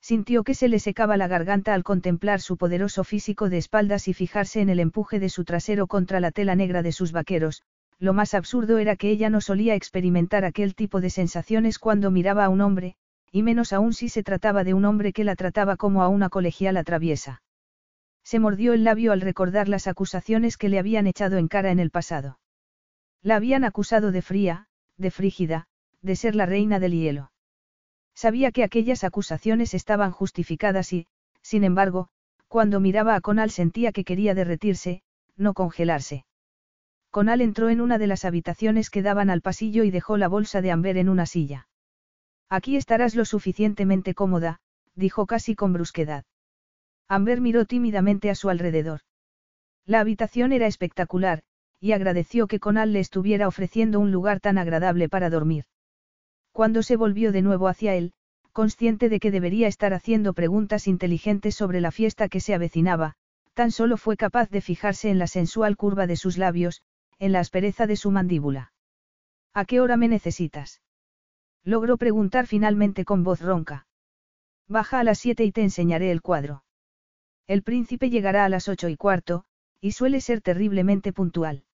Sintió 0.00 0.42
que 0.42 0.54
se 0.54 0.66
le 0.66 0.80
secaba 0.80 1.16
la 1.16 1.28
garganta 1.28 1.72
al 1.72 1.84
contemplar 1.84 2.40
su 2.40 2.56
poderoso 2.56 3.04
físico 3.04 3.48
de 3.48 3.58
espaldas 3.58 4.08
y 4.08 4.12
fijarse 4.12 4.60
en 4.60 4.70
el 4.70 4.80
empuje 4.80 5.20
de 5.20 5.28
su 5.28 5.44
trasero 5.44 5.86
contra 5.86 6.18
la 6.18 6.32
tela 6.32 6.56
negra 6.56 6.82
de 6.82 6.90
sus 6.90 7.12
vaqueros. 7.12 7.62
Lo 8.00 8.12
más 8.12 8.34
absurdo 8.34 8.78
era 8.78 8.96
que 8.96 9.10
ella 9.10 9.30
no 9.30 9.40
solía 9.40 9.76
experimentar 9.76 10.44
aquel 10.44 10.74
tipo 10.74 11.00
de 11.00 11.10
sensaciones 11.10 11.78
cuando 11.78 12.10
miraba 12.10 12.46
a 12.46 12.48
un 12.48 12.60
hombre, 12.60 12.96
y 13.30 13.44
menos 13.44 13.72
aún 13.72 13.92
si 13.92 14.08
se 14.08 14.24
trataba 14.24 14.64
de 14.64 14.74
un 14.74 14.84
hombre 14.84 15.12
que 15.12 15.22
la 15.22 15.36
trataba 15.36 15.76
como 15.76 16.02
a 16.02 16.08
una 16.08 16.28
colegiala 16.28 16.82
traviesa. 16.82 17.42
Se 18.24 18.38
mordió 18.38 18.72
el 18.72 18.84
labio 18.84 19.12
al 19.12 19.20
recordar 19.20 19.68
las 19.68 19.86
acusaciones 19.86 20.56
que 20.56 20.68
le 20.68 20.78
habían 20.78 21.06
echado 21.06 21.36
en 21.36 21.48
cara 21.48 21.70
en 21.70 21.78
el 21.78 21.90
pasado. 21.90 22.38
La 23.22 23.36
habían 23.36 23.64
acusado 23.64 24.12
de 24.12 24.22
fría, 24.22 24.66
de 24.96 25.10
frígida, 25.10 25.66
de 26.02 26.16
ser 26.16 26.34
la 26.34 26.46
reina 26.46 26.78
del 26.78 26.92
hielo. 26.92 27.32
Sabía 28.14 28.52
que 28.52 28.64
aquellas 28.64 29.04
acusaciones 29.04 29.74
estaban 29.74 30.12
justificadas 30.12 30.92
y, 30.92 31.06
sin 31.42 31.64
embargo, 31.64 32.08
cuando 32.48 32.80
miraba 32.80 33.14
a 33.14 33.20
Conal 33.20 33.50
sentía 33.50 33.92
que 33.92 34.04
quería 34.04 34.34
derretirse, 34.34 35.02
no 35.36 35.54
congelarse. 35.54 36.24
Conal 37.10 37.40
entró 37.40 37.70
en 37.70 37.80
una 37.80 37.98
de 37.98 38.06
las 38.06 38.24
habitaciones 38.24 38.90
que 38.90 39.02
daban 39.02 39.30
al 39.30 39.40
pasillo 39.40 39.84
y 39.84 39.90
dejó 39.90 40.16
la 40.16 40.28
bolsa 40.28 40.60
de 40.60 40.70
Amber 40.70 40.96
en 40.96 41.08
una 41.08 41.26
silla. 41.26 41.68
Aquí 42.48 42.76
estarás 42.76 43.14
lo 43.14 43.24
suficientemente 43.24 44.14
cómoda, 44.14 44.60
dijo 44.94 45.26
casi 45.26 45.54
con 45.54 45.72
brusquedad. 45.72 46.24
Amber 47.10 47.40
miró 47.40 47.64
tímidamente 47.64 48.30
a 48.30 48.36
su 48.36 48.50
alrededor. 48.50 49.00
La 49.84 49.98
habitación 49.98 50.52
era 50.52 50.68
espectacular, 50.68 51.42
y 51.80 51.90
agradeció 51.90 52.46
que 52.46 52.60
Conal 52.60 52.92
le 52.92 53.00
estuviera 53.00 53.48
ofreciendo 53.48 53.98
un 53.98 54.12
lugar 54.12 54.38
tan 54.38 54.58
agradable 54.58 55.08
para 55.08 55.28
dormir. 55.28 55.64
Cuando 56.52 56.84
se 56.84 56.94
volvió 56.94 57.32
de 57.32 57.42
nuevo 57.42 57.66
hacia 57.66 57.96
él, 57.96 58.12
consciente 58.52 59.08
de 59.08 59.18
que 59.18 59.32
debería 59.32 59.66
estar 59.66 59.92
haciendo 59.92 60.34
preguntas 60.34 60.86
inteligentes 60.86 61.56
sobre 61.56 61.80
la 61.80 61.90
fiesta 61.90 62.28
que 62.28 62.38
se 62.38 62.54
avecinaba, 62.54 63.14
tan 63.54 63.72
solo 63.72 63.96
fue 63.96 64.16
capaz 64.16 64.48
de 64.48 64.60
fijarse 64.60 65.10
en 65.10 65.18
la 65.18 65.26
sensual 65.26 65.76
curva 65.76 66.06
de 66.06 66.14
sus 66.14 66.38
labios, 66.38 66.80
en 67.18 67.32
la 67.32 67.40
aspereza 67.40 67.88
de 67.88 67.96
su 67.96 68.12
mandíbula. 68.12 68.72
¿A 69.52 69.64
qué 69.64 69.80
hora 69.80 69.96
me 69.96 70.06
necesitas? 70.06 70.80
Logró 71.64 71.96
preguntar 71.96 72.46
finalmente 72.46 73.04
con 73.04 73.24
voz 73.24 73.40
ronca. 73.40 73.88
Baja 74.68 75.00
a 75.00 75.04
las 75.04 75.18
siete 75.18 75.42
y 75.42 75.50
te 75.50 75.62
enseñaré 75.62 76.12
el 76.12 76.22
cuadro. 76.22 76.62
El 77.50 77.64
príncipe 77.64 78.10
llegará 78.10 78.44
a 78.44 78.48
las 78.48 78.68
ocho 78.68 78.88
y 78.88 78.96
cuarto, 78.96 79.42
y 79.80 79.90
suele 79.90 80.20
ser 80.20 80.40
terriblemente 80.40 81.12
puntual. 81.12 81.64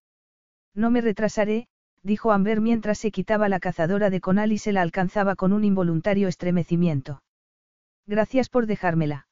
No 0.73 0.91
me 0.91 1.03
retrasaré, 1.03 1.69
dijo 2.03 2.33
Amber 2.33 2.63
mientras 2.63 2.97
se 2.97 3.11
quitaba 3.11 3.51
la 3.51 3.61
cazadora 3.61 4.09
de 4.09 4.23
conal 4.23 4.53
y 4.53 4.57
se 4.57 4.73
la 4.73 4.81
alcanzaba 4.81 5.37
con 5.37 5.53
un 5.53 5.65
involuntario 5.65 6.29
estremecimiento. 6.29 7.23
Gracias 8.07 8.49
por 8.49 8.65
dejármela. 8.65 9.29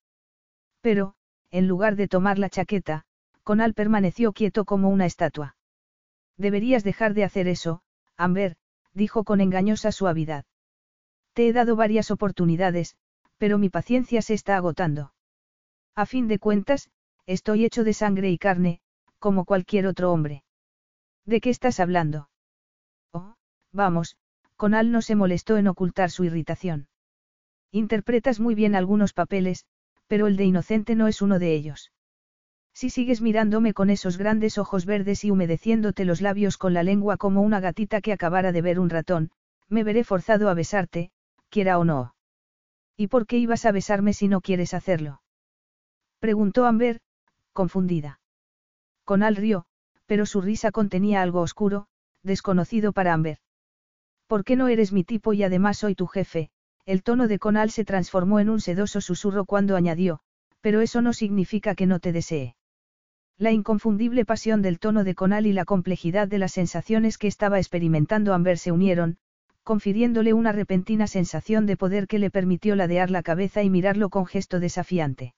Pero, 0.82 1.14
en 1.50 1.66
lugar 1.66 1.96
de 1.96 2.08
tomar 2.08 2.38
la 2.38 2.50
chaqueta, 2.50 3.06
Conal 3.42 3.72
permaneció 3.72 4.34
quieto 4.34 4.66
como 4.66 4.90
una 4.90 5.06
estatua. 5.06 5.56
Deberías 6.36 6.84
dejar 6.84 7.14
de 7.14 7.24
hacer 7.24 7.48
eso, 7.48 7.80
Amber, 8.18 8.56
dijo 8.92 9.24
con 9.24 9.40
engañosa 9.40 9.92
suavidad. 9.92 10.44
Te 11.32 11.48
he 11.48 11.54
dado 11.54 11.74
varias 11.74 12.10
oportunidades, 12.10 12.98
pero 13.38 13.56
mi 13.56 13.70
paciencia 13.70 14.20
se 14.20 14.34
está 14.34 14.58
agotando. 14.58 15.13
A 15.96 16.06
fin 16.06 16.26
de 16.26 16.38
cuentas, 16.38 16.90
estoy 17.26 17.64
hecho 17.64 17.84
de 17.84 17.92
sangre 17.92 18.30
y 18.30 18.38
carne, 18.38 18.80
como 19.18 19.44
cualquier 19.44 19.86
otro 19.86 20.12
hombre. 20.12 20.42
¿De 21.24 21.40
qué 21.40 21.50
estás 21.50 21.80
hablando? 21.80 22.28
Vamos, 23.72 24.16
Conal 24.56 24.92
no 24.92 25.02
se 25.02 25.16
molestó 25.16 25.56
en 25.56 25.68
ocultar 25.68 26.10
su 26.10 26.24
irritación. 26.24 26.88
Interpretas 27.72 28.38
muy 28.38 28.54
bien 28.54 28.74
algunos 28.74 29.12
papeles, 29.12 29.66
pero 30.06 30.26
el 30.26 30.36
de 30.36 30.44
inocente 30.44 30.94
no 30.94 31.08
es 31.08 31.22
uno 31.22 31.38
de 31.38 31.54
ellos. 31.54 31.92
Si 32.72 32.90
sigues 32.90 33.20
mirándome 33.20 33.72
con 33.72 33.90
esos 33.90 34.18
grandes 34.18 34.58
ojos 34.58 34.86
verdes 34.86 35.24
y 35.24 35.30
humedeciéndote 35.30 36.04
los 36.04 36.20
labios 36.20 36.56
con 36.56 36.74
la 36.74 36.82
lengua 36.82 37.16
como 37.16 37.42
una 37.42 37.60
gatita 37.60 38.00
que 38.00 38.12
acabara 38.12 38.52
de 38.52 38.62
ver 38.62 38.78
un 38.78 38.90
ratón, 38.90 39.30
me 39.68 39.84
veré 39.84 40.04
forzado 40.04 40.48
a 40.48 40.54
besarte, 40.54 41.10
quiera 41.50 41.78
o 41.78 41.84
no. 41.84 42.14
¿Y 42.96 43.08
por 43.08 43.26
qué 43.26 43.38
ibas 43.38 43.64
a 43.64 43.72
besarme 43.72 44.12
si 44.12 44.28
no 44.28 44.40
quieres 44.40 44.74
hacerlo? 44.74 45.20
Preguntó 46.24 46.64
Amber, 46.64 47.00
confundida. 47.52 48.18
Conal 49.04 49.36
rió, 49.36 49.66
pero 50.06 50.24
su 50.24 50.40
risa 50.40 50.70
contenía 50.70 51.20
algo 51.20 51.42
oscuro, 51.42 51.86
desconocido 52.22 52.94
para 52.94 53.12
Amber. 53.12 53.36
¿Por 54.26 54.42
qué 54.42 54.56
no 54.56 54.68
eres 54.68 54.90
mi 54.90 55.04
tipo 55.04 55.34
y 55.34 55.42
además 55.42 55.76
soy 55.76 55.94
tu 55.94 56.06
jefe? 56.06 56.48
El 56.86 57.02
tono 57.02 57.28
de 57.28 57.38
Conal 57.38 57.70
se 57.70 57.84
transformó 57.84 58.40
en 58.40 58.48
un 58.48 58.62
sedoso 58.62 59.02
susurro 59.02 59.44
cuando 59.44 59.76
añadió, 59.76 60.20
pero 60.62 60.80
eso 60.80 61.02
no 61.02 61.12
significa 61.12 61.74
que 61.74 61.84
no 61.84 62.00
te 62.00 62.10
desee. 62.10 62.56
La 63.36 63.52
inconfundible 63.52 64.24
pasión 64.24 64.62
del 64.62 64.78
tono 64.78 65.04
de 65.04 65.14
Conal 65.14 65.44
y 65.44 65.52
la 65.52 65.66
complejidad 65.66 66.26
de 66.26 66.38
las 66.38 66.52
sensaciones 66.52 67.18
que 67.18 67.26
estaba 67.26 67.58
experimentando 67.58 68.32
Amber 68.32 68.56
se 68.56 68.72
unieron, 68.72 69.18
confiriéndole 69.62 70.32
una 70.32 70.52
repentina 70.52 71.06
sensación 71.06 71.66
de 71.66 71.76
poder 71.76 72.06
que 72.06 72.18
le 72.18 72.30
permitió 72.30 72.76
ladear 72.76 73.10
la 73.10 73.22
cabeza 73.22 73.62
y 73.62 73.68
mirarlo 73.68 74.08
con 74.08 74.24
gesto 74.24 74.58
desafiante. 74.58 75.34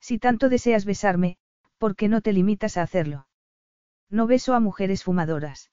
Si 0.00 0.18
tanto 0.18 0.48
deseas 0.48 0.84
besarme, 0.84 1.38
¿por 1.78 1.96
qué 1.96 2.08
no 2.08 2.20
te 2.20 2.32
limitas 2.32 2.76
a 2.76 2.82
hacerlo? 2.82 3.26
No 4.10 4.26
beso 4.26 4.54
a 4.54 4.60
mujeres 4.60 5.04
fumadoras. 5.04 5.70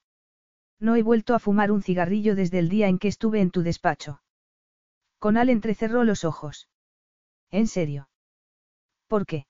No 0.80 0.96
he 0.96 1.04
vuelto 1.04 1.36
a 1.36 1.40
fumar 1.40 1.72
un 1.72 1.82
cigarrillo 1.82 2.36
desde 2.36 2.60
el 2.60 2.70
día 2.70 2.88
en 2.88 3.00
que 3.00 3.08
estuve 3.08 3.40
en 3.40 3.52
tu 3.52 3.64
despacho. 3.64 4.22
Conal 5.20 5.50
entrecerró 5.50 6.04
los 6.04 6.26
ojos. 6.26 6.70
¿En 7.50 7.68
serio? 7.68 8.10
¿Por 9.08 9.26
qué? 9.26 9.48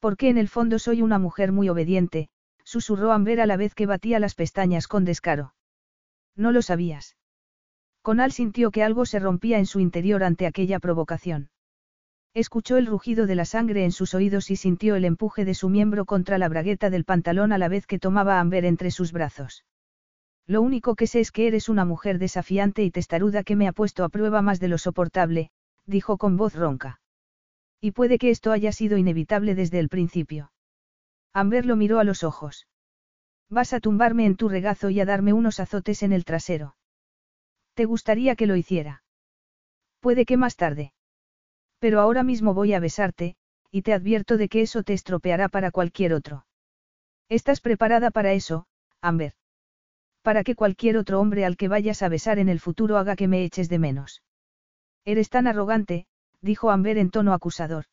Porque 0.00 0.28
en 0.28 0.38
el 0.38 0.48
fondo 0.48 0.80
soy 0.80 1.00
una 1.00 1.20
mujer 1.20 1.52
muy 1.52 1.68
obediente, 1.68 2.28
susurró 2.64 3.12
Amber 3.12 3.40
a 3.40 3.46
la 3.46 3.56
vez 3.56 3.74
que 3.74 3.86
batía 3.86 4.18
las 4.18 4.34
pestañas 4.34 4.88
con 4.88 5.04
descaro. 5.04 5.54
No 6.34 6.50
lo 6.50 6.62
sabías. 6.62 7.16
Conal 8.02 8.32
sintió 8.32 8.72
que 8.72 8.82
algo 8.82 9.06
se 9.06 9.20
rompía 9.20 9.58
en 9.58 9.66
su 9.66 9.78
interior 9.78 10.24
ante 10.24 10.46
aquella 10.46 10.80
provocación. 10.80 11.51
Escuchó 12.34 12.78
el 12.78 12.86
rugido 12.86 13.26
de 13.26 13.34
la 13.34 13.44
sangre 13.44 13.84
en 13.84 13.92
sus 13.92 14.14
oídos 14.14 14.50
y 14.50 14.56
sintió 14.56 14.96
el 14.96 15.04
empuje 15.04 15.44
de 15.44 15.54
su 15.54 15.68
miembro 15.68 16.06
contra 16.06 16.38
la 16.38 16.48
bragueta 16.48 16.88
del 16.88 17.04
pantalón 17.04 17.52
a 17.52 17.58
la 17.58 17.68
vez 17.68 17.86
que 17.86 17.98
tomaba 17.98 18.36
a 18.36 18.40
Amber 18.40 18.64
entre 18.64 18.90
sus 18.90 19.12
brazos. 19.12 19.66
Lo 20.46 20.62
único 20.62 20.96
que 20.96 21.06
sé 21.06 21.20
es 21.20 21.30
que 21.30 21.46
eres 21.46 21.68
una 21.68 21.84
mujer 21.84 22.18
desafiante 22.18 22.82
y 22.82 22.90
testaruda 22.90 23.44
que 23.44 23.54
me 23.54 23.68
ha 23.68 23.72
puesto 23.72 24.02
a 24.02 24.08
prueba 24.08 24.40
más 24.40 24.60
de 24.60 24.68
lo 24.68 24.78
soportable, 24.78 25.50
dijo 25.86 26.16
con 26.16 26.38
voz 26.38 26.54
ronca. 26.54 27.00
Y 27.80 27.90
puede 27.90 28.16
que 28.18 28.30
esto 28.30 28.50
haya 28.50 28.72
sido 28.72 28.96
inevitable 28.96 29.54
desde 29.54 29.78
el 29.78 29.90
principio. 29.90 30.52
Amber 31.34 31.66
lo 31.66 31.76
miró 31.76 31.98
a 31.98 32.04
los 32.04 32.24
ojos. 32.24 32.66
Vas 33.50 33.74
a 33.74 33.80
tumbarme 33.80 34.24
en 34.24 34.36
tu 34.36 34.48
regazo 34.48 34.88
y 34.88 35.00
a 35.00 35.04
darme 35.04 35.34
unos 35.34 35.60
azotes 35.60 36.02
en 36.02 36.14
el 36.14 36.24
trasero. 36.24 36.76
¿Te 37.74 37.84
gustaría 37.84 38.36
que 38.36 38.46
lo 38.46 38.56
hiciera? 38.56 39.02
Puede 40.00 40.24
que 40.24 40.38
más 40.38 40.56
tarde. 40.56 40.94
Pero 41.82 41.98
ahora 41.98 42.22
mismo 42.22 42.54
voy 42.54 42.74
a 42.74 42.78
besarte, 42.78 43.34
y 43.72 43.82
te 43.82 43.92
advierto 43.92 44.36
de 44.36 44.48
que 44.48 44.62
eso 44.62 44.84
te 44.84 44.92
estropeará 44.92 45.48
para 45.48 45.72
cualquier 45.72 46.14
otro. 46.14 46.46
¿Estás 47.28 47.60
preparada 47.60 48.12
para 48.12 48.34
eso, 48.34 48.66
Amber? 49.00 49.32
Para 50.22 50.44
que 50.44 50.54
cualquier 50.54 50.96
otro 50.96 51.18
hombre 51.18 51.44
al 51.44 51.56
que 51.56 51.66
vayas 51.66 52.04
a 52.04 52.08
besar 52.08 52.38
en 52.38 52.48
el 52.48 52.60
futuro 52.60 52.98
haga 52.98 53.16
que 53.16 53.26
me 53.26 53.42
eches 53.42 53.68
de 53.68 53.80
menos. 53.80 54.22
Eres 55.04 55.28
tan 55.28 55.48
arrogante, 55.48 56.06
dijo 56.40 56.70
Amber 56.70 56.98
en 56.98 57.10
tono 57.10 57.32
acusador. 57.32 57.86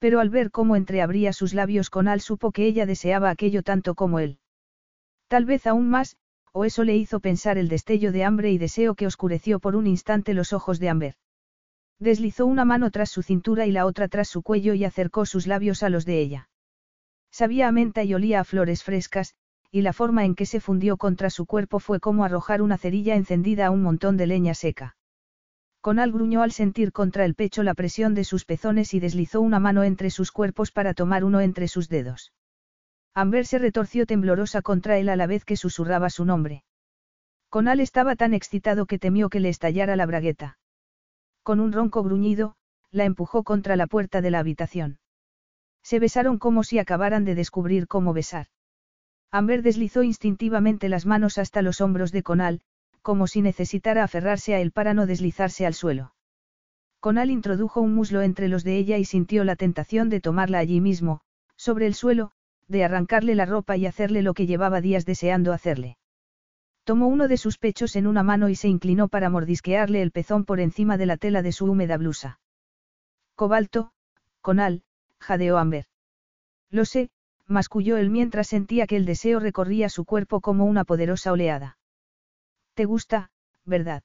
Pero 0.00 0.18
al 0.18 0.30
ver 0.30 0.50
cómo 0.50 0.74
entreabría 0.74 1.32
sus 1.32 1.54
labios 1.54 1.90
con 1.90 2.08
Al 2.08 2.20
supo 2.20 2.50
que 2.50 2.66
ella 2.66 2.86
deseaba 2.86 3.30
aquello 3.30 3.62
tanto 3.62 3.94
como 3.94 4.18
él. 4.18 4.40
Tal 5.28 5.44
vez 5.44 5.68
aún 5.68 5.88
más, 5.90 6.16
o 6.50 6.64
eso 6.64 6.82
le 6.82 6.96
hizo 6.96 7.20
pensar 7.20 7.56
el 7.56 7.68
destello 7.68 8.10
de 8.10 8.24
hambre 8.24 8.50
y 8.50 8.58
deseo 8.58 8.96
que 8.96 9.06
oscureció 9.06 9.60
por 9.60 9.76
un 9.76 9.86
instante 9.86 10.34
los 10.34 10.52
ojos 10.52 10.80
de 10.80 10.88
Amber. 10.88 11.14
Deslizó 11.98 12.46
una 12.46 12.64
mano 12.64 12.90
tras 12.90 13.10
su 13.10 13.22
cintura 13.22 13.66
y 13.66 13.72
la 13.72 13.86
otra 13.86 14.08
tras 14.08 14.28
su 14.28 14.42
cuello 14.42 14.74
y 14.74 14.84
acercó 14.84 15.24
sus 15.24 15.46
labios 15.46 15.82
a 15.82 15.88
los 15.88 16.04
de 16.04 16.20
ella. 16.20 16.48
Sabía 17.30 17.68
a 17.68 17.72
menta 17.72 18.04
y 18.04 18.14
olía 18.14 18.40
a 18.40 18.44
flores 18.44 18.82
frescas, 18.82 19.34
y 19.70 19.82
la 19.82 19.92
forma 19.92 20.24
en 20.24 20.34
que 20.34 20.46
se 20.46 20.60
fundió 20.60 20.96
contra 20.96 21.30
su 21.30 21.46
cuerpo 21.46 21.78
fue 21.78 22.00
como 22.00 22.24
arrojar 22.24 22.62
una 22.62 22.78
cerilla 22.78 23.14
encendida 23.14 23.66
a 23.66 23.70
un 23.70 23.82
montón 23.82 24.16
de 24.16 24.26
leña 24.26 24.54
seca. 24.54 24.96
Conal 25.80 26.12
gruñó 26.12 26.42
al 26.42 26.52
sentir 26.52 26.92
contra 26.92 27.24
el 27.24 27.34
pecho 27.34 27.62
la 27.62 27.74
presión 27.74 28.14
de 28.14 28.24
sus 28.24 28.44
pezones 28.44 28.92
y 28.92 29.00
deslizó 29.00 29.40
una 29.40 29.60
mano 29.60 29.84
entre 29.84 30.10
sus 30.10 30.32
cuerpos 30.32 30.72
para 30.72 30.94
tomar 30.94 31.24
uno 31.24 31.40
entre 31.40 31.68
sus 31.68 31.88
dedos. 31.88 32.32
Amber 33.14 33.46
se 33.46 33.58
retorció 33.58 34.04
temblorosa 34.04 34.62
contra 34.62 34.98
él 34.98 35.08
a 35.08 35.16
la 35.16 35.26
vez 35.26 35.44
que 35.44 35.56
susurraba 35.56 36.10
su 36.10 36.24
nombre. 36.24 36.64
Conal 37.48 37.80
estaba 37.80 38.16
tan 38.16 38.34
excitado 38.34 38.86
que 38.86 38.98
temió 38.98 39.30
que 39.30 39.40
le 39.40 39.48
estallara 39.48 39.96
la 39.96 40.06
bragueta. 40.06 40.58
Con 41.46 41.60
un 41.60 41.70
ronco 41.70 42.02
gruñido, 42.02 42.56
la 42.90 43.04
empujó 43.04 43.44
contra 43.44 43.76
la 43.76 43.86
puerta 43.86 44.20
de 44.20 44.32
la 44.32 44.40
habitación. 44.40 44.98
Se 45.80 46.00
besaron 46.00 46.38
como 46.38 46.64
si 46.64 46.80
acabaran 46.80 47.24
de 47.24 47.36
descubrir 47.36 47.86
cómo 47.86 48.12
besar. 48.12 48.48
Amber 49.30 49.62
deslizó 49.62 50.02
instintivamente 50.02 50.88
las 50.88 51.06
manos 51.06 51.38
hasta 51.38 51.62
los 51.62 51.80
hombros 51.80 52.10
de 52.10 52.24
Conal, 52.24 52.62
como 53.00 53.28
si 53.28 53.42
necesitara 53.42 54.02
aferrarse 54.02 54.56
a 54.56 54.60
él 54.60 54.72
para 54.72 54.92
no 54.92 55.06
deslizarse 55.06 55.66
al 55.66 55.74
suelo. 55.74 56.16
Conal 56.98 57.30
introdujo 57.30 57.80
un 57.80 57.94
muslo 57.94 58.22
entre 58.22 58.48
los 58.48 58.64
de 58.64 58.78
ella 58.78 58.98
y 58.98 59.04
sintió 59.04 59.44
la 59.44 59.54
tentación 59.54 60.08
de 60.08 60.20
tomarla 60.20 60.58
allí 60.58 60.80
mismo, 60.80 61.20
sobre 61.54 61.86
el 61.86 61.94
suelo, 61.94 62.32
de 62.66 62.82
arrancarle 62.82 63.36
la 63.36 63.46
ropa 63.46 63.76
y 63.76 63.86
hacerle 63.86 64.22
lo 64.22 64.34
que 64.34 64.46
llevaba 64.46 64.80
días 64.80 65.06
deseando 65.06 65.52
hacerle. 65.52 65.96
Tomó 66.86 67.08
uno 67.08 67.26
de 67.26 67.36
sus 67.36 67.58
pechos 67.58 67.96
en 67.96 68.06
una 68.06 68.22
mano 68.22 68.48
y 68.48 68.54
se 68.54 68.68
inclinó 68.68 69.08
para 69.08 69.28
mordisquearle 69.28 70.02
el 70.02 70.12
pezón 70.12 70.44
por 70.44 70.60
encima 70.60 70.96
de 70.96 71.06
la 71.06 71.16
tela 71.16 71.42
de 71.42 71.50
su 71.50 71.64
húmeda 71.64 71.96
blusa. 71.96 72.38
Cobalto, 73.34 73.90
conal, 74.40 74.84
jadeó 75.18 75.58
Amber. 75.58 75.86
Lo 76.70 76.84
sé, 76.84 77.10
masculló 77.48 77.96
él 77.96 78.10
mientras 78.10 78.46
sentía 78.46 78.86
que 78.86 78.94
el 78.94 79.04
deseo 79.04 79.40
recorría 79.40 79.88
su 79.88 80.04
cuerpo 80.04 80.40
como 80.40 80.64
una 80.64 80.84
poderosa 80.84 81.32
oleada. 81.32 81.76
¿Te 82.74 82.84
gusta, 82.84 83.32
verdad? 83.64 84.04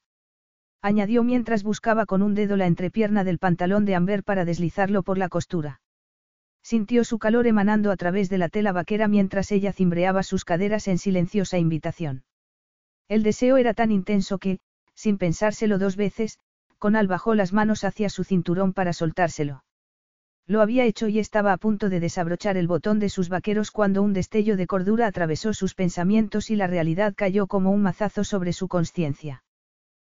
añadió 0.81 1.21
mientras 1.23 1.61
buscaba 1.61 2.07
con 2.07 2.23
un 2.23 2.33
dedo 2.33 2.57
la 2.57 2.65
entrepierna 2.65 3.23
del 3.23 3.37
pantalón 3.37 3.85
de 3.85 3.93
Amber 3.93 4.23
para 4.23 4.43
deslizarlo 4.43 5.03
por 5.03 5.19
la 5.19 5.29
costura. 5.29 5.81
Sintió 6.63 7.03
su 7.03 7.19
calor 7.19 7.45
emanando 7.45 7.91
a 7.91 7.95
través 7.95 8.27
de 8.31 8.39
la 8.39 8.49
tela 8.49 8.71
vaquera 8.71 9.07
mientras 9.07 9.51
ella 9.51 9.71
cimbreaba 9.71 10.23
sus 10.23 10.45
caderas 10.45 10.87
en 10.87 10.97
silenciosa 10.97 11.59
invitación. 11.59 12.23
El 13.11 13.23
deseo 13.23 13.57
era 13.57 13.73
tan 13.73 13.91
intenso 13.91 14.37
que, 14.37 14.59
sin 14.93 15.17
pensárselo 15.17 15.77
dos 15.77 15.97
veces, 15.97 16.39
Conal 16.77 17.07
bajó 17.07 17.35
las 17.35 17.51
manos 17.51 17.83
hacia 17.83 18.07
su 18.07 18.23
cinturón 18.23 18.71
para 18.71 18.93
soltárselo. 18.93 19.65
Lo 20.47 20.61
había 20.61 20.85
hecho 20.85 21.09
y 21.09 21.19
estaba 21.19 21.51
a 21.51 21.57
punto 21.57 21.89
de 21.89 21.99
desabrochar 21.99 22.55
el 22.55 22.69
botón 22.69 22.99
de 22.99 23.09
sus 23.09 23.27
vaqueros 23.27 23.69
cuando 23.69 24.01
un 24.01 24.13
destello 24.13 24.55
de 24.55 24.65
cordura 24.65 25.07
atravesó 25.07 25.53
sus 25.53 25.75
pensamientos 25.75 26.49
y 26.51 26.55
la 26.55 26.67
realidad 26.67 27.13
cayó 27.13 27.47
como 27.47 27.71
un 27.71 27.81
mazazo 27.81 28.23
sobre 28.23 28.53
su 28.53 28.69
conciencia. 28.69 29.43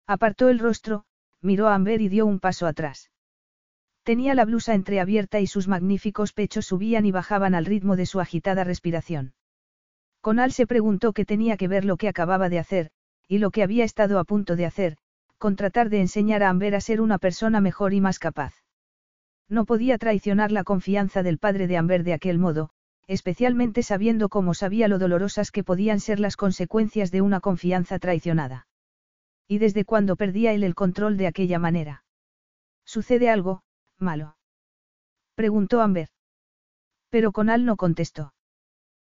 Apartó 0.06 0.50
el 0.50 0.60
rostro, 0.60 1.06
miró 1.42 1.70
a 1.70 1.74
Amber 1.74 2.00
y 2.00 2.10
dio 2.10 2.28
un 2.28 2.40
paso 2.40 2.68
atrás. 2.68 3.10
Tenía 4.04 4.36
la 4.36 4.46
blusa 4.46 4.76
entreabierta 4.76 5.40
y 5.40 5.48
sus 5.48 5.68
magníficos 5.68 6.32
pechos 6.32 6.68
subían 6.68 7.08
y 7.08 7.12
bajaban 7.12 7.56
al 7.56 7.66
ritmo 7.66 7.96
de 7.96 8.06
su 8.06 8.20
agitada 8.20 8.64
respiración. 8.64 9.34
Conal 10.24 10.54
se 10.54 10.66
preguntó 10.66 11.12
qué 11.12 11.26
tenía 11.26 11.58
que 11.58 11.68
ver 11.68 11.84
lo 11.84 11.98
que 11.98 12.08
acababa 12.08 12.48
de 12.48 12.58
hacer, 12.58 12.92
y 13.28 13.40
lo 13.40 13.52
que 13.52 13.62
había 13.62 13.84
estado 13.84 14.20
a 14.20 14.24
punto 14.24 14.56
de 14.56 14.66
hacer, 14.66 14.96
con 15.38 15.58
tratar 15.58 15.90
de 15.90 16.00
enseñar 16.00 16.44
a 16.44 16.50
Amber 16.50 16.76
a 16.76 16.80
ser 16.80 17.02
una 17.02 17.18
persona 17.18 17.60
mejor 17.60 17.94
y 17.94 18.00
más 18.00 18.20
capaz. 18.20 18.54
No 19.50 19.66
podía 19.66 19.98
traicionar 19.98 20.54
la 20.54 20.64
confianza 20.64 21.24
del 21.24 21.40
padre 21.40 21.68
de 21.68 21.76
Amber 21.76 22.06
de 22.06 22.14
aquel 22.14 22.40
modo, 22.40 22.70
especialmente 23.06 23.84
sabiendo 23.84 24.30
cómo 24.30 24.54
sabía 24.54 24.88
lo 24.88 24.98
dolorosas 24.98 25.52
que 25.52 25.66
podían 25.66 26.00
ser 26.00 26.22
las 26.22 26.38
consecuencias 26.38 27.12
de 27.12 27.20
una 27.20 27.42
confianza 27.42 28.00
traicionada. 28.00 28.66
¿Y 29.46 29.58
desde 29.58 29.84
cuándo 29.84 30.16
perdía 30.16 30.54
él 30.54 30.64
el 30.64 30.74
control 30.74 31.18
de 31.18 31.28
aquella 31.28 31.60
manera? 31.60 32.06
¿Sucede 32.86 33.30
algo, 33.30 33.62
malo? 34.00 34.38
Preguntó 35.36 35.82
Amber. 35.82 36.08
Pero 37.10 37.34
Conal 37.34 37.66
no 37.66 37.76
contestó. 37.76 38.34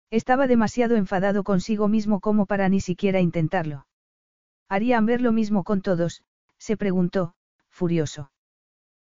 Estaba 0.10 0.48
demasiado 0.48 0.96
enfadado 0.96 1.44
consigo 1.44 1.88
mismo 1.88 2.20
como 2.22 2.46
para 2.46 2.70
ni 2.70 2.80
siquiera 2.80 3.20
intentarlo. 3.20 3.88
¿Haría 4.70 4.98
Amber 4.98 5.22
lo 5.22 5.32
mismo 5.32 5.64
con 5.64 5.82
todos? 5.82 6.24
se 6.58 6.78
preguntó, 6.78 7.34
furioso. 7.70 8.32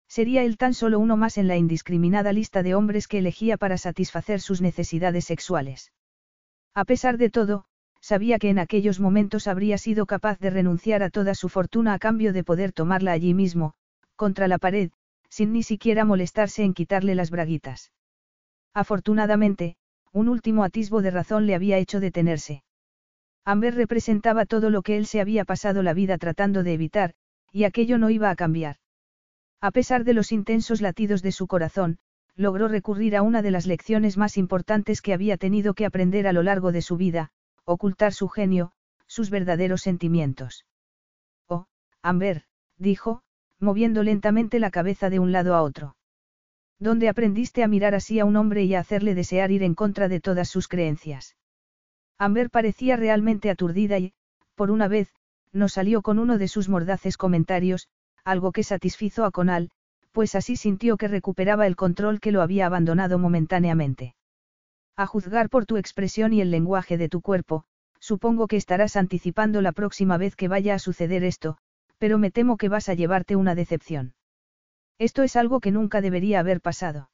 Sería 0.08 0.44
él 0.44 0.58
tan 0.58 0.74
solo 0.74 1.00
uno 1.00 1.18
más 1.18 1.38
en 1.38 1.48
la 1.48 1.58
indiscriminada 1.58 2.34
lista 2.34 2.64
de 2.64 2.76
hombres 2.76 3.08
que 3.08 3.20
elegía 3.20 3.58
para 3.58 3.78
satisfacer 3.78 4.42
sus 4.42 4.62
necesidades 4.62 5.26
sexuales. 5.26 5.92
A 6.74 6.86
pesar 6.86 7.18
de 7.18 7.30
todo, 7.30 7.66
sabía 8.00 8.38
que 8.38 8.50
en 8.50 8.60
aquellos 8.60 9.00
momentos 9.00 9.48
habría 9.48 9.78
sido 9.78 10.06
capaz 10.06 10.40
de 10.40 10.50
renunciar 10.50 11.02
a 11.02 11.10
toda 11.10 11.34
su 11.34 11.50
fortuna 11.50 11.94
a 11.94 12.00
cambio 12.00 12.34
de 12.34 12.44
poder 12.44 12.74
tomarla 12.74 13.12
allí 13.12 13.34
mismo, 13.34 13.74
contra 14.16 14.48
la 14.48 14.58
pared, 14.58 14.92
sin 15.30 15.54
ni 15.54 15.64
siquiera 15.64 16.06
molestarse 16.06 16.64
en 16.64 16.74
quitarle 16.74 17.16
las 17.16 17.32
braguitas. 17.32 17.92
Afortunadamente, 18.74 19.78
un 20.14 20.28
último 20.28 20.64
atisbo 20.64 21.02
de 21.02 21.12
razón 21.12 21.46
le 21.48 21.56
había 21.56 21.78
hecho 21.78 22.00
detenerse. 22.00 22.64
Amber 23.46 23.76
representaba 23.76 24.46
todo 24.46 24.70
lo 24.70 24.82
que 24.82 24.98
él 24.98 25.06
se 25.06 25.22
había 25.22 25.46
pasado 25.46 25.84
la 25.84 25.94
vida 25.94 26.18
tratando 26.18 26.64
de 26.64 26.74
evitar, 26.74 27.14
y 27.52 27.64
aquello 27.64 27.98
no 27.98 28.10
iba 28.10 28.30
a 28.30 28.36
cambiar. 28.36 28.78
A 29.62 29.72
pesar 29.72 30.04
de 30.04 30.14
los 30.14 30.32
intensos 30.32 30.82
latidos 30.82 31.22
de 31.22 31.32
su 31.32 31.48
corazón, 31.48 31.98
logró 32.36 32.68
recurrir 32.68 33.16
a 33.16 33.22
una 33.22 33.42
de 33.42 33.52
las 33.52 33.66
lecciones 33.66 34.18
más 34.18 34.38
importantes 34.38 35.02
que 35.02 35.14
había 35.14 35.38
tenido 35.38 35.74
que 35.74 35.86
aprender 35.86 36.28
a 36.28 36.34
lo 36.34 36.44
largo 36.44 36.72
de 36.72 36.82
su 36.82 36.98
vida, 36.98 37.30
ocultar 37.66 38.14
su 38.14 38.28
genio, 38.28 38.72
sus 39.08 39.30
verdaderos 39.30 39.82
sentimientos. 39.82 40.66
Oh, 41.48 41.66
Amber, 42.02 42.44
dijo, 42.78 43.22
moviendo 43.60 44.04
lentamente 44.04 44.60
la 44.60 44.72
cabeza 44.72 45.10
de 45.10 45.20
un 45.20 45.32
lado 45.32 45.56
a 45.56 45.62
otro. 45.62 45.96
¿Dónde 46.82 47.10
aprendiste 47.10 47.64
a 47.64 47.68
mirar 47.68 47.94
así 47.94 48.20
a 48.20 48.26
un 48.26 48.36
hombre 48.36 48.64
y 48.64 48.74
a 48.74 48.80
hacerle 48.80 49.14
desear 49.14 49.52
ir 49.52 49.62
en 49.62 49.76
contra 49.76 50.08
de 50.08 50.20
todas 50.20 50.50
sus 50.50 50.68
creencias? 50.68 51.36
Amber 52.18 52.50
parecía 52.50 52.96
realmente 52.96 53.52
aturdida 53.52 54.00
y, 54.00 54.14
por 54.56 54.72
una 54.72 54.88
vez, 54.88 55.14
no 55.54 55.70
salió 55.70 56.02
con 56.02 56.18
uno 56.18 56.40
de 56.40 56.48
sus 56.48 56.70
mordaces 56.70 57.18
comentarios, 57.18 57.88
algo 58.24 58.52
que 58.52 58.64
satisfizo 58.64 59.26
a 59.26 59.32
Conal, 59.32 59.70
pues 60.12 60.34
así 60.34 60.56
sintió 60.56 60.98
que 60.98 61.08
recuperaba 61.08 61.68
el 61.68 61.76
control 61.76 62.20
que 62.20 62.32
lo 62.32 62.42
había 62.42 62.66
abandonado 62.66 63.20
momentáneamente. 63.20 64.16
A 64.98 65.06
juzgar 65.06 65.50
por 65.50 65.68
tu 65.68 65.78
expresión 65.78 66.34
y 66.34 66.42
el 66.42 66.50
lenguaje 66.50 66.98
de 66.98 67.10
tu 67.10 67.22
cuerpo, 67.22 67.64
supongo 68.00 68.48
que 68.48 68.58
estarás 68.58 68.96
anticipando 68.96 69.62
la 69.62 69.72
próxima 69.72 70.18
vez 70.18 70.36
que 70.36 70.48
vaya 70.48 70.74
a 70.74 70.80
suceder 70.80 71.24
esto, 71.24 71.60
pero 72.00 72.18
me 72.18 72.32
temo 72.32 72.58
que 72.58 72.70
vas 72.70 72.90
a 72.90 72.96
llevarte 72.96 73.36
una 73.36 73.54
decepción. 73.54 74.16
Esto 75.02 75.24
es 75.24 75.36
algo 75.36 75.62
que 75.62 75.72
nunca 75.72 76.00
debería 76.00 76.40
haber 76.40 76.62
pasado. 76.62 77.10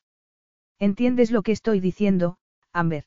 ¿Entiendes 0.78 1.32
lo 1.32 1.42
que 1.42 1.54
estoy 1.54 1.80
diciendo, 1.80 2.38
Amber? 2.74 3.06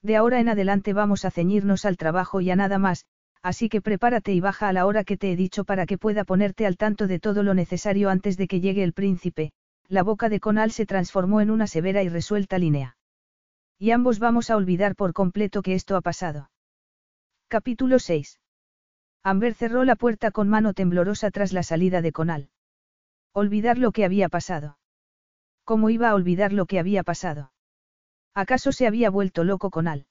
De 0.00 0.16
ahora 0.16 0.40
en 0.40 0.48
adelante 0.48 0.94
vamos 0.94 1.26
a 1.26 1.30
ceñirnos 1.30 1.84
al 1.84 1.98
trabajo 1.98 2.40
y 2.40 2.50
a 2.50 2.56
nada 2.56 2.78
más, 2.78 3.04
así 3.42 3.68
que 3.68 3.82
prepárate 3.82 4.32
y 4.32 4.40
baja 4.40 4.68
a 4.68 4.72
la 4.72 4.86
hora 4.86 5.04
que 5.04 5.18
te 5.18 5.30
he 5.30 5.36
dicho 5.36 5.66
para 5.66 5.84
que 5.84 5.98
pueda 5.98 6.24
ponerte 6.24 6.64
al 6.64 6.78
tanto 6.78 7.08
de 7.08 7.20
todo 7.20 7.42
lo 7.42 7.52
necesario 7.52 8.08
antes 8.08 8.38
de 8.38 8.48
que 8.48 8.62
llegue 8.62 8.82
el 8.84 8.94
príncipe, 8.94 9.52
la 9.86 10.02
boca 10.02 10.30
de 10.30 10.40
Conal 10.40 10.70
se 10.70 10.86
transformó 10.86 11.42
en 11.42 11.50
una 11.50 11.66
severa 11.66 12.02
y 12.02 12.08
resuelta 12.08 12.56
línea. 12.56 12.96
Y 13.78 13.90
ambos 13.90 14.18
vamos 14.18 14.48
a 14.48 14.56
olvidar 14.56 14.96
por 14.96 15.12
completo 15.12 15.60
que 15.60 15.74
esto 15.74 15.94
ha 15.94 16.00
pasado. 16.00 16.50
Capítulo 17.48 17.98
6. 17.98 18.40
Amber 19.22 19.52
cerró 19.52 19.84
la 19.84 19.96
puerta 19.96 20.30
con 20.30 20.48
mano 20.48 20.72
temblorosa 20.72 21.30
tras 21.30 21.52
la 21.52 21.62
salida 21.62 22.00
de 22.00 22.12
Conal. 22.12 22.48
Olvidar 23.32 23.78
lo 23.78 23.92
que 23.92 24.04
había 24.04 24.28
pasado. 24.28 24.78
¿Cómo 25.64 25.90
iba 25.90 26.10
a 26.10 26.14
olvidar 26.14 26.52
lo 26.52 26.66
que 26.66 26.78
había 26.78 27.04
pasado? 27.04 27.52
¿Acaso 28.34 28.72
se 28.72 28.86
había 28.86 29.10
vuelto 29.10 29.44
loco 29.44 29.70
Conal? 29.70 30.06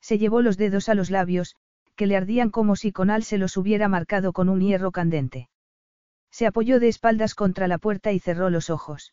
Se 0.00 0.18
llevó 0.18 0.40
los 0.40 0.56
dedos 0.56 0.88
a 0.88 0.94
los 0.94 1.10
labios, 1.10 1.56
que 1.96 2.06
le 2.06 2.16
ardían 2.16 2.50
como 2.50 2.76
si 2.76 2.92
Conal 2.92 3.24
se 3.24 3.36
los 3.36 3.58
hubiera 3.58 3.88
marcado 3.88 4.32
con 4.32 4.48
un 4.48 4.60
hierro 4.60 4.90
candente. 4.90 5.50
Se 6.30 6.46
apoyó 6.46 6.80
de 6.80 6.88
espaldas 6.88 7.34
contra 7.34 7.68
la 7.68 7.76
puerta 7.76 8.12
y 8.12 8.18
cerró 8.18 8.48
los 8.48 8.70
ojos. 8.70 9.12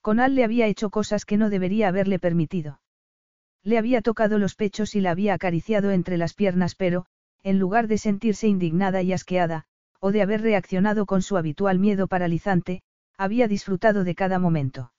Conal 0.00 0.34
le 0.34 0.42
había 0.42 0.66
hecho 0.66 0.90
cosas 0.90 1.24
que 1.24 1.36
no 1.36 1.48
debería 1.48 1.86
haberle 1.86 2.18
permitido. 2.18 2.80
Le 3.62 3.78
había 3.78 4.02
tocado 4.02 4.38
los 4.38 4.56
pechos 4.56 4.96
y 4.96 5.00
la 5.00 5.12
había 5.12 5.34
acariciado 5.34 5.92
entre 5.92 6.16
las 6.16 6.34
piernas, 6.34 6.74
pero, 6.74 7.06
en 7.44 7.60
lugar 7.60 7.86
de 7.86 7.98
sentirse 7.98 8.48
indignada 8.48 9.02
y 9.02 9.12
asqueada, 9.12 9.66
o 10.04 10.10
de 10.10 10.20
haber 10.20 10.42
reaccionado 10.42 11.06
con 11.06 11.22
su 11.22 11.36
habitual 11.36 11.78
miedo 11.78 12.08
paralizante, 12.08 12.82
había 13.16 13.46
disfrutado 13.46 14.02
de 14.02 14.16
cada 14.16 14.40
momento. 14.40 14.92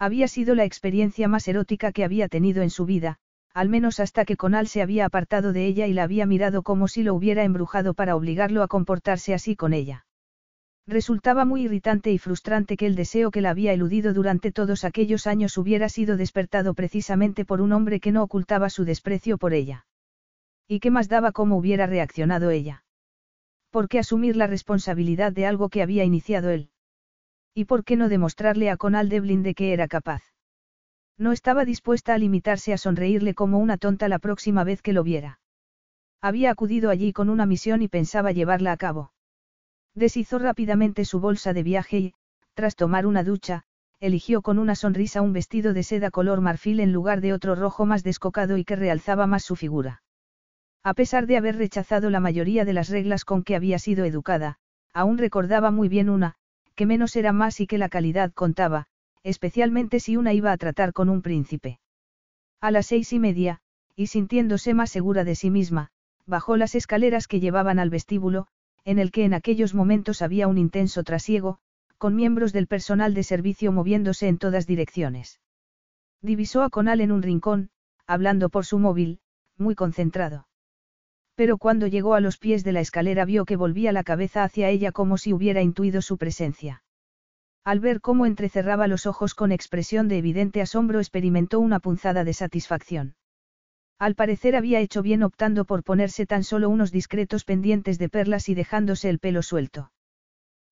Había 0.00 0.26
sido 0.26 0.56
la 0.56 0.64
experiencia 0.64 1.28
más 1.28 1.46
erótica 1.46 1.92
que 1.92 2.02
había 2.02 2.26
tenido 2.26 2.62
en 2.62 2.70
su 2.70 2.86
vida, 2.86 3.18
al 3.54 3.68
menos 3.68 4.00
hasta 4.00 4.24
que 4.24 4.36
Conal 4.36 4.66
se 4.66 4.82
había 4.82 5.06
apartado 5.06 5.52
de 5.52 5.64
ella 5.66 5.86
y 5.86 5.92
la 5.92 6.02
había 6.02 6.26
mirado 6.26 6.64
como 6.64 6.88
si 6.88 7.04
lo 7.04 7.14
hubiera 7.14 7.44
embrujado 7.44 7.94
para 7.94 8.16
obligarlo 8.16 8.64
a 8.64 8.68
comportarse 8.68 9.32
así 9.32 9.54
con 9.54 9.72
ella. 9.72 10.06
Resultaba 10.88 11.44
muy 11.44 11.62
irritante 11.62 12.10
y 12.10 12.18
frustrante 12.18 12.76
que 12.76 12.86
el 12.86 12.96
deseo 12.96 13.30
que 13.30 13.40
la 13.40 13.50
había 13.50 13.72
eludido 13.72 14.12
durante 14.12 14.50
todos 14.50 14.84
aquellos 14.84 15.28
años 15.28 15.56
hubiera 15.56 15.88
sido 15.88 16.16
despertado 16.16 16.74
precisamente 16.74 17.44
por 17.44 17.60
un 17.60 17.72
hombre 17.72 18.00
que 18.00 18.10
no 18.10 18.24
ocultaba 18.24 18.70
su 18.70 18.84
desprecio 18.84 19.38
por 19.38 19.54
ella. 19.54 19.86
¿Y 20.66 20.80
qué 20.80 20.90
más 20.90 21.08
daba 21.08 21.30
cómo 21.30 21.56
hubiera 21.56 21.86
reaccionado 21.86 22.50
ella? 22.50 22.82
¿Por 23.76 23.88
qué 23.90 23.98
asumir 23.98 24.36
la 24.36 24.46
responsabilidad 24.46 25.32
de 25.32 25.44
algo 25.44 25.68
que 25.68 25.82
había 25.82 26.02
iniciado 26.02 26.48
él? 26.48 26.70
¿Y 27.52 27.66
por 27.66 27.84
qué 27.84 27.96
no 27.96 28.08
demostrarle 28.08 28.70
a 28.70 28.78
Conal 28.78 29.10
Devlin 29.10 29.42
de 29.42 29.52
que 29.52 29.74
era 29.74 29.86
capaz? 29.86 30.22
No 31.18 31.30
estaba 31.30 31.66
dispuesta 31.66 32.14
a 32.14 32.18
limitarse 32.18 32.72
a 32.72 32.78
sonreírle 32.78 33.34
como 33.34 33.58
una 33.58 33.76
tonta 33.76 34.08
la 34.08 34.18
próxima 34.18 34.64
vez 34.64 34.80
que 34.80 34.94
lo 34.94 35.04
viera. 35.04 35.40
Había 36.22 36.52
acudido 36.52 36.88
allí 36.88 37.12
con 37.12 37.28
una 37.28 37.44
misión 37.44 37.82
y 37.82 37.88
pensaba 37.88 38.32
llevarla 38.32 38.72
a 38.72 38.78
cabo. 38.78 39.12
Deshizó 39.94 40.38
rápidamente 40.38 41.04
su 41.04 41.20
bolsa 41.20 41.52
de 41.52 41.62
viaje 41.62 41.98
y, 41.98 42.14
tras 42.54 42.76
tomar 42.76 43.04
una 43.04 43.24
ducha, 43.24 43.64
eligió 44.00 44.40
con 44.40 44.58
una 44.58 44.74
sonrisa 44.74 45.20
un 45.20 45.34
vestido 45.34 45.74
de 45.74 45.82
seda 45.82 46.10
color 46.10 46.40
marfil 46.40 46.80
en 46.80 46.94
lugar 46.94 47.20
de 47.20 47.34
otro 47.34 47.54
rojo 47.54 47.84
más 47.84 48.02
descocado 48.02 48.56
y 48.56 48.64
que 48.64 48.76
realzaba 48.76 49.26
más 49.26 49.44
su 49.44 49.54
figura. 49.54 50.00
A 50.86 50.94
pesar 50.94 51.26
de 51.26 51.36
haber 51.36 51.56
rechazado 51.56 52.10
la 52.10 52.20
mayoría 52.20 52.64
de 52.64 52.72
las 52.72 52.90
reglas 52.90 53.24
con 53.24 53.42
que 53.42 53.56
había 53.56 53.80
sido 53.80 54.04
educada, 54.04 54.60
aún 54.94 55.18
recordaba 55.18 55.72
muy 55.72 55.88
bien 55.88 56.08
una, 56.08 56.36
que 56.76 56.86
menos 56.86 57.16
era 57.16 57.32
más 57.32 57.58
y 57.58 57.66
que 57.66 57.76
la 57.76 57.88
calidad 57.88 58.32
contaba, 58.32 58.86
especialmente 59.24 59.98
si 59.98 60.16
una 60.16 60.32
iba 60.32 60.52
a 60.52 60.56
tratar 60.56 60.92
con 60.92 61.08
un 61.08 61.22
príncipe. 61.22 61.80
A 62.60 62.70
las 62.70 62.86
seis 62.86 63.12
y 63.12 63.18
media, 63.18 63.58
y 63.96 64.06
sintiéndose 64.06 64.74
más 64.74 64.90
segura 64.90 65.24
de 65.24 65.34
sí 65.34 65.50
misma, 65.50 65.88
bajó 66.24 66.56
las 66.56 66.76
escaleras 66.76 67.26
que 67.26 67.40
llevaban 67.40 67.80
al 67.80 67.90
vestíbulo, 67.90 68.46
en 68.84 69.00
el 69.00 69.10
que 69.10 69.24
en 69.24 69.34
aquellos 69.34 69.74
momentos 69.74 70.22
había 70.22 70.46
un 70.46 70.56
intenso 70.56 71.02
trasiego, 71.02 71.58
con 71.98 72.14
miembros 72.14 72.52
del 72.52 72.68
personal 72.68 73.12
de 73.12 73.24
servicio 73.24 73.72
moviéndose 73.72 74.28
en 74.28 74.38
todas 74.38 74.68
direcciones. 74.68 75.40
Divisó 76.22 76.62
a 76.62 76.70
Conal 76.70 77.00
en 77.00 77.10
un 77.10 77.22
rincón, 77.22 77.70
hablando 78.06 78.50
por 78.50 78.64
su 78.64 78.78
móvil, 78.78 79.18
muy 79.58 79.74
concentrado. 79.74 80.46
Pero 81.36 81.58
cuando 81.58 81.86
llegó 81.86 82.14
a 82.14 82.20
los 82.20 82.38
pies 82.38 82.64
de 82.64 82.72
la 82.72 82.80
escalera 82.80 83.24
vio 83.26 83.44
que 83.44 83.56
volvía 83.56 83.92
la 83.92 84.04
cabeza 84.04 84.42
hacia 84.42 84.70
ella 84.70 84.90
como 84.90 85.18
si 85.18 85.32
hubiera 85.32 85.62
intuido 85.62 86.02
su 86.02 86.16
presencia. 86.16 86.82
Al 87.62 87.78
ver 87.78 88.00
cómo 88.00 88.26
entrecerraba 88.26 88.88
los 88.88 89.06
ojos 89.06 89.34
con 89.34 89.52
expresión 89.52 90.08
de 90.08 90.18
evidente 90.18 90.62
asombro 90.62 90.98
experimentó 90.98 91.60
una 91.60 91.78
punzada 91.78 92.24
de 92.24 92.32
satisfacción. 92.32 93.16
Al 93.98 94.14
parecer 94.14 94.56
había 94.56 94.80
hecho 94.80 95.02
bien 95.02 95.22
optando 95.22 95.64
por 95.64 95.82
ponerse 95.82 96.26
tan 96.26 96.42
solo 96.42 96.70
unos 96.70 96.90
discretos 96.90 97.44
pendientes 97.44 97.98
de 97.98 98.08
perlas 98.08 98.48
y 98.48 98.54
dejándose 98.54 99.10
el 99.10 99.18
pelo 99.18 99.42
suelto. 99.42 99.90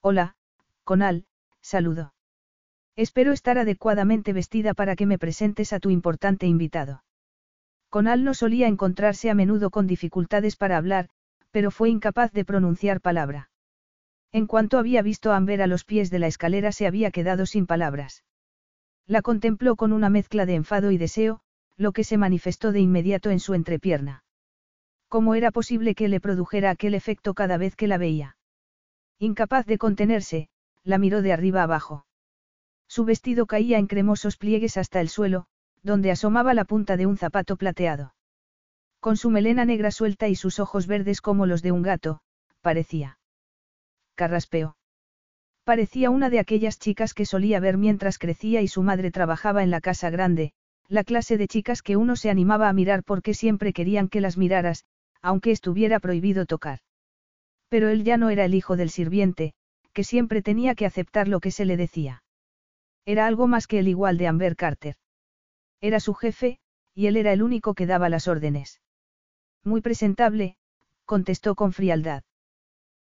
Hola, 0.01 0.37
Conal, 0.83 1.27
saludo. 1.61 2.15
Espero 2.97 3.33
estar 3.33 3.59
adecuadamente 3.59 4.33
vestida 4.33 4.73
para 4.73 4.97
que 4.97 5.07
me 5.07 5.19
presentes 5.19 5.73
a 5.73 5.81
tu 5.81 5.91
importante 5.91 6.47
invitado. 6.47 7.03
Conal 7.95 8.25
no 8.25 8.35
solía 8.35 8.67
encontrarse 8.67 9.31
a 9.31 9.37
menudo 9.37 9.71
con 9.71 9.87
dificultades 9.87 10.57
para 10.57 10.77
hablar, 10.77 11.11
pero 11.53 11.71
fue 11.71 11.91
incapaz 11.91 12.33
de 12.33 12.45
pronunciar 12.45 13.01
palabra. 13.01 13.51
En 14.33 14.49
cuanto 14.49 14.79
había 14.79 15.01
visto 15.01 15.31
a 15.31 15.37
Amber 15.37 15.63
a 15.63 15.69
los 15.69 15.85
pies 15.85 16.11
de 16.11 16.19
la 16.19 16.27
escalera 16.27 16.73
se 16.73 16.89
había 16.89 17.13
quedado 17.13 17.47
sin 17.47 17.67
palabras. 17.67 18.25
La 19.07 19.23
contempló 19.23 19.77
con 19.77 19.93
una 19.93 20.11
mezcla 20.11 20.45
de 20.45 20.57
enfado 20.57 20.91
y 20.91 20.99
deseo, 20.99 21.43
lo 21.77 21.93
que 21.93 22.03
se 22.03 22.19
manifestó 22.19 22.73
de 22.73 22.81
inmediato 22.81 23.31
en 23.31 23.39
su 23.39 23.55
entrepierna. 23.55 24.25
¿Cómo 25.07 25.37
era 25.37 25.53
posible 25.53 25.95
que 25.95 26.09
le 26.09 26.19
produjera 26.19 26.71
aquel 26.71 26.95
efecto 26.95 27.33
cada 27.33 27.59
vez 27.59 27.77
que 27.77 27.87
la 27.87 27.97
veía? 27.97 28.37
Incapaz 29.21 29.67
de 29.67 29.79
contenerse, 29.79 30.49
la 30.83 30.99
miró 30.99 31.23
de 31.23 31.33
arriba 31.33 31.63
abajo. 31.63 32.07
Su 32.89 33.05
vestido 33.05 33.47
caía 33.47 33.79
en 33.79 33.87
cremosos 33.87 34.37
pliegues 34.37 34.79
hasta 34.79 35.01
el 35.01 35.09
suelo, 35.09 35.47
donde 35.85 36.11
asomaba 36.11 36.55
la 36.55 36.65
punta 36.65 36.97
de 36.97 37.07
un 37.07 37.17
zapato 37.17 37.57
plateado. 37.57 38.15
Con 38.99 39.17
su 39.17 39.31
melena 39.31 39.65
negra 39.65 39.91
suelta 39.91 40.29
y 40.29 40.35
sus 40.35 40.59
ojos 40.59 40.87
verdes 40.87 41.21
como 41.21 41.47
los 41.47 41.63
de 41.63 41.73
un 41.73 41.83
gato, 41.83 42.21
parecía. 42.63 43.19
Carraspeó. 44.15 44.77
Parecía 45.63 46.11
una 46.11 46.31
de 46.31 46.39
aquellas 46.39 46.79
chicas 46.79 47.15
que 47.15 47.27
solía 47.27 47.61
ver 47.61 47.77
mientras 47.77 48.19
crecía 48.19 48.63
y 48.63 48.69
su 48.69 48.83
madre 48.83 49.11
trabajaba 49.11 49.63
en 49.63 49.71
la 49.71 49.81
casa 49.81 50.11
grande, 50.11 50.53
la 50.89 51.05
clase 51.05 51.37
de 51.37 51.49
chicas 51.49 51.83
que 51.83 51.97
uno 51.97 52.17
se 52.17 52.31
animaba 52.31 52.69
a 52.69 52.73
mirar 52.73 53.05
porque 53.05 53.35
siempre 53.35 53.73
querían 53.73 54.09
que 54.09 54.21
las 54.21 54.37
miraras, 54.37 54.85
aunque 55.21 55.51
estuviera 55.51 56.01
prohibido 56.01 56.47
tocar. 56.47 56.81
Pero 57.69 57.89
él 57.89 58.05
ya 58.05 58.17
no 58.17 58.31
era 58.31 58.45
el 58.45 58.55
hijo 58.55 58.77
del 58.77 58.91
sirviente, 58.91 59.53
que 59.93 60.05
siempre 60.05 60.43
tenía 60.43 60.75
que 60.75 60.87
aceptar 60.87 61.29
lo 61.29 61.41
que 61.41 61.51
se 61.51 61.65
le 61.65 61.77
decía. 61.77 62.23
Era 63.07 63.27
algo 63.27 63.47
más 63.47 63.67
que 63.67 63.79
el 63.79 63.89
igual 63.89 64.17
de 64.19 64.27
Amber 64.27 64.57
Carter. 64.57 64.97
Era 65.81 66.01
su 66.01 66.15
jefe, 66.15 66.59
y 66.95 67.07
él 67.07 67.17
era 67.17 67.33
el 67.33 67.43
único 67.43 67.75
que 67.75 67.87
daba 67.87 68.09
las 68.09 68.29
órdenes. 68.29 68.81
Muy 69.65 69.81
presentable, 69.81 70.57
contestó 71.05 71.55
con 71.55 71.73
frialdad. 71.73 72.23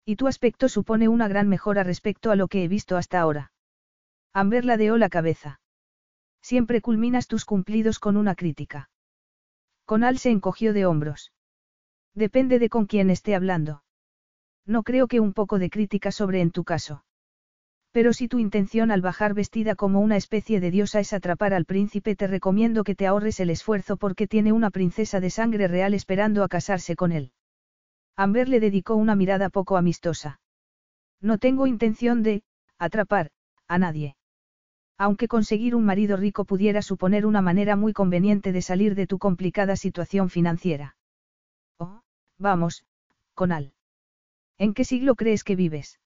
Y 0.05 0.17
tu 0.17 0.27
aspecto 0.27 0.69
supone 0.69 1.09
una 1.09 1.29
gran 1.29 1.49
mejora 1.49 1.85
respecto 1.85 2.31
a 2.31 2.37
lo 2.37 2.49
que 2.49 2.65
he 2.65 2.69
visto 2.69 2.97
hasta 2.97 3.21
ahora. 3.21 3.53
Amber 4.33 4.65
ladeó 4.65 4.97
la 4.97 5.09
cabeza. 5.09 5.61
Siempre 6.41 6.81
culminas 6.81 7.29
tus 7.29 7.45
cumplidos 7.45 7.99
con 7.99 8.17
una 8.17 8.35
crítica. 8.35 8.91
Conal 9.85 10.19
se 10.19 10.31
encogió 10.31 10.73
de 10.73 10.87
hombros. 10.87 11.33
Depende 12.15 12.59
de 12.59 12.69
con 12.69 12.87
quién 12.87 13.11
esté 13.11 13.35
hablando. 13.35 13.85
No 14.67 14.83
creo 14.83 15.07
que 15.07 15.21
un 15.21 15.33
poco 15.33 15.59
de 15.59 15.71
crítica 15.71 16.11
sobre 16.11 16.41
en 16.41 16.51
tu 16.51 16.65
caso. 16.65 17.05
Pero 17.93 18.15
si 18.15 18.27
tu 18.27 18.39
intención 18.39 18.91
al 18.91 19.03
bajar 19.03 19.35
vestida 19.35 19.75
como 19.75 20.01
una 20.01 20.17
especie 20.17 20.61
de 20.61 20.71
diosa 20.71 20.99
es 21.01 21.13
atrapar 21.13 21.53
al 21.53 21.67
príncipe, 21.67 22.17
te 22.17 22.27
recomiendo 22.27 22.85
que 22.85 22.95
te 22.95 23.07
ahorres 23.07 23.39
el 23.39 23.51
esfuerzo 23.51 23.99
porque 23.99 24.27
tiene 24.27 24.53
una 24.53 24.71
princesa 24.71 25.21
de 25.21 25.29
sangre 25.29 25.69
real 25.69 25.93
esperando 25.93 26.43
a 26.43 26.49
casarse 26.49 26.97
con 26.97 27.13
él. 27.13 27.33
Amber 28.17 28.49
le 28.49 28.61
dedicó 28.61 28.97
una 28.97 29.15
mirada 29.15 29.51
poco 29.51 29.77
amistosa. 29.77 30.41
No 31.21 31.37
tengo 31.37 31.67
intención 31.67 32.23
de, 32.23 32.43
atrapar, 32.79 33.31
a 33.69 33.79
nadie. 33.79 34.17
Aunque 34.97 35.29
conseguir 35.29 35.75
un 35.75 35.85
marido 35.85 36.17
rico 36.17 36.45
pudiera 36.45 36.81
suponer 36.81 37.27
una 37.27 37.43
manera 37.43 37.77
muy 37.77 37.93
conveniente 37.93 38.53
de 38.53 38.63
salir 38.63 38.95
de 38.95 39.07
tu 39.07 39.19
complicada 39.19 39.77
situación 39.77 40.31
financiera. 40.31 40.97
Oh, 41.79 42.01
vamos, 42.39 42.85
Conal. 43.35 43.73
¿En 44.59 44.73
qué 44.75 44.85
siglo 44.85 45.15
crees 45.15 45.45
que 45.45 45.57
vives? 45.57 45.99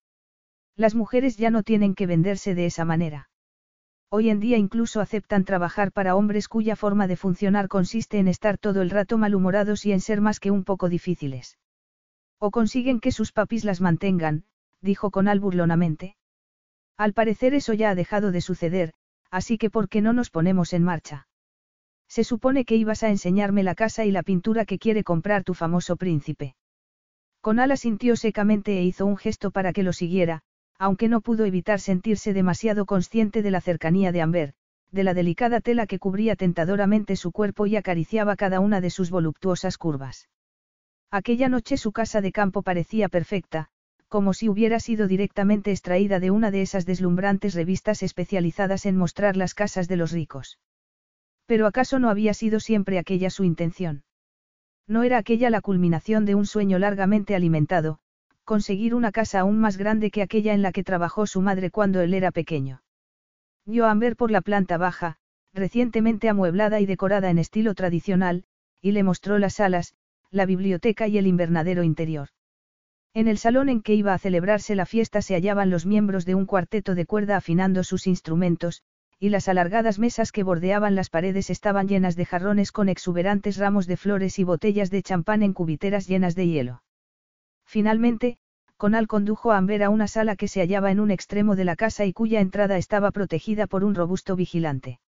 Las 0.76 0.94
mujeres 0.94 1.38
ya 1.38 1.50
no 1.50 1.62
tienen 1.62 1.94
que 1.94 2.06
venderse 2.06 2.54
de 2.54 2.66
esa 2.66 2.84
manera. 2.84 3.30
Hoy 4.10 4.28
en 4.30 4.40
día 4.40 4.58
incluso 4.58 5.00
aceptan 5.00 5.44
trabajar 5.44 5.90
para 5.90 6.14
hombres 6.14 6.48
cuya 6.48 6.76
forma 6.76 7.08
de 7.08 7.16
funcionar 7.16 7.66
consiste 7.66 8.18
en 8.18 8.28
estar 8.28 8.58
todo 8.58 8.82
el 8.82 8.90
rato 8.90 9.18
malhumorados 9.18 9.86
y 9.86 9.92
en 9.92 10.00
ser 10.00 10.20
más 10.20 10.38
que 10.38 10.50
un 10.50 10.64
poco 10.64 10.88
difíciles. 10.88 11.58
O 12.38 12.50
consiguen 12.50 13.00
que 13.00 13.10
sus 13.10 13.32
papis 13.32 13.64
las 13.64 13.80
mantengan, 13.80 14.44
dijo 14.82 15.10
Conal 15.10 15.40
burlonamente. 15.40 16.16
Al 16.98 17.14
parecer 17.14 17.54
eso 17.54 17.72
ya 17.72 17.90
ha 17.90 17.94
dejado 17.94 18.30
de 18.30 18.42
suceder, 18.42 18.92
así 19.30 19.58
que 19.58 19.70
¿por 19.70 19.88
qué 19.88 20.02
no 20.02 20.12
nos 20.12 20.30
ponemos 20.30 20.72
en 20.72 20.84
marcha? 20.84 21.26
Se 22.06 22.22
supone 22.22 22.64
que 22.64 22.76
ibas 22.76 23.02
a 23.02 23.08
enseñarme 23.08 23.62
la 23.62 23.74
casa 23.74 24.04
y 24.04 24.10
la 24.10 24.22
pintura 24.22 24.64
que 24.66 24.78
quiere 24.78 25.02
comprar 25.02 25.42
tu 25.42 25.54
famoso 25.54 25.96
príncipe. 25.96 26.54
Conal 27.40 27.72
asintió 27.72 28.16
secamente 28.16 28.78
e 28.78 28.84
hizo 28.84 29.06
un 29.06 29.16
gesto 29.16 29.50
para 29.50 29.72
que 29.72 29.82
lo 29.82 29.92
siguiera, 29.92 30.42
aunque 30.78 31.08
no 31.08 31.20
pudo 31.20 31.44
evitar 31.44 31.80
sentirse 31.80 32.32
demasiado 32.32 32.86
consciente 32.86 33.42
de 33.42 33.50
la 33.50 33.60
cercanía 33.60 34.12
de 34.12 34.22
Amber, 34.22 34.54
de 34.92 35.04
la 35.04 35.14
delicada 35.14 35.60
tela 35.60 35.86
que 35.86 35.98
cubría 35.98 36.36
tentadoramente 36.36 37.16
su 37.16 37.32
cuerpo 37.32 37.66
y 37.66 37.76
acariciaba 37.76 38.36
cada 38.36 38.60
una 38.60 38.80
de 38.80 38.90
sus 38.90 39.10
voluptuosas 39.10 39.78
curvas. 39.78 40.28
Aquella 41.10 41.48
noche 41.48 41.76
su 41.76 41.92
casa 41.92 42.20
de 42.20 42.32
campo 42.32 42.62
parecía 42.62 43.08
perfecta, 43.08 43.68
como 44.08 44.32
si 44.32 44.48
hubiera 44.48 44.80
sido 44.80 45.08
directamente 45.08 45.70
extraída 45.70 46.20
de 46.20 46.30
una 46.30 46.50
de 46.50 46.62
esas 46.62 46.86
deslumbrantes 46.86 47.54
revistas 47.54 48.02
especializadas 48.02 48.86
en 48.86 48.96
mostrar 48.96 49.36
las 49.36 49.54
casas 49.54 49.88
de 49.88 49.96
los 49.96 50.12
ricos. 50.12 50.58
Pero 51.46 51.66
¿acaso 51.66 51.98
no 51.98 52.10
había 52.10 52.34
sido 52.34 52.60
siempre 52.60 52.98
aquella 52.98 53.30
su 53.30 53.44
intención? 53.44 54.04
No 54.88 55.02
era 55.02 55.18
aquella 55.18 55.50
la 55.50 55.60
culminación 55.60 56.24
de 56.24 56.34
un 56.34 56.46
sueño 56.46 56.78
largamente 56.78 57.34
alimentado, 57.34 57.98
conseguir 58.47 58.94
una 58.94 59.12
casa 59.12 59.40
aún 59.40 59.59
más 59.59 59.77
grande 59.77 60.10
que 60.10 60.23
aquella 60.23 60.55
en 60.55 60.62
la 60.62 60.73
que 60.73 60.85
trabajó 60.85 61.27
su 61.27 61.43
madre 61.43 61.70
cuando 61.70 62.01
él 62.01 62.14
era 62.14 62.31
pequeño. 62.31 62.81
Vio 63.66 63.85
a 63.85 63.90
Amber 63.90 64.16
por 64.16 64.31
la 64.31 64.40
planta 64.40 64.78
baja, 64.78 65.18
recientemente 65.52 66.28
amueblada 66.28 66.81
y 66.81 66.86
decorada 66.86 67.28
en 67.28 67.39
estilo 67.39 67.74
tradicional, 67.74 68.44
y 68.81 68.93
le 68.93 69.02
mostró 69.02 69.39
las 69.39 69.55
salas, 69.55 69.94
la 70.31 70.47
biblioteca 70.47 71.09
y 71.09 71.18
el 71.18 71.27
invernadero 71.27 71.82
interior. 71.82 72.28
En 73.14 73.27
el 73.27 73.39
salón 73.39 73.68
en 73.68 73.82
que 73.82 73.94
iba 73.94 74.14
a 74.14 74.18
celebrarse 74.18 74.77
la 74.77 74.86
fiesta 74.86 75.23
se 75.23 75.35
hallaban 75.35 75.70
los 75.70 75.85
miembros 75.85 76.24
de 76.24 76.36
un 76.36 76.47
cuarteto 76.47 76.94
de 76.94 77.05
cuerda 77.05 77.36
afinando 77.36 77.82
sus 77.82 78.06
instrumentos, 78.06 78.82
y 79.18 79.31
las 79.31 79.48
alargadas 79.48 79.98
mesas 79.98 80.31
que 80.31 80.44
bordeaban 80.44 80.94
las 80.94 81.10
paredes 81.10 81.51
estaban 81.51 81.89
llenas 81.89 82.14
de 82.14 82.27
jarrones 82.27 82.70
con 82.70 82.89
exuberantes 82.89 83.56
ramos 83.56 83.89
de 83.89 83.97
flores 83.97 84.39
y 84.39 84.44
botellas 84.44 84.90
de 84.90 85.02
champán 85.02 85.43
en 85.43 85.52
cubiteras 85.52 86.06
llenas 86.06 86.36
de 86.36 86.47
hielo. 86.47 86.82
Finalmente, 87.66 88.38
Conal 88.76 89.06
condujo 89.06 89.52
a 89.52 89.56
Amber 89.56 89.82
a 89.82 89.90
una 89.90 90.06
sala 90.06 90.36
que 90.36 90.48
se 90.48 90.60
hallaba 90.60 90.90
en 90.90 91.01
un 91.01 91.10
extremo 91.10 91.56
de 91.56 91.64
la 91.64 91.76
casa 91.76 92.05
y 92.05 92.12
cuya 92.12 92.40
entrada 92.40 92.76
estaba 92.76 93.10
protegida 93.10 93.66
por 93.66 93.84
un 93.84 93.94
robusto 93.94 94.36
vigilante. 94.36 95.01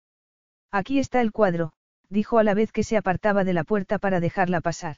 Aquí 0.71 0.99
está 0.99 1.21
el 1.21 1.33
cuadro, 1.33 1.73
dijo 2.09 2.39
a 2.39 2.45
la 2.45 2.55
vez 2.55 2.73
que 2.73 2.85
se 2.85 2.97
apartaba 2.97 3.45
de 3.45 3.53
la 3.53 3.65
puerta 3.65 3.99
para 3.99 4.21
dejarla 4.21 4.61
pasar. 4.61 4.97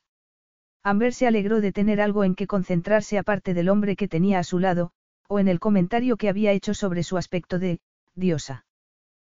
Amber 0.82 1.12
se 1.14 1.26
alegró 1.26 1.60
de 1.60 1.72
tener 1.72 2.00
algo 2.00 2.24
en 2.24 2.34
que 2.34 2.46
concentrarse 2.46 3.18
aparte 3.18 3.54
del 3.54 3.68
hombre 3.68 3.96
que 3.96 4.08
tenía 4.08 4.38
a 4.38 4.44
su 4.44 4.58
lado, 4.58 4.92
o 5.26 5.38
en 5.38 5.48
el 5.48 5.60
comentario 5.60 6.16
que 6.16 6.28
había 6.28 6.52
hecho 6.52 6.74
sobre 6.74 7.02
su 7.02 7.16
aspecto 7.16 7.58
de, 7.58 7.80
diosa. 8.14 8.66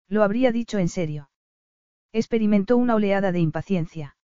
Lo 0.09 0.23
habría 0.23 0.53
dicho 0.53 0.79
en 0.79 0.89
serio. 0.89 1.31
Experimentó 2.13 2.77
una 2.77 2.97
oleada 2.97 3.33
de 3.33 3.39
impaciencia. 3.39 4.17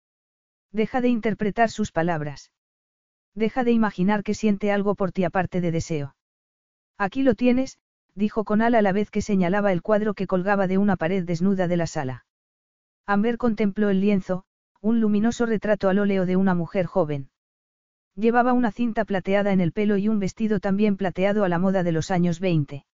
Deja 0.72 1.00
de 1.00 1.08
interpretar 1.08 1.70
sus 1.70 1.92
palabras. 1.92 2.50
Deja 3.34 3.64
de 3.64 3.72
imaginar 3.72 4.22
que 4.22 4.34
siente 4.34 4.70
algo 4.70 4.94
por 4.94 5.10
ti 5.10 5.24
aparte 5.24 5.60
de 5.60 5.72
deseo. 5.72 6.14
Aquí 6.98 7.22
lo 7.22 7.34
tienes, 7.34 7.78
dijo 8.14 8.44
Conal 8.44 8.74
a 8.74 8.82
la 8.82 8.92
vez 8.92 9.10
que 9.10 9.22
señalaba 9.22 9.72
el 9.72 9.82
cuadro 9.82 10.14
que 10.14 10.26
colgaba 10.26 10.66
de 10.68 10.78
una 10.78 10.96
pared 10.96 11.24
desnuda 11.24 11.66
de 11.66 11.76
la 11.76 11.86
sala. 11.86 12.26
Amber 13.06 13.36
contempló 13.36 13.90
el 13.90 14.00
lienzo, 14.00 14.44
un 14.80 15.00
luminoso 15.00 15.46
retrato 15.46 15.88
al 15.88 15.98
óleo 15.98 16.26
de 16.26 16.36
una 16.36 16.54
mujer 16.54 16.86
joven. 16.86 17.30
Llevaba 18.14 18.52
una 18.52 18.70
cinta 18.70 19.04
plateada 19.04 19.52
en 19.52 19.60
el 19.60 19.72
pelo 19.72 19.96
y 19.96 20.08
un 20.08 20.20
vestido 20.20 20.60
también 20.60 20.96
plateado 20.96 21.42
a 21.42 21.48
la 21.48 21.58
moda 21.58 21.82
de 21.82 21.90
los 21.90 22.12
años 22.12 22.38
20. 22.38 22.86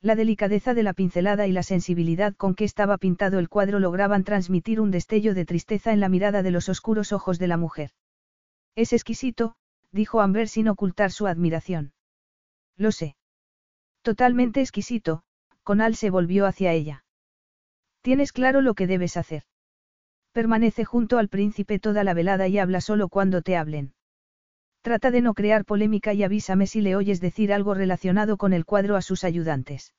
La 0.00 0.14
delicadeza 0.14 0.72
de 0.72 0.82
la 0.82 0.94
pincelada 0.94 1.46
y 1.46 1.52
la 1.52 1.62
sensibilidad 1.62 2.34
con 2.34 2.54
que 2.54 2.64
estaba 2.64 2.96
pintado 2.96 3.38
el 3.38 3.48
cuadro 3.48 3.80
lograban 3.80 4.24
transmitir 4.24 4.80
un 4.80 4.90
destello 4.90 5.34
de 5.34 5.44
tristeza 5.44 5.92
en 5.92 6.00
la 6.00 6.08
mirada 6.08 6.42
de 6.42 6.52
los 6.52 6.68
oscuros 6.68 7.12
ojos 7.12 7.38
de 7.38 7.48
la 7.48 7.58
mujer. 7.58 7.90
Es 8.78 8.92
exquisito, 8.92 9.56
dijo 9.90 10.20
Amber 10.20 10.46
sin 10.46 10.68
ocultar 10.68 11.10
su 11.10 11.26
admiración. 11.26 11.94
Lo 12.76 12.92
sé. 12.92 13.16
Totalmente 14.02 14.60
exquisito, 14.60 15.24
Conal 15.64 15.96
se 15.96 16.10
volvió 16.10 16.46
hacia 16.46 16.72
ella. 16.72 17.04
Tienes 18.02 18.32
claro 18.32 18.60
lo 18.60 18.74
que 18.74 18.86
debes 18.86 19.16
hacer. 19.16 19.42
Permanece 20.30 20.84
junto 20.84 21.18
al 21.18 21.28
príncipe 21.28 21.80
toda 21.80 22.04
la 22.04 22.14
velada 22.14 22.46
y 22.46 22.60
habla 22.60 22.80
solo 22.80 23.08
cuando 23.08 23.42
te 23.42 23.56
hablen. 23.56 23.94
Trata 24.82 25.10
de 25.10 25.22
no 25.22 25.34
crear 25.34 25.64
polémica 25.64 26.14
y 26.14 26.22
avísame 26.22 26.68
si 26.68 26.80
le 26.80 26.94
oyes 26.94 27.20
decir 27.20 27.52
algo 27.52 27.74
relacionado 27.74 28.36
con 28.36 28.52
el 28.52 28.64
cuadro 28.64 28.94
a 28.94 29.02
sus 29.02 29.24
ayudantes. 29.24 29.92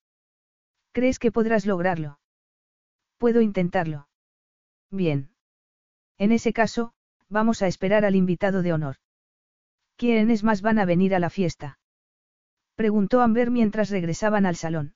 ¿Crees 0.93 1.19
que 1.19 1.33
podrás 1.33 1.65
lograrlo? 1.65 2.21
Puedo 3.17 3.41
intentarlo. 3.41 4.07
Bien. 4.89 5.31
En 6.17 6.31
ese 6.31 6.53
caso, 6.53 6.93
vamos 7.29 7.61
a 7.61 7.67
esperar 7.67 8.05
al 8.05 8.15
invitado 8.15 8.61
de 8.61 8.73
honor. 8.73 8.95
¿Quiénes 9.95 10.43
más 10.43 10.61
van 10.61 10.79
a 10.79 10.85
venir 10.85 11.13
a 11.13 11.19
la 11.19 11.29
fiesta? 11.29 11.79
Preguntó 12.75 13.21
Amber 13.21 13.51
mientras 13.51 13.89
regresaban 13.89 14.45
al 14.45 14.55
salón. 14.55 14.95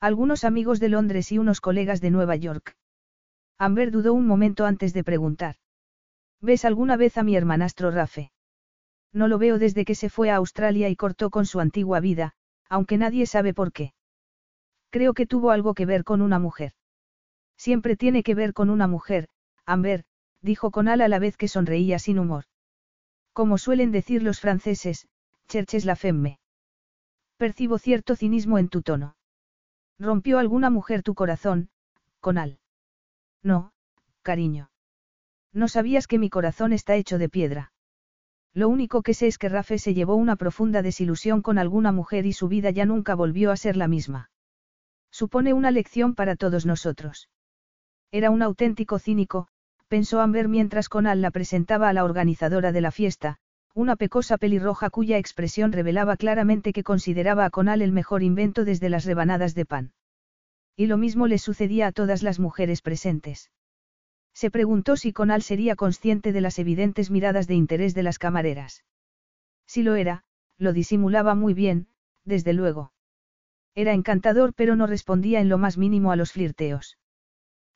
Algunos 0.00 0.44
amigos 0.44 0.80
de 0.80 0.88
Londres 0.88 1.32
y 1.32 1.38
unos 1.38 1.60
colegas 1.60 2.00
de 2.00 2.10
Nueva 2.10 2.36
York. 2.36 2.76
Amber 3.58 3.90
dudó 3.90 4.14
un 4.14 4.26
momento 4.26 4.64
antes 4.66 4.92
de 4.92 5.04
preguntar. 5.04 5.56
¿Ves 6.40 6.64
alguna 6.64 6.96
vez 6.96 7.18
a 7.18 7.22
mi 7.22 7.36
hermanastro 7.36 7.90
Rafe? 7.90 8.32
No 9.12 9.28
lo 9.28 9.38
veo 9.38 9.58
desde 9.58 9.84
que 9.84 9.94
se 9.94 10.08
fue 10.08 10.30
a 10.30 10.36
Australia 10.36 10.88
y 10.88 10.96
cortó 10.96 11.30
con 11.30 11.46
su 11.46 11.60
antigua 11.60 12.00
vida, 12.00 12.34
aunque 12.68 12.98
nadie 12.98 13.26
sabe 13.26 13.52
por 13.54 13.72
qué. 13.72 13.92
Creo 14.90 15.14
que 15.14 15.26
tuvo 15.26 15.50
algo 15.50 15.74
que 15.74 15.86
ver 15.86 16.04
con 16.04 16.22
una 16.22 16.38
mujer. 16.38 16.72
Siempre 17.56 17.96
tiene 17.96 18.22
que 18.22 18.34
ver 18.34 18.52
con 18.54 18.70
una 18.70 18.88
mujer, 18.88 19.28
Amber, 19.66 20.04
dijo 20.42 20.70
Conal 20.70 21.00
a 21.00 21.08
la 21.08 21.18
vez 21.18 21.36
que 21.36 21.48
sonreía 21.48 21.98
sin 21.98 22.18
humor. 22.18 22.44
Como 23.32 23.56
suelen 23.56 23.92
decir 23.92 24.22
los 24.22 24.40
franceses, 24.40 25.08
cherches 25.48 25.84
la 25.84 25.96
femme. 25.96 26.38
Percibo 27.38 27.78
cierto 27.78 28.14
cinismo 28.16 28.58
en 28.58 28.68
tu 28.68 28.82
tono. 28.82 29.16
¿Rompió 29.98 30.38
alguna 30.38 30.68
mujer 30.68 31.02
tu 31.02 31.14
corazón, 31.14 31.70
Conal? 32.20 32.58
No, 33.42 33.72
cariño. 34.22 34.70
No 35.52 35.68
sabías 35.68 36.06
que 36.06 36.18
mi 36.18 36.30
corazón 36.30 36.72
está 36.72 36.94
hecho 36.96 37.18
de 37.18 37.28
piedra. 37.28 37.72
Lo 38.54 38.68
único 38.68 39.02
que 39.02 39.14
sé 39.14 39.26
es 39.28 39.38
que 39.38 39.48
Rafe 39.48 39.78
se 39.78 39.94
llevó 39.94 40.14
una 40.14 40.36
profunda 40.36 40.82
desilusión 40.82 41.40
con 41.40 41.58
alguna 41.58 41.90
mujer 41.90 42.26
y 42.26 42.32
su 42.32 42.48
vida 42.48 42.70
ya 42.70 42.84
nunca 42.84 43.14
volvió 43.14 43.50
a 43.50 43.56
ser 43.56 43.76
la 43.76 43.88
misma. 43.88 44.30
Supone 45.10 45.52
una 45.52 45.70
lección 45.70 46.14
para 46.14 46.36
todos 46.36 46.66
nosotros. 46.66 47.28
Era 48.10 48.30
un 48.30 48.42
auténtico 48.42 48.98
cínico, 48.98 49.48
pensó 49.92 50.22
Amber 50.22 50.48
mientras 50.48 50.88
Conal 50.88 51.20
la 51.20 51.30
presentaba 51.30 51.90
a 51.90 51.92
la 51.92 52.04
organizadora 52.04 52.72
de 52.72 52.80
la 52.80 52.92
fiesta, 52.92 53.36
una 53.74 53.94
pecosa 53.94 54.38
pelirroja 54.38 54.88
cuya 54.88 55.18
expresión 55.18 55.70
revelaba 55.70 56.16
claramente 56.16 56.72
que 56.72 56.82
consideraba 56.82 57.44
a 57.44 57.50
Conal 57.50 57.82
el 57.82 57.92
mejor 57.92 58.22
invento 58.22 58.64
desde 58.64 58.88
las 58.88 59.04
rebanadas 59.04 59.54
de 59.54 59.66
pan. 59.66 59.92
Y 60.76 60.86
lo 60.86 60.96
mismo 60.96 61.26
le 61.26 61.36
sucedía 61.36 61.88
a 61.88 61.92
todas 61.92 62.22
las 62.22 62.40
mujeres 62.40 62.80
presentes. 62.80 63.50
Se 64.32 64.50
preguntó 64.50 64.96
si 64.96 65.12
Conal 65.12 65.42
sería 65.42 65.76
consciente 65.76 66.32
de 66.32 66.40
las 66.40 66.58
evidentes 66.58 67.10
miradas 67.10 67.46
de 67.46 67.56
interés 67.56 67.92
de 67.92 68.02
las 68.02 68.18
camareras. 68.18 68.84
Si 69.66 69.82
lo 69.82 69.94
era, 69.96 70.24
lo 70.56 70.72
disimulaba 70.72 71.34
muy 71.34 71.52
bien, 71.52 71.88
desde 72.24 72.54
luego. 72.54 72.94
Era 73.74 73.92
encantador 73.92 74.54
pero 74.54 74.74
no 74.74 74.86
respondía 74.86 75.42
en 75.42 75.50
lo 75.50 75.58
más 75.58 75.76
mínimo 75.76 76.12
a 76.12 76.16
los 76.16 76.32
flirteos. 76.32 76.96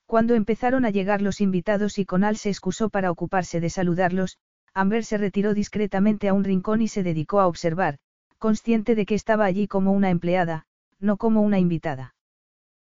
Cuando 0.06 0.34
empezaron 0.34 0.84
a 0.84 0.90
llegar 0.90 1.20
los 1.20 1.40
invitados 1.40 1.98
y 1.98 2.04
Conal 2.04 2.36
se 2.36 2.48
excusó 2.48 2.90
para 2.90 3.10
ocuparse 3.10 3.60
de 3.60 3.70
saludarlos, 3.70 4.38
Amber 4.72 5.04
se 5.04 5.18
retiró 5.18 5.52
discretamente 5.52 6.28
a 6.28 6.32
un 6.32 6.44
rincón 6.44 6.80
y 6.80 6.88
se 6.88 7.02
dedicó 7.02 7.40
a 7.40 7.48
observar, 7.48 7.98
consciente 8.38 8.94
de 8.94 9.04
que 9.04 9.16
estaba 9.16 9.44
allí 9.44 9.66
como 9.66 9.92
una 9.92 10.10
empleada, 10.10 10.66
no 11.00 11.16
como 11.16 11.42
una 11.42 11.58
invitada. 11.58 12.14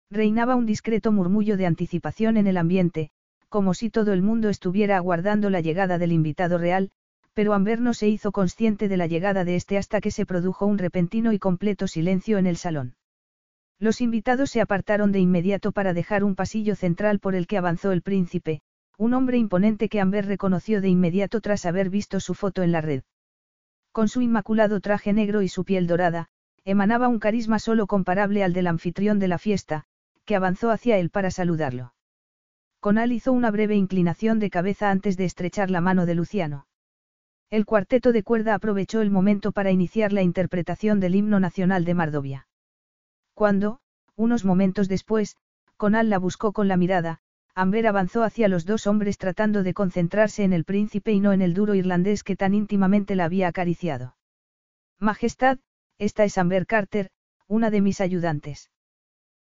Reinaba 0.10 0.56
un 0.56 0.66
discreto 0.66 1.12
murmullo 1.12 1.58
de 1.58 1.68
anticipación 1.68 2.38
en 2.38 2.48
el 2.48 2.58
ambiente, 2.58 3.12
como 3.50 3.74
si 3.74 3.90
todo 3.90 4.14
el 4.14 4.24
mundo 4.24 4.50
estuviera 4.50 4.98
aguardando 4.98 5.50
la 5.50 5.62
llegada 5.62 5.98
del 5.98 6.14
invitado 6.14 6.58
real, 6.58 6.90
pero 7.34 7.54
Amber 7.54 7.80
no 7.82 7.94
se 7.94 8.08
hizo 8.08 8.32
consciente 8.32 8.88
de 8.88 8.98
la 8.98 9.08
llegada 9.08 9.46
de 9.46 9.56
este 9.56 9.78
hasta 9.78 10.02
que 10.02 10.12
se 10.12 10.26
produjo 10.26 10.66
un 10.66 10.78
repentino 10.78 11.34
y 11.34 11.40
completo 11.40 11.88
silencio 11.88 12.38
en 12.40 12.48
el 12.48 12.58
salón. 12.58 12.96
Los 13.82 14.00
invitados 14.00 14.52
se 14.52 14.62
apartaron 14.62 15.12
de 15.12 15.18
inmediato 15.18 15.72
para 15.72 15.96
dejar 15.96 16.24
un 16.24 16.36
pasillo 16.36 16.76
central 16.76 17.20
por 17.20 17.34
el 17.34 17.48
que 17.48 17.58
avanzó 17.58 17.92
el 17.92 18.04
príncipe, 18.04 18.62
un 18.96 19.16
hombre 19.16 19.40
imponente 19.40 19.90
que 19.90 20.00
Amber 20.00 20.28
reconoció 20.28 20.82
de 20.82 20.90
inmediato 20.90 21.42
tras 21.42 21.66
haber 21.66 21.90
visto 21.90 22.20
su 22.20 22.36
foto 22.36 22.62
en 22.62 22.72
la 22.72 22.82
red. 22.82 23.02
Con 23.92 24.08
su 24.08 24.22
inmaculado 24.22 24.82
traje 24.82 25.14
negro 25.14 25.42
y 25.42 25.48
su 25.48 25.66
piel 25.66 25.88
dorada, 25.88 26.28
emanaba 26.64 27.08
un 27.08 27.18
carisma 27.18 27.58
solo 27.58 27.88
comparable 27.88 28.44
al 28.44 28.54
del 28.54 28.68
anfitrión 28.68 29.18
de 29.18 29.28
la 29.28 29.40
fiesta, 29.40 29.86
que 30.26 30.36
avanzó 30.36 30.70
hacia 30.70 31.00
él 31.00 31.10
para 31.10 31.32
saludarlo. 31.32 31.96
Conal 32.82 33.12
hizo 33.12 33.34
una 33.34 33.50
breve 33.50 33.76
inclinación 33.78 34.38
de 34.38 34.52
cabeza 34.52 34.92
antes 34.92 35.18
de 35.18 35.26
estrechar 35.26 35.72
la 35.72 35.82
mano 35.82 36.06
de 36.06 36.14
Luciano. 36.14 36.68
El 37.50 37.66
cuarteto 37.66 38.12
de 38.12 38.22
cuerda 38.22 38.54
aprovechó 38.54 39.02
el 39.02 39.10
momento 39.10 39.52
para 39.52 39.72
iniciar 39.72 40.14
la 40.14 40.22
interpretación 40.22 41.00
del 41.00 41.16
himno 41.16 41.40
nacional 41.40 41.84
de 41.84 41.96
Mardovia. 41.96 42.48
Cuando, 43.34 43.80
unos 44.16 44.46
momentos 44.46 44.88
después, 44.88 45.38
Conal 45.78 46.10
la 46.10 46.20
buscó 46.20 46.52
con 46.54 46.68
la 46.68 46.78
mirada, 46.78 47.20
Amber 47.56 47.88
avanzó 47.88 48.24
hacia 48.24 48.48
los 48.48 48.66
dos 48.66 48.88
hombres 48.88 49.18
tratando 49.18 49.64
de 49.64 49.74
concentrarse 49.74 50.44
en 50.44 50.54
el 50.54 50.64
príncipe 50.64 51.12
y 51.12 51.20
no 51.20 51.34
en 51.34 51.42
el 51.42 51.54
duro 51.54 51.76
irlandés 51.76 52.24
que 52.24 52.36
tan 52.36 52.54
íntimamente 52.54 53.16
la 53.16 53.26
había 53.26 53.48
acariciado. 53.48 54.16
Majestad, 55.00 55.60
esta 55.98 56.24
es 56.24 56.38
Amber 56.38 56.66
Carter, 56.66 57.10
una 57.48 57.70
de 57.70 57.82
mis 57.82 58.00
ayudantes. 58.00 58.72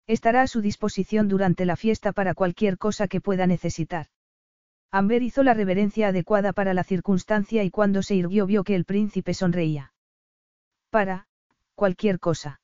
Estará 0.08 0.44
a 0.44 0.48
su 0.48 0.62
disposición 0.62 1.28
durante 1.28 1.66
la 1.66 1.76
fiesta 1.76 2.12
para 2.12 2.36
cualquier 2.36 2.78
cosa 2.78 3.08
que 3.08 3.22
pueda 3.22 3.48
necesitar. 3.48 4.08
Amber 4.92 5.24
hizo 5.24 5.42
la 5.44 5.54
reverencia 5.54 6.10
adecuada 6.10 6.54
para 6.54 6.74
la 6.74 6.84
circunstancia 6.84 7.64
y 7.64 7.72
cuando 7.72 8.04
se 8.04 8.16
irguió 8.16 8.46
vio 8.46 8.64
que 8.64 8.76
el 8.76 8.86
príncipe 8.86 9.34
sonreía. 9.34 9.94
Para, 10.92 11.28
cualquier 11.74 12.20
cosa. 12.20 12.60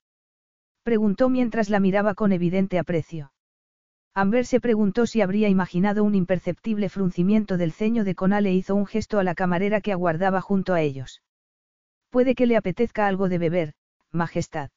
Preguntó 0.84 1.30
mientras 1.30 1.70
la 1.70 1.80
miraba 1.80 2.16
con 2.16 2.32
evidente 2.32 2.80
aprecio. 2.80 3.32
Amber 4.14 4.46
se 4.46 4.60
preguntó 4.60 5.06
si 5.06 5.22
habría 5.22 5.48
imaginado 5.48 6.04
un 6.04 6.16
imperceptible 6.16 6.90
fruncimiento 6.90 7.58
del 7.58 7.72
ceño 7.72 8.04
de 8.04 8.16
Conal 8.16 8.46
e 8.46 8.54
hizo 8.54 8.76
un 8.76 8.86
gesto 8.86 9.20
a 9.20 9.24
la 9.24 9.36
camarera 9.36 9.80
que 9.80 9.94
aguardaba 9.94 10.42
junto 10.42 10.74
a 10.74 10.82
ellos. 10.82 11.22
Puede 12.10 12.36
que 12.36 12.46
le 12.46 12.58
apetezca 12.58 13.08
algo 13.08 13.30
de 13.30 13.38
beber, 13.38 13.74
Majestad. 14.12 14.70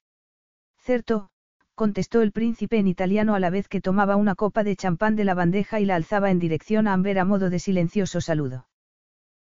Cierto, 0.78 1.30
contestó 1.74 2.22
el 2.22 2.30
príncipe 2.30 2.78
en 2.78 2.86
italiano 2.86 3.34
a 3.34 3.40
la 3.40 3.50
vez 3.50 3.66
que 3.66 3.80
tomaba 3.80 4.14
una 4.14 4.36
copa 4.36 4.62
de 4.62 4.76
champán 4.76 5.16
de 5.16 5.24
la 5.24 5.34
bandeja 5.34 5.80
y 5.80 5.84
la 5.84 5.96
alzaba 5.96 6.30
en 6.30 6.38
dirección 6.38 6.86
a 6.86 6.92
Amber 6.92 7.18
a 7.18 7.24
modo 7.24 7.50
de 7.50 7.58
silencioso 7.58 8.20
saludo. 8.20 8.68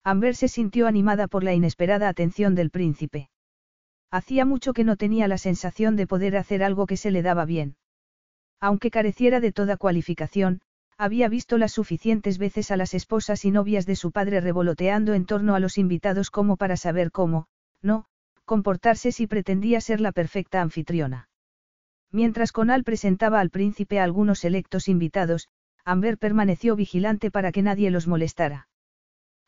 Amber 0.05 0.35
se 0.35 0.49
sintió 0.49 0.87
animada 0.87 1.29
por 1.29 1.45
la 1.45 1.55
inesperada 1.55 2.09
atención 2.09 2.55
del 2.55 2.71
príncipe. 2.71 3.31
Hacía 4.11 4.45
mucho 4.45 4.73
que 4.73 4.85
no 4.85 4.97
tenía 4.97 5.29
la 5.29 5.39
sensación 5.39 5.97
de 5.97 6.07
poder 6.07 6.37
hacer 6.37 6.63
algo 6.63 6.87
que 6.87 6.97
se 6.97 7.11
le 7.11 7.23
daba 7.23 7.45
bien. 7.45 7.77
Aunque 8.61 8.91
careciera 8.91 9.41
de 9.41 9.53
toda 9.53 9.77
cualificación, 9.77 10.61
había 10.97 11.29
visto 11.29 11.59
las 11.59 11.73
suficientes 11.73 12.39
veces 12.39 12.71
a 12.71 12.77
las 12.77 12.93
esposas 12.93 13.45
y 13.45 13.51
novias 13.53 13.87
de 13.87 13.95
su 13.95 14.11
padre 14.11 14.41
revoloteando 14.41 15.15
en 15.15 15.27
torno 15.27 15.55
a 15.55 15.61
los 15.61 15.79
invitados 15.79 16.31
como 16.31 16.57
para 16.57 16.77
saber 16.77 17.13
cómo, 17.13 17.47
no, 17.83 18.07
comportarse 18.45 19.13
si 19.13 19.27
pretendía 19.27 19.81
ser 19.81 20.01
la 20.01 20.11
perfecta 20.11 20.61
anfitriona. 20.61 21.29
Mientras 22.11 22.51
Conal 22.51 22.83
presentaba 22.83 23.39
al 23.39 23.51
príncipe 23.51 24.01
a 24.01 24.05
algunos 24.05 24.45
electos 24.45 24.89
invitados, 24.89 25.49
Amber 25.85 26.19
permaneció 26.19 26.75
vigilante 26.75 27.31
para 27.31 27.53
que 27.53 27.63
nadie 27.63 27.91
los 27.91 28.09
molestara. 28.09 28.69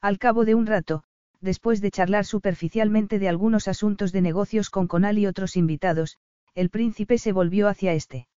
Al 0.00 0.18
cabo 0.18 0.44
de 0.44 0.54
un 0.54 0.66
rato, 0.66 1.02
después 1.40 1.80
de 1.80 1.90
charlar 1.90 2.24
superficialmente 2.24 3.18
de 3.18 3.28
algunos 3.28 3.68
asuntos 3.68 4.12
de 4.12 4.20
negocios 4.20 4.70
con 4.70 4.86
Conal 4.86 5.18
y 5.18 5.26
otros 5.26 5.56
invitados, 5.56 6.18
el 6.54 6.70
príncipe 6.70 7.18
se 7.18 7.32
volvió 7.32 7.68
hacia 7.68 7.92
este. 7.94 8.28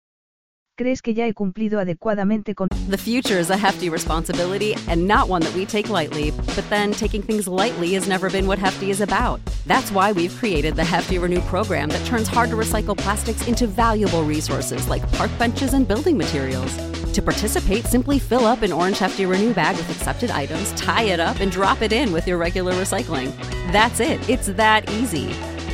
¿Crees 0.75 1.03
que 1.03 1.13
ya 1.13 1.27
he 1.27 1.35
cumplido 1.35 1.81
adecuadamente 1.81 2.55
con... 2.55 2.69
The 2.89 2.97
future 2.97 3.39
is 3.39 3.51
a 3.51 3.59
hefty 3.59 3.91
responsibility 3.91 4.75
and 4.89 5.07
not 5.07 5.29
one 5.29 5.45
that 5.45 5.55
we 5.55 5.67
take 5.67 5.91
lightly, 5.91 6.31
but 6.57 6.65
then 6.71 6.93
taking 6.93 7.23
things 7.23 7.47
lightly 7.47 7.95
has 7.95 8.09
never 8.09 8.31
been 8.31 8.47
what 8.47 8.59
Hefty 8.59 8.91
is 8.91 9.03
about. 9.03 9.41
That's 9.67 9.93
why 9.93 10.13
we've 10.13 10.35
created 10.39 10.75
the 10.75 10.85
Hefty 10.85 11.19
Renew 11.19 11.43
program 11.43 11.91
that 11.91 12.05
turns 12.07 12.27
hard 12.27 12.51
to 12.51 12.57
recycle 12.57 12.97
plastics 12.97 13.47
into 13.47 13.67
valuable 13.67 14.23
resources 14.23 14.89
like 14.89 15.03
park 15.13 15.31
benches 15.39 15.75
and 15.75 15.87
building 15.87 16.17
materials. 16.17 16.75
To 17.13 17.21
participate, 17.21 17.85
simply 17.85 18.19
fill 18.19 18.47
up 18.47 18.63
an 18.63 18.73
orange 18.73 18.99
Hefty 18.99 19.27
Renew 19.27 19.53
bag 19.53 19.77
with 19.77 19.91
accepted 19.91 20.31
items, 20.31 20.73
tie 20.73 21.05
it 21.05 21.21
up, 21.21 21.41
and 21.41 21.53
drop 21.53 21.83
it 21.83 21.93
in 21.93 22.11
with 22.11 22.27
your 22.27 22.39
regular 22.39 22.73
recycling. 22.73 23.33
That's 23.71 24.01
it, 24.01 24.27
it's 24.31 24.47
that 24.57 24.89
easy. 24.91 25.29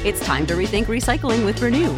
It's 0.04 0.18
time 0.24 0.46
to 0.46 0.54
rethink 0.54 0.86
recycling 0.86 1.44
with 1.44 1.62
Renew. 1.62 1.94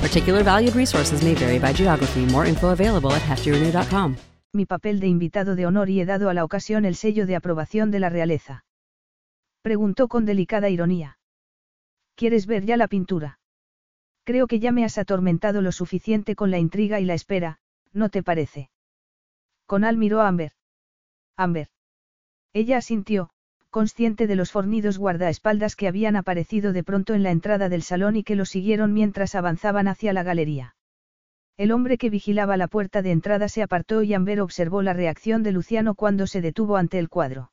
Particular 0.00 0.44
valued 0.44 0.76
resources 0.76 1.24
may 1.24 1.34
vary 1.34 1.58
by 1.58 1.72
geography. 1.72 2.26
More 2.26 2.46
info 2.46 2.68
available 2.68 3.12
at 3.12 3.22
heftyrenew.com. 3.22 4.16
Mi 4.52 4.66
papel 4.66 5.00
de 5.00 5.08
invitado 5.08 5.56
de 5.56 5.66
honor 5.66 5.90
y 5.90 6.00
he 6.00 6.06
dado 6.06 6.30
a 6.30 6.34
la 6.34 6.44
ocasión 6.44 6.84
el 6.84 6.94
sello 6.94 7.26
de 7.26 7.34
aprobación 7.34 7.90
de 7.90 7.98
la 7.98 8.08
realeza. 8.08 8.64
Preguntó 9.62 10.06
con 10.06 10.24
delicada 10.24 10.70
ironía. 10.70 11.18
¿Quieres 12.14 12.46
ver 12.46 12.64
ya 12.64 12.76
la 12.76 12.86
pintura? 12.86 13.40
Creo 14.24 14.46
que 14.46 14.60
ya 14.60 14.70
me 14.70 14.84
has 14.84 14.96
atormentado 14.96 15.60
lo 15.60 15.72
suficiente 15.72 16.36
con 16.36 16.52
la 16.52 16.58
intriga 16.58 17.00
y 17.00 17.04
la 17.04 17.14
espera, 17.14 17.58
¿no 17.92 18.08
te 18.10 18.22
parece? 18.22 18.70
Conal 19.66 19.96
miró 19.96 20.20
a 20.20 20.28
Amber. 20.28 20.52
Amber. 21.36 21.68
Ella 22.52 22.78
asintió, 22.78 23.30
consciente 23.70 24.26
de 24.26 24.36
los 24.36 24.52
fornidos 24.52 24.96
guardaespaldas 24.96 25.76
que 25.76 25.88
habían 25.88 26.16
aparecido 26.16 26.72
de 26.72 26.82
pronto 26.82 27.14
en 27.14 27.22
la 27.22 27.30
entrada 27.30 27.68
del 27.68 27.82
salón 27.82 28.16
y 28.16 28.22
que 28.22 28.36
lo 28.36 28.46
siguieron 28.46 28.94
mientras 28.94 29.34
avanzaban 29.34 29.88
hacia 29.88 30.12
la 30.12 30.22
galería. 30.22 30.76
El 31.58 31.72
hombre 31.72 31.98
que 31.98 32.10
vigilaba 32.10 32.56
la 32.56 32.68
puerta 32.68 33.02
de 33.02 33.10
entrada 33.10 33.48
se 33.48 33.62
apartó 33.62 34.02
y 34.02 34.14
Amber 34.14 34.40
observó 34.40 34.82
la 34.82 34.92
reacción 34.92 35.42
de 35.42 35.52
Luciano 35.52 35.94
cuando 35.94 36.26
se 36.26 36.40
detuvo 36.40 36.76
ante 36.76 36.98
el 36.98 37.08
cuadro. 37.08 37.50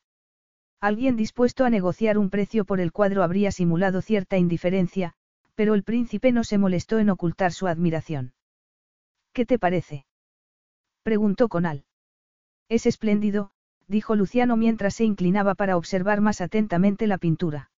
Alguien 0.80 1.16
dispuesto 1.16 1.66
a 1.66 1.70
negociar 1.70 2.18
un 2.18 2.30
precio 2.30 2.66
por 2.66 2.80
el 2.80 2.92
cuadro 2.92 3.24
habría 3.24 3.52
simulado 3.52 4.02
cierta 4.02 4.38
indiferencia, 4.38 5.14
pero 5.56 5.74
el 5.74 5.84
príncipe 5.84 6.32
no 6.32 6.44
se 6.44 6.58
molestó 6.58 7.00
en 7.00 7.10
ocultar 7.10 7.54
su 7.54 7.68
admiración. 7.68 8.34
¿Qué 9.32 9.46
te 9.46 9.58
parece? 9.58 10.06
preguntó 11.04 11.48
Conal. 11.48 11.86
Es 12.74 12.88
espléndido, 12.88 13.52
dijo 13.88 14.16
Luciano 14.16 14.58
mientras 14.58 14.96
se 14.96 15.04
inclinaba 15.04 15.54
para 15.54 15.78
observar 15.78 16.22
más 16.22 16.42
atentamente 16.42 17.06
la 17.06 17.20
pintura. 17.20 17.70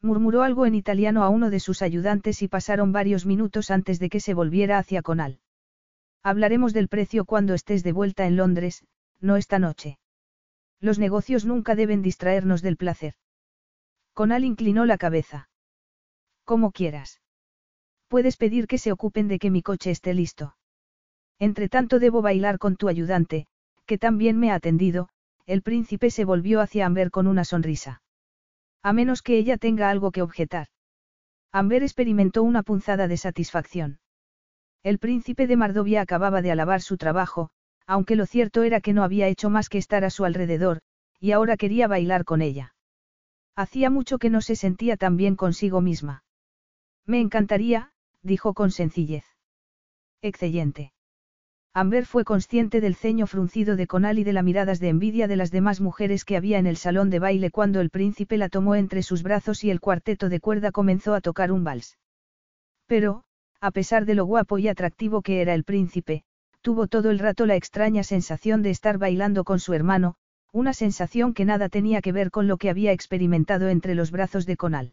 Murmuró 0.00 0.44
algo 0.44 0.64
en 0.64 0.76
italiano 0.76 1.24
a 1.24 1.28
uno 1.28 1.50
de 1.50 1.58
sus 1.58 1.82
ayudantes 1.82 2.40
y 2.40 2.46
pasaron 2.46 2.92
varios 2.92 3.26
minutos 3.26 3.72
antes 3.72 3.98
de 3.98 4.08
que 4.08 4.20
se 4.20 4.32
volviera 4.32 4.78
hacia 4.78 5.02
Conal. 5.02 5.40
Hablaremos 6.22 6.72
del 6.72 6.86
precio 6.86 7.24
cuando 7.24 7.52
estés 7.52 7.82
de 7.82 7.90
vuelta 7.90 8.24
en 8.24 8.36
Londres, 8.36 8.84
no 9.20 9.36
esta 9.36 9.58
noche. 9.58 9.98
Los 10.78 11.00
negocios 11.00 11.44
nunca 11.44 11.74
deben 11.74 12.00
distraernos 12.00 12.62
del 12.62 12.76
placer. 12.76 13.14
Conal 14.12 14.44
inclinó 14.44 14.86
la 14.86 14.98
cabeza. 14.98 15.48
Como 16.44 16.70
quieras. 16.70 17.20
Puedes 18.06 18.36
pedir 18.36 18.68
que 18.68 18.78
se 18.78 18.92
ocupen 18.92 19.26
de 19.26 19.40
que 19.40 19.50
mi 19.50 19.62
coche 19.62 19.90
esté 19.90 20.14
listo. 20.14 20.54
Entre 21.40 21.68
tanto 21.68 21.98
debo 21.98 22.22
bailar 22.22 22.60
con 22.60 22.76
tu 22.76 22.86
ayudante, 22.86 23.48
que 23.92 23.98
también 23.98 24.38
me 24.38 24.50
ha 24.50 24.54
atendido, 24.54 25.10
el 25.44 25.60
príncipe 25.60 26.10
se 26.10 26.24
volvió 26.24 26.62
hacia 26.62 26.86
Amber 26.86 27.10
con 27.10 27.26
una 27.26 27.44
sonrisa. 27.44 28.00
A 28.82 28.94
menos 28.94 29.20
que 29.20 29.36
ella 29.36 29.58
tenga 29.58 29.90
algo 29.90 30.12
que 30.12 30.22
objetar. 30.22 30.68
Amber 31.52 31.82
experimentó 31.82 32.42
una 32.42 32.62
punzada 32.62 33.06
de 33.06 33.18
satisfacción. 33.18 33.98
El 34.82 34.98
príncipe 34.98 35.46
de 35.46 35.56
Mardovia 35.58 36.00
acababa 36.00 36.40
de 36.40 36.50
alabar 36.50 36.80
su 36.80 36.96
trabajo, 36.96 37.50
aunque 37.86 38.16
lo 38.16 38.24
cierto 38.24 38.62
era 38.62 38.80
que 38.80 38.94
no 38.94 39.04
había 39.04 39.28
hecho 39.28 39.50
más 39.50 39.68
que 39.68 39.76
estar 39.76 40.06
a 40.06 40.10
su 40.10 40.24
alrededor, 40.24 40.80
y 41.20 41.32
ahora 41.32 41.58
quería 41.58 41.86
bailar 41.86 42.24
con 42.24 42.40
ella. 42.40 42.74
Hacía 43.54 43.90
mucho 43.90 44.16
que 44.16 44.30
no 44.30 44.40
se 44.40 44.56
sentía 44.56 44.96
tan 44.96 45.18
bien 45.18 45.36
consigo 45.36 45.82
misma. 45.82 46.24
Me 47.04 47.20
encantaría, 47.20 47.92
dijo 48.22 48.54
con 48.54 48.70
sencillez. 48.70 49.26
Excelente. 50.22 50.94
Amber 51.74 52.04
fue 52.04 52.24
consciente 52.24 52.82
del 52.82 52.94
ceño 52.94 53.26
fruncido 53.26 53.76
de 53.76 53.86
Conal 53.86 54.18
y 54.18 54.24
de 54.24 54.34
las 54.34 54.44
miradas 54.44 54.78
de 54.78 54.90
envidia 54.90 55.26
de 55.26 55.36
las 55.36 55.50
demás 55.50 55.80
mujeres 55.80 56.26
que 56.26 56.36
había 56.36 56.58
en 56.58 56.66
el 56.66 56.76
salón 56.76 57.08
de 57.08 57.18
baile 57.18 57.50
cuando 57.50 57.80
el 57.80 57.88
príncipe 57.88 58.36
la 58.36 58.50
tomó 58.50 58.74
entre 58.74 59.02
sus 59.02 59.22
brazos 59.22 59.64
y 59.64 59.70
el 59.70 59.80
cuarteto 59.80 60.28
de 60.28 60.38
cuerda 60.38 60.70
comenzó 60.70 61.14
a 61.14 61.22
tocar 61.22 61.50
un 61.50 61.64
vals. 61.64 61.98
Pero, 62.86 63.24
a 63.58 63.70
pesar 63.70 64.04
de 64.04 64.14
lo 64.14 64.26
guapo 64.26 64.58
y 64.58 64.68
atractivo 64.68 65.22
que 65.22 65.40
era 65.40 65.54
el 65.54 65.64
príncipe, 65.64 66.24
tuvo 66.60 66.88
todo 66.88 67.10
el 67.10 67.18
rato 67.18 67.46
la 67.46 67.56
extraña 67.56 68.02
sensación 68.02 68.62
de 68.62 68.68
estar 68.68 68.98
bailando 68.98 69.42
con 69.42 69.58
su 69.58 69.72
hermano, 69.72 70.16
una 70.52 70.74
sensación 70.74 71.32
que 71.32 71.46
nada 71.46 71.70
tenía 71.70 72.02
que 72.02 72.12
ver 72.12 72.30
con 72.30 72.48
lo 72.48 72.58
que 72.58 72.68
había 72.68 72.92
experimentado 72.92 73.70
entre 73.70 73.94
los 73.94 74.10
brazos 74.10 74.44
de 74.44 74.58
Conal. 74.58 74.92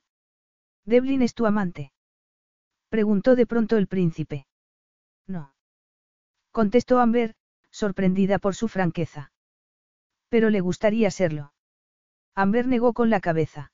¿Devlin 0.86 1.24
es 1.24 1.34
tu 1.34 1.46
amante? 1.46 1.92
Preguntó 2.88 3.36
de 3.36 3.46
pronto 3.46 3.76
el 3.76 3.88
príncipe. 3.88 4.48
No 5.28 5.52
contestó 6.60 7.00
Amber, 7.00 7.36
sorprendida 7.72 8.38
por 8.38 8.54
su 8.54 8.68
franqueza. 8.68 9.32
Pero 10.28 10.50
le 10.50 10.60
gustaría 10.60 11.10
serlo. 11.10 11.54
Amber 12.36 12.68
negó 12.68 12.92
con 12.92 13.10
la 13.10 13.22
cabeza. 13.22 13.72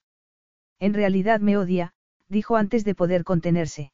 En 0.77 0.93
realidad 0.93 1.39
me 1.39 1.57
odia, 1.57 1.95
dijo 2.29 2.57
antes 2.57 2.85
de 2.85 2.93
poder 2.93 3.23
contenerse. 3.23 3.91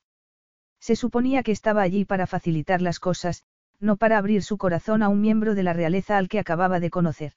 Se 0.81 0.97
suponía 0.97 1.41
que 1.41 1.53
estaba 1.53 1.83
allí 1.83 2.03
para 2.03 2.27
facilitar 2.27 2.81
las 2.81 2.99
cosas, 2.99 3.45
no 3.79 3.95
para 3.95 4.17
abrir 4.17 4.43
su 4.43 4.57
corazón 4.57 5.03
a 5.03 5.07
un 5.07 5.21
miembro 5.21 5.55
de 5.55 5.63
la 5.63 5.71
realeza 5.71 6.17
al 6.17 6.27
que 6.27 6.39
acababa 6.39 6.81
de 6.81 6.89
conocer. 6.89 7.31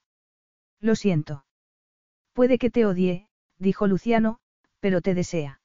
Lo 0.81 0.97
siento. 0.97 1.45
Puede 2.33 2.59
que 2.59 2.71
te 2.71 2.85
odie, 2.85 3.29
dijo 3.61 3.87
Luciano, 3.87 4.41
pero 4.81 5.03
te 5.03 5.15
desea. 5.15 5.61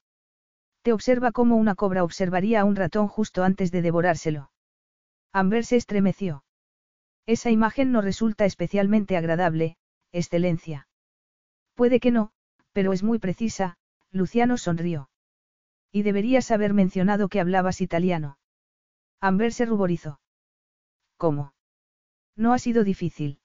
Te 0.82 0.92
observa 0.92 1.32
como 1.32 1.56
una 1.56 1.74
cobra 1.74 2.04
observaría 2.04 2.60
a 2.60 2.64
un 2.64 2.76
ratón 2.76 3.08
justo 3.08 3.42
antes 3.42 3.72
de 3.72 3.82
devorárselo. 3.82 4.52
Amber 5.32 5.64
se 5.64 5.76
estremeció. 5.76 6.44
Esa 7.26 7.50
imagen 7.50 7.92
no 7.92 8.00
resulta 8.00 8.44
especialmente 8.44 9.16
agradable, 9.16 9.76
excelencia. 10.10 10.88
Puede 11.74 12.00
que 12.00 12.10
no, 12.10 12.32
pero 12.72 12.92
es 12.92 13.02
muy 13.02 13.18
precisa, 13.18 13.78
Luciano 14.10 14.58
sonrió. 14.58 15.08
Y 15.92 16.02
deberías 16.02 16.50
haber 16.50 16.74
mencionado 16.74 17.28
que 17.28 17.40
hablabas 17.40 17.80
italiano. 17.80 18.38
Amber 19.20 19.52
se 19.52 19.66
ruborizó. 19.66 20.20
¿Cómo? 21.16 21.54
No 22.36 22.52
ha 22.52 22.58
sido 22.58 22.84
difícil. 22.84 23.38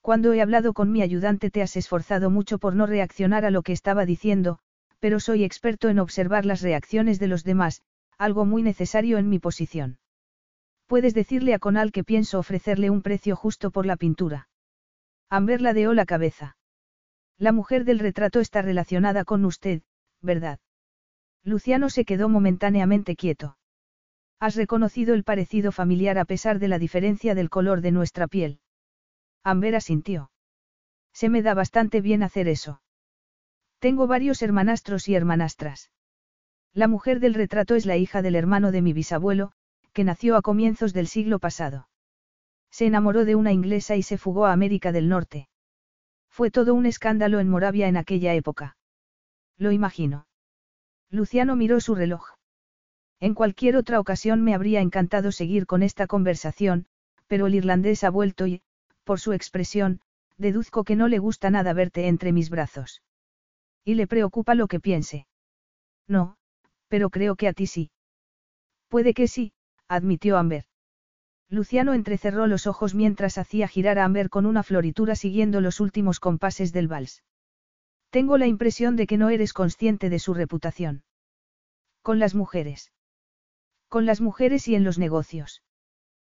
Cuando 0.00 0.32
he 0.32 0.40
hablado 0.40 0.72
con 0.72 0.92
mi 0.92 1.02
ayudante 1.02 1.50
te 1.50 1.62
has 1.62 1.76
esforzado 1.76 2.30
mucho 2.30 2.58
por 2.58 2.76
no 2.76 2.86
reaccionar 2.86 3.44
a 3.44 3.50
lo 3.50 3.62
que 3.62 3.72
estaba 3.72 4.06
diciendo, 4.06 4.58
pero 5.00 5.20
soy 5.20 5.44
experto 5.44 5.88
en 5.88 5.98
observar 5.98 6.46
las 6.46 6.62
reacciones 6.62 7.18
de 7.18 7.26
los 7.26 7.44
demás, 7.44 7.82
algo 8.16 8.44
muy 8.44 8.62
necesario 8.62 9.18
en 9.18 9.28
mi 9.28 9.38
posición. 9.38 9.98
Puedes 10.86 11.14
decirle 11.14 11.54
a 11.54 11.58
Conal 11.58 11.92
que 11.92 12.04
pienso 12.04 12.38
ofrecerle 12.38 12.90
un 12.90 13.02
precio 13.02 13.36
justo 13.36 13.70
por 13.70 13.86
la 13.86 13.96
pintura. 13.96 14.48
Amber 15.30 15.60
ladeó 15.60 15.94
la 15.94 16.04
cabeza. 16.04 16.56
La 17.38 17.52
mujer 17.52 17.84
del 17.84 17.98
retrato 17.98 18.40
está 18.40 18.62
relacionada 18.62 19.24
con 19.24 19.44
usted, 19.44 19.82
¿verdad? 20.20 20.60
Luciano 21.42 21.90
se 21.90 22.04
quedó 22.04 22.28
momentáneamente 22.28 23.16
quieto. 23.16 23.58
Has 24.40 24.56
reconocido 24.56 25.14
el 25.14 25.24
parecido 25.24 25.72
familiar 25.72 26.18
a 26.18 26.24
pesar 26.24 26.58
de 26.58 26.68
la 26.68 26.78
diferencia 26.78 27.34
del 27.34 27.50
color 27.50 27.80
de 27.80 27.92
nuestra 27.92 28.28
piel. 28.28 28.60
Amber 29.42 29.74
asintió. 29.76 30.30
Se 31.12 31.28
me 31.28 31.42
da 31.42 31.54
bastante 31.54 32.00
bien 32.00 32.22
hacer 32.22 32.48
eso. 32.48 32.82
Tengo 33.78 34.06
varios 34.06 34.42
hermanastros 34.42 35.08
y 35.08 35.14
hermanastras. 35.14 35.90
La 36.72 36.88
mujer 36.88 37.20
del 37.20 37.34
retrato 37.34 37.74
es 37.74 37.86
la 37.86 37.96
hija 37.96 38.22
del 38.22 38.34
hermano 38.34 38.72
de 38.72 38.82
mi 38.82 38.92
bisabuelo, 38.92 39.52
que 39.94 40.04
nació 40.04 40.36
a 40.36 40.42
comienzos 40.42 40.92
del 40.92 41.06
siglo 41.06 41.38
pasado. 41.38 41.88
Se 42.70 42.84
enamoró 42.84 43.24
de 43.24 43.36
una 43.36 43.52
inglesa 43.52 43.96
y 43.96 44.02
se 44.02 44.18
fugó 44.18 44.44
a 44.44 44.52
América 44.52 44.92
del 44.92 45.08
Norte. 45.08 45.48
Fue 46.28 46.50
todo 46.50 46.74
un 46.74 46.84
escándalo 46.84 47.38
en 47.38 47.48
Moravia 47.48 47.86
en 47.86 47.96
aquella 47.96 48.34
época. 48.34 48.76
Lo 49.56 49.70
imagino. 49.70 50.26
Luciano 51.10 51.54
miró 51.54 51.78
su 51.78 51.94
reloj. 51.94 52.26
En 53.20 53.34
cualquier 53.34 53.76
otra 53.76 54.00
ocasión 54.00 54.42
me 54.42 54.52
habría 54.52 54.80
encantado 54.80 55.30
seguir 55.30 55.64
con 55.64 55.84
esta 55.84 56.08
conversación, 56.08 56.86
pero 57.28 57.46
el 57.46 57.54
irlandés 57.54 58.02
ha 58.02 58.10
vuelto 58.10 58.48
y, 58.48 58.62
por 59.04 59.20
su 59.20 59.32
expresión, 59.32 60.00
deduzco 60.36 60.82
que 60.82 60.96
no 60.96 61.06
le 61.06 61.20
gusta 61.20 61.50
nada 61.50 61.72
verte 61.72 62.08
entre 62.08 62.32
mis 62.32 62.50
brazos. 62.50 63.02
Y 63.84 63.94
le 63.94 64.08
preocupa 64.08 64.56
lo 64.56 64.66
que 64.66 64.80
piense. 64.80 65.28
No, 66.08 66.36
pero 66.88 67.10
creo 67.10 67.36
que 67.36 67.46
a 67.46 67.52
ti 67.52 67.68
sí. 67.68 67.92
Puede 68.88 69.14
que 69.14 69.28
sí, 69.28 69.52
admitió 69.94 70.38
Amber. 70.38 70.64
Luciano 71.48 71.94
entrecerró 71.94 72.46
los 72.46 72.66
ojos 72.66 72.94
mientras 72.94 73.38
hacía 73.38 73.68
girar 73.68 73.98
a 73.98 74.04
Amber 74.04 74.30
con 74.30 74.46
una 74.46 74.62
floritura 74.62 75.14
siguiendo 75.14 75.60
los 75.60 75.80
últimos 75.80 76.20
compases 76.20 76.72
del 76.72 76.88
vals. 76.88 77.22
Tengo 78.10 78.38
la 78.38 78.46
impresión 78.46 78.96
de 78.96 79.06
que 79.06 79.18
no 79.18 79.28
eres 79.28 79.52
consciente 79.52 80.08
de 80.08 80.18
su 80.18 80.34
reputación. 80.34 81.04
Con 82.02 82.18
las 82.18 82.34
mujeres. 82.34 82.92
Con 83.88 84.06
las 84.06 84.20
mujeres 84.20 84.68
y 84.68 84.74
en 84.74 84.84
los 84.84 84.98
negocios. 84.98 85.62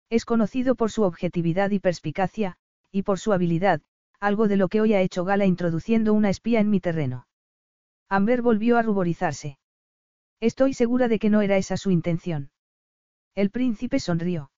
Es 0.09 0.25
conocido 0.25 0.75
por 0.75 0.91
su 0.91 1.03
objetividad 1.03 1.71
y 1.71 1.79
perspicacia, 1.79 2.57
y 2.91 3.03
por 3.03 3.19
su 3.19 3.33
habilidad, 3.33 3.81
algo 4.19 4.47
de 4.47 4.57
lo 4.57 4.67
que 4.67 4.81
hoy 4.81 4.93
ha 4.93 5.01
hecho 5.01 5.23
gala 5.23 5.45
introduciendo 5.45 6.13
una 6.13 6.29
espía 6.29 6.59
en 6.59 6.69
mi 6.69 6.79
terreno. 6.79 7.27
Amber 8.09 8.41
volvió 8.41 8.77
a 8.77 8.81
ruborizarse. 8.81 9.59
Estoy 10.39 10.73
segura 10.73 11.07
de 11.07 11.19
que 11.19 11.29
no 11.29 11.41
era 11.41 11.57
esa 11.57 11.77
su 11.77 11.91
intención. 11.91 12.51
El 13.35 13.51
príncipe 13.51 13.99
sonrió. 13.99 14.51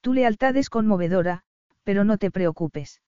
Tu 0.00 0.12
lealtad 0.12 0.56
es 0.56 0.70
conmovedora, 0.70 1.42
pero 1.84 2.04
no 2.04 2.18
te 2.18 2.30
preocupes. 2.30 3.02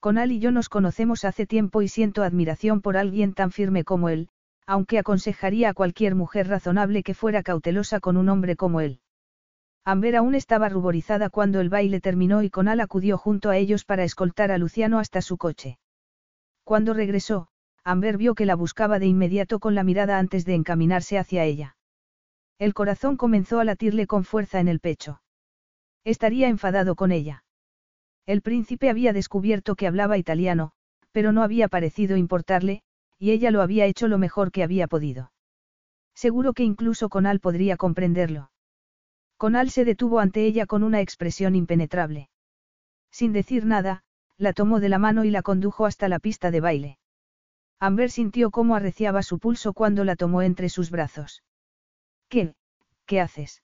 Conal 0.00 0.32
y 0.32 0.38
yo 0.38 0.50
nos 0.50 0.68
conocemos 0.68 1.24
hace 1.24 1.46
tiempo 1.46 1.82
y 1.82 1.88
siento 1.88 2.22
admiración 2.22 2.82
por 2.82 2.96
alguien 2.96 3.32
tan 3.32 3.50
firme 3.50 3.84
como 3.84 4.08
él, 4.10 4.28
aunque 4.66 4.98
aconsejaría 4.98 5.70
a 5.70 5.74
cualquier 5.74 6.14
mujer 6.14 6.48
razonable 6.48 7.02
que 7.02 7.14
fuera 7.14 7.42
cautelosa 7.42 8.00
con 8.00 8.16
un 8.16 8.28
hombre 8.28 8.56
como 8.56 8.80
él. 8.80 9.00
Amber 9.84 10.16
aún 10.16 10.34
estaba 10.34 10.68
ruborizada 10.68 11.28
cuando 11.28 11.60
el 11.60 11.68
baile 11.68 12.00
terminó 12.00 12.42
y 12.42 12.50
Conal 12.50 12.80
acudió 12.80 13.18
junto 13.18 13.50
a 13.50 13.56
ellos 13.56 13.84
para 13.84 14.04
escoltar 14.04 14.50
a 14.50 14.58
Luciano 14.58 14.98
hasta 14.98 15.20
su 15.20 15.36
coche. 15.36 15.78
Cuando 16.64 16.94
regresó, 16.94 17.48
Amber 17.82 18.16
vio 18.16 18.34
que 18.34 18.46
la 18.46 18.54
buscaba 18.54 18.98
de 18.98 19.06
inmediato 19.06 19.58
con 19.58 19.74
la 19.74 19.84
mirada 19.84 20.18
antes 20.18 20.46
de 20.46 20.54
encaminarse 20.54 21.18
hacia 21.18 21.44
ella. 21.44 21.76
El 22.58 22.74
corazón 22.74 23.16
comenzó 23.16 23.60
a 23.60 23.64
latirle 23.64 24.06
con 24.06 24.24
fuerza 24.24 24.60
en 24.60 24.68
el 24.68 24.80
pecho. 24.80 25.20
Estaría 26.04 26.48
enfadado 26.48 26.94
con 26.94 27.12
ella. 27.12 27.44
El 28.26 28.42
príncipe 28.42 28.90
había 28.90 29.12
descubierto 29.12 29.74
que 29.74 29.86
hablaba 29.86 30.18
italiano, 30.18 30.72
pero 31.12 31.32
no 31.32 31.42
había 31.42 31.68
parecido 31.68 32.16
importarle, 32.16 32.82
y 33.18 33.32
ella 33.32 33.50
lo 33.50 33.62
había 33.62 33.86
hecho 33.86 34.08
lo 34.08 34.18
mejor 34.18 34.50
que 34.50 34.62
había 34.62 34.86
podido. 34.86 35.32
Seguro 36.14 36.52
que 36.52 36.62
incluso 36.62 37.08
Conal 37.08 37.40
podría 37.40 37.76
comprenderlo. 37.76 38.50
Conal 39.36 39.70
se 39.70 39.84
detuvo 39.84 40.20
ante 40.20 40.46
ella 40.46 40.66
con 40.66 40.82
una 40.82 41.00
expresión 41.00 41.54
impenetrable. 41.54 42.30
Sin 43.10 43.32
decir 43.32 43.66
nada, 43.66 44.04
la 44.38 44.52
tomó 44.52 44.80
de 44.80 44.88
la 44.88 44.98
mano 44.98 45.24
y 45.24 45.30
la 45.30 45.42
condujo 45.42 45.86
hasta 45.86 46.08
la 46.08 46.18
pista 46.18 46.50
de 46.50 46.60
baile. 46.60 46.98
Amber 47.80 48.10
sintió 48.10 48.50
cómo 48.50 48.76
arreciaba 48.76 49.22
su 49.22 49.38
pulso 49.38 49.72
cuando 49.72 50.04
la 50.04 50.16
tomó 50.16 50.42
entre 50.42 50.68
sus 50.68 50.90
brazos. 50.90 51.42
¿Qué? 52.34 52.52
¿Qué 53.06 53.20
haces? 53.20 53.62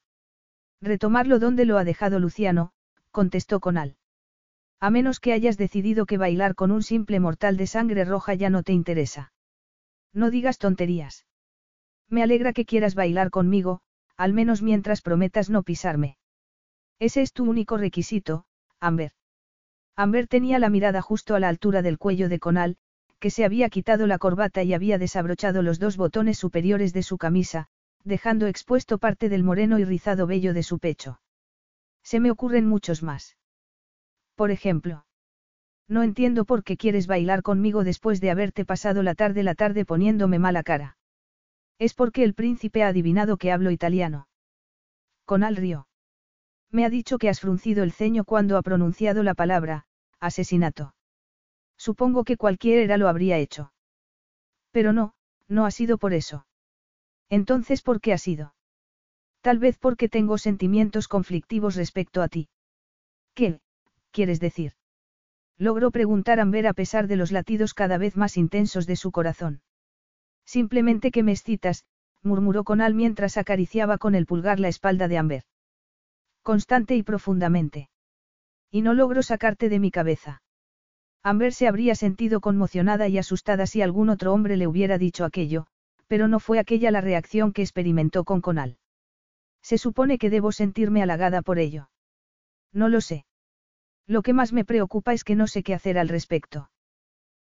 Retomarlo 0.80 1.40
donde 1.40 1.64
lo 1.64 1.76
ha 1.76 1.82
dejado 1.82 2.20
Luciano, 2.20 2.70
contestó 3.10 3.58
Conal. 3.58 3.96
A 4.78 4.90
menos 4.90 5.18
que 5.18 5.32
hayas 5.32 5.56
decidido 5.56 6.06
que 6.06 6.18
bailar 6.18 6.54
con 6.54 6.70
un 6.70 6.84
simple 6.84 7.18
mortal 7.18 7.56
de 7.56 7.66
sangre 7.66 8.04
roja 8.04 8.34
ya 8.34 8.48
no 8.48 8.62
te 8.62 8.72
interesa. 8.72 9.32
No 10.12 10.30
digas 10.30 10.58
tonterías. 10.58 11.26
Me 12.08 12.22
alegra 12.22 12.52
que 12.52 12.64
quieras 12.64 12.94
bailar 12.94 13.30
conmigo, 13.30 13.80
al 14.16 14.34
menos 14.34 14.62
mientras 14.62 15.02
prometas 15.02 15.50
no 15.50 15.64
pisarme. 15.64 16.16
Ese 17.00 17.22
es 17.22 17.32
tu 17.32 17.50
único 17.50 17.76
requisito, 17.76 18.44
Amber. 18.78 19.10
Amber 19.96 20.28
tenía 20.28 20.60
la 20.60 20.70
mirada 20.70 21.02
justo 21.02 21.34
a 21.34 21.40
la 21.40 21.48
altura 21.48 21.82
del 21.82 21.98
cuello 21.98 22.28
de 22.28 22.38
Conal, 22.38 22.76
que 23.18 23.30
se 23.30 23.44
había 23.44 23.68
quitado 23.68 24.06
la 24.06 24.18
corbata 24.18 24.62
y 24.62 24.74
había 24.74 24.96
desabrochado 24.96 25.60
los 25.60 25.80
dos 25.80 25.96
botones 25.96 26.38
superiores 26.38 26.92
de 26.92 27.02
su 27.02 27.18
camisa, 27.18 27.68
dejando 28.04 28.46
expuesto 28.46 28.98
parte 28.98 29.28
del 29.28 29.44
moreno 29.44 29.78
y 29.78 29.84
rizado 29.84 30.26
vello 30.26 30.54
de 30.54 30.62
su 30.62 30.78
pecho. 30.78 31.20
Se 32.02 32.20
me 32.20 32.30
ocurren 32.30 32.66
muchos 32.66 33.02
más. 33.02 33.36
Por 34.34 34.50
ejemplo. 34.50 35.04
No 35.88 36.02
entiendo 36.02 36.44
por 36.44 36.64
qué 36.64 36.76
quieres 36.76 37.06
bailar 37.06 37.42
conmigo 37.42 37.84
después 37.84 38.20
de 38.20 38.30
haberte 38.30 38.64
pasado 38.64 39.02
la 39.02 39.14
tarde 39.14 39.42
la 39.42 39.54
tarde 39.54 39.84
poniéndome 39.84 40.38
mala 40.38 40.62
cara. 40.62 40.96
Es 41.78 41.94
porque 41.94 42.24
el 42.24 42.34
príncipe 42.34 42.82
ha 42.82 42.88
adivinado 42.88 43.36
que 43.36 43.52
hablo 43.52 43.70
italiano. 43.70 44.28
Conal 45.24 45.56
rió. 45.56 45.88
Me 46.70 46.84
ha 46.84 46.90
dicho 46.90 47.18
que 47.18 47.28
has 47.28 47.40
fruncido 47.40 47.82
el 47.82 47.92
ceño 47.92 48.24
cuando 48.24 48.56
ha 48.56 48.62
pronunciado 48.62 49.22
la 49.22 49.34
palabra, 49.34 49.86
asesinato. 50.20 50.94
Supongo 51.76 52.24
que 52.24 52.36
cualquiera 52.36 52.96
lo 52.96 53.08
habría 53.08 53.38
hecho. 53.38 53.72
Pero 54.70 54.92
no, 54.92 55.14
no 55.48 55.66
ha 55.66 55.70
sido 55.70 55.98
por 55.98 56.12
eso. 56.12 56.46
Entonces, 57.30 57.80
¿por 57.80 58.00
qué 58.00 58.12
ha 58.12 58.18
sido? 58.18 58.54
Tal 59.40 59.58
vez 59.58 59.78
porque 59.78 60.08
tengo 60.08 60.36
sentimientos 60.36 61.08
conflictivos 61.08 61.76
respecto 61.76 62.20
a 62.20 62.28
ti. 62.28 62.48
¿Qué, 63.34 63.60
quieres 64.10 64.40
decir? 64.40 64.72
Logró 65.56 65.90
preguntar 65.90 66.40
Amber 66.40 66.66
a 66.66 66.74
pesar 66.74 67.06
de 67.06 67.16
los 67.16 67.32
latidos 67.32 67.72
cada 67.72 67.96
vez 67.96 68.16
más 68.16 68.36
intensos 68.36 68.86
de 68.86 68.96
su 68.96 69.12
corazón. 69.12 69.62
Simplemente 70.44 71.10
que 71.10 71.22
me 71.22 71.32
excitas, 71.32 71.84
murmuró 72.22 72.64
Conal 72.64 72.94
mientras 72.94 73.36
acariciaba 73.36 73.96
con 73.96 74.14
el 74.14 74.26
pulgar 74.26 74.58
la 74.58 74.68
espalda 74.68 75.06
de 75.06 75.18
Amber. 75.18 75.44
Constante 76.42 76.96
y 76.96 77.02
profundamente. 77.02 77.88
Y 78.70 78.82
no 78.82 78.94
logro 78.94 79.22
sacarte 79.22 79.68
de 79.68 79.78
mi 79.78 79.90
cabeza. 79.90 80.42
Amber 81.22 81.52
se 81.52 81.68
habría 81.68 81.94
sentido 81.94 82.40
conmocionada 82.40 83.08
y 83.08 83.18
asustada 83.18 83.66
si 83.66 83.82
algún 83.82 84.08
otro 84.08 84.32
hombre 84.32 84.56
le 84.56 84.66
hubiera 84.66 84.96
dicho 84.96 85.24
aquello, 85.24 85.66
pero 86.10 86.26
no 86.26 86.40
fue 86.40 86.58
aquella 86.58 86.90
la 86.90 87.00
reacción 87.00 87.52
que 87.52 87.62
experimentó 87.62 88.24
con 88.24 88.40
Conal. 88.40 88.78
Se 89.62 89.78
supone 89.78 90.18
que 90.18 90.28
debo 90.28 90.50
sentirme 90.50 91.04
halagada 91.04 91.40
por 91.40 91.60
ello. 91.60 91.88
No 92.72 92.88
lo 92.88 93.00
sé. 93.00 93.26
Lo 94.08 94.22
que 94.22 94.32
más 94.32 94.52
me 94.52 94.64
preocupa 94.64 95.12
es 95.12 95.22
que 95.22 95.36
no 95.36 95.46
sé 95.46 95.62
qué 95.62 95.72
hacer 95.72 95.98
al 95.98 96.08
respecto. 96.08 96.68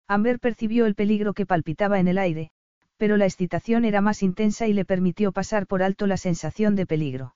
Amber 0.07 0.39
percibió 0.39 0.87
el 0.87 0.95
peligro 0.95 1.35
que 1.35 1.45
palpitaba 1.45 1.99
en 1.99 2.07
el 2.07 2.17
aire, 2.17 2.49
pero 2.97 3.17
la 3.17 3.25
excitación 3.25 3.85
era 3.85 4.01
más 4.01 4.23
intensa 4.23 4.65
y 4.65 4.73
le 4.73 4.83
permitió 4.83 5.31
pasar 5.31 5.67
por 5.67 5.83
alto 5.83 6.07
la 6.07 6.17
sensación 6.17 6.75
de 6.75 6.87
peligro. 6.87 7.35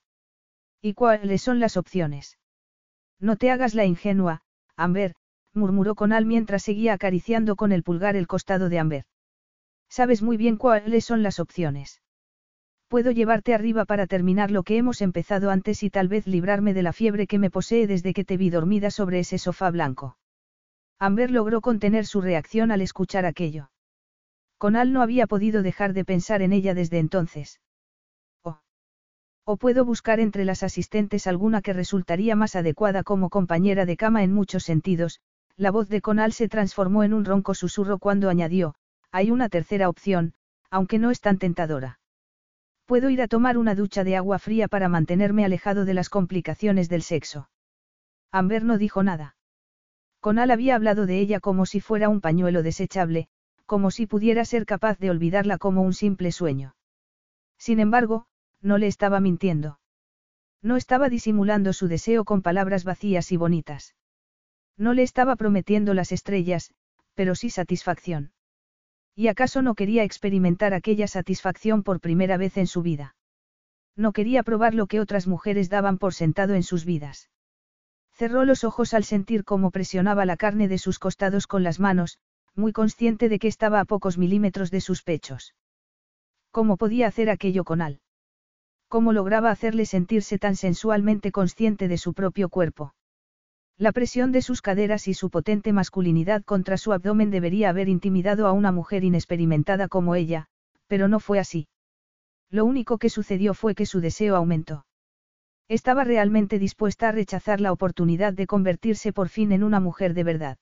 ¿Y 0.82 0.96
cuáles 0.96 1.44
son 1.44 1.60
las 1.60 1.78
opciones? 1.78 2.40
No 3.20 3.36
te 3.36 3.52
hagas 3.52 3.76
la 3.76 3.86
ingenua, 3.86 4.42
Amber, 4.76 5.14
murmuró 5.54 5.94
Conal 5.94 6.26
mientras 6.26 6.64
seguía 6.64 6.94
acariciando 6.94 7.56
con 7.56 7.72
el 7.72 7.84
pulgar 7.84 8.16
el 8.16 8.26
costado 8.26 8.68
de 8.70 8.80
Amber. 8.80 9.06
Sabes 9.90 10.22
muy 10.22 10.38
bien 10.38 10.56
cuáles 10.56 11.04
son 11.06 11.24
las 11.24 11.40
opciones. 11.40 12.02
Puedo 12.88 13.12
llevarte 13.12 13.54
arriba 13.54 13.86
para 13.86 14.08
terminar 14.08 14.50
lo 14.50 14.64
que 14.64 14.78
hemos 14.78 15.02
empezado 15.02 15.52
antes 15.52 15.84
y 15.84 15.90
tal 15.90 16.08
vez 16.08 16.26
librarme 16.26 16.74
de 16.74 16.84
la 16.84 16.94
fiebre 16.94 17.28
que 17.28 17.38
me 17.38 17.52
posee 17.52 17.86
desde 17.86 18.14
que 18.14 18.26
te 18.26 18.38
vi 18.38 18.50
dormida 18.50 18.90
sobre 18.90 19.20
ese 19.20 19.38
sofá 19.38 19.70
blanco. 19.70 20.18
Amber 20.98 21.32
logró 21.32 21.62
contener 21.62 22.06
su 22.06 22.20
reacción 22.20 22.72
al 22.72 22.82
escuchar 22.82 23.26
aquello. 23.26 23.70
Conal 24.58 24.92
no 24.92 25.02
había 25.02 25.28
podido 25.28 25.62
dejar 25.62 25.94
de 25.94 26.04
pensar 26.04 26.42
en 26.42 26.52
ella 26.52 26.74
desde 26.74 27.00
entonces. 27.00 27.62
Oh. 28.44 28.60
O 29.46 29.58
puedo 29.58 29.86
buscar 29.86 30.20
entre 30.20 30.44
las 30.44 30.64
asistentes 30.64 31.28
alguna 31.28 31.62
que 31.62 31.74
resultaría 31.74 32.36
más 32.36 32.56
adecuada 32.56 33.04
como 33.04 33.30
compañera 33.30 33.86
de 33.86 33.98
cama 33.98 34.24
en 34.24 34.34
muchos 34.34 34.64
sentidos, 34.64 35.22
la 35.56 35.72
voz 35.72 35.90
de 35.90 36.02
Conal 36.02 36.34
se 36.34 36.50
transformó 36.50 37.04
en 37.04 37.14
un 37.14 37.24
ronco 37.24 37.54
susurro 37.54 38.00
cuando 38.00 38.30
añadió, 38.30 38.76
hay 39.12 39.32
una 39.32 39.50
tercera 39.50 39.90
opción, 39.90 40.34
aunque 40.70 41.00
no 41.00 41.12
es 41.12 41.22
tan 41.22 41.38
tentadora. 41.38 42.00
Puedo 42.86 43.10
ir 43.10 43.22
a 43.22 43.28
tomar 43.28 43.58
una 43.58 43.76
ducha 43.76 44.04
de 44.04 44.16
agua 44.16 44.40
fría 44.40 44.68
para 44.68 44.90
mantenerme 44.90 45.46
alejado 45.46 45.86
de 45.86 45.94
las 45.94 46.10
complicaciones 46.10 46.90
del 46.90 47.04
sexo. 47.04 47.50
Amber 48.32 48.64
no 48.64 48.78
dijo 48.78 49.04
nada. 49.04 49.36
Conal 50.20 50.52
había 50.52 50.76
hablado 50.76 51.06
de 51.06 51.20
ella 51.20 51.40
como 51.40 51.66
si 51.66 51.80
fuera 51.80 52.10
un 52.10 52.20
pañuelo 52.20 52.64
desechable, 52.64 53.28
como 53.66 53.92
si 53.92 54.08
pudiera 54.08 54.44
ser 54.46 54.66
capaz 54.66 54.98
de 55.00 55.12
olvidarla 55.12 55.58
como 55.58 55.84
un 55.84 55.94
simple 55.94 56.32
sueño. 56.32 56.76
Sin 57.58 57.80
embargo, 57.80 58.26
no 58.62 58.78
le 58.78 58.88
estaba 58.88 59.20
mintiendo. 59.20 59.80
No 60.62 60.76
estaba 60.76 61.10
disimulando 61.10 61.72
su 61.74 61.88
deseo 61.88 62.26
con 62.26 62.42
palabras 62.42 62.84
vacías 62.84 63.32
y 63.32 63.38
bonitas. 63.38 63.96
No 64.78 64.94
le 64.94 65.04
estaba 65.04 65.36
prometiendo 65.36 65.94
las 65.94 66.12
estrellas, 66.12 66.72
pero 67.14 67.36
sí 67.36 67.50
satisfacción. 67.50 68.32
¿Y 69.20 69.28
acaso 69.28 69.62
no 69.62 69.76
quería 69.76 70.06
experimentar 70.06 70.74
aquella 70.74 71.06
satisfacción 71.06 71.84
por 71.84 72.00
primera 72.00 72.38
vez 72.38 72.56
en 72.56 72.68
su 72.68 72.82
vida? 72.82 73.18
No 73.98 74.14
quería 74.14 74.44
probar 74.44 74.74
lo 74.74 74.88
que 74.88 75.02
otras 75.02 75.28
mujeres 75.28 75.70
daban 75.70 75.98
por 75.98 76.14
sentado 76.14 76.54
en 76.54 76.64
sus 76.64 76.86
vidas. 76.86 77.30
Cerró 78.14 78.46
los 78.46 78.64
ojos 78.64 78.94
al 78.94 79.04
sentir 79.04 79.44
cómo 79.44 79.72
presionaba 79.72 80.26
la 80.26 80.38
carne 80.38 80.70
de 80.70 80.78
sus 80.78 81.00
costados 81.00 81.48
con 81.48 81.64
las 81.64 81.82
manos, 81.82 82.18
muy 82.56 82.72
consciente 82.72 83.28
de 83.28 83.40
que 83.40 83.50
estaba 83.50 83.82
a 83.82 83.84
pocos 83.84 84.18
milímetros 84.18 84.72
de 84.72 84.80
sus 84.80 85.04
pechos. 85.04 85.54
¿Cómo 86.52 86.78
podía 86.78 87.08
hacer 87.08 87.30
aquello 87.30 87.66
con 87.66 87.82
Al? 87.82 88.00
¿Cómo 88.88 89.12
lograba 89.12 89.52
hacerle 89.52 89.86
sentirse 89.86 90.40
tan 90.40 90.56
sensualmente 90.56 91.34
consciente 91.34 91.90
de 91.90 91.98
su 91.98 92.14
propio 92.14 92.48
cuerpo? 92.48 92.94
La 93.80 93.94
presión 93.94 94.34
de 94.34 94.42
sus 94.42 94.62
caderas 94.62 95.08
y 95.08 95.14
su 95.14 95.30
potente 95.30 95.72
masculinidad 95.72 96.44
contra 96.44 96.76
su 96.76 96.92
abdomen 96.92 97.32
debería 97.32 97.70
haber 97.70 97.88
intimidado 97.88 98.46
a 98.46 98.52
una 98.52 98.74
mujer 98.74 99.06
inexperimentada 99.06 99.88
como 99.88 100.16
ella, 100.16 100.48
pero 100.88 101.08
no 101.08 101.22
fue 101.22 101.40
así. 101.40 101.70
Lo 102.50 102.66
único 102.66 102.98
que 102.98 103.10
sucedió 103.10 103.54
fue 103.54 103.76
que 103.76 103.86
su 103.86 104.02
deseo 104.02 104.36
aumentó. 104.36 104.86
Estaba 105.70 106.04
realmente 106.04 106.60
dispuesta 106.60 107.08
a 107.08 107.14
rechazar 107.14 107.62
la 107.62 107.72
oportunidad 107.72 108.34
de 108.34 108.48
convertirse 108.48 109.14
por 109.14 109.30
fin 109.30 109.54
en 109.54 109.64
una 109.64 109.80
mujer 109.80 110.14
de 110.14 110.26
verdad. 110.26 110.58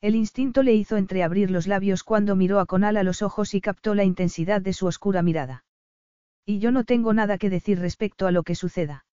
El 0.00 0.14
instinto 0.14 0.62
le 0.62 0.74
hizo 0.74 0.96
entreabrir 0.96 1.50
los 1.50 1.66
labios 1.66 2.04
cuando 2.04 2.36
miró 2.36 2.60
a 2.60 2.66
Conal 2.66 2.98
a 2.98 3.02
los 3.02 3.20
ojos 3.20 3.52
y 3.52 3.60
captó 3.60 3.96
la 3.96 4.04
intensidad 4.04 4.60
de 4.60 4.74
su 4.74 4.86
oscura 4.86 5.22
mirada. 5.22 5.64
Y 6.46 6.60
yo 6.60 6.70
no 6.70 6.84
tengo 6.84 7.12
nada 7.14 7.36
que 7.36 7.50
decir 7.50 7.80
respecto 7.80 8.28
a 8.28 8.30
lo 8.30 8.44
que 8.44 8.54
suceda. 8.54 9.06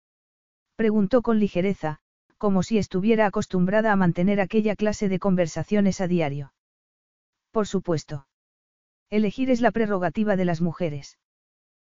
Preguntó 0.75 1.21
con 1.21 1.39
ligereza, 1.39 2.01
como 2.43 2.61
si 2.61 2.77
estuviera 2.77 3.25
acostumbrada 3.25 3.93
a 3.93 3.95
mantener 3.95 4.41
aquella 4.41 4.75
clase 4.75 5.07
de 5.07 5.17
conversaciones 5.17 6.01
a 6.01 6.09
diario. 6.09 6.51
Por 7.51 7.67
supuesto. 7.67 8.27
Elegir 9.09 9.49
es 9.49 9.61
la 9.61 9.71
prerrogativa 9.71 10.35
de 10.35 10.43
las 10.43 10.59
mujeres. 10.59 11.17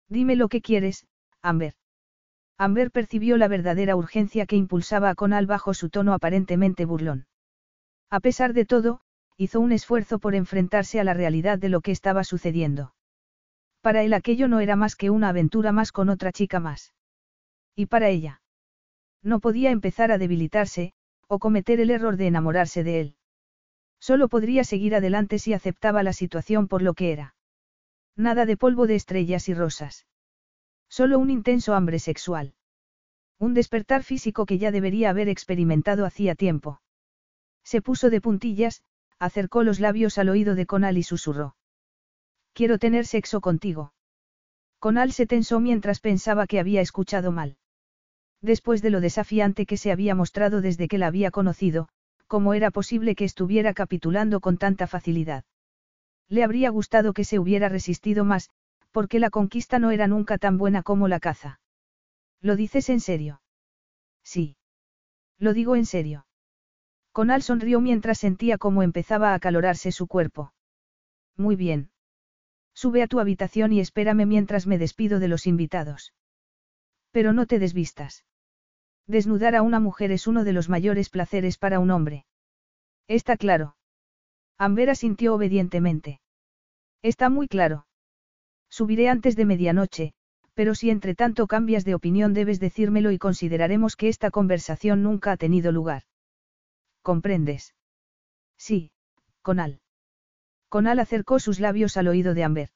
Dime 0.10 0.36
lo 0.36 0.49
que 0.49 0.60
quieres, 0.60 1.07
Amber. 1.41 1.76
Amber 2.57 2.91
percibió 2.91 3.38
la 3.38 3.48
verdadera 3.48 3.95
urgencia 3.95 4.45
que 4.45 4.57
impulsaba 4.57 5.10
a 5.10 5.15
Conal 5.15 5.45
bajo 5.45 5.73
su 5.73 5.90
tono 5.90 6.11
aparentemente 6.11 6.84
burlón. 6.84 7.28
A 8.10 8.19
pesar 8.19 8.52
de 8.52 8.65
todo, 8.65 8.99
hizo 9.38 9.61
un 9.61 9.72
esfuerzo 9.72 10.19
por 10.19 10.36
enfrentarse 10.36 10.99
a 10.99 11.06
la 11.06 11.14
realidad 11.14 11.60
de 11.60 11.69
lo 11.69 11.80
que 11.80 11.91
estaba 11.91 12.26
sucediendo. 12.26 12.94
Para 13.80 14.03
él 14.03 14.14
aquello 14.14 14.49
no 14.49 14.60
era 14.60 14.76
más 14.76 14.98
que 14.98 15.11
una 15.11 15.30
aventura 15.30 15.72
más 15.72 15.94
con 15.94 16.10
otra 16.10 16.34
chica 16.34 16.60
más. 16.60 16.94
Y 17.73 17.86
para 17.86 18.10
ella. 18.10 18.40
No 19.23 19.39
podía 19.39 19.72
empezar 19.72 20.11
a 20.11 20.18
debilitarse, 20.18 20.93
o 21.27 21.39
cometer 21.39 21.80
el 21.80 21.91
error 21.91 22.18
de 22.18 22.27
enamorarse 22.27 22.84
de 22.84 22.99
él. 22.99 23.15
Solo 23.99 24.30
podría 24.30 24.64
seguir 24.64 24.95
adelante 24.95 25.38
si 25.38 25.53
aceptaba 25.53 26.02
la 26.03 26.14
situación 26.14 26.68
por 26.68 26.81
lo 26.81 26.93
que 26.93 27.11
era. 27.11 27.35
Nada 28.15 28.45
de 28.45 28.57
polvo 28.57 28.88
de 28.88 28.95
estrellas 28.95 29.48
y 29.48 29.53
rosas. 29.53 30.07
Solo 30.89 31.19
un 31.19 31.30
intenso 31.30 31.73
hambre 31.76 31.99
sexual. 31.99 32.56
Un 33.38 33.53
despertar 33.53 34.03
físico 34.03 34.45
que 34.45 34.57
ya 34.57 34.72
debería 34.72 35.11
haber 35.11 35.30
experimentado 35.30 36.06
hacía 36.06 36.35
tiempo. 36.35 36.81
Se 37.64 37.81
puso 37.81 38.10
de 38.10 38.22
puntillas, 38.22 38.84
acercó 39.19 39.64
los 39.64 39.80
labios 39.80 40.18
al 40.18 40.30
oído 40.30 40.56
de 40.56 40.65
Conal 40.65 40.98
y 40.98 41.03
susurró. 41.03 41.56
Quiero 42.53 42.80
tener 42.80 43.06
sexo 43.06 43.39
contigo. 43.39 43.93
Conal 44.80 45.11
se 45.11 45.27
tensó 45.27 45.60
mientras 45.60 45.99
pensaba 45.99 46.48
que 46.48 46.60
había 46.60 46.81
escuchado 46.81 47.31
mal. 47.31 47.57
Después 48.41 48.81
de 48.81 48.89
lo 48.89 49.01
desafiante 49.01 49.65
que 49.65 49.77
se 49.77 49.91
había 49.91 50.15
mostrado 50.15 50.61
desde 50.61 50.88
que 50.88 50.97
la 50.97 51.07
había 51.07 51.30
conocido, 51.30 51.89
¿cómo 52.27 52.53
era 52.53 52.72
posible 52.72 53.15
que 53.15 53.26
estuviera 53.26 53.73
capitulando 53.73 54.39
con 54.39 54.57
tanta 54.57 54.88
facilidad? 54.88 55.45
Le 56.27 56.43
habría 56.43 56.69
gustado 56.69 57.13
que 57.13 57.23
se 57.23 57.39
hubiera 57.39 57.69
resistido 57.69 58.26
más, 58.26 58.49
porque 58.91 59.19
la 59.19 59.30
conquista 59.30 59.80
no 59.80 59.91
era 59.91 60.07
nunca 60.07 60.38
tan 60.38 60.57
buena 60.57 60.81
como 60.81 61.07
la 61.07 61.19
caza. 61.19 61.59
¿Lo 62.41 62.55
dices 62.55 62.89
en 62.89 62.99
serio? 62.99 63.41
Sí. 64.23 64.55
Lo 65.38 65.53
digo 65.53 65.76
en 65.76 65.85
serio. 65.85 66.26
Conal 67.11 67.41
sonrió 67.41 67.81
mientras 67.81 68.19
sentía 68.19 68.57
cómo 68.57 68.84
empezaba 68.84 69.31
a 69.31 69.34
acalorarse 69.35 69.91
su 69.91 70.07
cuerpo. 70.07 70.53
Muy 71.35 71.55
bien. 71.55 71.91
Sube 72.73 73.03
a 73.03 73.07
tu 73.07 73.19
habitación 73.19 73.73
y 73.73 73.81
espérame 73.81 74.26
mientras 74.26 74.65
me 74.65 74.77
despido 74.77 75.19
de 75.19 75.27
los 75.27 75.45
invitados. 75.45 76.13
Pero 77.11 77.34
no 77.34 77.45
te 77.45 77.59
desvistas. 77.59 78.26
Desnudar 79.11 79.57
a 79.57 79.61
una 79.61 79.81
mujer 79.81 80.09
es 80.13 80.25
uno 80.25 80.45
de 80.45 80.53
los 80.53 80.69
mayores 80.69 81.09
placeres 81.09 81.57
para 81.57 81.81
un 81.81 81.91
hombre. 81.91 82.25
Está 83.09 83.35
claro. 83.35 83.75
Ambera 84.57 84.95
sintió 84.95 85.35
obedientemente. 85.35 86.21
Está 87.01 87.29
muy 87.29 87.49
claro. 87.49 87.88
Subiré 88.69 89.09
antes 89.09 89.35
de 89.35 89.43
medianoche, 89.43 90.13
pero 90.53 90.75
si 90.75 90.89
entre 90.89 91.13
tanto 91.13 91.45
cambias 91.45 91.83
de 91.83 91.93
opinión 91.93 92.33
debes 92.33 92.61
decírmelo 92.61 93.11
y 93.11 93.17
consideraremos 93.17 93.97
que 93.97 94.07
esta 94.07 94.31
conversación 94.31 95.03
nunca 95.03 95.33
ha 95.33 95.38
tenido 95.38 95.73
lugar. 95.73 96.03
¿Comprendes? 97.01 97.75
Sí, 98.57 98.93
Conal. 99.41 99.81
Conal 100.69 100.99
acercó 100.99 101.39
sus 101.39 101.59
labios 101.59 101.97
al 101.97 102.07
oído 102.07 102.33
de 102.33 102.45
Amber. 102.45 102.69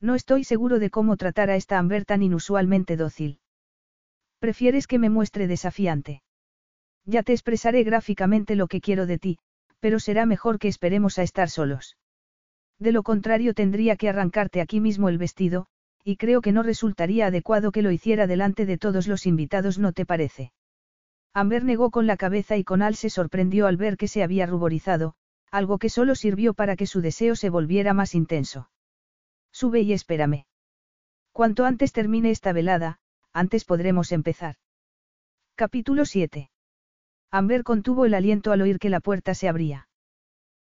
No 0.00 0.14
estoy 0.14 0.44
seguro 0.44 0.78
de 0.78 0.90
cómo 0.90 1.16
tratar 1.16 1.50
a 1.50 1.56
esta 1.56 1.80
Amber 1.80 2.04
tan 2.04 2.22
inusualmente 2.22 2.96
dócil. 2.96 3.40
¿Prefieres 4.38 4.86
que 4.86 4.98
me 4.98 5.10
muestre 5.10 5.46
desafiante? 5.46 6.22
Ya 7.04 7.22
te 7.22 7.32
expresaré 7.32 7.82
gráficamente 7.84 8.54
lo 8.54 8.68
que 8.68 8.80
quiero 8.80 9.06
de 9.06 9.18
ti, 9.18 9.38
pero 9.80 9.98
será 9.98 10.26
mejor 10.26 10.58
que 10.58 10.68
esperemos 10.68 11.18
a 11.18 11.22
estar 11.22 11.48
solos. 11.50 11.96
De 12.78 12.92
lo 12.92 13.02
contrario 13.02 13.54
tendría 13.54 13.96
que 13.96 14.08
arrancarte 14.08 14.60
aquí 14.60 14.80
mismo 14.80 15.08
el 15.08 15.18
vestido, 15.18 15.66
y 16.04 16.16
creo 16.16 16.40
que 16.40 16.52
no 16.52 16.62
resultaría 16.62 17.26
adecuado 17.26 17.72
que 17.72 17.82
lo 17.82 17.90
hiciera 17.90 18.26
delante 18.26 18.66
de 18.66 18.78
todos 18.78 19.08
los 19.08 19.26
invitados, 19.26 19.78
¿no 19.78 19.92
te 19.92 20.06
parece? 20.06 20.52
Amber 21.34 21.64
negó 21.64 21.90
con 21.90 22.06
la 22.06 22.16
cabeza 22.16 22.56
y 22.56 22.64
Conal 22.64 22.94
se 22.94 23.10
sorprendió 23.10 23.66
al 23.66 23.76
ver 23.76 23.96
que 23.96 24.08
se 24.08 24.22
había 24.22 24.46
ruborizado, 24.46 25.14
algo 25.50 25.78
que 25.78 25.88
solo 25.88 26.14
sirvió 26.14 26.54
para 26.54 26.76
que 26.76 26.86
su 26.86 27.00
deseo 27.00 27.36
se 27.36 27.50
volviera 27.50 27.94
más 27.94 28.14
intenso. 28.14 28.70
Sube 29.52 29.80
y 29.80 29.92
espérame. 29.92 30.46
Cuanto 31.32 31.64
antes 31.64 31.92
termine 31.92 32.30
esta 32.30 32.52
velada, 32.52 33.00
antes 33.32 33.64
podremos 33.64 34.12
empezar. 34.12 34.56
Capítulo 35.54 36.04
7. 36.04 36.50
Amber 37.30 37.62
contuvo 37.62 38.04
el 38.04 38.14
aliento 38.14 38.52
al 38.52 38.62
oír 38.62 38.78
que 38.78 38.90
la 38.90 39.00
puerta 39.00 39.34
se 39.34 39.48
abría. 39.48 39.88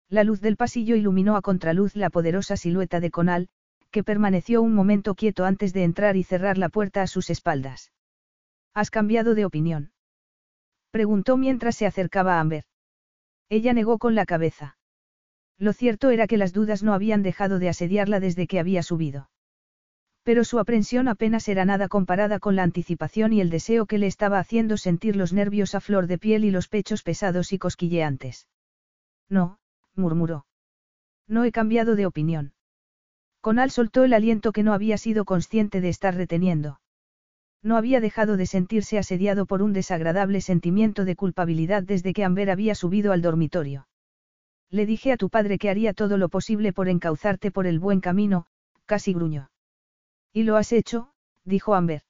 La 0.10 0.23
luz 0.23 0.41
del 0.41 0.57
pasillo 0.57 0.95
iluminó 0.95 1.35
a 1.35 1.41
contraluz 1.41 1.95
la 1.95 2.10
poderosa 2.10 2.57
silueta 2.57 2.99
de 2.99 3.11
Conal, 3.11 3.49
que 3.91 4.03
permaneció 4.03 4.61
un 4.61 4.73
momento 4.73 5.15
quieto 5.15 5.45
antes 5.45 5.73
de 5.73 5.84
entrar 5.84 6.15
y 6.15 6.23
cerrar 6.23 6.57
la 6.57 6.69
puerta 6.69 7.02
a 7.02 7.07
sus 7.07 7.30
espaldas. 7.30 7.91
¿Has 8.73 8.91
cambiado 8.91 9.35
de 9.35 9.45
opinión? 9.45 9.91
Preguntó 10.91 11.38
mientras 11.38 11.76
se 11.76 11.85
acercaba 11.85 12.35
a 12.35 12.39
Amber. 12.39 12.64
Ella 13.49 13.73
negó 13.73 13.98
con 13.98 14.15
la 14.15 14.26
cabeza. 14.26 14.77
Lo 15.57 15.73
cierto 15.73 16.10
era 16.10 16.27
que 16.27 16.38
las 16.38 16.53
dudas 16.53 16.84
no 16.84 16.94
habían 16.94 17.23
dejado 17.23 17.60
de 17.60 17.69
asediarla 17.69 18.19
desde 18.19 18.48
que 18.48 18.60
había 18.60 18.84
subido. 18.84 19.30
Pero 20.27 20.43
su 20.43 20.59
aprensión 20.59 21.07
apenas 21.07 21.47
era 21.47 21.63
nada 21.63 21.87
comparada 21.87 22.37
con 22.39 22.57
la 22.57 22.63
anticipación 22.63 23.31
y 23.31 23.39
el 23.39 23.49
deseo 23.49 23.85
que 23.85 23.97
le 23.97 24.07
estaba 24.07 24.39
haciendo 24.39 24.75
sentir 24.75 25.15
los 25.15 25.31
nervios 25.31 25.73
a 25.73 25.79
flor 25.79 26.05
de 26.05 26.17
piel 26.17 26.43
y 26.43 26.51
los 26.51 26.67
pechos 26.67 27.01
pesados 27.01 27.53
y 27.53 27.57
cosquilleantes. 27.57 28.49
No, 29.29 29.57
murmuró. 29.95 30.45
No 31.29 31.45
he 31.45 31.53
cambiado 31.53 31.95
de 31.95 32.05
opinión. 32.05 32.51
Conal 33.39 33.71
soltó 33.71 34.03
el 34.03 34.11
aliento 34.11 34.51
que 34.51 34.63
no 34.63 34.73
había 34.73 34.97
sido 34.97 35.23
consciente 35.23 35.79
de 35.79 35.87
estar 35.87 36.13
reteniendo. 36.13 36.81
No 37.63 37.77
había 37.77 38.01
dejado 38.01 38.35
de 38.35 38.47
sentirse 38.47 38.97
asediado 38.97 39.45
por 39.45 39.61
un 39.61 39.71
desagradable 39.71 40.41
sentimiento 40.41 41.05
de 41.05 41.15
culpabilidad 41.15 41.83
desde 41.83 42.11
que 42.11 42.25
Amber 42.25 42.49
había 42.49 42.75
subido 42.75 43.13
al 43.13 43.21
dormitorio. 43.21 43.87
Le 44.69 44.85
dije 44.85 45.13
a 45.13 45.17
tu 45.17 45.29
padre 45.29 45.57
que 45.57 45.69
haría 45.69 45.93
todo 45.93 46.17
lo 46.17 46.27
posible 46.27 46.73
por 46.73 46.89
encauzarte 46.89 47.49
por 47.49 47.65
el 47.65 47.79
buen 47.79 48.01
camino, 48.01 48.45
casi 48.85 49.13
gruñó. 49.13 49.47
Y 50.33 50.43
lo 50.43 50.55
has 50.55 50.71
hecho, 50.71 51.11
dijo 51.43 51.75
Amber. 51.75 52.03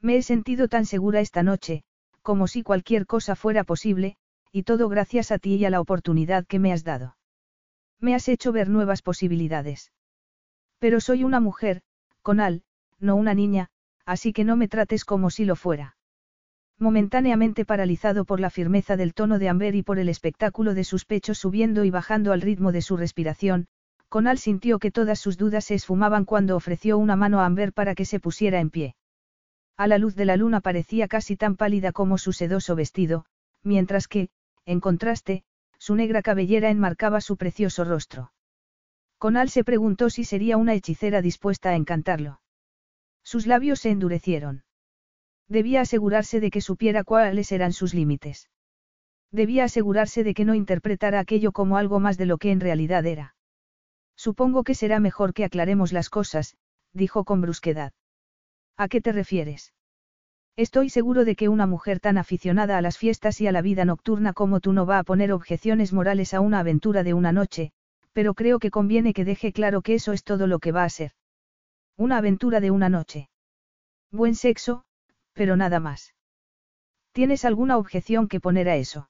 Me 0.00 0.16
he 0.16 0.22
sentido 0.22 0.68
tan 0.68 0.86
segura 0.86 1.20
esta 1.20 1.42
noche, 1.42 1.82
como 2.22 2.46
si 2.46 2.62
cualquier 2.62 3.06
cosa 3.06 3.36
fuera 3.36 3.64
posible, 3.64 4.16
y 4.52 4.62
todo 4.62 4.88
gracias 4.88 5.30
a 5.30 5.38
ti 5.38 5.56
y 5.56 5.64
a 5.64 5.70
la 5.70 5.80
oportunidad 5.80 6.46
que 6.46 6.58
me 6.58 6.72
has 6.72 6.84
dado. 6.84 7.16
Me 8.00 8.14
has 8.14 8.28
hecho 8.28 8.52
ver 8.52 8.68
nuevas 8.68 9.02
posibilidades. 9.02 9.92
Pero 10.78 11.00
soy 11.00 11.24
una 11.24 11.40
mujer, 11.40 11.82
Conal, 12.22 12.62
no 12.98 13.16
una 13.16 13.34
niña, 13.34 13.68
así 14.04 14.32
que 14.32 14.44
no 14.44 14.56
me 14.56 14.68
trates 14.68 15.04
como 15.04 15.30
si 15.30 15.44
lo 15.44 15.56
fuera. 15.56 15.96
Momentáneamente 16.78 17.66
paralizado 17.66 18.24
por 18.24 18.40
la 18.40 18.48
firmeza 18.48 18.96
del 18.96 19.12
tono 19.12 19.38
de 19.38 19.50
Amber 19.50 19.74
y 19.74 19.82
por 19.82 19.98
el 19.98 20.08
espectáculo 20.08 20.72
de 20.72 20.84
sus 20.84 21.04
pechos 21.04 21.38
subiendo 21.38 21.84
y 21.84 21.90
bajando 21.90 22.32
al 22.32 22.40
ritmo 22.40 22.72
de 22.72 22.80
su 22.80 22.96
respiración, 22.96 23.66
Conal 24.10 24.38
sintió 24.38 24.80
que 24.80 24.90
todas 24.90 25.20
sus 25.20 25.38
dudas 25.38 25.64
se 25.64 25.74
esfumaban 25.74 26.24
cuando 26.24 26.56
ofreció 26.56 26.98
una 26.98 27.14
mano 27.14 27.40
a 27.40 27.46
Amber 27.46 27.72
para 27.72 27.94
que 27.94 28.04
se 28.04 28.18
pusiera 28.18 28.58
en 28.58 28.68
pie. 28.68 28.96
A 29.76 29.86
la 29.86 29.98
luz 29.98 30.16
de 30.16 30.24
la 30.24 30.36
luna 30.36 30.60
parecía 30.60 31.06
casi 31.06 31.36
tan 31.36 31.56
pálida 31.56 31.92
como 31.92 32.18
su 32.18 32.32
sedoso 32.32 32.74
vestido, 32.74 33.24
mientras 33.62 34.08
que, 34.08 34.30
en 34.66 34.80
contraste, 34.80 35.44
su 35.78 35.94
negra 35.94 36.22
cabellera 36.22 36.70
enmarcaba 36.70 37.20
su 37.20 37.36
precioso 37.36 37.84
rostro. 37.84 38.32
Conal 39.16 39.48
se 39.48 39.62
preguntó 39.62 40.10
si 40.10 40.24
sería 40.24 40.56
una 40.56 40.74
hechicera 40.74 41.22
dispuesta 41.22 41.70
a 41.70 41.76
encantarlo. 41.76 42.40
Sus 43.22 43.46
labios 43.46 43.78
se 43.78 43.90
endurecieron. 43.90 44.64
Debía 45.46 45.82
asegurarse 45.82 46.40
de 46.40 46.50
que 46.50 46.60
supiera 46.60 47.04
cuáles 47.04 47.52
eran 47.52 47.72
sus 47.72 47.94
límites. 47.94 48.50
Debía 49.30 49.64
asegurarse 49.64 50.24
de 50.24 50.34
que 50.34 50.44
no 50.44 50.56
interpretara 50.56 51.20
aquello 51.20 51.52
como 51.52 51.76
algo 51.76 52.00
más 52.00 52.18
de 52.18 52.26
lo 52.26 52.38
que 52.38 52.50
en 52.50 52.58
realidad 52.58 53.06
era. 53.06 53.36
Supongo 54.26 54.64
que 54.64 54.74
será 54.74 55.00
mejor 55.00 55.32
que 55.32 55.46
aclaremos 55.46 55.94
las 55.94 56.10
cosas, 56.10 56.54
dijo 56.92 57.24
con 57.24 57.40
brusquedad. 57.40 57.94
¿A 58.76 58.86
qué 58.86 59.00
te 59.00 59.12
refieres? 59.12 59.72
Estoy 60.56 60.90
seguro 60.90 61.24
de 61.24 61.36
que 61.36 61.48
una 61.48 61.66
mujer 61.66 62.00
tan 62.00 62.18
aficionada 62.18 62.76
a 62.76 62.82
las 62.82 62.98
fiestas 62.98 63.40
y 63.40 63.46
a 63.46 63.52
la 63.52 63.62
vida 63.62 63.86
nocturna 63.86 64.34
como 64.34 64.60
tú 64.60 64.74
no 64.74 64.84
va 64.84 64.98
a 64.98 65.04
poner 65.04 65.32
objeciones 65.32 65.94
morales 65.94 66.34
a 66.34 66.40
una 66.40 66.58
aventura 66.58 67.02
de 67.02 67.14
una 67.14 67.32
noche, 67.32 67.72
pero 68.12 68.34
creo 68.34 68.58
que 68.58 68.70
conviene 68.70 69.14
que 69.14 69.24
deje 69.24 69.54
claro 69.54 69.80
que 69.80 69.94
eso 69.94 70.12
es 70.12 70.22
todo 70.22 70.46
lo 70.46 70.58
que 70.58 70.72
va 70.72 70.84
a 70.84 70.90
ser. 70.90 71.12
Una 71.96 72.18
aventura 72.18 72.60
de 72.60 72.70
una 72.70 72.90
noche. 72.90 73.30
Buen 74.10 74.34
sexo, 74.34 74.84
pero 75.32 75.56
nada 75.56 75.80
más. 75.80 76.14
¿Tienes 77.12 77.46
alguna 77.46 77.78
objeción 77.78 78.28
que 78.28 78.38
poner 78.38 78.68
a 78.68 78.76
eso? 78.76 79.08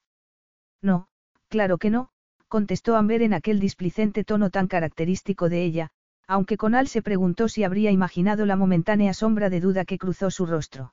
No, 0.81 1.09
claro 1.49 1.79
que 1.79 1.91
no, 1.91 2.13
contestó 2.51 2.97
Amber 2.97 3.23
en 3.23 3.33
aquel 3.33 3.61
displicente 3.61 4.25
tono 4.25 4.51
tan 4.51 4.67
característico 4.67 5.49
de 5.49 5.63
ella, 5.63 5.91
aunque 6.27 6.57
Conal 6.57 6.89
se 6.89 7.01
preguntó 7.01 7.49
si 7.49 7.63
habría 7.63 7.93
imaginado 7.93 8.45
la 8.45 8.57
momentánea 8.57 9.15
sombra 9.15 9.51
de 9.51 9.61
duda 9.61 9.85
que 9.85 9.99
cruzó 9.99 10.33
su 10.33 10.47
rostro. 10.47 10.93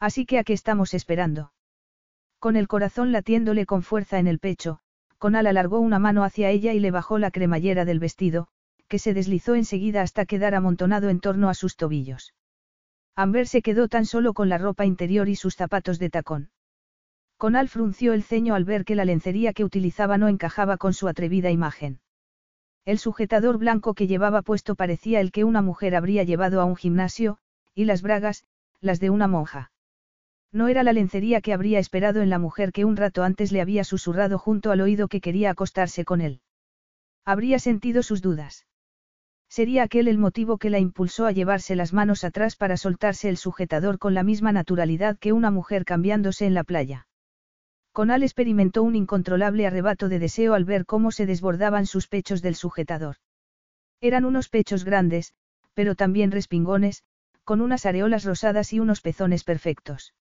Así 0.00 0.26
que 0.26 0.38
a 0.38 0.44
qué 0.44 0.52
estamos 0.52 0.92
esperando. 0.92 1.52
Con 2.40 2.56
el 2.56 2.66
corazón 2.66 3.12
latiéndole 3.12 3.66
con 3.66 3.82
fuerza 3.82 4.18
en 4.18 4.26
el 4.26 4.40
pecho, 4.40 4.80
Conal 5.16 5.46
alargó 5.46 5.78
una 5.78 6.00
mano 6.00 6.24
hacia 6.24 6.50
ella 6.50 6.72
y 6.72 6.80
le 6.80 6.90
bajó 6.90 7.18
la 7.18 7.30
cremallera 7.30 7.84
del 7.84 8.00
vestido, 8.00 8.48
que 8.88 8.98
se 8.98 9.14
deslizó 9.14 9.54
enseguida 9.54 10.02
hasta 10.02 10.26
quedar 10.26 10.56
amontonado 10.56 11.08
en 11.08 11.20
torno 11.20 11.48
a 11.48 11.54
sus 11.54 11.76
tobillos. 11.76 12.34
Amber 13.14 13.46
se 13.46 13.62
quedó 13.62 13.86
tan 13.86 14.06
solo 14.06 14.34
con 14.34 14.48
la 14.48 14.58
ropa 14.58 14.84
interior 14.84 15.28
y 15.28 15.36
sus 15.36 15.54
zapatos 15.54 16.00
de 16.00 16.10
tacón. 16.10 16.50
Conal 17.44 17.68
frunció 17.68 18.14
el 18.14 18.22
ceño 18.22 18.54
al 18.54 18.64
ver 18.64 18.86
que 18.86 18.94
la 18.94 19.04
lencería 19.04 19.52
que 19.52 19.64
utilizaba 19.64 20.16
no 20.16 20.28
encajaba 20.28 20.78
con 20.78 20.94
su 20.94 21.08
atrevida 21.08 21.50
imagen. 21.50 22.00
El 22.86 22.98
sujetador 22.98 23.58
blanco 23.58 23.92
que 23.92 24.06
llevaba 24.06 24.40
puesto 24.40 24.76
parecía 24.76 25.20
el 25.20 25.30
que 25.30 25.44
una 25.44 25.60
mujer 25.60 25.94
habría 25.94 26.22
llevado 26.22 26.62
a 26.62 26.64
un 26.64 26.74
gimnasio, 26.74 27.36
y 27.74 27.84
las 27.84 28.00
bragas, 28.00 28.44
las 28.80 28.98
de 28.98 29.10
una 29.10 29.28
monja. 29.28 29.72
No 30.52 30.68
era 30.68 30.82
la 30.82 30.94
lencería 30.94 31.42
que 31.42 31.52
habría 31.52 31.80
esperado 31.80 32.22
en 32.22 32.30
la 32.30 32.38
mujer 32.38 32.72
que 32.72 32.86
un 32.86 32.96
rato 32.96 33.22
antes 33.22 33.52
le 33.52 33.60
había 33.60 33.84
susurrado 33.84 34.38
junto 34.38 34.70
al 34.70 34.80
oído 34.80 35.08
que 35.08 35.20
quería 35.20 35.50
acostarse 35.50 36.06
con 36.06 36.22
él. 36.22 36.40
Habría 37.26 37.58
sentido 37.58 38.02
sus 38.02 38.22
dudas. 38.22 38.66
Sería 39.50 39.82
aquel 39.82 40.08
el 40.08 40.16
motivo 40.16 40.56
que 40.56 40.70
la 40.70 40.78
impulsó 40.78 41.26
a 41.26 41.32
llevarse 41.32 41.76
las 41.76 41.92
manos 41.92 42.24
atrás 42.24 42.56
para 42.56 42.78
soltarse 42.78 43.28
el 43.28 43.36
sujetador 43.36 43.98
con 43.98 44.14
la 44.14 44.22
misma 44.22 44.50
naturalidad 44.50 45.18
que 45.18 45.34
una 45.34 45.50
mujer 45.50 45.84
cambiándose 45.84 46.46
en 46.46 46.54
la 46.54 46.64
playa. 46.64 47.06
Conal 47.94 48.24
experimentó 48.24 48.82
un 48.82 48.96
incontrolable 48.96 49.68
arrebato 49.68 50.08
de 50.08 50.18
deseo 50.18 50.54
al 50.54 50.64
ver 50.64 50.84
cómo 50.84 51.12
se 51.12 51.26
desbordaban 51.26 51.86
sus 51.86 52.08
pechos 52.08 52.42
del 52.42 52.56
sujetador. 52.56 53.18
Eran 54.00 54.24
unos 54.24 54.48
pechos 54.48 54.84
grandes, 54.84 55.32
pero 55.74 55.94
también 55.94 56.32
respingones, 56.32 57.04
con 57.44 57.60
unas 57.60 57.86
areolas 57.86 58.24
rosadas 58.24 58.72
y 58.72 58.80
unos 58.80 59.00
pezones 59.00 59.44
perfectos. 59.44 60.12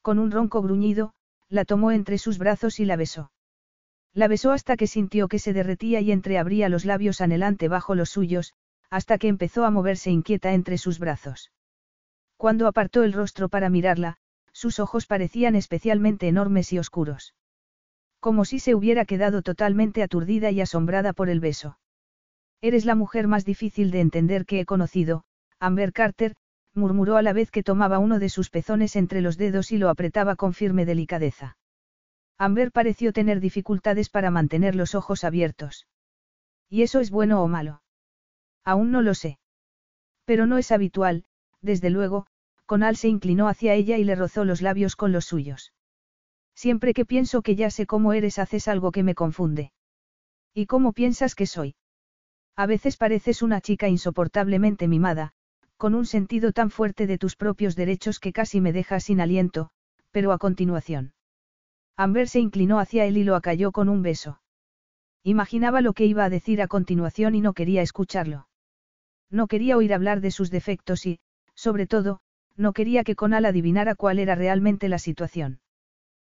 Con 0.00 0.18
un 0.18 0.30
ronco 0.30 0.62
gruñido, 0.62 1.12
la 1.50 1.66
tomó 1.66 1.92
entre 1.92 2.16
sus 2.16 2.38
brazos 2.38 2.80
y 2.80 2.86
la 2.86 2.96
besó. 2.96 3.30
La 4.14 4.26
besó 4.26 4.52
hasta 4.52 4.78
que 4.78 4.86
sintió 4.86 5.28
que 5.28 5.38
se 5.38 5.52
derretía 5.52 6.00
y 6.00 6.12
entreabría 6.12 6.70
los 6.70 6.86
labios 6.86 7.20
anhelante 7.20 7.68
bajo 7.68 7.94
los 7.94 8.08
suyos, 8.08 8.54
hasta 8.88 9.18
que 9.18 9.28
empezó 9.28 9.66
a 9.66 9.70
moverse 9.70 10.10
inquieta 10.10 10.54
entre 10.54 10.78
sus 10.78 10.98
brazos. 10.98 11.52
Cuando 12.38 12.66
apartó 12.66 13.02
el 13.02 13.12
rostro 13.12 13.50
para 13.50 13.68
mirarla, 13.68 14.16
sus 14.56 14.80
ojos 14.80 15.04
parecían 15.06 15.54
especialmente 15.54 16.28
enormes 16.28 16.72
y 16.72 16.78
oscuros. 16.78 17.34
Como 18.20 18.46
si 18.46 18.58
se 18.58 18.74
hubiera 18.74 19.04
quedado 19.04 19.42
totalmente 19.42 20.02
aturdida 20.02 20.50
y 20.50 20.62
asombrada 20.62 21.12
por 21.12 21.28
el 21.28 21.40
beso. 21.40 21.78
Eres 22.62 22.86
la 22.86 22.94
mujer 22.94 23.28
más 23.28 23.44
difícil 23.44 23.90
de 23.90 24.00
entender 24.00 24.46
que 24.46 24.60
he 24.60 24.64
conocido, 24.64 25.24
Amber 25.60 25.92
Carter, 25.92 26.36
murmuró 26.72 27.18
a 27.18 27.22
la 27.22 27.34
vez 27.34 27.50
que 27.50 27.62
tomaba 27.62 27.98
uno 27.98 28.18
de 28.18 28.30
sus 28.30 28.48
pezones 28.48 28.96
entre 28.96 29.20
los 29.20 29.36
dedos 29.36 29.72
y 29.72 29.76
lo 29.76 29.90
apretaba 29.90 30.36
con 30.36 30.54
firme 30.54 30.86
delicadeza. 30.86 31.58
Amber 32.38 32.72
pareció 32.72 33.12
tener 33.12 33.40
dificultades 33.40 34.08
para 34.08 34.30
mantener 34.30 34.74
los 34.74 34.94
ojos 34.94 35.22
abiertos. 35.22 35.86
¿Y 36.70 36.80
eso 36.80 37.00
es 37.00 37.10
bueno 37.10 37.42
o 37.42 37.46
malo? 37.46 37.82
Aún 38.64 38.90
no 38.90 39.02
lo 39.02 39.12
sé. 39.12 39.38
Pero 40.24 40.46
no 40.46 40.56
es 40.56 40.72
habitual, 40.72 41.26
desde 41.60 41.90
luego, 41.90 42.26
Conal 42.66 42.96
se 42.96 43.08
inclinó 43.08 43.48
hacia 43.48 43.74
ella 43.74 43.96
y 43.96 44.04
le 44.04 44.16
rozó 44.16 44.44
los 44.44 44.60
labios 44.60 44.96
con 44.96 45.12
los 45.12 45.24
suyos. 45.24 45.72
Siempre 46.54 46.94
que 46.94 47.04
pienso 47.04 47.42
que 47.42 47.54
ya 47.54 47.70
sé 47.70 47.86
cómo 47.86 48.12
eres 48.12 48.38
haces 48.38 48.66
algo 48.66 48.90
que 48.92 49.02
me 49.02 49.14
confunde. 49.14 49.72
¿Y 50.52 50.66
cómo 50.66 50.92
piensas 50.92 51.34
que 51.34 51.46
soy? 51.46 51.76
A 52.56 52.66
veces 52.66 52.96
pareces 52.96 53.42
una 53.42 53.60
chica 53.60 53.88
insoportablemente 53.88 54.88
mimada, 54.88 55.32
con 55.76 55.94
un 55.94 56.06
sentido 56.06 56.52
tan 56.52 56.70
fuerte 56.70 57.06
de 57.06 57.18
tus 57.18 57.36
propios 57.36 57.76
derechos 57.76 58.18
que 58.18 58.32
casi 58.32 58.60
me 58.60 58.72
dejas 58.72 59.04
sin 59.04 59.20
aliento, 59.20 59.70
pero 60.10 60.32
a 60.32 60.38
continuación. 60.38 61.12
Amber 61.96 62.28
se 62.28 62.40
inclinó 62.40 62.78
hacia 62.78 63.04
él 63.04 63.18
y 63.18 63.24
lo 63.24 63.36
acalló 63.36 63.72
con 63.72 63.88
un 63.88 64.02
beso. 64.02 64.40
Imaginaba 65.22 65.82
lo 65.82 65.92
que 65.92 66.06
iba 66.06 66.24
a 66.24 66.30
decir 66.30 66.62
a 66.62 66.68
continuación 66.68 67.34
y 67.34 67.40
no 67.40 67.52
quería 67.52 67.82
escucharlo. 67.82 68.48
No 69.30 69.46
quería 69.46 69.76
oír 69.76 69.92
hablar 69.92 70.20
de 70.20 70.30
sus 70.30 70.50
defectos 70.50 71.04
y, 71.04 71.20
sobre 71.54 71.86
todo, 71.86 72.20
no 72.58 72.72
quería 72.72 73.04
que 73.04 73.16
Conal 73.16 73.44
adivinara 73.44 73.94
cuál 73.94 74.18
era 74.18 74.34
realmente 74.34 74.88
la 74.88 74.98
situación. 74.98 75.60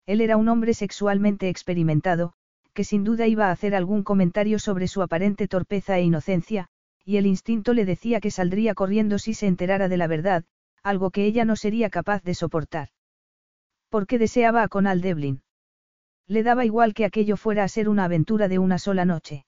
Él 0.07 0.21
era 0.21 0.37
un 0.37 0.49
hombre 0.49 0.75
sexualmente 0.75 1.49
experimentado, 1.49 2.33
que 2.73 2.85
sin 2.85 3.05
duda 3.05 3.27
iba 3.27 3.49
a 3.49 3.51
hacer 3.51 3.75
algún 3.75 4.03
comentario 4.03 4.59
sobre 4.59 4.89
su 4.89 5.03
aparente 5.03 5.49
torpeza 5.49 5.99
e 5.99 6.03
inocencia, 6.03 6.69
y 7.05 7.17
el 7.17 7.27
instinto 7.27 7.75
le 7.75 7.85
decía 7.85 8.21
que 8.21 8.31
saldría 8.31 8.75
corriendo 8.75 9.19
si 9.19 9.35
se 9.35 9.47
enterara 9.47 9.89
de 9.89 9.97
la 9.97 10.07
verdad, 10.07 10.45
algo 10.83 11.11
que 11.11 11.25
ella 11.25 11.45
no 11.45 11.57
sería 11.57 11.91
capaz 11.91 12.23
de 12.23 12.35
soportar. 12.35 12.89
¿Por 13.89 14.07
qué 14.07 14.19
deseaba 14.19 14.63
a 14.63 14.69
Conal 14.69 15.01
Devlin? 15.01 15.43
Le 16.27 16.43
daba 16.43 16.65
igual 16.65 16.95
que 16.95 17.05
aquello 17.05 17.37
fuera 17.37 17.65
a 17.65 17.69
ser 17.69 17.89
una 17.89 18.05
aventura 18.05 18.49
de 18.49 18.59
una 18.59 18.79
sola 18.79 19.05
noche. 19.05 19.47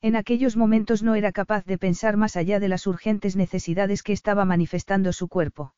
En 0.00 0.16
aquellos 0.16 0.56
momentos 0.56 1.04
no 1.04 1.14
era 1.14 1.30
capaz 1.30 1.64
de 1.64 1.78
pensar 1.78 2.16
más 2.16 2.36
allá 2.36 2.58
de 2.58 2.68
las 2.68 2.88
urgentes 2.88 3.36
necesidades 3.36 4.02
que 4.02 4.12
estaba 4.12 4.44
manifestando 4.44 5.12
su 5.12 5.28
cuerpo. 5.28 5.74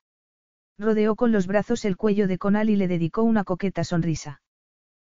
Rodeó 0.78 1.14
con 1.14 1.30
los 1.30 1.46
brazos 1.46 1.84
el 1.84 1.96
cuello 1.96 2.26
de 2.26 2.38
Conal 2.38 2.68
y 2.68 2.76
le 2.76 2.88
dedicó 2.88 3.22
una 3.22 3.44
coqueta 3.44 3.84
sonrisa. 3.84 4.42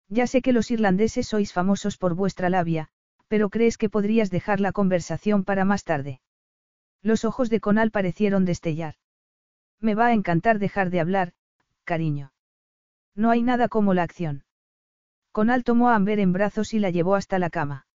Ya 0.08 0.26
sé 0.26 0.42
que 0.42 0.54
los 0.54 0.72
irlandeses 0.72 1.28
sois 1.28 1.54
famosos 1.54 1.98
por 1.98 2.16
vuestra 2.16 2.50
labia, 2.50 2.90
pero 3.28 3.50
crees 3.50 3.78
que 3.78 3.90
podrías 3.90 4.30
dejar 4.32 4.60
la 4.60 4.72
conversación 4.72 5.44
para 5.44 5.66
más 5.66 5.84
tarde. 5.84 6.22
Los 7.02 7.26
ojos 7.26 7.50
de 7.50 7.60
Conal 7.60 7.92
parecieron 7.92 8.46
destellar. 8.46 8.96
Me 9.80 9.96
va 9.96 10.08
a 10.08 10.14
encantar 10.14 10.60
dejar 10.60 10.90
de 10.90 11.00
hablar, 11.00 11.34
cariño. 11.84 12.34
No 13.16 13.30
hay 13.30 13.44
nada 13.44 13.68
como 13.68 13.94
la 13.94 14.04
acción. 14.04 14.44
Conal 15.32 15.64
tomó 15.64 15.90
a 15.90 15.96
Amber 15.96 16.20
en 16.20 16.34
brazos 16.34 16.74
y 16.74 16.80
la 16.80 16.90
llevó 16.90 17.16
hasta 17.16 17.38
la 17.38 17.50
cama. 17.50 17.86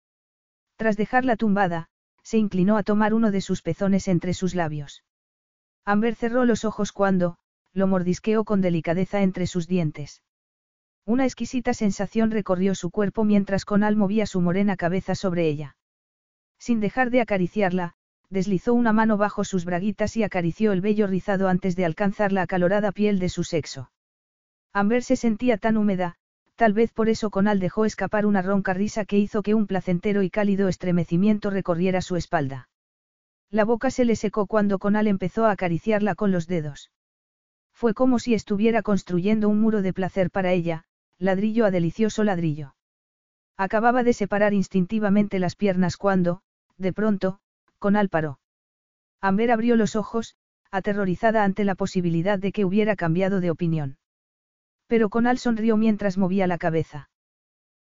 Tras 0.76 0.96
dejarla 0.96 1.36
tumbada, 1.36 1.88
se 2.22 2.38
inclinó 2.38 2.76
a 2.76 2.82
tomar 2.82 3.12
uno 3.14 3.30
de 3.30 3.40
sus 3.40 3.62
pezones 3.62 4.08
entre 4.08 4.34
sus 4.34 4.54
labios. 4.54 5.04
Amber 5.84 6.14
cerró 6.14 6.44
los 6.44 6.64
ojos 6.64 6.92
cuando, 6.92 7.36
lo 7.74 7.86
mordisqueó 7.86 8.44
con 8.44 8.60
delicadeza 8.60 9.22
entre 9.22 9.46
sus 9.46 9.68
dientes. 9.68 10.22
Una 11.04 11.24
exquisita 11.24 11.74
sensación 11.74 12.30
recorrió 12.30 12.74
su 12.74 12.90
cuerpo 12.90 13.24
mientras 13.24 13.66
Conal 13.66 13.96
movía 13.96 14.24
su 14.24 14.40
morena 14.40 14.76
cabeza 14.76 15.14
sobre 15.14 15.46
ella. 15.48 15.76
Sin 16.58 16.80
dejar 16.80 17.10
de 17.10 17.20
acariciarla, 17.20 17.92
deslizó 18.30 18.72
una 18.72 18.94
mano 18.94 19.18
bajo 19.18 19.44
sus 19.44 19.66
braguitas 19.66 20.16
y 20.16 20.22
acarició 20.22 20.72
el 20.72 20.80
vello 20.80 21.06
rizado 21.06 21.48
antes 21.48 21.76
de 21.76 21.84
alcanzar 21.84 22.32
la 22.32 22.42
acalorada 22.42 22.90
piel 22.90 23.18
de 23.18 23.28
su 23.28 23.44
sexo. 23.44 23.90
Amber 24.72 25.02
se 25.02 25.16
sentía 25.16 25.58
tan 25.58 25.76
húmeda, 25.76 26.16
Tal 26.56 26.72
vez 26.72 26.92
por 26.92 27.08
eso 27.08 27.30
Conal 27.30 27.58
dejó 27.58 27.84
escapar 27.84 28.26
una 28.26 28.40
ronca 28.40 28.74
risa 28.74 29.04
que 29.04 29.18
hizo 29.18 29.42
que 29.42 29.54
un 29.54 29.66
placentero 29.66 30.22
y 30.22 30.30
cálido 30.30 30.68
estremecimiento 30.68 31.50
recorriera 31.50 32.00
su 32.00 32.14
espalda. 32.14 32.68
La 33.50 33.64
boca 33.64 33.90
se 33.90 34.04
le 34.04 34.14
secó 34.14 34.46
cuando 34.46 34.78
Conal 34.78 35.08
empezó 35.08 35.46
a 35.46 35.50
acariciarla 35.50 36.14
con 36.14 36.30
los 36.30 36.46
dedos. 36.46 36.92
Fue 37.74 37.92
como 37.92 38.18
si 38.18 38.34
estuviera 38.34 38.82
construyendo 38.82 39.48
un 39.48 39.60
muro 39.60 39.82
de 39.82 39.92
placer 39.92 40.30
para 40.30 40.52
ella, 40.52 40.84
ladrillo 41.18 41.66
a 41.66 41.70
delicioso 41.70 42.24
ladrillo. 42.24 42.74
Acababa 43.56 44.02
de 44.02 44.12
separar 44.12 44.54
instintivamente 44.54 45.38
las 45.38 45.56
piernas 45.56 45.96
cuando, 45.96 46.42
de 46.78 46.92
pronto, 46.92 47.40
Conal 47.78 48.08
paró. 48.08 48.38
Amber 49.20 49.50
abrió 49.50 49.76
los 49.76 49.96
ojos, 49.96 50.36
aterrorizada 50.70 51.44
ante 51.44 51.64
la 51.64 51.74
posibilidad 51.74 52.38
de 52.38 52.52
que 52.52 52.64
hubiera 52.64 52.96
cambiado 52.96 53.40
de 53.40 53.50
opinión. 53.50 53.96
Pero 54.86 55.08
Conal 55.08 55.38
sonrió 55.38 55.76
mientras 55.76 56.18
movía 56.18 56.46
la 56.46 56.58
cabeza. 56.58 57.10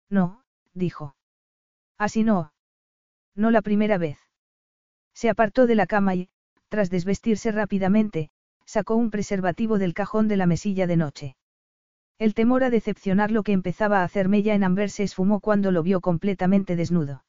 No, 0.08 0.42
dijo. 0.74 1.16
Así 1.98 2.24
no. 2.24 2.52
No 3.34 3.50
la 3.50 3.62
primera 3.62 3.98
vez. 3.98 4.18
Se 5.12 5.28
apartó 5.28 5.66
de 5.66 5.74
la 5.74 5.86
cama 5.86 6.14
y, 6.14 6.28
tras 6.68 6.90
desvestirse 6.90 7.52
rápidamente, 7.52 8.30
sacó 8.66 8.96
un 8.96 9.10
preservativo 9.10 9.78
del 9.78 9.94
cajón 9.94 10.28
de 10.28 10.36
la 10.36 10.46
mesilla 10.46 10.86
de 10.86 10.96
noche. 10.96 11.36
El 12.18 12.34
temor 12.34 12.64
a 12.64 12.70
decepcionar 12.70 13.30
lo 13.30 13.42
que 13.42 13.52
empezaba 13.52 14.00
a 14.00 14.04
hacer 14.04 14.28
mella 14.28 14.54
en 14.54 14.64
Amber 14.64 14.90
se 14.90 15.02
esfumó 15.02 15.40
cuando 15.40 15.70
lo 15.70 15.82
vio 15.82 16.00
completamente 16.00 16.76
desnudo. 16.76 17.24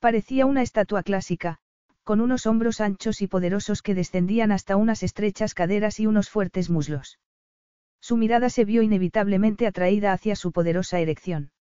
Parecía 0.00 0.46
una 0.46 0.62
estatua 0.62 1.02
clásica, 1.02 1.58
con 2.02 2.20
unos 2.20 2.46
hombros 2.46 2.80
anchos 2.80 3.22
y 3.22 3.28
poderosos 3.28 3.82
que 3.82 3.94
descendían 3.94 4.50
hasta 4.50 4.76
unas 4.76 5.02
estrechas 5.02 5.54
caderas 5.54 6.00
y 6.00 6.06
unos 6.06 6.30
fuertes 6.30 6.68
muslos. 6.68 7.20
Su 8.00 8.16
mirada 8.16 8.50
se 8.50 8.64
vio 8.64 8.82
inevitablemente 8.82 9.66
atraída 9.68 10.12
hacia 10.12 10.34
su 10.34 10.50
poderosa 10.50 10.98
erección. 10.98 11.52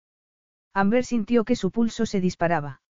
Amber 0.74 1.06
sintió 1.06 1.44
que 1.44 1.56
su 1.56 1.70
pulso 1.70 2.08
se 2.08 2.20
disparaba. 2.20 2.81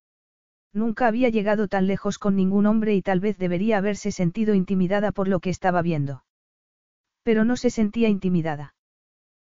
Nunca 0.72 1.06
había 1.06 1.28
llegado 1.28 1.68
tan 1.68 1.86
lejos 1.86 2.18
con 2.18 2.34
ningún 2.34 2.66
hombre 2.66 2.94
y 2.94 3.02
tal 3.02 3.20
vez 3.20 3.36
debería 3.38 3.78
haberse 3.78 4.10
sentido 4.10 4.54
intimidada 4.54 5.12
por 5.12 5.28
lo 5.28 5.40
que 5.40 5.50
estaba 5.50 5.82
viendo. 5.82 6.24
Pero 7.22 7.44
no 7.44 7.56
se 7.56 7.70
sentía 7.70 8.08
intimidada. 8.08 8.74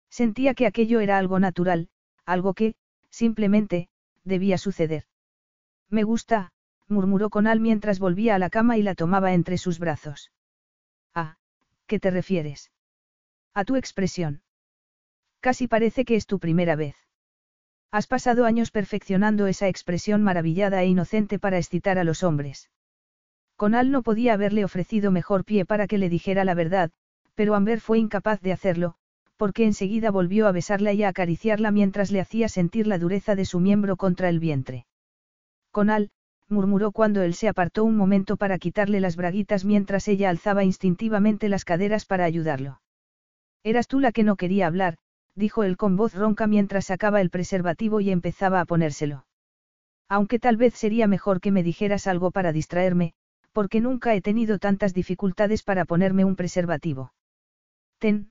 Sentía 0.09 0.55
que 0.55 0.67
aquello 0.67 1.01
era 1.01 1.19
algo 1.19 1.41
natural, 1.41 1.89
algo 2.25 2.55
que, 2.55 2.75
simplemente, 3.11 3.89
debía 4.25 4.57
suceder. 4.57 5.05
Me 5.91 6.05
gusta, 6.05 6.53
murmuró 6.89 7.31
Conal 7.31 7.61
mientras 7.61 7.99
volvía 7.99 8.35
a 8.35 8.39
la 8.39 8.51
cama 8.51 8.79
y 8.79 8.83
la 8.83 8.95
tomaba 8.95 9.35
entre 9.35 9.59
sus 9.59 9.79
brazos. 9.79 10.33
Ah, 11.15 11.37
¿qué 11.87 11.99
te 11.99 12.11
refieres? 12.11 12.71
A 13.53 13.65
tu 13.65 13.77
expresión. 13.77 14.43
Casi 15.41 15.67
parece 15.69 16.05
que 16.05 16.17
es 16.17 16.27
tu 16.27 16.39
primera 16.39 16.77
vez. 16.77 16.97
Has 17.93 18.07
pasado 18.07 18.45
años 18.45 18.71
perfeccionando 18.71 19.47
esa 19.47 19.69
expresión 19.69 20.23
maravillada 20.23 20.83
e 20.83 20.87
inocente 20.87 21.39
para 21.39 21.59
excitar 21.59 21.99
a 21.99 22.05
los 22.05 22.23
hombres. 22.23 22.71
Conal 23.57 23.91
no 23.91 24.03
podía 24.03 24.35
haberle 24.35 24.65
ofrecido 24.65 25.11
mejor 25.11 25.45
pie 25.45 25.65
para 25.65 25.87
que 25.87 25.99
le 25.99 26.09
dijera 26.09 26.45
la 26.45 26.55
verdad, 26.55 26.91
pero 27.35 27.55
Amber 27.55 27.81
fue 27.81 27.99
incapaz 27.99 28.41
de 28.41 28.53
hacerlo, 28.53 28.97
porque 29.37 29.65
enseguida 29.65 30.11
volvió 30.11 30.47
a 30.47 30.53
besarla 30.53 30.93
y 30.93 31.05
a 31.05 31.09
acariciarla 31.09 31.71
mientras 31.71 32.11
le 32.11 32.21
hacía 32.21 32.49
sentir 32.49 32.87
la 32.87 32.99
dureza 32.99 33.35
de 33.35 33.45
su 33.45 33.61
miembro 33.61 33.97
contra 33.97 34.29
el 34.29 34.41
vientre. 34.41 34.87
Conal, 35.71 36.11
murmuró 36.49 36.93
cuando 36.93 37.23
él 37.23 37.35
se 37.35 37.49
apartó 37.49 37.85
un 37.85 37.97
momento 37.97 38.37
para 38.37 38.59
quitarle 38.59 39.01
las 39.01 39.17
braguitas 39.17 39.65
mientras 39.65 40.09
ella 40.09 40.31
alzaba 40.31 40.65
instintivamente 40.65 41.49
las 41.49 41.65
caderas 41.65 42.05
para 42.05 42.25
ayudarlo. 42.25 42.81
Eras 43.63 43.89
tú 43.89 44.01
la 44.01 44.13
que 44.13 44.23
no 44.23 44.37
quería 44.37 44.67
hablar, 44.67 44.97
dijo 45.37 45.63
él 45.63 45.77
con 45.77 45.97
voz 45.97 46.15
ronca 46.15 46.47
mientras 46.47 46.87
sacaba 46.87 47.21
el 47.21 47.31
preservativo 47.31 48.01
y 48.01 48.11
empezaba 48.11 48.61
a 48.61 48.65
ponérselo. 48.65 49.27
Aunque 50.09 50.39
tal 50.39 50.57
vez 50.57 50.75
sería 50.75 51.07
mejor 51.07 51.41
que 51.41 51.53
me 51.53 51.63
dijeras 51.63 52.07
algo 52.07 52.31
para 52.31 52.53
distraerme, 52.53 53.13
porque 53.53 53.81
nunca 53.81 54.15
he 54.15 54.21
tenido 54.21 54.59
tantas 54.59 54.95
dificultades 54.95 55.63
para 55.63 55.85
ponerme 55.85 56.25
un 56.25 56.37
preservativo. 56.37 57.13
Ten, 57.99 58.31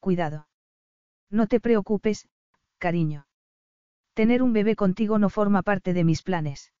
cuidado. 0.00 0.46
No 1.30 1.46
te 1.46 1.60
preocupes, 1.60 2.28
cariño. 2.78 3.26
Tener 4.14 4.42
un 4.42 4.52
bebé 4.52 4.76
contigo 4.76 5.18
no 5.18 5.30
forma 5.30 5.62
parte 5.62 5.94
de 5.94 6.04
mis 6.04 6.22
planes. 6.22 6.72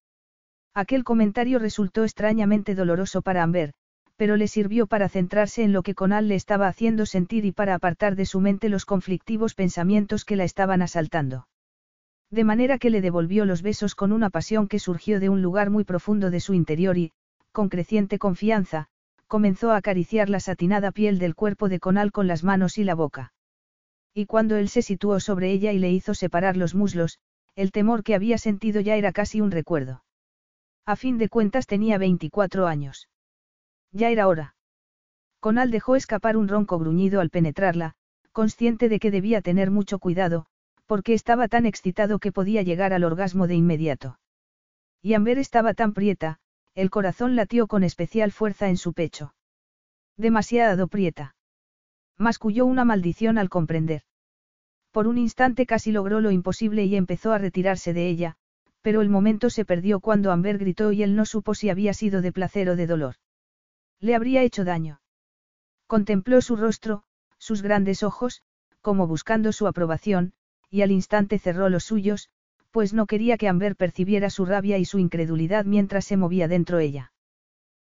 Aquel 0.74 1.04
comentario 1.04 1.58
resultó 1.58 2.04
extrañamente 2.04 2.74
doloroso 2.74 3.22
para 3.22 3.42
Amber, 3.42 3.74
pero 4.16 4.36
le 4.36 4.48
sirvió 4.48 4.86
para 4.86 5.08
centrarse 5.08 5.62
en 5.62 5.72
lo 5.72 5.82
que 5.82 5.94
Conal 5.94 6.28
le 6.28 6.34
estaba 6.34 6.68
haciendo 6.68 7.06
sentir 7.06 7.44
y 7.44 7.52
para 7.52 7.74
apartar 7.74 8.16
de 8.16 8.26
su 8.26 8.40
mente 8.40 8.68
los 8.68 8.84
conflictivos 8.84 9.54
pensamientos 9.54 10.24
que 10.24 10.36
la 10.36 10.44
estaban 10.44 10.82
asaltando. 10.82 11.48
De 12.30 12.44
manera 12.44 12.78
que 12.78 12.90
le 12.90 13.00
devolvió 13.00 13.44
los 13.44 13.62
besos 13.62 13.94
con 13.94 14.12
una 14.12 14.30
pasión 14.30 14.66
que 14.66 14.78
surgió 14.78 15.20
de 15.20 15.28
un 15.28 15.42
lugar 15.42 15.70
muy 15.70 15.84
profundo 15.84 16.30
de 16.30 16.40
su 16.40 16.54
interior 16.54 16.96
y, 16.96 17.12
con 17.52 17.68
creciente 17.68 18.18
confianza, 18.18 18.86
comenzó 19.26 19.70
a 19.70 19.76
acariciar 19.76 20.28
la 20.28 20.40
satinada 20.40 20.92
piel 20.92 21.18
del 21.18 21.34
cuerpo 21.34 21.68
de 21.68 21.80
Conal 21.80 22.12
con 22.12 22.26
las 22.26 22.44
manos 22.44 22.78
y 22.78 22.84
la 22.84 22.94
boca. 22.94 23.32
Y 24.14 24.26
cuando 24.26 24.56
él 24.56 24.68
se 24.68 24.82
situó 24.82 25.20
sobre 25.20 25.52
ella 25.52 25.72
y 25.72 25.78
le 25.78 25.90
hizo 25.90 26.14
separar 26.14 26.56
los 26.56 26.74
muslos, 26.74 27.18
el 27.54 27.70
temor 27.70 28.02
que 28.02 28.14
había 28.14 28.38
sentido 28.38 28.80
ya 28.80 28.96
era 28.96 29.12
casi 29.12 29.40
un 29.40 29.50
recuerdo. 29.50 30.02
A 30.86 30.96
fin 30.96 31.18
de 31.18 31.28
cuentas 31.28 31.66
tenía 31.66 31.98
24 31.98 32.66
años. 32.66 33.08
Ya 33.92 34.10
era 34.10 34.26
hora. 34.26 34.54
Conal 35.40 35.70
dejó 35.70 35.96
escapar 35.96 36.36
un 36.36 36.48
ronco 36.48 36.78
gruñido 36.78 37.20
al 37.20 37.30
penetrarla, 37.30 37.94
consciente 38.32 38.88
de 38.88 38.98
que 38.98 39.10
debía 39.10 39.42
tener 39.42 39.70
mucho 39.70 39.98
cuidado, 39.98 40.46
porque 40.86 41.14
estaba 41.14 41.48
tan 41.48 41.66
excitado 41.66 42.18
que 42.18 42.32
podía 42.32 42.62
llegar 42.62 42.92
al 42.92 43.04
orgasmo 43.04 43.46
de 43.46 43.54
inmediato. 43.54 44.18
Y 45.02 45.14
Amber 45.14 45.38
estaba 45.38 45.74
tan 45.74 45.92
prieta, 45.92 46.38
el 46.74 46.90
corazón 46.90 47.36
latió 47.36 47.66
con 47.66 47.84
especial 47.84 48.32
fuerza 48.32 48.68
en 48.68 48.76
su 48.76 48.92
pecho. 48.92 49.34
Demasiado 50.16 50.88
prieta. 50.88 51.34
Masculló 52.16 52.66
una 52.66 52.84
maldición 52.84 53.36
al 53.36 53.48
comprender. 53.48 54.02
Por 54.90 55.06
un 55.06 55.18
instante 55.18 55.66
casi 55.66 55.90
logró 55.90 56.20
lo 56.20 56.30
imposible 56.30 56.84
y 56.84 56.96
empezó 56.96 57.32
a 57.32 57.38
retirarse 57.38 57.92
de 57.92 58.08
ella, 58.08 58.36
pero 58.80 59.00
el 59.00 59.08
momento 59.08 59.50
se 59.50 59.64
perdió 59.64 60.00
cuando 60.00 60.30
Amber 60.30 60.58
gritó 60.58 60.92
y 60.92 61.02
él 61.02 61.16
no 61.16 61.24
supo 61.24 61.54
si 61.54 61.70
había 61.70 61.94
sido 61.94 62.22
de 62.22 62.32
placer 62.32 62.68
o 62.68 62.76
de 62.76 62.86
dolor. 62.86 63.14
Le 64.02 64.16
habría 64.16 64.42
hecho 64.42 64.64
daño. 64.64 65.00
Contempló 65.86 66.42
su 66.42 66.56
rostro, 66.56 67.04
sus 67.38 67.62
grandes 67.62 68.02
ojos, 68.02 68.42
como 68.80 69.06
buscando 69.06 69.52
su 69.52 69.68
aprobación, 69.68 70.32
y 70.68 70.82
al 70.82 70.90
instante 70.90 71.38
cerró 71.38 71.68
los 71.68 71.84
suyos, 71.84 72.28
pues 72.72 72.92
no 72.92 73.06
quería 73.06 73.38
que 73.38 73.48
Amber 73.48 73.76
percibiera 73.76 74.28
su 74.28 74.44
rabia 74.44 74.76
y 74.78 74.84
su 74.84 74.98
incredulidad 74.98 75.66
mientras 75.66 76.04
se 76.04 76.16
movía 76.16 76.48
dentro 76.48 76.80
ella. 76.80 77.12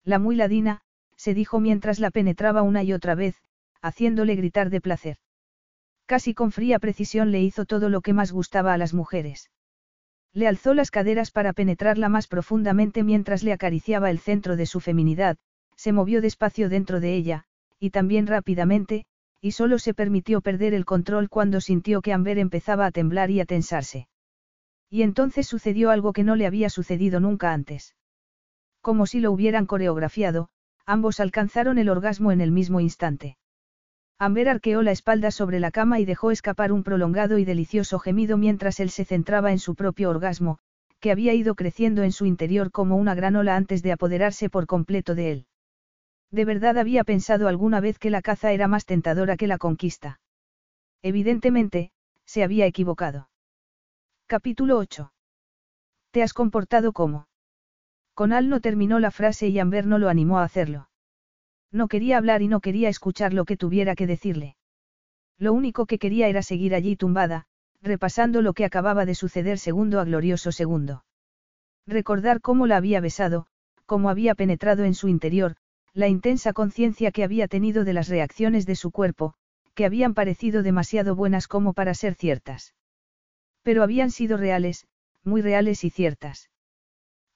La 0.05 0.19
muy 0.19 0.37
ladina, 0.37 0.83
se 1.17 1.33
dijo 1.33 1.61
mientras 1.61 1.99
la 1.99 2.11
penetraba 2.11 2.61
una 2.61 2.83
y 2.83 2.93
otra 2.93 3.15
vez, 3.15 3.41
haciéndole 3.81 4.37
gritar 4.37 4.69
de 4.69 4.83
placer. 4.83 5.17
Casi 6.05 6.35
con 6.35 6.53
fría 6.53 6.79
precisión 6.79 7.33
le 7.33 7.41
hizo 7.41 7.65
todo 7.65 7.89
lo 7.89 8.03
que 8.03 8.13
más 8.13 8.33
gustaba 8.33 8.75
a 8.75 8.79
las 8.79 8.93
mujeres. 8.93 9.51
Le 10.35 10.47
alzó 10.47 10.75
las 10.75 10.91
caderas 10.91 11.31
para 11.31 11.55
penetrarla 11.55 12.11
más 12.11 12.27
profundamente 12.27 13.03
mientras 13.03 13.43
le 13.43 13.53
acariciaba 13.53 14.11
el 14.11 14.19
centro 14.19 14.57
de 14.57 14.67
su 14.67 14.81
feminidad, 14.81 15.39
se 15.83 15.91
movió 15.91 16.21
despacio 16.21 16.69
dentro 16.69 17.01
de 17.01 17.13
ella, 17.17 17.43
y 17.81 17.91
también 17.91 18.29
rápidamente, 18.29 19.05
y 19.41 19.51
solo 19.51 19.81
se 19.81 19.95
permitió 19.95 20.41
perder 20.41 20.75
el 20.75 20.85
control 20.85 21.29
cuando 21.29 21.61
sintió 21.61 22.03
que 22.03 22.13
Amber 22.13 22.39
empezaba 22.39 22.87
a 22.87 22.93
temblar 22.93 23.33
y 23.33 23.41
a 23.41 23.47
tensarse. 23.47 24.07
Y 24.89 25.03
entonces 25.03 25.49
sucedió 25.49 25.91
algo 25.91 26.13
que 26.13 26.23
no 26.23 26.37
le 26.37 26.47
había 26.47 26.71
sucedido 26.71 27.19
nunca 27.19 27.53
antes. 27.53 27.97
Como 28.81 29.07
si 29.07 29.19
lo 29.19 29.33
hubieran 29.33 29.67
coreografiado, 29.67 30.51
ambos 30.87 31.19
alcanzaron 31.19 31.79
el 31.79 31.89
orgasmo 31.89 32.31
en 32.31 32.43
el 32.43 32.53
mismo 32.53 32.79
instante. 32.79 33.37
Amber 34.21 34.51
arqueó 34.51 34.83
la 34.83 34.93
espalda 34.93 35.33
sobre 35.33 35.59
la 35.59 35.73
cama 35.73 35.99
y 35.99 36.05
dejó 36.05 36.31
escapar 36.31 36.71
un 36.71 36.85
prolongado 36.85 37.39
y 37.39 37.45
delicioso 37.45 37.99
gemido 37.99 38.37
mientras 38.37 38.79
él 38.79 38.91
se 38.91 39.05
centraba 39.05 39.51
en 39.51 39.59
su 39.59 39.75
propio 39.75 40.11
orgasmo, 40.11 40.61
que 41.01 41.11
había 41.11 41.35
ido 41.35 41.57
creciendo 41.57 42.05
en 42.05 42.13
su 42.13 42.25
interior 42.25 42.71
como 42.71 42.95
una 42.95 43.17
granola 43.17 43.57
antes 43.57 43.83
de 43.83 43.91
apoderarse 43.91 44.49
por 44.49 44.69
completo 44.69 45.17
de 45.17 45.33
él. 45.33 45.47
¿De 46.33 46.47
verdad 46.47 46.79
había 46.79 47.05
pensado 47.05 47.47
alguna 47.47 47.81
vez 47.81 47.99
que 47.99 48.09
la 48.09 48.23
caza 48.23 48.53
era 48.53 48.67
más 48.67 48.87
tentadora 48.87 49.37
que 49.37 49.47
la 49.47 49.59
conquista? 49.59 50.19
Evidentemente, 51.03 51.93
se 52.25 52.43
había 52.43 52.65
equivocado. 52.65 53.29
Capítulo 54.27 54.79
8. 54.79 55.13
Te 56.11 56.23
has 56.23 56.33
comportado 56.33 56.93
como. 56.93 57.29
Conal 58.15 58.49
no 58.49 58.61
terminó 58.61 58.99
la 58.99 59.11
frase 59.11 59.49
y 59.49 59.59
Amber 59.59 59.87
no 59.87 59.99
lo 59.99 60.09
animó 60.09 60.39
a 60.39 60.45
hacerlo. 60.45 60.89
No 61.71 61.87
quería 61.87 62.17
hablar 62.17 62.41
y 62.41 62.49
no 62.49 62.61
quería 62.61 62.89
escuchar 62.89 63.35
lo 63.35 63.45
que 63.45 63.59
tuviera 63.59 63.95
que 63.95 64.07
decirle. 64.07 64.57
Lo 65.39 65.53
único 65.53 65.85
que 65.85 65.99
quería 65.99 66.29
era 66.29 66.43
seguir 66.43 66.75
allí 66.75 66.97
tumbada, 66.97 67.45
repasando 67.83 68.41
lo 68.41 68.55
que 68.55 68.65
acababa 68.65 69.05
de 69.05 69.15
suceder 69.15 69.59
segundo 69.59 70.01
a 70.01 70.05
glorioso 70.05 70.51
segundo. 70.51 71.05
Recordar 71.87 72.41
cómo 72.41 72.67
la 72.67 72.79
había 72.79 73.01
besado, 73.01 73.47
cómo 73.85 74.09
había 74.09 74.35
penetrado 74.35 74.85
en 74.85 74.95
su 74.95 75.09
interior, 75.09 75.57
la 75.95 76.09
intensa 76.09 76.53
conciencia 76.53 77.13
que 77.13 77.25
había 77.25 77.49
tenido 77.49 77.85
de 77.85 77.93
las 77.93 78.09
reacciones 78.09 78.65
de 78.67 78.77
su 78.77 78.91
cuerpo, 78.91 79.35
que 79.75 79.85
habían 79.85 80.15
parecido 80.15 80.63
demasiado 80.63 81.15
buenas 81.15 81.49
como 81.49 81.75
para 81.75 81.95
ser 81.95 82.15
ciertas. 82.15 82.75
Pero 83.63 83.83
habían 83.83 84.11
sido 84.11 84.37
reales, 84.37 84.87
muy 85.23 85.43
reales 85.43 85.85
y 85.85 85.91
ciertas. 85.91 86.51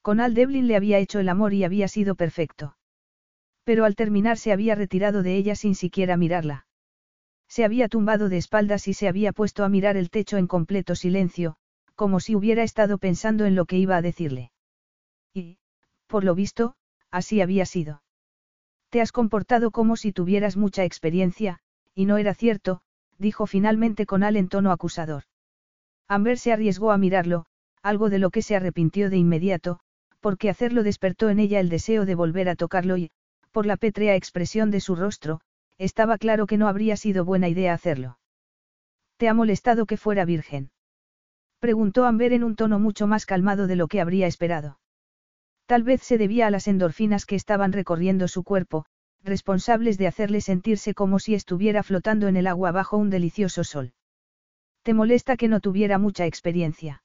Con 0.01 0.19
Al 0.19 0.33
Devlin 0.33 0.67
le 0.67 0.75
había 0.75 0.99
hecho 0.99 1.19
el 1.19 1.29
amor 1.29 1.53
y 1.53 1.63
había 1.63 1.87
sido 1.87 2.15
perfecto. 2.15 2.77
Pero 3.63 3.85
al 3.85 3.95
terminar 3.95 4.37
se 4.37 4.51
había 4.51 4.75
retirado 4.75 5.23
de 5.23 5.35
ella 5.35 5.55
sin 5.55 5.75
siquiera 5.75 6.17
mirarla. 6.17 6.65
Se 7.47 7.63
había 7.63 7.89
tumbado 7.89 8.29
de 8.29 8.37
espaldas 8.37 8.87
y 8.87 8.93
se 8.93 9.07
había 9.07 9.33
puesto 9.33 9.63
a 9.63 9.69
mirar 9.69 9.97
el 9.97 10.09
techo 10.09 10.37
en 10.37 10.47
completo 10.47 10.95
silencio, 10.95 11.57
como 11.95 12.19
si 12.19 12.35
hubiera 12.35 12.63
estado 12.63 12.97
pensando 12.97 13.45
en 13.45 13.55
lo 13.55 13.65
que 13.65 13.77
iba 13.77 13.97
a 13.97 14.01
decirle. 14.01 14.51
Y, 15.33 15.57
por 16.07 16.23
lo 16.23 16.35
visto, 16.35 16.75
así 17.09 17.41
había 17.41 17.65
sido. 17.65 18.01
Te 18.89 19.01
has 19.01 19.11
comportado 19.11 19.71
como 19.71 19.95
si 19.95 20.11
tuvieras 20.13 20.57
mucha 20.57 20.83
experiencia, 20.83 21.59
y 21.93 22.05
no 22.05 22.17
era 22.17 22.33
cierto, 22.33 22.81
dijo 23.17 23.45
finalmente 23.45 24.05
con 24.05 24.23
Al 24.23 24.37
en 24.37 24.47
tono 24.47 24.71
acusador. 24.71 25.23
Amber 26.07 26.37
se 26.37 26.53
arriesgó 26.53 26.91
a 26.91 26.97
mirarlo, 26.97 27.45
algo 27.81 28.09
de 28.09 28.19
lo 28.19 28.29
que 28.29 28.41
se 28.41 28.55
arrepintió 28.55 29.09
de 29.09 29.17
inmediato, 29.17 29.79
porque 30.19 30.49
hacerlo 30.49 30.83
despertó 30.83 31.29
en 31.29 31.39
ella 31.39 31.59
el 31.59 31.69
deseo 31.69 32.05
de 32.05 32.15
volver 32.15 32.49
a 32.49 32.55
tocarlo 32.55 32.97
y, 32.97 33.11
por 33.51 33.65
la 33.65 33.77
pétrea 33.77 34.15
expresión 34.15 34.71
de 34.71 34.79
su 34.79 34.95
rostro, 34.95 35.41
estaba 35.77 36.17
claro 36.17 36.47
que 36.47 36.57
no 36.57 36.67
habría 36.67 36.95
sido 36.97 37.25
buena 37.25 37.49
idea 37.49 37.73
hacerlo. 37.73 38.19
¿Te 39.17 39.27
ha 39.27 39.33
molestado 39.33 39.85
que 39.85 39.97
fuera 39.97 40.25
virgen? 40.25 40.71
Preguntó 41.59 42.05
Amber 42.05 42.33
en 42.33 42.43
un 42.43 42.55
tono 42.55 42.79
mucho 42.79 43.07
más 43.07 43.25
calmado 43.25 43.67
de 43.67 43.75
lo 43.75 43.87
que 43.87 43.99
habría 43.99 44.27
esperado. 44.27 44.79
Tal 45.67 45.83
vez 45.83 46.01
se 46.01 46.17
debía 46.17 46.47
a 46.47 46.49
las 46.49 46.67
endorfinas 46.67 47.25
que 47.25 47.35
estaban 47.35 47.73
recorriendo 47.73 48.29
su 48.29 48.43
cuerpo, 48.43 48.85
responsables 49.21 49.97
de 49.97 50.07
hacerle 50.07 50.39
sentirse 50.39 50.93
como 50.93 51.19
si 51.19 51.35
estuviera 51.35 51.83
flotando 51.83 52.29
en 52.29 52.37
el 52.37 52.47
agua 52.47 52.71
bajo 52.71 52.95
un 52.95 53.09
delicioso 53.09 53.65
sol. 53.65 53.93
¿Te 54.83 54.93
molesta 54.93 55.35
que 55.35 55.49
no 55.49 55.59
tuviera 55.59 55.97
mucha 55.97 56.25
experiencia? 56.25 57.03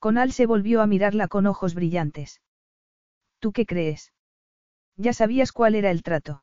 Conal 0.00 0.32
se 0.32 0.46
volvió 0.46 0.82
a 0.82 0.88
mirarla 0.88 1.28
con 1.28 1.46
ojos 1.46 1.74
brillantes. 1.74 2.42
¿Tú 3.38 3.52
qué 3.52 3.64
crees? 3.64 4.12
Ya 4.96 5.12
sabías 5.12 5.52
cuál 5.52 5.76
era 5.76 5.92
el 5.92 6.02
trato. 6.02 6.42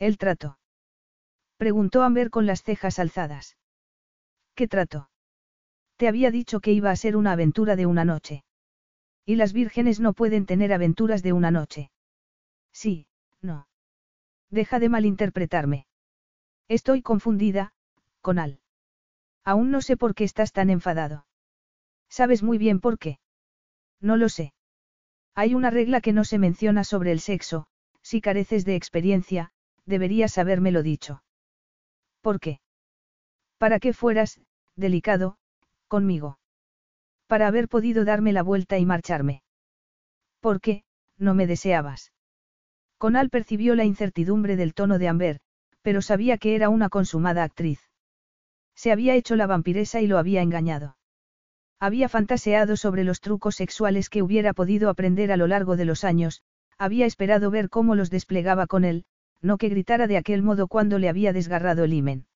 ¿El 0.00 0.18
trato? 0.18 0.58
Preguntó 1.58 2.02
Amber 2.02 2.30
con 2.30 2.46
las 2.46 2.64
cejas 2.64 2.98
alzadas. 2.98 3.56
¿Qué 4.56 4.66
trato? 4.66 5.10
Te 5.96 6.08
había 6.08 6.32
dicho 6.32 6.58
que 6.58 6.72
iba 6.72 6.90
a 6.90 6.96
ser 6.96 7.16
una 7.16 7.32
aventura 7.32 7.76
de 7.76 7.86
una 7.86 8.04
noche. 8.04 8.42
Y 9.30 9.36
las 9.36 9.52
vírgenes 9.52 10.00
no 10.00 10.12
pueden 10.12 10.44
tener 10.44 10.72
aventuras 10.72 11.22
de 11.22 11.32
una 11.32 11.52
noche. 11.52 11.92
Sí, 12.72 13.06
no. 13.40 13.68
Deja 14.50 14.80
de 14.80 14.88
malinterpretarme. 14.88 15.86
Estoy 16.66 17.00
confundida, 17.00 17.72
Conal. 18.22 18.58
Aún 19.44 19.70
no 19.70 19.82
sé 19.82 19.96
por 19.96 20.16
qué 20.16 20.24
estás 20.24 20.50
tan 20.50 20.68
enfadado. 20.68 21.26
Sabes 22.08 22.42
muy 22.42 22.58
bien 22.58 22.80
por 22.80 22.98
qué. 22.98 23.20
No 24.00 24.16
lo 24.16 24.28
sé. 24.28 24.52
Hay 25.36 25.54
una 25.54 25.70
regla 25.70 26.00
que 26.00 26.12
no 26.12 26.24
se 26.24 26.40
menciona 26.40 26.82
sobre 26.82 27.12
el 27.12 27.20
sexo, 27.20 27.68
si 28.02 28.20
careces 28.20 28.64
de 28.64 28.74
experiencia, 28.74 29.52
deberías 29.86 30.38
habérmelo 30.38 30.82
dicho. 30.82 31.22
¿Por 32.20 32.40
qué? 32.40 32.58
Para 33.58 33.78
que 33.78 33.92
fueras, 33.92 34.40
delicado, 34.74 35.38
conmigo. 35.86 36.39
Para 37.30 37.46
haber 37.46 37.68
podido 37.68 38.04
darme 38.04 38.32
la 38.32 38.42
vuelta 38.42 38.76
y 38.78 38.84
marcharme. 38.84 39.44
¿Por 40.40 40.60
qué? 40.60 40.82
No 41.16 41.32
me 41.32 41.46
deseabas. 41.46 42.10
Conal 42.98 43.30
percibió 43.30 43.76
la 43.76 43.84
incertidumbre 43.84 44.56
del 44.56 44.74
tono 44.74 44.98
de 44.98 45.06
Amber, 45.06 45.38
pero 45.80 46.02
sabía 46.02 46.38
que 46.38 46.56
era 46.56 46.68
una 46.68 46.88
consumada 46.88 47.44
actriz. 47.44 47.78
Se 48.74 48.90
había 48.90 49.14
hecho 49.14 49.36
la 49.36 49.46
vampiresa 49.46 50.00
y 50.00 50.08
lo 50.08 50.18
había 50.18 50.42
engañado. 50.42 50.96
Había 51.78 52.08
fantaseado 52.08 52.76
sobre 52.76 53.04
los 53.04 53.20
trucos 53.20 53.54
sexuales 53.54 54.10
que 54.10 54.22
hubiera 54.22 54.52
podido 54.52 54.90
aprender 54.90 55.30
a 55.30 55.36
lo 55.36 55.46
largo 55.46 55.76
de 55.76 55.84
los 55.84 56.02
años, 56.02 56.42
había 56.78 57.06
esperado 57.06 57.52
ver 57.52 57.68
cómo 57.68 57.94
los 57.94 58.10
desplegaba 58.10 58.66
con 58.66 58.84
él, 58.84 59.04
no 59.40 59.56
que 59.56 59.68
gritara 59.68 60.08
de 60.08 60.16
aquel 60.16 60.42
modo 60.42 60.66
cuando 60.66 60.98
le 60.98 61.08
había 61.08 61.32
desgarrado 61.32 61.84
el 61.84 61.92
himen. 61.92 62.26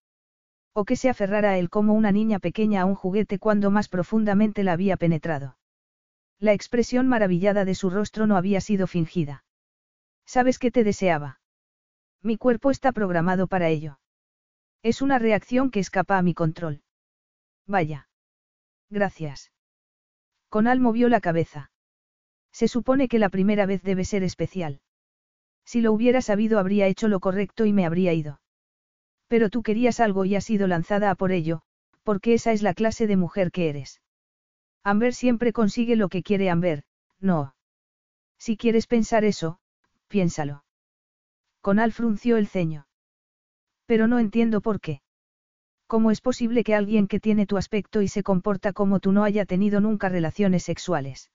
O 0.74 0.84
que 0.84 0.96
se 0.96 1.08
aferrara 1.08 1.52
a 1.52 1.58
él 1.58 1.70
como 1.70 1.94
una 1.94 2.10
niña 2.10 2.40
pequeña 2.40 2.82
a 2.82 2.84
un 2.84 2.96
juguete 2.96 3.38
cuando 3.38 3.70
más 3.70 3.88
profundamente 3.88 4.64
la 4.64 4.72
había 4.72 4.96
penetrado. 4.96 5.56
La 6.40 6.52
expresión 6.52 7.06
maravillada 7.08 7.64
de 7.64 7.76
su 7.76 7.90
rostro 7.90 8.26
no 8.26 8.36
había 8.36 8.60
sido 8.60 8.86
fingida. 8.88 9.44
¿Sabes 10.26 10.58
qué 10.58 10.72
te 10.72 10.82
deseaba? 10.82 11.40
Mi 12.22 12.36
cuerpo 12.36 12.72
está 12.72 12.90
programado 12.90 13.46
para 13.46 13.68
ello. 13.68 14.00
Es 14.82 15.00
una 15.00 15.18
reacción 15.18 15.70
que 15.70 15.80
escapa 15.80 16.18
a 16.18 16.22
mi 16.22 16.34
control. 16.34 16.82
Vaya. 17.66 18.08
Gracias. 18.90 19.52
Conal 20.48 20.80
movió 20.80 21.08
la 21.08 21.20
cabeza. 21.20 21.70
Se 22.52 22.68
supone 22.68 23.08
que 23.08 23.18
la 23.18 23.28
primera 23.28 23.66
vez 23.66 23.82
debe 23.82 24.04
ser 24.04 24.22
especial. 24.22 24.80
Si 25.64 25.80
lo 25.80 25.92
hubiera 25.92 26.20
sabido 26.20 26.58
habría 26.58 26.86
hecho 26.86 27.08
lo 27.08 27.20
correcto 27.20 27.64
y 27.64 27.72
me 27.72 27.86
habría 27.86 28.12
ido. 28.12 28.40
Pero 29.28 29.50
tú 29.50 29.62
querías 29.62 30.00
algo 30.00 30.24
y 30.24 30.36
has 30.36 30.44
sido 30.44 30.66
lanzada 30.66 31.10
a 31.10 31.14
por 31.14 31.32
ello, 31.32 31.62
porque 32.02 32.34
esa 32.34 32.52
es 32.52 32.62
la 32.62 32.74
clase 32.74 33.06
de 33.06 33.16
mujer 33.16 33.50
que 33.50 33.68
eres. 33.68 34.00
Amber 34.82 35.14
siempre 35.14 35.52
consigue 35.52 35.96
lo 35.96 36.08
que 36.08 36.22
quiere 36.22 36.50
Amber, 36.50 36.84
no. 37.20 37.54
Si 38.38 38.56
quieres 38.56 38.86
pensar 38.86 39.24
eso, 39.24 39.58
piénsalo. 40.08 40.64
Conal 41.62 41.92
frunció 41.92 42.36
el 42.36 42.46
ceño. 42.46 42.86
Pero 43.86 44.06
no 44.06 44.18
entiendo 44.18 44.60
por 44.60 44.80
qué. 44.80 45.00
¿Cómo 45.86 46.10
es 46.10 46.20
posible 46.20 46.64
que 46.64 46.74
alguien 46.74 47.06
que 47.08 47.20
tiene 47.20 47.46
tu 47.46 47.56
aspecto 47.56 48.02
y 48.02 48.08
se 48.08 48.22
comporta 48.22 48.72
como 48.72 49.00
tú 49.00 49.12
no 49.12 49.24
haya 49.24 49.46
tenido 49.46 49.80
nunca 49.80 50.08
relaciones 50.08 50.62
sexuales? 50.62 51.30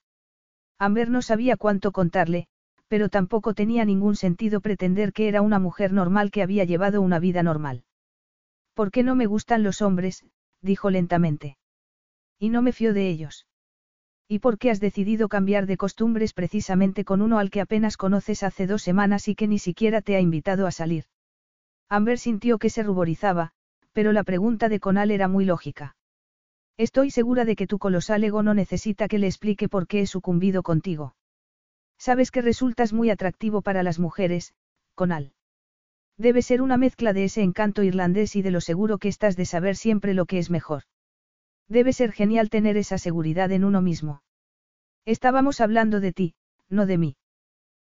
Amber 0.78 1.10
no 1.10 1.22
sabía 1.22 1.56
cuánto 1.56 1.92
contarle, 1.92 2.46
pero 2.90 3.08
tampoco 3.08 3.54
tenía 3.54 3.84
ningún 3.84 4.16
sentido 4.16 4.60
pretender 4.60 5.12
que 5.12 5.28
era 5.28 5.42
una 5.42 5.60
mujer 5.60 5.92
normal 5.92 6.32
que 6.32 6.42
había 6.42 6.64
llevado 6.64 7.00
una 7.00 7.20
vida 7.20 7.44
normal. 7.44 7.84
¿Por 8.74 8.90
qué 8.90 9.04
no 9.04 9.14
me 9.14 9.26
gustan 9.26 9.62
los 9.62 9.80
hombres? 9.80 10.24
dijo 10.60 10.90
lentamente. 10.90 11.56
Y 12.36 12.48
no 12.48 12.62
me 12.62 12.72
fío 12.72 12.92
de 12.92 13.08
ellos. 13.08 13.46
¿Y 14.26 14.40
por 14.40 14.58
qué 14.58 14.72
has 14.72 14.80
decidido 14.80 15.28
cambiar 15.28 15.66
de 15.66 15.76
costumbres 15.76 16.32
precisamente 16.32 17.04
con 17.04 17.22
uno 17.22 17.38
al 17.38 17.50
que 17.50 17.60
apenas 17.60 17.96
conoces 17.96 18.42
hace 18.42 18.66
dos 18.66 18.82
semanas 18.82 19.28
y 19.28 19.36
que 19.36 19.46
ni 19.46 19.60
siquiera 19.60 20.02
te 20.02 20.16
ha 20.16 20.20
invitado 20.20 20.66
a 20.66 20.72
salir? 20.72 21.04
Amber 21.88 22.18
sintió 22.18 22.58
que 22.58 22.70
se 22.70 22.82
ruborizaba, 22.82 23.52
pero 23.92 24.10
la 24.10 24.24
pregunta 24.24 24.68
de 24.68 24.80
Conal 24.80 25.12
era 25.12 25.28
muy 25.28 25.44
lógica. 25.44 25.94
Estoy 26.76 27.12
segura 27.12 27.44
de 27.44 27.54
que 27.54 27.68
tu 27.68 27.78
colosal 27.78 28.24
ego 28.24 28.42
no 28.42 28.52
necesita 28.52 29.06
que 29.06 29.20
le 29.20 29.28
explique 29.28 29.68
por 29.68 29.86
qué 29.86 30.00
he 30.00 30.06
sucumbido 30.08 30.64
contigo. 30.64 31.14
Sabes 32.00 32.30
que 32.30 32.40
resultas 32.40 32.94
muy 32.94 33.10
atractivo 33.10 33.60
para 33.60 33.82
las 33.82 33.98
mujeres, 33.98 34.54
Conal. 34.94 35.34
Debe 36.16 36.40
ser 36.40 36.62
una 36.62 36.78
mezcla 36.78 37.12
de 37.12 37.24
ese 37.24 37.42
encanto 37.42 37.82
irlandés 37.82 38.36
y 38.36 38.42
de 38.42 38.50
lo 38.50 38.62
seguro 38.62 38.96
que 38.96 39.08
estás 39.08 39.36
de 39.36 39.44
saber 39.44 39.76
siempre 39.76 40.14
lo 40.14 40.24
que 40.24 40.38
es 40.38 40.48
mejor. 40.48 40.84
Debe 41.68 41.92
ser 41.92 42.12
genial 42.12 42.48
tener 42.48 42.78
esa 42.78 42.96
seguridad 42.96 43.52
en 43.52 43.64
uno 43.64 43.82
mismo. 43.82 44.22
Estábamos 45.04 45.60
hablando 45.60 46.00
de 46.00 46.12
ti, 46.14 46.34
no 46.70 46.86
de 46.86 46.96
mí. 46.96 47.16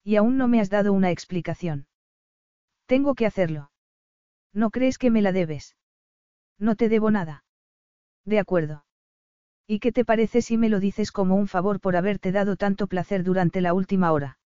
Y 0.03 0.17
aún 0.17 0.37
no 0.37 0.47
me 0.47 0.61
has 0.61 0.69
dado 0.69 0.93
una 0.93 1.09
explicación. 1.09 1.87
Tengo 2.85 3.15
que 3.15 3.25
hacerlo. 3.25 3.71
¿No 4.53 4.69
crees 4.69 4.99
que 4.99 5.09
me 5.09 5.23
la 5.23 5.31
debes? 5.31 5.75
No 6.59 6.75
te 6.75 6.89
debo 6.89 7.09
nada. 7.09 7.43
De 8.23 8.37
acuerdo. 8.37 8.84
¿Y 9.67 9.79
qué 9.79 9.91
te 9.91 10.05
parece 10.05 10.41
si 10.41 10.57
me 10.57 10.69
lo 10.69 10.79
dices 10.79 11.11
como 11.11 11.35
un 11.35 11.47
favor 11.47 11.79
por 11.79 11.95
haberte 11.95 12.31
dado 12.31 12.55
tanto 12.55 12.87
placer 12.87 13.23
durante 13.23 13.61
la 13.61 13.73
última 13.73 14.11
hora? 14.11 14.37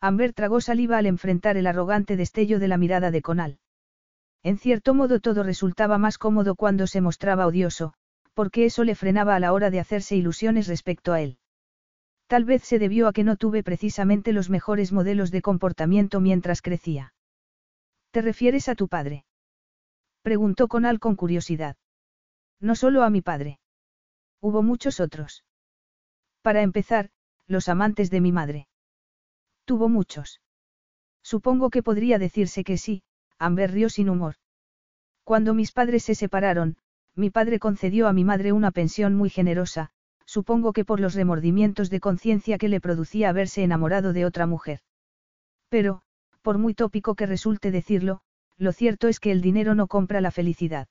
Amber 0.00 0.32
tragó 0.32 0.60
saliva 0.60 0.98
al 0.98 1.06
enfrentar 1.06 1.56
el 1.56 1.66
arrogante 1.66 2.16
destello 2.16 2.58
de 2.58 2.68
la 2.68 2.76
mirada 2.76 3.10
de 3.10 3.22
Conal. 3.22 3.58
En 4.44 4.58
cierto 4.58 4.94
modo 4.94 5.18
todo 5.18 5.42
resultaba 5.42 5.98
más 5.98 6.18
cómodo 6.18 6.54
cuando 6.54 6.86
se 6.86 7.00
mostraba 7.00 7.46
odioso, 7.46 7.94
porque 8.34 8.66
eso 8.66 8.84
le 8.84 8.94
frenaba 8.94 9.34
a 9.34 9.40
la 9.40 9.52
hora 9.52 9.70
de 9.70 9.80
hacerse 9.80 10.14
ilusiones 10.14 10.68
respecto 10.68 11.12
a 11.12 11.20
él. 11.20 11.38
Tal 12.28 12.44
vez 12.44 12.62
se 12.62 12.78
debió 12.78 13.08
a 13.08 13.12
que 13.12 13.24
no 13.24 13.36
tuve 13.36 13.64
precisamente 13.64 14.32
los 14.32 14.50
mejores 14.50 14.92
modelos 14.92 15.30
de 15.30 15.42
comportamiento 15.42 16.20
mientras 16.20 16.62
crecía. 16.62 17.14
¿Te 18.12 18.22
refieres 18.22 18.68
a 18.68 18.74
tu 18.74 18.88
padre? 18.88 19.24
Preguntó 20.22 20.68
Conal 20.68 21.00
con 21.00 21.16
curiosidad. 21.16 21.76
No 22.60 22.74
solo 22.74 23.02
a 23.02 23.10
mi 23.10 23.22
padre. 23.22 23.58
Hubo 24.40 24.62
muchos 24.62 25.00
otros. 25.00 25.44
Para 26.42 26.62
empezar, 26.62 27.10
los 27.46 27.68
amantes 27.68 28.10
de 28.10 28.20
mi 28.20 28.32
madre. 28.32 28.68
Tuvo 29.64 29.88
muchos. 29.88 30.40
Supongo 31.22 31.70
que 31.70 31.82
podría 31.82 32.18
decirse 32.18 32.62
que 32.62 32.78
sí, 32.78 33.02
Amber 33.38 33.72
rió 33.72 33.88
sin 33.88 34.08
humor. 34.08 34.36
Cuando 35.24 35.54
mis 35.54 35.72
padres 35.72 36.04
se 36.04 36.14
separaron, 36.14 36.76
mi 37.16 37.30
padre 37.30 37.58
concedió 37.58 38.06
a 38.06 38.12
mi 38.12 38.24
madre 38.24 38.52
una 38.52 38.70
pensión 38.70 39.14
muy 39.14 39.30
generosa, 39.30 39.90
supongo 40.24 40.72
que 40.72 40.84
por 40.84 41.00
los 41.00 41.14
remordimientos 41.14 41.90
de 41.90 42.00
conciencia 42.00 42.58
que 42.58 42.68
le 42.68 42.80
producía 42.80 43.30
haberse 43.30 43.62
enamorado 43.64 44.12
de 44.12 44.24
otra 44.24 44.46
mujer. 44.46 44.80
Pero, 45.68 46.02
por 46.42 46.58
muy 46.58 46.74
tópico 46.74 47.14
que 47.14 47.26
resulte 47.26 47.70
decirlo, 47.70 48.20
lo 48.56 48.72
cierto 48.72 49.08
es 49.08 49.18
que 49.18 49.32
el 49.32 49.40
dinero 49.40 49.74
no 49.74 49.86
compra 49.86 50.20
la 50.20 50.30
felicidad. 50.30 50.88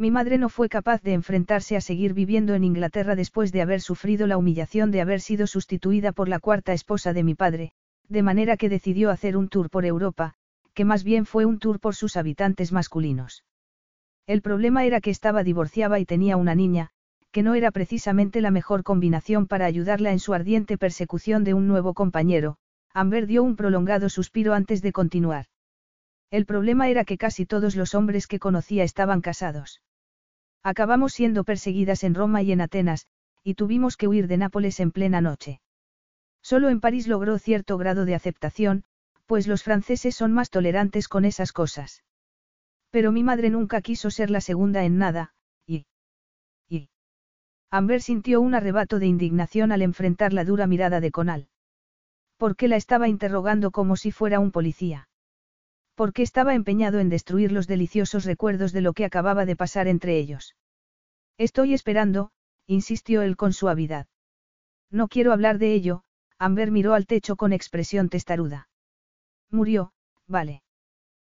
Mi 0.00 0.10
madre 0.10 0.38
no 0.38 0.48
fue 0.48 0.70
capaz 0.70 1.02
de 1.02 1.12
enfrentarse 1.12 1.76
a 1.76 1.82
seguir 1.82 2.14
viviendo 2.14 2.54
en 2.54 2.64
Inglaterra 2.64 3.14
después 3.14 3.52
de 3.52 3.60
haber 3.60 3.82
sufrido 3.82 4.26
la 4.26 4.38
humillación 4.38 4.90
de 4.90 5.02
haber 5.02 5.20
sido 5.20 5.46
sustituida 5.46 6.12
por 6.12 6.26
la 6.26 6.38
cuarta 6.38 6.72
esposa 6.72 7.12
de 7.12 7.22
mi 7.22 7.34
padre, 7.34 7.72
de 8.08 8.22
manera 8.22 8.56
que 8.56 8.70
decidió 8.70 9.10
hacer 9.10 9.36
un 9.36 9.50
tour 9.50 9.68
por 9.68 9.84
Europa, 9.84 10.32
que 10.72 10.86
más 10.86 11.04
bien 11.04 11.26
fue 11.26 11.44
un 11.44 11.58
tour 11.58 11.80
por 11.80 11.94
sus 11.94 12.16
habitantes 12.16 12.72
masculinos. 12.72 13.44
El 14.26 14.40
problema 14.40 14.86
era 14.86 15.02
que 15.02 15.10
estaba 15.10 15.44
divorciada 15.44 15.98
y 15.98 16.06
tenía 16.06 16.38
una 16.38 16.54
niña, 16.54 16.92
que 17.30 17.42
no 17.42 17.54
era 17.54 17.70
precisamente 17.70 18.40
la 18.40 18.50
mejor 18.50 18.84
combinación 18.84 19.46
para 19.46 19.66
ayudarla 19.66 20.12
en 20.12 20.18
su 20.18 20.32
ardiente 20.32 20.78
persecución 20.78 21.44
de 21.44 21.52
un 21.52 21.68
nuevo 21.68 21.92
compañero, 21.92 22.56
Amber 22.94 23.26
dio 23.26 23.42
un 23.42 23.54
prolongado 23.54 24.08
suspiro 24.08 24.54
antes 24.54 24.80
de 24.80 24.92
continuar. 24.92 25.44
El 26.30 26.46
problema 26.46 26.88
era 26.88 27.04
que 27.04 27.18
casi 27.18 27.44
todos 27.44 27.76
los 27.76 27.94
hombres 27.94 28.26
que 28.26 28.38
conocía 28.38 28.82
estaban 28.82 29.20
casados. 29.20 29.82
Acabamos 30.62 31.12
siendo 31.14 31.44
perseguidas 31.44 32.04
en 32.04 32.14
Roma 32.14 32.42
y 32.42 32.52
en 32.52 32.60
Atenas, 32.60 33.06
y 33.42 33.54
tuvimos 33.54 33.96
que 33.96 34.08
huir 34.08 34.26
de 34.26 34.36
Nápoles 34.36 34.80
en 34.80 34.90
plena 34.90 35.20
noche. 35.20 35.60
Solo 36.42 36.68
en 36.68 36.80
París 36.80 37.06
logró 37.08 37.38
cierto 37.38 37.78
grado 37.78 38.04
de 38.04 38.14
aceptación, 38.14 38.84
pues 39.26 39.46
los 39.46 39.62
franceses 39.62 40.14
son 40.16 40.32
más 40.32 40.50
tolerantes 40.50 41.08
con 41.08 41.24
esas 41.24 41.52
cosas. 41.52 42.02
Pero 42.90 43.12
mi 43.12 43.22
madre 43.22 43.50
nunca 43.50 43.80
quiso 43.80 44.10
ser 44.10 44.30
la 44.30 44.40
segunda 44.40 44.84
en 44.84 44.98
nada, 44.98 45.32
y... 45.66 45.86
y... 46.68 46.88
Amber 47.70 48.02
sintió 48.02 48.40
un 48.40 48.54
arrebato 48.54 48.98
de 48.98 49.06
indignación 49.06 49.70
al 49.70 49.82
enfrentar 49.82 50.32
la 50.32 50.44
dura 50.44 50.66
mirada 50.66 51.00
de 51.00 51.10
Conal. 51.10 51.48
¿Por 52.36 52.56
qué 52.56 52.68
la 52.68 52.76
estaba 52.76 53.06
interrogando 53.06 53.70
como 53.70 53.96
si 53.96 54.12
fuera 54.12 54.40
un 54.40 54.50
policía? 54.50 55.09
¿Por 56.00 56.14
qué 56.14 56.22
estaba 56.22 56.54
empeñado 56.54 56.98
en 56.98 57.10
destruir 57.10 57.52
los 57.52 57.66
deliciosos 57.66 58.24
recuerdos 58.24 58.72
de 58.72 58.80
lo 58.80 58.94
que 58.94 59.04
acababa 59.04 59.44
de 59.44 59.54
pasar 59.54 59.86
entre 59.86 60.16
ellos? 60.16 60.56
Estoy 61.36 61.74
esperando, 61.74 62.30
insistió 62.66 63.20
él 63.20 63.36
con 63.36 63.52
suavidad. 63.52 64.06
No 64.90 65.08
quiero 65.08 65.30
hablar 65.30 65.58
de 65.58 65.74
ello, 65.74 66.02
Amber 66.38 66.70
miró 66.70 66.94
al 66.94 67.04
techo 67.06 67.36
con 67.36 67.52
expresión 67.52 68.08
testaruda. 68.08 68.70
Murió, 69.50 69.92
vale. 70.26 70.62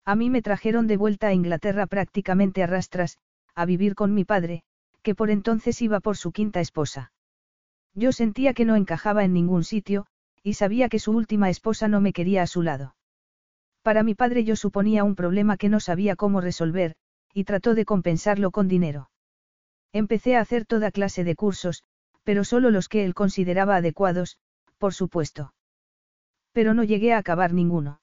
A 0.06 0.14
mí 0.14 0.30
me 0.30 0.44
trajeron 0.44 0.86
de 0.86 0.98
vuelta 0.98 1.30
a 1.30 1.34
Inglaterra 1.34 1.88
prácticamente 1.88 2.62
a 2.62 2.68
rastras, 2.68 3.18
a 3.56 3.66
vivir 3.66 3.96
con 3.96 4.14
mi 4.14 4.26
padre, 4.26 4.62
que 5.02 5.16
por 5.16 5.32
entonces 5.32 5.82
iba 5.82 6.02
por 6.02 6.18
su 6.18 6.32
quinta 6.32 6.60
esposa. 6.60 7.12
Yo 7.96 8.12
sentía 8.12 8.54
que 8.54 8.66
no 8.66 8.76
encajaba 8.76 9.24
en 9.24 9.34
ningún 9.34 9.64
sitio, 9.64 10.06
y 10.44 10.54
sabía 10.54 10.88
que 10.88 11.00
su 11.00 11.14
última 11.14 11.50
esposa 11.50 11.88
no 11.88 12.00
me 12.00 12.14
quería 12.14 12.44
a 12.44 12.48
su 12.48 12.62
lado. 12.62 12.94
Para 13.82 14.04
mi 14.04 14.16
padre 14.16 14.44
yo 14.44 14.56
suponía 14.56 15.04
un 15.04 15.16
problema 15.16 15.58
que 15.58 15.70
no 15.70 15.80
sabía 15.80 16.16
cómo 16.16 16.42
resolver, 16.42 16.96
y 17.34 17.46
trató 17.46 17.74
de 17.74 17.86
compensarlo 17.86 18.52
con 18.52 18.68
dinero. 18.68 19.10
Empecé 19.92 20.36
a 20.36 20.42
hacer 20.42 20.66
toda 20.66 20.92
clase 20.92 21.24
de 21.24 21.36
cursos, 21.36 21.84
pero 22.24 22.44
solo 22.44 22.70
los 22.70 22.88
que 22.88 23.04
él 23.04 23.14
consideraba 23.14 23.78
adecuados, 23.78 24.38
por 24.78 24.94
supuesto. 24.94 25.54
Pero 26.52 26.74
no 26.74 26.84
llegué 26.84 27.14
a 27.14 27.18
acabar 27.18 27.54
ninguno. 27.54 28.02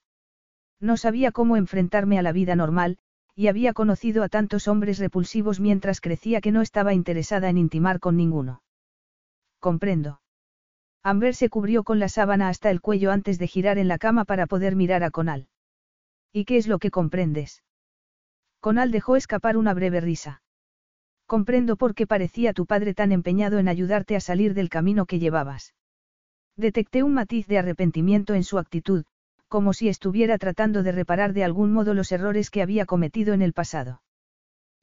No 0.80 0.96
sabía 0.96 1.32
cómo 1.32 1.56
enfrentarme 1.56 2.18
a 2.18 2.22
la 2.22 2.32
vida 2.32 2.56
normal, 2.56 2.98
y 3.34 3.46
había 3.46 3.72
conocido 3.72 4.24
a 4.24 4.28
tantos 4.28 4.66
hombres 4.66 4.98
repulsivos 4.98 5.60
mientras 5.60 6.00
crecía 6.00 6.40
que 6.40 6.50
no 6.50 6.60
estaba 6.60 6.92
interesada 6.94 7.48
en 7.48 7.58
intimar 7.58 8.00
con 8.00 8.16
ninguno. 8.16 8.62
Comprendo. 9.60 10.20
Amber 11.04 11.34
se 11.34 11.48
cubrió 11.48 11.84
con 11.84 12.00
la 12.00 12.08
sábana 12.08 12.48
hasta 12.48 12.70
el 12.70 12.80
cuello 12.80 13.12
antes 13.12 13.38
de 13.38 13.46
girar 13.46 13.78
en 13.78 13.86
la 13.86 13.98
cama 13.98 14.24
para 14.24 14.46
poder 14.46 14.74
mirar 14.74 15.04
a 15.04 15.10
Conal. 15.10 15.48
¿Y 16.32 16.44
qué 16.44 16.56
es 16.56 16.66
lo 16.66 16.78
que 16.78 16.90
comprendes? 16.90 17.62
Conal 18.60 18.90
dejó 18.90 19.16
escapar 19.16 19.56
una 19.56 19.74
breve 19.74 20.00
risa. 20.00 20.42
Comprendo 21.26 21.76
por 21.76 21.94
qué 21.94 22.06
parecía 22.06 22.52
tu 22.52 22.66
padre 22.66 22.94
tan 22.94 23.12
empeñado 23.12 23.58
en 23.58 23.68
ayudarte 23.68 24.16
a 24.16 24.20
salir 24.20 24.54
del 24.54 24.68
camino 24.68 25.06
que 25.06 25.18
llevabas. 25.18 25.74
Detecté 26.56 27.02
un 27.02 27.14
matiz 27.14 27.46
de 27.46 27.58
arrepentimiento 27.58 28.34
en 28.34 28.44
su 28.44 28.58
actitud, 28.58 29.04
como 29.46 29.72
si 29.72 29.88
estuviera 29.88 30.38
tratando 30.38 30.82
de 30.82 30.92
reparar 30.92 31.32
de 31.32 31.44
algún 31.44 31.72
modo 31.72 31.94
los 31.94 32.12
errores 32.12 32.50
que 32.50 32.62
había 32.62 32.84
cometido 32.84 33.32
en 33.34 33.42
el 33.42 33.52
pasado. 33.52 34.02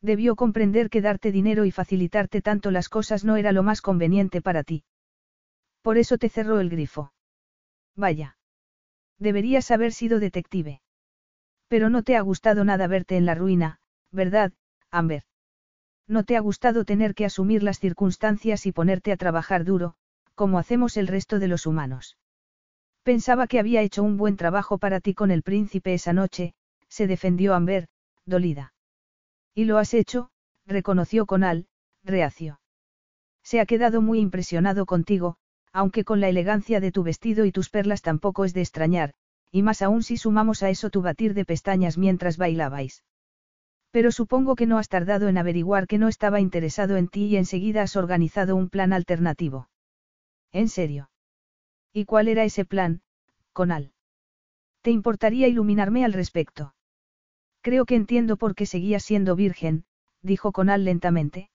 Debió 0.01 0.35
comprender 0.35 0.89
que 0.89 1.01
darte 1.01 1.31
dinero 1.31 1.65
y 1.65 1.71
facilitarte 1.71 2.41
tanto 2.41 2.71
las 2.71 2.89
cosas 2.89 3.25
no 3.25 3.37
era 3.37 3.51
lo 3.51 3.63
más 3.63 3.81
conveniente 3.81 4.41
para 4.41 4.63
ti. 4.63 4.83
Por 5.81 5.97
eso 5.97 6.17
te 6.17 6.29
cerró 6.29 6.59
el 6.59 6.69
grifo. 6.69 7.11
Vaya. 7.95 8.37
Deberías 9.19 9.71
haber 9.71 9.93
sido 9.93 10.19
detective. 10.19 10.81
Pero 11.67 11.89
no 11.89 12.03
te 12.03 12.15
ha 12.15 12.21
gustado 12.21 12.63
nada 12.63 12.87
verte 12.87 13.17
en 13.17 13.25
la 13.25 13.35
ruina, 13.35 13.79
¿verdad, 14.11 14.53
Amber? 14.91 15.23
No 16.07 16.23
te 16.23 16.37
ha 16.37 16.39
gustado 16.39 16.85
tener 16.85 17.15
que 17.15 17.25
asumir 17.25 17.63
las 17.63 17.79
circunstancias 17.79 18.65
y 18.65 18.71
ponerte 18.71 19.11
a 19.11 19.17
trabajar 19.17 19.63
duro, 19.63 19.95
como 20.35 20.59
hacemos 20.59 20.97
el 20.97 21.07
resto 21.07 21.39
de 21.39 21.47
los 21.47 21.65
humanos. 21.65 22.17
Pensaba 23.03 23.47
que 23.47 23.59
había 23.59 23.81
hecho 23.81 24.03
un 24.03 24.17
buen 24.17 24.37
trabajo 24.37 24.77
para 24.77 24.99
ti 24.99 25.13
con 25.13 25.31
el 25.31 25.41
príncipe 25.41 25.93
esa 25.93 26.13
noche, 26.13 26.53
se 26.87 27.07
defendió 27.07 27.53
Amber, 27.55 27.87
dolida. 28.25 28.73
Y 29.53 29.65
lo 29.65 29.77
has 29.77 29.93
hecho, 29.93 30.29
reconoció 30.65 31.25
Conal, 31.25 31.67
reacio. 32.03 32.59
Se 33.43 33.59
ha 33.59 33.65
quedado 33.65 34.01
muy 34.01 34.19
impresionado 34.19 34.85
contigo, 34.85 35.37
aunque 35.71 36.03
con 36.03 36.19
la 36.19 36.29
elegancia 36.29 36.79
de 36.79 36.91
tu 36.91 37.03
vestido 37.03 37.45
y 37.45 37.51
tus 37.51 37.69
perlas 37.69 38.01
tampoco 38.01 38.45
es 38.45 38.53
de 38.53 38.61
extrañar, 38.61 39.13
y 39.55 39.63
más 39.63 39.81
aún 39.81 40.03
si 40.03 40.17
sumamos 40.17 40.63
a 40.63 40.69
eso 40.69 40.89
tu 40.89 41.01
batir 41.01 41.33
de 41.33 41.45
pestañas 41.45 41.97
mientras 41.97 42.35
bailabais. 42.35 43.05
Pero 43.89 44.11
supongo 44.11 44.57
que 44.57 44.65
no 44.65 44.77
has 44.77 44.89
tardado 44.89 45.29
en 45.29 45.37
averiguar 45.37 45.87
que 45.87 45.97
no 45.97 46.09
estaba 46.09 46.41
interesado 46.41 46.97
en 46.97 47.07
ti 47.07 47.27
y 47.27 47.37
enseguida 47.37 47.81
has 47.81 47.95
organizado 47.95 48.57
un 48.57 48.67
plan 48.67 48.91
alternativo. 48.91 49.69
¿En 50.51 50.67
serio? 50.67 51.09
¿Y 51.93 52.03
cuál 52.03 52.27
era 52.27 52.43
ese 52.43 52.65
plan, 52.65 53.01
Conal? 53.53 53.93
¿Te 54.81 54.91
importaría 54.91 55.47
iluminarme 55.47 56.03
al 56.03 56.11
respecto? 56.11 56.75
Creo 57.61 57.85
que 57.85 57.95
entiendo 57.95 58.35
por 58.35 58.55
qué 58.55 58.65
seguías 58.65 59.03
siendo 59.03 59.37
virgen, 59.37 59.85
dijo 60.21 60.51
Conal 60.51 60.83
lentamente. 60.83 61.49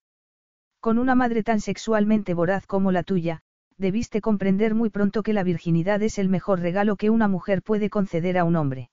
Con 0.81 0.99
una 0.99 1.15
madre 1.15 1.43
tan 1.43 1.61
sexualmente 1.61 2.33
voraz 2.33 2.67
como 2.67 2.93
la 2.93 3.03
tuya, 3.03 3.43
debiste 3.81 4.21
comprender 4.21 4.75
muy 4.75 4.91
pronto 4.91 5.23
que 5.23 5.33
la 5.33 5.43
virginidad 5.43 6.03
es 6.03 6.19
el 6.19 6.29
mejor 6.29 6.61
regalo 6.61 6.97
que 6.97 7.11
una 7.11 7.29
mujer 7.29 7.63
puede 7.63 7.91
conceder 7.91 8.39
a 8.39 8.45
un 8.45 8.57
hombre. 8.57 8.91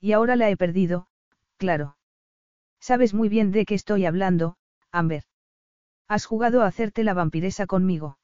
Y 0.00 0.12
ahora 0.12 0.34
la 0.34 0.50
he 0.50 0.56
perdido, 0.56 1.06
claro. 1.56 1.96
Sabes 2.80 3.14
muy 3.14 3.28
bien 3.28 3.50
de 3.52 3.64
qué 3.64 3.74
estoy 3.74 4.06
hablando, 4.06 4.56
Amber. 4.90 5.24
Has 6.08 6.24
jugado 6.24 6.62
a 6.62 6.66
hacerte 6.66 7.04
la 7.04 7.14
vampiresa 7.14 7.66
conmigo. 7.66 8.18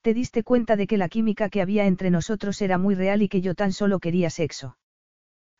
Te 0.00 0.14
diste 0.14 0.42
cuenta 0.42 0.76
de 0.76 0.86
que 0.86 0.98
la 0.98 1.08
química 1.08 1.48
que 1.48 1.62
había 1.62 1.86
entre 1.86 2.10
nosotros 2.10 2.60
era 2.62 2.78
muy 2.78 2.94
real 2.94 3.22
y 3.22 3.28
que 3.28 3.40
yo 3.40 3.54
tan 3.54 3.72
solo 3.72 3.98
quería 3.98 4.30
sexo. 4.30 4.78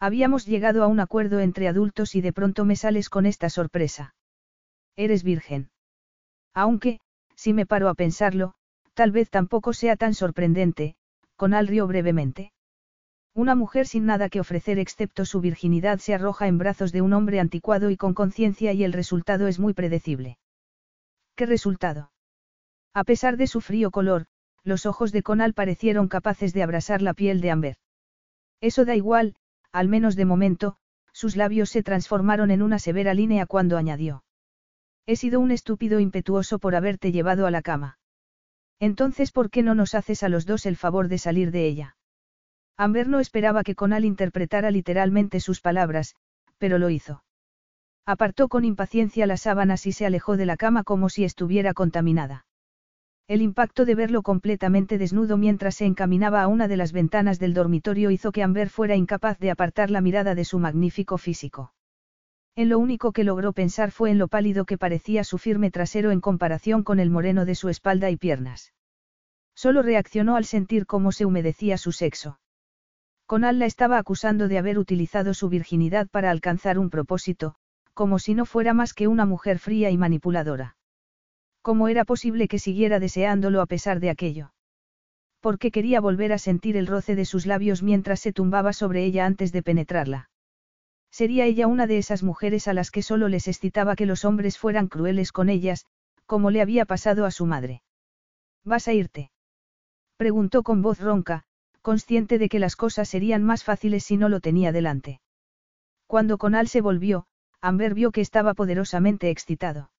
Habíamos 0.01 0.47
llegado 0.47 0.83
a 0.83 0.87
un 0.87 1.01
acuerdo 1.01 1.41
entre 1.41 1.69
adultos 1.69 2.15
y 2.15 2.21
de 2.21 2.33
pronto 2.33 2.65
me 2.65 2.77
sales 2.77 3.09
con 3.09 3.27
esta 3.27 3.49
sorpresa. 3.49 4.15
Eres 4.97 5.23
virgen. 5.23 5.71
Aunque, 6.53 7.01
si 7.37 7.53
me 7.53 7.67
paro 7.67 7.89
a 7.89 7.95
pensarlo, 7.95 8.55
Tal 8.95 9.11
vez 9.11 9.29
tampoco 9.29 9.73
sea 9.73 9.97
tan 9.97 10.15
sorprendente, 10.15 10.97
Conal 11.37 11.67
rió 11.67 11.87
brevemente. 11.87 12.53
Una 13.35 13.57
mujer 13.57 13.89
sin 13.89 14.07
nada 14.07 14.29
que 14.29 14.39
ofrecer 14.39 14.79
excepto 14.79 15.25
su 15.25 15.41
virginidad 15.41 15.99
se 15.99 16.15
arroja 16.15 16.47
en 16.47 16.59
brazos 16.59 16.93
de 16.93 17.03
un 17.03 17.13
hombre 17.13 17.41
anticuado 17.41 17.91
y 17.91 17.97
con 17.97 18.15
conciencia 18.15 18.73
y 18.73 18.85
el 18.85 18.93
resultado 18.93 19.49
es 19.49 19.59
muy 19.59 19.75
predecible. 19.75 20.39
¿Qué 21.35 21.45
resultado? 21.45 22.13
A 22.95 23.03
pesar 23.03 23.37
de 23.37 23.49
su 23.49 23.61
frío 23.61 23.91
color, 23.91 24.27
los 24.63 24.87
ojos 24.87 25.11
de 25.11 25.25
Conal 25.25 25.53
parecieron 25.53 26.07
capaces 26.07 26.55
de 26.55 26.63
abrasar 26.63 27.03
la 27.03 27.13
piel 27.13 27.41
de 27.41 27.51
Amber. 27.51 27.77
Eso 28.61 28.85
da 28.85 28.95
igual, 28.95 29.35
al 29.73 29.89
menos 29.89 30.15
de 30.15 30.25
momento, 30.25 30.77
sus 31.13 31.35
labios 31.35 31.71
se 31.71 31.83
transformaron 31.83 32.53
en 32.53 32.63
una 32.63 32.79
severa 32.79 33.15
línea 33.15 33.47
cuando 33.47 33.77
añadió. 33.77 34.23
He 35.07 35.17
sido 35.17 35.41
un 35.41 35.51
estúpido 35.51 35.99
impetuoso 35.99 36.61
por 36.61 36.77
haberte 36.77 37.11
llevado 37.11 37.47
a 37.47 37.51
la 37.51 37.61
cama. 37.61 37.99
Entonces, 38.81 39.33
¿por 39.33 39.51
qué 39.51 39.63
no 39.63 39.75
nos 39.75 39.95
haces 39.95 40.23
a 40.23 40.29
los 40.29 40.47
dos 40.47 40.67
el 40.67 40.77
favor 40.77 41.09
de 41.09 41.19
salir 41.19 41.51
de 41.51 41.67
ella? 41.67 41.97
Amber 42.77 43.09
no 43.09 43.21
esperaba 43.21 43.63
que 43.63 43.75
Conal 43.75 44.05
interpretara 44.05 44.71
literalmente 44.71 45.41
sus 45.41 45.61
palabras, 45.61 46.17
pero 46.59 46.79
lo 46.79 46.91
hizo. 46.91 47.23
Apartó 48.07 48.49
con 48.49 48.65
impaciencia 48.65 49.27
las 49.27 49.43
sábanas 49.43 49.87
y 49.87 49.93
se 49.93 50.07
alejó 50.07 50.37
de 50.37 50.47
la 50.47 50.57
cama 50.57 50.83
como 50.83 51.09
si 51.09 51.25
estuviera 51.25 51.73
contaminada. 51.73 52.47
El 53.27 53.43
impacto 53.43 53.85
de 53.85 53.95
verlo 53.95 54.23
completamente 54.23 54.99
desnudo 54.99 55.39
mientras 55.39 55.77
se 55.77 55.87
encaminaba 55.87 56.43
a 56.43 56.49
una 56.49 56.69
de 56.69 56.77
las 56.77 56.93
ventanas 56.93 57.39
del 57.39 57.55
dormitorio 57.55 58.11
hizo 58.11 58.33
que 58.33 58.43
Amber 58.43 58.69
fuera 58.69 58.97
incapaz 58.97 59.39
de 59.39 59.51
apartar 59.51 59.91
la 59.91 60.03
mirada 60.03 60.35
de 60.35 60.45
su 60.45 60.59
magnífico 60.59 61.17
físico. 61.17 61.74
En 62.57 62.69
lo 62.69 62.79
único 62.79 63.13
que 63.13 63.25
logró 63.25 63.53
pensar 63.53 63.91
fue 63.91 64.11
en 64.11 64.19
lo 64.19 64.29
pálido 64.29 64.65
que 64.65 64.79
parecía 64.79 65.25
su 65.25 65.39
firme 65.39 65.73
trasero 65.73 66.13
en 66.13 66.21
comparación 66.21 66.85
con 66.85 67.01
el 67.01 67.11
moreno 67.11 67.45
de 67.45 67.57
su 67.57 67.69
espalda 67.69 68.11
y 68.11 68.17
piernas. 68.17 68.73
Solo 69.57 69.83
reaccionó 69.83 70.37
al 70.37 70.45
sentir 70.45 70.87
cómo 70.87 71.11
se 71.11 71.25
humedecía 71.25 71.79
su 71.79 71.91
sexo. 71.91 72.39
Conal 73.27 73.59
la 73.59 73.67
estaba 73.67 73.99
acusando 73.99 74.47
de 74.47 74.59
haber 74.59 74.79
utilizado 74.79 75.35
su 75.35 75.49
virginidad 75.49 76.09
para 76.09 76.31
alcanzar 76.31 76.79
un 76.79 76.91
propósito, 76.91 77.57
como 77.93 78.19
si 78.19 78.35
no 78.35 78.47
fuera 78.47 78.73
más 78.73 78.95
que 78.95 79.09
una 79.09 79.27
mujer 79.27 79.59
fría 79.59 79.91
y 79.91 79.99
manipuladora. 79.99 80.77
¿Cómo 81.63 81.89
era 81.89 82.05
posible 82.05 82.47
que 82.47 82.59
siguiera 82.59 83.01
deseándolo 83.01 83.63
a 83.63 83.67
pesar 83.67 83.99
de 83.99 84.11
aquello? 84.11 84.53
Porque 85.41 85.71
quería 85.71 86.01
volver 86.01 86.33
a 86.33 86.39
sentir 86.39 86.77
el 86.77 86.87
roce 86.87 87.17
de 87.17 87.25
sus 87.25 87.47
labios 87.47 87.83
mientras 87.83 88.21
se 88.21 88.33
tumbaba 88.33 88.73
sobre 88.73 89.05
ella 89.05 89.27
antes 89.27 89.51
de 89.51 89.63
penetrarla. 89.63 90.29
Sería 91.15 91.45
ella 91.45 91.69
una 91.69 91.87
de 91.87 91.99
esas 91.99 92.25
mujeres 92.25 92.67
a 92.67 92.73
las 92.75 92.91
que 92.91 93.01
solo 93.01 93.29
les 93.29 93.47
excitaba 93.47 93.95
que 93.95 94.05
los 94.05 94.25
hombres 94.25 94.59
fueran 94.59 94.89
crueles 94.89 95.31
con 95.31 95.49
ellas, 95.49 95.87
como 96.27 96.51
le 96.51 96.61
había 96.61 96.87
pasado 96.87 97.25
a 97.25 97.31
su 97.31 97.47
madre. 97.47 97.83
¿Vas 98.65 98.89
a 98.89 98.95
irte? 98.95 99.31
Preguntó 100.17 100.65
con 100.65 100.83
voz 100.83 100.99
ronca, 100.99 101.45
consciente 101.83 102.37
de 102.37 102.49
que 102.49 102.59
las 102.59 102.75
cosas 102.75 103.09
serían 103.09 103.45
más 103.45 103.63
fáciles 103.63 104.03
si 104.03 104.17
no 104.17 104.29
lo 104.29 104.41
tenía 104.41 104.73
delante. 104.73 105.21
Cuando 106.09 106.37
Conal 106.37 106.67
se 106.67 106.81
volvió, 106.81 107.27
Amber 107.61 107.95
vio 107.95 108.11
que 108.11 108.21
estaba 108.21 108.55
poderosamente 108.55 109.31
excitado. 109.31 109.93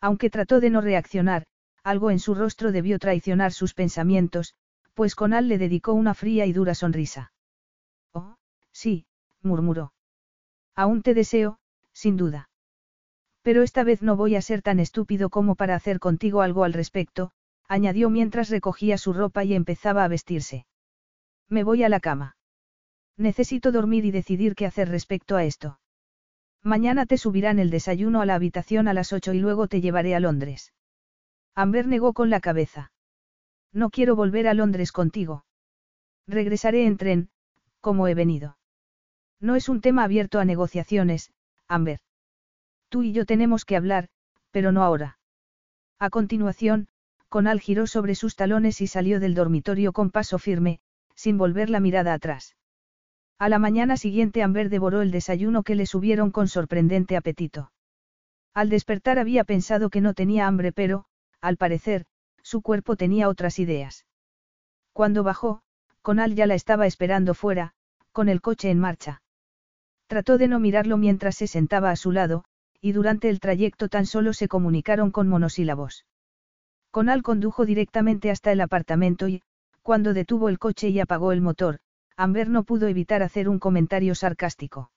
Aunque 0.00 0.28
trató 0.28 0.58
de 0.58 0.70
no 0.70 0.80
reaccionar, 0.80 1.46
algo 1.84 2.10
en 2.10 2.18
su 2.18 2.34
rostro 2.34 2.72
debió 2.72 2.98
traicionar 2.98 3.52
sus 3.52 3.74
pensamientos, 3.74 4.56
pues 4.94 5.14
Conal 5.14 5.46
le 5.46 5.58
dedicó 5.58 5.92
una 5.92 6.14
fría 6.14 6.46
y 6.46 6.52
dura 6.52 6.74
sonrisa. 6.74 7.32
Oh, 8.12 8.34
sí, 8.72 9.06
murmuró. 9.40 9.92
Aún 10.74 11.02
te 11.02 11.14
deseo, 11.14 11.58
sin 11.92 12.16
duda. 12.16 12.48
Pero 13.42 13.62
esta 13.62 13.84
vez 13.84 14.02
no 14.02 14.16
voy 14.16 14.36
a 14.36 14.42
ser 14.42 14.62
tan 14.62 14.80
estúpido 14.80 15.28
como 15.28 15.54
para 15.54 15.74
hacer 15.74 15.98
contigo 15.98 16.42
algo 16.42 16.64
al 16.64 16.72
respecto, 16.72 17.32
añadió 17.68 18.10
mientras 18.10 18.50
recogía 18.50 18.98
su 18.98 19.12
ropa 19.12 19.44
y 19.44 19.54
empezaba 19.54 20.04
a 20.04 20.08
vestirse. 20.08 20.66
Me 21.48 21.64
voy 21.64 21.82
a 21.82 21.88
la 21.88 22.00
cama. 22.00 22.36
Necesito 23.16 23.72
dormir 23.72 24.04
y 24.04 24.10
decidir 24.10 24.54
qué 24.54 24.66
hacer 24.66 24.88
respecto 24.88 25.36
a 25.36 25.44
esto. 25.44 25.78
Mañana 26.62 27.06
te 27.06 27.18
subirán 27.18 27.58
el 27.58 27.70
desayuno 27.70 28.20
a 28.20 28.26
la 28.26 28.36
habitación 28.36 28.88
a 28.88 28.94
las 28.94 29.12
ocho 29.12 29.32
y 29.32 29.40
luego 29.40 29.66
te 29.66 29.80
llevaré 29.80 30.14
a 30.14 30.20
Londres. 30.20 30.72
Amber 31.54 31.86
negó 31.86 32.12
con 32.12 32.30
la 32.30 32.40
cabeza. 32.40 32.92
No 33.72 33.90
quiero 33.90 34.16
volver 34.16 34.46
a 34.46 34.54
Londres 34.54 34.92
contigo. 34.92 35.44
Regresaré 36.26 36.86
en 36.86 36.96
tren, 36.96 37.30
como 37.80 38.06
he 38.06 38.14
venido. 38.14 38.56
No 39.42 39.56
es 39.56 39.68
un 39.68 39.80
tema 39.80 40.04
abierto 40.04 40.38
a 40.38 40.44
negociaciones, 40.44 41.32
Amber. 41.66 41.98
Tú 42.88 43.02
y 43.02 43.12
yo 43.12 43.26
tenemos 43.26 43.64
que 43.64 43.76
hablar, 43.76 44.08
pero 44.52 44.70
no 44.70 44.84
ahora. 44.84 45.18
A 45.98 46.10
continuación, 46.10 46.86
Conal 47.28 47.60
giró 47.60 47.88
sobre 47.88 48.14
sus 48.14 48.36
talones 48.36 48.80
y 48.80 48.86
salió 48.86 49.18
del 49.18 49.34
dormitorio 49.34 49.92
con 49.92 50.10
paso 50.12 50.38
firme, 50.38 50.78
sin 51.16 51.38
volver 51.38 51.70
la 51.70 51.80
mirada 51.80 52.14
atrás. 52.14 52.54
A 53.36 53.48
la 53.48 53.58
mañana 53.58 53.96
siguiente 53.96 54.44
Amber 54.44 54.68
devoró 54.68 55.02
el 55.02 55.10
desayuno 55.10 55.64
que 55.64 55.74
le 55.74 55.86
subieron 55.86 56.30
con 56.30 56.46
sorprendente 56.46 57.16
apetito. 57.16 57.72
Al 58.54 58.68
despertar 58.68 59.18
había 59.18 59.42
pensado 59.42 59.90
que 59.90 60.00
no 60.00 60.14
tenía 60.14 60.46
hambre 60.46 60.70
pero, 60.70 61.06
al 61.40 61.56
parecer, 61.56 62.06
su 62.42 62.62
cuerpo 62.62 62.94
tenía 62.94 63.28
otras 63.28 63.58
ideas. 63.58 64.06
Cuando 64.92 65.24
bajó, 65.24 65.62
Conal 66.00 66.36
ya 66.36 66.46
la 66.46 66.54
estaba 66.54 66.86
esperando 66.86 67.34
fuera, 67.34 67.74
con 68.12 68.28
el 68.28 68.40
coche 68.40 68.70
en 68.70 68.78
marcha. 68.78 69.20
Trató 70.12 70.36
de 70.36 70.46
no 70.46 70.60
mirarlo 70.60 70.98
mientras 70.98 71.36
se 71.36 71.46
sentaba 71.46 71.90
a 71.90 71.96
su 71.96 72.12
lado, 72.12 72.44
y 72.82 72.92
durante 72.92 73.30
el 73.30 73.40
trayecto 73.40 73.88
tan 73.88 74.04
solo 74.04 74.34
se 74.34 74.46
comunicaron 74.46 75.10
con 75.10 75.26
monosílabos. 75.26 76.04
Conal 76.90 77.22
condujo 77.22 77.64
directamente 77.64 78.30
hasta 78.30 78.52
el 78.52 78.60
apartamento 78.60 79.26
y, 79.26 79.42
cuando 79.80 80.12
detuvo 80.12 80.50
el 80.50 80.58
coche 80.58 80.90
y 80.90 81.00
apagó 81.00 81.32
el 81.32 81.40
motor, 81.40 81.78
Amber 82.14 82.50
no 82.50 82.64
pudo 82.64 82.88
evitar 82.88 83.22
hacer 83.22 83.48
un 83.48 83.58
comentario 83.58 84.14
sarcástico. 84.14 84.90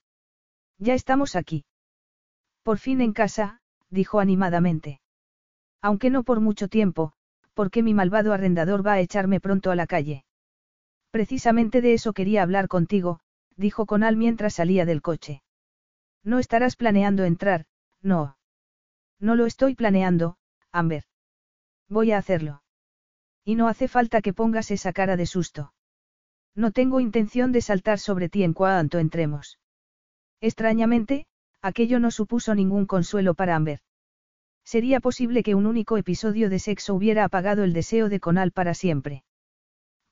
Ya 0.76 0.92
estamos 0.92 1.34
aquí. 1.34 1.64
Por 2.62 2.76
fin 2.76 3.00
en 3.00 3.14
casa, 3.14 3.62
dijo 3.88 4.20
animadamente. 4.20 5.00
Aunque 5.80 6.10
no 6.10 6.24
por 6.24 6.40
mucho 6.40 6.68
tiempo, 6.68 7.14
porque 7.54 7.82
mi 7.82 7.94
malvado 7.94 8.34
arrendador 8.34 8.86
va 8.86 8.92
a 8.92 9.00
echarme 9.00 9.40
pronto 9.40 9.70
a 9.70 9.76
la 9.76 9.86
calle. 9.86 10.26
Precisamente 11.10 11.80
de 11.80 11.94
eso 11.94 12.12
quería 12.12 12.42
hablar 12.42 12.68
contigo, 12.68 13.20
dijo 13.56 13.86
Conal 13.86 14.16
mientras 14.16 14.54
salía 14.54 14.84
del 14.84 15.02
coche. 15.02 15.42
No 16.22 16.38
estarás 16.38 16.76
planeando 16.76 17.24
entrar, 17.24 17.66
no. 18.02 18.36
No 19.18 19.34
lo 19.34 19.46
estoy 19.46 19.74
planeando, 19.74 20.36
Amber. 20.72 21.04
Voy 21.88 22.12
a 22.12 22.18
hacerlo. 22.18 22.62
Y 23.44 23.54
no 23.54 23.68
hace 23.68 23.88
falta 23.88 24.20
que 24.22 24.32
pongas 24.32 24.70
esa 24.70 24.92
cara 24.92 25.16
de 25.16 25.26
susto. 25.26 25.72
No 26.54 26.72
tengo 26.72 27.00
intención 27.00 27.52
de 27.52 27.60
saltar 27.60 27.98
sobre 27.98 28.28
ti 28.28 28.42
en 28.42 28.54
cuanto 28.54 28.98
entremos. 28.98 29.58
Extrañamente, 30.40 31.26
aquello 31.62 32.00
no 32.00 32.10
supuso 32.10 32.54
ningún 32.54 32.86
consuelo 32.86 33.34
para 33.34 33.56
Amber. 33.56 33.80
Sería 34.64 35.00
posible 35.00 35.42
que 35.42 35.54
un 35.54 35.66
único 35.66 35.96
episodio 35.96 36.50
de 36.50 36.58
sexo 36.58 36.94
hubiera 36.94 37.24
apagado 37.24 37.62
el 37.62 37.72
deseo 37.72 38.08
de 38.08 38.20
Conal 38.20 38.50
para 38.50 38.74
siempre. 38.74 39.22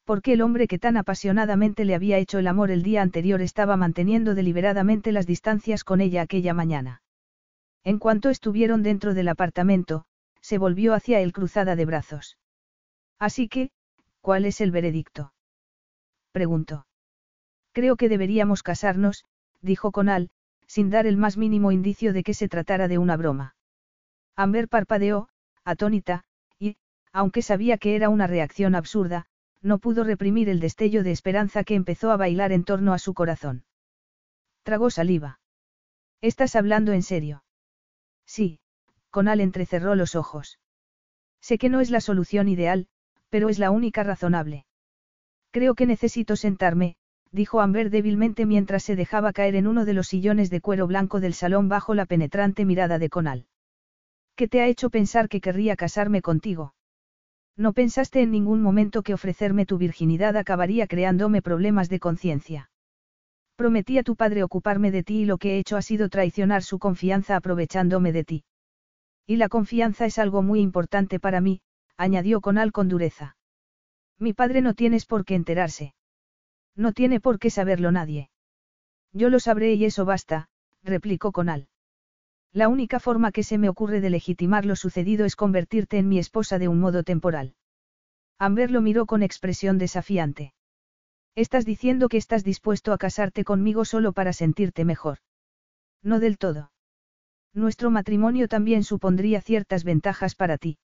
Porque 0.05 0.35
el 0.35 0.43
hombre 0.43 0.67
que 0.67 0.79
tan 0.79 0.97
apasionadamente 0.97 1.85
le 1.85 1.95
había 1.95 2.19
hecho 2.19 2.39
el 2.39 2.47
amor 2.47 2.71
el 2.71 2.83
día 2.83 3.01
anterior 3.01 3.41
estaba 3.41 3.77
manteniendo 3.77 4.35
deliberadamente 4.35 5.13
las 5.13 5.27
distancias 5.27 5.83
con 5.83 6.01
ella 6.01 6.23
aquella 6.23 6.53
mañana. 6.53 7.03
En 7.85 7.99
cuanto 7.99 8.29
estuvieron 8.29 8.83
dentro 8.83 9.15
del 9.15 9.29
apartamento, 9.29 10.05
se 10.41 10.59
volvió 10.59 10.93
hacia 10.93 11.21
él 11.21 11.33
cruzada 11.33 11.75
de 11.75 11.87
brazos. 11.87 12.39
Así 13.19 13.49
que, 13.49 13.71
¿cuál 14.21 14.45
es 14.45 14.61
el 14.61 14.71
veredicto? 14.71 15.33
preguntó. 16.33 16.87
Creo 17.73 17.97
que 17.97 18.09
deberíamos 18.09 18.63
casarnos, 18.63 19.25
dijo 19.63 19.91
Conal, 19.91 20.31
sin 20.67 20.91
dar 20.91 21.07
el 21.07 21.17
más 21.17 21.37
mínimo 21.37 21.73
indicio 21.73 22.13
de 22.13 22.23
que 22.23 22.35
se 22.35 22.49
tratara 22.49 22.89
de 22.89 22.99
una 22.99 23.17
broma. 23.17 23.55
Amber 24.37 24.69
parpadeó, 24.69 25.29
atónita, 25.65 26.25
y, 26.59 26.77
aunque 27.13 27.43
sabía 27.43 27.79
que 27.79 27.97
era 27.97 28.09
una 28.09 28.27
reacción 28.27 28.75
absurda, 28.75 29.27
no 29.65 29.79
pudo 29.79 30.05
reprimir 30.05 30.49
el 30.49 30.61
destello 30.61 31.03
de 31.03 31.11
esperanza 31.11 31.65
que 31.65 31.75
empezó 31.75 32.11
a 32.11 32.17
bailar 32.17 32.53
en 32.53 32.65
torno 32.65 32.93
a 32.93 32.99
su 32.99 33.15
corazón. 33.15 33.65
Tragó 34.63 34.91
saliva. 34.91 35.41
¿Estás 36.21 36.55
hablando 36.55 36.93
en 36.93 37.03
serio? 37.03 37.45
Sí, 38.27 38.61
Conal 39.11 39.41
entrecerró 39.41 39.95
los 39.95 40.15
ojos. 40.15 40.59
Sé 41.41 41.59
que 41.59 41.69
no 41.69 41.81
es 41.81 41.91
la 41.91 42.01
solución 42.01 42.49
ideal, 42.49 42.89
pero 43.31 43.49
es 43.49 43.59
la 43.59 43.71
única 43.71 44.03
razonable. 44.03 44.67
Creo 45.51 45.75
que 45.75 45.87
necesito 45.87 46.37
sentarme, 46.37 46.97
dijo 47.31 47.61
Amber 47.61 47.91
débilmente 47.91 48.47
mientras 48.47 48.83
se 48.83 48.97
dejaba 48.97 49.33
caer 49.33 49.57
en 49.57 49.67
uno 49.67 49.85
de 49.85 49.95
los 49.95 50.09
sillones 50.09 50.51
de 50.51 50.61
cuero 50.61 50.87
blanco 50.87 51.21
del 51.21 51.35
salón 51.35 51.69
bajo 51.69 51.95
la 51.95 52.07
penetrante 52.07 52.65
mirada 52.65 52.99
de 52.99 53.09
Conal. 53.09 53.47
¿Qué 54.37 54.49
te 54.49 54.61
ha 54.61 54.67
hecho 54.67 54.91
pensar 54.91 55.29
que 55.29 55.41
querría 55.41 55.77
casarme 55.77 56.23
contigo? 56.23 56.75
No 57.57 57.73
pensaste 57.73 58.21
en 58.21 58.31
ningún 58.31 58.63
momento 58.63 59.03
que 59.03 59.15
ofrecerme 59.15 59.67
tu 59.67 59.79
virginidad 59.79 60.37
acabaría 60.37 60.87
creándome 60.87 61.41
problemas 61.41 61.89
de 61.89 62.01
conciencia. 62.01 62.71
Prometí 63.57 63.99
a 63.99 64.03
tu 64.03 64.17
padre 64.17 64.43
ocuparme 64.43 64.91
de 64.91 65.05
ti 65.05 65.21
y 65.21 65.25
lo 65.25 65.39
que 65.39 65.55
he 65.55 65.59
hecho 65.59 65.77
ha 65.77 65.83
sido 65.83 66.09
traicionar 66.09 66.65
su 66.65 66.81
confianza 66.81 67.37
aprovechándome 67.37 68.13
de 68.13 68.25
ti. 68.25 68.45
Y 69.27 69.37
la 69.37 69.49
confianza 69.49 70.07
es 70.07 70.19
algo 70.19 70.43
muy 70.43 70.61
importante 70.61 71.21
para 71.21 71.41
mí, 71.41 71.61
añadió 71.97 72.41
Conal 72.41 72.73
con 72.73 72.89
dureza. 72.89 73.37
Mi 74.19 74.33
padre 74.33 74.61
no 74.61 74.75
tienes 74.75 75.07
por 75.07 75.25
qué 75.25 75.37
enterarse. 75.37 75.95
No 76.75 76.93
tiene 76.93 77.21
por 77.21 77.39
qué 77.39 77.51
saberlo 77.51 77.93
nadie. 77.93 78.31
Yo 79.13 79.31
lo 79.31 79.39
sabré 79.39 79.75
y 79.75 79.85
eso 79.85 80.05
basta, 80.05 80.49
replicó 80.83 81.31
Conal. 81.31 81.69
La 82.55 82.69
única 82.69 83.01
forma 83.01 83.33
que 83.33 83.43
se 83.43 83.59
me 83.59 83.69
ocurre 83.69 84.01
de 84.01 84.11
legitimar 84.11 84.65
lo 84.65 84.77
sucedido 84.77 85.25
es 85.25 85.35
convertirte 85.35 85.99
en 85.99 86.09
mi 86.09 86.21
esposa 86.21 86.61
de 86.61 86.69
un 86.69 86.79
modo 86.79 87.03
temporal. 87.03 87.57
Amber 88.39 88.71
lo 88.71 88.81
miró 88.81 89.07
con 89.07 89.25
expresión 89.25 89.77
desafiante. 89.77 90.55
Estás 91.35 91.65
diciendo 91.65 92.09
que 92.09 92.17
estás 92.17 92.45
dispuesto 92.45 92.93
a 92.93 92.99
casarte 92.99 93.43
conmigo 93.43 93.85
solo 93.85 94.13
para 94.13 94.33
sentirte 94.33 94.85
mejor. 94.85 95.19
No 96.01 96.21
del 96.21 96.39
todo. 96.39 96.71
Nuestro 97.55 97.91
matrimonio 97.91 98.47
también 98.47 98.85
supondría 98.85 99.41
ciertas 99.41 99.83
ventajas 99.83 100.37
para 100.37 100.57
ti. 100.57 100.79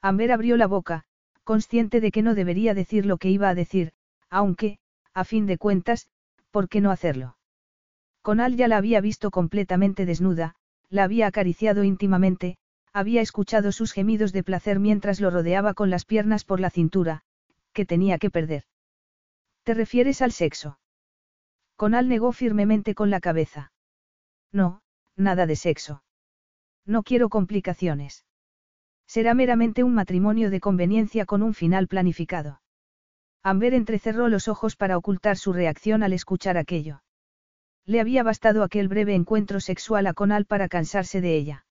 Amber 0.00 0.32
abrió 0.32 0.56
la 0.56 0.66
boca, 0.66 1.04
consciente 1.44 2.00
de 2.00 2.10
que 2.10 2.22
no 2.22 2.34
debería 2.34 2.72
decir 2.72 3.04
lo 3.04 3.18
que 3.18 3.28
iba 3.28 3.50
a 3.50 3.54
decir, 3.54 3.92
aunque, 4.30 4.78
a 5.12 5.24
fin 5.24 5.44
de 5.44 5.58
cuentas, 5.58 6.08
¿por 6.50 6.70
qué 6.70 6.80
no 6.80 6.90
hacerlo? 6.90 7.36
Conal 8.22 8.56
ya 8.56 8.66
la 8.66 8.78
había 8.78 9.02
visto 9.02 9.30
completamente 9.30 10.06
desnuda, 10.06 10.56
la 10.88 11.04
había 11.04 11.26
acariciado 11.26 11.84
íntimamente, 11.84 12.56
había 12.92 13.20
escuchado 13.20 13.72
sus 13.72 13.92
gemidos 13.92 14.32
de 14.32 14.42
placer 14.42 14.80
mientras 14.80 15.20
lo 15.20 15.30
rodeaba 15.30 15.74
con 15.74 15.90
las 15.90 16.04
piernas 16.04 16.44
por 16.44 16.60
la 16.60 16.70
cintura, 16.70 17.22
que 17.72 17.84
tenía 17.84 18.18
que 18.18 18.30
perder. 18.30 18.64
¿Te 19.64 19.74
refieres 19.74 20.22
al 20.22 20.32
sexo? 20.32 20.78
Conal 21.76 22.08
negó 22.08 22.32
firmemente 22.32 22.94
con 22.94 23.10
la 23.10 23.20
cabeza. 23.20 23.72
No, 24.50 24.80
nada 25.16 25.44
de 25.46 25.56
sexo. 25.56 26.02
No 26.86 27.02
quiero 27.02 27.28
complicaciones. 27.28 28.24
Será 29.06 29.34
meramente 29.34 29.84
un 29.84 29.94
matrimonio 29.94 30.50
de 30.50 30.60
conveniencia 30.60 31.26
con 31.26 31.42
un 31.42 31.52
final 31.52 31.88
planificado. 31.88 32.60
Amber 33.42 33.74
entrecerró 33.74 34.28
los 34.28 34.48
ojos 34.48 34.74
para 34.76 34.96
ocultar 34.96 35.36
su 35.36 35.52
reacción 35.52 36.02
al 36.02 36.12
escuchar 36.12 36.56
aquello. 36.56 37.02
Le 37.86 38.00
había 38.00 38.24
bastado 38.24 38.64
aquel 38.64 38.88
breve 38.88 39.14
encuentro 39.14 39.60
sexual 39.60 40.06
a 40.08 40.14
Conal 40.14 40.44
para 40.44 40.68
cansarse 40.68 41.20
de 41.20 41.36
ella. 41.36 41.66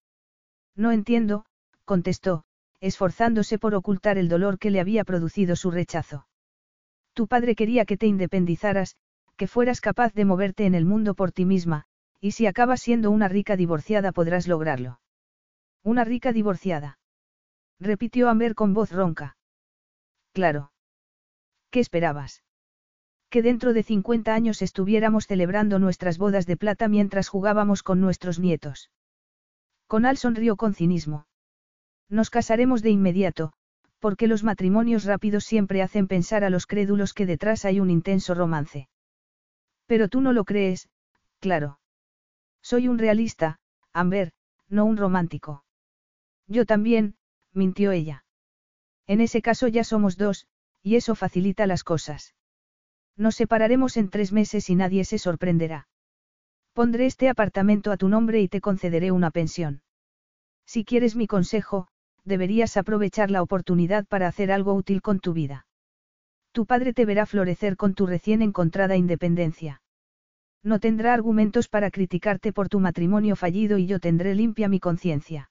No 0.76 0.92
entiendo, 0.92 1.46
contestó, 1.84 2.46
esforzándose 2.80 3.60
por 3.60 3.76
ocultar 3.76 4.18
el 4.18 4.30
dolor 4.30 4.58
que 4.58 4.72
le 4.72 4.80
había 4.80 5.04
producido 5.04 5.56
su 5.56 5.72
rechazo. 5.72 6.28
Tu 7.14 7.28
padre 7.28 7.56
quería 7.56 7.86
que 7.86 7.98
te 7.98 8.08
independizaras, 8.08 8.96
que 9.36 9.48
fueras 9.48 9.82
capaz 9.82 10.14
de 10.14 10.26
moverte 10.26 10.66
en 10.66 10.76
el 10.76 10.86
mundo 10.86 11.16
por 11.16 11.32
ti 11.32 11.46
misma, 11.46 11.86
y 12.22 12.32
si 12.32 12.48
acabas 12.48 12.82
siendo 12.82 13.12
una 13.12 13.28
rica 13.28 13.56
divorciada 13.56 14.12
podrás 14.12 14.48
lograrlo. 14.48 15.00
Una 15.84 16.04
rica 16.04 16.32
divorciada. 16.32 16.98
Repitió 17.80 18.30
Amber 18.30 18.56
con 18.56 18.74
voz 18.74 18.92
ronca. 18.92 19.38
Claro. 20.34 20.72
¿Qué 21.70 21.82
esperabas? 21.82 22.42
Que 23.36 23.42
dentro 23.42 23.74
de 23.74 23.84
50 23.84 24.34
años 24.34 24.62
estuviéramos 24.62 25.28
celebrando 25.28 25.78
nuestras 25.78 26.18
bodas 26.18 26.46
de 26.46 26.56
plata 26.56 26.88
mientras 26.88 27.28
jugábamos 27.28 27.84
con 27.84 28.00
nuestros 28.00 28.40
nietos. 28.40 28.92
Conal 29.88 30.16
sonrió 30.16 30.56
con 30.56 30.74
cinismo. 30.74 31.28
Nos 32.08 32.30
casaremos 32.30 32.82
de 32.82 32.92
inmediato, 32.92 33.52
porque 34.00 34.28
los 34.28 34.46
matrimonios 34.46 35.04
rápidos 35.04 35.44
siempre 35.44 35.82
hacen 35.82 36.08
pensar 36.08 36.46
a 36.46 36.50
los 36.50 36.66
crédulos 36.66 37.14
que 37.14 37.26
detrás 37.26 37.66
hay 37.66 37.82
un 37.82 37.90
intenso 37.90 38.36
romance. 38.36 38.88
Pero 39.86 40.08
tú 40.08 40.22
no 40.22 40.32
lo 40.32 40.46
crees, 40.46 40.88
claro. 41.42 41.78
Soy 42.62 42.88
un 42.88 42.98
realista, 42.98 43.60
Amber, 43.92 44.32
no 44.70 44.86
un 44.86 44.96
romántico. 44.96 45.66
Yo 46.48 46.66
también, 46.66 47.18
mintió 47.52 47.92
ella. 47.92 48.24
En 49.08 49.20
ese 49.20 49.42
caso 49.42 49.68
ya 49.68 49.84
somos 49.84 50.16
dos, 50.16 50.48
y 50.82 50.96
eso 50.96 51.16
facilita 51.16 51.68
las 51.68 51.84
cosas. 51.84 52.35
Nos 53.18 53.36
separaremos 53.36 53.98
en 53.98 54.10
tres 54.10 54.32
meses 54.32 54.70
y 54.70 54.76
nadie 54.76 55.06
se 55.06 55.18
sorprenderá. 55.18 55.88
Pondré 56.74 57.06
este 57.06 57.30
apartamento 57.30 57.92
a 57.92 57.98
tu 57.98 58.10
nombre 58.10 58.42
y 58.42 58.50
te 58.50 58.60
concederé 58.60 59.12
una 59.12 59.32
pensión. 59.32 59.82
Si 60.66 60.84
quieres 60.84 61.16
mi 61.16 61.26
consejo, 61.26 61.88
deberías 62.26 62.76
aprovechar 62.76 63.32
la 63.32 63.42
oportunidad 63.42 64.06
para 64.06 64.28
hacer 64.28 64.52
algo 64.52 64.74
útil 64.74 65.02
con 65.02 65.20
tu 65.20 65.32
vida. 65.34 65.68
Tu 66.52 66.66
padre 66.66 66.94
te 66.94 67.06
verá 67.06 67.26
florecer 67.26 67.78
con 67.78 67.94
tu 67.94 68.08
recién 68.08 68.42
encontrada 68.42 68.96
independencia. 68.98 69.82
No 70.64 70.80
tendrá 70.80 71.14
argumentos 71.14 71.68
para 71.70 71.92
criticarte 71.92 72.52
por 72.52 72.70
tu 72.70 72.80
matrimonio 72.80 73.36
fallido 73.36 73.78
y 73.78 73.86
yo 73.86 74.00
tendré 74.00 74.36
limpia 74.36 74.68
mi 74.68 74.80
conciencia. 74.80 75.50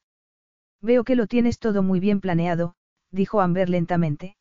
Veo 0.82 1.04
que 1.04 1.14
lo 1.14 1.26
tienes 1.26 1.58
todo 1.58 1.82
muy 1.82 2.00
bien 2.00 2.20
planeado, 2.20 2.74
dijo 3.10 3.40
Amber 3.40 3.70
lentamente. 3.70 4.36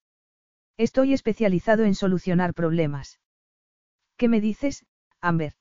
Estoy 0.78 1.14
especializado 1.14 1.84
en 1.84 1.94
solucionar 1.94 2.54
problemas. 2.54 3.20
¿Qué 4.18 4.28
me 4.28 4.42
dices, 4.42 4.86
Amber? 5.22 5.54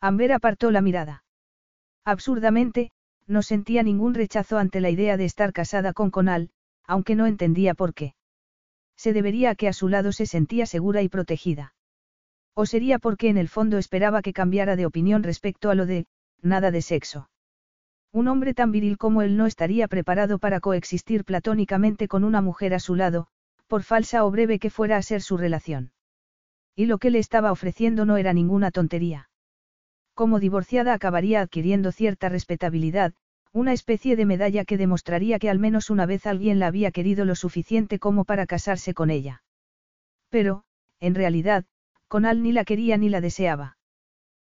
Amber 0.00 0.32
apartó 0.32 0.70
la 0.70 0.82
mirada. 0.82 1.24
Absurdamente, 2.04 2.90
no 3.26 3.42
sentía 3.42 3.82
ningún 3.82 4.14
rechazo 4.14 4.58
ante 4.58 4.80
la 4.80 4.90
idea 4.90 5.16
de 5.16 5.24
estar 5.24 5.52
casada 5.52 5.92
con 5.92 6.10
Conal, 6.10 6.50
aunque 6.86 7.16
no 7.16 7.26
entendía 7.26 7.74
por 7.74 7.94
qué. 7.94 8.14
Se 8.96 9.12
debería 9.12 9.50
a 9.50 9.54
que 9.54 9.68
a 9.68 9.72
su 9.72 9.88
lado 9.88 10.12
se 10.12 10.26
sentía 10.26 10.66
segura 10.66 11.02
y 11.02 11.08
protegida. 11.08 11.74
O 12.54 12.66
sería 12.66 12.98
porque 12.98 13.28
en 13.28 13.38
el 13.38 13.48
fondo 13.48 13.78
esperaba 13.78 14.22
que 14.22 14.32
cambiara 14.32 14.76
de 14.76 14.86
opinión 14.86 15.22
respecto 15.22 15.70
a 15.70 15.74
lo 15.74 15.86
de, 15.86 16.06
nada 16.40 16.70
de 16.70 16.82
sexo. 16.82 17.28
Un 18.12 18.28
hombre 18.28 18.54
tan 18.54 18.70
viril 18.70 18.96
como 18.96 19.22
él 19.22 19.36
no 19.36 19.46
estaría 19.46 19.88
preparado 19.88 20.38
para 20.38 20.60
coexistir 20.60 21.24
platónicamente 21.24 22.08
con 22.08 22.24
una 22.24 22.40
mujer 22.40 22.72
a 22.72 22.78
su 22.78 22.94
lado, 22.94 23.28
por 23.66 23.82
falsa 23.82 24.24
o 24.24 24.30
breve 24.30 24.58
que 24.58 24.70
fuera 24.70 24.96
a 24.96 25.02
ser 25.02 25.22
su 25.22 25.36
relación. 25.36 25.92
Y 26.74 26.86
lo 26.86 26.98
que 26.98 27.10
le 27.10 27.18
estaba 27.18 27.52
ofreciendo 27.52 28.04
no 28.04 28.16
era 28.16 28.32
ninguna 28.32 28.70
tontería. 28.70 29.30
Como 30.14 30.40
divorciada 30.40 30.94
acabaría 30.94 31.40
adquiriendo 31.40 31.92
cierta 31.92 32.28
respetabilidad, 32.28 33.14
una 33.52 33.72
especie 33.72 34.16
de 34.16 34.26
medalla 34.26 34.64
que 34.64 34.76
demostraría 34.76 35.38
que 35.38 35.50
al 35.50 35.58
menos 35.58 35.90
una 35.90 36.06
vez 36.06 36.26
alguien 36.26 36.58
la 36.58 36.66
había 36.66 36.90
querido 36.90 37.24
lo 37.24 37.34
suficiente 37.34 37.98
como 37.98 38.24
para 38.24 38.46
casarse 38.46 38.92
con 38.92 39.10
ella. 39.10 39.42
Pero, 40.28 40.64
en 41.00 41.14
realidad, 41.14 41.64
Conal 42.08 42.42
ni 42.42 42.52
la 42.52 42.64
quería 42.64 42.96
ni 42.98 43.08
la 43.08 43.20
deseaba. 43.20 43.78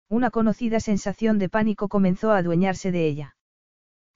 Una 0.09 0.29
conocida 0.29 0.79
sensación 0.79 1.39
de 1.39 1.49
pánico 1.49 1.87
comenzó 1.87 2.31
a 2.31 2.37
adueñarse 2.37 2.91
de 2.91 3.07
ella. 3.07 3.35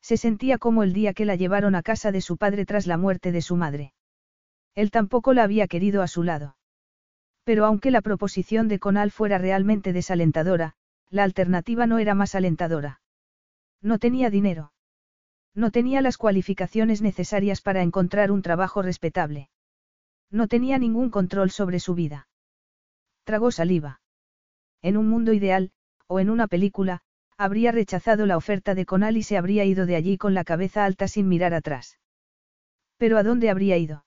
Se 0.01 0.17
sentía 0.17 0.57
como 0.57 0.83
el 0.83 0.93
día 0.93 1.13
que 1.13 1.25
la 1.25 1.35
llevaron 1.35 1.75
a 1.75 1.83
casa 1.83 2.11
de 2.11 2.21
su 2.21 2.37
padre 2.37 2.65
tras 2.65 2.87
la 2.87 2.97
muerte 2.97 3.31
de 3.31 3.41
su 3.41 3.55
madre. 3.55 3.93
Él 4.75 4.91
tampoco 4.91 5.33
la 5.33 5.43
había 5.43 5.67
querido 5.67 6.01
a 6.01 6.07
su 6.07 6.23
lado. 6.23 6.55
Pero 7.43 7.65
aunque 7.65 7.91
la 7.91 8.01
proposición 8.01 8.67
de 8.67 8.79
Conal 8.79 9.11
fuera 9.11 9.37
realmente 9.37 9.93
desalentadora, 9.93 10.75
la 11.09 11.23
alternativa 11.23 11.87
no 11.87 11.99
era 11.99 12.15
más 12.15 12.35
alentadora. 12.35 13.01
No 13.81 13.99
tenía 13.99 14.29
dinero. 14.29 14.71
No 15.53 15.71
tenía 15.71 16.01
las 16.01 16.17
cualificaciones 16.17 17.01
necesarias 17.01 17.61
para 17.61 17.81
encontrar 17.81 18.31
un 18.31 18.41
trabajo 18.41 18.81
respetable. 18.81 19.49
No 20.29 20.47
tenía 20.47 20.77
ningún 20.77 21.09
control 21.09 21.51
sobre 21.51 21.79
su 21.79 21.93
vida. 21.93 22.29
Tragó 23.25 23.51
saliva. 23.51 24.01
En 24.81 24.95
un 24.95 25.09
mundo 25.09 25.33
ideal, 25.33 25.71
o 26.07 26.19
en 26.19 26.29
una 26.29 26.47
película, 26.47 27.01
habría 27.37 27.71
rechazado 27.71 28.25
la 28.25 28.37
oferta 28.37 28.75
de 28.75 28.85
Conal 28.85 29.17
y 29.17 29.23
se 29.23 29.37
habría 29.37 29.65
ido 29.65 29.85
de 29.85 29.95
allí 29.95 30.17
con 30.17 30.33
la 30.33 30.43
cabeza 30.43 30.85
alta 30.85 31.07
sin 31.07 31.27
mirar 31.27 31.53
atrás. 31.53 31.99
Pero 32.97 33.17
¿a 33.17 33.23
dónde 33.23 33.49
habría 33.49 33.77
ido? 33.77 34.05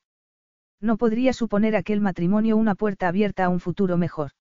No 0.80 0.96
podría 0.96 1.32
suponer 1.32 1.76
aquel 1.76 2.00
matrimonio 2.00 2.56
una 2.56 2.74
puerta 2.74 3.08
abierta 3.08 3.44
a 3.44 3.48
un 3.48 3.60
futuro 3.60 3.96
mejor. 3.96 4.32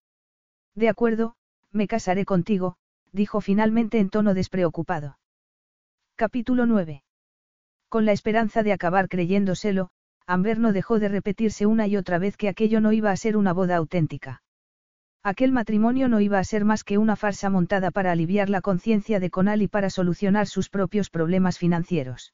De 0.76 0.90
acuerdo, 0.90 1.36
me 1.72 1.88
casaré 1.88 2.26
contigo, 2.26 2.78
dijo 3.12 3.42
finalmente 3.42 4.00
en 4.00 4.10
tono 4.10 4.34
despreocupado. 4.34 5.18
Capítulo 6.16 6.66
9. 6.66 7.04
Con 7.90 8.06
la 8.06 8.12
esperanza 8.12 8.64
de 8.64 8.74
acabar 8.74 9.08
creyéndoselo, 9.08 9.90
Amber 10.26 10.60
no 10.60 10.74
dejó 10.74 11.00
de 11.00 11.10
repetirse 11.10 11.66
una 11.66 11.88
y 11.88 11.98
otra 11.98 12.18
vez 12.18 12.38
que 12.38 12.50
aquello 12.50 12.82
no 12.82 12.92
iba 12.92 13.12
a 13.12 13.18
ser 13.18 13.38
una 13.38 13.54
boda 13.54 13.76
auténtica. 13.76 14.42
Aquel 15.22 15.52
matrimonio 15.52 16.10
no 16.10 16.20
iba 16.20 16.40
a 16.40 16.44
ser 16.44 16.66
más 16.66 16.84
que 16.84 16.98
una 16.98 17.16
farsa 17.16 17.50
montada 17.50 17.92
para 17.92 18.12
aliviar 18.12 18.50
la 18.50 18.62
conciencia 18.62 19.20
de 19.20 19.30
Conal 19.30 19.62
y 19.62 19.68
para 19.68 19.90
solucionar 19.90 20.48
sus 20.48 20.70
propios 20.70 21.10
problemas 21.10 21.58
financieros. 21.58 22.34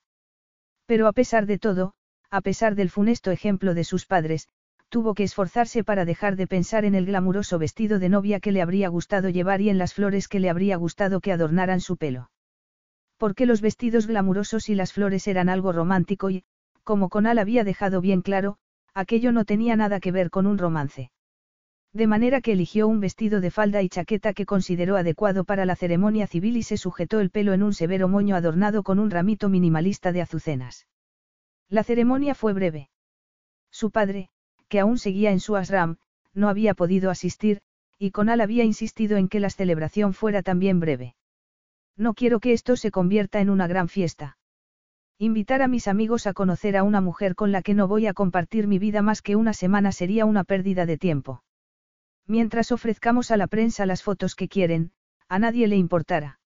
Pero 0.85 1.07
a 1.07 1.13
pesar 1.13 1.45
de 1.45 1.59
todo, 1.59 1.93
a 2.31 2.41
pesar 2.41 2.75
del 2.75 2.89
funesto 2.89 3.31
ejemplo 3.31 3.73
de 3.73 3.83
sus 3.83 4.05
padres, 4.05 4.47
tuvo 4.89 5.13
que 5.13 5.23
esforzarse 5.23 5.83
para 5.83 6.05
dejar 6.05 6.35
de 6.35 6.47
pensar 6.47 6.83
en 6.85 6.95
el 6.95 7.05
glamuroso 7.05 7.59
vestido 7.59 7.99
de 7.99 8.09
novia 8.09 8.39
que 8.39 8.51
le 8.51 8.61
habría 8.61 8.87
gustado 8.89 9.29
llevar 9.29 9.61
y 9.61 9.69
en 9.69 9.77
las 9.77 9.93
flores 9.93 10.27
que 10.27 10.39
le 10.39 10.49
habría 10.49 10.77
gustado 10.77 11.21
que 11.21 11.31
adornaran 11.31 11.79
su 11.79 11.97
pelo. 11.97 12.31
Porque 13.17 13.45
los 13.45 13.61
vestidos 13.61 14.07
glamurosos 14.07 14.69
y 14.69 14.75
las 14.75 14.93
flores 14.93 15.27
eran 15.27 15.49
algo 15.49 15.71
romántico 15.71 16.29
y, 16.29 16.43
como 16.83 17.09
Conal 17.09 17.37
había 17.37 17.63
dejado 17.63 18.01
bien 18.01 18.21
claro, 18.21 18.57
aquello 18.93 19.31
no 19.31 19.45
tenía 19.45 19.75
nada 19.75 19.99
que 19.99 20.11
ver 20.11 20.29
con 20.29 20.47
un 20.47 20.57
romance. 20.57 21.11
De 21.93 22.07
manera 22.07 22.41
que 22.41 22.51
eligió 22.51 22.87
un 22.87 22.99
vestido 22.99 23.41
de 23.41 23.51
falda 23.51 23.81
y 23.81 23.89
chaqueta 23.89 24.33
que 24.33 24.45
consideró 24.45 24.95
adecuado 24.95 25.43
para 25.43 25.65
la 25.65 25.75
ceremonia 25.75 26.27
civil 26.27 26.57
y 26.57 26.63
se 26.63 26.77
sujetó 26.77 27.19
el 27.19 27.31
pelo 27.31 27.53
en 27.53 27.63
un 27.63 27.73
severo 27.73 28.07
moño 28.07 28.35
adornado 28.35 28.83
con 28.83 28.99
un 28.99 29.09
ramito 29.09 29.49
minimalista 29.49 30.11
de 30.11 30.21
azucenas. 30.21 30.85
La 31.69 31.83
ceremonia 31.83 32.33
fue 32.33 32.53
breve. 32.53 32.89
Su 33.71 33.91
padre, 33.91 34.29
que 34.67 34.79
aún 34.79 34.97
seguía 34.97 35.31
en 35.31 35.39
su 35.39 35.55
ashram, 35.55 35.97
no 36.33 36.49
había 36.49 36.73
podido 36.73 37.11
asistir, 37.11 37.61
y 37.97 38.11
Conal 38.11 38.41
había 38.41 38.63
insistido 38.63 39.17
en 39.17 39.27
que 39.27 39.39
la 39.39 39.49
celebración 39.49 40.13
fuera 40.13 40.41
también 40.41 40.79
breve. 40.79 41.15
No 41.95 42.13
quiero 42.13 42.39
que 42.39 42.53
esto 42.53 42.75
se 42.75 42.91
convierta 42.91 43.41
en 43.41 43.49
una 43.49 43.67
gran 43.67 43.89
fiesta. 43.89 44.37
Invitar 45.17 45.61
a 45.61 45.67
mis 45.67 45.87
amigos 45.87 46.27
a 46.27 46.33
conocer 46.33 46.77
a 46.77 46.83
una 46.83 47.01
mujer 47.01 47.35
con 47.35 47.51
la 47.51 47.61
que 47.61 47.73
no 47.73 47.87
voy 47.87 48.07
a 48.07 48.13
compartir 48.13 48.67
mi 48.67 48.79
vida 48.79 49.01
más 49.01 49.21
que 49.21 49.35
una 49.35 49.53
semana 49.53 49.91
sería 49.91 50.25
una 50.25 50.45
pérdida 50.45 50.85
de 50.85 50.97
tiempo. 50.97 51.43
Mientras 52.25 52.71
ofrezcamos 52.71 53.31
a 53.31 53.37
la 53.37 53.47
prensa 53.47 53.85
las 53.85 54.01
fotos 54.01 54.35
que 54.35 54.47
quieren, 54.47 54.93
a 55.27 55.39
nadie 55.39 55.67
le 55.67 55.75
importará. 55.75 56.39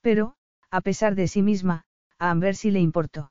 Pero, 0.00 0.34
a 0.70 0.80
pesar 0.80 1.14
de 1.14 1.28
sí 1.28 1.40
misma, 1.40 1.84
a 2.18 2.30
Amber 2.30 2.56
sí 2.56 2.70
le 2.72 2.80
importó. 2.80 3.30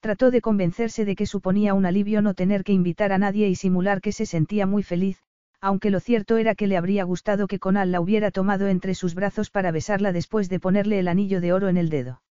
Trató 0.00 0.30
de 0.30 0.40
convencerse 0.40 1.04
de 1.04 1.16
que 1.16 1.26
suponía 1.26 1.74
un 1.74 1.86
alivio 1.86 2.22
no 2.22 2.34
tener 2.34 2.64
que 2.64 2.72
invitar 2.72 3.12
a 3.12 3.18
nadie 3.18 3.48
y 3.48 3.54
simular 3.54 4.00
que 4.00 4.12
se 4.12 4.26
sentía 4.26 4.66
muy 4.66 4.82
feliz, 4.82 5.22
aunque 5.60 5.90
lo 5.90 6.00
cierto 6.00 6.36
era 6.36 6.54
que 6.54 6.66
le 6.66 6.76
habría 6.76 7.04
gustado 7.04 7.46
que 7.48 7.58
Conal 7.58 7.90
la 7.90 8.00
hubiera 8.00 8.30
tomado 8.30 8.68
entre 8.68 8.94
sus 8.94 9.14
brazos 9.14 9.50
para 9.50 9.72
besarla 9.72 10.12
después 10.12 10.48
de 10.48 10.60
ponerle 10.60 10.98
el 10.98 11.08
anillo 11.08 11.40
de 11.40 11.52
oro 11.52 11.68
en 11.68 11.76
el 11.76 11.88
dedo. 11.88 12.22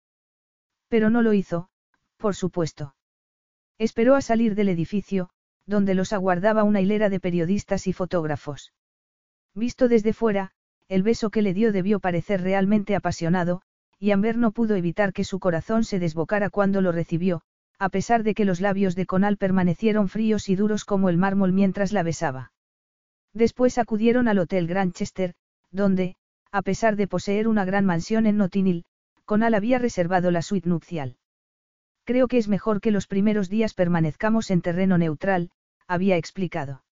Pero 0.88 1.10
no 1.10 1.22
lo 1.22 1.32
hizo, 1.32 1.68
por 2.16 2.34
supuesto. 2.34 2.94
Esperó 3.78 4.14
a 4.14 4.20
salir 4.20 4.54
del 4.54 4.68
edificio, 4.68 5.30
donde 5.66 5.94
los 5.94 6.12
aguardaba 6.12 6.62
una 6.62 6.80
hilera 6.80 7.08
de 7.08 7.20
periodistas 7.20 7.86
y 7.86 7.92
fotógrafos. 7.92 8.72
Visto 9.54 9.88
desde 9.88 10.12
fuera, 10.12 10.52
el 10.88 11.02
beso 11.02 11.30
que 11.30 11.42
le 11.42 11.54
dio 11.54 11.72
debió 11.72 11.98
parecer 11.98 12.42
realmente 12.42 12.94
apasionado, 12.94 13.62
y 13.98 14.10
Amber 14.10 14.36
no 14.36 14.52
pudo 14.52 14.76
evitar 14.76 15.12
que 15.12 15.24
su 15.24 15.38
corazón 15.40 15.84
se 15.84 15.98
desbocara 15.98 16.50
cuando 16.50 16.82
lo 16.82 16.92
recibió, 16.92 17.42
a 17.84 17.90
pesar 17.90 18.22
de 18.22 18.32
que 18.32 18.46
los 18.46 18.62
labios 18.62 18.94
de 18.94 19.04
Conal 19.04 19.36
permanecieron 19.36 20.08
fríos 20.08 20.48
y 20.48 20.56
duros 20.56 20.86
como 20.86 21.10
el 21.10 21.18
mármol 21.18 21.52
mientras 21.52 21.92
la 21.92 22.02
besaba. 22.02 22.50
Después 23.34 23.76
acudieron 23.76 24.26
al 24.26 24.38
Hotel 24.38 24.66
Granchester, 24.66 25.34
donde, 25.70 26.16
a 26.50 26.62
pesar 26.62 26.96
de 26.96 27.06
poseer 27.06 27.46
una 27.46 27.66
gran 27.66 27.84
mansión 27.84 28.24
en 28.24 28.38
Notinil, 28.38 28.86
Conal 29.26 29.52
había 29.52 29.78
reservado 29.78 30.30
la 30.30 30.40
suite 30.40 30.66
nupcial. 30.66 31.18
Creo 32.04 32.26
que 32.26 32.38
es 32.38 32.48
mejor 32.48 32.80
que 32.80 32.90
los 32.90 33.06
primeros 33.06 33.50
días 33.50 33.74
permanezcamos 33.74 34.50
en 34.50 34.62
terreno 34.62 34.96
neutral, 34.96 35.50
había 35.86 36.16
explicado. 36.16 36.84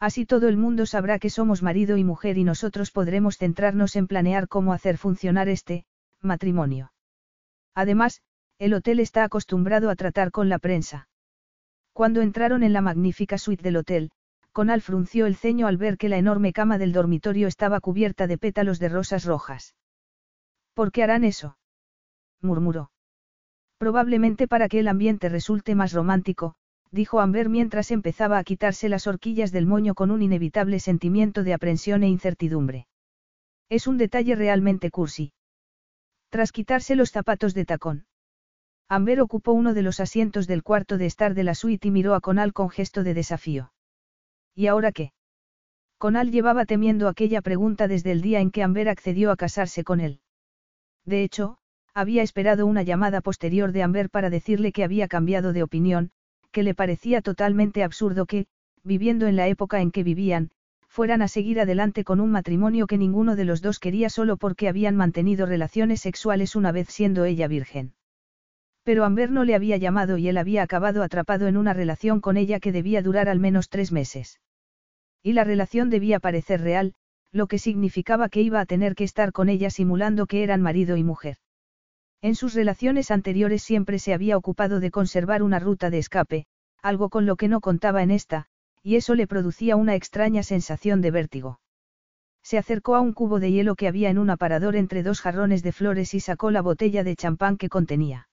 Así 0.00 0.26
todo 0.26 0.48
el 0.48 0.56
mundo 0.56 0.84
sabrá 0.86 1.20
que 1.20 1.30
somos 1.30 1.62
marido 1.62 1.96
y 1.96 2.02
mujer 2.02 2.38
y 2.38 2.42
nosotros 2.42 2.90
podremos 2.90 3.38
centrarnos 3.38 3.94
en 3.94 4.08
planear 4.08 4.48
cómo 4.48 4.72
hacer 4.72 4.98
funcionar 4.98 5.48
este, 5.48 5.84
matrimonio. 6.20 6.92
Además, 7.72 8.20
el 8.58 8.74
hotel 8.74 8.98
está 8.98 9.22
acostumbrado 9.22 9.88
a 9.88 9.96
tratar 9.96 10.32
con 10.32 10.48
la 10.48 10.58
prensa. 10.58 11.08
Cuando 11.92 12.22
entraron 12.22 12.62
en 12.62 12.72
la 12.72 12.80
magnífica 12.80 13.38
suite 13.38 13.62
del 13.62 13.76
hotel, 13.76 14.10
Conal 14.52 14.82
frunció 14.82 15.26
el 15.26 15.36
ceño 15.36 15.68
al 15.68 15.76
ver 15.76 15.96
que 15.96 16.08
la 16.08 16.18
enorme 16.18 16.52
cama 16.52 16.78
del 16.78 16.92
dormitorio 16.92 17.46
estaba 17.46 17.80
cubierta 17.80 18.26
de 18.26 18.38
pétalos 18.38 18.80
de 18.80 18.88
rosas 18.88 19.24
rojas. 19.24 19.76
¿Por 20.74 20.90
qué 20.90 21.04
harán 21.04 21.22
eso? 21.22 21.56
murmuró. 22.40 22.90
Probablemente 23.78 24.48
para 24.48 24.68
que 24.68 24.80
el 24.80 24.88
ambiente 24.88 25.28
resulte 25.28 25.76
más 25.76 25.92
romántico, 25.92 26.56
dijo 26.90 27.20
Amber 27.20 27.48
mientras 27.48 27.92
empezaba 27.92 28.38
a 28.38 28.44
quitarse 28.44 28.88
las 28.88 29.06
horquillas 29.06 29.52
del 29.52 29.66
moño 29.66 29.94
con 29.94 30.10
un 30.10 30.22
inevitable 30.22 30.80
sentimiento 30.80 31.44
de 31.44 31.54
aprensión 31.54 32.02
e 32.02 32.08
incertidumbre. 32.08 32.88
Es 33.68 33.86
un 33.86 33.98
detalle 33.98 34.34
realmente 34.34 34.90
cursi. 34.90 35.32
Tras 36.30 36.50
quitarse 36.50 36.96
los 36.96 37.10
zapatos 37.10 37.54
de 37.54 37.64
tacón. 37.64 38.06
Amber 38.90 39.20
ocupó 39.20 39.52
uno 39.52 39.74
de 39.74 39.82
los 39.82 40.00
asientos 40.00 40.46
del 40.46 40.62
cuarto 40.62 40.96
de 40.96 41.04
estar 41.04 41.34
de 41.34 41.44
la 41.44 41.54
suite 41.54 41.88
y 41.88 41.90
miró 41.90 42.14
a 42.14 42.20
Conal 42.22 42.54
con 42.54 42.70
gesto 42.70 43.02
de 43.02 43.12
desafío. 43.12 43.70
¿Y 44.54 44.66
ahora 44.66 44.92
qué? 44.92 45.12
Conal 45.98 46.30
llevaba 46.30 46.64
temiendo 46.64 47.06
aquella 47.06 47.42
pregunta 47.42 47.86
desde 47.86 48.12
el 48.12 48.22
día 48.22 48.40
en 48.40 48.50
que 48.50 48.62
Amber 48.62 48.88
accedió 48.88 49.30
a 49.30 49.36
casarse 49.36 49.84
con 49.84 50.00
él. 50.00 50.20
De 51.04 51.22
hecho, 51.22 51.58
había 51.92 52.22
esperado 52.22 52.64
una 52.64 52.82
llamada 52.82 53.20
posterior 53.20 53.72
de 53.72 53.82
Amber 53.82 54.08
para 54.08 54.30
decirle 54.30 54.72
que 54.72 54.84
había 54.84 55.06
cambiado 55.06 55.52
de 55.52 55.62
opinión, 55.62 56.10
que 56.50 56.62
le 56.62 56.74
parecía 56.74 57.20
totalmente 57.20 57.82
absurdo 57.82 58.24
que, 58.24 58.46
viviendo 58.84 59.26
en 59.26 59.36
la 59.36 59.48
época 59.48 59.82
en 59.82 59.90
que 59.90 60.02
vivían, 60.02 60.50
fueran 60.86 61.20
a 61.20 61.28
seguir 61.28 61.60
adelante 61.60 62.04
con 62.04 62.20
un 62.20 62.30
matrimonio 62.30 62.86
que 62.86 62.96
ninguno 62.96 63.36
de 63.36 63.44
los 63.44 63.60
dos 63.60 63.80
quería 63.80 64.08
solo 64.08 64.38
porque 64.38 64.66
habían 64.66 64.96
mantenido 64.96 65.44
relaciones 65.44 66.00
sexuales 66.00 66.56
una 66.56 66.72
vez 66.72 66.88
siendo 66.88 67.26
ella 67.26 67.48
virgen. 67.48 67.92
Pero 68.88 69.04
Amber 69.04 69.30
no 69.30 69.44
le 69.44 69.54
había 69.54 69.76
llamado 69.76 70.16
y 70.16 70.28
él 70.28 70.38
había 70.38 70.62
acabado 70.62 71.02
atrapado 71.02 71.46
en 71.46 71.58
una 71.58 71.74
relación 71.74 72.22
con 72.22 72.38
ella 72.38 72.58
que 72.58 72.72
debía 72.72 73.02
durar 73.02 73.28
al 73.28 73.38
menos 73.38 73.68
tres 73.68 73.92
meses. 73.92 74.40
Y 75.22 75.34
la 75.34 75.44
relación 75.44 75.90
debía 75.90 76.20
parecer 76.20 76.62
real, 76.62 76.94
lo 77.30 77.48
que 77.48 77.58
significaba 77.58 78.30
que 78.30 78.40
iba 78.40 78.60
a 78.60 78.64
tener 78.64 78.94
que 78.94 79.04
estar 79.04 79.32
con 79.32 79.50
ella 79.50 79.68
simulando 79.68 80.26
que 80.26 80.42
eran 80.42 80.62
marido 80.62 80.96
y 80.96 81.04
mujer. 81.04 81.36
En 82.22 82.34
sus 82.34 82.54
relaciones 82.54 83.10
anteriores 83.10 83.62
siempre 83.62 83.98
se 83.98 84.14
había 84.14 84.38
ocupado 84.38 84.80
de 84.80 84.90
conservar 84.90 85.42
una 85.42 85.58
ruta 85.58 85.90
de 85.90 85.98
escape, 85.98 86.46
algo 86.80 87.10
con 87.10 87.26
lo 87.26 87.36
que 87.36 87.48
no 87.48 87.60
contaba 87.60 88.02
en 88.02 88.10
esta, 88.10 88.46
y 88.82 88.96
eso 88.96 89.14
le 89.14 89.26
producía 89.26 89.76
una 89.76 89.96
extraña 89.96 90.42
sensación 90.42 91.02
de 91.02 91.10
vértigo. 91.10 91.60
Se 92.42 92.56
acercó 92.56 92.96
a 92.96 93.02
un 93.02 93.12
cubo 93.12 93.38
de 93.38 93.52
hielo 93.52 93.74
que 93.74 93.86
había 93.86 94.08
en 94.08 94.16
un 94.16 94.30
aparador 94.30 94.76
entre 94.76 95.02
dos 95.02 95.20
jarrones 95.20 95.62
de 95.62 95.72
flores 95.72 96.14
y 96.14 96.20
sacó 96.20 96.50
la 96.50 96.62
botella 96.62 97.04
de 97.04 97.16
champán 97.16 97.58
que 97.58 97.68
contenía. 97.68 98.28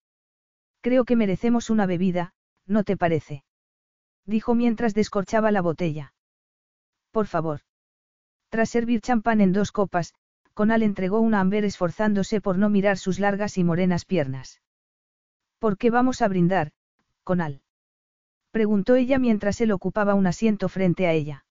Creo 0.86 1.04
que 1.04 1.16
merecemos 1.16 1.72
una 1.72 1.88
bebida, 1.88 2.36
¿no 2.68 2.84
te 2.84 2.96
parece? 2.96 3.44
Dijo 4.28 4.54
mientras 4.54 4.94
descorchaba 4.94 5.50
la 5.50 5.64
botella. 5.64 6.14
Por 7.10 7.26
favor. 7.26 7.62
Tras 8.50 8.70
servir 8.70 9.02
champán 9.02 9.42
en 9.42 9.52
dos 9.52 9.72
copas, 9.72 10.14
Conal 10.54 10.84
entregó 10.84 11.22
una 11.22 11.40
Amber 11.40 11.66
esforzándose 11.66 12.40
por 12.40 12.60
no 12.60 12.70
mirar 12.70 13.00
sus 13.00 13.18
largas 13.18 13.58
y 13.58 13.64
morenas 13.64 14.06
piernas. 14.06 14.62
¿Por 15.58 15.80
qué 15.80 15.90
vamos 15.90 16.22
a 16.22 16.28
brindar, 16.28 16.72
Conal? 17.24 17.64
Preguntó 18.52 18.94
ella 18.94 19.18
mientras 19.18 19.62
él 19.62 19.72
ocupaba 19.72 20.14
un 20.14 20.28
asiento 20.28 20.70
frente 20.70 21.08
a 21.08 21.14
ella. 21.14 21.48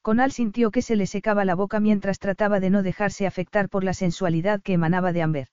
Conal 0.00 0.32
sintió 0.32 0.70
que 0.70 0.80
se 0.80 0.96
le 0.96 1.06
secaba 1.06 1.44
la 1.44 1.56
boca 1.56 1.78
mientras 1.78 2.18
trataba 2.18 2.58
de 2.58 2.70
no 2.70 2.82
dejarse 2.82 3.26
afectar 3.26 3.68
por 3.68 3.84
la 3.84 3.92
sensualidad 3.92 4.62
que 4.62 4.72
emanaba 4.72 5.12
de 5.12 5.20
Amber. 5.20 5.48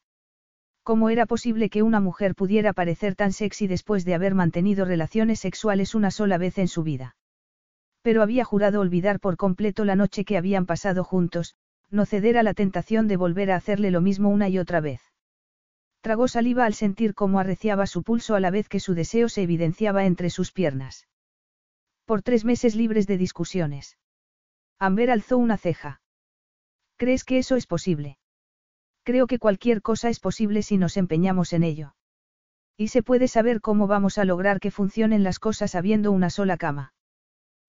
¿Cómo 0.83 1.09
era 1.09 1.25
posible 1.25 1.69
que 1.69 1.81
una 1.81 2.01
mujer 2.01 2.35
pudiera 2.35 2.73
parecer 2.73 3.15
tan 3.15 3.31
sexy 3.31 3.67
después 3.67 4.03
de 4.03 4.15
haber 4.15 4.35
mantenido 4.35 4.83
relaciones 4.83 5.39
sexuales 5.39 5.95
una 5.95 6.11
sola 6.11 6.37
vez 6.37 6.57
en 6.57 6.67
su 6.67 6.83
vida? 6.83 7.15
Pero 8.01 8.21
había 8.21 8.43
jurado 8.43 8.81
olvidar 8.81 9.21
por 9.21 9.37
completo 9.37 9.85
la 9.85 9.95
noche 9.95 10.25
que 10.25 10.37
habían 10.37 10.65
pasado 10.65 11.05
juntos, 11.05 11.55
no 11.89 12.05
ceder 12.05 12.37
a 12.37 12.43
la 12.43 12.53
tentación 12.53 13.07
de 13.07 13.15
volver 13.15 13.49
a 13.51 13.55
hacerle 13.55 13.91
lo 13.91 14.01
mismo 14.01 14.27
una 14.27 14.49
y 14.49 14.59
otra 14.59 14.81
vez. 14.81 14.99
Tragó 16.01 16.27
saliva 16.27 16.65
al 16.65 16.73
sentir 16.73 17.13
cómo 17.13 17.39
arreciaba 17.39 17.87
su 17.87 18.03
pulso 18.03 18.35
a 18.35 18.41
la 18.41 18.51
vez 18.51 18.67
que 18.67 18.81
su 18.81 18.93
deseo 18.93 19.29
se 19.29 19.43
evidenciaba 19.43 20.05
entre 20.05 20.29
sus 20.29 20.51
piernas. 20.51 21.07
Por 22.03 22.23
tres 22.23 22.43
meses 22.43 22.75
libres 22.75 23.07
de 23.07 23.17
discusiones. 23.17 23.97
Amber 24.79 25.11
alzó 25.11 25.37
una 25.37 25.55
ceja. 25.55 26.01
¿Crees 26.97 27.23
que 27.23 27.37
eso 27.37 27.55
es 27.55 27.67
posible? 27.67 28.17
Creo 29.03 29.27
que 29.27 29.39
cualquier 29.39 29.81
cosa 29.81 30.09
es 30.09 30.19
posible 30.19 30.63
si 30.63 30.77
nos 30.77 30.97
empeñamos 30.97 31.53
en 31.53 31.63
ello. 31.63 31.95
Y 32.77 32.87
se 32.87 33.03
puede 33.03 33.27
saber 33.27 33.61
cómo 33.61 33.85
vamos 33.85 34.17
a 34.17 34.25
lograr 34.25 34.59
que 34.59 34.71
funcionen 34.71 35.23
las 35.23 35.39
cosas 35.39 35.75
habiendo 35.75 36.11
una 36.11 36.29
sola 36.29 36.57
cama. 36.57 36.93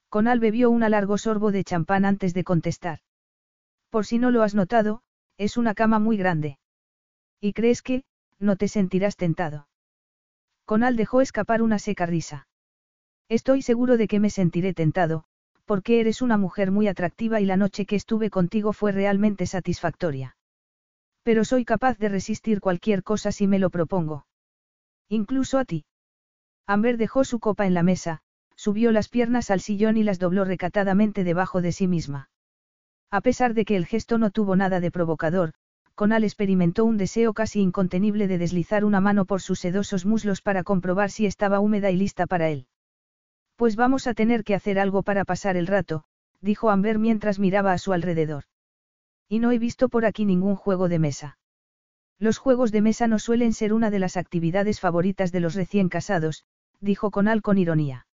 Conal 0.08 0.38
bebió 0.38 0.70
un 0.70 0.80
largo 0.80 1.18
sorbo 1.18 1.50
de 1.50 1.64
champán 1.64 2.04
antes 2.04 2.34
de 2.34 2.44
contestar. 2.44 3.00
Por 3.90 4.06
si 4.06 4.18
no 4.18 4.30
lo 4.30 4.42
has 4.42 4.54
notado, 4.54 5.02
es 5.36 5.56
una 5.56 5.74
cama 5.74 5.98
muy 5.98 6.16
grande. 6.16 6.58
¿Y 7.40 7.52
crees 7.52 7.82
que, 7.82 8.04
no 8.38 8.56
te 8.56 8.68
sentirás 8.68 9.16
tentado? 9.16 9.66
Conal 10.64 10.96
dejó 10.96 11.20
escapar 11.20 11.62
una 11.62 11.78
seca 11.78 12.06
risa. 12.06 12.46
Estoy 13.28 13.62
seguro 13.62 13.96
de 13.96 14.06
que 14.06 14.20
me 14.20 14.30
sentiré 14.30 14.72
tentado, 14.72 15.24
porque 15.64 16.00
eres 16.00 16.22
una 16.22 16.38
mujer 16.38 16.70
muy 16.70 16.88
atractiva 16.88 17.40
y 17.40 17.44
la 17.44 17.56
noche 17.56 17.86
que 17.86 17.96
estuve 17.96 18.30
contigo 18.30 18.72
fue 18.72 18.92
realmente 18.92 19.46
satisfactoria. 19.46 20.36
Pero 21.25 21.44
soy 21.44 21.65
capaz 21.65 21.99
de 21.99 22.09
resistir 22.09 22.61
cualquier 22.61 23.03
cosa 23.03 23.33
si 23.33 23.49
me 23.49 23.59
lo 23.59 23.70
propongo. 23.70 24.27
Incluso 25.09 25.59
a 25.59 25.65
ti. 25.65 25.85
Amber 26.67 26.97
dejó 26.97 27.25
su 27.25 27.41
copa 27.41 27.67
en 27.67 27.75
la 27.75 27.83
mesa, 27.83 28.20
subió 28.57 28.93
las 28.93 29.09
piernas 29.09 29.51
al 29.51 29.61
sillón 29.61 29.97
y 29.97 30.05
las 30.05 30.19
dobló 30.19 30.44
recatadamente 30.44 31.25
debajo 31.25 31.61
de 31.61 31.73
sí 31.73 31.89
misma. 31.89 32.31
A 33.11 33.20
pesar 33.20 33.55
de 33.55 33.65
que 33.65 33.77
el 33.77 33.86
gesto 33.86 34.19
no 34.19 34.31
tuvo 34.31 34.55
nada 34.55 34.81
de 34.81 34.91
provocador, 34.91 35.55
Conal 35.94 36.25
experimentó 36.25 36.85
un 36.85 36.97
deseo 36.97 37.33
casi 37.33 37.61
incontenible 37.61 38.27
de 38.27 38.39
deslizar 38.39 38.85
una 38.85 39.01
mano 39.01 39.25
por 39.25 39.41
sus 39.41 39.61
sedosos 39.61 40.05
muslos 40.05 40.43
para 40.43 40.65
comprobar 40.65 41.11
si 41.11 41.25
estaba 41.25 41.61
húmeda 41.61 41.91
y 41.91 41.97
lista 41.97 42.27
para 42.27 42.51
él. 42.51 42.67
Pues 43.57 43.77
vamos 43.77 44.07
a 44.09 44.15
tener 44.15 44.43
que 44.43 44.55
hacer 44.55 44.78
algo 44.78 45.03
para 45.03 45.25
pasar 45.25 45.57
el 45.57 45.69
rato, 45.69 46.05
dijo 46.41 46.70
Amber 46.70 46.99
mientras 46.99 47.39
miraba 47.39 47.73
a 47.73 47.78
su 47.78 47.93
alrededor. 47.93 48.44
Y 49.28 49.39
no 49.39 49.53
he 49.53 49.59
visto 49.59 49.89
por 49.89 50.05
aquí 50.05 50.25
ningún 50.25 50.57
juego 50.57 50.89
de 50.89 50.99
mesa. 50.99 51.39
Los 52.19 52.39
juegos 52.39 52.73
de 52.73 52.81
mesa 52.81 53.09
no 53.09 53.19
suelen 53.19 53.53
ser 53.53 53.73
una 53.73 53.91
de 53.91 53.99
las 53.99 54.17
actividades 54.17 54.81
favoritas 54.81 55.33
de 55.33 55.41
los 55.41 55.55
recién 55.55 55.89
casados, 55.89 56.44
dijo 56.81 57.11
Conal 57.11 57.43
con 57.43 57.59
ironía. 57.59 58.07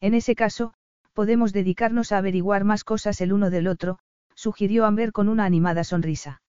En 0.00 0.14
ese 0.14 0.34
caso, 0.34 0.74
podemos 1.12 1.52
dedicarnos 1.52 2.12
a 2.12 2.18
averiguar 2.18 2.64
más 2.64 2.84
cosas 2.84 3.20
el 3.20 3.32
uno 3.32 3.50
del 3.50 3.66
otro, 3.66 3.98
sugirió 4.34 4.84
Amber 4.84 5.12
con 5.12 5.28
una 5.28 5.44
animada 5.44 5.82
sonrisa. 5.82 6.42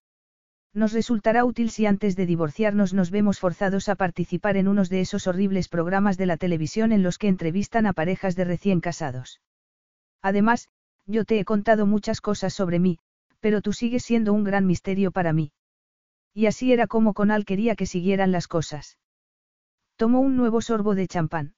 Nos 0.73 0.93
resultará 0.93 1.45
útil 1.45 1.71
si 1.71 1.85
antes 1.85 2.15
de 2.15 2.25
divorciarnos 2.25 2.93
nos 2.93 3.09
vemos 3.09 3.39
forzados 3.39 3.89
a 3.89 3.95
participar 3.95 4.57
en 4.57 4.67
unos 4.67 4.89
de 4.89 5.01
esos 5.01 5.25
horribles 5.25 5.69
programas 5.69 6.17
de 6.17 6.25
la 6.25 6.37
televisión 6.37 6.91
en 6.91 7.01
los 7.01 7.17
que 7.17 7.29
entrevistan 7.29 7.87
a 7.87 7.93
parejas 7.93 8.35
de 8.35 8.43
recién 8.43 8.81
casados. 8.81 9.41
Además, 10.21 10.67
yo 11.05 11.23
te 11.23 11.39
he 11.39 11.45
contado 11.45 11.85
muchas 11.85 12.21
cosas 12.21 12.53
sobre 12.53 12.79
mí, 12.79 12.99
pero 13.39 13.61
tú 13.61 13.73
sigues 13.73 14.03
siendo 14.03 14.33
un 14.33 14.43
gran 14.43 14.65
misterio 14.65 15.11
para 15.11 15.33
mí. 15.33 15.51
Y 16.33 16.45
así 16.45 16.71
era 16.71 16.87
como 16.87 17.13
Conal 17.13 17.45
quería 17.45 17.75
que 17.75 17.85
siguieran 17.85 18.31
las 18.31 18.47
cosas. 18.47 18.97
Tomó 19.95 20.19
un 20.19 20.35
nuevo 20.35 20.61
sorbo 20.61 20.93
de 20.93 21.07
champán. 21.07 21.55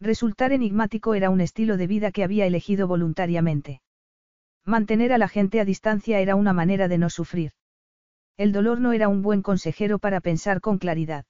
Resultar 0.00 0.52
enigmático 0.52 1.14
era 1.14 1.28
un 1.28 1.42
estilo 1.42 1.76
de 1.76 1.86
vida 1.86 2.10
que 2.10 2.24
había 2.24 2.46
elegido 2.46 2.88
voluntariamente. 2.88 3.82
Mantener 4.64 5.12
a 5.12 5.18
la 5.18 5.28
gente 5.28 5.60
a 5.60 5.64
distancia 5.64 6.20
era 6.20 6.36
una 6.36 6.52
manera 6.52 6.88
de 6.88 6.96
no 6.96 7.10
sufrir. 7.10 7.52
El 8.38 8.52
dolor 8.52 8.80
no 8.80 8.92
era 8.92 9.08
un 9.08 9.20
buen 9.20 9.42
consejero 9.42 9.98
para 9.98 10.20
pensar 10.20 10.62
con 10.62 10.78
claridad. 10.78 11.26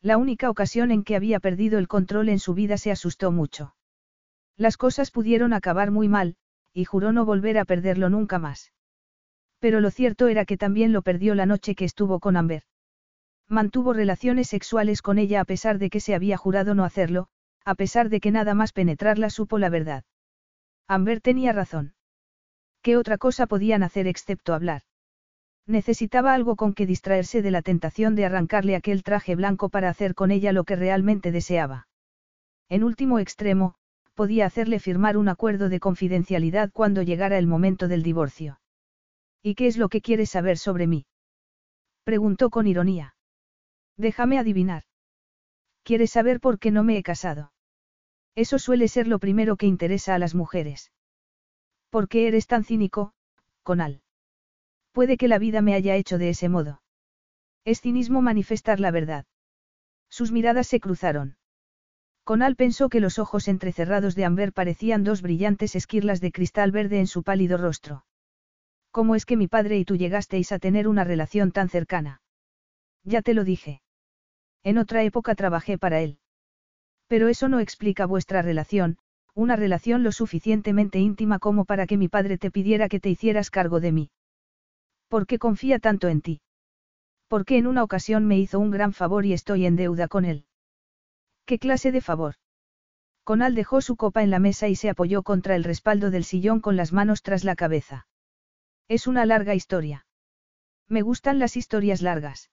La 0.00 0.16
única 0.16 0.48
ocasión 0.48 0.90
en 0.90 1.04
que 1.04 1.16
había 1.16 1.38
perdido 1.38 1.78
el 1.78 1.88
control 1.88 2.30
en 2.30 2.38
su 2.38 2.54
vida 2.54 2.78
se 2.78 2.90
asustó 2.90 3.30
mucho. 3.30 3.74
Las 4.56 4.76
cosas 4.76 5.10
pudieron 5.10 5.52
acabar 5.52 5.90
muy 5.90 6.08
mal, 6.08 6.36
y 6.72 6.84
juró 6.84 7.12
no 7.12 7.24
volver 7.24 7.58
a 7.58 7.64
perderlo 7.64 8.08
nunca 8.08 8.38
más. 8.38 8.72
Pero 9.62 9.80
lo 9.80 9.92
cierto 9.92 10.26
era 10.26 10.44
que 10.44 10.56
también 10.56 10.92
lo 10.92 11.02
perdió 11.02 11.36
la 11.36 11.46
noche 11.46 11.76
que 11.76 11.84
estuvo 11.84 12.18
con 12.18 12.36
Amber. 12.36 12.64
Mantuvo 13.48 13.92
relaciones 13.92 14.48
sexuales 14.48 15.02
con 15.02 15.18
ella 15.18 15.40
a 15.40 15.44
pesar 15.44 15.78
de 15.78 15.88
que 15.88 16.00
se 16.00 16.16
había 16.16 16.36
jurado 16.36 16.74
no 16.74 16.82
hacerlo, 16.82 17.28
a 17.64 17.76
pesar 17.76 18.08
de 18.08 18.18
que 18.18 18.32
nada 18.32 18.54
más 18.54 18.72
penetrarla 18.72 19.30
supo 19.30 19.58
la 19.58 19.68
verdad. 19.68 20.02
Amber 20.88 21.20
tenía 21.20 21.52
razón. 21.52 21.94
¿Qué 22.82 22.96
otra 22.96 23.18
cosa 23.18 23.46
podían 23.46 23.84
hacer 23.84 24.08
excepto 24.08 24.52
hablar? 24.52 24.82
Necesitaba 25.68 26.34
algo 26.34 26.56
con 26.56 26.74
que 26.74 26.84
distraerse 26.84 27.40
de 27.40 27.52
la 27.52 27.62
tentación 27.62 28.16
de 28.16 28.24
arrancarle 28.24 28.74
aquel 28.74 29.04
traje 29.04 29.36
blanco 29.36 29.68
para 29.68 29.90
hacer 29.90 30.16
con 30.16 30.32
ella 30.32 30.52
lo 30.52 30.64
que 30.64 30.74
realmente 30.74 31.30
deseaba. 31.30 31.86
En 32.68 32.82
último 32.82 33.20
extremo, 33.20 33.76
podía 34.14 34.44
hacerle 34.44 34.80
firmar 34.80 35.16
un 35.16 35.28
acuerdo 35.28 35.68
de 35.68 35.78
confidencialidad 35.78 36.72
cuando 36.72 37.02
llegara 37.02 37.38
el 37.38 37.46
momento 37.46 37.86
del 37.86 38.02
divorcio. 38.02 38.58
¿Y 39.42 39.54
qué 39.54 39.66
es 39.66 39.76
lo 39.76 39.88
que 39.88 40.00
quieres 40.00 40.30
saber 40.30 40.56
sobre 40.56 40.86
mí? 40.86 41.06
Preguntó 42.04 42.50
con 42.50 42.66
ironía. 42.66 43.16
Déjame 43.96 44.38
adivinar. 44.38 44.84
¿Quieres 45.82 46.12
saber 46.12 46.40
por 46.40 46.58
qué 46.58 46.70
no 46.70 46.84
me 46.84 46.96
he 46.96 47.02
casado? 47.02 47.52
Eso 48.34 48.58
suele 48.58 48.88
ser 48.88 49.08
lo 49.08 49.18
primero 49.18 49.56
que 49.56 49.66
interesa 49.66 50.14
a 50.14 50.18
las 50.18 50.34
mujeres. 50.34 50.92
¿Por 51.90 52.08
qué 52.08 52.28
eres 52.28 52.46
tan 52.46 52.64
cínico, 52.64 53.12
Conal? 53.62 54.02
Puede 54.92 55.16
que 55.16 55.28
la 55.28 55.38
vida 55.38 55.60
me 55.60 55.74
haya 55.74 55.96
hecho 55.96 56.18
de 56.18 56.30
ese 56.30 56.48
modo. 56.48 56.82
Es 57.64 57.80
cinismo 57.80 58.22
manifestar 58.22 58.80
la 58.80 58.90
verdad. 58.90 59.26
Sus 60.08 60.32
miradas 60.32 60.66
se 60.66 60.80
cruzaron. 60.80 61.36
Conal 62.24 62.56
pensó 62.56 62.88
que 62.88 63.00
los 63.00 63.18
ojos 63.18 63.48
entrecerrados 63.48 64.14
de 64.14 64.24
Amber 64.24 64.52
parecían 64.52 65.02
dos 65.02 65.22
brillantes 65.22 65.74
esquirlas 65.74 66.20
de 66.20 66.32
cristal 66.32 66.70
verde 66.70 67.00
en 67.00 67.06
su 67.06 67.22
pálido 67.22 67.58
rostro. 67.58 68.04
¿Cómo 68.92 69.14
es 69.14 69.24
que 69.24 69.38
mi 69.38 69.48
padre 69.48 69.78
y 69.78 69.86
tú 69.86 69.96
llegasteis 69.96 70.52
a 70.52 70.58
tener 70.58 70.86
una 70.86 71.02
relación 71.02 71.50
tan 71.50 71.70
cercana? 71.70 72.20
Ya 73.04 73.22
te 73.22 73.32
lo 73.32 73.42
dije. 73.42 73.80
En 74.62 74.76
otra 74.76 75.02
época 75.02 75.34
trabajé 75.34 75.78
para 75.78 76.00
él. 76.00 76.18
Pero 77.08 77.28
eso 77.28 77.48
no 77.48 77.58
explica 77.58 78.04
vuestra 78.04 78.42
relación, 78.42 78.98
una 79.34 79.56
relación 79.56 80.02
lo 80.02 80.12
suficientemente 80.12 80.98
íntima 80.98 81.38
como 81.38 81.64
para 81.64 81.86
que 81.86 81.96
mi 81.96 82.08
padre 82.08 82.36
te 82.36 82.50
pidiera 82.50 82.90
que 82.90 83.00
te 83.00 83.08
hicieras 83.08 83.50
cargo 83.50 83.80
de 83.80 83.92
mí. 83.92 84.10
¿Por 85.08 85.26
qué 85.26 85.38
confía 85.38 85.78
tanto 85.78 86.08
en 86.08 86.20
ti? 86.20 86.42
Porque 87.28 87.56
en 87.56 87.66
una 87.66 87.82
ocasión 87.82 88.26
me 88.26 88.38
hizo 88.38 88.58
un 88.58 88.70
gran 88.70 88.92
favor 88.92 89.24
y 89.24 89.32
estoy 89.32 89.64
en 89.64 89.74
deuda 89.74 90.06
con 90.06 90.26
él. 90.26 90.44
¿Qué 91.46 91.58
clase 91.58 91.92
de 91.92 92.02
favor? 92.02 92.34
Conal 93.24 93.54
dejó 93.54 93.80
su 93.80 93.96
copa 93.96 94.22
en 94.22 94.30
la 94.30 94.38
mesa 94.38 94.68
y 94.68 94.76
se 94.76 94.90
apoyó 94.90 95.22
contra 95.22 95.56
el 95.56 95.64
respaldo 95.64 96.10
del 96.10 96.24
sillón 96.24 96.60
con 96.60 96.76
las 96.76 96.92
manos 96.92 97.22
tras 97.22 97.42
la 97.42 97.56
cabeza. 97.56 98.06
Es 98.92 99.06
una 99.06 99.24
larga 99.24 99.54
historia. 99.54 100.04
Me 100.86 101.00
gustan 101.00 101.38
las 101.38 101.56
historias 101.56 102.02
largas. 102.02 102.50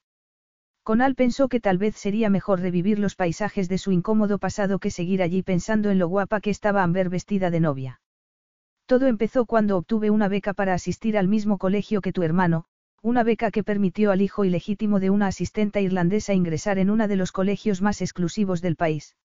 Conal 0.83 1.15
pensó 1.15 1.49
que 1.49 1.59
tal 1.59 1.77
vez 1.77 1.97
sería 1.97 2.29
mejor 2.29 2.61
revivir 2.61 2.97
los 2.97 3.17
paisajes 3.17 3.67
de 3.67 3.77
su 3.77 3.91
incómodo 3.91 4.37
pasado 4.37 4.79
que 4.79 4.89
seguir 4.89 5.21
allí 5.21 5.43
pensando 5.43 5.89
en 5.89 5.99
lo 5.99 6.07
guapa 6.07 6.39
que 6.39 6.49
estaba 6.49 6.81
Amber 6.81 7.09
vestida 7.09 7.49
de 7.49 7.59
novia. 7.59 8.01
Todo 8.85 9.07
empezó 9.07 9.45
cuando 9.45 9.75
obtuve 9.75 10.11
una 10.11 10.29
beca 10.29 10.53
para 10.53 10.73
asistir 10.73 11.17
al 11.17 11.27
mismo 11.27 11.57
colegio 11.57 11.99
que 11.99 12.13
tu 12.13 12.23
hermano, 12.23 12.63
una 13.01 13.23
beca 13.23 13.51
que 13.51 13.65
permitió 13.65 14.09
al 14.09 14.21
hijo 14.21 14.45
ilegítimo 14.45 15.01
de 15.01 15.09
una 15.09 15.27
asistenta 15.27 15.81
irlandesa 15.81 16.33
ingresar 16.33 16.79
en 16.79 16.89
uno 16.89 17.09
de 17.09 17.17
los 17.17 17.33
colegios 17.33 17.81
más 17.81 18.01
exclusivos 18.01 18.61
del 18.61 18.77
país. 18.77 19.17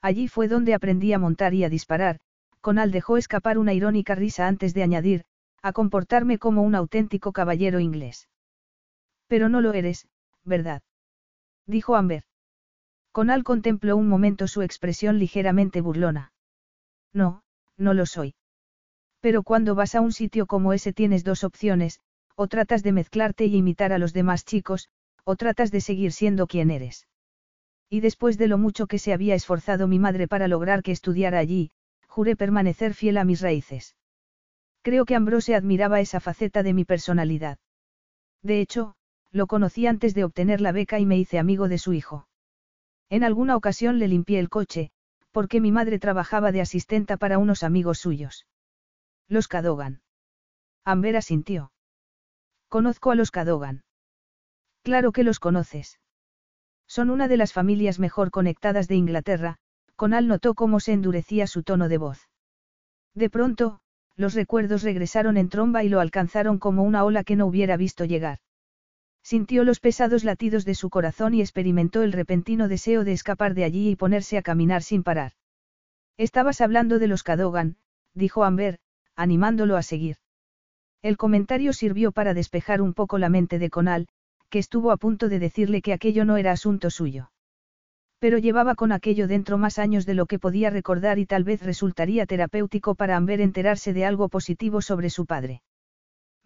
Allí 0.00 0.26
fue 0.26 0.48
donde 0.48 0.74
aprendí 0.74 1.12
a 1.12 1.20
montar 1.20 1.54
y 1.54 1.62
a 1.62 1.68
disparar, 1.68 2.18
Conal 2.60 2.90
dejó 2.90 3.16
escapar 3.16 3.58
una 3.58 3.74
irónica 3.74 4.16
risa 4.16 4.48
antes 4.48 4.74
de 4.74 4.82
añadir, 4.82 5.24
a 5.62 5.72
comportarme 5.72 6.38
como 6.38 6.62
un 6.62 6.74
auténtico 6.74 7.32
caballero 7.32 7.78
inglés. 7.78 8.28
Pero 9.28 9.48
no 9.48 9.60
lo 9.60 9.72
eres, 9.72 10.08
¿verdad? 10.44 10.82
Dijo 11.66 11.94
Amber. 11.94 12.24
Conal 13.12 13.44
contempló 13.44 13.96
un 13.96 14.08
momento 14.08 14.48
su 14.48 14.62
expresión 14.62 15.18
ligeramente 15.18 15.80
burlona. 15.80 16.32
No, 17.12 17.42
no 17.76 17.94
lo 17.94 18.06
soy. 18.06 18.34
Pero 19.20 19.44
cuando 19.44 19.74
vas 19.74 19.94
a 19.94 20.00
un 20.00 20.12
sitio 20.12 20.46
como 20.46 20.72
ese 20.72 20.92
tienes 20.92 21.22
dos 21.22 21.44
opciones, 21.44 22.00
o 22.34 22.48
tratas 22.48 22.82
de 22.82 22.92
mezclarte 22.92 23.44
y 23.44 23.56
imitar 23.56 23.92
a 23.92 23.98
los 23.98 24.12
demás 24.12 24.44
chicos, 24.44 24.88
o 25.24 25.36
tratas 25.36 25.70
de 25.70 25.80
seguir 25.80 26.12
siendo 26.12 26.46
quien 26.46 26.70
eres. 26.70 27.06
Y 27.88 28.00
después 28.00 28.38
de 28.38 28.48
lo 28.48 28.58
mucho 28.58 28.86
que 28.86 28.98
se 28.98 29.12
había 29.12 29.34
esforzado 29.34 29.86
mi 29.86 29.98
madre 29.98 30.26
para 30.26 30.48
lograr 30.48 30.82
que 30.82 30.92
estudiara 30.92 31.38
allí, 31.38 31.70
juré 32.08 32.34
permanecer 32.34 32.94
fiel 32.94 33.18
a 33.18 33.24
mis 33.24 33.40
raíces. 33.40 33.94
Creo 34.82 35.04
que 35.04 35.14
Ambrose 35.14 35.54
admiraba 35.54 36.00
esa 36.00 36.20
faceta 36.20 36.62
de 36.62 36.74
mi 36.74 36.84
personalidad. 36.84 37.58
De 38.42 38.60
hecho, 38.60 38.94
lo 39.30 39.46
conocí 39.46 39.86
antes 39.86 40.14
de 40.14 40.24
obtener 40.24 40.60
la 40.60 40.72
beca 40.72 40.98
y 40.98 41.06
me 41.06 41.16
hice 41.16 41.38
amigo 41.38 41.68
de 41.68 41.78
su 41.78 41.92
hijo. 41.92 42.26
En 43.08 43.24
alguna 43.24 43.56
ocasión 43.56 43.98
le 43.98 44.08
limpié 44.08 44.38
el 44.38 44.48
coche, 44.48 44.90
porque 45.30 45.60
mi 45.60 45.70
madre 45.70 45.98
trabajaba 45.98 46.52
de 46.52 46.60
asistenta 46.60 47.16
para 47.16 47.38
unos 47.38 47.62
amigos 47.62 47.98
suyos. 47.98 48.46
Los 49.28 49.48
Cadogan. 49.48 50.02
Amber 50.84 51.16
asintió. 51.16 51.72
Conozco 52.68 53.10
a 53.10 53.14
los 53.14 53.30
Cadogan. 53.30 53.84
Claro 54.82 55.12
que 55.12 55.22
los 55.22 55.38
conoces. 55.38 56.00
Son 56.88 57.08
una 57.08 57.28
de 57.28 57.36
las 57.36 57.52
familias 57.52 57.98
mejor 57.98 58.30
conectadas 58.30 58.88
de 58.88 58.96
Inglaterra, 58.96 59.58
Conal 59.94 60.26
notó 60.26 60.54
cómo 60.54 60.80
se 60.80 60.92
endurecía 60.92 61.46
su 61.46 61.62
tono 61.62 61.88
de 61.88 61.98
voz. 61.98 62.28
De 63.14 63.30
pronto, 63.30 63.81
los 64.16 64.34
recuerdos 64.34 64.82
regresaron 64.82 65.36
en 65.36 65.48
tromba 65.48 65.84
y 65.84 65.88
lo 65.88 66.00
alcanzaron 66.00 66.58
como 66.58 66.82
una 66.82 67.04
ola 67.04 67.24
que 67.24 67.36
no 67.36 67.46
hubiera 67.46 67.76
visto 67.76 68.04
llegar. 68.04 68.38
Sintió 69.22 69.64
los 69.64 69.80
pesados 69.80 70.24
latidos 70.24 70.64
de 70.64 70.74
su 70.74 70.90
corazón 70.90 71.34
y 71.34 71.40
experimentó 71.40 72.02
el 72.02 72.12
repentino 72.12 72.68
deseo 72.68 73.04
de 73.04 73.12
escapar 73.12 73.54
de 73.54 73.64
allí 73.64 73.90
y 73.90 73.96
ponerse 73.96 74.36
a 74.36 74.42
caminar 74.42 74.82
sin 74.82 75.02
parar. 75.02 75.32
Estabas 76.16 76.60
hablando 76.60 76.98
de 76.98 77.06
los 77.06 77.22
Cadogan, 77.22 77.76
dijo 78.14 78.44
Amber, 78.44 78.78
animándolo 79.14 79.76
a 79.76 79.82
seguir. 79.82 80.16
El 81.02 81.16
comentario 81.16 81.72
sirvió 81.72 82.12
para 82.12 82.34
despejar 82.34 82.80
un 82.80 82.94
poco 82.94 83.18
la 83.18 83.28
mente 83.28 83.58
de 83.58 83.70
Conal, 83.70 84.08
que 84.50 84.58
estuvo 84.58 84.90
a 84.90 84.96
punto 84.96 85.28
de 85.28 85.38
decirle 85.38 85.82
que 85.82 85.92
aquello 85.92 86.24
no 86.24 86.36
era 86.36 86.52
asunto 86.52 86.90
suyo. 86.90 87.30
Pero 88.22 88.38
llevaba 88.38 88.76
con 88.76 88.92
aquello 88.92 89.26
dentro 89.26 89.58
más 89.58 89.80
años 89.80 90.06
de 90.06 90.14
lo 90.14 90.26
que 90.26 90.38
podía 90.38 90.70
recordar 90.70 91.18
y 91.18 91.26
tal 91.26 91.42
vez 91.42 91.60
resultaría 91.60 92.24
terapéutico 92.24 92.94
para 92.94 93.16
Amber 93.16 93.40
enterarse 93.40 93.92
de 93.92 94.04
algo 94.04 94.28
positivo 94.28 94.80
sobre 94.80 95.10
su 95.10 95.26
padre. 95.26 95.60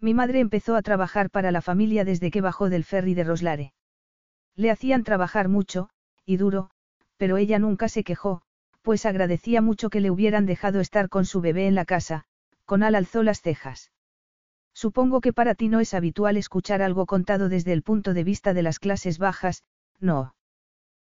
Mi 0.01 0.15
madre 0.15 0.39
empezó 0.39 0.75
a 0.75 0.81
trabajar 0.81 1.29
para 1.29 1.51
la 1.51 1.61
familia 1.61 2.03
desde 2.03 2.31
que 2.31 2.41
bajó 2.41 2.71
del 2.71 2.83
ferry 2.83 3.13
de 3.13 3.23
Roslare. 3.23 3.73
Le 4.55 4.71
hacían 4.71 5.03
trabajar 5.03 5.49
mucho, 5.49 5.89
y 6.25 6.37
duro, 6.37 6.71
pero 7.15 7.37
ella 7.37 7.59
nunca 7.59 7.89
se 7.89 8.03
quejó, 8.03 8.41
pues 8.81 9.05
agradecía 9.05 9.61
mucho 9.61 9.91
que 9.91 10.01
le 10.01 10.09
hubieran 10.09 10.47
dejado 10.47 10.79
estar 10.79 11.09
con 11.09 11.25
su 11.25 11.41
bebé 11.41 11.67
en 11.67 11.75
la 11.75 11.85
casa, 11.85 12.23
Conal 12.65 12.95
alzó 12.95 13.21
las 13.21 13.41
cejas. 13.41 13.91
Supongo 14.73 15.21
que 15.21 15.31
para 15.31 15.53
ti 15.53 15.69
no 15.69 15.79
es 15.79 15.93
habitual 15.93 16.37
escuchar 16.37 16.81
algo 16.81 17.05
contado 17.05 17.49
desde 17.49 17.73
el 17.73 17.83
punto 17.83 18.15
de 18.15 18.23
vista 18.23 18.55
de 18.55 18.63
las 18.63 18.79
clases 18.79 19.19
bajas, 19.19 19.61
no. 19.99 20.33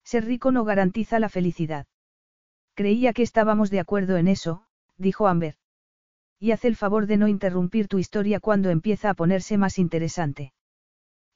Ser 0.04 0.26
rico 0.26 0.52
no 0.52 0.64
garantiza 0.64 1.20
la 1.20 1.30
felicidad. 1.30 1.86
Creía 2.76 3.14
que 3.14 3.24
estábamos 3.24 3.70
de 3.70 3.80
acuerdo 3.80 4.18
en 4.18 4.28
eso, 4.28 4.66
dijo 4.98 5.28
Amber. 5.28 5.56
Y 6.40 6.52
haz 6.52 6.66
el 6.66 6.76
favor 6.76 7.08
de 7.08 7.18
no 7.18 7.28
interrumpir 7.28 7.88
tu 7.88 8.00
historia 8.00 8.40
cuando 8.40 8.70
empieza 8.70 9.10
a 9.10 9.14
ponerse 9.14 9.58
más 9.58 9.80
interesante. 9.80 10.54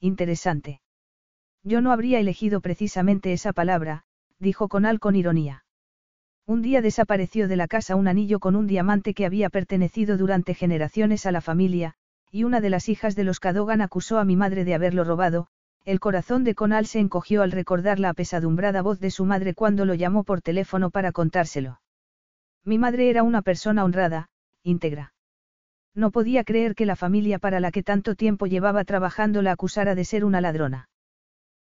Interesante. 0.00 0.80
Yo 1.62 1.80
no 1.80 1.92
habría 1.92 2.20
elegido 2.20 2.60
precisamente 2.60 3.32
esa 3.32 3.52
palabra, 3.52 4.04
dijo 4.38 4.68
Conal 4.68 5.00
con 5.00 5.16
ironía. 5.16 5.64
Un 6.46 6.62
día 6.62 6.80
desapareció 6.80 7.48
de 7.48 7.56
la 7.56 7.68
casa 7.68 7.96
un 7.96 8.08
anillo 8.08 8.40
con 8.40 8.56
un 8.56 8.66
diamante 8.66 9.12
que 9.12 9.26
había 9.26 9.50
pertenecido 9.50 10.16
durante 10.16 10.54
generaciones 10.54 11.26
a 11.26 11.32
la 11.32 11.40
familia, 11.40 11.94
y 12.30 12.44
una 12.44 12.60
de 12.60 12.70
las 12.70 12.88
hijas 12.88 13.16
de 13.16 13.24
los 13.24 13.40
Cadogan 13.40 13.80
acusó 13.80 14.18
a 14.18 14.24
mi 14.24 14.36
madre 14.36 14.64
de 14.64 14.74
haberlo 14.74 15.04
robado, 15.04 15.48
el 15.88 16.00
corazón 16.00 16.44
de 16.44 16.54
Conal 16.54 16.84
se 16.84 16.98
encogió 16.98 17.40
al 17.40 17.50
recordar 17.50 17.98
la 17.98 18.10
apesadumbrada 18.10 18.82
voz 18.82 19.00
de 19.00 19.10
su 19.10 19.24
madre 19.24 19.54
cuando 19.54 19.86
lo 19.86 19.94
llamó 19.94 20.22
por 20.22 20.42
teléfono 20.42 20.90
para 20.90 21.12
contárselo. 21.12 21.80
Mi 22.62 22.76
madre 22.76 23.08
era 23.08 23.22
una 23.22 23.40
persona 23.40 23.84
honrada, 23.84 24.28
íntegra. 24.62 25.14
No 25.94 26.10
podía 26.10 26.44
creer 26.44 26.74
que 26.74 26.84
la 26.84 26.94
familia 26.94 27.38
para 27.38 27.58
la 27.58 27.70
que 27.70 27.82
tanto 27.82 28.16
tiempo 28.16 28.46
llevaba 28.46 28.84
trabajando 28.84 29.40
la 29.40 29.52
acusara 29.52 29.94
de 29.94 30.04
ser 30.04 30.26
una 30.26 30.42
ladrona. 30.42 30.90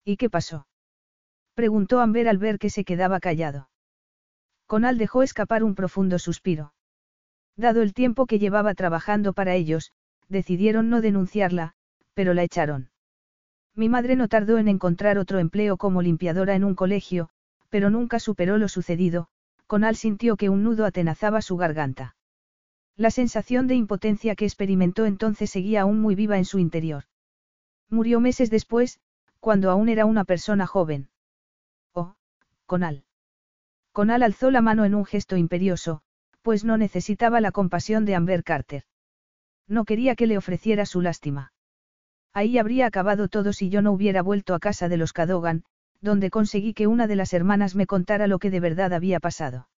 ¿Y 0.04 0.16
qué 0.18 0.30
pasó? 0.30 0.68
preguntó 1.54 1.98
Amber 1.98 2.28
al 2.28 2.38
ver 2.38 2.60
que 2.60 2.70
se 2.70 2.84
quedaba 2.84 3.18
callado. 3.18 3.70
Conal 4.68 4.98
dejó 4.98 5.24
escapar 5.24 5.64
un 5.64 5.74
profundo 5.74 6.20
suspiro. 6.20 6.74
Dado 7.56 7.82
el 7.82 7.92
tiempo 7.92 8.26
que 8.26 8.38
llevaba 8.38 8.74
trabajando 8.74 9.32
para 9.32 9.56
ellos, 9.56 9.90
decidieron 10.28 10.90
no 10.90 11.00
denunciarla, 11.00 11.74
pero 12.14 12.34
la 12.34 12.44
echaron. 12.44 12.91
Mi 13.74 13.88
madre 13.88 14.16
no 14.16 14.28
tardó 14.28 14.58
en 14.58 14.68
encontrar 14.68 15.18
otro 15.18 15.38
empleo 15.38 15.76
como 15.76 16.02
limpiadora 16.02 16.54
en 16.54 16.64
un 16.64 16.74
colegio, 16.74 17.30
pero 17.70 17.88
nunca 17.88 18.18
superó 18.18 18.58
lo 18.58 18.68
sucedido, 18.68 19.28
Conal 19.66 19.96
sintió 19.96 20.36
que 20.36 20.50
un 20.50 20.62
nudo 20.62 20.84
atenazaba 20.84 21.40
su 21.40 21.56
garganta. 21.56 22.14
La 22.96 23.10
sensación 23.10 23.66
de 23.66 23.74
impotencia 23.74 24.34
que 24.34 24.44
experimentó 24.44 25.06
entonces 25.06 25.48
seguía 25.48 25.82
aún 25.82 26.00
muy 26.00 26.14
viva 26.14 26.36
en 26.36 26.44
su 26.44 26.58
interior. 26.58 27.04
Murió 27.88 28.20
meses 28.20 28.50
después, 28.50 29.00
cuando 29.40 29.70
aún 29.70 29.88
era 29.88 30.04
una 30.04 30.24
persona 30.24 30.66
joven. 30.66 31.08
Oh, 31.94 32.14
Conal. 32.66 33.04
Conal 33.92 34.22
alzó 34.22 34.50
la 34.50 34.60
mano 34.60 34.84
en 34.84 34.94
un 34.94 35.06
gesto 35.06 35.36
imperioso, 35.36 36.02
pues 36.42 36.64
no 36.64 36.76
necesitaba 36.76 37.40
la 37.40 37.52
compasión 37.52 38.04
de 38.04 38.14
Amber 38.14 38.44
Carter. 38.44 38.84
No 39.66 39.84
quería 39.84 40.14
que 40.14 40.26
le 40.26 40.36
ofreciera 40.36 40.84
su 40.84 41.00
lástima. 41.00 41.51
Ahí 42.34 42.58
habría 42.58 42.86
acabado 42.86 43.28
todo 43.28 43.52
si 43.52 43.68
yo 43.68 43.82
no 43.82 43.92
hubiera 43.92 44.22
vuelto 44.22 44.54
a 44.54 44.58
casa 44.58 44.88
de 44.88 44.96
los 44.96 45.12
Cadogan, 45.12 45.64
donde 46.00 46.30
conseguí 46.30 46.74
que 46.74 46.86
una 46.86 47.06
de 47.06 47.16
las 47.16 47.32
hermanas 47.32 47.74
me 47.74 47.86
contara 47.86 48.26
lo 48.26 48.38
que 48.38 48.50
de 48.50 48.60
verdad 48.60 48.92
había 48.92 49.20
pasado. 49.20 49.68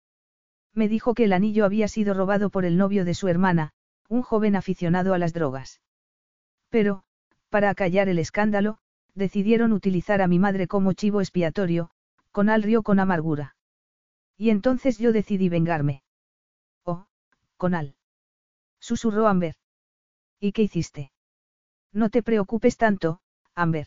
Me 0.72 0.88
dijo 0.88 1.14
que 1.14 1.24
el 1.24 1.32
anillo 1.32 1.64
había 1.64 1.88
sido 1.88 2.14
robado 2.14 2.50
por 2.50 2.64
el 2.64 2.76
novio 2.76 3.04
de 3.04 3.14
su 3.14 3.28
hermana, 3.28 3.72
un 4.08 4.22
joven 4.22 4.56
aficionado 4.56 5.14
a 5.14 5.18
las 5.18 5.32
drogas. 5.32 5.80
Pero, 6.70 7.04
para 7.48 7.70
acallar 7.70 8.08
el 8.08 8.18
escándalo, 8.18 8.78
decidieron 9.14 9.72
utilizar 9.72 10.22
a 10.22 10.26
mi 10.26 10.38
madre 10.38 10.66
como 10.66 10.92
chivo 10.92 11.20
expiatorio, 11.20 11.90
con 12.32 12.48
al 12.48 12.62
río 12.62 12.82
con 12.82 12.98
amargura. 12.98 13.56
Y 14.36 14.50
entonces 14.50 14.98
yo 14.98 15.12
decidí 15.12 15.48
vengarme. 15.48 16.02
Oh, 16.84 17.06
con 17.56 17.74
al. 17.74 17.94
Susurró 18.80 19.28
Amber. 19.28 19.54
¿Y 20.40 20.52
qué 20.52 20.62
hiciste? 20.62 21.12
No 21.94 22.10
te 22.10 22.22
preocupes 22.24 22.76
tanto, 22.76 23.20
Amber. 23.54 23.86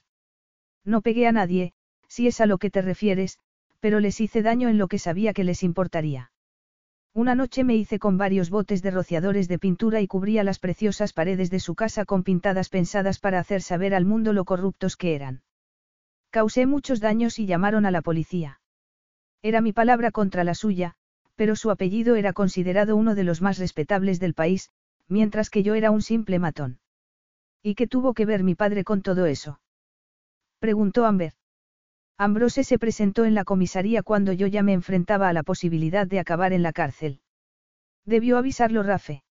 No 0.85 1.01
pegué 1.01 1.27
a 1.27 1.33
nadie, 1.33 1.73
si 2.07 2.27
es 2.27 2.39
a 2.39 2.45
lo 2.45 2.57
que 2.57 2.69
te 2.69 2.81
refieres, 2.81 3.37
pero 3.81 3.99
les 3.99 4.21
hice 4.21 4.41
daño 4.41 4.69
en 4.69 4.77
lo 4.77 4.87
que 4.87 4.97
sabía 4.97 5.33
que 5.33 5.43
les 5.43 5.61
importaría. 5.61 6.31
Una 7.13 7.35
noche 7.35 7.65
me 7.65 7.75
hice 7.75 7.99
con 7.99 8.17
varios 8.17 8.49
botes 8.49 8.81
de 8.81 8.91
rociadores 8.91 9.49
de 9.49 9.59
pintura 9.59 9.99
y 9.99 10.07
cubría 10.07 10.45
las 10.45 10.59
preciosas 10.59 11.11
paredes 11.11 11.49
de 11.49 11.59
su 11.59 11.75
casa 11.75 12.05
con 12.05 12.23
pintadas 12.23 12.69
pensadas 12.69 13.19
para 13.19 13.39
hacer 13.39 13.61
saber 13.61 13.93
al 13.93 14.05
mundo 14.05 14.31
lo 14.31 14.45
corruptos 14.45 14.95
que 14.95 15.13
eran. 15.13 15.41
Causé 16.29 16.65
muchos 16.65 17.01
daños 17.01 17.39
y 17.39 17.45
llamaron 17.45 17.85
a 17.85 17.91
la 17.91 18.01
policía. 18.01 18.61
Era 19.41 19.59
mi 19.59 19.73
palabra 19.73 20.11
contra 20.11 20.45
la 20.45 20.55
suya, 20.55 20.95
pero 21.35 21.55
su 21.55 21.71
apellido 21.71 22.15
era 22.15 22.31
considerado 22.31 22.95
uno 22.95 23.15
de 23.15 23.23
los 23.23 23.41
más 23.41 23.57
respetables 23.57 24.19
del 24.21 24.33
país, 24.33 24.69
mientras 25.09 25.49
que 25.49 25.63
yo 25.63 25.75
era 25.75 25.91
un 25.91 26.01
simple 26.01 26.39
matón. 26.39 26.79
¿Y 27.67 27.75
qué 27.75 27.85
tuvo 27.85 28.13
que 28.13 28.25
ver 28.25 28.43
mi 28.43 28.55
padre 28.55 28.85
con 28.85 29.01
todo 29.01 29.25
eso? 29.25 29.59
Preguntó 30.59 31.05
Amber. 31.05 31.33
Ambrose 32.17 32.63
se 32.63 32.79
presentó 32.79 33.25
en 33.25 33.33
la 33.33 33.43
comisaría 33.43 34.03
cuando 34.03 34.31
yo 34.31 34.47
ya 34.47 34.63
me 34.63 34.71
enfrentaba 34.71 35.27
a 35.27 35.33
la 35.33 35.43
posibilidad 35.43 36.07
de 36.07 36.19
acabar 36.19 36.53
en 36.53 36.63
la 36.63 36.71
cárcel. 36.71 37.19
Debió 38.05 38.37
avisarlo 38.37 38.83
Rafe. 38.83 39.25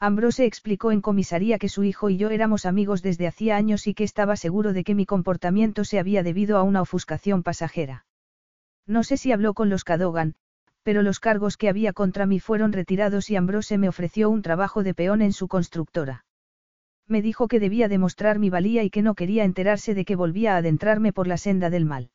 Ambrose 0.00 0.44
explicó 0.44 0.90
en 0.90 1.00
comisaría 1.00 1.60
que 1.60 1.68
su 1.68 1.84
hijo 1.84 2.10
y 2.10 2.16
yo 2.16 2.30
éramos 2.30 2.66
amigos 2.66 3.00
desde 3.00 3.28
hacía 3.28 3.54
años 3.54 3.86
y 3.86 3.94
que 3.94 4.02
estaba 4.02 4.34
seguro 4.34 4.72
de 4.72 4.82
que 4.82 4.96
mi 4.96 5.06
comportamiento 5.06 5.84
se 5.84 6.00
había 6.00 6.24
debido 6.24 6.56
a 6.58 6.64
una 6.64 6.82
ofuscación 6.82 7.44
pasajera. 7.44 8.06
No 8.88 9.04
sé 9.04 9.16
si 9.16 9.30
habló 9.30 9.54
con 9.54 9.68
los 9.68 9.84
Cadogan, 9.84 10.34
pero 10.82 11.02
los 11.02 11.20
cargos 11.20 11.56
que 11.56 11.68
había 11.68 11.92
contra 11.92 12.26
mí 12.26 12.40
fueron 12.40 12.72
retirados 12.72 13.30
y 13.30 13.36
Ambrose 13.36 13.78
me 13.78 13.88
ofreció 13.88 14.30
un 14.30 14.42
trabajo 14.42 14.82
de 14.82 14.94
peón 14.94 15.22
en 15.22 15.32
su 15.32 15.46
constructora. 15.46 16.24
Me 17.12 17.20
dijo 17.20 17.46
que 17.46 17.60
debía 17.60 17.88
demostrar 17.88 18.38
mi 18.38 18.48
valía 18.48 18.84
y 18.84 18.88
que 18.88 19.02
no 19.02 19.14
quería 19.14 19.44
enterarse 19.44 19.92
de 19.92 20.06
que 20.06 20.16
volvía 20.16 20.54
a 20.54 20.56
adentrarme 20.56 21.12
por 21.12 21.26
la 21.26 21.36
senda 21.36 21.68
del 21.68 21.84
mal. 21.84 22.08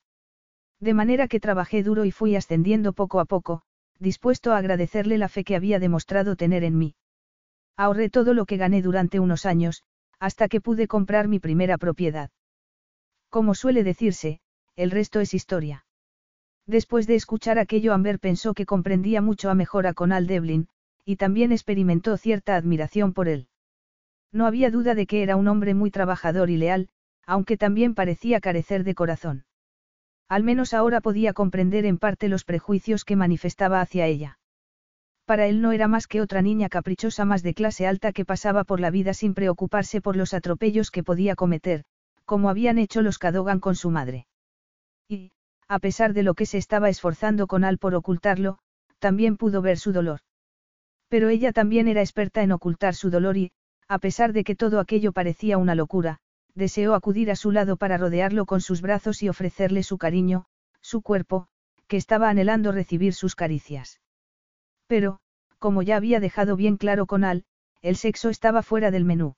De 0.80 0.96
manera 0.96 1.28
que 1.28 1.40
trabajé 1.40 1.84
duro 1.84 2.04
y 2.04 2.10
fui 2.10 2.36
ascendiendo 2.36 2.94
poco 2.94 3.20
a 3.20 3.26
poco, 3.26 3.62
dispuesto 4.00 4.54
a 4.54 4.58
agradecerle 4.58 5.20
la 5.20 5.30
fe 5.30 5.44
que 5.44 5.56
había 5.56 5.78
demostrado 5.78 6.36
tener 6.36 6.64
en 6.64 6.80
mí. 6.80 6.96
Ahorré 7.76 8.10
todo 8.10 8.34
lo 8.34 8.48
que 8.48 8.58
gané 8.58 8.82
durante 8.82 9.20
unos 9.20 9.46
años, 9.46 9.84
hasta 10.18 10.48
que 10.48 10.62
pude 10.62 10.88
comprar 10.88 11.28
mi 11.28 11.38
primera 11.38 11.78
propiedad. 11.78 12.32
Como 13.30 13.54
suele 13.54 13.84
decirse, 13.84 14.40
el 14.76 14.90
resto 14.90 15.20
es 15.20 15.36
historia. 15.36 15.86
Después 16.66 17.06
de 17.06 17.14
escuchar 17.14 17.60
aquello 17.60 17.94
Amber 17.94 18.18
pensó 18.20 18.56
que 18.56 18.66
comprendía 18.66 19.22
mucho 19.22 19.52
a 19.52 19.54
mejor 19.54 19.86
a 19.86 19.94
Conal 19.94 20.26
Devlin, 20.26 20.70
y 21.06 21.18
también 21.18 21.52
experimentó 21.52 22.18
cierta 22.18 22.56
admiración 22.56 23.14
por 23.14 23.28
él. 23.28 23.48
No 24.32 24.46
había 24.46 24.72
duda 24.72 24.96
de 24.96 25.08
que 25.08 25.24
era 25.24 25.36
un 25.36 25.48
hombre 25.48 25.74
muy 25.74 25.92
trabajador 25.92 26.50
y 26.50 26.58
leal, 26.58 26.90
aunque 27.26 27.58
también 27.58 27.96
parecía 27.96 28.40
carecer 28.40 28.84
de 28.84 28.96
corazón. 28.96 29.46
Al 30.30 30.44
menos 30.44 30.74
ahora 30.74 31.02
podía 31.02 31.34
comprender 31.34 31.86
en 31.86 31.98
parte 31.98 32.28
los 32.28 32.44
prejuicios 32.44 33.06
que 33.06 33.16
manifestaba 33.16 33.82
hacia 33.82 34.06
ella. 34.06 34.40
Para 35.26 35.48
él 35.48 35.62
no 35.62 35.74
era 35.74 35.88
más 35.88 36.08
que 36.08 36.22
otra 36.22 36.42
niña 36.42 36.70
caprichosa 36.70 37.26
más 37.26 37.44
de 37.44 37.54
clase 37.54 37.86
alta 37.86 38.14
que 38.14 38.26
pasaba 38.26 38.64
por 38.64 38.80
la 38.80 38.92
vida 38.92 39.14
sin 39.14 39.34
preocuparse 39.34 40.02
por 40.02 40.16
los 40.16 40.34
atropellos 40.34 40.90
que 40.90 41.04
podía 41.04 41.36
cometer, 41.36 41.84
como 42.24 42.50
habían 42.50 42.78
hecho 42.78 43.02
los 43.02 43.18
Cadogan 43.18 43.60
con 43.60 43.76
su 43.76 43.90
madre. 43.90 44.28
Y, 45.10 45.32
a 45.68 45.80
pesar 45.80 46.14
de 46.14 46.24
lo 46.24 46.34
que 46.34 46.46
se 46.46 46.58
estaba 46.58 46.90
esforzando 46.90 47.48
con 47.48 47.64
Al 47.64 47.78
por 47.78 47.94
ocultarlo, 47.96 48.60
también 49.00 49.38
pudo 49.38 49.62
ver 49.62 49.78
su 49.78 49.92
dolor. 49.92 50.20
Pero 51.10 51.30
ella 51.30 51.52
también 51.52 51.88
era 51.88 52.02
experta 52.02 52.42
en 52.42 52.52
ocultar 52.52 52.96
su 52.96 53.10
dolor 53.10 53.38
y, 53.38 53.52
a 53.88 54.00
pesar 54.00 54.34
de 54.34 54.44
que 54.44 54.56
todo 54.56 54.80
aquello 54.80 55.12
parecía 55.12 55.58
una 55.58 55.76
locura, 55.76 56.20
deseó 56.56 56.96
acudir 56.96 57.32
a 57.32 57.36
su 57.36 57.52
lado 57.52 57.78
para 57.78 57.98
rodearlo 57.98 58.46
con 58.46 58.62
sus 58.62 58.82
brazos 58.82 59.22
y 59.24 59.30
ofrecerle 59.30 59.84
su 59.84 59.98
cariño, 59.98 60.46
su 60.82 61.02
cuerpo, 61.02 61.48
que 61.88 61.98
estaba 61.98 62.30
anhelando 62.30 62.72
recibir 62.72 63.14
sus 63.14 63.36
caricias. 63.36 64.02
Pero, 64.88 65.20
como 65.60 65.82
ya 65.82 65.96
había 65.96 66.20
dejado 66.20 66.56
bien 66.56 66.78
claro 66.78 67.06
con 67.06 67.24
Al, 67.24 67.46
el 67.82 67.96
sexo 67.96 68.30
estaba 68.30 68.64
fuera 68.64 68.92
del 68.92 69.06
menú. 69.06 69.36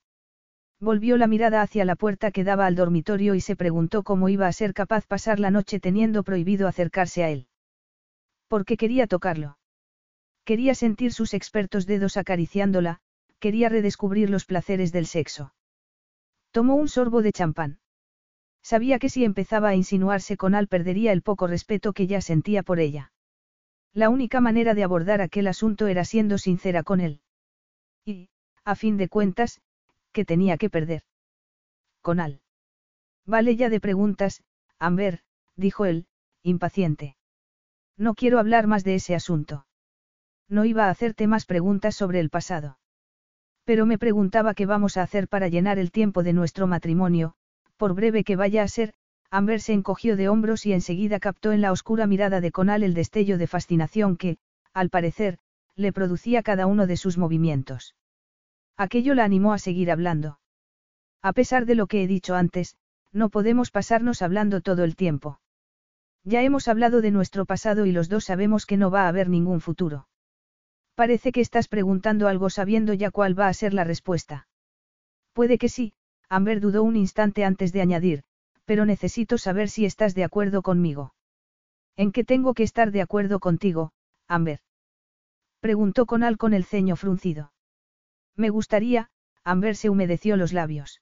Volvió 0.79 1.17
la 1.17 1.27
mirada 1.27 1.61
hacia 1.61 1.83
la 1.83 1.95
puerta 1.95 2.31
que 2.31 2.45
daba 2.45 2.65
al 2.65 2.75
dormitorio 2.75 3.35
y 3.35 3.41
se 3.41 3.55
preguntó 3.55 4.03
cómo 4.03 4.29
iba 4.29 4.47
a 4.47 4.53
ser 4.53 4.73
capaz 4.73 5.05
pasar 5.05 5.39
la 5.39 5.51
noche 5.51 5.79
teniendo 5.79 6.23
prohibido 6.23 6.67
acercarse 6.67 7.23
a 7.23 7.29
él. 7.29 7.47
Porque 8.47 8.77
quería 8.77 9.05
tocarlo. 9.05 9.57
Quería 10.45 10.73
sentir 10.73 11.11
sus 11.11 11.33
expertos 11.33 11.85
dedos 11.85 12.15
acariciándola, 12.15 13.01
quería 13.39 13.69
redescubrir 13.69 14.29
los 14.29 14.45
placeres 14.45 14.91
del 14.91 15.05
sexo. 15.05 15.53
Tomó 16.51 16.75
un 16.75 16.87
sorbo 16.87 17.21
de 17.21 17.31
champán. 17.31 17.79
Sabía 18.61 18.99
que 18.99 19.09
si 19.09 19.23
empezaba 19.23 19.69
a 19.69 19.75
insinuarse 19.75 20.37
con 20.37 20.55
Al 20.55 20.67
perdería 20.67 21.11
el 21.11 21.21
poco 21.21 21.47
respeto 21.47 21.93
que 21.93 22.07
ya 22.07 22.21
sentía 22.21 22.63
por 22.63 22.79
ella. 22.79 23.11
La 23.93 24.09
única 24.09 24.41
manera 24.41 24.73
de 24.73 24.83
abordar 24.83 25.21
aquel 25.21 25.47
asunto 25.47 25.87
era 25.87 26.05
siendo 26.05 26.37
sincera 26.37 26.83
con 26.83 26.99
él. 26.99 27.21
Y, 28.05 28.29
a 28.63 28.75
fin 28.75 28.97
de 28.97 29.09
cuentas, 29.09 29.61
¿qué 30.11 30.25
tenía 30.25 30.57
que 30.57 30.69
perder? 30.69 31.03
Con 32.01 32.19
Al. 32.19 32.41
Vale 33.25 33.55
ya 33.55 33.69
de 33.69 33.79
preguntas, 33.79 34.43
Amber, 34.79 35.21
dijo 35.55 35.85
él, 35.85 36.07
impaciente. 36.43 37.15
No 37.97 38.15
quiero 38.15 38.39
hablar 38.39 38.67
más 38.67 38.83
de 38.83 38.95
ese 38.95 39.15
asunto. 39.15 39.65
No 40.47 40.65
iba 40.65 40.85
a 40.85 40.89
hacerte 40.89 41.27
más 41.27 41.45
preguntas 41.45 41.95
sobre 41.95 42.19
el 42.19 42.29
pasado. 42.29 42.78
Pero 43.69 43.85
me 43.85 43.99
preguntaba 43.99 44.55
qué 44.55 44.65
vamos 44.65 44.97
a 44.97 45.03
hacer 45.03 45.27
para 45.27 45.47
llenar 45.47 45.77
el 45.77 45.91
tiempo 45.91 46.23
de 46.23 46.33
nuestro 46.33 46.65
matrimonio, 46.65 47.35
por 47.77 47.93
breve 47.93 48.23
que 48.23 48.35
vaya 48.35 48.63
a 48.63 48.67
ser, 48.67 48.95
Amber 49.29 49.61
se 49.61 49.73
encogió 49.73 50.17
de 50.17 50.27
hombros 50.27 50.65
y 50.65 50.73
enseguida 50.73 51.19
captó 51.19 51.51
en 51.51 51.61
la 51.61 51.71
oscura 51.71 52.07
mirada 52.07 52.41
de 52.41 52.51
Conal 52.51 52.81
el 52.81 52.95
destello 52.95 53.37
de 53.37 53.45
fascinación 53.45 54.17
que, 54.17 54.39
al 54.73 54.89
parecer, 54.89 55.37
le 55.75 55.93
producía 55.93 56.41
cada 56.41 56.65
uno 56.65 56.87
de 56.87 56.97
sus 56.97 57.19
movimientos. 57.19 57.93
Aquello 58.75 59.13
la 59.13 59.23
animó 59.23 59.53
a 59.53 59.59
seguir 59.59 59.91
hablando. 59.91 60.39
A 61.21 61.31
pesar 61.33 61.67
de 61.67 61.75
lo 61.75 61.85
que 61.85 62.01
he 62.01 62.07
dicho 62.07 62.33
antes, 62.33 62.75
no 63.13 63.29
podemos 63.29 63.69
pasarnos 63.69 64.23
hablando 64.23 64.61
todo 64.61 64.83
el 64.83 64.95
tiempo. 64.95 65.41
Ya 66.23 66.41
hemos 66.41 66.67
hablado 66.67 67.01
de 67.01 67.11
nuestro 67.11 67.45
pasado 67.45 67.85
y 67.85 67.91
los 67.91 68.09
dos 68.09 68.25
sabemos 68.25 68.65
que 68.65 68.77
no 68.77 68.89
va 68.89 69.03
a 69.03 69.09
haber 69.09 69.29
ningún 69.29 69.61
futuro. 69.61 70.07
Parece 70.99 71.31
que 71.31 71.39
estás 71.39 71.69
preguntando 71.69 72.27
algo 72.27 72.49
sabiendo 72.49 72.93
ya 72.93 73.09
cuál 73.09 73.39
va 73.39 73.47
a 73.47 73.53
ser 73.53 73.73
la 73.73 73.85
respuesta. 73.85 74.49
Puede 75.31 75.57
que 75.57 75.69
sí, 75.69 75.93
Amber 76.27 76.59
dudó 76.59 76.83
un 76.83 76.97
instante 76.97 77.45
antes 77.45 77.71
de 77.71 77.79
añadir, 77.79 78.23
pero 78.65 78.85
necesito 78.85 79.37
saber 79.37 79.69
si 79.69 79.85
estás 79.85 80.13
de 80.13 80.25
acuerdo 80.25 80.61
conmigo. 80.61 81.13
¿En 81.95 82.11
qué 82.11 82.25
tengo 82.25 82.53
que 82.53 82.63
estar 82.63 82.91
de 82.91 83.01
acuerdo 83.01 83.39
contigo, 83.39 83.93
Amber? 84.27 84.59
Preguntó 85.61 86.05
Conal 86.05 86.37
con 86.37 86.53
el 86.53 86.65
ceño 86.65 86.97
fruncido. 86.97 87.53
Me 88.35 88.49
gustaría, 88.49 89.09
Amber 89.45 89.77
se 89.77 89.89
humedeció 89.89 90.35
los 90.35 90.51
labios. 90.51 91.01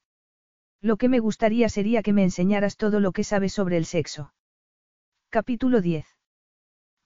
Lo 0.80 0.98
que 0.98 1.09
me 1.09 1.17
gustaría 1.17 1.69
sería 1.69 2.03
que 2.03 2.14
me 2.14 2.22
enseñaras 2.22 2.77
todo 2.77 3.00
lo 3.00 3.14
que 3.14 3.24
sabes 3.24 3.51
sobre 3.51 3.77
el 3.77 3.85
sexo. 3.85 4.32
Capítulo 5.32 5.82
10. 5.82 6.06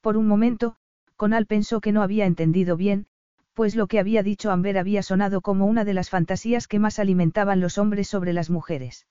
Por 0.01 0.17
un 0.17 0.27
momento, 0.27 0.75
Conal 1.21 1.45
pensó 1.45 1.81
que 1.81 1.91
no 1.91 2.01
había 2.01 2.25
entendido 2.25 2.75
bien, 2.77 3.05
pues 3.53 3.75
lo 3.75 3.85
que 3.85 3.99
había 3.99 4.23
dicho 4.23 4.49
Amber 4.49 4.79
había 4.79 5.03
sonado 5.03 5.41
como 5.41 5.67
una 5.67 5.85
de 5.85 5.93
las 5.93 6.09
fantasías 6.09 6.67
que 6.67 6.79
más 6.79 6.97
alimentaban 6.97 7.59
los 7.59 7.77
hombres 7.77 8.07
sobre 8.07 8.33
las 8.33 8.49
mujeres. 8.49 9.05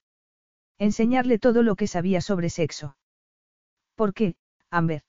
Enseñarle 0.76 1.38
todo 1.38 1.62
lo 1.62 1.76
que 1.76 1.86
sabía 1.86 2.20
sobre 2.20 2.50
sexo. 2.50 2.96
¿Por 3.94 4.12
qué, 4.12 4.34
Amber? 4.70 5.02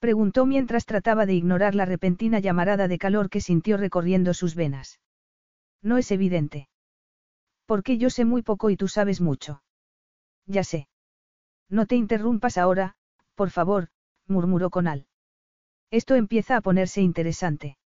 Preguntó 0.00 0.44
mientras 0.44 0.86
trataba 0.86 1.24
de 1.24 1.34
ignorar 1.34 1.76
la 1.76 1.84
repentina 1.84 2.40
llamarada 2.40 2.88
de 2.88 2.98
calor 2.98 3.30
que 3.30 3.40
sintió 3.40 3.76
recorriendo 3.76 4.34
sus 4.34 4.56
venas. 4.56 4.98
No 5.82 5.98
es 5.98 6.10
evidente. 6.10 6.68
Porque 7.64 7.96
yo 7.96 8.10
sé 8.10 8.24
muy 8.24 8.42
poco 8.42 8.70
y 8.70 8.76
tú 8.76 8.88
sabes 8.88 9.20
mucho. 9.20 9.62
Ya 10.46 10.64
sé. 10.64 10.88
No 11.68 11.86
te 11.86 11.94
interrumpas 11.94 12.58
ahora, 12.58 12.96
por 13.36 13.50
favor, 13.50 13.90
murmuró 14.26 14.70
Conal. 14.70 15.07
Esto 15.90 16.14
empieza 16.14 16.56
a 16.56 16.60
ponerse 16.60 17.00
interesante. 17.00 17.76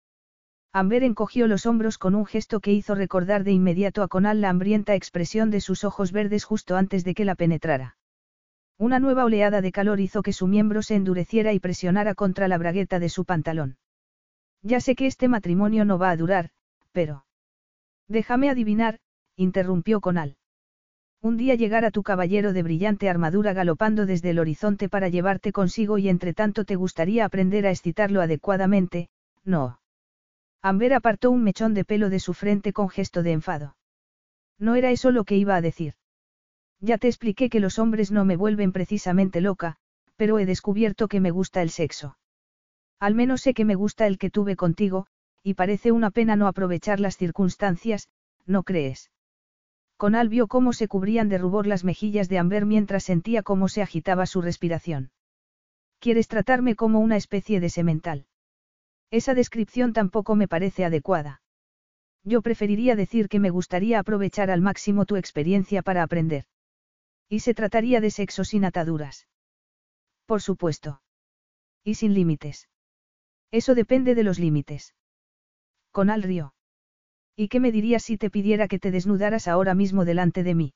Amber 0.72 1.04
encogió 1.04 1.46
los 1.46 1.66
hombros 1.66 1.98
con 1.98 2.14
un 2.14 2.24
gesto 2.24 2.60
que 2.60 2.72
hizo 2.72 2.94
recordar 2.94 3.44
de 3.44 3.52
inmediato 3.52 4.02
a 4.02 4.08
Conal 4.08 4.40
la 4.40 4.48
hambrienta 4.48 4.94
expresión 4.94 5.50
de 5.50 5.60
sus 5.60 5.84
ojos 5.84 6.12
verdes 6.12 6.44
justo 6.44 6.76
antes 6.76 7.04
de 7.04 7.14
que 7.14 7.24
la 7.24 7.34
penetrara. 7.34 7.98
Una 8.78 8.98
nueva 8.98 9.24
oleada 9.24 9.60
de 9.60 9.70
calor 9.70 10.00
hizo 10.00 10.22
que 10.22 10.32
su 10.32 10.46
miembro 10.46 10.82
se 10.82 10.94
endureciera 10.94 11.52
y 11.52 11.60
presionara 11.60 12.14
contra 12.14 12.48
la 12.48 12.58
bragueta 12.58 12.98
de 12.98 13.10
su 13.10 13.24
pantalón. 13.24 13.76
Ya 14.62 14.80
sé 14.80 14.94
que 14.94 15.06
este 15.06 15.28
matrimonio 15.28 15.84
no 15.84 15.98
va 15.98 16.10
a 16.10 16.16
durar, 16.16 16.50
pero... 16.90 17.26
Déjame 18.08 18.48
adivinar, 18.48 18.98
interrumpió 19.36 20.00
Conal. 20.00 20.36
Un 21.22 21.36
día 21.36 21.54
llegará 21.54 21.92
tu 21.92 22.02
caballero 22.02 22.52
de 22.52 22.64
brillante 22.64 23.08
armadura 23.08 23.52
galopando 23.52 24.06
desde 24.06 24.30
el 24.30 24.40
horizonte 24.40 24.88
para 24.88 25.08
llevarte 25.08 25.52
consigo 25.52 25.96
y 25.98 26.08
entre 26.08 26.34
tanto 26.34 26.64
te 26.64 26.74
gustaría 26.74 27.24
aprender 27.24 27.64
a 27.64 27.70
excitarlo 27.70 28.20
adecuadamente, 28.20 29.08
no. 29.44 29.78
Amber 30.62 30.94
apartó 30.94 31.30
un 31.30 31.44
mechón 31.44 31.74
de 31.74 31.84
pelo 31.84 32.10
de 32.10 32.18
su 32.18 32.34
frente 32.34 32.72
con 32.72 32.88
gesto 32.88 33.22
de 33.22 33.32
enfado. 33.32 33.76
No 34.58 34.74
era 34.74 34.90
eso 34.90 35.12
lo 35.12 35.22
que 35.22 35.36
iba 35.36 35.54
a 35.54 35.60
decir. 35.60 35.94
Ya 36.80 36.98
te 36.98 37.06
expliqué 37.06 37.48
que 37.48 37.60
los 37.60 37.78
hombres 37.78 38.10
no 38.10 38.24
me 38.24 38.36
vuelven 38.36 38.72
precisamente 38.72 39.40
loca, 39.40 39.76
pero 40.16 40.40
he 40.40 40.46
descubierto 40.46 41.06
que 41.06 41.20
me 41.20 41.30
gusta 41.30 41.62
el 41.62 41.70
sexo. 41.70 42.18
Al 42.98 43.14
menos 43.14 43.42
sé 43.42 43.54
que 43.54 43.64
me 43.64 43.76
gusta 43.76 44.08
el 44.08 44.18
que 44.18 44.30
tuve 44.30 44.56
contigo, 44.56 45.06
y 45.44 45.54
parece 45.54 45.92
una 45.92 46.10
pena 46.10 46.34
no 46.34 46.48
aprovechar 46.48 46.98
las 46.98 47.16
circunstancias, 47.16 48.08
¿no 48.44 48.64
crees? 48.64 49.10
Conal 50.02 50.28
vio 50.28 50.48
cómo 50.48 50.72
se 50.72 50.88
cubrían 50.88 51.28
de 51.28 51.38
rubor 51.38 51.68
las 51.68 51.84
mejillas 51.84 52.28
de 52.28 52.40
Amber 52.40 52.66
mientras 52.66 53.04
sentía 53.04 53.44
cómo 53.44 53.68
se 53.68 53.82
agitaba 53.82 54.26
su 54.26 54.42
respiración. 54.42 55.12
¿Quieres 56.00 56.26
tratarme 56.26 56.74
como 56.74 56.98
una 56.98 57.16
especie 57.16 57.60
de 57.60 57.70
semental? 57.70 58.26
Esa 59.12 59.32
descripción 59.32 59.92
tampoco 59.92 60.34
me 60.34 60.48
parece 60.48 60.84
adecuada. 60.84 61.40
Yo 62.24 62.42
preferiría 62.42 62.96
decir 62.96 63.28
que 63.28 63.38
me 63.38 63.50
gustaría 63.50 64.00
aprovechar 64.00 64.50
al 64.50 64.60
máximo 64.60 65.06
tu 65.06 65.14
experiencia 65.14 65.82
para 65.82 66.02
aprender. 66.02 66.46
Y 67.28 67.38
se 67.38 67.54
trataría 67.54 68.00
de 68.00 68.10
sexo 68.10 68.42
sin 68.42 68.64
ataduras. 68.64 69.28
Por 70.26 70.42
supuesto. 70.42 71.00
Y 71.84 71.94
sin 71.94 72.12
límites. 72.12 72.68
Eso 73.52 73.76
depende 73.76 74.16
de 74.16 74.24
los 74.24 74.40
límites. 74.40 74.96
Conal 75.92 76.24
río. 76.24 76.54
¿Y 77.36 77.48
qué 77.48 77.60
me 77.60 77.72
dirías 77.72 78.02
si 78.02 78.18
te 78.18 78.30
pidiera 78.30 78.68
que 78.68 78.78
te 78.78 78.90
desnudaras 78.90 79.48
ahora 79.48 79.74
mismo 79.74 80.04
delante 80.04 80.42
de 80.42 80.54
mí? 80.54 80.74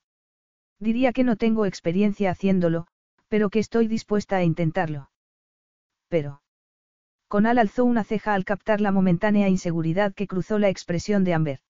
Diría 0.78 1.12
que 1.12 1.24
no 1.24 1.36
tengo 1.36 1.66
experiencia 1.66 2.30
haciéndolo, 2.30 2.86
pero 3.28 3.50
que 3.50 3.58
estoy 3.58 3.88
dispuesta 3.88 4.36
a 4.36 4.42
intentarlo. 4.42 5.10
Pero. 6.08 6.42
Conal 7.28 7.58
alzó 7.58 7.84
una 7.84 8.04
ceja 8.04 8.34
al 8.34 8.44
captar 8.44 8.80
la 8.80 8.92
momentánea 8.92 9.48
inseguridad 9.48 10.14
que 10.14 10.26
cruzó 10.26 10.58
la 10.58 10.68
expresión 10.68 11.24
de 11.24 11.34
Amber. 11.34 11.60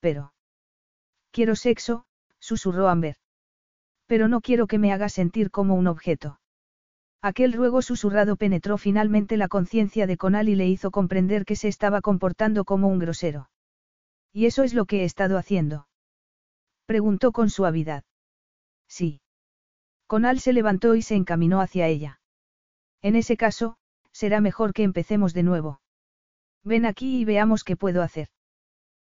Pero. 0.00 0.32
Quiero 1.30 1.54
sexo, 1.54 2.04
susurró 2.38 2.88
Amber. 2.88 3.16
Pero 4.06 4.28
no 4.28 4.40
quiero 4.40 4.66
que 4.66 4.78
me 4.78 4.92
hagas 4.92 5.12
sentir 5.12 5.50
como 5.50 5.74
un 5.74 5.86
objeto. 5.86 6.40
Aquel 7.22 7.52
ruego 7.52 7.82
susurrado 7.82 8.36
penetró 8.36 8.78
finalmente 8.78 9.36
la 9.36 9.48
conciencia 9.48 10.06
de 10.06 10.16
Conal 10.16 10.48
y 10.48 10.54
le 10.54 10.66
hizo 10.66 10.90
comprender 10.90 11.44
que 11.44 11.56
se 11.56 11.68
estaba 11.68 12.00
comportando 12.00 12.64
como 12.64 12.88
un 12.88 12.98
grosero. 12.98 13.48
¿Y 14.32 14.46
eso 14.46 14.62
es 14.62 14.74
lo 14.74 14.84
que 14.84 15.02
he 15.02 15.04
estado 15.04 15.38
haciendo? 15.38 15.88
Preguntó 16.86 17.32
con 17.32 17.50
suavidad. 17.50 18.04
Sí. 18.88 19.20
Conal 20.06 20.40
se 20.40 20.52
levantó 20.52 20.94
y 20.94 21.02
se 21.02 21.16
encaminó 21.16 21.60
hacia 21.60 21.88
ella. 21.88 22.20
En 23.02 23.16
ese 23.16 23.36
caso, 23.36 23.76
será 24.12 24.40
mejor 24.40 24.72
que 24.72 24.82
empecemos 24.82 25.34
de 25.34 25.42
nuevo. 25.42 25.80
Ven 26.62 26.86
aquí 26.86 27.20
y 27.20 27.24
veamos 27.24 27.64
qué 27.64 27.76
puedo 27.76 28.02
hacer. 28.02 28.28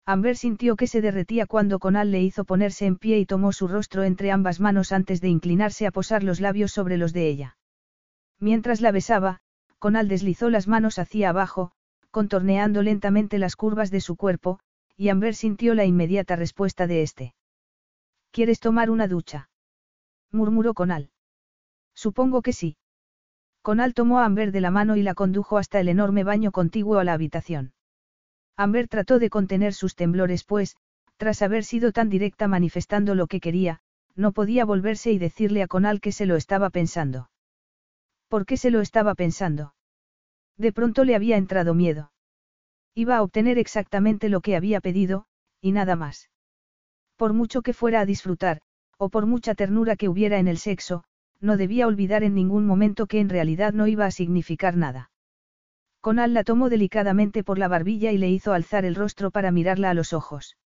Amber 0.06 0.36
sintió 0.38 0.76
que 0.76 0.88
se 0.88 1.02
derretía 1.02 1.46
cuando 1.46 1.80
Conal 1.80 2.12
le 2.12 2.22
hizo 2.22 2.44
ponerse 2.44 2.86
en 2.86 2.98
pie 2.98 3.20
y 3.20 3.26
tomó 3.26 3.52
su 3.52 3.68
rostro 3.68 4.04
entre 4.04 4.32
ambas 4.32 4.60
manos 4.60 4.92
antes 4.92 5.22
de 5.22 5.30
inclinarse 5.30 5.86
a 5.86 5.92
posar 5.92 6.24
los 6.24 6.40
labios 6.40 6.72
sobre 6.72 6.98
los 6.98 7.14
de 7.14 7.28
ella. 7.28 7.58
Mientras 8.40 8.82
la 8.82 8.92
besaba, 8.92 9.42
Conal 9.78 10.08
deslizó 10.08 10.50
las 10.50 10.68
manos 10.68 11.00
hacia 11.00 11.30
abajo, 11.30 11.72
contorneando 12.12 12.82
lentamente 12.82 13.38
las 13.38 13.56
curvas 13.56 13.92
de 13.92 14.02
su 14.02 14.16
cuerpo, 14.16 14.60
y 15.00 15.08
Amber 15.08 15.34
sintió 15.34 15.76
la 15.76 15.86
inmediata 15.86 16.36
respuesta 16.36 16.86
de 16.86 17.03
este. 17.03 17.34
¿Quieres 18.32 18.60
tomar 18.60 18.90
una 18.90 19.08
ducha? 19.08 19.50
murmuró 20.30 20.74
Conal. 20.74 21.10
Supongo 21.95 22.42
que 22.42 22.52
sí. 22.52 22.76
Conal 23.61 23.94
tomó 23.94 24.19
a 24.19 24.26
Amber 24.26 24.52
de 24.52 24.60
la 24.60 24.72
mano 24.72 24.98
y 24.98 25.02
la 25.02 25.14
condujo 25.14 25.58
hasta 25.58 25.80
el 25.80 25.88
enorme 25.88 26.26
baño 26.26 26.52
contiguo 26.52 27.00
a 27.00 27.06
la 27.06 27.14
habitación. 27.14 27.72
Amber 28.58 28.90
trató 28.90 29.19
de 29.19 29.30
contener 29.30 29.74
sus 29.74 29.95
temblores 29.95 30.44
pues, 30.44 30.76
tras 31.16 31.42
haber 31.44 31.64
sido 31.64 31.94
tan 31.94 32.10
directa 32.10 32.50
manifestando 32.50 33.16
lo 33.16 33.28
que 33.28 33.40
quería, 33.40 33.80
no 34.16 34.34
podía 34.34 34.66
volverse 34.66 35.14
y 35.14 35.18
decirle 35.18 35.64
a 35.64 35.68
Conal 35.68 36.02
que 36.02 36.11
se 36.11 36.26
lo 36.26 36.36
estaba 36.36 36.69
pensando. 36.72 37.30
¿Por 38.28 38.45
qué 38.45 38.58
se 38.58 38.69
lo 38.69 38.82
estaba 38.82 39.16
pensando? 39.16 39.76
De 40.58 40.74
pronto 40.74 41.06
le 41.06 41.16
había 41.16 41.38
entrado 41.38 41.74
miedo. 41.74 42.11
Iba 42.95 43.18
a 43.18 43.24
obtener 43.24 43.58
exactamente 43.58 44.30
lo 44.30 44.42
que 44.42 44.56
había 44.56 44.82
pedido, 44.82 45.26
y 45.61 45.72
nada 45.72 45.95
más. 45.95 46.30
Por 47.16 47.34
mucho 47.34 47.61
que 47.61 47.74
fuera 47.74 48.01
a 48.01 48.06
disfrutar, 48.06 48.61
o 48.98 49.09
por 49.09 49.26
mucha 49.26 49.56
ternura 49.56 49.95
que 49.95 50.09
hubiera 50.09 50.40
en 50.40 50.48
el 50.48 50.58
sexo, 50.58 51.03
no 51.40 51.58
debía 51.58 51.88
olvidar 51.88 52.24
en 52.24 52.35
ningún 52.35 52.66
momento 52.66 53.08
que 53.08 53.19
en 53.19 53.30
realidad 53.30 53.74
no 53.74 53.88
iba 53.88 54.06
a 54.06 54.11
significar 54.11 54.76
nada. 54.76 55.11
Conal 56.01 56.34
la 56.34 56.43
tomó 56.43 56.69
delicadamente 56.69 57.43
por 57.43 57.58
la 57.58 57.68
barbilla 57.68 58.11
y 58.11 58.18
le 58.18 58.30
hizo 58.30 58.53
alzar 58.53 58.85
el 58.85 58.95
rostro 58.95 59.32
para 59.32 59.51
mirarla 59.51 59.90
a 59.90 59.93
los 59.93 60.14
ojos. 60.14 60.58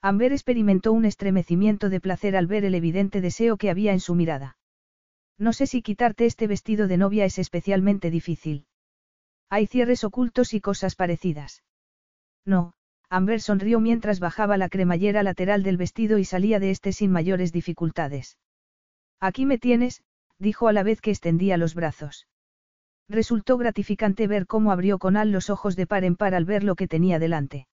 Amber 0.00 0.32
experimentó 0.32 0.92
un 0.92 1.04
estremecimiento 1.04 1.88
de 1.88 2.00
placer 2.00 2.36
al 2.36 2.46
ver 2.46 2.64
el 2.64 2.74
evidente 2.74 3.20
deseo 3.20 3.56
que 3.56 3.70
había 3.70 3.92
en 3.92 4.00
su 4.00 4.14
mirada. 4.14 4.56
No 5.38 5.52
sé 5.52 5.66
si 5.66 5.82
quitarte 5.82 6.26
este 6.26 6.46
vestido 6.46 6.88
de 6.88 6.96
novia 6.96 7.24
es 7.24 7.38
especialmente 7.38 8.10
difícil. 8.10 8.66
Hay 9.52 9.66
cierres 9.66 10.02
ocultos 10.02 10.54
y 10.54 10.62
cosas 10.62 10.94
parecidas. 10.94 11.62
No, 12.46 12.72
Amber 13.10 13.38
sonrió 13.38 13.80
mientras 13.80 14.18
bajaba 14.18 14.56
la 14.56 14.70
cremallera 14.70 15.22
lateral 15.22 15.62
del 15.62 15.76
vestido 15.76 16.16
y 16.16 16.24
salía 16.24 16.58
de 16.58 16.70
este 16.70 16.94
sin 16.94 17.12
mayores 17.12 17.52
dificultades. 17.52 18.38
Aquí 19.20 19.44
me 19.44 19.58
tienes, 19.58 20.04
dijo 20.38 20.68
a 20.68 20.72
la 20.72 20.82
vez 20.82 21.02
que 21.02 21.10
extendía 21.10 21.58
los 21.58 21.74
brazos. 21.74 22.26
Resultó 23.10 23.58
gratificante 23.58 24.26
ver 24.26 24.46
cómo 24.46 24.72
abrió 24.72 24.98
Conal 24.98 25.32
los 25.32 25.50
ojos 25.50 25.76
de 25.76 25.86
par 25.86 26.04
en 26.04 26.16
par 26.16 26.34
al 26.34 26.46
ver 26.46 26.64
lo 26.64 26.74
que 26.74 26.88
tenía 26.88 27.18
delante. 27.18 27.66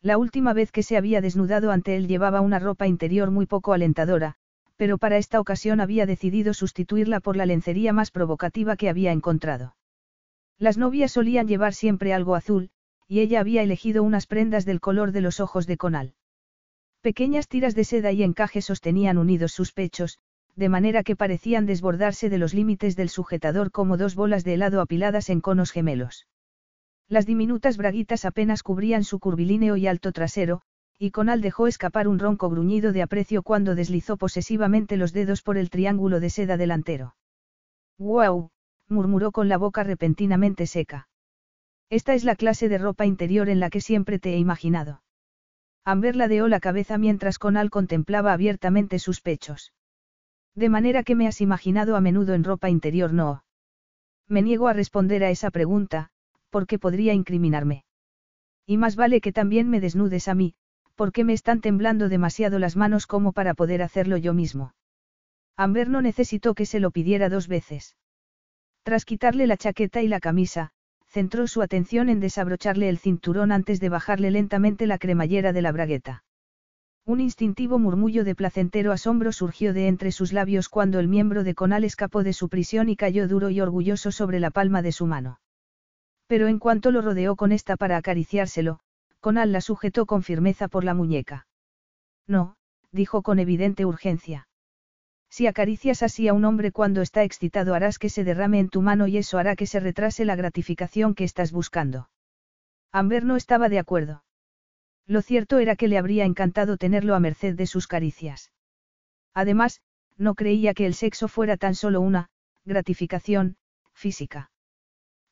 La 0.00 0.16
última 0.16 0.54
vez 0.54 0.72
que 0.72 0.82
se 0.82 0.96
había 0.96 1.20
desnudado 1.20 1.70
ante 1.70 1.96
él 1.96 2.08
llevaba 2.08 2.40
una 2.40 2.60
ropa 2.60 2.86
interior 2.86 3.30
muy 3.30 3.44
poco 3.44 3.74
alentadora, 3.74 4.36
pero 4.76 4.96
para 4.96 5.18
esta 5.18 5.38
ocasión 5.38 5.82
había 5.82 6.06
decidido 6.06 6.54
sustituirla 6.54 7.20
por 7.20 7.36
la 7.36 7.44
lencería 7.44 7.92
más 7.92 8.10
provocativa 8.10 8.76
que 8.76 8.88
había 8.88 9.12
encontrado. 9.12 9.74
Las 10.64 10.78
novias 10.78 11.12
solían 11.12 11.46
llevar 11.46 11.74
siempre 11.74 12.14
algo 12.14 12.34
azul, 12.34 12.70
y 13.06 13.20
ella 13.20 13.40
había 13.40 13.62
elegido 13.62 14.02
unas 14.02 14.26
prendas 14.26 14.64
del 14.64 14.80
color 14.80 15.12
de 15.12 15.20
los 15.20 15.38
ojos 15.38 15.66
de 15.66 15.76
Conal. 15.76 16.14
Pequeñas 17.02 17.48
tiras 17.48 17.74
de 17.74 17.84
seda 17.84 18.12
y 18.12 18.22
encaje 18.22 18.62
sostenían 18.62 19.18
unidos 19.18 19.52
sus 19.52 19.72
pechos, 19.72 20.20
de 20.56 20.70
manera 20.70 21.02
que 21.02 21.16
parecían 21.16 21.66
desbordarse 21.66 22.30
de 22.30 22.38
los 22.38 22.54
límites 22.54 22.96
del 22.96 23.10
sujetador 23.10 23.72
como 23.72 23.98
dos 23.98 24.14
bolas 24.14 24.42
de 24.42 24.54
helado 24.54 24.80
apiladas 24.80 25.28
en 25.28 25.42
conos 25.42 25.70
gemelos. 25.70 26.28
Las 27.08 27.26
diminutas 27.26 27.76
braguitas 27.76 28.24
apenas 28.24 28.62
cubrían 28.62 29.04
su 29.04 29.18
curvilíneo 29.18 29.76
y 29.76 29.86
alto 29.86 30.12
trasero, 30.12 30.62
y 30.98 31.10
Conal 31.10 31.42
dejó 31.42 31.66
escapar 31.66 32.08
un 32.08 32.18
ronco 32.18 32.48
gruñido 32.48 32.92
de 32.92 33.02
aprecio 33.02 33.42
cuando 33.42 33.74
deslizó 33.74 34.16
posesivamente 34.16 34.96
los 34.96 35.12
dedos 35.12 35.42
por 35.42 35.58
el 35.58 35.68
triángulo 35.68 36.20
de 36.20 36.30
seda 36.30 36.56
delantero. 36.56 37.16
¡Guau! 37.98 38.48
Murmuró 38.88 39.32
con 39.32 39.48
la 39.48 39.58
boca 39.58 39.82
repentinamente 39.82 40.66
seca. 40.66 41.08
Esta 41.90 42.14
es 42.14 42.24
la 42.24 42.36
clase 42.36 42.68
de 42.68 42.78
ropa 42.78 43.06
interior 43.06 43.48
en 43.48 43.60
la 43.60 43.70
que 43.70 43.80
siempre 43.80 44.18
te 44.18 44.34
he 44.34 44.38
imaginado. 44.38 45.02
Amber 45.84 46.16
ladeó 46.16 46.48
la 46.48 46.60
cabeza 46.60 46.96
mientras 46.96 47.38
Conal 47.38 47.70
contemplaba 47.70 48.32
abiertamente 48.32 48.98
sus 48.98 49.20
pechos. 49.20 49.72
De 50.54 50.68
manera 50.68 51.02
que 51.02 51.14
me 51.14 51.26
has 51.26 51.40
imaginado 51.40 51.96
a 51.96 52.00
menudo 52.00 52.34
en 52.34 52.44
ropa 52.44 52.70
interior, 52.70 53.12
no. 53.12 53.44
Me 54.28 54.40
niego 54.40 54.68
a 54.68 54.72
responder 54.72 55.22
a 55.24 55.30
esa 55.30 55.50
pregunta, 55.50 56.10
porque 56.48 56.78
podría 56.78 57.12
incriminarme. 57.12 57.84
Y 58.66 58.78
más 58.78 58.96
vale 58.96 59.20
que 59.20 59.32
también 59.32 59.68
me 59.68 59.80
desnudes 59.80 60.28
a 60.28 60.34
mí, 60.34 60.54
porque 60.94 61.24
me 61.24 61.32
están 61.32 61.60
temblando 61.60 62.08
demasiado 62.08 62.58
las 62.58 62.76
manos 62.76 63.06
como 63.06 63.32
para 63.32 63.54
poder 63.54 63.82
hacerlo 63.82 64.16
yo 64.16 64.32
mismo. 64.32 64.74
Amber 65.56 65.90
no 65.90 66.00
necesitó 66.00 66.54
que 66.54 66.64
se 66.64 66.80
lo 66.80 66.90
pidiera 66.90 67.28
dos 67.28 67.46
veces. 67.46 67.96
Tras 68.84 69.06
quitarle 69.06 69.46
la 69.46 69.56
chaqueta 69.56 70.02
y 70.02 70.08
la 70.08 70.20
camisa, 70.20 70.70
centró 71.06 71.46
su 71.46 71.62
atención 71.62 72.10
en 72.10 72.20
desabrocharle 72.20 72.90
el 72.90 72.98
cinturón 72.98 73.50
antes 73.50 73.80
de 73.80 73.88
bajarle 73.88 74.30
lentamente 74.30 74.86
la 74.86 74.98
cremallera 74.98 75.54
de 75.54 75.62
la 75.62 75.72
bragueta. 75.72 76.22
Un 77.06 77.20
instintivo 77.20 77.78
murmullo 77.78 78.24
de 78.24 78.34
placentero 78.34 78.92
asombro 78.92 79.32
surgió 79.32 79.72
de 79.72 79.88
entre 79.88 80.12
sus 80.12 80.34
labios 80.34 80.68
cuando 80.68 81.00
el 81.00 81.08
miembro 81.08 81.44
de 81.44 81.54
Conal 81.54 81.84
escapó 81.84 82.22
de 82.22 82.34
su 82.34 82.50
prisión 82.50 82.90
y 82.90 82.96
cayó 82.96 83.26
duro 83.26 83.48
y 83.48 83.60
orgulloso 83.62 84.12
sobre 84.12 84.38
la 84.38 84.50
palma 84.50 84.82
de 84.82 84.92
su 84.92 85.06
mano. 85.06 85.40
Pero 86.26 86.48
en 86.48 86.58
cuanto 86.58 86.90
lo 86.90 87.00
rodeó 87.00 87.36
con 87.36 87.52
esta 87.52 87.76
para 87.76 87.96
acariciárselo, 87.96 88.80
Conal 89.20 89.52
la 89.52 89.62
sujetó 89.62 90.04
con 90.04 90.22
firmeza 90.22 90.68
por 90.68 90.84
la 90.84 90.92
muñeca. 90.92 91.46
No, 92.26 92.56
dijo 92.92 93.22
con 93.22 93.38
evidente 93.38 93.86
urgencia. 93.86 94.46
Si 95.36 95.48
acaricias 95.48 96.04
así 96.04 96.28
a 96.28 96.32
un 96.32 96.44
hombre 96.44 96.70
cuando 96.70 97.02
está 97.02 97.24
excitado 97.24 97.74
harás 97.74 97.98
que 97.98 98.08
se 98.08 98.22
derrame 98.22 98.60
en 98.60 98.68
tu 98.68 98.82
mano 98.82 99.08
y 99.08 99.16
eso 99.16 99.36
hará 99.36 99.56
que 99.56 99.66
se 99.66 99.80
retrase 99.80 100.24
la 100.24 100.36
gratificación 100.36 101.16
que 101.16 101.24
estás 101.24 101.50
buscando. 101.50 102.08
Amber 102.92 103.24
no 103.24 103.34
estaba 103.34 103.68
de 103.68 103.80
acuerdo. 103.80 104.22
Lo 105.08 105.22
cierto 105.22 105.58
era 105.58 105.74
que 105.74 105.88
le 105.88 105.98
habría 105.98 106.24
encantado 106.24 106.76
tenerlo 106.76 107.16
a 107.16 107.18
merced 107.18 107.56
de 107.56 107.66
sus 107.66 107.88
caricias. 107.88 108.52
Además, 109.34 109.80
no 110.16 110.36
creía 110.36 110.72
que 110.72 110.86
el 110.86 110.94
sexo 110.94 111.26
fuera 111.26 111.56
tan 111.56 111.74
solo 111.74 112.00
una, 112.00 112.28
gratificación, 112.64 113.56
física. 113.92 114.52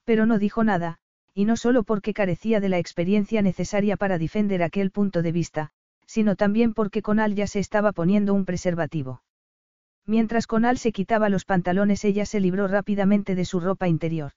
Pero 0.03 0.27
no 0.27 0.41
dijo 0.41 0.65
nada, 0.65 0.99
y 1.33 1.45
no 1.45 1.57
solo 1.57 1.85
porque 1.85 2.13
carecía 2.13 2.59
de 2.59 2.71
la 2.71 2.79
experiencia 2.79 3.41
necesaria 3.41 3.97
para 3.97 4.19
defender 4.19 4.65
aquel 4.65 4.91
punto 4.91 5.23
de 5.23 5.31
vista, 5.31 5.71
sino 6.07 6.35
también 6.35 6.75
porque 6.75 7.03
Conal 7.03 7.37
ya 7.37 7.47
se 7.47 7.61
estaba 7.61 7.93
poniendo 7.93 8.35
un 8.35 8.45
preservativo. 8.45 9.23
Mientras 10.07 10.47
Conal 10.47 10.79
se 10.79 10.93
quitaba 10.93 11.29
los 11.29 11.45
pantalones 11.45 12.05
ella 12.05 12.27
se 12.27 12.41
libró 12.41 12.69
rápidamente 12.69 13.35
de 13.35 13.45
su 13.45 13.61
ropa 13.61 13.89
interior. 13.89 14.33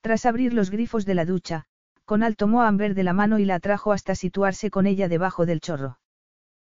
Tras 0.00 0.26
abrir 0.26 0.52
los 0.52 0.70
grifos 0.70 1.06
de 1.06 1.14
la 1.14 1.24
ducha, 1.24 1.66
Conal 2.04 2.36
tomó 2.36 2.62
a 2.62 2.68
Amber 2.68 2.94
de 2.94 3.04
la 3.04 3.12
mano 3.12 3.38
y 3.38 3.44
la 3.44 3.54
atrajo 3.56 3.92
hasta 3.92 4.14
situarse 4.14 4.70
con 4.70 4.86
ella 4.86 5.08
debajo 5.08 5.46
del 5.46 5.60
chorro. 5.60 5.98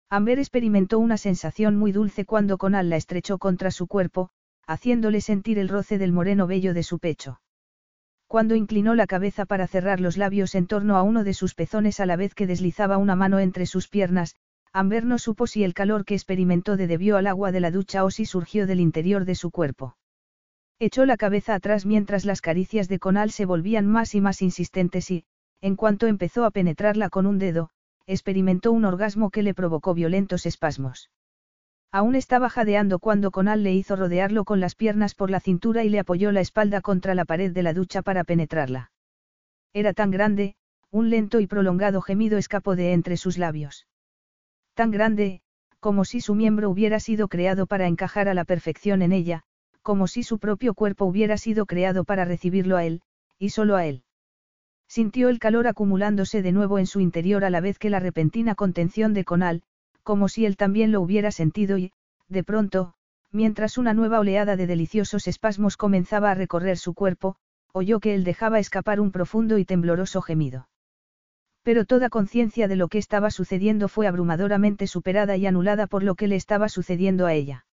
Amber 0.08 0.40
experimentó 0.40 0.98
una 0.98 1.16
sensación 1.16 1.76
muy 1.76 1.92
dulce 1.92 2.24
cuando 2.24 2.58
Conal 2.58 2.90
la 2.90 2.96
estrechó 2.96 3.38
contra 3.38 3.70
su 3.70 3.86
cuerpo, 3.86 4.30
haciéndole 4.66 5.20
sentir 5.20 5.58
el 5.60 5.68
roce 5.68 5.98
del 5.98 6.12
moreno 6.12 6.48
vello 6.48 6.74
de 6.74 6.82
su 6.82 6.98
pecho. 6.98 7.40
Cuando 8.26 8.56
inclinó 8.56 8.94
la 8.94 9.06
cabeza 9.06 9.46
para 9.46 9.68
cerrar 9.68 10.00
los 10.00 10.16
labios 10.16 10.54
en 10.56 10.66
torno 10.66 10.96
a 10.96 11.02
uno 11.02 11.22
de 11.22 11.34
sus 11.34 11.54
pezones 11.54 12.00
a 12.00 12.06
la 12.06 12.16
vez 12.16 12.34
que 12.34 12.48
deslizaba 12.48 12.98
una 12.98 13.14
mano 13.14 13.38
entre 13.38 13.66
sus 13.66 13.88
piernas, 13.88 14.34
Amber 14.72 15.04
no 15.04 15.18
supo 15.18 15.48
si 15.48 15.64
el 15.64 15.74
calor 15.74 16.04
que 16.04 16.14
experimentó 16.14 16.76
de 16.76 16.86
debió 16.86 17.16
al 17.16 17.26
agua 17.26 17.50
de 17.50 17.58
la 17.58 17.72
ducha 17.72 18.04
o 18.04 18.10
si 18.10 18.24
surgió 18.24 18.68
del 18.68 18.78
interior 18.78 19.24
de 19.24 19.34
su 19.34 19.50
cuerpo. 19.50 19.96
Echó 20.78 21.06
la 21.06 21.16
cabeza 21.16 21.54
atrás 21.54 21.86
mientras 21.86 22.24
las 22.24 22.40
caricias 22.40 22.88
de 22.88 23.00
Conal 23.00 23.32
se 23.32 23.46
volvían 23.46 23.86
más 23.86 24.14
y 24.14 24.20
más 24.20 24.42
insistentes 24.42 25.10
y, 25.10 25.24
en 25.60 25.74
cuanto 25.74 26.06
empezó 26.06 26.44
a 26.44 26.52
penetrarla 26.52 27.10
con 27.10 27.26
un 27.26 27.38
dedo, 27.38 27.70
experimentó 28.06 28.70
un 28.70 28.84
orgasmo 28.84 29.30
que 29.30 29.42
le 29.42 29.54
provocó 29.54 29.92
violentos 29.92 30.46
espasmos. 30.46 31.10
Aún 31.92 32.14
estaba 32.14 32.48
jadeando 32.48 33.00
cuando 33.00 33.32
Conal 33.32 33.64
le 33.64 33.74
hizo 33.74 33.96
rodearlo 33.96 34.44
con 34.44 34.60
las 34.60 34.76
piernas 34.76 35.16
por 35.16 35.30
la 35.30 35.40
cintura 35.40 35.82
y 35.82 35.88
le 35.88 35.98
apoyó 35.98 36.30
la 36.30 36.40
espalda 36.40 36.80
contra 36.80 37.16
la 37.16 37.24
pared 37.24 37.52
de 37.52 37.64
la 37.64 37.74
ducha 37.74 38.02
para 38.02 38.22
penetrarla. 38.22 38.92
Era 39.72 39.92
tan 39.92 40.12
grande, 40.12 40.54
un 40.90 41.10
lento 41.10 41.40
y 41.40 41.48
prolongado 41.48 42.00
gemido 42.00 42.38
escapó 42.38 42.76
de 42.76 42.92
entre 42.92 43.16
sus 43.16 43.36
labios. 43.36 43.86
Tan 44.74 44.90
grande, 44.90 45.40
como 45.80 46.04
si 46.04 46.20
su 46.20 46.34
miembro 46.34 46.70
hubiera 46.70 47.00
sido 47.00 47.28
creado 47.28 47.66
para 47.66 47.86
encajar 47.86 48.28
a 48.28 48.34
la 48.34 48.44
perfección 48.44 49.02
en 49.02 49.12
ella, 49.12 49.42
como 49.82 50.06
si 50.06 50.22
su 50.22 50.38
propio 50.38 50.74
cuerpo 50.74 51.06
hubiera 51.06 51.38
sido 51.38 51.66
creado 51.66 52.04
para 52.04 52.24
recibirlo 52.24 52.76
a 52.76 52.84
él, 52.84 53.02
y 53.38 53.50
solo 53.50 53.76
a 53.76 53.86
él. 53.86 54.04
Sintió 54.88 55.28
el 55.28 55.38
calor 55.38 55.66
acumulándose 55.66 56.42
de 56.42 56.52
nuevo 56.52 56.78
en 56.78 56.86
su 56.86 57.00
interior 57.00 57.44
a 57.44 57.50
la 57.50 57.60
vez 57.60 57.78
que 57.78 57.90
la 57.90 58.00
repentina 58.00 58.54
contención 58.54 59.14
de 59.14 59.24
Conal, 59.24 59.62
como 60.02 60.28
si 60.28 60.46
él 60.46 60.56
también 60.56 60.92
lo 60.92 61.00
hubiera 61.00 61.30
sentido 61.30 61.78
y, 61.78 61.92
de 62.28 62.44
pronto, 62.44 62.94
mientras 63.30 63.78
una 63.78 63.94
nueva 63.94 64.18
oleada 64.18 64.56
de 64.56 64.66
deliciosos 64.66 65.28
espasmos 65.28 65.76
comenzaba 65.76 66.30
a 66.30 66.34
recorrer 66.34 66.76
su 66.76 66.94
cuerpo, 66.94 67.36
oyó 67.72 68.00
que 68.00 68.14
él 68.14 68.24
dejaba 68.24 68.58
escapar 68.58 69.00
un 69.00 69.12
profundo 69.12 69.58
y 69.58 69.64
tembloroso 69.64 70.22
gemido. 70.22 70.68
Pero 71.62 71.84
toda 71.84 72.08
conciencia 72.08 72.68
de 72.68 72.76
lo 72.76 72.88
que 72.88 72.98
estaba 72.98 73.30
sucediendo 73.30 73.88
fue 73.88 74.06
abrumadoramente 74.06 74.86
superada 74.86 75.36
y 75.36 75.46
anulada 75.46 75.86
por 75.86 76.02
lo 76.02 76.14
que 76.14 76.26
le 76.26 76.36
estaba 76.36 76.68
sucediendo 76.68 77.26
a 77.26 77.34
ella. 77.34 77.66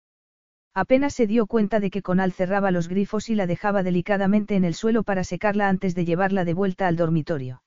Apenas 0.73 1.13
se 1.13 1.25
dio 1.25 1.47
cuenta 1.47 1.79
de 1.79 1.89
que 1.89 2.01
Conal 2.01 2.33
cerraba 2.33 2.69
los 2.69 2.87
grifos 2.87 3.29
y 3.29 3.35
la 3.35 3.47
dejaba 3.47 3.81
delicadamente 3.81 4.55
en 4.55 4.63
el 4.63 4.75
suelo 4.75 5.03
para 5.03 5.23
secarla 5.23 5.69
antes 5.69 5.95
de 5.95 6.05
llevarla 6.05 6.45
de 6.45 6.53
vuelta 6.53 6.87
al 6.87 6.95
dormitorio. 6.97 7.63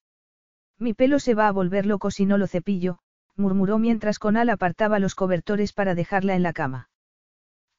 Mi 0.78 0.94
pelo 0.94 1.18
se 1.18 1.34
va 1.34 1.48
a 1.48 1.52
volver 1.52 1.86
loco 1.86 2.10
si 2.10 2.24
no 2.24 2.38
lo 2.38 2.46
cepillo, 2.46 2.98
murmuró 3.36 3.78
mientras 3.78 4.18
Conal 4.18 4.48
apartaba 4.50 4.98
los 4.98 5.14
cobertores 5.14 5.72
para 5.72 5.94
dejarla 5.94 6.36
en 6.36 6.42
la 6.42 6.52
cama. 6.52 6.88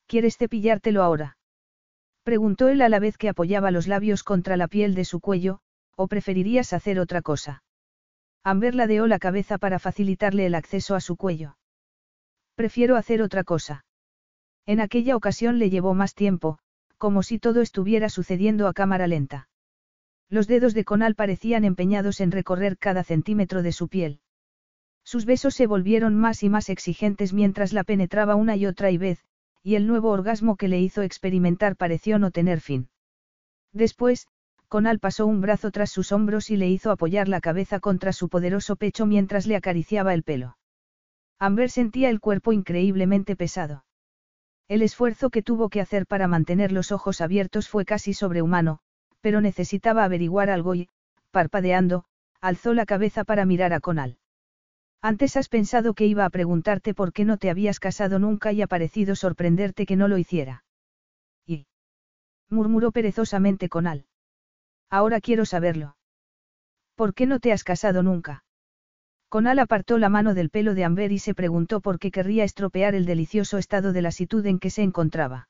¿Quieres 0.07 0.37
cepillártelo 0.37 1.01
ahora? 1.01 1.37
Preguntó 2.23 2.67
él 2.67 2.81
a 2.81 2.89
la 2.89 2.99
vez 2.99 3.17
que 3.17 3.29
apoyaba 3.29 3.71
los 3.71 3.87
labios 3.87 4.23
contra 4.23 4.57
la 4.57 4.67
piel 4.67 4.95
de 4.95 5.05
su 5.05 5.21
cuello, 5.21 5.59
¿o 5.95 6.07
preferirías 6.07 6.73
hacer 6.73 6.99
otra 6.99 7.21
cosa? 7.21 7.63
Amber 8.43 8.73
ladeó 8.73 9.05
la 9.07 9.19
cabeza 9.19 9.57
para 9.57 9.77
facilitarle 9.77 10.45
el 10.45 10.55
acceso 10.55 10.95
a 10.95 11.01
su 11.01 11.15
cuello. 11.15 11.57
Prefiero 12.55 12.95
hacer 12.95 13.21
otra 13.21 13.43
cosa. 13.43 13.85
En 14.65 14.79
aquella 14.79 15.15
ocasión 15.15 15.59
le 15.59 15.69
llevó 15.69 15.93
más 15.93 16.15
tiempo, 16.15 16.57
como 16.97 17.23
si 17.23 17.39
todo 17.39 17.61
estuviera 17.61 18.09
sucediendo 18.09 18.67
a 18.67 18.73
cámara 18.73 19.07
lenta. 19.07 19.47
Los 20.29 20.47
dedos 20.47 20.73
de 20.73 20.85
Conal 20.85 21.15
parecían 21.15 21.65
empeñados 21.65 22.21
en 22.21 22.31
recorrer 22.31 22.77
cada 22.77 23.03
centímetro 23.03 23.63
de 23.63 23.71
su 23.71 23.89
piel. 23.89 24.21
Sus 25.03 25.25
besos 25.25 25.55
se 25.55 25.67
volvieron 25.67 26.15
más 26.15 26.43
y 26.43 26.49
más 26.49 26.69
exigentes 26.69 27.33
mientras 27.33 27.73
la 27.73 27.83
penetraba 27.83 28.35
una 28.35 28.55
y 28.55 28.65
otra 28.65 28.91
y 28.91 28.97
vez, 28.97 29.25
y 29.63 29.75
el 29.75 29.87
nuevo 29.87 30.09
orgasmo 30.09 30.55
que 30.55 30.67
le 30.67 30.79
hizo 30.79 31.01
experimentar 31.01 31.75
pareció 31.75 32.17
no 32.17 32.31
tener 32.31 32.61
fin. 32.61 32.89
Después, 33.73 34.27
Conal 34.71 34.99
pasó 34.99 35.27
un 35.27 35.41
brazo 35.41 35.69
tras 35.69 35.91
sus 35.91 36.13
hombros 36.13 36.49
y 36.49 36.55
le 36.55 36.69
hizo 36.69 36.91
apoyar 36.91 37.27
la 37.27 37.41
cabeza 37.41 37.81
contra 37.81 38.13
su 38.13 38.29
poderoso 38.29 38.77
pecho 38.77 39.05
mientras 39.05 39.45
le 39.45 39.57
acariciaba 39.57 40.13
el 40.13 40.23
pelo. 40.23 40.55
Amber 41.39 41.69
sentía 41.69 42.09
el 42.09 42.21
cuerpo 42.21 42.53
increíblemente 42.53 43.35
pesado. 43.35 43.83
El 44.69 44.81
esfuerzo 44.81 45.29
que 45.29 45.41
tuvo 45.41 45.67
que 45.67 45.81
hacer 45.81 46.07
para 46.07 46.29
mantener 46.29 46.71
los 46.71 46.93
ojos 46.93 47.19
abiertos 47.19 47.67
fue 47.67 47.83
casi 47.83 48.13
sobrehumano, 48.13 48.79
pero 49.19 49.41
necesitaba 49.41 50.05
averiguar 50.05 50.49
algo 50.49 50.73
y, 50.73 50.87
parpadeando, 51.31 52.05
alzó 52.39 52.73
la 52.73 52.85
cabeza 52.85 53.25
para 53.25 53.43
mirar 53.43 53.73
a 53.73 53.81
Conal. 53.81 54.19
Antes 55.01 55.35
has 55.35 55.49
pensado 55.49 55.93
que 55.95 56.05
iba 56.05 56.23
a 56.23 56.29
preguntarte 56.29 56.93
por 56.93 57.11
qué 57.11 57.25
no 57.25 57.35
te 57.35 57.49
habías 57.49 57.81
casado 57.81 58.19
nunca 58.19 58.53
y 58.53 58.61
ha 58.61 58.67
parecido 58.67 59.17
sorprenderte 59.17 59.85
que 59.85 59.97
no 59.97 60.07
lo 60.07 60.17
hiciera. 60.17 60.63
Y. 61.45 61.65
murmuró 62.49 62.93
perezosamente 62.93 63.67
Conal. 63.67 64.05
Ahora 64.91 65.21
quiero 65.21 65.45
saberlo. 65.45 65.95
¿Por 66.95 67.13
qué 67.13 67.25
no 67.25 67.39
te 67.39 67.53
has 67.53 67.63
casado 67.63 68.03
nunca? 68.03 68.43
Conal 69.29 69.59
apartó 69.59 69.97
la 69.97 70.09
mano 70.09 70.33
del 70.33 70.49
pelo 70.49 70.73
de 70.73 70.83
Amber 70.83 71.13
y 71.13 71.19
se 71.19 71.33
preguntó 71.33 71.79
por 71.79 71.97
qué 71.97 72.11
querría 72.11 72.43
estropear 72.43 72.93
el 72.93 73.05
delicioso 73.05 73.57
estado 73.57 73.93
de 73.93 74.01
lasitud 74.01 74.45
en 74.45 74.59
que 74.59 74.69
se 74.69 74.83
encontraba. 74.83 75.47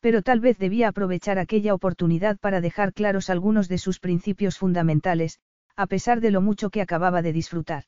Pero 0.00 0.22
tal 0.22 0.40
vez 0.40 0.58
debía 0.58 0.88
aprovechar 0.88 1.38
aquella 1.38 1.74
oportunidad 1.74 2.38
para 2.38 2.60
dejar 2.60 2.92
claros 2.92 3.30
algunos 3.30 3.68
de 3.68 3.78
sus 3.78 4.00
principios 4.00 4.58
fundamentales, 4.58 5.38
a 5.76 5.86
pesar 5.86 6.20
de 6.20 6.32
lo 6.32 6.40
mucho 6.40 6.70
que 6.70 6.82
acababa 6.82 7.22
de 7.22 7.32
disfrutar. 7.32 7.84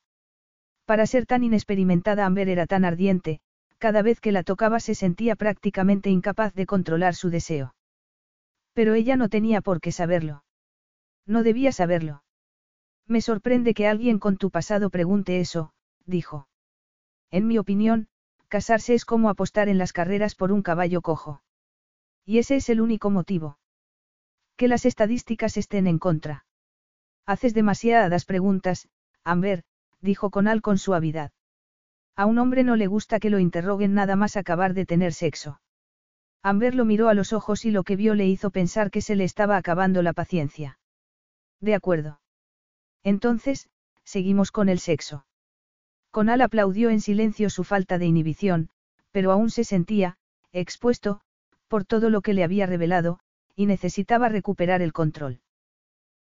Para 0.84 1.06
ser 1.06 1.26
tan 1.26 1.42
inexperimentada 1.42 2.24
Amber 2.24 2.48
era 2.48 2.66
tan 2.66 2.84
ardiente, 2.84 3.40
cada 3.78 4.02
vez 4.02 4.20
que 4.20 4.30
la 4.30 4.44
tocaba 4.44 4.78
se 4.78 4.94
sentía 4.94 5.34
prácticamente 5.34 6.08
incapaz 6.08 6.54
de 6.54 6.66
controlar 6.66 7.16
su 7.16 7.30
deseo. 7.30 7.74
Pero 8.72 8.94
ella 8.94 9.16
no 9.16 9.28
tenía 9.28 9.60
por 9.60 9.80
qué 9.80 9.90
saberlo. 9.90 10.44
No 11.26 11.42
debía 11.42 11.72
saberlo. 11.72 12.22
Me 13.06 13.20
sorprende 13.20 13.74
que 13.74 13.88
alguien 13.88 14.18
con 14.18 14.36
tu 14.36 14.50
pasado 14.50 14.90
pregunte 14.90 15.40
eso, 15.40 15.72
dijo. 16.06 16.48
En 17.30 17.46
mi 17.46 17.58
opinión, 17.58 18.08
casarse 18.48 18.94
es 18.94 19.04
como 19.04 19.28
apostar 19.28 19.68
en 19.68 19.78
las 19.78 19.92
carreras 19.92 20.34
por 20.34 20.52
un 20.52 20.62
caballo 20.62 21.00
cojo. 21.00 21.42
Y 22.24 22.38
ese 22.38 22.56
es 22.56 22.68
el 22.68 22.80
único 22.80 23.10
motivo. 23.10 23.58
Que 24.56 24.68
las 24.68 24.84
estadísticas 24.84 25.56
estén 25.56 25.86
en 25.86 25.98
contra. 25.98 26.44
Haces 27.26 27.54
demasiadas 27.54 28.24
preguntas, 28.24 28.88
Amber, 29.24 29.64
dijo 30.00 30.30
Conal 30.30 30.60
con 30.60 30.78
suavidad. 30.78 31.32
A 32.14 32.26
un 32.26 32.38
hombre 32.38 32.62
no 32.62 32.76
le 32.76 32.86
gusta 32.86 33.20
que 33.20 33.30
lo 33.30 33.38
interroguen 33.38 33.94
nada 33.94 34.16
más 34.16 34.36
acabar 34.36 34.74
de 34.74 34.84
tener 34.84 35.14
sexo. 35.14 35.60
Amber 36.42 36.74
lo 36.74 36.84
miró 36.84 37.08
a 37.08 37.14
los 37.14 37.32
ojos 37.32 37.64
y 37.64 37.70
lo 37.70 37.84
que 37.84 37.96
vio 37.96 38.14
le 38.14 38.26
hizo 38.26 38.50
pensar 38.50 38.90
que 38.90 39.00
se 39.00 39.16
le 39.16 39.24
estaba 39.24 39.56
acabando 39.56 40.02
la 40.02 40.12
paciencia. 40.12 40.78
De 41.62 41.74
acuerdo. 41.74 42.20
Entonces, 43.04 43.70
seguimos 44.04 44.50
con 44.50 44.68
el 44.68 44.80
sexo. 44.80 45.24
Conal 46.10 46.42
aplaudió 46.42 46.90
en 46.90 47.00
silencio 47.00 47.48
su 47.48 47.64
falta 47.64 47.96
de 47.98 48.06
inhibición, 48.06 48.68
pero 49.12 49.32
aún 49.32 49.48
se 49.48 49.64
sentía, 49.64 50.18
expuesto, 50.52 51.22
por 51.68 51.84
todo 51.84 52.10
lo 52.10 52.20
que 52.20 52.34
le 52.34 52.44
había 52.44 52.66
revelado, 52.66 53.20
y 53.54 53.66
necesitaba 53.66 54.28
recuperar 54.28 54.82
el 54.82 54.92
control. 54.92 55.40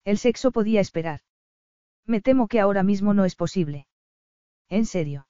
El 0.06 0.18
sexo 0.18 0.52
podía 0.52 0.80
esperar. 0.80 1.22
Me 2.06 2.22
temo 2.22 2.48
que 2.48 2.60
ahora 2.60 2.84
mismo 2.84 3.14
no 3.14 3.26
es 3.26 3.36
posible. 3.36 3.88
¿En 4.70 4.86
serio? 4.86 5.28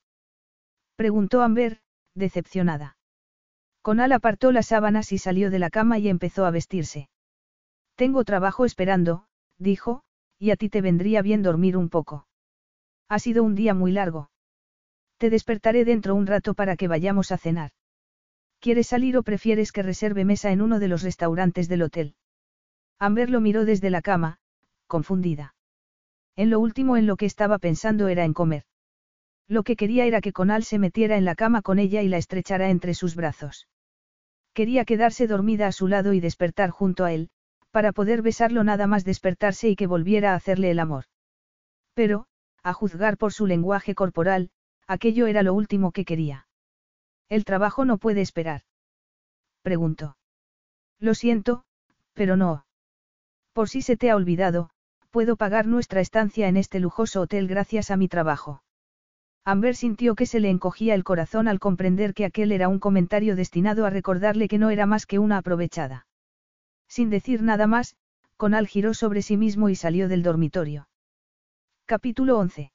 Preguntó 0.96 1.42
Amber, 1.42 1.82
decepcionada. 2.16 2.98
Conal 3.82 4.12
apartó 4.12 4.52
las 4.52 4.68
sábanas 4.68 5.12
y 5.12 5.18
salió 5.18 5.50
de 5.50 5.60
la 5.60 5.70
cama 5.70 5.98
y 6.00 6.10
empezó 6.10 6.46
a 6.46 6.52
vestirse. 6.52 7.10
Tengo 7.96 8.24
trabajo 8.24 8.66
esperando, 8.66 9.26
dijo, 9.62 10.04
y 10.40 10.52
a 10.52 10.56
ti 10.56 10.70
te 10.70 10.82
vendría 10.82 11.22
bien 11.22 11.44
dormir 11.44 11.78
un 11.78 11.90
poco. 11.90 12.28
Ha 13.08 13.20
sido 13.20 13.44
un 13.44 13.56
día 13.56 13.74
muy 13.74 13.92
largo. 13.92 14.32
Te 15.18 15.30
despertaré 15.30 15.86
dentro 15.86 16.16
un 16.16 16.26
rato 16.26 16.54
para 16.54 16.76
que 16.76 16.88
vayamos 16.88 17.32
a 17.32 17.38
cenar. 17.38 17.72
¿Quieres 18.60 18.88
salir 18.88 19.18
o 19.18 19.24
prefieres 19.24 19.72
que 19.72 19.84
reserve 19.84 20.26
mesa 20.26 20.52
en 20.52 20.62
uno 20.62 20.80
de 20.80 20.88
los 20.88 21.04
restaurantes 21.04 21.68
del 21.68 21.84
hotel? 21.84 22.16
Amber 23.00 23.30
lo 23.30 23.42
miró 23.42 23.66
desde 23.66 23.90
la 23.90 24.02
cama, 24.02 24.38
confundida. 24.88 25.56
En 26.36 26.50
lo 26.50 26.60
último 26.60 26.98
en 26.98 27.08
lo 27.08 27.18
que 27.18 27.26
estaba 27.26 27.60
pensando 27.60 28.08
era 28.08 28.24
en 28.24 28.34
comer. 28.34 28.64
Lo 29.48 29.64
que 29.64 29.76
quería 29.76 30.06
era 30.06 30.22
que 30.22 30.32
Conal 30.32 30.64
se 30.64 30.80
metiera 30.80 31.18
en 31.18 31.26
la 31.26 31.36
cama 31.36 31.62
con 31.62 31.78
ella 31.78 32.02
y 32.02 32.08
la 32.08 32.18
estrechara 32.18 32.70
entre 32.70 32.94
sus 32.94 33.16
brazos. 33.16 33.68
Quería 34.54 34.86
quedarse 34.86 35.28
dormida 35.28 35.68
a 35.68 35.72
su 35.72 35.88
lado 35.88 36.14
y 36.14 36.20
despertar 36.20 36.70
junto 36.70 37.04
a 37.04 37.14
él, 37.14 37.30
para 37.72 37.91
poder 37.91 38.22
besarlo 38.22 38.64
nada 38.64 38.88
más 38.88 39.03
despertarse 39.03 39.69
y 39.69 39.75
que 39.75 39.88
volviera 39.88 40.33
a 40.33 40.35
hacerle 40.35 40.72
el 40.72 40.80
amor. 40.80 41.06
Pero, 41.93 42.25
a 42.64 42.74
juzgar 42.74 43.17
por 43.17 43.33
su 43.33 43.48
lenguaje 43.48 43.95
corporal, 43.95 44.51
aquello 44.88 45.27
era 45.27 45.41
lo 45.43 45.53
último 45.53 45.91
que 45.91 46.06
quería. 46.06 46.48
El 47.30 47.45
trabajo 47.45 47.85
no 47.85 47.98
puede 47.98 48.22
esperar. 48.22 48.61
Preguntó. 49.61 50.17
Lo 51.00 51.14
siento, 51.16 51.64
pero 52.14 52.35
no. 52.35 52.66
Por 53.53 53.69
si 53.69 53.82
se 53.82 53.98
te 53.98 54.11
ha 54.11 54.16
olvidado, 54.16 54.69
puedo 55.09 55.35
pagar 55.35 55.66
nuestra 55.66 56.01
estancia 56.01 56.48
en 56.48 56.58
este 56.58 56.80
lujoso 56.80 57.22
hotel 57.22 57.48
gracias 57.48 57.91
a 57.91 57.98
mi 57.98 58.08
trabajo. 58.08 58.64
Amber 59.43 59.75
sintió 59.75 60.16
que 60.16 60.25
se 60.25 60.40
le 60.40 60.50
encogía 60.50 60.93
el 60.93 61.03
corazón 61.03 61.48
al 61.48 61.59
comprender 61.59 62.14
que 62.14 62.25
aquel 62.25 62.51
era 62.51 62.67
un 62.67 62.80
comentario 62.80 63.35
destinado 63.35 63.85
a 63.85 63.90
recordarle 63.90 64.48
que 64.48 64.59
no 64.59 64.69
era 64.69 64.85
más 64.85 65.06
que 65.06 65.19
una 65.19 65.38
aprovechada. 65.38 66.06
Sin 66.92 67.10
decir 67.10 67.42
nada 67.42 67.68
más, 67.68 67.95
Conal 68.36 68.68
giró 68.68 68.94
sobre 68.94 69.22
sí 69.22 69.38
mismo 69.38 69.70
y 69.70 69.76
salió 69.76 70.10
del 70.10 70.24
dormitorio. 70.24 70.90
Capítulo 71.86 72.38
11. 72.38 72.74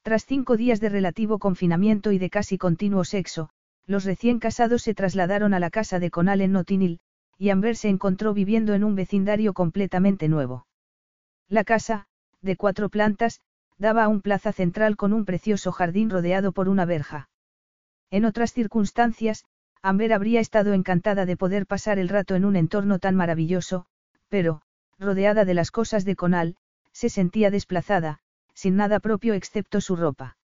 Tras 0.00 0.24
cinco 0.24 0.56
días 0.56 0.80
de 0.80 0.88
relativo 0.88 1.38
confinamiento 1.38 2.12
y 2.12 2.18
de 2.18 2.30
casi 2.30 2.56
continuo 2.56 3.04
sexo, 3.04 3.50
los 3.84 4.06
recién 4.06 4.38
casados 4.38 4.80
se 4.80 4.94
trasladaron 4.94 5.52
a 5.52 5.60
la 5.60 5.68
casa 5.68 5.98
de 5.98 6.10
Conal 6.10 6.40
en 6.40 6.52
Notinil, 6.52 6.98
y 7.36 7.50
Amber 7.50 7.76
se 7.76 7.90
encontró 7.90 8.32
viviendo 8.32 8.72
en 8.72 8.84
un 8.84 8.94
vecindario 8.94 9.52
completamente 9.52 10.28
nuevo. 10.28 10.66
La 11.46 11.62
casa, 11.62 12.06
de 12.40 12.56
cuatro 12.56 12.88
plantas, 12.88 13.42
daba 13.76 14.04
a 14.04 14.08
un 14.08 14.22
plaza 14.22 14.52
central 14.52 14.96
con 14.96 15.12
un 15.12 15.26
precioso 15.26 15.72
jardín 15.72 16.08
rodeado 16.08 16.52
por 16.52 16.70
una 16.70 16.86
verja. 16.86 17.28
En 18.10 18.24
otras 18.24 18.54
circunstancias, 18.54 19.44
Amber 19.86 20.12
habría 20.12 20.40
estado 20.40 20.72
encantada 20.72 21.26
de 21.26 21.36
poder 21.36 21.64
pasar 21.64 22.00
el 22.00 22.08
rato 22.08 22.34
en 22.34 22.44
un 22.44 22.56
entorno 22.56 22.98
tan 22.98 23.14
maravilloso, 23.14 23.86
pero, 24.28 24.62
rodeada 24.98 25.44
de 25.44 25.54
las 25.54 25.70
cosas 25.70 26.04
de 26.04 26.16
Conal, 26.16 26.56
se 26.90 27.08
sentía 27.08 27.52
desplazada, 27.52 28.18
sin 28.52 28.74
nada 28.74 28.98
propio 28.98 29.34
excepto 29.34 29.80
su 29.80 29.94
ropa. 29.94 30.38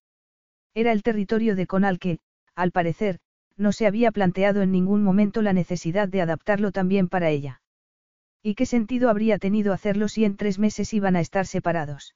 Era 0.75 0.93
el 0.93 1.03
territorio 1.03 1.57
de 1.57 1.67
Conal 1.67 1.99
que, 1.99 2.21
al 2.55 2.71
parecer, 2.71 3.19
no 3.57 3.73
se 3.73 3.89
había 3.89 4.13
planteado 4.13 4.63
en 4.63 4.71
ningún 4.71 5.03
momento 5.03 5.43
la 5.43 5.53
necesidad 5.53 6.07
de 6.07 6.23
adaptarlo 6.23 6.71
también 6.71 7.09
para 7.09 7.31
ella. 7.31 7.63
¿Y 8.45 8.55
qué 8.55 8.65
sentido 8.65 9.11
habría 9.11 9.39
tenido 9.39 9.73
hacerlo 9.73 10.07
si 10.07 10.25
en 10.25 10.37
tres 10.37 10.61
meses 10.61 10.95
iban 10.95 11.17
a 11.17 11.21
estar 11.21 11.49
separados? 11.49 12.15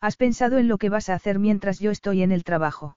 ¿Has 0.00 0.16
pensado 0.16 0.58
en 0.58 0.68
lo 0.68 0.78
que 0.78 0.90
vas 0.90 1.08
a 1.08 1.14
hacer 1.14 1.40
mientras 1.40 1.80
yo 1.80 1.90
estoy 1.90 2.22
en 2.22 2.30
el 2.30 2.44
trabajo? 2.44 2.96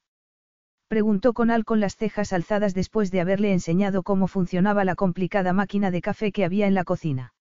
Preguntó 0.90 1.34
Conal 1.34 1.66
con 1.66 1.80
las 1.80 1.96
cejas 1.96 2.34
alzadas 2.34 2.74
después 2.74 3.12
de 3.12 3.22
haberle 3.22 3.54
enseñado 3.54 4.02
cómo 4.02 4.28
funcionaba 4.28 4.84
la 4.84 4.96
complicada 4.96 5.54
máquina 5.54 5.92
de 5.92 6.02
café 6.02 6.32
que 6.32 6.44
había 6.44 6.66
en 6.66 6.74
la 6.74 6.84
cocina. 6.84 7.32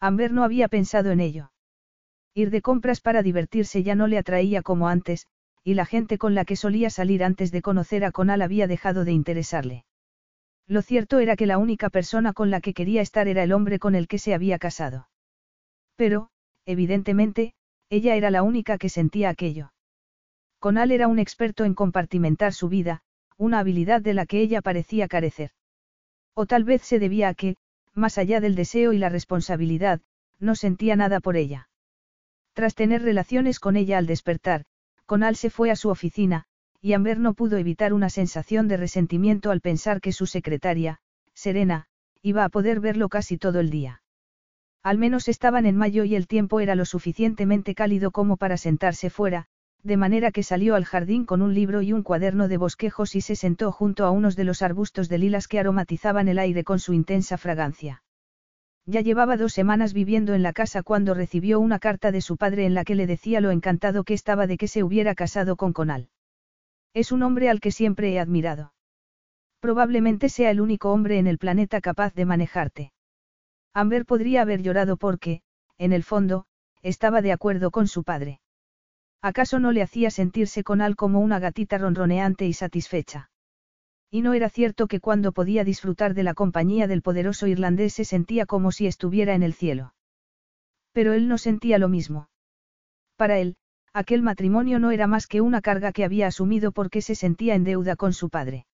Amber 0.00 0.32
no 0.32 0.42
había 0.42 0.66
pensado 0.66 1.12
en 1.12 1.20
ello. 1.20 1.52
Ir 2.34 2.50
de 2.50 2.62
compras 2.62 3.00
para 3.00 3.22
divertirse 3.22 3.84
ya 3.84 3.94
no 3.94 4.08
le 4.08 4.18
atraía 4.18 4.60
como 4.62 4.88
antes, 4.88 5.28
y 5.62 5.74
la 5.74 5.86
gente 5.86 6.18
con 6.18 6.34
la 6.34 6.44
que 6.44 6.56
solía 6.56 6.90
salir 6.90 7.22
antes 7.22 7.52
de 7.52 7.62
conocer 7.62 8.04
a 8.04 8.10
Conal 8.10 8.42
había 8.42 8.66
dejado 8.66 9.04
de 9.04 9.12
interesarle. 9.12 9.84
Lo 10.66 10.82
cierto 10.82 11.20
era 11.20 11.36
que 11.36 11.46
la 11.46 11.58
única 11.58 11.90
persona 11.90 12.32
con 12.32 12.50
la 12.50 12.60
que 12.60 12.74
quería 12.74 13.02
estar 13.02 13.28
era 13.28 13.44
el 13.44 13.52
hombre 13.52 13.78
con 13.78 13.94
el 13.94 14.08
que 14.08 14.18
se 14.18 14.34
había 14.34 14.58
casado. 14.58 15.08
Pero, 15.94 16.30
evidentemente, 16.66 17.54
ella 17.88 18.16
era 18.16 18.32
la 18.32 18.42
única 18.42 18.78
que 18.78 18.88
sentía 18.88 19.28
aquello. 19.28 19.73
Conal 20.64 20.92
era 20.92 21.08
un 21.08 21.18
experto 21.18 21.66
en 21.66 21.74
compartimentar 21.74 22.54
su 22.54 22.70
vida, 22.70 23.02
una 23.36 23.58
habilidad 23.58 24.00
de 24.00 24.14
la 24.14 24.24
que 24.24 24.40
ella 24.40 24.62
parecía 24.62 25.08
carecer. 25.08 25.50
O 26.32 26.46
tal 26.46 26.64
vez 26.64 26.80
se 26.80 26.98
debía 26.98 27.28
a 27.28 27.34
que, 27.34 27.56
más 27.92 28.16
allá 28.16 28.40
del 28.40 28.54
deseo 28.54 28.94
y 28.94 28.96
la 28.96 29.10
responsabilidad, 29.10 30.00
no 30.38 30.54
sentía 30.54 30.96
nada 30.96 31.20
por 31.20 31.36
ella. 31.36 31.68
Tras 32.54 32.74
tener 32.74 33.02
relaciones 33.02 33.60
con 33.60 33.76
ella 33.76 33.98
al 33.98 34.06
despertar, 34.06 34.64
Conal 35.04 35.36
se 35.36 35.50
fue 35.50 35.70
a 35.70 35.76
su 35.76 35.90
oficina, 35.90 36.46
y 36.80 36.94
Amber 36.94 37.18
no 37.18 37.34
pudo 37.34 37.58
evitar 37.58 37.92
una 37.92 38.08
sensación 38.08 38.66
de 38.66 38.78
resentimiento 38.78 39.50
al 39.50 39.60
pensar 39.60 40.00
que 40.00 40.12
su 40.12 40.24
secretaria, 40.24 41.02
Serena, 41.34 41.88
iba 42.22 42.42
a 42.42 42.48
poder 42.48 42.80
verlo 42.80 43.10
casi 43.10 43.36
todo 43.36 43.60
el 43.60 43.68
día. 43.68 44.00
Al 44.82 44.96
menos 44.96 45.28
estaban 45.28 45.66
en 45.66 45.76
mayo 45.76 46.04
y 46.04 46.14
el 46.14 46.26
tiempo 46.26 46.58
era 46.60 46.74
lo 46.74 46.86
suficientemente 46.86 47.74
cálido 47.74 48.12
como 48.12 48.38
para 48.38 48.56
sentarse 48.56 49.10
fuera, 49.10 49.48
de 49.84 49.98
manera 49.98 50.32
que 50.32 50.42
salió 50.42 50.74
al 50.74 50.86
jardín 50.86 51.26
con 51.26 51.42
un 51.42 51.52
libro 51.52 51.82
y 51.82 51.92
un 51.92 52.02
cuaderno 52.02 52.48
de 52.48 52.56
bosquejos 52.56 53.14
y 53.14 53.20
se 53.20 53.36
sentó 53.36 53.70
junto 53.70 54.06
a 54.06 54.10
unos 54.10 54.34
de 54.34 54.44
los 54.44 54.62
arbustos 54.62 55.10
de 55.10 55.18
lilas 55.18 55.46
que 55.46 55.60
aromatizaban 55.60 56.26
el 56.28 56.38
aire 56.38 56.64
con 56.64 56.78
su 56.78 56.94
intensa 56.94 57.36
fragancia. 57.36 58.02
Ya 58.86 59.02
llevaba 59.02 59.36
dos 59.36 59.52
semanas 59.52 59.92
viviendo 59.92 60.32
en 60.32 60.42
la 60.42 60.54
casa 60.54 60.82
cuando 60.82 61.12
recibió 61.12 61.60
una 61.60 61.78
carta 61.78 62.12
de 62.12 62.22
su 62.22 62.38
padre 62.38 62.64
en 62.64 62.72
la 62.72 62.84
que 62.84 62.94
le 62.94 63.06
decía 63.06 63.42
lo 63.42 63.50
encantado 63.50 64.04
que 64.04 64.14
estaba 64.14 64.46
de 64.46 64.56
que 64.56 64.68
se 64.68 64.82
hubiera 64.82 65.14
casado 65.14 65.56
con 65.56 65.74
Conal. 65.74 66.08
Es 66.94 67.12
un 67.12 67.22
hombre 67.22 67.50
al 67.50 67.60
que 67.60 67.70
siempre 67.70 68.12
he 68.12 68.18
admirado. 68.18 68.72
Probablemente 69.60 70.30
sea 70.30 70.50
el 70.50 70.62
único 70.62 70.92
hombre 70.92 71.18
en 71.18 71.26
el 71.26 71.36
planeta 71.38 71.82
capaz 71.82 72.14
de 72.14 72.24
manejarte. 72.24 72.92
Amber 73.74 74.06
podría 74.06 74.42
haber 74.42 74.62
llorado 74.62 74.96
porque, 74.96 75.42
en 75.76 75.92
el 75.92 76.04
fondo, 76.04 76.46
estaba 76.82 77.20
de 77.20 77.32
acuerdo 77.32 77.70
con 77.70 77.86
su 77.86 78.04
padre. 78.04 78.40
¿Acaso 79.24 79.58
no 79.58 79.72
le 79.72 79.80
hacía 79.80 80.10
sentirse 80.10 80.62
con 80.64 80.82
Al 80.82 80.96
como 80.96 81.20
una 81.20 81.38
gatita 81.38 81.78
ronroneante 81.78 82.44
y 82.46 82.52
satisfecha? 82.52 83.30
Y 84.10 84.20
no 84.20 84.34
era 84.34 84.50
cierto 84.50 84.86
que 84.86 85.00
cuando 85.00 85.32
podía 85.32 85.64
disfrutar 85.64 86.12
de 86.12 86.24
la 86.24 86.34
compañía 86.34 86.86
del 86.88 87.00
poderoso 87.00 87.46
irlandés 87.46 87.94
se 87.94 88.04
sentía 88.04 88.44
como 88.44 88.70
si 88.70 88.86
estuviera 88.86 89.34
en 89.34 89.42
el 89.42 89.54
cielo. 89.54 89.94
Pero 90.92 91.14
él 91.14 91.26
no 91.26 91.38
sentía 91.38 91.78
lo 91.78 91.88
mismo. 91.88 92.28
Para 93.16 93.38
él, 93.38 93.56
aquel 93.94 94.20
matrimonio 94.20 94.78
no 94.78 94.90
era 94.90 95.06
más 95.06 95.26
que 95.26 95.40
una 95.40 95.62
carga 95.62 95.92
que 95.92 96.04
había 96.04 96.26
asumido 96.26 96.70
porque 96.70 97.00
se 97.00 97.14
sentía 97.14 97.54
en 97.54 97.64
deuda 97.64 97.96
con 97.96 98.12
su 98.12 98.28
padre. 98.28 98.66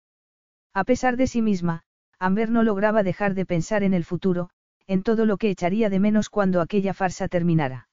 A 0.74 0.82
pesar 0.82 1.16
de 1.16 1.28
sí 1.28 1.42
misma, 1.42 1.84
Amber 2.18 2.50
no 2.50 2.64
lograba 2.64 3.04
dejar 3.04 3.34
de 3.34 3.46
pensar 3.46 3.84
en 3.84 3.94
el 3.94 4.04
futuro, 4.04 4.50
en 4.88 5.04
todo 5.04 5.26
lo 5.26 5.36
que 5.36 5.50
echaría 5.50 5.90
de 5.90 6.00
menos 6.00 6.28
cuando 6.28 6.60
aquella 6.60 6.92
farsa 6.92 7.28
terminara. 7.28 7.88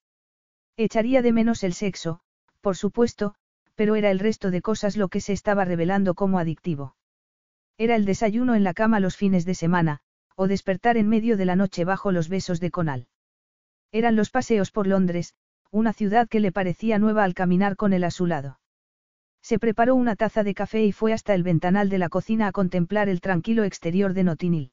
Echaría 0.76 1.22
de 1.22 1.32
menos 1.32 1.64
el 1.64 1.74
sexo, 1.74 2.22
por 2.68 2.76
supuesto, 2.76 3.34
pero 3.76 3.96
era 3.96 4.12
el 4.12 4.20
resto 4.20 4.52
de 4.52 4.62
cosas 4.62 4.98
lo 4.98 5.08
que 5.08 5.22
se 5.22 5.32
estaba 5.32 5.64
revelando 5.64 6.16
como 6.16 6.38
adictivo. 6.38 6.98
Era 7.78 7.96
el 7.96 8.04
desayuno 8.04 8.56
en 8.56 8.66
la 8.66 8.74
cama 8.74 9.00
los 9.00 9.16
fines 9.16 9.46
de 9.46 9.56
semana, 9.56 10.02
o 10.36 10.50
despertar 10.50 10.98
en 10.98 11.08
medio 11.08 11.38
de 11.38 11.46
la 11.46 11.56
noche 11.56 11.86
bajo 11.86 12.12
los 12.12 12.28
besos 12.28 12.60
de 12.60 12.70
Conal. 12.70 13.08
Eran 13.94 14.18
los 14.18 14.32
paseos 14.32 14.72
por 14.72 14.86
Londres, 14.86 15.34
una 15.72 15.94
ciudad 15.94 16.28
que 16.28 16.42
le 16.42 16.52
parecía 16.52 17.00
nueva 17.00 17.24
al 17.24 17.36
caminar 17.36 17.78
con 17.78 17.94
él 17.94 18.04
a 18.04 18.12
su 18.12 18.26
lado. 18.26 18.60
Se 19.42 19.60
preparó 19.60 19.96
una 19.96 20.18
taza 20.18 20.44
de 20.44 20.54
café 20.54 20.84
y 20.84 20.92
fue 20.92 21.14
hasta 21.14 21.34
el 21.36 21.44
ventanal 21.44 21.88
de 21.88 22.00
la 22.00 22.10
cocina 22.10 22.48
a 22.48 22.52
contemplar 22.52 23.08
el 23.08 23.22
tranquilo 23.22 23.64
exterior 23.64 24.14
de 24.14 24.26
Notinil. 24.26 24.72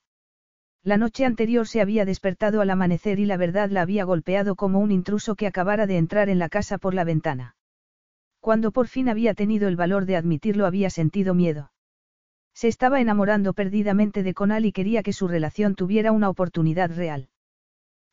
La 0.82 0.96
noche 0.96 1.24
anterior 1.24 1.68
se 1.68 1.80
había 1.80 2.04
despertado 2.04 2.60
al 2.60 2.70
amanecer 2.70 3.20
y 3.20 3.24
la 3.24 3.36
verdad 3.36 3.70
la 3.70 3.82
había 3.82 4.02
golpeado 4.02 4.56
como 4.56 4.80
un 4.80 4.90
intruso 4.90 5.36
que 5.36 5.46
acabara 5.46 5.86
de 5.86 5.96
entrar 5.96 6.28
en 6.28 6.40
la 6.40 6.48
casa 6.48 6.76
por 6.76 6.92
la 6.92 7.04
ventana. 7.04 7.53
Cuando 8.44 8.72
por 8.72 8.88
fin 8.88 9.08
había 9.08 9.32
tenido 9.32 9.68
el 9.68 9.76
valor 9.76 10.04
de 10.04 10.16
admitirlo 10.16 10.66
había 10.66 10.90
sentido 10.90 11.32
miedo. 11.32 11.72
Se 12.52 12.68
estaba 12.68 13.00
enamorando 13.00 13.54
perdidamente 13.54 14.22
de 14.22 14.34
Conal 14.34 14.66
y 14.66 14.72
quería 14.72 15.02
que 15.02 15.14
su 15.14 15.28
relación 15.28 15.74
tuviera 15.74 16.12
una 16.12 16.28
oportunidad 16.28 16.94
real. 16.94 17.30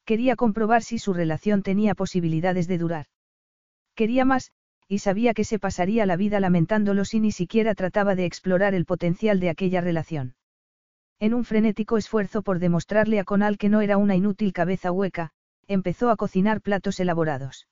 Quería 0.05 0.37
comprobar 0.37 0.83
si 0.83 0.99
su 0.99 1.11
relación 1.11 1.63
tenía 1.63 1.95
posibilidades 1.95 2.69
de 2.69 2.77
durar. 2.77 3.05
Quería 3.93 4.23
más, 4.23 4.53
y 4.87 4.99
sabía 4.99 5.33
que 5.33 5.43
se 5.43 5.59
pasaría 5.59 6.05
la 6.05 6.15
vida 6.15 6.39
lamentándolo 6.39 7.03
si 7.03 7.19
ni 7.19 7.33
siquiera 7.33 7.75
trataba 7.75 8.15
de 8.15 8.23
explorar 8.23 8.73
el 8.73 8.85
potencial 8.85 9.41
de 9.41 9.49
aquella 9.49 9.81
relación. 9.81 10.35
En 11.19 11.33
un 11.33 11.43
frenético 11.43 11.97
esfuerzo 11.97 12.41
por 12.41 12.59
demostrarle 12.59 13.19
a 13.19 13.25
Conal 13.25 13.57
que 13.57 13.67
no 13.67 13.81
era 13.81 13.97
una 13.97 14.15
inútil 14.15 14.53
cabeza 14.53 14.93
hueca, 14.93 15.31
empezó 15.67 16.09
a 16.09 16.15
cocinar 16.15 16.61
platos 16.61 17.01
elaborados. 17.01 17.67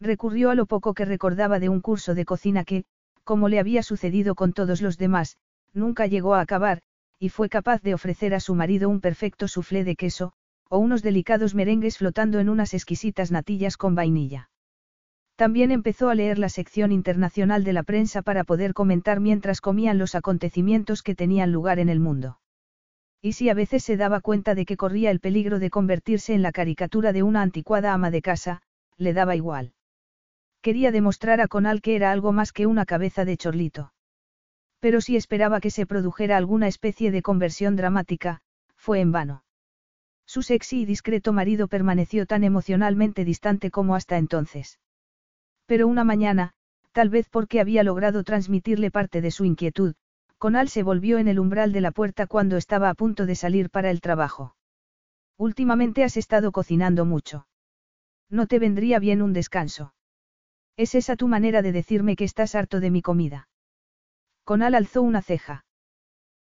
Recurrió 0.00 0.50
a 0.50 0.54
lo 0.54 0.66
poco 0.66 0.94
que 0.94 1.04
recordaba 1.04 1.58
de 1.58 1.68
un 1.68 1.80
curso 1.80 2.14
de 2.14 2.24
cocina 2.24 2.64
que, 2.64 2.84
como 3.24 3.48
le 3.48 3.58
había 3.58 3.82
sucedido 3.82 4.34
con 4.34 4.52
todos 4.52 4.82
los 4.82 4.98
demás, 4.98 5.36
nunca 5.72 6.06
llegó 6.06 6.34
a 6.34 6.40
acabar, 6.40 6.82
y 7.18 7.28
fue 7.28 7.48
capaz 7.48 7.82
de 7.82 7.94
ofrecer 7.94 8.34
a 8.34 8.40
su 8.40 8.54
marido 8.54 8.88
un 8.88 9.00
perfecto 9.00 9.46
soufflé 9.46 9.84
de 9.84 9.94
queso, 9.94 10.32
o 10.68 10.78
unos 10.78 11.02
delicados 11.02 11.54
merengues 11.54 11.98
flotando 11.98 12.40
en 12.40 12.48
unas 12.48 12.74
exquisitas 12.74 13.30
natillas 13.30 13.76
con 13.76 13.94
vainilla. 13.94 14.50
También 15.36 15.70
empezó 15.70 16.08
a 16.08 16.14
leer 16.14 16.38
la 16.38 16.48
sección 16.48 16.92
internacional 16.92 17.64
de 17.64 17.72
la 17.72 17.82
prensa 17.82 18.22
para 18.22 18.44
poder 18.44 18.74
comentar 18.74 19.20
mientras 19.20 19.60
comían 19.60 19.98
los 19.98 20.14
acontecimientos 20.14 21.02
que 21.02 21.14
tenían 21.14 21.52
lugar 21.52 21.78
en 21.78 21.88
el 21.88 22.00
mundo. 22.00 22.38
Y 23.20 23.34
si 23.34 23.48
a 23.48 23.54
veces 23.54 23.84
se 23.84 23.96
daba 23.96 24.20
cuenta 24.20 24.54
de 24.54 24.64
que 24.64 24.76
corría 24.76 25.10
el 25.10 25.20
peligro 25.20 25.58
de 25.58 25.70
convertirse 25.70 26.34
en 26.34 26.42
la 26.42 26.52
caricatura 26.52 27.12
de 27.12 27.22
una 27.22 27.42
anticuada 27.42 27.92
ama 27.92 28.10
de 28.10 28.20
casa, 28.20 28.62
le 28.96 29.12
daba 29.12 29.36
igual. 29.36 29.74
Quería 30.62 30.92
demostrar 30.92 31.40
a 31.40 31.48
Conal 31.48 31.82
que 31.82 31.96
era 31.96 32.12
algo 32.12 32.32
más 32.32 32.52
que 32.52 32.66
una 32.66 32.86
cabeza 32.86 33.24
de 33.24 33.36
chorlito. 33.36 33.92
Pero 34.78 35.00
si 35.00 35.16
esperaba 35.16 35.60
que 35.60 35.70
se 35.70 35.86
produjera 35.86 36.36
alguna 36.36 36.68
especie 36.68 37.10
de 37.10 37.20
conversión 37.20 37.74
dramática, 37.74 38.40
fue 38.76 39.00
en 39.00 39.10
vano. 39.10 39.44
Su 40.24 40.42
sexy 40.42 40.82
y 40.82 40.84
discreto 40.84 41.32
marido 41.32 41.66
permaneció 41.66 42.26
tan 42.26 42.44
emocionalmente 42.44 43.24
distante 43.24 43.72
como 43.72 43.96
hasta 43.96 44.18
entonces. 44.18 44.78
Pero 45.66 45.88
una 45.88 46.04
mañana, 46.04 46.52
tal 46.92 47.08
vez 47.10 47.28
porque 47.28 47.60
había 47.60 47.82
logrado 47.82 48.22
transmitirle 48.22 48.92
parte 48.92 49.20
de 49.20 49.32
su 49.32 49.44
inquietud, 49.44 49.94
Conal 50.38 50.68
se 50.68 50.84
volvió 50.84 51.18
en 51.18 51.28
el 51.28 51.40
umbral 51.40 51.72
de 51.72 51.80
la 51.80 51.90
puerta 51.90 52.26
cuando 52.26 52.56
estaba 52.56 52.88
a 52.88 52.94
punto 52.94 53.26
de 53.26 53.34
salir 53.34 53.68
para 53.68 53.90
el 53.90 54.00
trabajo. 54.00 54.54
Últimamente 55.36 56.04
has 56.04 56.16
estado 56.16 56.52
cocinando 56.52 57.04
mucho. 57.04 57.46
No 58.30 58.46
te 58.46 58.60
vendría 58.60 59.00
bien 59.00 59.22
un 59.22 59.32
descanso. 59.32 59.92
¿Es 60.76 60.94
esa 60.94 61.16
tu 61.16 61.28
manera 61.28 61.62
de 61.62 61.72
decirme 61.72 62.16
que 62.16 62.24
estás 62.24 62.54
harto 62.54 62.80
de 62.80 62.90
mi 62.90 63.02
comida? 63.02 63.48
Conal 64.44 64.74
alzó 64.74 65.02
una 65.02 65.22
ceja. 65.22 65.64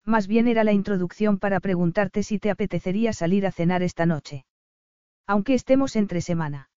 Más 0.05 0.27
bien 0.27 0.49
era 0.49 0.65
la 0.65 0.73
introducción 0.73 1.39
para 1.39 1.61
preguntarte 1.61 2.23
si 2.23 2.39
te 2.39 2.51
apetecería 2.51 3.13
salir 3.13 3.47
a 3.47 3.53
cenar 3.53 3.83
esta 3.83 4.07
noche. 4.07 4.45
Aunque 5.27 5.55
estemos 5.55 5.97
entre 5.97 6.21
semana. 6.21 6.71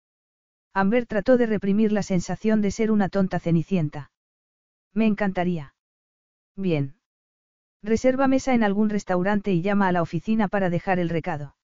Amber 0.73 1.05
trató 1.05 1.37
de 1.37 1.45
reprimir 1.45 1.91
la 1.91 2.03
sensación 2.03 2.61
de 2.61 2.71
ser 2.71 2.91
una 2.91 3.09
tonta 3.09 3.39
cenicienta. 3.39 4.11
Me 4.93 5.05
encantaría. 5.05 5.75
Bien. 6.55 6.95
Reserva 7.81 8.27
mesa 8.27 8.53
en 8.53 8.63
algún 8.63 8.89
restaurante 8.89 9.51
y 9.51 9.61
llama 9.61 9.87
a 9.87 9.91
la 9.91 10.01
oficina 10.01 10.47
para 10.47 10.69
dejar 10.69 10.99
el 10.99 11.09
recado. 11.09 11.55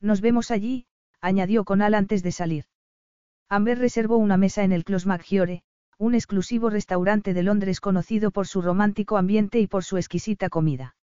Nos 0.00 0.20
vemos 0.20 0.50
allí, 0.50 0.86
añadió 1.20 1.64
Conal 1.64 1.94
antes 1.94 2.22
de 2.22 2.32
salir. 2.32 2.64
Amber 3.48 3.78
reservó 3.78 4.16
una 4.16 4.36
mesa 4.36 4.64
en 4.64 4.72
el 4.72 4.82
Clos 4.82 5.06
Maggiore, 5.06 5.62
un 5.98 6.14
exclusivo 6.16 6.68
restaurante 6.68 7.32
de 7.32 7.44
Londres 7.44 7.80
conocido 7.80 8.32
por 8.32 8.48
su 8.48 8.60
romántico 8.60 9.16
ambiente 9.16 9.60
y 9.60 9.68
por 9.68 9.84
su 9.84 9.98
exquisita 9.98 10.48
comida. 10.48 10.96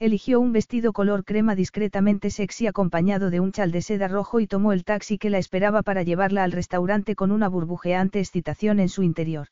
Eligió 0.00 0.40
un 0.40 0.52
vestido 0.52 0.94
color 0.94 1.24
crema 1.24 1.54
discretamente 1.54 2.30
sexy 2.30 2.68
acompañado 2.68 3.28
de 3.28 3.40
un 3.40 3.52
chal 3.52 3.70
de 3.70 3.82
seda 3.82 4.08
rojo 4.08 4.40
y 4.40 4.46
tomó 4.46 4.72
el 4.72 4.84
taxi 4.84 5.18
que 5.18 5.28
la 5.28 5.36
esperaba 5.36 5.82
para 5.82 6.02
llevarla 6.04 6.42
al 6.42 6.52
restaurante 6.52 7.14
con 7.14 7.32
una 7.32 7.48
burbujeante 7.48 8.18
excitación 8.18 8.80
en 8.80 8.88
su 8.88 9.02
interior. 9.02 9.48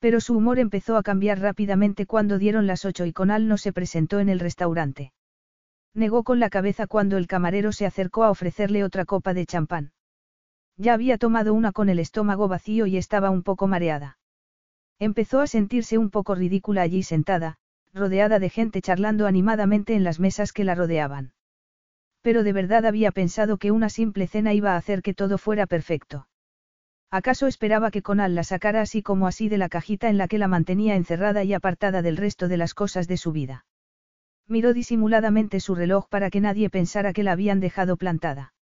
Pero 0.00 0.20
su 0.20 0.36
humor 0.36 0.58
empezó 0.58 0.98
a 0.98 1.02
cambiar 1.02 1.40
rápidamente 1.40 2.04
cuando 2.04 2.38
dieron 2.38 2.66
las 2.66 2.84
ocho 2.84 3.06
y 3.06 3.14
Conal 3.14 3.48
no 3.48 3.56
se 3.56 3.72
presentó 3.72 4.20
en 4.20 4.28
el 4.28 4.40
restaurante. 4.40 5.12
Negó 5.94 6.22
con 6.22 6.38
la 6.38 6.50
cabeza 6.50 6.86
cuando 6.86 7.16
el 7.16 7.28
camarero 7.28 7.72
se 7.72 7.86
acercó 7.86 8.24
a 8.24 8.30
ofrecerle 8.30 8.84
otra 8.84 9.06
copa 9.06 9.32
de 9.32 9.46
champán. 9.46 9.92
Ya 10.76 10.94
había 10.94 11.18
tomado 11.18 11.54
una 11.54 11.72
con 11.72 11.88
el 11.88 11.98
estómago 11.98 12.48
vacío 12.48 12.86
y 12.86 12.96
estaba 12.96 13.30
un 13.30 13.42
poco 13.42 13.66
mareada. 13.66 14.18
Empezó 14.98 15.40
a 15.40 15.46
sentirse 15.46 15.98
un 15.98 16.10
poco 16.10 16.34
ridícula 16.34 16.82
allí 16.82 17.02
sentada, 17.02 17.56
rodeada 17.92 18.38
de 18.38 18.50
gente 18.50 18.80
charlando 18.80 19.26
animadamente 19.26 19.94
en 19.94 20.04
las 20.04 20.18
mesas 20.18 20.52
que 20.52 20.64
la 20.64 20.74
rodeaban. 20.74 21.32
Pero 22.22 22.42
de 22.42 22.52
verdad 22.52 22.86
había 22.86 23.12
pensado 23.12 23.58
que 23.58 23.70
una 23.70 23.88
simple 23.88 24.26
cena 24.26 24.54
iba 24.54 24.72
a 24.72 24.76
hacer 24.76 25.02
que 25.02 25.14
todo 25.14 25.36
fuera 25.36 25.66
perfecto. 25.66 26.26
¿Acaso 27.10 27.46
esperaba 27.46 27.90
que 27.92 28.02
Conal 28.02 28.34
la 28.34 28.42
sacara 28.42 28.80
así 28.80 29.02
como 29.02 29.28
así 29.28 29.48
de 29.48 29.58
la 29.58 29.68
cajita 29.68 30.08
en 30.08 30.18
la 30.18 30.26
que 30.26 30.38
la 30.38 30.48
mantenía 30.48 30.96
encerrada 30.96 31.44
y 31.44 31.52
apartada 31.52 32.02
del 32.02 32.16
resto 32.16 32.48
de 32.48 32.56
las 32.56 32.74
cosas 32.74 33.06
de 33.06 33.18
su 33.18 33.30
vida? 33.30 33.66
Miró 34.48 34.72
disimuladamente 34.72 35.60
su 35.60 35.74
reloj 35.74 36.08
para 36.08 36.30
que 36.30 36.40
nadie 36.40 36.70
pensara 36.70 37.12
que 37.12 37.22
la 37.22 37.32
habían 37.32 37.60
dejado 37.60 37.96
plantada. 37.96 38.53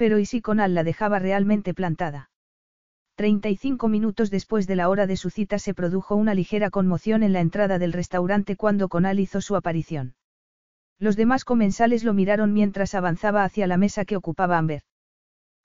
Pero 0.00 0.18
¿y 0.18 0.24
si 0.24 0.40
Conal 0.40 0.72
la 0.72 0.82
dejaba 0.82 1.18
realmente 1.18 1.74
plantada? 1.74 2.30
35 3.16 3.86
minutos 3.88 4.30
después 4.30 4.66
de 4.66 4.74
la 4.74 4.88
hora 4.88 5.06
de 5.06 5.18
su 5.18 5.28
cita 5.28 5.58
se 5.58 5.74
produjo 5.74 6.16
una 6.16 6.32
ligera 6.32 6.70
conmoción 6.70 7.22
en 7.22 7.34
la 7.34 7.40
entrada 7.40 7.78
del 7.78 7.92
restaurante 7.92 8.56
cuando 8.56 8.88
Conal 8.88 9.20
hizo 9.20 9.42
su 9.42 9.56
aparición. 9.56 10.14
Los 10.98 11.16
demás 11.16 11.44
comensales 11.44 12.02
lo 12.02 12.14
miraron 12.14 12.54
mientras 12.54 12.94
avanzaba 12.94 13.44
hacia 13.44 13.66
la 13.66 13.76
mesa 13.76 14.06
que 14.06 14.16
ocupaba 14.16 14.56
Amber. 14.56 14.84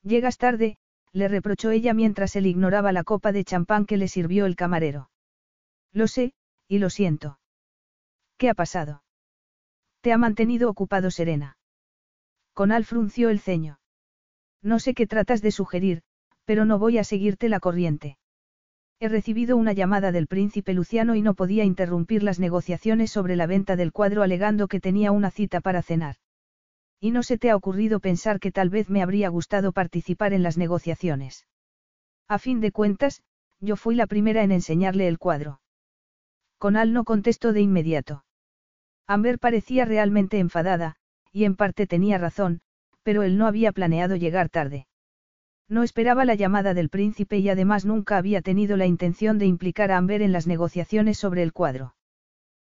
Llegas 0.03 0.37
tarde, 0.37 0.75
le 1.13 1.29
reprochó 1.29 1.71
ella 1.71 1.93
mientras 1.93 2.35
él 2.35 2.45
ignoraba 2.45 2.91
la 2.91 3.05
copa 3.05 3.31
de 3.31 3.45
champán 3.45 3.85
que 3.85 3.95
le 3.95 4.09
sirvió 4.09 4.47
el 4.47 4.57
camarero. 4.57 5.09
Lo 5.93 6.07
sé, 6.07 6.33
y 6.67 6.79
lo 6.79 6.89
siento. 6.89 7.39
¿Qué 8.37 8.49
ha 8.49 8.53
pasado? 8.53 9.01
Te 10.01 10.11
ha 10.11 10.17
mantenido 10.17 10.69
ocupado 10.69 11.09
Serena. 11.09 11.57
Conal 12.53 12.83
frunció 12.83 13.29
el 13.29 13.39
ceño. 13.39 13.79
No 14.61 14.79
sé 14.79 14.93
qué 14.93 15.07
tratas 15.07 15.41
de 15.41 15.51
sugerir, 15.51 16.01
pero 16.45 16.65
no 16.65 16.79
voy 16.79 16.97
a 16.97 17.03
seguirte 17.03 17.49
la 17.49 17.59
corriente. 17.59 18.17
He 18.99 19.09
recibido 19.09 19.57
una 19.57 19.73
llamada 19.73 20.11
del 20.11 20.27
príncipe 20.27 20.73
Luciano 20.73 21.15
y 21.15 21.21
no 21.21 21.33
podía 21.33 21.65
interrumpir 21.65 22.23
las 22.23 22.39
negociaciones 22.39 23.11
sobre 23.11 23.35
la 23.35 23.45
venta 23.45 23.75
del 23.75 23.91
cuadro 23.91 24.23
alegando 24.23 24.67
que 24.67 24.79
tenía 24.79 25.11
una 25.11 25.31
cita 25.31 25.59
para 25.59 25.81
cenar. 25.81 26.15
¿Y 26.99 27.11
no 27.11 27.21
se 27.21 27.37
te 27.37 27.49
ha 27.49 27.55
ocurrido 27.55 27.99
pensar 27.99 28.39
que 28.39 28.51
tal 28.51 28.69
vez 28.69 28.89
me 28.89 29.03
habría 29.03 29.29
gustado 29.29 29.73
participar 29.73 30.33
en 30.33 30.43
las 30.43 30.57
negociaciones? 30.57 31.45
A 32.27 32.39
fin 32.39 32.61
de 32.61 32.71
cuentas, 32.71 33.21
yo 33.59 33.75
fui 33.75 33.95
la 33.95 34.07
primera 34.07 34.43
en 34.43 34.51
enseñarle 34.51 35.07
el 35.07 35.19
cuadro. 35.19 35.59
Conal 36.57 36.93
no 36.93 37.03
contestó 37.03 37.53
de 37.53 37.61
inmediato. 37.61 38.23
Amber 39.07 39.39
parecía 39.39 39.85
realmente 39.85 40.39
enfadada, 40.39 40.95
y 41.31 41.43
en 41.43 41.55
parte 41.55 41.85
tenía 41.85 42.17
razón, 42.17 42.61
pero 43.05 43.21
él 43.21 43.37
no 43.37 43.45
había 43.45 43.71
planeado 43.71 44.15
llegar 44.15 44.49
tarde. 44.49 44.87
No 45.69 45.83
esperaba 45.83 46.25
la 46.25 46.33
llamada 46.33 46.73
del 46.73 46.89
príncipe 46.89 47.37
y 47.37 47.49
además 47.49 47.85
nunca 47.85 48.17
había 48.17 48.41
tenido 48.41 48.77
la 48.77 48.87
intención 48.87 49.37
de 49.37 49.45
implicar 49.45 49.91
a 49.91 49.97
Amber 49.97 50.23
en 50.23 50.31
las 50.31 50.47
negociaciones 50.47 51.19
sobre 51.19 51.43
el 51.43 51.53
cuadro. 51.53 51.95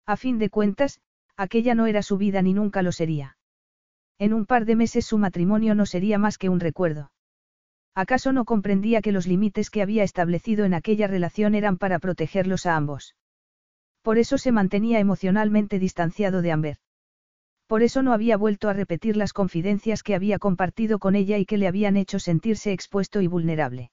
A 0.07 0.17
fin 0.17 0.41
de 0.41 0.51
cuentas, 0.51 1.01
aquella 1.37 1.77
no 1.77 1.87
era 1.87 2.03
su 2.03 2.19
vida 2.19 2.43
ni 2.43 2.53
nunca 2.53 2.83
lo 2.83 2.91
sería. 2.91 3.37
En 4.19 4.35
un 4.35 4.45
par 4.45 4.65
de 4.65 4.75
meses 4.75 5.07
su 5.07 5.19
matrimonio 5.19 5.77
no 5.77 5.87
sería 5.87 6.19
más 6.19 6.37
que 6.37 6.49
un 6.49 6.59
recuerdo. 6.59 7.13
¿Acaso 7.95 8.33
no 8.33 8.45
comprendía 8.45 9.03
que 9.03 9.13
los 9.13 9.29
límites 9.29 9.71
que 9.71 9.83
había 9.83 10.03
establecido 10.03 10.65
en 10.65 10.75
aquella 10.75 11.07
relación 11.07 11.55
eran 11.55 11.79
para 11.79 12.01
protegerlos 12.01 12.67
a 12.67 12.75
ambos? 12.75 13.15
Por 14.03 14.19
eso 14.19 14.37
se 14.37 14.51
mantenía 14.51 14.99
emocionalmente 14.99 15.79
distanciado 15.79 16.43
de 16.43 16.51
Amber. 16.51 16.79
Por 17.67 17.83
eso 17.83 18.03
no 18.03 18.13
había 18.13 18.37
vuelto 18.37 18.69
a 18.69 18.75
repetir 18.75 19.17
las 19.17 19.33
confidencias 19.33 20.03
que 20.03 20.15
había 20.15 20.39
compartido 20.39 20.99
con 20.99 21.15
ella 21.15 21.39
y 21.39 21.47
que 21.47 21.59
le 21.59 21.67
habían 21.67 21.97
hecho 21.97 22.19
sentirse 22.19 22.73
expuesto 22.73 23.21
y 23.21 23.27
vulnerable. 23.27 23.91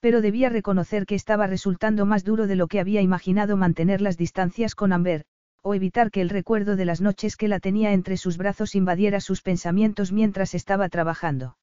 Pero 0.00 0.20
debía 0.20 0.50
reconocer 0.50 1.04
que 1.04 1.16
estaba 1.16 1.46
resultando 1.46 2.06
más 2.06 2.22
duro 2.22 2.46
de 2.46 2.54
lo 2.54 2.68
que 2.68 2.80
había 2.80 3.00
imaginado 3.00 3.56
mantener 3.56 4.00
las 4.00 4.16
distancias 4.16 4.74
con 4.74 4.92
Amber, 4.92 5.24
o 5.62 5.74
evitar 5.74 6.12
que 6.12 6.20
el 6.20 6.28
recuerdo 6.28 6.76
de 6.76 6.84
las 6.84 7.00
noches 7.00 7.36
que 7.36 7.48
la 7.48 7.58
tenía 7.58 7.92
entre 7.92 8.16
sus 8.16 8.36
brazos 8.36 8.76
invadiera 8.76 9.20
sus 9.20 9.42
pensamientos 9.42 10.12
mientras 10.12 10.54
estaba 10.54 10.88
trabajando. 10.88 11.58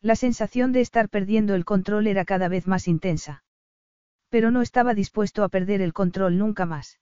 La 0.00 0.16
sensación 0.16 0.72
de 0.72 0.80
estar 0.80 1.10
perdiendo 1.10 1.54
el 1.54 1.66
control 1.66 2.06
era 2.06 2.24
cada 2.24 2.48
vez 2.48 2.66
más 2.66 2.88
intensa. 2.88 3.42
Pero 4.30 4.50
no 4.50 4.62
estaba 4.62 4.94
dispuesto 4.94 5.44
a 5.44 5.48
perder 5.48 5.82
el 5.82 5.92
control 5.92 6.38
nunca 6.38 6.64
más. 6.64 7.00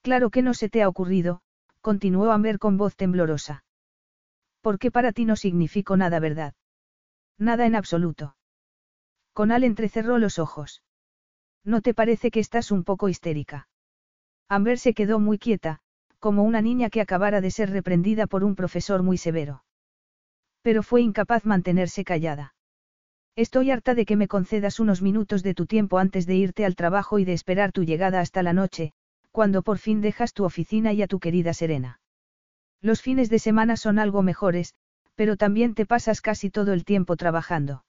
Claro 0.00 0.30
que 0.30 0.40
no 0.40 0.54
se 0.54 0.70
te 0.70 0.82
ha 0.82 0.88
ocurrido, 0.88 1.42
continuó 1.84 2.32
Amber 2.32 2.58
con 2.58 2.78
voz 2.78 2.96
temblorosa. 2.96 3.62
¿Por 4.62 4.78
qué 4.78 4.90
para 4.90 5.12
ti 5.12 5.26
no 5.26 5.36
significó 5.36 5.98
nada 5.98 6.18
verdad? 6.18 6.54
Nada 7.38 7.66
en 7.66 7.74
absoluto. 7.74 8.36
Conal 9.34 9.64
entrecerró 9.64 10.16
los 10.16 10.38
ojos. 10.38 10.82
¿No 11.62 11.82
te 11.82 11.92
parece 11.92 12.30
que 12.30 12.40
estás 12.40 12.70
un 12.70 12.84
poco 12.84 13.10
histérica? 13.10 13.68
Amber 14.48 14.78
se 14.78 14.94
quedó 14.94 15.18
muy 15.18 15.38
quieta, 15.38 15.80
como 16.20 16.44
una 16.44 16.62
niña 16.62 16.88
que 16.88 17.02
acabara 17.02 17.42
de 17.42 17.50
ser 17.50 17.68
reprendida 17.68 18.26
por 18.26 18.44
un 18.44 18.54
profesor 18.54 19.02
muy 19.02 19.18
severo. 19.18 19.62
Pero 20.62 20.82
fue 20.82 21.02
incapaz 21.02 21.44
mantenerse 21.44 22.02
callada. 22.02 22.54
Estoy 23.36 23.70
harta 23.70 23.94
de 23.94 24.06
que 24.06 24.16
me 24.16 24.26
concedas 24.26 24.80
unos 24.80 25.02
minutos 25.02 25.42
de 25.42 25.52
tu 25.52 25.66
tiempo 25.66 25.98
antes 25.98 26.24
de 26.24 26.34
irte 26.34 26.64
al 26.64 26.76
trabajo 26.76 27.18
y 27.18 27.26
de 27.26 27.34
esperar 27.34 27.72
tu 27.72 27.84
llegada 27.84 28.20
hasta 28.20 28.42
la 28.42 28.54
noche, 28.54 28.94
cuando 29.34 29.62
por 29.62 29.78
fin 29.78 30.00
dejas 30.00 30.32
tu 30.32 30.44
oficina 30.44 30.92
y 30.92 31.02
a 31.02 31.08
tu 31.08 31.18
querida 31.18 31.54
Serena. 31.54 31.98
Los 32.80 33.02
fines 33.02 33.30
de 33.30 33.40
semana 33.40 33.76
son 33.76 33.98
algo 33.98 34.22
mejores, 34.22 34.76
pero 35.16 35.36
también 35.36 35.74
te 35.74 35.86
pasas 35.86 36.20
casi 36.20 36.50
todo 36.50 36.72
el 36.72 36.84
tiempo 36.84 37.16
trabajando. 37.16 37.84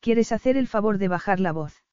¿Quieres 0.00 0.30
hacer 0.30 0.58
el 0.58 0.68
favor 0.68 0.98
de 0.98 1.08
bajar 1.08 1.40
la 1.40 1.52
voz? 1.52 1.86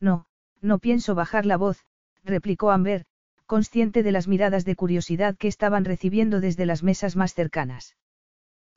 No, 0.00 0.24
no 0.62 0.78
pienso 0.78 1.14
bajar 1.14 1.44
la 1.44 1.58
voz, 1.58 1.84
replicó 2.22 2.70
Amber, 2.70 3.04
consciente 3.44 4.02
de 4.02 4.12
las 4.12 4.28
miradas 4.28 4.64
de 4.64 4.76
curiosidad 4.76 5.36
que 5.36 5.48
estaban 5.48 5.84
recibiendo 5.84 6.40
desde 6.40 6.64
las 6.64 6.82
mesas 6.82 7.16
más 7.16 7.34
cercanas. 7.34 7.98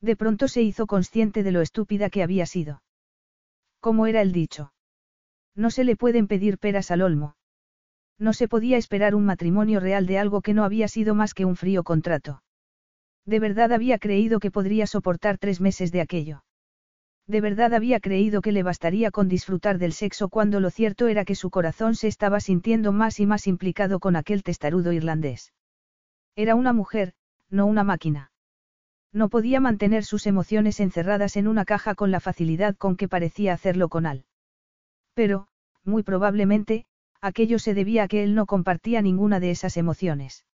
De 0.02 0.18
pronto 0.18 0.50
se 0.50 0.64
hizo 0.64 0.86
consciente 0.86 1.44
de 1.44 1.53
lo 1.53 1.61
estúpida 1.61 2.10
que 2.10 2.24
había 2.24 2.45
sido. 2.45 2.84
¿Cómo 3.80 4.06
era 4.06 4.22
el 4.22 4.34
dicho? 4.34 4.74
No 5.56 5.72
se 5.72 5.86
le 5.86 5.95
pueden 5.95 6.27
pedir 6.27 6.58
peras 6.58 6.92
al 6.92 7.03
olmo. 7.03 7.36
No 8.20 8.34
se 8.34 8.48
podía 8.48 8.78
esperar 8.78 9.16
un 9.16 9.26
matrimonio 9.26 9.80
real 9.80 10.06
de 10.08 10.18
algo 10.18 10.42
que 10.42 10.54
no 10.54 10.64
había 10.64 10.88
sido 10.88 11.14
más 11.14 11.34
que 11.34 11.46
un 11.46 11.56
frío 11.56 11.84
contrato. 11.84 12.42
De 13.26 13.40
verdad 13.40 13.72
había 13.74 14.00
creído 14.00 14.40
que 14.40 14.52
podría 14.52 14.88
soportar 14.88 15.38
tres 15.38 15.62
meses 15.62 15.92
de 15.92 16.02
aquello. 16.02 16.44
De 17.28 17.42
verdad 17.42 17.74
había 17.74 18.00
creído 18.00 18.42
que 18.42 18.54
le 18.54 18.64
bastaría 18.64 19.12
con 19.12 19.28
disfrutar 19.28 19.78
del 19.78 19.92
sexo 19.92 20.30
cuando 20.30 20.62
lo 20.62 20.70
cierto 20.70 21.08
era 21.08 21.26
que 21.26 21.36
su 21.36 21.50
corazón 21.50 21.96
se 21.96 22.08
estaba 22.08 22.40
sintiendo 22.40 22.94
más 22.94 23.20
y 23.20 23.26
más 23.26 23.48
implicado 23.48 24.00
con 24.00 24.16
aquel 24.16 24.44
testarudo 24.44 24.94
irlandés. 24.94 25.54
Era 26.36 26.56
una 26.56 26.72
mujer, 26.72 27.14
no 27.50 27.66
una 27.66 27.84
máquina. 27.84 28.32
No 29.12 29.28
podía 29.30 29.60
mantener 29.60 30.06
sus 30.06 30.26
emociones 30.26 30.80
encerradas 30.80 31.36
en 31.36 31.48
una 31.48 31.66
caja 31.66 31.96
con 31.96 32.12
la 32.12 32.22
facilidad 32.22 32.78
con 32.78 32.96
que 32.96 33.10
parecía 33.10 33.54
hacerlo 33.54 33.90
con 33.90 34.06
Al. 34.06 34.26
Pero, 35.14 35.48
muy 35.84 36.04
probablemente, 36.04 36.86
aquello 37.22 37.60
se 37.60 37.74
debía 37.74 38.04
a 38.04 38.08
que 38.08 38.24
él 38.24 38.36
no 38.36 38.46
compartía 38.46 39.02
ninguna 39.02 39.40
de 39.40 39.52
esas 39.52 39.78
emociones. 39.78 40.46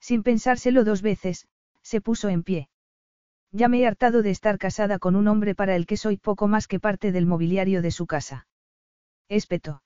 Sin 0.00 0.22
pensárselo 0.22 0.84
dos 0.84 1.02
veces, 1.02 1.46
se 1.82 2.00
puso 2.00 2.28
en 2.28 2.42
pie. 2.42 2.68
Ya 3.52 3.68
me 3.68 3.80
he 3.80 3.86
hartado 3.86 4.22
de 4.22 4.30
estar 4.30 4.58
casada 4.58 4.98
con 4.98 5.16
un 5.16 5.26
hombre 5.28 5.54
para 5.54 5.74
el 5.74 5.86
que 5.86 5.96
soy 5.96 6.16
poco 6.16 6.46
más 6.46 6.68
que 6.68 6.78
parte 6.78 7.10
del 7.12 7.26
mobiliario 7.26 7.82
de 7.82 7.90
su 7.90 8.06
casa. 8.06 8.46
Espeto. 9.28 9.82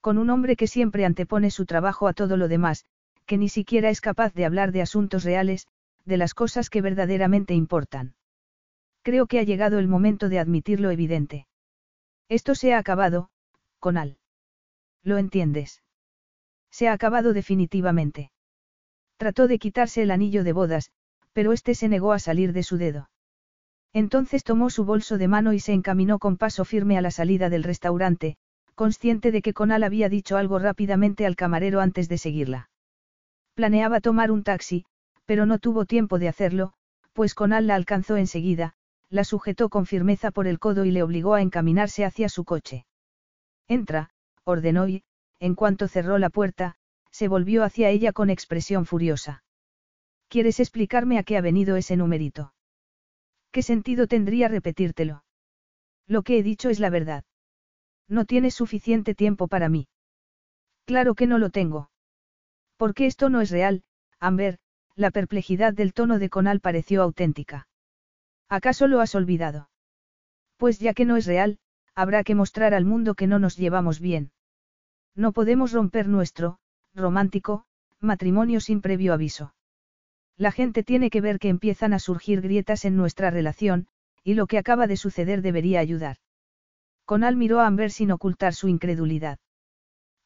Con 0.00 0.18
un 0.18 0.30
hombre 0.30 0.56
que 0.56 0.66
siempre 0.66 1.04
antepone 1.04 1.50
su 1.50 1.64
trabajo 1.64 2.08
a 2.08 2.12
todo 2.12 2.36
lo 2.36 2.48
demás, 2.48 2.84
que 3.24 3.38
ni 3.38 3.48
siquiera 3.48 3.88
es 3.88 4.00
capaz 4.00 4.34
de 4.34 4.44
hablar 4.44 4.72
de 4.72 4.82
asuntos 4.82 5.22
reales, 5.22 5.68
de 6.04 6.16
las 6.16 6.34
cosas 6.34 6.70
que 6.70 6.82
verdaderamente 6.82 7.54
importan. 7.54 8.14
Creo 9.02 9.26
que 9.26 9.38
ha 9.38 9.44
llegado 9.44 9.78
el 9.78 9.86
momento 9.86 10.28
de 10.28 10.40
admitir 10.40 10.80
lo 10.80 10.90
evidente. 10.90 11.46
Esto 12.28 12.54
se 12.54 12.74
ha 12.74 12.78
acabado, 12.78 13.30
con 13.78 13.96
Al. 13.96 14.18
¿Lo 15.02 15.18
entiendes? 15.18 15.82
Se 16.70 16.88
ha 16.88 16.92
acabado 16.92 17.32
definitivamente. 17.32 18.30
Trató 19.16 19.46
de 19.46 19.58
quitarse 19.58 20.02
el 20.02 20.10
anillo 20.10 20.44
de 20.44 20.52
bodas, 20.52 20.90
pero 21.32 21.52
este 21.52 21.74
se 21.74 21.88
negó 21.88 22.12
a 22.12 22.18
salir 22.18 22.52
de 22.52 22.62
su 22.62 22.76
dedo. 22.76 23.10
Entonces 23.92 24.42
tomó 24.42 24.70
su 24.70 24.84
bolso 24.84 25.18
de 25.18 25.28
mano 25.28 25.52
y 25.52 25.60
se 25.60 25.72
encaminó 25.72 26.18
con 26.18 26.36
paso 26.36 26.64
firme 26.64 26.96
a 26.96 27.02
la 27.02 27.10
salida 27.10 27.50
del 27.50 27.62
restaurante, 27.62 28.36
consciente 28.74 29.32
de 29.32 29.42
que 29.42 29.52
Conal 29.52 29.84
había 29.84 30.08
dicho 30.08 30.36
algo 30.36 30.58
rápidamente 30.58 31.26
al 31.26 31.36
camarero 31.36 31.80
antes 31.80 32.08
de 32.08 32.18
seguirla. 32.18 32.70
Planeaba 33.54 34.00
tomar 34.00 34.30
un 34.30 34.44
taxi, 34.44 34.86
pero 35.26 35.44
no 35.44 35.58
tuvo 35.58 35.84
tiempo 35.84 36.18
de 36.18 36.28
hacerlo, 36.28 36.72
pues 37.12 37.34
Conal 37.34 37.66
la 37.66 37.74
alcanzó 37.74 38.16
enseguida, 38.16 38.74
la 39.10 39.24
sujetó 39.24 39.68
con 39.68 39.84
firmeza 39.84 40.30
por 40.30 40.46
el 40.46 40.58
codo 40.58 40.86
y 40.86 40.90
le 40.90 41.02
obligó 41.02 41.34
a 41.34 41.42
encaminarse 41.42 42.06
hacia 42.06 42.30
su 42.30 42.44
coche. 42.44 42.86
Entra, 43.68 44.10
ordenó 44.44 44.88
y, 44.88 45.04
en 45.38 45.54
cuanto 45.54 45.88
cerró 45.88 46.18
la 46.18 46.30
puerta, 46.30 46.76
se 47.10 47.28
volvió 47.28 47.64
hacia 47.64 47.90
ella 47.90 48.12
con 48.12 48.30
expresión 48.30 48.86
furiosa. 48.86 49.44
¿Quieres 50.28 50.60
explicarme 50.60 51.18
a 51.18 51.24
qué 51.24 51.36
ha 51.36 51.40
venido 51.40 51.76
ese 51.76 51.96
numerito? 51.96 52.54
¿Qué 53.50 53.62
sentido 53.62 54.06
tendría 54.06 54.48
repetírtelo? 54.48 55.24
Lo 56.06 56.22
que 56.22 56.38
he 56.38 56.42
dicho 56.42 56.70
es 56.70 56.80
la 56.80 56.90
verdad. 56.90 57.24
No 58.08 58.24
tienes 58.24 58.54
suficiente 58.54 59.14
tiempo 59.14 59.46
para 59.46 59.68
mí. 59.68 59.88
Claro 60.86 61.14
que 61.14 61.26
no 61.26 61.38
lo 61.38 61.50
tengo. 61.50 61.90
Porque 62.76 63.06
esto 63.06 63.28
no 63.28 63.40
es 63.40 63.50
real, 63.50 63.84
Amber, 64.18 64.58
la 64.96 65.10
perplejidad 65.10 65.72
del 65.72 65.92
tono 65.92 66.18
de 66.18 66.28
Conal 66.28 66.60
pareció 66.60 67.02
auténtica. 67.02 67.68
¿Acaso 68.48 68.86
lo 68.86 69.00
has 69.00 69.14
olvidado? 69.14 69.70
Pues 70.56 70.78
ya 70.78 70.94
que 70.94 71.04
no 71.04 71.16
es 71.16 71.26
real, 71.26 71.58
habrá 71.94 72.24
que 72.24 72.34
mostrar 72.34 72.74
al 72.74 72.84
mundo 72.84 73.14
que 73.14 73.26
no 73.26 73.38
nos 73.38 73.56
llevamos 73.56 74.00
bien. 74.00 74.32
No 75.14 75.32
podemos 75.32 75.72
romper 75.72 76.08
nuestro, 76.08 76.58
romántico, 76.94 77.64
matrimonio 78.00 78.60
sin 78.60 78.80
previo 78.80 79.12
aviso. 79.12 79.54
La 80.36 80.52
gente 80.52 80.82
tiene 80.82 81.10
que 81.10 81.20
ver 81.20 81.38
que 81.38 81.48
empiezan 81.48 81.92
a 81.92 81.98
surgir 81.98 82.40
grietas 82.40 82.84
en 82.84 82.96
nuestra 82.96 83.30
relación, 83.30 83.86
y 84.24 84.34
lo 84.34 84.46
que 84.46 84.58
acaba 84.58 84.86
de 84.86 84.96
suceder 84.96 85.42
debería 85.42 85.80
ayudar. 85.80 86.16
Conal 87.04 87.36
miró 87.36 87.60
a 87.60 87.66
Amber 87.66 87.90
sin 87.90 88.10
ocultar 88.10 88.54
su 88.54 88.68
incredulidad. 88.68 89.38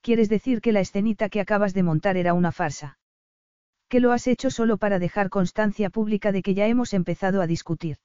¿Quieres 0.02 0.28
decir 0.28 0.60
que 0.60 0.72
la 0.72 0.80
escenita 0.80 1.28
que 1.28 1.40
acabas 1.40 1.74
de 1.74 1.82
montar 1.82 2.16
era 2.16 2.34
una 2.34 2.52
farsa? 2.52 2.98
Que 3.88 4.00
lo 4.00 4.12
has 4.12 4.26
hecho 4.26 4.50
solo 4.50 4.76
para 4.76 4.98
dejar 4.98 5.30
constancia 5.30 5.90
pública 5.90 6.32
de 6.32 6.42
que 6.42 6.54
ya 6.54 6.66
hemos 6.66 6.92
empezado 6.92 7.40
a 7.42 7.46
discutir. 7.46 7.98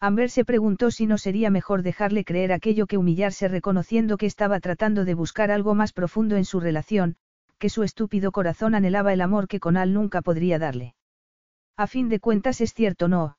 Amber 0.00 0.30
se 0.30 0.44
preguntó 0.44 0.90
si 0.90 1.06
no 1.06 1.18
sería 1.18 1.50
mejor 1.50 1.82
dejarle 1.82 2.24
creer 2.24 2.52
aquello 2.52 2.86
que 2.86 2.98
humillarse 2.98 3.48
reconociendo 3.48 4.16
que 4.16 4.26
estaba 4.26 4.60
tratando 4.60 5.04
de 5.04 5.14
buscar 5.14 5.50
algo 5.50 5.74
más 5.74 5.92
profundo 5.92 6.36
en 6.36 6.44
su 6.44 6.60
relación, 6.60 7.16
que 7.58 7.70
su 7.70 7.82
estúpido 7.82 8.32
corazón 8.32 8.74
anhelaba 8.74 9.12
el 9.12 9.20
amor 9.20 9.48
que 9.48 9.60
Conal 9.60 9.94
nunca 9.94 10.20
podría 10.22 10.58
darle. 10.58 10.94
A 11.76 11.86
fin 11.86 12.08
de 12.08 12.20
cuentas 12.20 12.60
es 12.60 12.74
cierto, 12.74 13.08
no. 13.08 13.38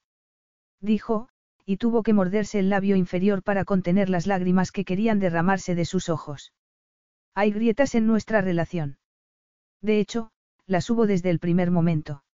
Dijo, 0.82 1.30
y 1.66 1.78
tuvo 1.78 2.04
que 2.04 2.14
morderse 2.14 2.60
el 2.60 2.70
labio 2.70 2.96
inferior 2.96 3.44
para 3.44 3.66
contener 3.66 4.10
las 4.10 4.28
lágrimas 4.28 4.72
que 4.72 4.86
querían 4.86 5.20
derramarse 5.20 5.76
de 5.76 5.86
sus 5.86 6.10
ojos. 6.10 6.54
Hay 7.34 7.52
grietas 7.52 7.96
en 7.96 8.08
nuestra 8.08 8.42
relación. 8.42 8.98
De 9.82 10.00
hecho, 10.00 10.32
las 10.68 10.90
hubo 10.90 11.08
desde 11.08 11.30
el 11.30 11.40
primer 11.40 11.72
momento. 11.72 12.25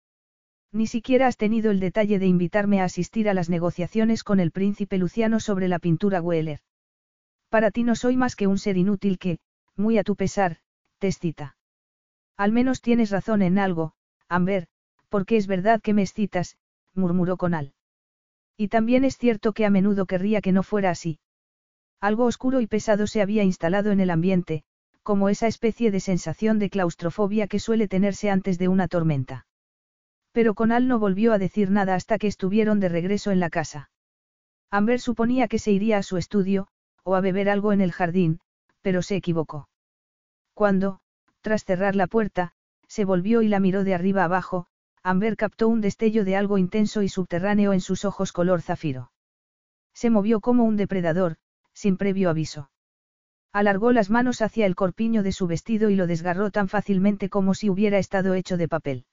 Ni 0.74 0.88
siquiera 0.88 1.27
has 1.27 1.35
tenido 1.35 1.69
el 1.69 1.80
detalle 1.80 2.17
de 2.17 2.27
invitarme 2.27 2.80
a 2.80 2.85
asistir 2.85 3.27
a 3.27 3.33
las 3.33 3.50
negociaciones 3.50 4.24
con 4.24 4.40
el 4.40 4.51
príncipe 4.51 4.98
Luciano 4.98 5.40
sobre 5.40 5.67
la 5.67 5.80
pintura 5.80 6.22
Weller. 6.22 6.59
Para 7.50 7.72
ti 7.72 7.83
no 7.83 7.95
soy 7.95 8.16
más 8.16 8.38
que 8.38 8.48
un 8.48 8.58
ser 8.58 8.77
inútil 8.77 9.17
que, 9.17 9.40
muy 9.75 9.98
a 9.98 10.03
tu 10.03 10.16
pesar, 10.16 10.58
te 11.00 11.08
excita. 11.08 11.58
Al 12.38 12.53
menos 12.53 12.82
tienes 12.82 13.11
razón 13.11 13.41
en 13.41 13.59
algo, 13.59 13.93
Amber, 14.30 14.67
porque 15.09 15.35
es 15.35 15.48
verdad 15.48 15.82
que 15.82 15.93
me 15.93 16.03
excitas, 16.03 16.56
murmuró 16.93 17.35
Conal. 17.35 17.74
Y 18.56 18.69
también 18.69 19.03
es 19.03 19.17
cierto 19.17 19.51
que 19.51 19.66
a 19.66 19.69
menudo 19.69 20.06
querría 20.06 20.40
que 20.40 20.53
no 20.53 20.64
fuera 20.64 20.91
así. 20.91 21.19
Algo 22.00 22.25
oscuro 22.25 22.61
y 22.61 22.67
pesado 22.67 23.08
se 23.08 23.22
había 23.22 23.43
instalado 23.43 23.91
en 23.91 24.00
el 24.00 24.09
ambiente, 24.09 24.64
como 25.03 25.27
esa 25.27 25.48
especie 25.48 25.91
de 25.91 26.00
sensación 26.00 26.59
de 26.59 26.69
claustrofobia 26.69 27.48
que 27.48 27.59
suele 27.59 27.90
tenerse 27.90 28.30
antes 28.30 28.58
de 28.58 28.69
una 28.69 28.88
tormenta. 28.88 29.45
Pero 30.32 30.53
Conal 30.53 30.88
no 30.88 31.00
volvió 31.00 31.34
a 31.34 31.38
decir 31.38 31.69
nada 31.72 31.95
hasta 31.95 32.18
que 32.18 32.27
estuvieron 32.27 32.80
de 32.80 32.90
regreso 32.90 33.32
en 33.32 33.40
la 33.40 33.50
casa. 33.50 33.90
Amber 34.69 35.00
suponía 35.00 35.48
que 35.48 35.60
se 35.60 35.72
iría 35.72 35.98
a 35.98 36.03
su 36.03 36.18
estudio, 36.18 36.68
o 37.03 37.16
a 37.16 37.22
beber 37.22 37.50
algo 37.50 37.74
en 37.74 37.82
el 37.82 37.92
jardín, 37.92 38.40
pero 38.82 39.01
se 39.01 39.16
equivocó. 39.16 39.68
Cuando, 40.53 41.01
tras 41.42 41.66
cerrar 41.66 41.95
la 41.95 42.08
puerta, 42.08 42.53
se 42.88 43.03
volvió 43.06 43.42
y 43.42 43.48
la 43.48 43.60
miró 43.60 43.84
de 43.84 43.93
arriba 43.93 44.24
abajo, 44.24 44.68
Amber 45.03 45.35
captó 45.35 45.68
un 45.68 45.82
destello 45.82 46.24
de 46.24 46.35
algo 46.35 46.58
intenso 46.58 47.01
y 47.01 47.10
subterráneo 47.10 47.74
en 47.74 47.82
sus 47.82 48.06
ojos 48.06 48.32
color 48.32 48.61
zafiro. 48.61 49.11
Se 49.93 50.10
movió 50.10 50.40
como 50.40 50.64
un 50.64 50.77
depredador, 50.77 51.38
sin 51.74 51.98
previo 51.98 52.30
aviso. 52.30 52.69
Alargó 53.51 53.92
las 53.92 54.10
manos 54.10 54.42
hacia 54.42 54.66
el 54.66 54.76
corpiño 54.76 55.24
de 55.24 55.32
su 55.32 55.48
vestido 55.48 55.90
y 55.90 55.95
lo 55.95 56.08
desgarró 56.08 56.51
tan 56.51 56.69
fácilmente 56.69 57.30
como 57.30 57.53
si 57.53 57.69
hubiera 57.69 57.98
estado 57.98 58.34
hecho 58.34 58.56
de 58.56 58.69
papel. 58.69 59.06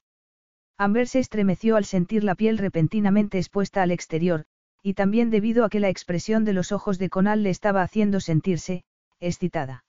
Amber 0.79 1.09
se 1.09 1.19
estremeció 1.19 1.75
al 1.75 1.83
sentir 1.83 2.23
la 2.23 2.35
piel 2.35 2.57
repentinamente 2.57 3.37
expuesta 3.37 3.81
al 3.81 3.91
exterior, 3.91 4.45
y 4.81 4.93
también 4.93 5.29
debido 5.29 5.65
a 5.65 5.69
que 5.69 5.81
la 5.81 5.89
expresión 5.89 6.45
de 6.45 6.53
los 6.53 6.71
ojos 6.71 6.97
de 6.97 7.09
Conal 7.09 7.43
le 7.43 7.49
estaba 7.49 7.81
haciendo 7.81 8.21
sentirse, 8.21 8.85
excitada. 9.19 9.83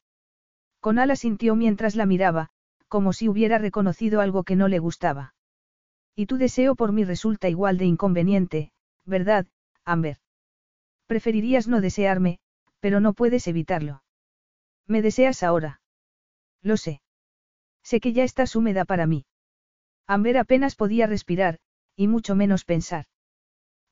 Conal 0.81 1.13
asintió 1.13 1.55
mientras 1.55 1.95
la 1.95 2.07
miraba, 2.07 2.49
como 2.89 3.13
si 3.13 3.29
hubiera 3.29 3.59
reconocido 3.59 4.21
algo 4.21 4.43
que 4.43 4.57
no 4.57 4.67
le 4.67 4.81
gustaba. 4.81 5.37
Y 6.17 6.27
tu 6.27 6.39
deseo 6.39 6.75
por 6.75 6.91
mí 6.91 7.05
resulta 7.05 7.49
igual 7.49 7.79
de 7.79 7.85
inconveniente, 7.85 8.73
¿verdad, 9.05 9.47
Amber? 9.85 10.19
Preferirías 11.07 11.69
no 11.69 11.81
desearme, 11.81 12.41
pero 12.81 12.99
no 12.99 13.13
puedes 13.13 13.47
evitarlo. 13.47 14.03
Me 14.89 15.03
deseas 15.03 15.45
ahora. 15.45 15.83
Lo 16.63 16.77
sé. 16.77 17.01
Sé 17.85 18.01
que 18.01 18.13
ya 18.13 18.25
estás 18.25 18.57
húmeda 18.57 18.85
para 18.85 19.07
mí. 19.07 19.25
Amber 20.11 20.39
apenas 20.39 20.75
podía 20.75 21.07
respirar, 21.07 21.59
y 21.95 22.09
mucho 22.09 22.35
menos 22.35 22.65
pensar. 22.65 23.05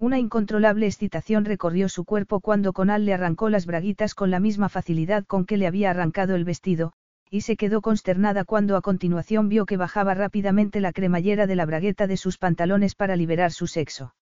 Una 0.00 0.18
incontrolable 0.18 0.86
excitación 0.86 1.44
recorrió 1.44 1.88
su 1.88 2.05
cuerpo 2.05 2.40
cuando 2.40 2.72
Conal 2.72 3.05
le 3.05 3.14
arrancó 3.14 3.50
las 3.50 3.66
braguitas 3.66 4.16
con 4.16 4.32
la 4.32 4.40
misma 4.40 4.68
facilidad 4.68 5.24
con 5.24 5.44
que 5.44 5.56
le 5.56 5.68
había 5.68 5.90
arrancado 5.90 6.34
el 6.34 6.44
vestido, 6.44 6.92
y 7.30 7.42
se 7.42 7.56
quedó 7.56 7.82
consternada 7.82 8.44
cuando 8.44 8.76
a 8.76 8.80
continuación 8.80 9.48
vio 9.48 9.64
que 9.64 9.76
bajaba 9.76 10.12
rápidamente 10.14 10.80
la 10.80 10.92
cremallera 10.92 11.47
de 11.47 11.55
la 11.55 11.66
bragueta 11.66 12.08
de 12.08 12.16
sus 12.16 12.36
pantalones 12.36 12.97
para 12.97 13.14
liberar 13.14 13.52
su 13.52 13.68
sexo. 13.68 14.16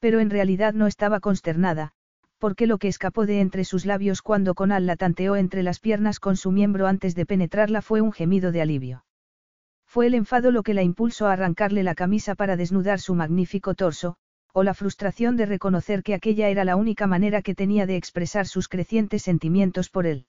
Pero 0.00 0.20
en 0.20 0.28
realidad 0.28 0.74
no 0.74 0.86
estaba 0.86 1.20
consternada, 1.20 1.92
porque 2.36 2.66
lo 2.66 2.76
que 2.76 2.88
escapó 2.88 3.24
de 3.24 3.40
entre 3.40 3.64
sus 3.64 3.86
labios 3.86 4.20
cuando 4.20 4.54
Conal 4.54 4.84
la 4.84 4.96
tanteó 4.96 5.36
entre 5.36 5.62
las 5.62 5.80
piernas 5.80 6.20
con 6.20 6.36
su 6.36 6.52
miembro 6.52 6.86
antes 6.86 7.14
de 7.14 7.24
penetrarla 7.24 7.80
fue 7.80 8.02
un 8.02 8.12
gemido 8.12 8.52
de 8.52 8.60
alivio. 8.60 9.05
Fue 9.86 10.06
el 10.06 10.14
enfado 10.14 10.50
lo 10.50 10.62
que 10.62 10.74
la 10.74 10.82
impulsó 10.82 11.26
a 11.26 11.32
arrancarle 11.32 11.82
la 11.82 11.94
camisa 11.94 12.34
para 12.34 12.56
desnudar 12.56 13.00
su 13.00 13.14
magnífico 13.14 13.74
torso, 13.74 14.16
o 14.52 14.62
la 14.62 14.74
frustración 14.74 15.36
de 15.36 15.46
reconocer 15.46 16.02
que 16.02 16.14
aquella 16.14 16.48
era 16.48 16.64
la 16.64 16.76
única 16.76 17.06
manera 17.06 17.42
que 17.42 17.54
tenía 17.54 17.86
de 17.86 17.96
expresar 17.96 18.46
sus 18.46 18.68
crecientes 18.68 19.22
sentimientos 19.22 19.90
por 19.90 20.06
él. 20.06 20.26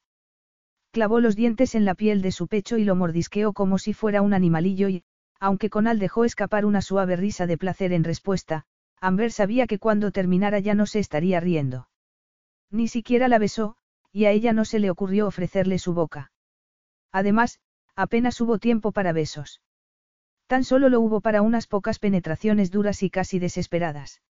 Clavó 0.91 1.19
los 1.19 1.35
dientes 1.35 1.75
en 1.75 1.85
la 1.85 1.95
piel 1.95 2.21
de 2.21 2.31
su 2.31 2.47
pecho 2.47 2.77
y 2.77 2.83
lo 2.83 2.95
mordisqueó 2.95 3.53
como 3.53 3.77
si 3.77 3.93
fuera 3.93 4.21
un 4.21 4.33
animalillo 4.33 4.89
y, 4.89 5.03
aunque 5.39 5.69
Conal 5.69 5.99
dejó 5.99 6.25
escapar 6.25 6.65
una 6.65 6.81
suave 6.81 7.15
risa 7.15 7.45
de 7.45 7.57
placer 7.57 7.93
en 7.93 8.03
respuesta, 8.03 8.65
Amber 8.99 9.31
sabía 9.31 9.67
que 9.67 9.79
cuando 9.79 10.11
terminara 10.11 10.59
ya 10.59 10.73
no 10.73 10.85
se 10.85 10.99
estaría 10.99 11.39
riendo. 11.39 11.87
Ni 12.71 12.87
siquiera 12.87 13.27
la 13.27 13.37
besó, 13.37 13.75
y 14.11 14.25
a 14.25 14.31
ella 14.31 14.53
no 14.53 14.65
se 14.65 14.79
le 14.79 14.89
ocurrió 14.89 15.27
ofrecerle 15.27 15.77
su 15.77 15.93
boca. 15.93 16.31
Además, 17.11 17.59
apenas 17.97 18.39
hubo 18.39 18.59
tiempo 18.59 18.93
para 18.93 19.11
besos. 19.11 19.59
Tan 20.45 20.63
solo 20.63 20.87
lo 20.87 21.01
hubo 21.01 21.19
para 21.19 21.41
unas 21.41 21.67
pocas 21.67 21.99
penetraciones 21.99 22.71
duras 22.71 23.03
y 23.03 23.09
casi 23.09 23.39
desesperadas. 23.39 24.21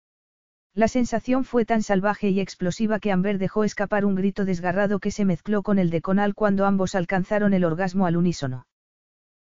La 0.73 0.87
sensación 0.87 1.43
fue 1.43 1.65
tan 1.65 1.83
salvaje 1.83 2.29
y 2.29 2.39
explosiva 2.39 2.99
que 2.99 3.11
Amber 3.11 3.37
dejó 3.37 3.63
escapar 3.63 4.05
un 4.05 4.15
grito 4.15 4.45
desgarrado 4.45 4.99
que 4.99 5.11
se 5.11 5.25
mezcló 5.25 5.63
con 5.63 5.79
el 5.79 5.89
de 5.89 6.01
Conal 6.01 6.33
cuando 6.33 6.65
ambos 6.65 6.95
alcanzaron 6.95 7.53
el 7.53 7.65
orgasmo 7.65 8.05
al 8.05 8.15
unísono. 8.15 8.65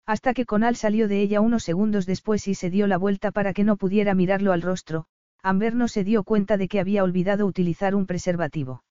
Hasta 0.06 0.32
que 0.34 0.46
Conal 0.46 0.76
salió 0.76 1.06
de 1.06 1.20
ella 1.20 1.40
unos 1.40 1.62
segundos 1.62 2.06
después 2.06 2.48
y 2.48 2.54
se 2.54 2.70
dio 2.70 2.86
la 2.86 2.98
vuelta 2.98 3.30
para 3.30 3.52
que 3.52 3.64
no 3.64 3.76
pudiera 3.76 4.14
mirarlo 4.14 4.52
al 4.52 4.62
rostro, 4.62 5.06
Amber 5.42 5.74
no 5.74 5.88
se 5.88 6.04
dio 6.04 6.24
cuenta 6.24 6.56
de 6.56 6.68
que 6.68 6.80
había 6.80 7.04
olvidado 7.04 7.46
utilizar 7.46 7.94
un 7.94 8.06
preservativo. 8.06 8.84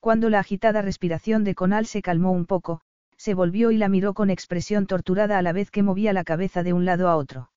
Cuando 0.00 0.30
la 0.30 0.40
agitada 0.40 0.82
respiración 0.82 1.44
de 1.44 1.54
Conal 1.54 1.86
se 1.86 2.02
calmó 2.02 2.32
un 2.32 2.46
poco, 2.46 2.82
se 3.16 3.34
volvió 3.34 3.70
y 3.70 3.76
la 3.76 3.88
miró 3.88 4.14
con 4.14 4.30
expresión 4.30 4.86
torturada 4.86 5.38
a 5.38 5.42
la 5.42 5.52
vez 5.52 5.70
que 5.70 5.82
movía 5.82 6.12
la 6.12 6.24
cabeza 6.24 6.62
de 6.62 6.72
un 6.72 6.84
lado 6.84 7.08
a 7.08 7.16
otro. 7.16 7.50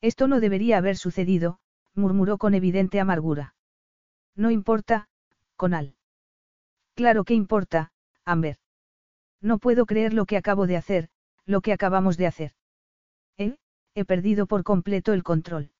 Esto 0.00 0.28
no 0.28 0.40
debería 0.40 0.78
haber 0.78 0.96
sucedido, 0.96 1.58
murmuró 1.94 2.38
con 2.38 2.54
evidente 2.54 3.00
amargura. 3.00 3.54
No 4.34 4.50
importa, 4.50 5.08
Conal. 5.56 5.94
Claro 6.94 7.24
que 7.24 7.34
importa, 7.34 7.92
Amber. 8.24 8.58
No 9.40 9.58
puedo 9.58 9.86
creer 9.86 10.12
lo 10.12 10.26
que 10.26 10.36
acabo 10.36 10.66
de 10.66 10.76
hacer, 10.76 11.08
lo 11.46 11.60
que 11.60 11.72
acabamos 11.72 12.16
de 12.16 12.26
hacer. 12.26 12.52
¿Eh? 13.38 13.56
He 13.94 14.04
perdido 14.04 14.46
por 14.46 14.62
completo 14.62 15.12
el 15.12 15.22
control. 15.22 15.70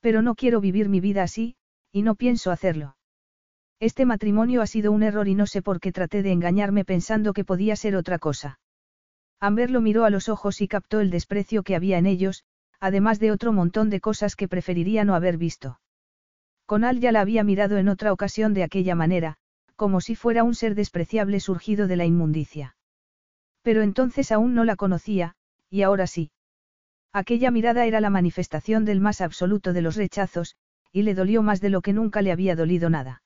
Pero 0.00 0.22
no 0.22 0.34
quiero 0.34 0.60
vivir 0.60 0.88
mi 0.88 1.00
vida 1.00 1.22
así, 1.22 1.56
y 1.92 2.02
no 2.02 2.14
pienso 2.14 2.50
hacerlo. 2.50 2.96
Este 3.82 4.06
matrimonio 4.06 4.62
ha 4.62 4.68
sido 4.68 4.92
un 4.92 5.02
error 5.02 5.26
y 5.26 5.34
no 5.34 5.44
sé 5.44 5.60
por 5.60 5.80
qué 5.80 5.90
traté 5.90 6.22
de 6.22 6.30
engañarme 6.30 6.84
pensando 6.84 7.32
que 7.32 7.44
podía 7.44 7.74
ser 7.74 7.96
otra 7.96 8.20
cosa. 8.20 8.60
Amber 9.40 9.72
lo 9.72 9.80
miró 9.80 10.04
a 10.04 10.10
los 10.10 10.28
ojos 10.28 10.60
y 10.60 10.68
captó 10.68 11.00
el 11.00 11.10
desprecio 11.10 11.64
que 11.64 11.74
había 11.74 11.98
en 11.98 12.06
ellos, 12.06 12.44
además 12.78 13.18
de 13.18 13.32
otro 13.32 13.52
montón 13.52 13.90
de 13.90 14.00
cosas 14.00 14.36
que 14.36 14.46
preferiría 14.46 15.04
no 15.04 15.16
haber 15.16 15.36
visto. 15.36 15.80
Conal 16.64 17.00
ya 17.00 17.10
la 17.10 17.22
había 17.22 17.42
mirado 17.42 17.76
en 17.76 17.88
otra 17.88 18.12
ocasión 18.12 18.54
de 18.54 18.62
aquella 18.62 18.94
manera, 18.94 19.34
como 19.74 20.00
si 20.00 20.14
fuera 20.14 20.44
un 20.44 20.54
ser 20.54 20.76
despreciable 20.76 21.40
surgido 21.40 21.88
de 21.88 21.96
la 21.96 22.04
inmundicia. 22.04 22.76
Pero 23.62 23.82
entonces 23.82 24.30
aún 24.30 24.54
no 24.54 24.62
la 24.62 24.76
conocía, 24.76 25.34
y 25.70 25.82
ahora 25.82 26.06
sí. 26.06 26.30
Aquella 27.12 27.50
mirada 27.50 27.84
era 27.84 28.00
la 28.00 28.10
manifestación 28.10 28.84
del 28.84 29.00
más 29.00 29.20
absoluto 29.20 29.72
de 29.72 29.82
los 29.82 29.96
rechazos, 29.96 30.54
y 30.92 31.02
le 31.02 31.16
dolió 31.16 31.42
más 31.42 31.60
de 31.60 31.70
lo 31.70 31.80
que 31.80 31.92
nunca 31.92 32.22
le 32.22 32.30
había 32.30 32.54
dolido 32.54 32.88
nada. 32.88 33.21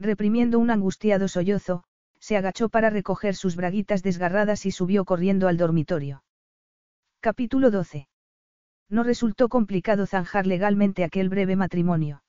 Reprimiendo 0.00 0.58
un 0.58 0.70
angustiado 0.70 1.28
sollozo, 1.28 1.84
se 2.20 2.36
agachó 2.36 2.68
para 2.68 2.90
recoger 2.90 3.34
sus 3.34 3.56
braguitas 3.56 4.02
desgarradas 4.02 4.66
y 4.66 4.70
subió 4.70 5.04
corriendo 5.04 5.48
al 5.48 5.56
dormitorio. 5.56 6.22
Capítulo 7.20 7.70
12. 7.70 8.08
No 8.88 9.02
resultó 9.02 9.48
complicado 9.48 10.06
zanjar 10.06 10.46
legalmente 10.46 11.04
aquel 11.04 11.28
breve 11.28 11.56
matrimonio. 11.56 12.22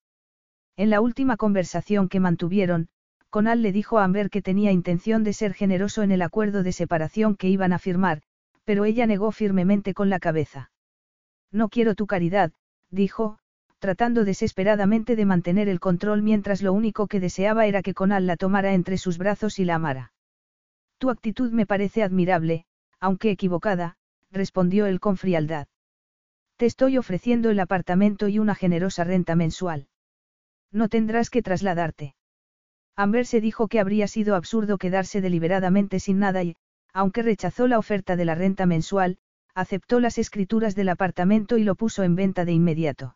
En 0.78 0.90
la 0.90 1.02
última 1.02 1.38
conversación 1.38 2.10
que 2.10 2.20
mantuvieron, 2.20 2.90
Conal 3.30 3.62
le 3.62 3.72
dijo 3.72 4.00
a 4.00 4.04
Amber 4.04 4.30
que 4.30 4.42
tenía 4.42 4.72
intención 4.72 5.24
de 5.24 5.34
ser 5.34 5.54
generoso 5.54 6.02
en 6.02 6.12
el 6.12 6.22
acuerdo 6.22 6.64
de 6.64 6.72
separación 6.72 7.36
que 7.36 7.50
iban 7.50 7.74
a 7.74 7.80
firmar, 7.80 8.22
pero 8.64 8.86
ella 8.86 9.06
negó 9.06 9.32
firmemente 9.32 9.94
con 9.94 10.10
la 10.10 10.20
cabeza. 10.20 10.72
No 11.52 11.70
quiero 11.70 11.96
tu 11.96 12.08
caridad, 12.08 12.52
dijo, 12.90 13.39
tratando 13.80 14.26
desesperadamente 14.26 15.16
de 15.16 15.26
mantener 15.26 15.70
el 15.70 15.80
control 15.80 16.22
mientras 16.22 16.62
lo 16.62 16.74
único 16.74 17.08
que 17.08 17.20
deseaba 17.20 17.66
era 17.66 17.82
que 17.82 17.94
Conal 17.94 18.28
la 18.28 18.38
tomara 18.38 18.74
entre 18.74 18.98
sus 18.98 19.18
brazos 19.18 19.58
y 19.58 19.66
la 19.66 19.76
amara. 19.76 20.14
Tu 20.98 21.10
actitud 21.10 21.52
me 21.52 21.66
parece 21.66 22.04
admirable, 22.04 22.66
aunque 23.00 23.32
equivocada, 23.32 23.96
respondió 24.32 24.86
él 24.86 25.00
con 25.00 25.16
frialdad. 25.16 25.68
Te 26.58 26.66
estoy 26.66 26.98
ofreciendo 26.98 27.50
el 27.50 27.60
apartamento 27.62 28.28
y 28.28 28.38
una 28.38 28.54
generosa 28.54 29.06
renta 29.06 29.36
mensual. 29.36 29.88
No 30.72 30.90
tendrás 30.90 31.30
que 31.30 31.42
trasladarte. 31.42 32.16
Amber 32.98 33.26
se 33.26 33.40
dijo 33.40 33.70
que 33.70 33.80
habría 33.80 34.08
sido 34.08 34.36
absurdo 34.36 34.78
quedarse 34.78 35.22
deliberadamente 35.22 36.02
sin 36.02 36.20
nada 36.20 36.44
y, 36.44 36.58
aunque 36.92 37.22
rechazó 37.24 37.68
la 37.68 37.80
oferta 37.80 38.18
de 38.18 38.26
la 38.26 38.36
renta 38.36 38.66
mensual, 38.66 39.20
aceptó 39.56 40.02
las 40.02 40.18
escrituras 40.18 40.76
del 40.76 40.90
apartamento 40.90 41.58
y 41.58 41.64
lo 41.64 41.76
puso 41.76 42.04
en 42.04 42.16
venta 42.16 42.44
de 42.44 42.52
inmediato. 42.52 43.16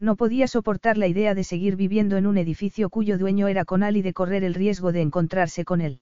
No 0.00 0.16
podía 0.16 0.48
soportar 0.48 0.96
la 0.96 1.06
idea 1.06 1.34
de 1.34 1.44
seguir 1.44 1.76
viviendo 1.76 2.16
en 2.16 2.26
un 2.26 2.38
edificio 2.38 2.88
cuyo 2.88 3.18
dueño 3.18 3.48
era 3.48 3.66
Conal 3.66 3.98
y 3.98 4.02
de 4.02 4.14
correr 4.14 4.44
el 4.44 4.54
riesgo 4.54 4.92
de 4.92 5.02
encontrarse 5.02 5.66
con 5.66 5.82
él. 5.82 6.00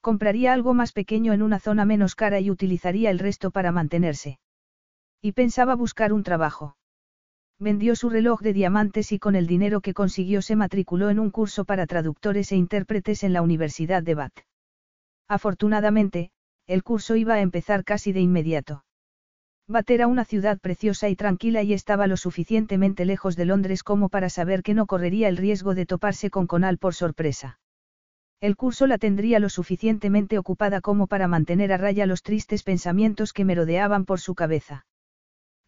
Compraría 0.00 0.54
algo 0.54 0.72
más 0.72 0.92
pequeño 0.92 1.34
en 1.34 1.42
una 1.42 1.60
zona 1.60 1.84
menos 1.84 2.14
cara 2.14 2.40
y 2.40 2.50
utilizaría 2.50 3.10
el 3.10 3.18
resto 3.18 3.50
para 3.50 3.70
mantenerse. 3.70 4.38
Y 5.20 5.32
pensaba 5.32 5.74
buscar 5.76 6.14
un 6.14 6.22
trabajo. 6.22 6.76
Vendió 7.58 7.94
su 7.94 8.08
reloj 8.08 8.40
de 8.40 8.54
diamantes 8.54 9.12
y 9.12 9.18
con 9.18 9.36
el 9.36 9.46
dinero 9.46 9.82
que 9.82 9.94
consiguió 9.94 10.42
se 10.42 10.56
matriculó 10.56 11.10
en 11.10 11.20
un 11.20 11.30
curso 11.30 11.64
para 11.66 11.86
traductores 11.86 12.50
e 12.50 12.56
intérpretes 12.56 13.22
en 13.22 13.34
la 13.34 13.42
Universidad 13.42 14.02
de 14.02 14.14
Bath. 14.14 14.40
Afortunadamente, 15.28 16.30
el 16.66 16.82
curso 16.82 17.14
iba 17.14 17.34
a 17.34 17.40
empezar 17.40 17.84
casi 17.84 18.12
de 18.12 18.20
inmediato. 18.20 18.84
Bath 19.68 19.90
era 19.90 20.06
una 20.06 20.24
ciudad 20.24 20.58
preciosa 20.58 21.08
y 21.08 21.16
tranquila 21.16 21.62
y 21.62 21.72
estaba 21.72 22.06
lo 22.06 22.16
suficientemente 22.16 23.04
lejos 23.04 23.36
de 23.36 23.44
Londres 23.44 23.82
como 23.82 24.08
para 24.08 24.28
saber 24.28 24.62
que 24.62 24.74
no 24.74 24.86
correría 24.86 25.28
el 25.28 25.36
riesgo 25.36 25.74
de 25.74 25.86
toparse 25.86 26.30
con 26.30 26.46
Conal 26.46 26.78
por 26.78 26.94
sorpresa. 26.94 27.58
El 28.40 28.56
curso 28.56 28.88
la 28.88 28.98
tendría 28.98 29.38
lo 29.38 29.48
suficientemente 29.48 30.36
ocupada 30.36 30.80
como 30.80 31.06
para 31.06 31.28
mantener 31.28 31.72
a 31.72 31.76
raya 31.76 32.06
los 32.06 32.22
tristes 32.22 32.64
pensamientos 32.64 33.32
que 33.32 33.44
merodeaban 33.44 34.04
por 34.04 34.18
su 34.18 34.34
cabeza. 34.34 34.84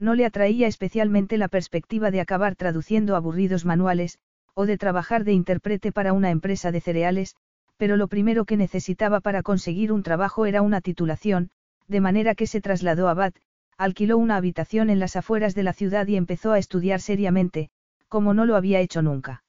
No 0.01 0.17
le 0.17 0.27
atraía 0.27 0.67
especialmente 0.67 1.39
la 1.39 1.47
perspectiva 1.47 2.11
de 2.11 2.21
acabar 2.21 2.57
traduciendo 2.57 3.15
aburridos 3.15 3.65
manuales, 3.65 4.19
o 4.55 4.67
de 4.67 4.77
trabajar 4.77 5.23
de 5.23 5.33
intérprete 5.33 5.93
para 5.93 6.13
una 6.13 6.31
empresa 6.31 6.73
de 6.73 6.81
cereales, 6.81 7.37
pero 7.77 7.97
lo 7.97 8.09
primero 8.09 8.45
que 8.45 8.57
necesitaba 8.57 9.21
para 9.21 9.45
conseguir 9.45 9.93
un 9.93 10.03
trabajo 10.03 10.47
era 10.47 10.63
una 10.63 10.81
titulación, 10.81 11.51
de 11.87 12.01
manera 12.01 12.35
que 12.35 12.49
se 12.49 12.61
trasladó 12.61 13.09
a 13.09 13.15
Bath, 13.15 13.37
alquiló 13.77 14.19
una 14.19 14.37
habitación 14.37 14.91
en 14.91 14.99
las 14.99 15.17
afueras 15.17 15.55
de 15.55 15.63
la 15.63 15.73
ciudad 15.73 16.07
y 16.07 16.17
empezó 16.17 16.53
a 16.53 16.59
estudiar 16.59 17.01
seriamente, 17.01 17.71
como 18.09 18.35
no 18.35 18.47
lo 18.47 18.57
había 18.57 18.81
hecho 18.81 19.03
nunca. 19.03 19.45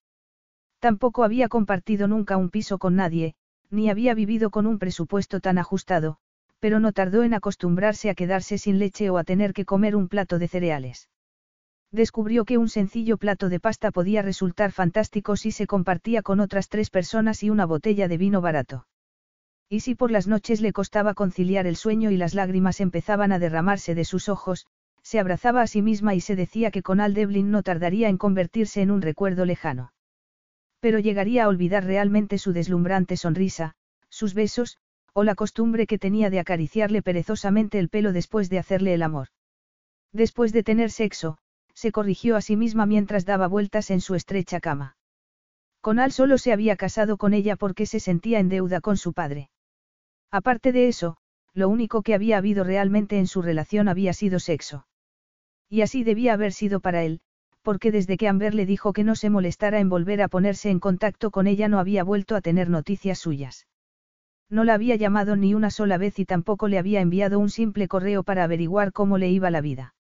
Tampoco 0.80 1.24
había 1.24 1.48
compartido 1.48 2.08
nunca 2.08 2.38
un 2.38 2.50
piso 2.50 2.78
con 2.78 2.96
nadie, 2.96 3.36
ni 3.70 3.90
había 3.90 4.14
vivido 4.14 4.50
con 4.50 4.66
un 4.68 4.80
presupuesto 4.80 5.40
tan 5.40 5.58
ajustado, 5.58 6.18
pero 6.60 6.80
no 6.80 6.94
tardó 6.94 7.24
en 7.24 7.34
acostumbrarse 7.34 8.10
a 8.10 8.16
quedarse 8.16 8.58
sin 8.58 8.80
leche 8.80 9.10
o 9.10 9.18
a 9.18 9.24
tener 9.24 9.54
que 9.54 9.66
comer 9.66 9.96
un 9.96 10.08
plato 10.08 10.40
de 10.40 10.48
cereales. 10.48 11.10
Descubrió 11.92 12.46
que 12.46 12.58
un 12.58 12.70
sencillo 12.70 13.18
plato 13.18 13.50
de 13.50 13.60
pasta 13.60 13.92
podía 13.92 14.22
resultar 14.22 14.72
fantástico 14.72 15.38
si 15.38 15.52
se 15.52 15.68
compartía 15.68 16.22
con 16.22 16.40
otras 16.40 16.70
tres 16.70 16.90
personas 16.90 17.44
y 17.44 17.50
una 17.50 17.66
botella 17.66 18.08
de 18.08 18.18
vino 18.18 18.42
barato. 18.42 18.86
Y 19.70 19.80
si 19.80 19.96
por 19.96 20.12
las 20.12 20.28
noches 20.28 20.62
le 20.62 20.74
costaba 20.74 21.14
conciliar 21.14 21.66
el 21.66 21.76
sueño 21.76 22.12
y 22.12 22.18
las 22.18 22.34
lágrimas 22.36 22.80
empezaban 22.80 23.32
a 23.32 23.40
derramarse 23.40 23.96
de 23.96 24.06
sus 24.06 24.30
ojos, 24.30 24.68
se 25.02 25.20
abrazaba 25.20 25.62
a 25.62 25.68
sí 25.68 25.82
misma 25.82 26.16
y 26.16 26.22
se 26.22 26.36
decía 26.36 26.72
que 26.72 26.84
con 26.84 27.00
Aldevlin 27.00 27.52
no 27.52 27.64
tardaría 27.64 28.10
en 28.10 28.18
convertirse 28.18 28.82
en 28.82 28.92
un 28.92 29.02
recuerdo 29.02 29.46
lejano. 29.46 29.94
Pero 30.80 31.00
llegaría 31.00 31.46
a 31.46 31.48
olvidar 31.48 31.84
realmente 31.84 32.38
su 32.38 32.54
deslumbrante 32.54 33.18
sonrisa, 33.18 33.76
sus 34.10 34.34
besos, 34.34 34.78
o 35.14 35.24
la 35.24 35.36
costumbre 35.36 35.88
que 35.88 35.98
tenía 35.98 36.30
de 36.30 36.40
acariciarle 36.40 37.02
perezosamente 37.02 37.80
el 37.80 37.90
pelo 37.90 38.14
después 38.14 38.50
de 38.50 38.60
hacerle 38.60 38.94
el 38.94 39.02
amor. 39.02 39.30
Después 40.12 40.54
de 40.54 40.64
tener 40.64 40.92
sexo, 40.92 41.38
se 41.74 41.92
corrigió 41.92 42.36
a 42.36 42.42
sí 42.42 42.56
misma 42.56 42.86
mientras 42.86 43.26
daba 43.26 43.48
vueltas 43.48 43.92
en 43.92 44.02
su 44.02 44.16
estrecha 44.16 44.60
cama. 44.60 44.98
Conal 45.82 46.12
solo 46.12 46.38
se 46.38 46.52
había 46.52 46.76
casado 46.76 47.18
con 47.18 47.34
ella 47.34 47.56
porque 47.56 47.86
se 47.86 48.00
sentía 48.00 48.40
en 48.40 48.50
deuda 48.50 48.82
con 48.82 48.98
su 48.98 49.14
padre. 49.14 49.50
Aparte 50.36 50.74
de 50.74 50.90
eso, 50.90 51.16
lo 51.54 51.70
único 51.70 52.02
que 52.02 52.14
había 52.14 52.38
habido 52.38 52.66
realmente 52.66 53.20
en 53.20 53.26
su 53.26 53.42
relación 53.42 53.88
había 53.88 54.12
sido 54.12 54.40
sexo. 54.40 54.86
Y 55.70 55.80
así 55.80 56.04
debía 56.04 56.34
haber 56.34 56.52
sido 56.52 56.82
para 56.82 57.06
él, 57.06 57.22
porque 57.62 57.90
desde 57.90 58.18
que 58.18 58.28
Amber 58.28 58.54
le 58.54 58.66
dijo 58.66 58.92
que 58.92 59.06
no 59.06 59.16
se 59.16 59.30
molestara 59.30 59.80
en 59.80 59.88
volver 59.88 60.22
a 60.22 60.28
ponerse 60.28 60.70
en 60.72 60.82
contacto 60.82 61.32
con 61.32 61.48
ella 61.48 61.70
no 61.70 61.80
había 61.80 62.04
vuelto 62.04 62.36
a 62.36 62.42
tener 62.42 62.70
noticias 62.70 63.18
suyas. 63.18 63.66
No 64.50 64.66
la 64.66 64.74
había 64.74 64.98
llamado 64.98 65.38
ni 65.38 65.54
una 65.54 65.70
sola 65.70 65.98
vez 65.98 66.20
y 66.20 66.26
tampoco 66.26 66.68
le 66.68 66.80
había 66.80 67.00
enviado 67.00 67.40
un 67.40 67.50
simple 67.50 67.88
correo 67.88 68.24
para 68.24 68.44
averiguar 68.44 68.92
cómo 68.92 69.18
le 69.18 69.30
iba 69.30 69.50
la 69.52 69.62
vida. 69.62 69.96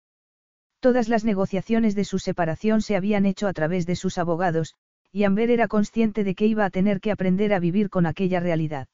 Todas 0.82 1.08
las 1.08 1.24
negociaciones 1.24 1.96
de 1.96 2.04
su 2.04 2.20
separación 2.20 2.82
se 2.82 2.98
habían 2.98 3.26
hecho 3.26 3.48
a 3.48 3.54
través 3.54 3.86
de 3.86 3.96
sus 3.96 4.18
abogados, 4.18 4.76
y 5.14 5.24
Amber 5.24 5.50
era 5.50 5.70
consciente 5.70 6.26
de 6.26 6.36
que 6.36 6.46
iba 6.46 6.66
a 6.66 6.72
tener 6.72 7.00
que 7.00 7.12
aprender 7.12 7.54
a 7.54 7.60
vivir 7.60 7.90
con 7.90 8.06
aquella 8.06 8.42
realidad. 8.42 8.90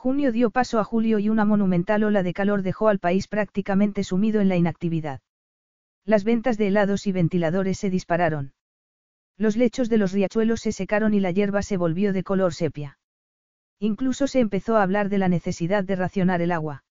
Junio 0.00 0.30
dio 0.30 0.50
paso 0.50 0.78
a 0.78 0.84
julio 0.84 1.18
y 1.18 1.28
una 1.28 1.44
monumental 1.44 2.04
ola 2.04 2.22
de 2.22 2.32
calor 2.32 2.62
dejó 2.62 2.86
al 2.86 3.00
país 3.00 3.26
prácticamente 3.26 4.04
sumido 4.04 4.40
en 4.40 4.48
la 4.48 4.54
inactividad. 4.54 5.22
Las 6.04 6.22
ventas 6.22 6.56
de 6.56 6.68
helados 6.68 7.08
y 7.08 7.10
ventiladores 7.10 7.78
se 7.78 7.90
dispararon. 7.90 8.52
Los 9.36 9.56
lechos 9.56 9.88
de 9.88 9.98
los 9.98 10.12
riachuelos 10.12 10.60
se 10.60 10.70
secaron 10.70 11.14
y 11.14 11.20
la 11.20 11.32
hierba 11.32 11.62
se 11.62 11.76
volvió 11.76 12.12
de 12.12 12.22
color 12.22 12.54
sepia. 12.54 13.00
Incluso 13.80 14.28
se 14.28 14.38
empezó 14.38 14.76
a 14.76 14.84
hablar 14.84 15.08
de 15.08 15.18
la 15.18 15.28
necesidad 15.28 15.82
de 15.82 15.96
racionar 15.96 16.42
el 16.42 16.52
agua. 16.52 16.84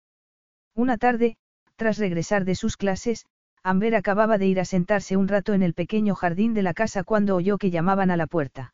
Una 0.76 0.98
tarde, 0.98 1.38
tras 1.77 2.00
regresar 2.00 2.44
de 2.44 2.56
sus 2.56 2.76
clases, 2.76 3.26
Amber 3.64 3.95
acababa 3.95 4.38
de 4.38 4.48
ir 4.48 4.60
a 4.60 4.66
sentarse 4.66 5.16
un 5.16 5.30
rato 5.30 5.53
en 5.53 5.64
el 5.64 5.74
pequeño 5.74 6.14
jardín 6.14 6.53
de 6.53 6.61
la 6.61 6.74
casa 6.74 7.06
cuando 7.06 7.38
oyó 7.38 7.58
que 7.58 7.72
llamaban 7.72 8.11
a 8.11 8.18
la 8.18 8.27
puerta. 8.27 8.74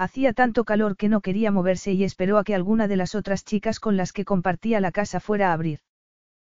Hacía 0.00 0.32
tanto 0.32 0.64
calor 0.64 0.96
que 0.96 1.10
no 1.10 1.20
quería 1.20 1.50
moverse 1.50 1.92
y 1.92 2.04
esperó 2.04 2.38
a 2.38 2.44
que 2.44 2.54
alguna 2.54 2.88
de 2.88 2.96
las 2.96 3.14
otras 3.14 3.44
chicas 3.44 3.80
con 3.80 3.98
las 3.98 4.14
que 4.14 4.24
compartía 4.24 4.80
la 4.80 4.92
casa 4.92 5.20
fuera 5.20 5.50
a 5.50 5.52
abrir. 5.52 5.80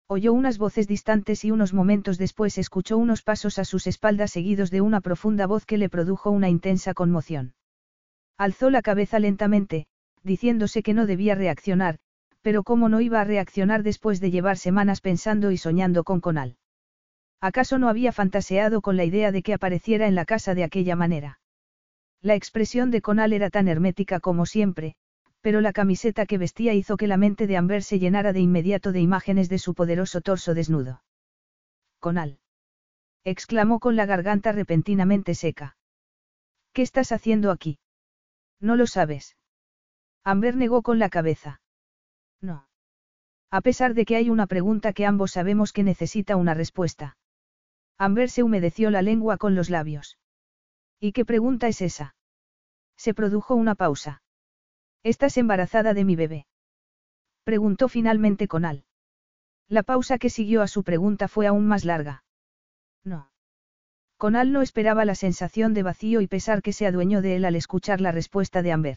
Oyó 0.07 0.33
unas 0.33 0.57
voces 0.57 0.89
distantes 0.89 1.45
y 1.45 1.51
unos 1.51 1.75
momentos 1.75 2.17
después 2.17 2.57
escuchó 2.57 2.97
unos 2.97 3.21
pasos 3.21 3.59
a 3.59 3.67
sus 3.67 3.87
espaldas 3.87 4.31
seguidos 4.31 4.71
de 4.71 4.81
una 4.81 5.03
profunda 5.03 5.47
voz 5.47 5.67
que 5.67 5.77
le 5.77 5.91
produjo 5.91 6.31
una 6.31 6.49
intensa 6.49 6.95
conmoción. 6.95 7.53
Alzó 8.39 8.71
la 8.71 8.81
cabeza 8.81 9.19
lentamente, 9.19 9.89
diciéndose 10.23 10.83
que 10.83 10.95
no 10.95 11.05
debía 11.05 11.35
reaccionar, 11.35 11.99
pero 12.41 12.63
cómo 12.63 12.89
no 12.89 13.03
iba 13.03 13.21
a 13.21 13.25
reaccionar 13.25 13.83
después 13.83 14.21
de 14.21 14.31
llevar 14.31 14.57
semanas 14.57 15.03
pensando 15.03 15.51
y 15.51 15.59
soñando 15.59 16.03
con 16.03 16.23
Conal. 16.23 16.57
¿Acaso 17.43 17.79
no 17.79 17.91
había 17.91 18.11
fantaseado 18.11 18.81
con 18.81 18.97
la 18.97 19.05
idea 19.05 19.33
de 19.33 19.43
que 19.43 19.53
apareciera 19.53 20.07
en 20.07 20.15
la 20.15 20.25
casa 20.25 20.55
de 20.55 20.65
aquella 20.65 20.97
manera? 20.97 21.41
La 22.25 22.35
expresión 22.35 22.91
de 22.91 23.03
Conal 23.03 23.35
era 23.35 23.51
tan 23.51 23.69
hermética 23.69 24.19
como 24.19 24.47
siempre, 24.47 24.95
pero 25.43 25.61
la 25.61 25.75
camiseta 25.75 26.25
que 26.25 26.39
vestía 26.39 26.73
hizo 26.73 26.97
que 26.97 27.07
la 27.07 27.19
mente 27.19 27.47
de 27.47 27.59
Amber 27.59 27.83
se 27.83 27.99
llenara 27.99 28.33
de 28.33 28.41
inmediato 28.41 28.93
de 28.93 29.03
imágenes 29.03 29.51
de 29.51 29.59
su 29.59 29.75
poderoso 29.75 30.23
torso 30.23 30.55
desnudo. 30.55 31.05
Conal. 32.01 32.39
exclamó 33.25 33.79
con 33.79 33.95
la 33.95 34.07
garganta 34.07 34.53
repentinamente 34.53 35.35
seca. 35.35 35.77
¿Qué 36.73 36.81
estás 36.81 37.13
haciendo 37.13 37.51
aquí? 37.51 37.79
No 38.59 38.75
lo 38.77 38.87
sabes. 38.87 39.37
Amber 40.25 40.57
negó 40.57 40.81
con 40.81 40.99
la 40.99 41.11
cabeza. 41.11 41.61
No. 42.41 42.69
A 43.51 43.61
pesar 43.61 43.93
de 43.93 44.07
que 44.07 44.17
hay 44.17 44.31
una 44.31 44.47
pregunta 44.47 44.95
que 44.95 45.05
ambos 45.05 45.33
sabemos 45.33 45.75
que 45.75 45.83
necesita 45.83 46.37
una 46.37 46.55
respuesta. 46.55 47.19
Amber 47.99 48.31
se 48.31 48.43
humedeció 48.43 48.91
la 48.91 49.03
lengua 49.03 49.37
con 49.37 49.55
los 49.55 49.69
labios. 49.69 50.17
¿Y 51.07 51.13
qué 51.13 51.27
pregunta 51.27 51.69
es 51.69 51.83
esa? 51.83 52.17
Se 52.97 53.13
produjo 53.13 53.55
una 53.55 53.75
pausa. 53.75 54.23
¿Estás 55.03 55.37
embarazada 55.37 55.93
de 55.93 56.03
mi 56.03 56.17
bebé? 56.17 56.47
Preguntó 57.43 57.91
finalmente 57.91 58.49
Conal. 58.49 58.87
La 59.69 59.83
pausa 59.83 60.17
que 60.17 60.31
siguió 60.31 60.63
a 60.63 60.67
su 60.67 60.83
pregunta 60.83 61.29
fue 61.29 61.47
aún 61.47 61.67
más 61.67 61.85
larga. 61.85 62.25
No. 63.05 63.31
Conal 64.17 64.51
no 64.51 64.63
esperaba 64.63 65.05
la 65.05 65.15
sensación 65.15 65.75
de 65.75 65.83
vacío 65.83 66.23
y 66.23 66.27
pesar 66.27 66.63
que 66.63 66.73
se 66.73 66.87
adueñó 66.87 67.21
de 67.21 67.37
él 67.37 67.45
al 67.45 67.57
escuchar 67.57 68.01
la 68.01 68.11
respuesta 68.11 68.63
de 68.63 68.73
Amber. 68.73 68.97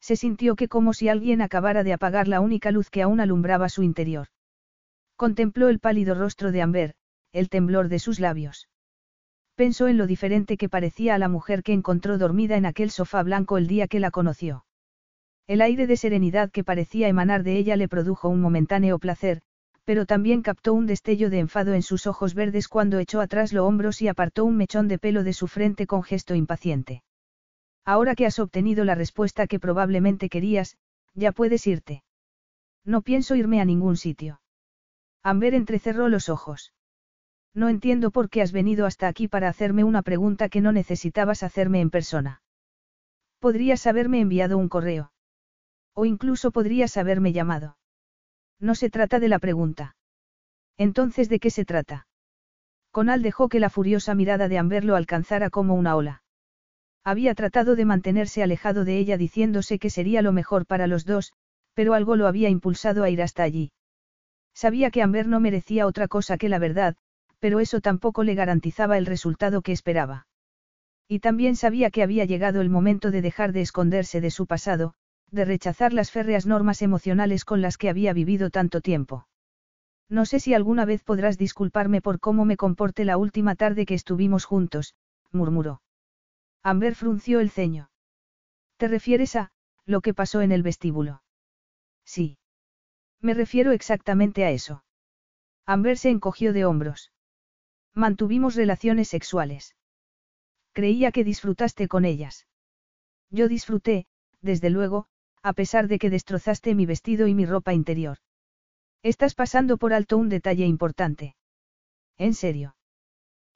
Se 0.00 0.16
sintió 0.16 0.56
que 0.56 0.66
como 0.66 0.92
si 0.92 1.08
alguien 1.08 1.40
acabara 1.40 1.84
de 1.84 1.92
apagar 1.92 2.26
la 2.26 2.40
única 2.40 2.72
luz 2.72 2.90
que 2.90 3.00
aún 3.00 3.20
alumbraba 3.20 3.68
su 3.68 3.84
interior. 3.84 4.26
Contempló 5.14 5.68
el 5.68 5.78
pálido 5.78 6.16
rostro 6.16 6.50
de 6.50 6.62
Amber, 6.62 6.94
el 7.30 7.48
temblor 7.48 7.86
de 7.86 8.00
sus 8.00 8.18
labios. 8.18 8.66
Pensó 9.54 9.88
en 9.88 9.98
lo 9.98 10.06
diferente 10.06 10.56
que 10.56 10.68
parecía 10.68 11.14
a 11.14 11.18
la 11.18 11.28
mujer 11.28 11.62
que 11.62 11.72
encontró 11.72 12.18
dormida 12.18 12.56
en 12.56 12.66
aquel 12.66 12.90
sofá 12.90 13.22
blanco 13.22 13.58
el 13.58 13.66
día 13.66 13.86
que 13.86 14.00
la 14.00 14.10
conoció. 14.10 14.64
El 15.46 15.60
aire 15.60 15.86
de 15.86 15.96
serenidad 15.96 16.50
que 16.50 16.64
parecía 16.64 17.08
emanar 17.08 17.42
de 17.42 17.56
ella 17.56 17.76
le 17.76 17.88
produjo 17.88 18.28
un 18.28 18.40
momentáneo 18.40 18.98
placer, 18.98 19.42
pero 19.84 20.06
también 20.06 20.42
captó 20.42 20.72
un 20.72 20.86
destello 20.86 21.28
de 21.28 21.40
enfado 21.40 21.74
en 21.74 21.82
sus 21.82 22.06
ojos 22.06 22.34
verdes 22.34 22.68
cuando 22.68 22.98
echó 22.98 23.20
atrás 23.20 23.52
los 23.52 23.64
hombros 23.66 24.00
y 24.00 24.08
apartó 24.08 24.44
un 24.44 24.56
mechón 24.56 24.88
de 24.88 24.98
pelo 24.98 25.24
de 25.24 25.32
su 25.32 25.48
frente 25.48 25.86
con 25.86 26.02
gesto 26.02 26.34
impaciente. 26.34 27.02
Ahora 27.84 28.14
que 28.14 28.26
has 28.26 28.38
obtenido 28.38 28.84
la 28.84 28.94
respuesta 28.94 29.46
que 29.46 29.58
probablemente 29.58 30.28
querías, 30.28 30.76
ya 31.14 31.32
puedes 31.32 31.66
irte. 31.66 32.04
No 32.84 33.02
pienso 33.02 33.34
irme 33.34 33.60
a 33.60 33.64
ningún 33.64 33.96
sitio. 33.96 34.40
Amber 35.22 35.54
entrecerró 35.54 36.08
los 36.08 36.28
ojos. 36.28 36.72
No 37.54 37.68
entiendo 37.68 38.10
por 38.10 38.30
qué 38.30 38.40
has 38.42 38.52
venido 38.52 38.86
hasta 38.86 39.08
aquí 39.08 39.28
para 39.28 39.48
hacerme 39.48 39.84
una 39.84 40.02
pregunta 40.02 40.48
que 40.48 40.60
no 40.60 40.72
necesitabas 40.72 41.42
hacerme 41.42 41.80
en 41.80 41.90
persona. 41.90 42.42
Podrías 43.38 43.86
haberme 43.86 44.20
enviado 44.20 44.56
un 44.56 44.68
correo. 44.68 45.12
O 45.94 46.06
incluso 46.06 46.50
podrías 46.50 46.96
haberme 46.96 47.32
llamado. 47.32 47.76
No 48.58 48.74
se 48.74 48.88
trata 48.88 49.20
de 49.20 49.28
la 49.28 49.38
pregunta. 49.38 49.96
Entonces, 50.78 51.28
¿de 51.28 51.40
qué 51.40 51.50
se 51.50 51.64
trata? 51.64 52.06
Conal 52.90 53.22
dejó 53.22 53.48
que 53.48 53.60
la 53.60 53.70
furiosa 53.70 54.14
mirada 54.14 54.48
de 54.48 54.58
Amber 54.58 54.84
lo 54.84 54.96
alcanzara 54.96 55.50
como 55.50 55.74
una 55.74 55.96
ola. 55.96 56.22
Había 57.04 57.34
tratado 57.34 57.74
de 57.74 57.84
mantenerse 57.84 58.42
alejado 58.42 58.84
de 58.84 58.98
ella 58.98 59.16
diciéndose 59.16 59.78
que 59.78 59.90
sería 59.90 60.22
lo 60.22 60.32
mejor 60.32 60.66
para 60.66 60.86
los 60.86 61.04
dos, 61.04 61.32
pero 61.74 61.94
algo 61.94 62.16
lo 62.16 62.26
había 62.26 62.48
impulsado 62.48 63.02
a 63.02 63.10
ir 63.10 63.22
hasta 63.22 63.42
allí. 63.42 63.72
Sabía 64.54 64.90
que 64.90 65.02
Amber 65.02 65.26
no 65.26 65.40
merecía 65.40 65.86
otra 65.86 66.06
cosa 66.06 66.36
que 66.36 66.48
la 66.48 66.58
verdad, 66.58 66.96
pero 67.42 67.58
eso 67.58 67.80
tampoco 67.80 68.22
le 68.22 68.36
garantizaba 68.36 68.96
el 68.98 69.04
resultado 69.04 69.62
que 69.62 69.72
esperaba. 69.72 70.28
Y 71.08 71.18
también 71.18 71.56
sabía 71.56 71.90
que 71.90 72.04
había 72.04 72.24
llegado 72.24 72.60
el 72.60 72.70
momento 72.70 73.10
de 73.10 73.20
dejar 73.20 73.50
de 73.50 73.62
esconderse 73.62 74.20
de 74.20 74.30
su 74.30 74.46
pasado, 74.46 74.94
de 75.32 75.44
rechazar 75.44 75.92
las 75.92 76.12
férreas 76.12 76.46
normas 76.46 76.82
emocionales 76.82 77.44
con 77.44 77.60
las 77.60 77.78
que 77.78 77.88
había 77.88 78.12
vivido 78.12 78.50
tanto 78.50 78.80
tiempo. 78.80 79.26
No 80.08 80.24
sé 80.24 80.38
si 80.38 80.54
alguna 80.54 80.84
vez 80.84 81.02
podrás 81.02 81.36
disculparme 81.36 82.00
por 82.00 82.20
cómo 82.20 82.44
me 82.44 82.56
comporté 82.56 83.04
la 83.04 83.16
última 83.16 83.56
tarde 83.56 83.86
que 83.86 83.94
estuvimos 83.94 84.44
juntos, 84.44 84.94
murmuró. 85.32 85.82
Amber 86.62 86.94
frunció 86.94 87.40
el 87.40 87.50
ceño. 87.50 87.90
¿Te 88.76 88.86
refieres 88.86 89.34
a, 89.34 89.50
lo 89.84 90.00
que 90.00 90.14
pasó 90.14 90.42
en 90.42 90.52
el 90.52 90.62
vestíbulo? 90.62 91.24
Sí. 92.04 92.38
Me 93.20 93.34
refiero 93.34 93.72
exactamente 93.72 94.44
a 94.44 94.52
eso. 94.52 94.84
Amber 95.66 95.98
se 95.98 96.10
encogió 96.10 96.52
de 96.52 96.66
hombros. 96.66 97.10
Mantuvimos 97.94 98.54
relaciones 98.54 99.08
sexuales. 99.08 99.76
Creía 100.72 101.12
que 101.12 101.24
disfrutaste 101.24 101.88
con 101.88 102.04
ellas. 102.04 102.46
Yo 103.30 103.48
disfruté, 103.48 104.06
desde 104.40 104.70
luego, 104.70 105.06
a 105.42 105.52
pesar 105.52 105.88
de 105.88 105.98
que 105.98 106.10
destrozaste 106.10 106.74
mi 106.74 106.86
vestido 106.86 107.26
y 107.26 107.34
mi 107.34 107.44
ropa 107.44 107.74
interior. 107.74 108.18
Estás 109.02 109.34
pasando 109.34 109.76
por 109.76 109.92
alto 109.92 110.16
un 110.16 110.28
detalle 110.28 110.64
importante. 110.64 111.34
En 112.16 112.34
serio. 112.34 112.76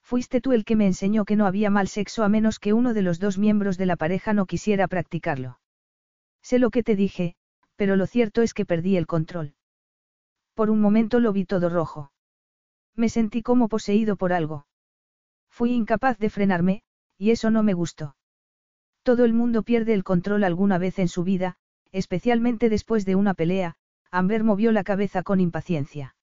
Fuiste 0.02 0.40
tú 0.40 0.52
el 0.52 0.65
que 0.65 0.76
me 0.76 0.86
enseñó 0.86 1.24
que 1.24 1.36
no 1.36 1.47
había 1.47 1.70
mal 1.70 1.89
sexo 1.89 2.23
a 2.23 2.28
menos 2.28 2.58
que 2.58 2.73
uno 2.73 2.94
de 2.94 3.02
los 3.02 3.18
dos 3.18 3.39
miembros 3.39 3.78
de 3.78 3.86
la 3.86 3.97
pareja 3.97 4.34
no 4.34 4.47
quisiera 4.47 4.86
practicarlo. 4.89 5.60
Sé 6.42 6.58
lo 6.58 6.70
que 6.70 6.82
te 6.82 6.94
dije, 6.94 7.36
pero 7.76 7.97
lo 7.97 8.06
cierto 8.06 8.42
es 8.42 8.55
que 8.55 8.66
perdí 8.66 8.97
el 8.97 9.06
control. 9.06 9.55
Por 10.55 10.70
un 10.70 10.81
momento 10.81 11.20
lo 11.20 11.32
vi 11.32 11.44
todo 11.44 11.68
rojo. 11.68 12.12
Me 12.97 13.08
sentí 13.08 13.42
como 13.42 13.68
poseído 13.68 14.16
por 14.16 14.33
algo. 14.33 14.66
Fui 15.50 15.73
incapaz 15.73 16.18
de 16.18 16.31
frenarme, 16.31 16.83
y 17.18 17.31
eso 17.31 17.50
no 17.50 17.62
me 17.62 17.75
gustó. 17.75 18.16
Todo 19.02 19.25
el 19.25 19.33
mundo 19.33 19.62
pierde 19.62 19.94
el 19.94 20.02
control 20.02 20.44
alguna 20.44 20.78
vez 20.78 20.99
en 20.99 21.08
su 21.08 21.23
vida, 21.23 21.57
especialmente 21.92 22.68
después 22.68 23.05
de 23.05 23.15
una 23.15 23.34
pelea, 23.34 23.76
Amber 24.10 24.44
movió 24.44 24.73
la 24.73 24.83
cabeza 24.83 25.23
con 25.23 25.41
impaciencia. 25.41 26.16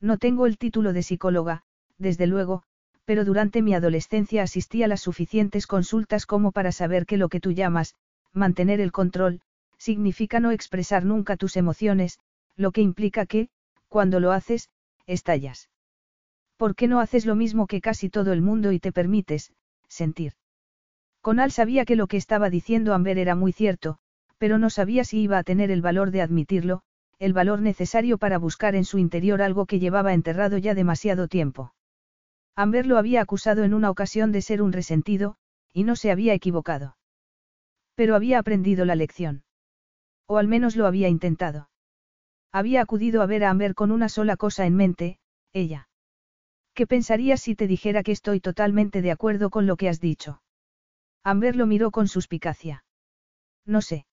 No 0.00 0.16
tengo 0.16 0.46
el 0.46 0.58
título 0.58 0.92
de 0.92 1.02
psicóloga, 1.02 1.62
desde 1.98 2.26
luego, 2.26 2.62
pero 3.04 3.24
durante 3.24 3.60
mi 3.60 3.74
adolescencia 3.74 4.42
asistí 4.42 4.82
a 4.82 4.88
las 4.88 5.00
suficientes 5.00 5.66
consultas 5.66 6.26
como 6.26 6.52
para 6.52 6.72
saber 6.72 7.06
que 7.06 7.16
lo 7.16 7.28
que 7.28 7.40
tú 7.40 7.52
llamas, 7.52 7.94
mantener 8.32 8.80
el 8.80 8.92
control, 8.92 9.40
significa 9.76 10.40
no 10.40 10.50
expresar 10.50 11.04
nunca 11.04 11.36
tus 11.36 11.56
emociones, 11.56 12.18
lo 12.56 12.72
que 12.72 12.80
implica 12.80 13.26
que, 13.26 13.48
cuando 13.88 14.20
lo 14.20 14.32
haces, 14.32 14.70
estallas. 15.06 15.68
¿Por 16.60 16.76
qué 16.76 16.88
no 16.88 17.00
haces 17.00 17.24
lo 17.24 17.36
mismo 17.36 17.66
que 17.66 17.80
casi 17.80 18.10
todo 18.10 18.34
el 18.34 18.42
mundo 18.42 18.70
y 18.70 18.80
te 18.80 18.92
permites, 18.92 19.50
sentir? 19.88 20.34
Conal 21.22 21.52
sabía 21.52 21.86
que 21.86 21.96
lo 21.96 22.06
que 22.06 22.18
estaba 22.18 22.50
diciendo 22.50 22.92
Amber 22.92 23.16
era 23.16 23.34
muy 23.34 23.52
cierto, 23.52 23.96
pero 24.36 24.58
no 24.58 24.68
sabía 24.68 25.04
si 25.04 25.22
iba 25.22 25.38
a 25.38 25.42
tener 25.42 25.70
el 25.70 25.80
valor 25.80 26.10
de 26.10 26.20
admitirlo, 26.20 26.82
el 27.18 27.32
valor 27.32 27.62
necesario 27.62 28.18
para 28.18 28.36
buscar 28.36 28.74
en 28.74 28.84
su 28.84 28.98
interior 28.98 29.40
algo 29.40 29.64
que 29.64 29.78
llevaba 29.78 30.12
enterrado 30.12 30.58
ya 30.58 30.74
demasiado 30.74 31.28
tiempo. 31.28 31.72
Amber 32.56 32.86
lo 32.86 32.98
había 32.98 33.22
acusado 33.22 33.64
en 33.64 33.72
una 33.72 33.88
ocasión 33.88 34.30
de 34.30 34.42
ser 34.42 34.60
un 34.60 34.74
resentido, 34.74 35.36
y 35.72 35.84
no 35.84 35.96
se 35.96 36.10
había 36.10 36.34
equivocado. 36.34 36.98
Pero 37.94 38.14
había 38.14 38.38
aprendido 38.38 38.84
la 38.84 38.96
lección. 38.96 39.44
O 40.26 40.36
al 40.36 40.46
menos 40.46 40.76
lo 40.76 40.86
había 40.86 41.08
intentado. 41.08 41.70
Había 42.52 42.82
acudido 42.82 43.22
a 43.22 43.26
ver 43.26 43.44
a 43.44 43.50
Amber 43.50 43.74
con 43.74 43.90
una 43.90 44.10
sola 44.10 44.36
cosa 44.36 44.66
en 44.66 44.76
mente, 44.76 45.18
ella. 45.54 45.86
¿Qué 46.74 46.86
pensarías 46.86 47.40
si 47.40 47.54
te 47.54 47.66
dijera 47.66 48.02
que 48.02 48.12
estoy 48.12 48.40
totalmente 48.40 49.02
de 49.02 49.10
acuerdo 49.10 49.50
con 49.50 49.66
lo 49.66 49.76
que 49.76 49.88
has 49.88 50.00
dicho? 50.00 50.42
Amber 51.22 51.56
lo 51.56 51.66
miró 51.66 51.90
con 51.90 52.08
suspicacia. 52.08 52.84
No 53.66 53.82
sé. 53.82 54.06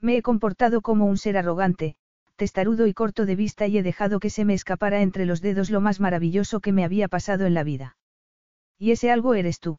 Me 0.00 0.16
he 0.16 0.22
comportado 0.22 0.80
como 0.80 1.06
un 1.06 1.18
ser 1.18 1.36
arrogante, 1.36 1.96
testarudo 2.36 2.86
y 2.86 2.94
corto 2.94 3.26
de 3.26 3.36
vista 3.36 3.66
y 3.66 3.78
he 3.78 3.82
dejado 3.82 4.18
que 4.18 4.30
se 4.30 4.44
me 4.44 4.54
escapara 4.54 5.02
entre 5.02 5.26
los 5.26 5.40
dedos 5.40 5.70
lo 5.70 5.80
más 5.80 6.00
maravilloso 6.00 6.60
que 6.60 6.72
me 6.72 6.84
había 6.84 7.08
pasado 7.08 7.46
en 7.46 7.54
la 7.54 7.62
vida. 7.62 7.96
Y 8.78 8.90
ese 8.90 9.10
algo 9.10 9.34
eres 9.34 9.60
tú. 9.60 9.78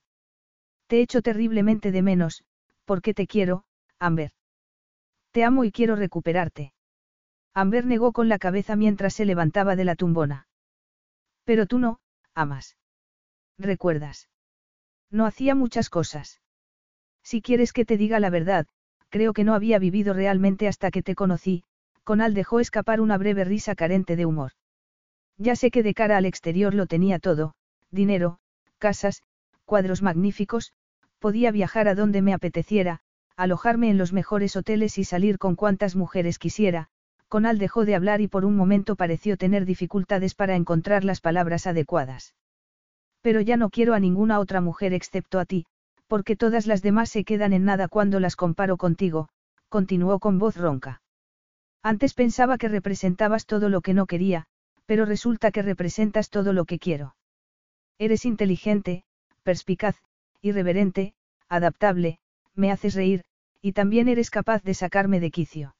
Te 0.87 1.01
echo 1.01 1.21
terriblemente 1.21 1.91
de 1.91 2.01
menos, 2.01 2.43
porque 2.85 3.13
te 3.13 3.27
quiero, 3.27 3.65
Amber. 3.99 4.31
Te 5.31 5.43
amo 5.43 5.63
y 5.63 5.71
quiero 5.71 5.95
recuperarte. 5.95 6.73
Amber 7.53 7.85
negó 7.85 8.13
con 8.13 8.29
la 8.29 8.39
cabeza 8.39 8.75
mientras 8.75 9.13
se 9.13 9.25
levantaba 9.25 9.75
de 9.75 9.85
la 9.85 9.95
tumbona. 9.95 10.47
Pero 11.43 11.65
tú 11.65 11.79
no, 11.79 11.99
amas. 12.33 12.77
¿Recuerdas? 13.57 14.29
No 15.11 15.25
hacía 15.25 15.55
muchas 15.55 15.89
cosas. 15.89 16.41
Si 17.23 17.41
quieres 17.41 17.73
que 17.73 17.85
te 17.85 17.97
diga 17.97 18.19
la 18.19 18.29
verdad, 18.29 18.67
creo 19.09 19.33
que 19.33 19.43
no 19.43 19.53
había 19.53 19.79
vivido 19.79 20.13
realmente 20.13 20.67
hasta 20.67 20.91
que 20.91 21.03
te 21.03 21.15
conocí, 21.15 21.63
Conal 22.03 22.33
dejó 22.33 22.59
escapar 22.59 22.99
una 22.99 23.17
breve 23.17 23.43
risa 23.45 23.75
carente 23.75 24.15
de 24.15 24.25
humor. 24.25 24.51
Ya 25.37 25.55
sé 25.55 25.71
que 25.71 25.83
de 25.83 25.93
cara 25.93 26.17
al 26.17 26.25
exterior 26.25 26.73
lo 26.73 26.85
tenía 26.85 27.19
todo, 27.19 27.53
dinero, 27.91 28.39
casas, 28.77 29.23
cuadros 29.65 30.01
magníficos, 30.01 30.73
podía 31.19 31.51
viajar 31.51 31.87
a 31.87 31.95
donde 31.95 32.21
me 32.21 32.33
apeteciera, 32.33 32.99
alojarme 33.35 33.89
en 33.89 33.97
los 33.97 34.13
mejores 34.13 34.55
hoteles 34.55 34.97
y 34.97 35.03
salir 35.03 35.37
con 35.37 35.55
cuantas 35.55 35.95
mujeres 35.95 36.37
quisiera, 36.37 36.89
Conal 37.33 37.57
dejó 37.57 37.83
de 37.83 37.95
hablar 37.95 38.21
y 38.21 38.27
por 38.27 38.45
un 38.45 38.55
momento 38.55 38.95
pareció 38.95 39.37
tener 39.37 39.65
dificultades 39.65 40.35
para 40.35 40.55
encontrar 40.55 41.03
las 41.03 41.19
palabras 41.19 41.65
adecuadas. 41.65 42.35
Pero 43.21 43.41
ya 43.41 43.57
no 43.57 43.71
quiero 43.71 43.95
a 43.95 43.99
ninguna 43.99 44.39
otra 44.39 44.61
mujer 44.61 44.93
excepto 44.93 45.39
a 45.39 45.45
ti, 45.45 45.65
porque 46.05 46.35
todas 46.35 46.67
las 46.67 46.83
demás 46.83 47.09
se 47.09 47.23
quedan 47.23 47.51
en 47.51 47.65
nada 47.65 47.87
cuando 47.87 48.19
las 48.19 48.35
comparo 48.35 48.77
contigo, 48.77 49.29
continuó 49.67 50.19
con 50.19 50.37
voz 50.37 50.57
ronca. 50.57 51.01
Antes 51.81 52.13
pensaba 52.13 52.59
que 52.59 52.67
representabas 52.67 53.47
todo 53.47 53.67
lo 53.67 53.81
que 53.81 53.95
no 53.95 54.05
quería, 54.05 54.45
pero 54.85 55.03
resulta 55.03 55.49
que 55.49 55.63
representas 55.63 56.29
todo 56.29 56.53
lo 56.53 56.65
que 56.65 56.77
quiero. 56.77 57.15
Eres 57.97 58.25
inteligente, 58.25 59.05
perspicaz, 59.41 59.95
irreverente, 60.43 61.15
adaptable, 61.49 62.19
me 62.53 62.69
haces 62.69 62.93
reír, 62.93 63.23
y 63.59 63.71
también 63.71 64.07
eres 64.07 64.29
capaz 64.29 64.61
de 64.61 64.75
sacarme 64.75 65.19
de 65.19 65.31
quicio. 65.31 65.73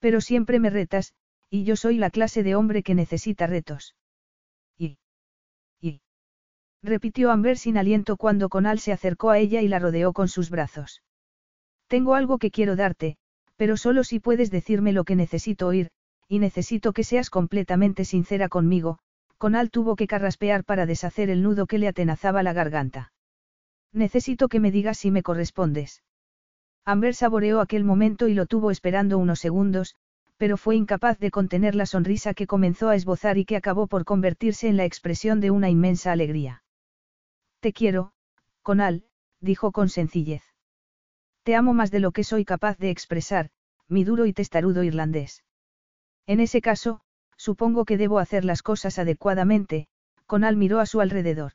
Pero 0.00 0.20
siempre 0.20 0.58
me 0.58 0.70
retas, 0.70 1.14
y 1.48 1.64
yo 1.64 1.76
soy 1.76 1.96
la 1.96 2.10
clase 2.10 2.42
de 2.42 2.54
hombre 2.54 2.82
que 2.82 2.94
necesita 2.94 3.46
retos. 3.46 3.94
Y. 4.76 4.98
Y. 5.80 6.00
Repitió 6.82 7.30
Amber 7.30 7.58
sin 7.58 7.78
aliento 7.78 8.16
cuando 8.16 8.48
Conal 8.48 8.78
se 8.78 8.92
acercó 8.92 9.30
a 9.30 9.38
ella 9.38 9.60
y 9.62 9.68
la 9.68 9.78
rodeó 9.78 10.12
con 10.12 10.28
sus 10.28 10.50
brazos. 10.50 11.02
Tengo 11.86 12.14
algo 12.14 12.38
que 12.38 12.50
quiero 12.50 12.76
darte, 12.76 13.16
pero 13.56 13.76
solo 13.76 14.04
si 14.04 14.20
puedes 14.20 14.50
decirme 14.50 14.92
lo 14.92 15.04
que 15.04 15.16
necesito 15.16 15.66
oír, 15.66 15.90
y 16.28 16.38
necesito 16.38 16.92
que 16.92 17.04
seas 17.04 17.28
completamente 17.28 18.04
sincera 18.04 18.48
conmigo, 18.48 18.98
Conal 19.36 19.70
tuvo 19.70 19.96
que 19.96 20.06
carraspear 20.06 20.64
para 20.64 20.86
deshacer 20.86 21.30
el 21.30 21.42
nudo 21.42 21.66
que 21.66 21.78
le 21.78 21.88
atenazaba 21.88 22.42
la 22.42 22.52
garganta. 22.52 23.12
Necesito 23.92 24.48
que 24.48 24.60
me 24.60 24.70
digas 24.70 24.98
si 24.98 25.10
me 25.10 25.22
correspondes. 25.22 26.02
Amber 26.84 27.14
saboreó 27.14 27.60
aquel 27.60 27.84
momento 27.84 28.28
y 28.28 28.34
lo 28.34 28.46
tuvo 28.46 28.70
esperando 28.70 29.18
unos 29.18 29.40
segundos, 29.40 29.94
pero 30.36 30.56
fue 30.56 30.76
incapaz 30.76 31.18
de 31.18 31.30
contener 31.30 31.74
la 31.74 31.86
sonrisa 31.86 32.32
que 32.32 32.46
comenzó 32.46 32.88
a 32.88 32.94
esbozar 32.94 33.36
y 33.36 33.44
que 33.44 33.56
acabó 33.56 33.86
por 33.86 34.04
convertirse 34.04 34.68
en 34.68 34.76
la 34.76 34.86
expresión 34.86 35.40
de 35.40 35.50
una 35.50 35.68
inmensa 35.68 36.12
alegría. 36.12 36.62
Te 37.60 37.72
quiero, 37.74 38.12
Conal, 38.62 39.04
dijo 39.40 39.70
con 39.70 39.88
sencillez. 39.88 40.42
Te 41.42 41.56
amo 41.56 41.74
más 41.74 41.90
de 41.90 42.00
lo 42.00 42.12
que 42.12 42.24
soy 42.24 42.44
capaz 42.44 42.78
de 42.78 42.90
expresar, 42.90 43.50
mi 43.86 44.04
duro 44.04 44.24
y 44.24 44.32
testarudo 44.32 44.82
irlandés. 44.82 45.44
En 46.26 46.40
ese 46.40 46.60
caso, 46.60 47.00
supongo 47.36 47.84
que 47.84 47.98
debo 47.98 48.18
hacer 48.18 48.44
las 48.44 48.62
cosas 48.62 48.98
adecuadamente, 48.98 49.88
Conal 50.26 50.56
miró 50.56 50.80
a 50.80 50.86
su 50.86 51.00
alrededor. 51.00 51.52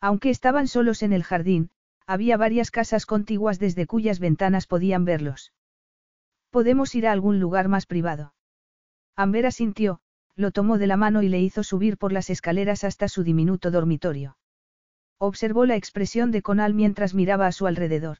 Aunque 0.00 0.30
estaban 0.30 0.66
solos 0.66 1.02
en 1.02 1.12
el 1.12 1.22
jardín, 1.22 1.70
había 2.06 2.36
varias 2.36 2.70
casas 2.70 3.06
contiguas 3.06 3.58
desde 3.58 3.86
cuyas 3.86 4.18
ventanas 4.18 4.66
podían 4.66 5.04
verlos. 5.04 5.52
Podemos 6.50 6.94
ir 6.94 7.06
a 7.06 7.12
algún 7.12 7.40
lugar 7.40 7.68
más 7.68 7.86
privado. 7.86 8.34
Amber 9.16 9.46
asintió, 9.46 10.00
lo 10.36 10.50
tomó 10.50 10.78
de 10.78 10.86
la 10.86 10.96
mano 10.96 11.22
y 11.22 11.28
le 11.28 11.40
hizo 11.40 11.62
subir 11.62 11.96
por 11.96 12.12
las 12.12 12.30
escaleras 12.30 12.84
hasta 12.84 13.08
su 13.08 13.22
diminuto 13.22 13.70
dormitorio. 13.70 14.36
Observó 15.18 15.64
la 15.64 15.76
expresión 15.76 16.30
de 16.30 16.42
Conal 16.42 16.74
mientras 16.74 17.14
miraba 17.14 17.46
a 17.46 17.52
su 17.52 17.66
alrededor. 17.66 18.18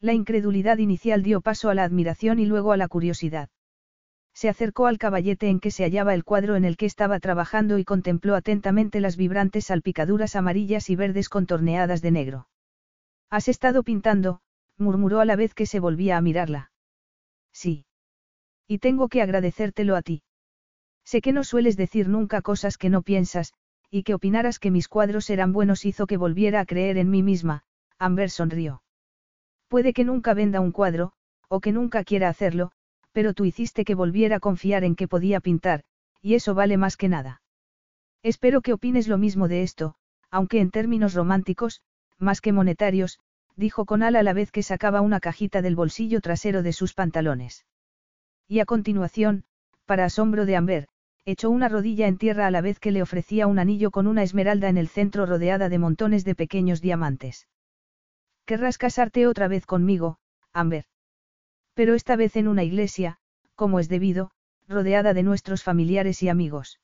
La 0.00 0.12
incredulidad 0.12 0.78
inicial 0.78 1.22
dio 1.22 1.40
paso 1.40 1.70
a 1.70 1.74
la 1.74 1.84
admiración 1.84 2.38
y 2.38 2.46
luego 2.46 2.72
a 2.72 2.76
la 2.76 2.88
curiosidad. 2.88 3.48
Se 4.34 4.48
acercó 4.48 4.86
al 4.86 4.98
caballete 4.98 5.48
en 5.48 5.60
que 5.60 5.70
se 5.70 5.84
hallaba 5.84 6.14
el 6.14 6.24
cuadro 6.24 6.56
en 6.56 6.64
el 6.64 6.76
que 6.76 6.86
estaba 6.86 7.20
trabajando 7.20 7.78
y 7.78 7.84
contempló 7.84 8.34
atentamente 8.34 9.00
las 9.00 9.16
vibrantes 9.16 9.66
salpicaduras 9.66 10.36
amarillas 10.36 10.90
y 10.90 10.96
verdes 10.96 11.28
contorneadas 11.28 12.02
de 12.02 12.10
negro. 12.10 12.48
Has 13.32 13.48
estado 13.48 13.82
pintando, 13.82 14.40
murmuró 14.76 15.20
a 15.20 15.24
la 15.24 15.36
vez 15.36 15.54
que 15.54 15.64
se 15.64 15.80
volvía 15.80 16.18
a 16.18 16.20
mirarla. 16.20 16.70
Sí. 17.50 17.86
Y 18.68 18.76
tengo 18.76 19.08
que 19.08 19.22
agradecértelo 19.22 19.96
a 19.96 20.02
ti. 20.02 20.22
Sé 21.02 21.22
que 21.22 21.32
no 21.32 21.42
sueles 21.42 21.78
decir 21.78 22.10
nunca 22.10 22.42
cosas 22.42 22.76
que 22.76 22.90
no 22.90 23.00
piensas, 23.00 23.54
y 23.90 24.02
que 24.02 24.12
opinaras 24.12 24.58
que 24.58 24.70
mis 24.70 24.86
cuadros 24.86 25.30
eran 25.30 25.54
buenos 25.54 25.86
hizo 25.86 26.06
que 26.06 26.18
volviera 26.18 26.60
a 26.60 26.66
creer 26.66 26.98
en 26.98 27.08
mí 27.08 27.22
misma, 27.22 27.62
Amber 27.98 28.28
sonrió. 28.28 28.82
Puede 29.66 29.94
que 29.94 30.04
nunca 30.04 30.34
venda 30.34 30.60
un 30.60 30.70
cuadro, 30.70 31.14
o 31.48 31.60
que 31.60 31.72
nunca 31.72 32.04
quiera 32.04 32.28
hacerlo, 32.28 32.72
pero 33.12 33.32
tú 33.32 33.46
hiciste 33.46 33.86
que 33.86 33.94
volviera 33.94 34.36
a 34.36 34.40
confiar 34.40 34.84
en 34.84 34.94
que 34.94 35.08
podía 35.08 35.40
pintar, 35.40 35.84
y 36.20 36.34
eso 36.34 36.52
vale 36.52 36.76
más 36.76 36.98
que 36.98 37.08
nada. 37.08 37.40
Espero 38.22 38.60
que 38.60 38.74
opines 38.74 39.08
lo 39.08 39.16
mismo 39.16 39.48
de 39.48 39.62
esto, 39.62 39.94
aunque 40.30 40.60
en 40.60 40.70
términos 40.70 41.14
románticos, 41.14 41.80
más 42.22 42.40
que 42.40 42.52
monetarios, 42.52 43.18
dijo 43.56 43.84
Conal 43.84 44.16
a 44.16 44.22
la 44.22 44.32
vez 44.32 44.50
que 44.50 44.62
sacaba 44.62 45.00
una 45.00 45.20
cajita 45.20 45.60
del 45.60 45.76
bolsillo 45.76 46.20
trasero 46.20 46.62
de 46.62 46.72
sus 46.72 46.94
pantalones. 46.94 47.66
Y 48.48 48.60
a 48.60 48.64
continuación, 48.64 49.44
para 49.84 50.04
asombro 50.04 50.46
de 50.46 50.56
Amber, 50.56 50.88
echó 51.24 51.50
una 51.50 51.68
rodilla 51.68 52.06
en 52.06 52.18
tierra 52.18 52.46
a 52.46 52.50
la 52.50 52.60
vez 52.60 52.80
que 52.80 52.90
le 52.90 53.02
ofrecía 53.02 53.46
un 53.46 53.58
anillo 53.58 53.90
con 53.90 54.06
una 54.06 54.22
esmeralda 54.22 54.68
en 54.68 54.78
el 54.78 54.88
centro 54.88 55.26
rodeada 55.26 55.68
de 55.68 55.78
montones 55.78 56.24
de 56.24 56.34
pequeños 56.34 56.80
diamantes. 56.80 57.48
Querrás 58.46 58.78
casarte 58.78 59.26
otra 59.26 59.48
vez 59.48 59.66
conmigo, 59.66 60.18
Amber. 60.52 60.86
Pero 61.74 61.94
esta 61.94 62.16
vez 62.16 62.36
en 62.36 62.48
una 62.48 62.64
iglesia, 62.64 63.18
como 63.54 63.78
es 63.78 63.88
debido, 63.88 64.30
rodeada 64.68 65.14
de 65.14 65.22
nuestros 65.22 65.62
familiares 65.62 66.22
y 66.22 66.28
amigos. 66.28 66.80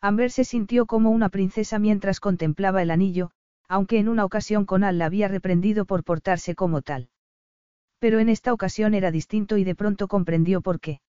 Amber 0.00 0.30
se 0.30 0.44
sintió 0.44 0.86
como 0.86 1.10
una 1.10 1.28
princesa 1.28 1.78
mientras 1.78 2.18
contemplaba 2.18 2.82
el 2.82 2.90
anillo, 2.90 3.30
aunque 3.72 3.98
en 3.98 4.10
una 4.10 4.26
ocasión 4.26 4.66
Conal 4.66 4.98
la 4.98 5.06
había 5.06 5.28
reprendido 5.28 5.86
por 5.86 6.04
portarse 6.04 6.54
como 6.54 6.82
tal. 6.82 7.08
Pero 8.00 8.18
en 8.18 8.28
esta 8.28 8.52
ocasión 8.52 8.92
era 8.92 9.10
distinto 9.10 9.56
y 9.56 9.64
de 9.64 9.74
pronto 9.74 10.08
comprendió 10.08 10.60
por 10.60 10.78
qué. 10.78 11.00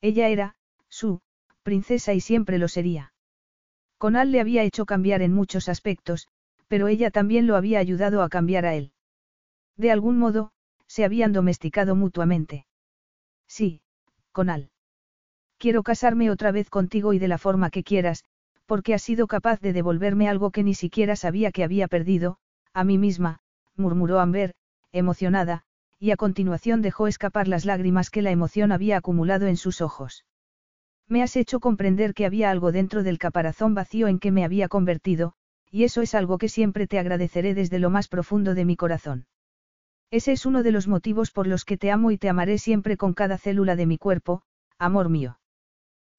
Ella 0.00 0.28
era, 0.28 0.54
su, 0.88 1.20
princesa 1.64 2.14
y 2.14 2.20
siempre 2.20 2.58
lo 2.58 2.68
sería. 2.68 3.12
Conal 3.98 4.30
le 4.30 4.38
había 4.38 4.62
hecho 4.62 4.86
cambiar 4.86 5.20
en 5.20 5.34
muchos 5.34 5.68
aspectos, 5.68 6.28
pero 6.68 6.86
ella 6.86 7.10
también 7.10 7.48
lo 7.48 7.56
había 7.56 7.80
ayudado 7.80 8.22
a 8.22 8.28
cambiar 8.28 8.66
a 8.66 8.76
él. 8.76 8.92
De 9.76 9.90
algún 9.90 10.16
modo, 10.16 10.52
se 10.86 11.04
habían 11.04 11.32
domesticado 11.32 11.96
mutuamente. 11.96 12.66
Sí, 13.48 13.82
Conal. 14.30 14.70
Quiero 15.58 15.82
casarme 15.82 16.30
otra 16.30 16.52
vez 16.52 16.70
contigo 16.70 17.14
y 17.14 17.18
de 17.18 17.26
la 17.26 17.38
forma 17.38 17.68
que 17.70 17.82
quieras, 17.82 18.22
porque 18.70 18.94
has 18.94 19.02
sido 19.02 19.26
capaz 19.26 19.58
de 19.60 19.72
devolverme 19.72 20.28
algo 20.28 20.52
que 20.52 20.62
ni 20.62 20.74
siquiera 20.74 21.16
sabía 21.16 21.50
que 21.50 21.64
había 21.64 21.88
perdido, 21.88 22.36
a 22.72 22.84
mí 22.84 22.98
misma, 22.98 23.40
murmuró 23.74 24.20
Amber, 24.20 24.54
emocionada, 24.92 25.64
y 25.98 26.12
a 26.12 26.16
continuación 26.16 26.80
dejó 26.80 27.08
escapar 27.08 27.48
las 27.48 27.64
lágrimas 27.64 28.10
que 28.10 28.22
la 28.22 28.30
emoción 28.30 28.70
había 28.70 28.98
acumulado 28.98 29.48
en 29.48 29.56
sus 29.56 29.80
ojos. 29.80 30.24
Me 31.08 31.20
has 31.20 31.34
hecho 31.34 31.58
comprender 31.58 32.14
que 32.14 32.26
había 32.26 32.48
algo 32.48 32.70
dentro 32.70 33.02
del 33.02 33.18
caparazón 33.18 33.74
vacío 33.74 34.06
en 34.06 34.20
que 34.20 34.30
me 34.30 34.44
había 34.44 34.68
convertido, 34.68 35.32
y 35.68 35.82
eso 35.82 36.00
es 36.00 36.14
algo 36.14 36.38
que 36.38 36.48
siempre 36.48 36.86
te 36.86 37.00
agradeceré 37.00 37.54
desde 37.54 37.80
lo 37.80 37.90
más 37.90 38.06
profundo 38.06 38.54
de 38.54 38.64
mi 38.66 38.76
corazón. 38.76 39.26
Ese 40.12 40.30
es 40.30 40.46
uno 40.46 40.62
de 40.62 40.70
los 40.70 40.86
motivos 40.86 41.32
por 41.32 41.48
los 41.48 41.64
que 41.64 41.76
te 41.76 41.90
amo 41.90 42.12
y 42.12 42.18
te 42.18 42.28
amaré 42.28 42.56
siempre 42.56 42.96
con 42.96 43.14
cada 43.14 43.36
célula 43.36 43.74
de 43.74 43.86
mi 43.86 43.98
cuerpo, 43.98 44.42
amor 44.78 45.08
mío. 45.08 45.40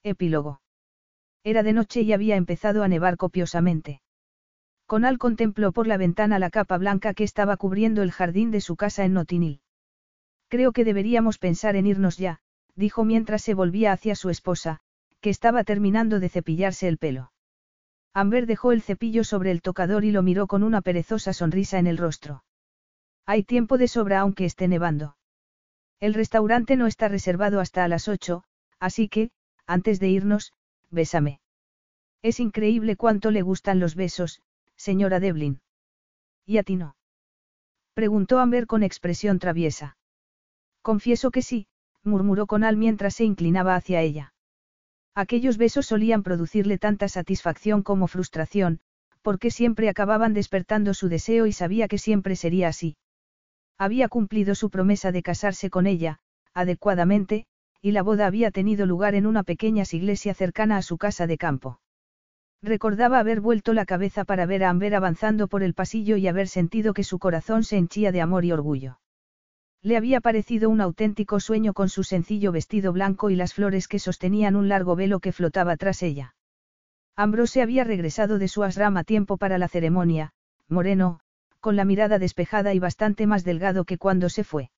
Epílogo. 0.04 0.61
Era 1.44 1.64
de 1.64 1.74
noche 1.74 2.02
y 2.02 2.14
había 2.14 2.36
empezado 2.36 2.84
a 2.84 2.88
nevar 2.88 3.18
copiosamente. 3.18 4.02
Conal 4.86 5.18
contempló 5.18 5.72
por 5.72 5.88
la 5.88 5.98
ventana 5.98 6.38
la 6.38 6.50
capa 6.50 6.78
blanca 6.78 7.14
que 7.14 7.24
estaba 7.24 7.58
cubriendo 7.58 8.04
el 8.04 8.12
jardín 8.12 8.52
de 8.52 8.62
su 8.62 8.76
casa 8.76 9.06
en 9.06 9.14
Notinil. 9.14 9.62
Creo 10.50 10.72
que 10.72 10.84
deberíamos 10.84 11.38
pensar 11.38 11.76
en 11.76 11.88
irnos 11.88 12.18
ya, 12.18 12.40
dijo 12.76 13.06
mientras 13.06 13.42
se 13.42 13.54
volvía 13.54 13.94
hacia 13.94 14.16
su 14.16 14.30
esposa, 14.30 14.82
que 15.22 15.30
estaba 15.30 15.64
terminando 15.64 16.20
de 16.20 16.30
cepillarse 16.30 16.88
el 16.88 16.98
pelo. 16.98 17.32
Amber 18.14 18.46
dejó 18.46 18.74
el 18.74 18.82
cepillo 18.82 19.24
sobre 19.24 19.52
el 19.52 19.62
tocador 19.62 20.04
y 20.04 20.12
lo 20.12 20.22
miró 20.24 20.48
con 20.48 20.64
una 20.64 20.82
perezosa 20.82 21.32
sonrisa 21.32 21.80
en 21.80 21.88
el 21.88 21.98
rostro. 21.98 22.44
Hay 23.26 23.44
tiempo 23.44 23.78
de 23.78 23.88
sobra 23.88 24.20
aunque 24.20 24.46
esté 24.46 24.68
nevando. 24.68 25.16
El 26.02 26.14
restaurante 26.14 26.76
no 26.76 26.88
está 26.88 27.08
reservado 27.08 27.62
hasta 27.62 27.86
a 27.86 27.88
las 27.88 28.08
ocho, 28.08 28.44
así 28.80 29.08
que, 29.08 29.32
antes 29.66 30.00
de 30.00 30.10
irnos, 30.10 30.52
bésame. 30.92 31.40
Es 32.22 32.40
increíble 32.40 32.96
cuánto 32.96 33.32
le 33.32 33.42
gustan 33.42 33.80
los 33.80 33.96
besos, 33.96 34.42
señora 34.76 35.20
Devlin. 35.20 35.62
¿Y 36.46 36.58
a 36.58 36.64
ti 36.64 36.76
no? 36.76 36.96
Preguntó 37.94 38.40
Amber 38.40 38.68
con 38.68 38.84
expresión 38.84 39.40
traviesa. 39.40 39.98
Confieso 40.82 41.32
que 41.32 41.42
sí, 41.42 41.68
murmuró 42.04 42.48
Conal 42.48 42.78
mientras 42.78 43.16
se 43.16 43.24
inclinaba 43.24 43.76
hacia 43.76 44.02
ella. 44.02 44.34
Aquellos 45.14 45.58
besos 45.58 45.88
solían 45.88 46.24
producirle 46.24 46.78
tanta 46.78 47.10
satisfacción 47.10 47.84
como 47.84 48.08
frustración, 48.08 48.80
porque 49.22 49.52
siempre 49.52 49.90
acababan 49.90 50.34
despertando 50.34 50.94
su 50.94 51.10
deseo 51.10 51.46
y 51.46 51.54
sabía 51.54 51.88
que 51.88 51.98
siempre 51.98 52.36
sería 52.36 52.70
así. 52.70 52.96
Había 53.78 54.08
cumplido 54.10 54.56
su 54.56 54.70
promesa 54.70 55.12
de 55.12 55.22
casarse 55.22 55.70
con 55.70 55.86
ella, 55.86 56.20
adecuadamente, 56.54 57.46
y 57.82 57.92
la 57.92 58.04
boda 58.04 58.28
había 58.28 58.52
tenido 58.52 58.86
lugar 58.86 59.16
en 59.16 59.26
una 59.26 59.44
pequeña 59.44 59.84
iglesia 59.92 60.34
cercana 60.34 60.78
a 60.78 60.82
su 60.82 60.98
casa 60.98 61.26
de 61.26 61.38
campo. 61.38 61.80
Recordaba 62.62 63.18
haber 63.18 63.42
vuelto 63.42 63.74
la 63.74 63.86
cabeza 63.86 64.24
para 64.24 64.46
ver 64.46 64.64
a 64.64 64.70
Amber 64.70 64.94
avanzando 64.94 65.48
por 65.48 65.64
el 65.64 65.74
pasillo 65.74 66.16
y 66.18 66.28
haber 66.28 66.48
sentido 66.48 66.94
que 66.94 67.04
su 67.04 67.18
corazón 67.18 67.64
se 67.64 67.78
henchía 67.78 68.12
de 68.12 68.22
amor 68.22 68.46
y 68.46 68.52
orgullo. 68.52 69.00
Le 69.82 69.98
había 69.98 70.22
parecido 70.22 70.70
un 70.70 70.80
auténtico 70.80 71.40
sueño 71.40 71.74
con 71.74 71.90
su 71.90 72.04
sencillo 72.04 72.52
vestido 72.52 72.94
blanco 72.94 73.32
y 73.32 73.36
las 73.36 73.56
flores 73.56 73.88
que 73.88 73.98
sostenían 73.98 74.56
un 74.56 74.70
largo 74.70 74.96
velo 74.96 75.20
que 75.20 75.32
flotaba 75.32 75.76
tras 75.76 76.04
ella. 76.04 76.36
Ambrose 77.16 77.64
había 77.64 77.84
regresado 77.84 78.38
de 78.38 78.48
su 78.48 78.64
ashram 78.64 78.96
a 78.98 79.04
tiempo 79.04 79.38
para 79.38 79.58
la 79.58 79.68
ceremonia, 79.68 80.34
moreno, 80.68 81.20
con 81.60 81.76
la 81.76 81.86
mirada 81.86 82.20
despejada 82.20 82.76
y 82.76 82.80
bastante 82.80 83.26
más 83.26 83.44
delgado 83.44 83.86
que 83.86 83.98
cuando 83.98 84.30
se 84.30 84.44
fue. 84.44 84.70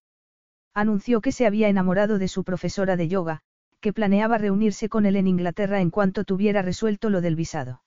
Anunció 0.73 1.21
que 1.21 1.31
se 1.31 1.45
había 1.45 1.69
enamorado 1.69 2.17
de 2.17 2.27
su 2.27 2.43
profesora 2.43 2.95
de 2.95 3.07
yoga, 3.07 3.41
que 3.79 3.93
planeaba 3.93 4.37
reunirse 4.37 4.89
con 4.89 5.05
él 5.05 5.15
en 5.15 5.27
Inglaterra 5.27 5.81
en 5.81 5.89
cuanto 5.89 6.23
tuviera 6.23 6.61
resuelto 6.61 7.09
lo 7.09 7.21
del 7.21 7.35
visado. 7.35 7.83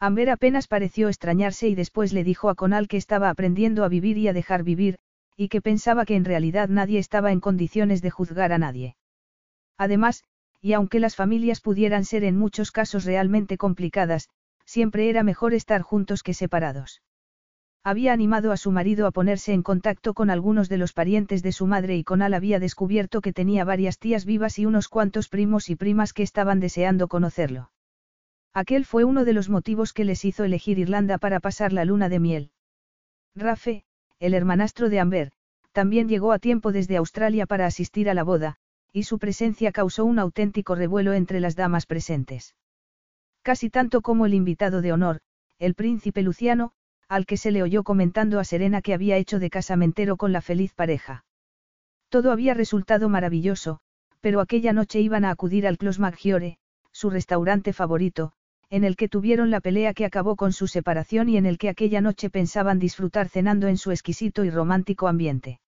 Amber 0.00 0.30
apenas 0.30 0.68
pareció 0.68 1.08
extrañarse 1.08 1.68
y 1.68 1.74
después 1.74 2.12
le 2.12 2.22
dijo 2.22 2.50
a 2.50 2.54
Conal 2.54 2.86
que 2.86 2.96
estaba 2.96 3.30
aprendiendo 3.30 3.84
a 3.84 3.88
vivir 3.88 4.16
y 4.16 4.28
a 4.28 4.32
dejar 4.32 4.62
vivir, 4.62 4.98
y 5.36 5.48
que 5.48 5.60
pensaba 5.60 6.04
que 6.04 6.14
en 6.14 6.24
realidad 6.24 6.68
nadie 6.68 6.98
estaba 6.98 7.32
en 7.32 7.40
condiciones 7.40 8.00
de 8.00 8.10
juzgar 8.10 8.52
a 8.52 8.58
nadie. 8.58 8.96
Además, 9.76 10.24
y 10.60 10.72
aunque 10.72 11.00
las 11.00 11.16
familias 11.16 11.60
pudieran 11.60 12.04
ser 12.04 12.24
en 12.24 12.36
muchos 12.36 12.70
casos 12.70 13.04
realmente 13.04 13.56
complicadas, 13.56 14.28
siempre 14.64 15.10
era 15.10 15.22
mejor 15.22 15.54
estar 15.54 15.82
juntos 15.82 16.22
que 16.22 16.34
separados. 16.34 17.02
Había 17.84 18.12
animado 18.12 18.52
a 18.52 18.56
su 18.56 18.70
marido 18.70 19.06
a 19.06 19.10
ponerse 19.10 19.52
en 19.52 19.62
contacto 19.62 20.12
con 20.12 20.30
algunos 20.30 20.68
de 20.68 20.78
los 20.78 20.92
parientes 20.92 21.42
de 21.42 21.52
su 21.52 21.66
madre 21.66 21.96
y 21.96 22.04
Conal 22.04 22.34
había 22.34 22.58
descubierto 22.58 23.20
que 23.20 23.32
tenía 23.32 23.64
varias 23.64 23.98
tías 23.98 24.24
vivas 24.24 24.58
y 24.58 24.66
unos 24.66 24.88
cuantos 24.88 25.28
primos 25.28 25.70
y 25.70 25.76
primas 25.76 26.12
que 26.12 26.22
estaban 26.22 26.60
deseando 26.60 27.08
conocerlo. 27.08 27.70
Aquel 28.52 28.84
fue 28.84 29.04
uno 29.04 29.24
de 29.24 29.32
los 29.32 29.48
motivos 29.48 29.92
que 29.92 30.04
les 30.04 30.24
hizo 30.24 30.44
elegir 30.44 30.78
Irlanda 30.78 31.18
para 31.18 31.40
pasar 31.40 31.72
la 31.72 31.84
luna 31.84 32.08
de 32.08 32.18
miel. 32.18 32.50
Rafe, 33.34 33.84
el 34.18 34.34
hermanastro 34.34 34.88
de 34.88 35.00
Amber, 35.00 35.32
también 35.72 36.08
llegó 36.08 36.32
a 36.32 36.38
tiempo 36.38 36.72
desde 36.72 36.96
Australia 36.96 37.46
para 37.46 37.66
asistir 37.66 38.10
a 38.10 38.14
la 38.14 38.24
boda, 38.24 38.56
y 38.92 39.04
su 39.04 39.18
presencia 39.18 39.70
causó 39.70 40.04
un 40.04 40.18
auténtico 40.18 40.74
revuelo 40.74 41.12
entre 41.12 41.40
las 41.40 41.54
damas 41.54 41.86
presentes. 41.86 42.56
Casi 43.42 43.70
tanto 43.70 44.00
como 44.02 44.26
el 44.26 44.34
invitado 44.34 44.82
de 44.82 44.92
honor, 44.92 45.20
el 45.58 45.74
príncipe 45.74 46.22
Luciano, 46.22 46.72
al 47.08 47.24
que 47.24 47.36
se 47.36 47.50
le 47.50 47.62
oyó 47.62 47.84
comentando 47.84 48.38
a 48.38 48.44
Serena 48.44 48.82
que 48.82 48.94
había 48.94 49.16
hecho 49.16 49.38
de 49.38 49.50
casamentero 49.50 50.16
con 50.16 50.32
la 50.32 50.42
feliz 50.42 50.74
pareja. 50.74 51.24
Todo 52.10 52.32
había 52.32 52.54
resultado 52.54 53.08
maravilloso, 53.08 53.80
pero 54.20 54.40
aquella 54.40 54.72
noche 54.72 55.00
iban 55.00 55.24
a 55.24 55.30
acudir 55.30 55.66
al 55.66 55.78
Clos 55.78 55.98
Maggiore, 55.98 56.58
su 56.92 57.10
restaurante 57.10 57.72
favorito, 57.72 58.32
en 58.70 58.84
el 58.84 58.96
que 58.96 59.08
tuvieron 59.08 59.50
la 59.50 59.60
pelea 59.60 59.94
que 59.94 60.04
acabó 60.04 60.36
con 60.36 60.52
su 60.52 60.66
separación 60.66 61.28
y 61.28 61.38
en 61.38 61.46
el 61.46 61.56
que 61.56 61.70
aquella 61.70 62.00
noche 62.00 62.28
pensaban 62.28 62.78
disfrutar 62.78 63.28
cenando 63.28 63.68
en 63.68 63.78
su 63.78 63.90
exquisito 63.90 64.44
y 64.44 64.50
romántico 64.50 65.08
ambiente. 65.08 65.60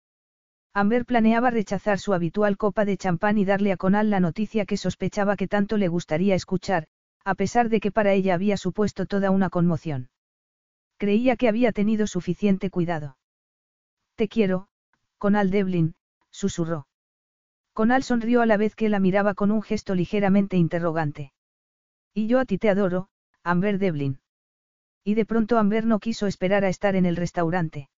Amber 0.74 1.04
planeaba 1.04 1.50
rechazar 1.50 1.98
su 1.98 2.12
habitual 2.12 2.56
copa 2.56 2.84
de 2.84 2.96
champán 2.96 3.38
y 3.38 3.44
darle 3.44 3.72
a 3.72 3.76
Conal 3.76 4.10
la 4.10 4.20
noticia 4.20 4.66
que 4.66 4.76
sospechaba 4.76 5.36
que 5.36 5.48
tanto 5.48 5.78
le 5.78 5.88
gustaría 5.88 6.34
escuchar, 6.34 6.86
a 7.24 7.34
pesar 7.34 7.70
de 7.70 7.80
que 7.80 7.90
para 7.90 8.12
ella 8.12 8.34
había 8.34 8.56
supuesto 8.56 9.06
toda 9.06 9.30
una 9.30 9.50
conmoción. 9.50 10.10
Creía 11.00 11.36
que 11.36 11.48
había 11.48 11.72
tenido 11.72 12.06
suficiente 12.06 12.68
cuidado. 12.68 13.16
Te 14.16 14.28
quiero, 14.28 14.68
Conal 15.16 15.50
Devlin, 15.50 15.94
susurró. 16.30 16.88
Conal 17.72 18.02
sonrió 18.02 18.42
a 18.42 18.46
la 18.46 18.58
vez 18.58 18.74
que 18.74 18.90
la 18.90 19.00
miraba 19.00 19.32
con 19.32 19.50
un 19.50 19.62
gesto 19.62 19.94
ligeramente 19.94 20.58
interrogante. 20.58 21.32
Y 22.12 22.26
yo 22.26 22.38
a 22.38 22.44
ti 22.44 22.58
te 22.58 22.68
adoro, 22.68 23.08
Amber 23.42 23.78
Devlin. 23.78 24.20
Y 25.02 25.14
de 25.14 25.24
pronto 25.24 25.56
Amber 25.56 25.86
no 25.86 26.00
quiso 26.00 26.26
esperar 26.26 26.66
a 26.66 26.68
estar 26.68 26.94
en 26.96 27.06
el 27.06 27.16
restaurante. 27.16 27.88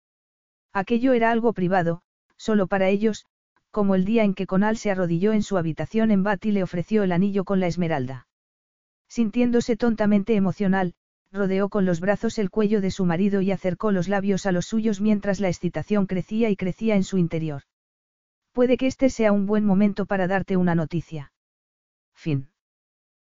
Aquello 0.73 1.13
era 1.13 1.33
algo 1.33 1.53
privado, 1.55 2.03
solo 2.37 2.69
para 2.69 2.89
ellos, 2.89 3.27
como 3.73 3.97
el 3.97 4.05
día 4.05 4.23
en 4.23 4.35
que 4.35 4.47
Conal 4.47 4.77
se 4.77 4.93
arrodilló 4.93 5.33
en 5.33 5.43
su 5.43 5.59
habitación 5.59 6.13
en 6.13 6.23
Bath 6.23 6.47
y 6.47 6.53
le 6.53 6.63
ofreció 6.63 7.03
el 7.03 7.11
anillo 7.11 7.43
con 7.43 7.59
la 7.59 7.67
esmeralda. 7.67 8.29
Sintiéndose 9.09 9.77
tontamente 9.77 10.37
emocional, 10.37 10.95
rodeó 11.33 11.71
con 11.71 11.87
los 11.87 12.01
brazos 12.01 12.39
el 12.39 12.51
cuello 12.51 12.81
de 12.81 12.91
su 12.91 13.07
marido 13.07 13.41
y 13.41 13.51
acercó 13.51 13.91
los 13.91 14.09
labios 14.09 14.45
a 14.47 14.53
los 14.53 14.67
suyos 14.67 15.01
mientras 15.01 15.41
la 15.41 15.49
excitación 15.49 16.07
crecía 16.07 16.51
y 16.51 16.57
crecía 16.57 16.95
en 16.95 17.05
su 17.05 17.17
interior. 17.19 17.63
Puede 18.53 18.77
que 18.77 18.87
este 18.87 19.09
sea 19.09 19.33
un 19.33 19.47
buen 19.47 19.65
momento 19.65 20.05
para 20.05 20.27
darte 20.29 20.59
una 20.59 20.75
noticia. 20.75 21.33
Fin. 22.15 22.52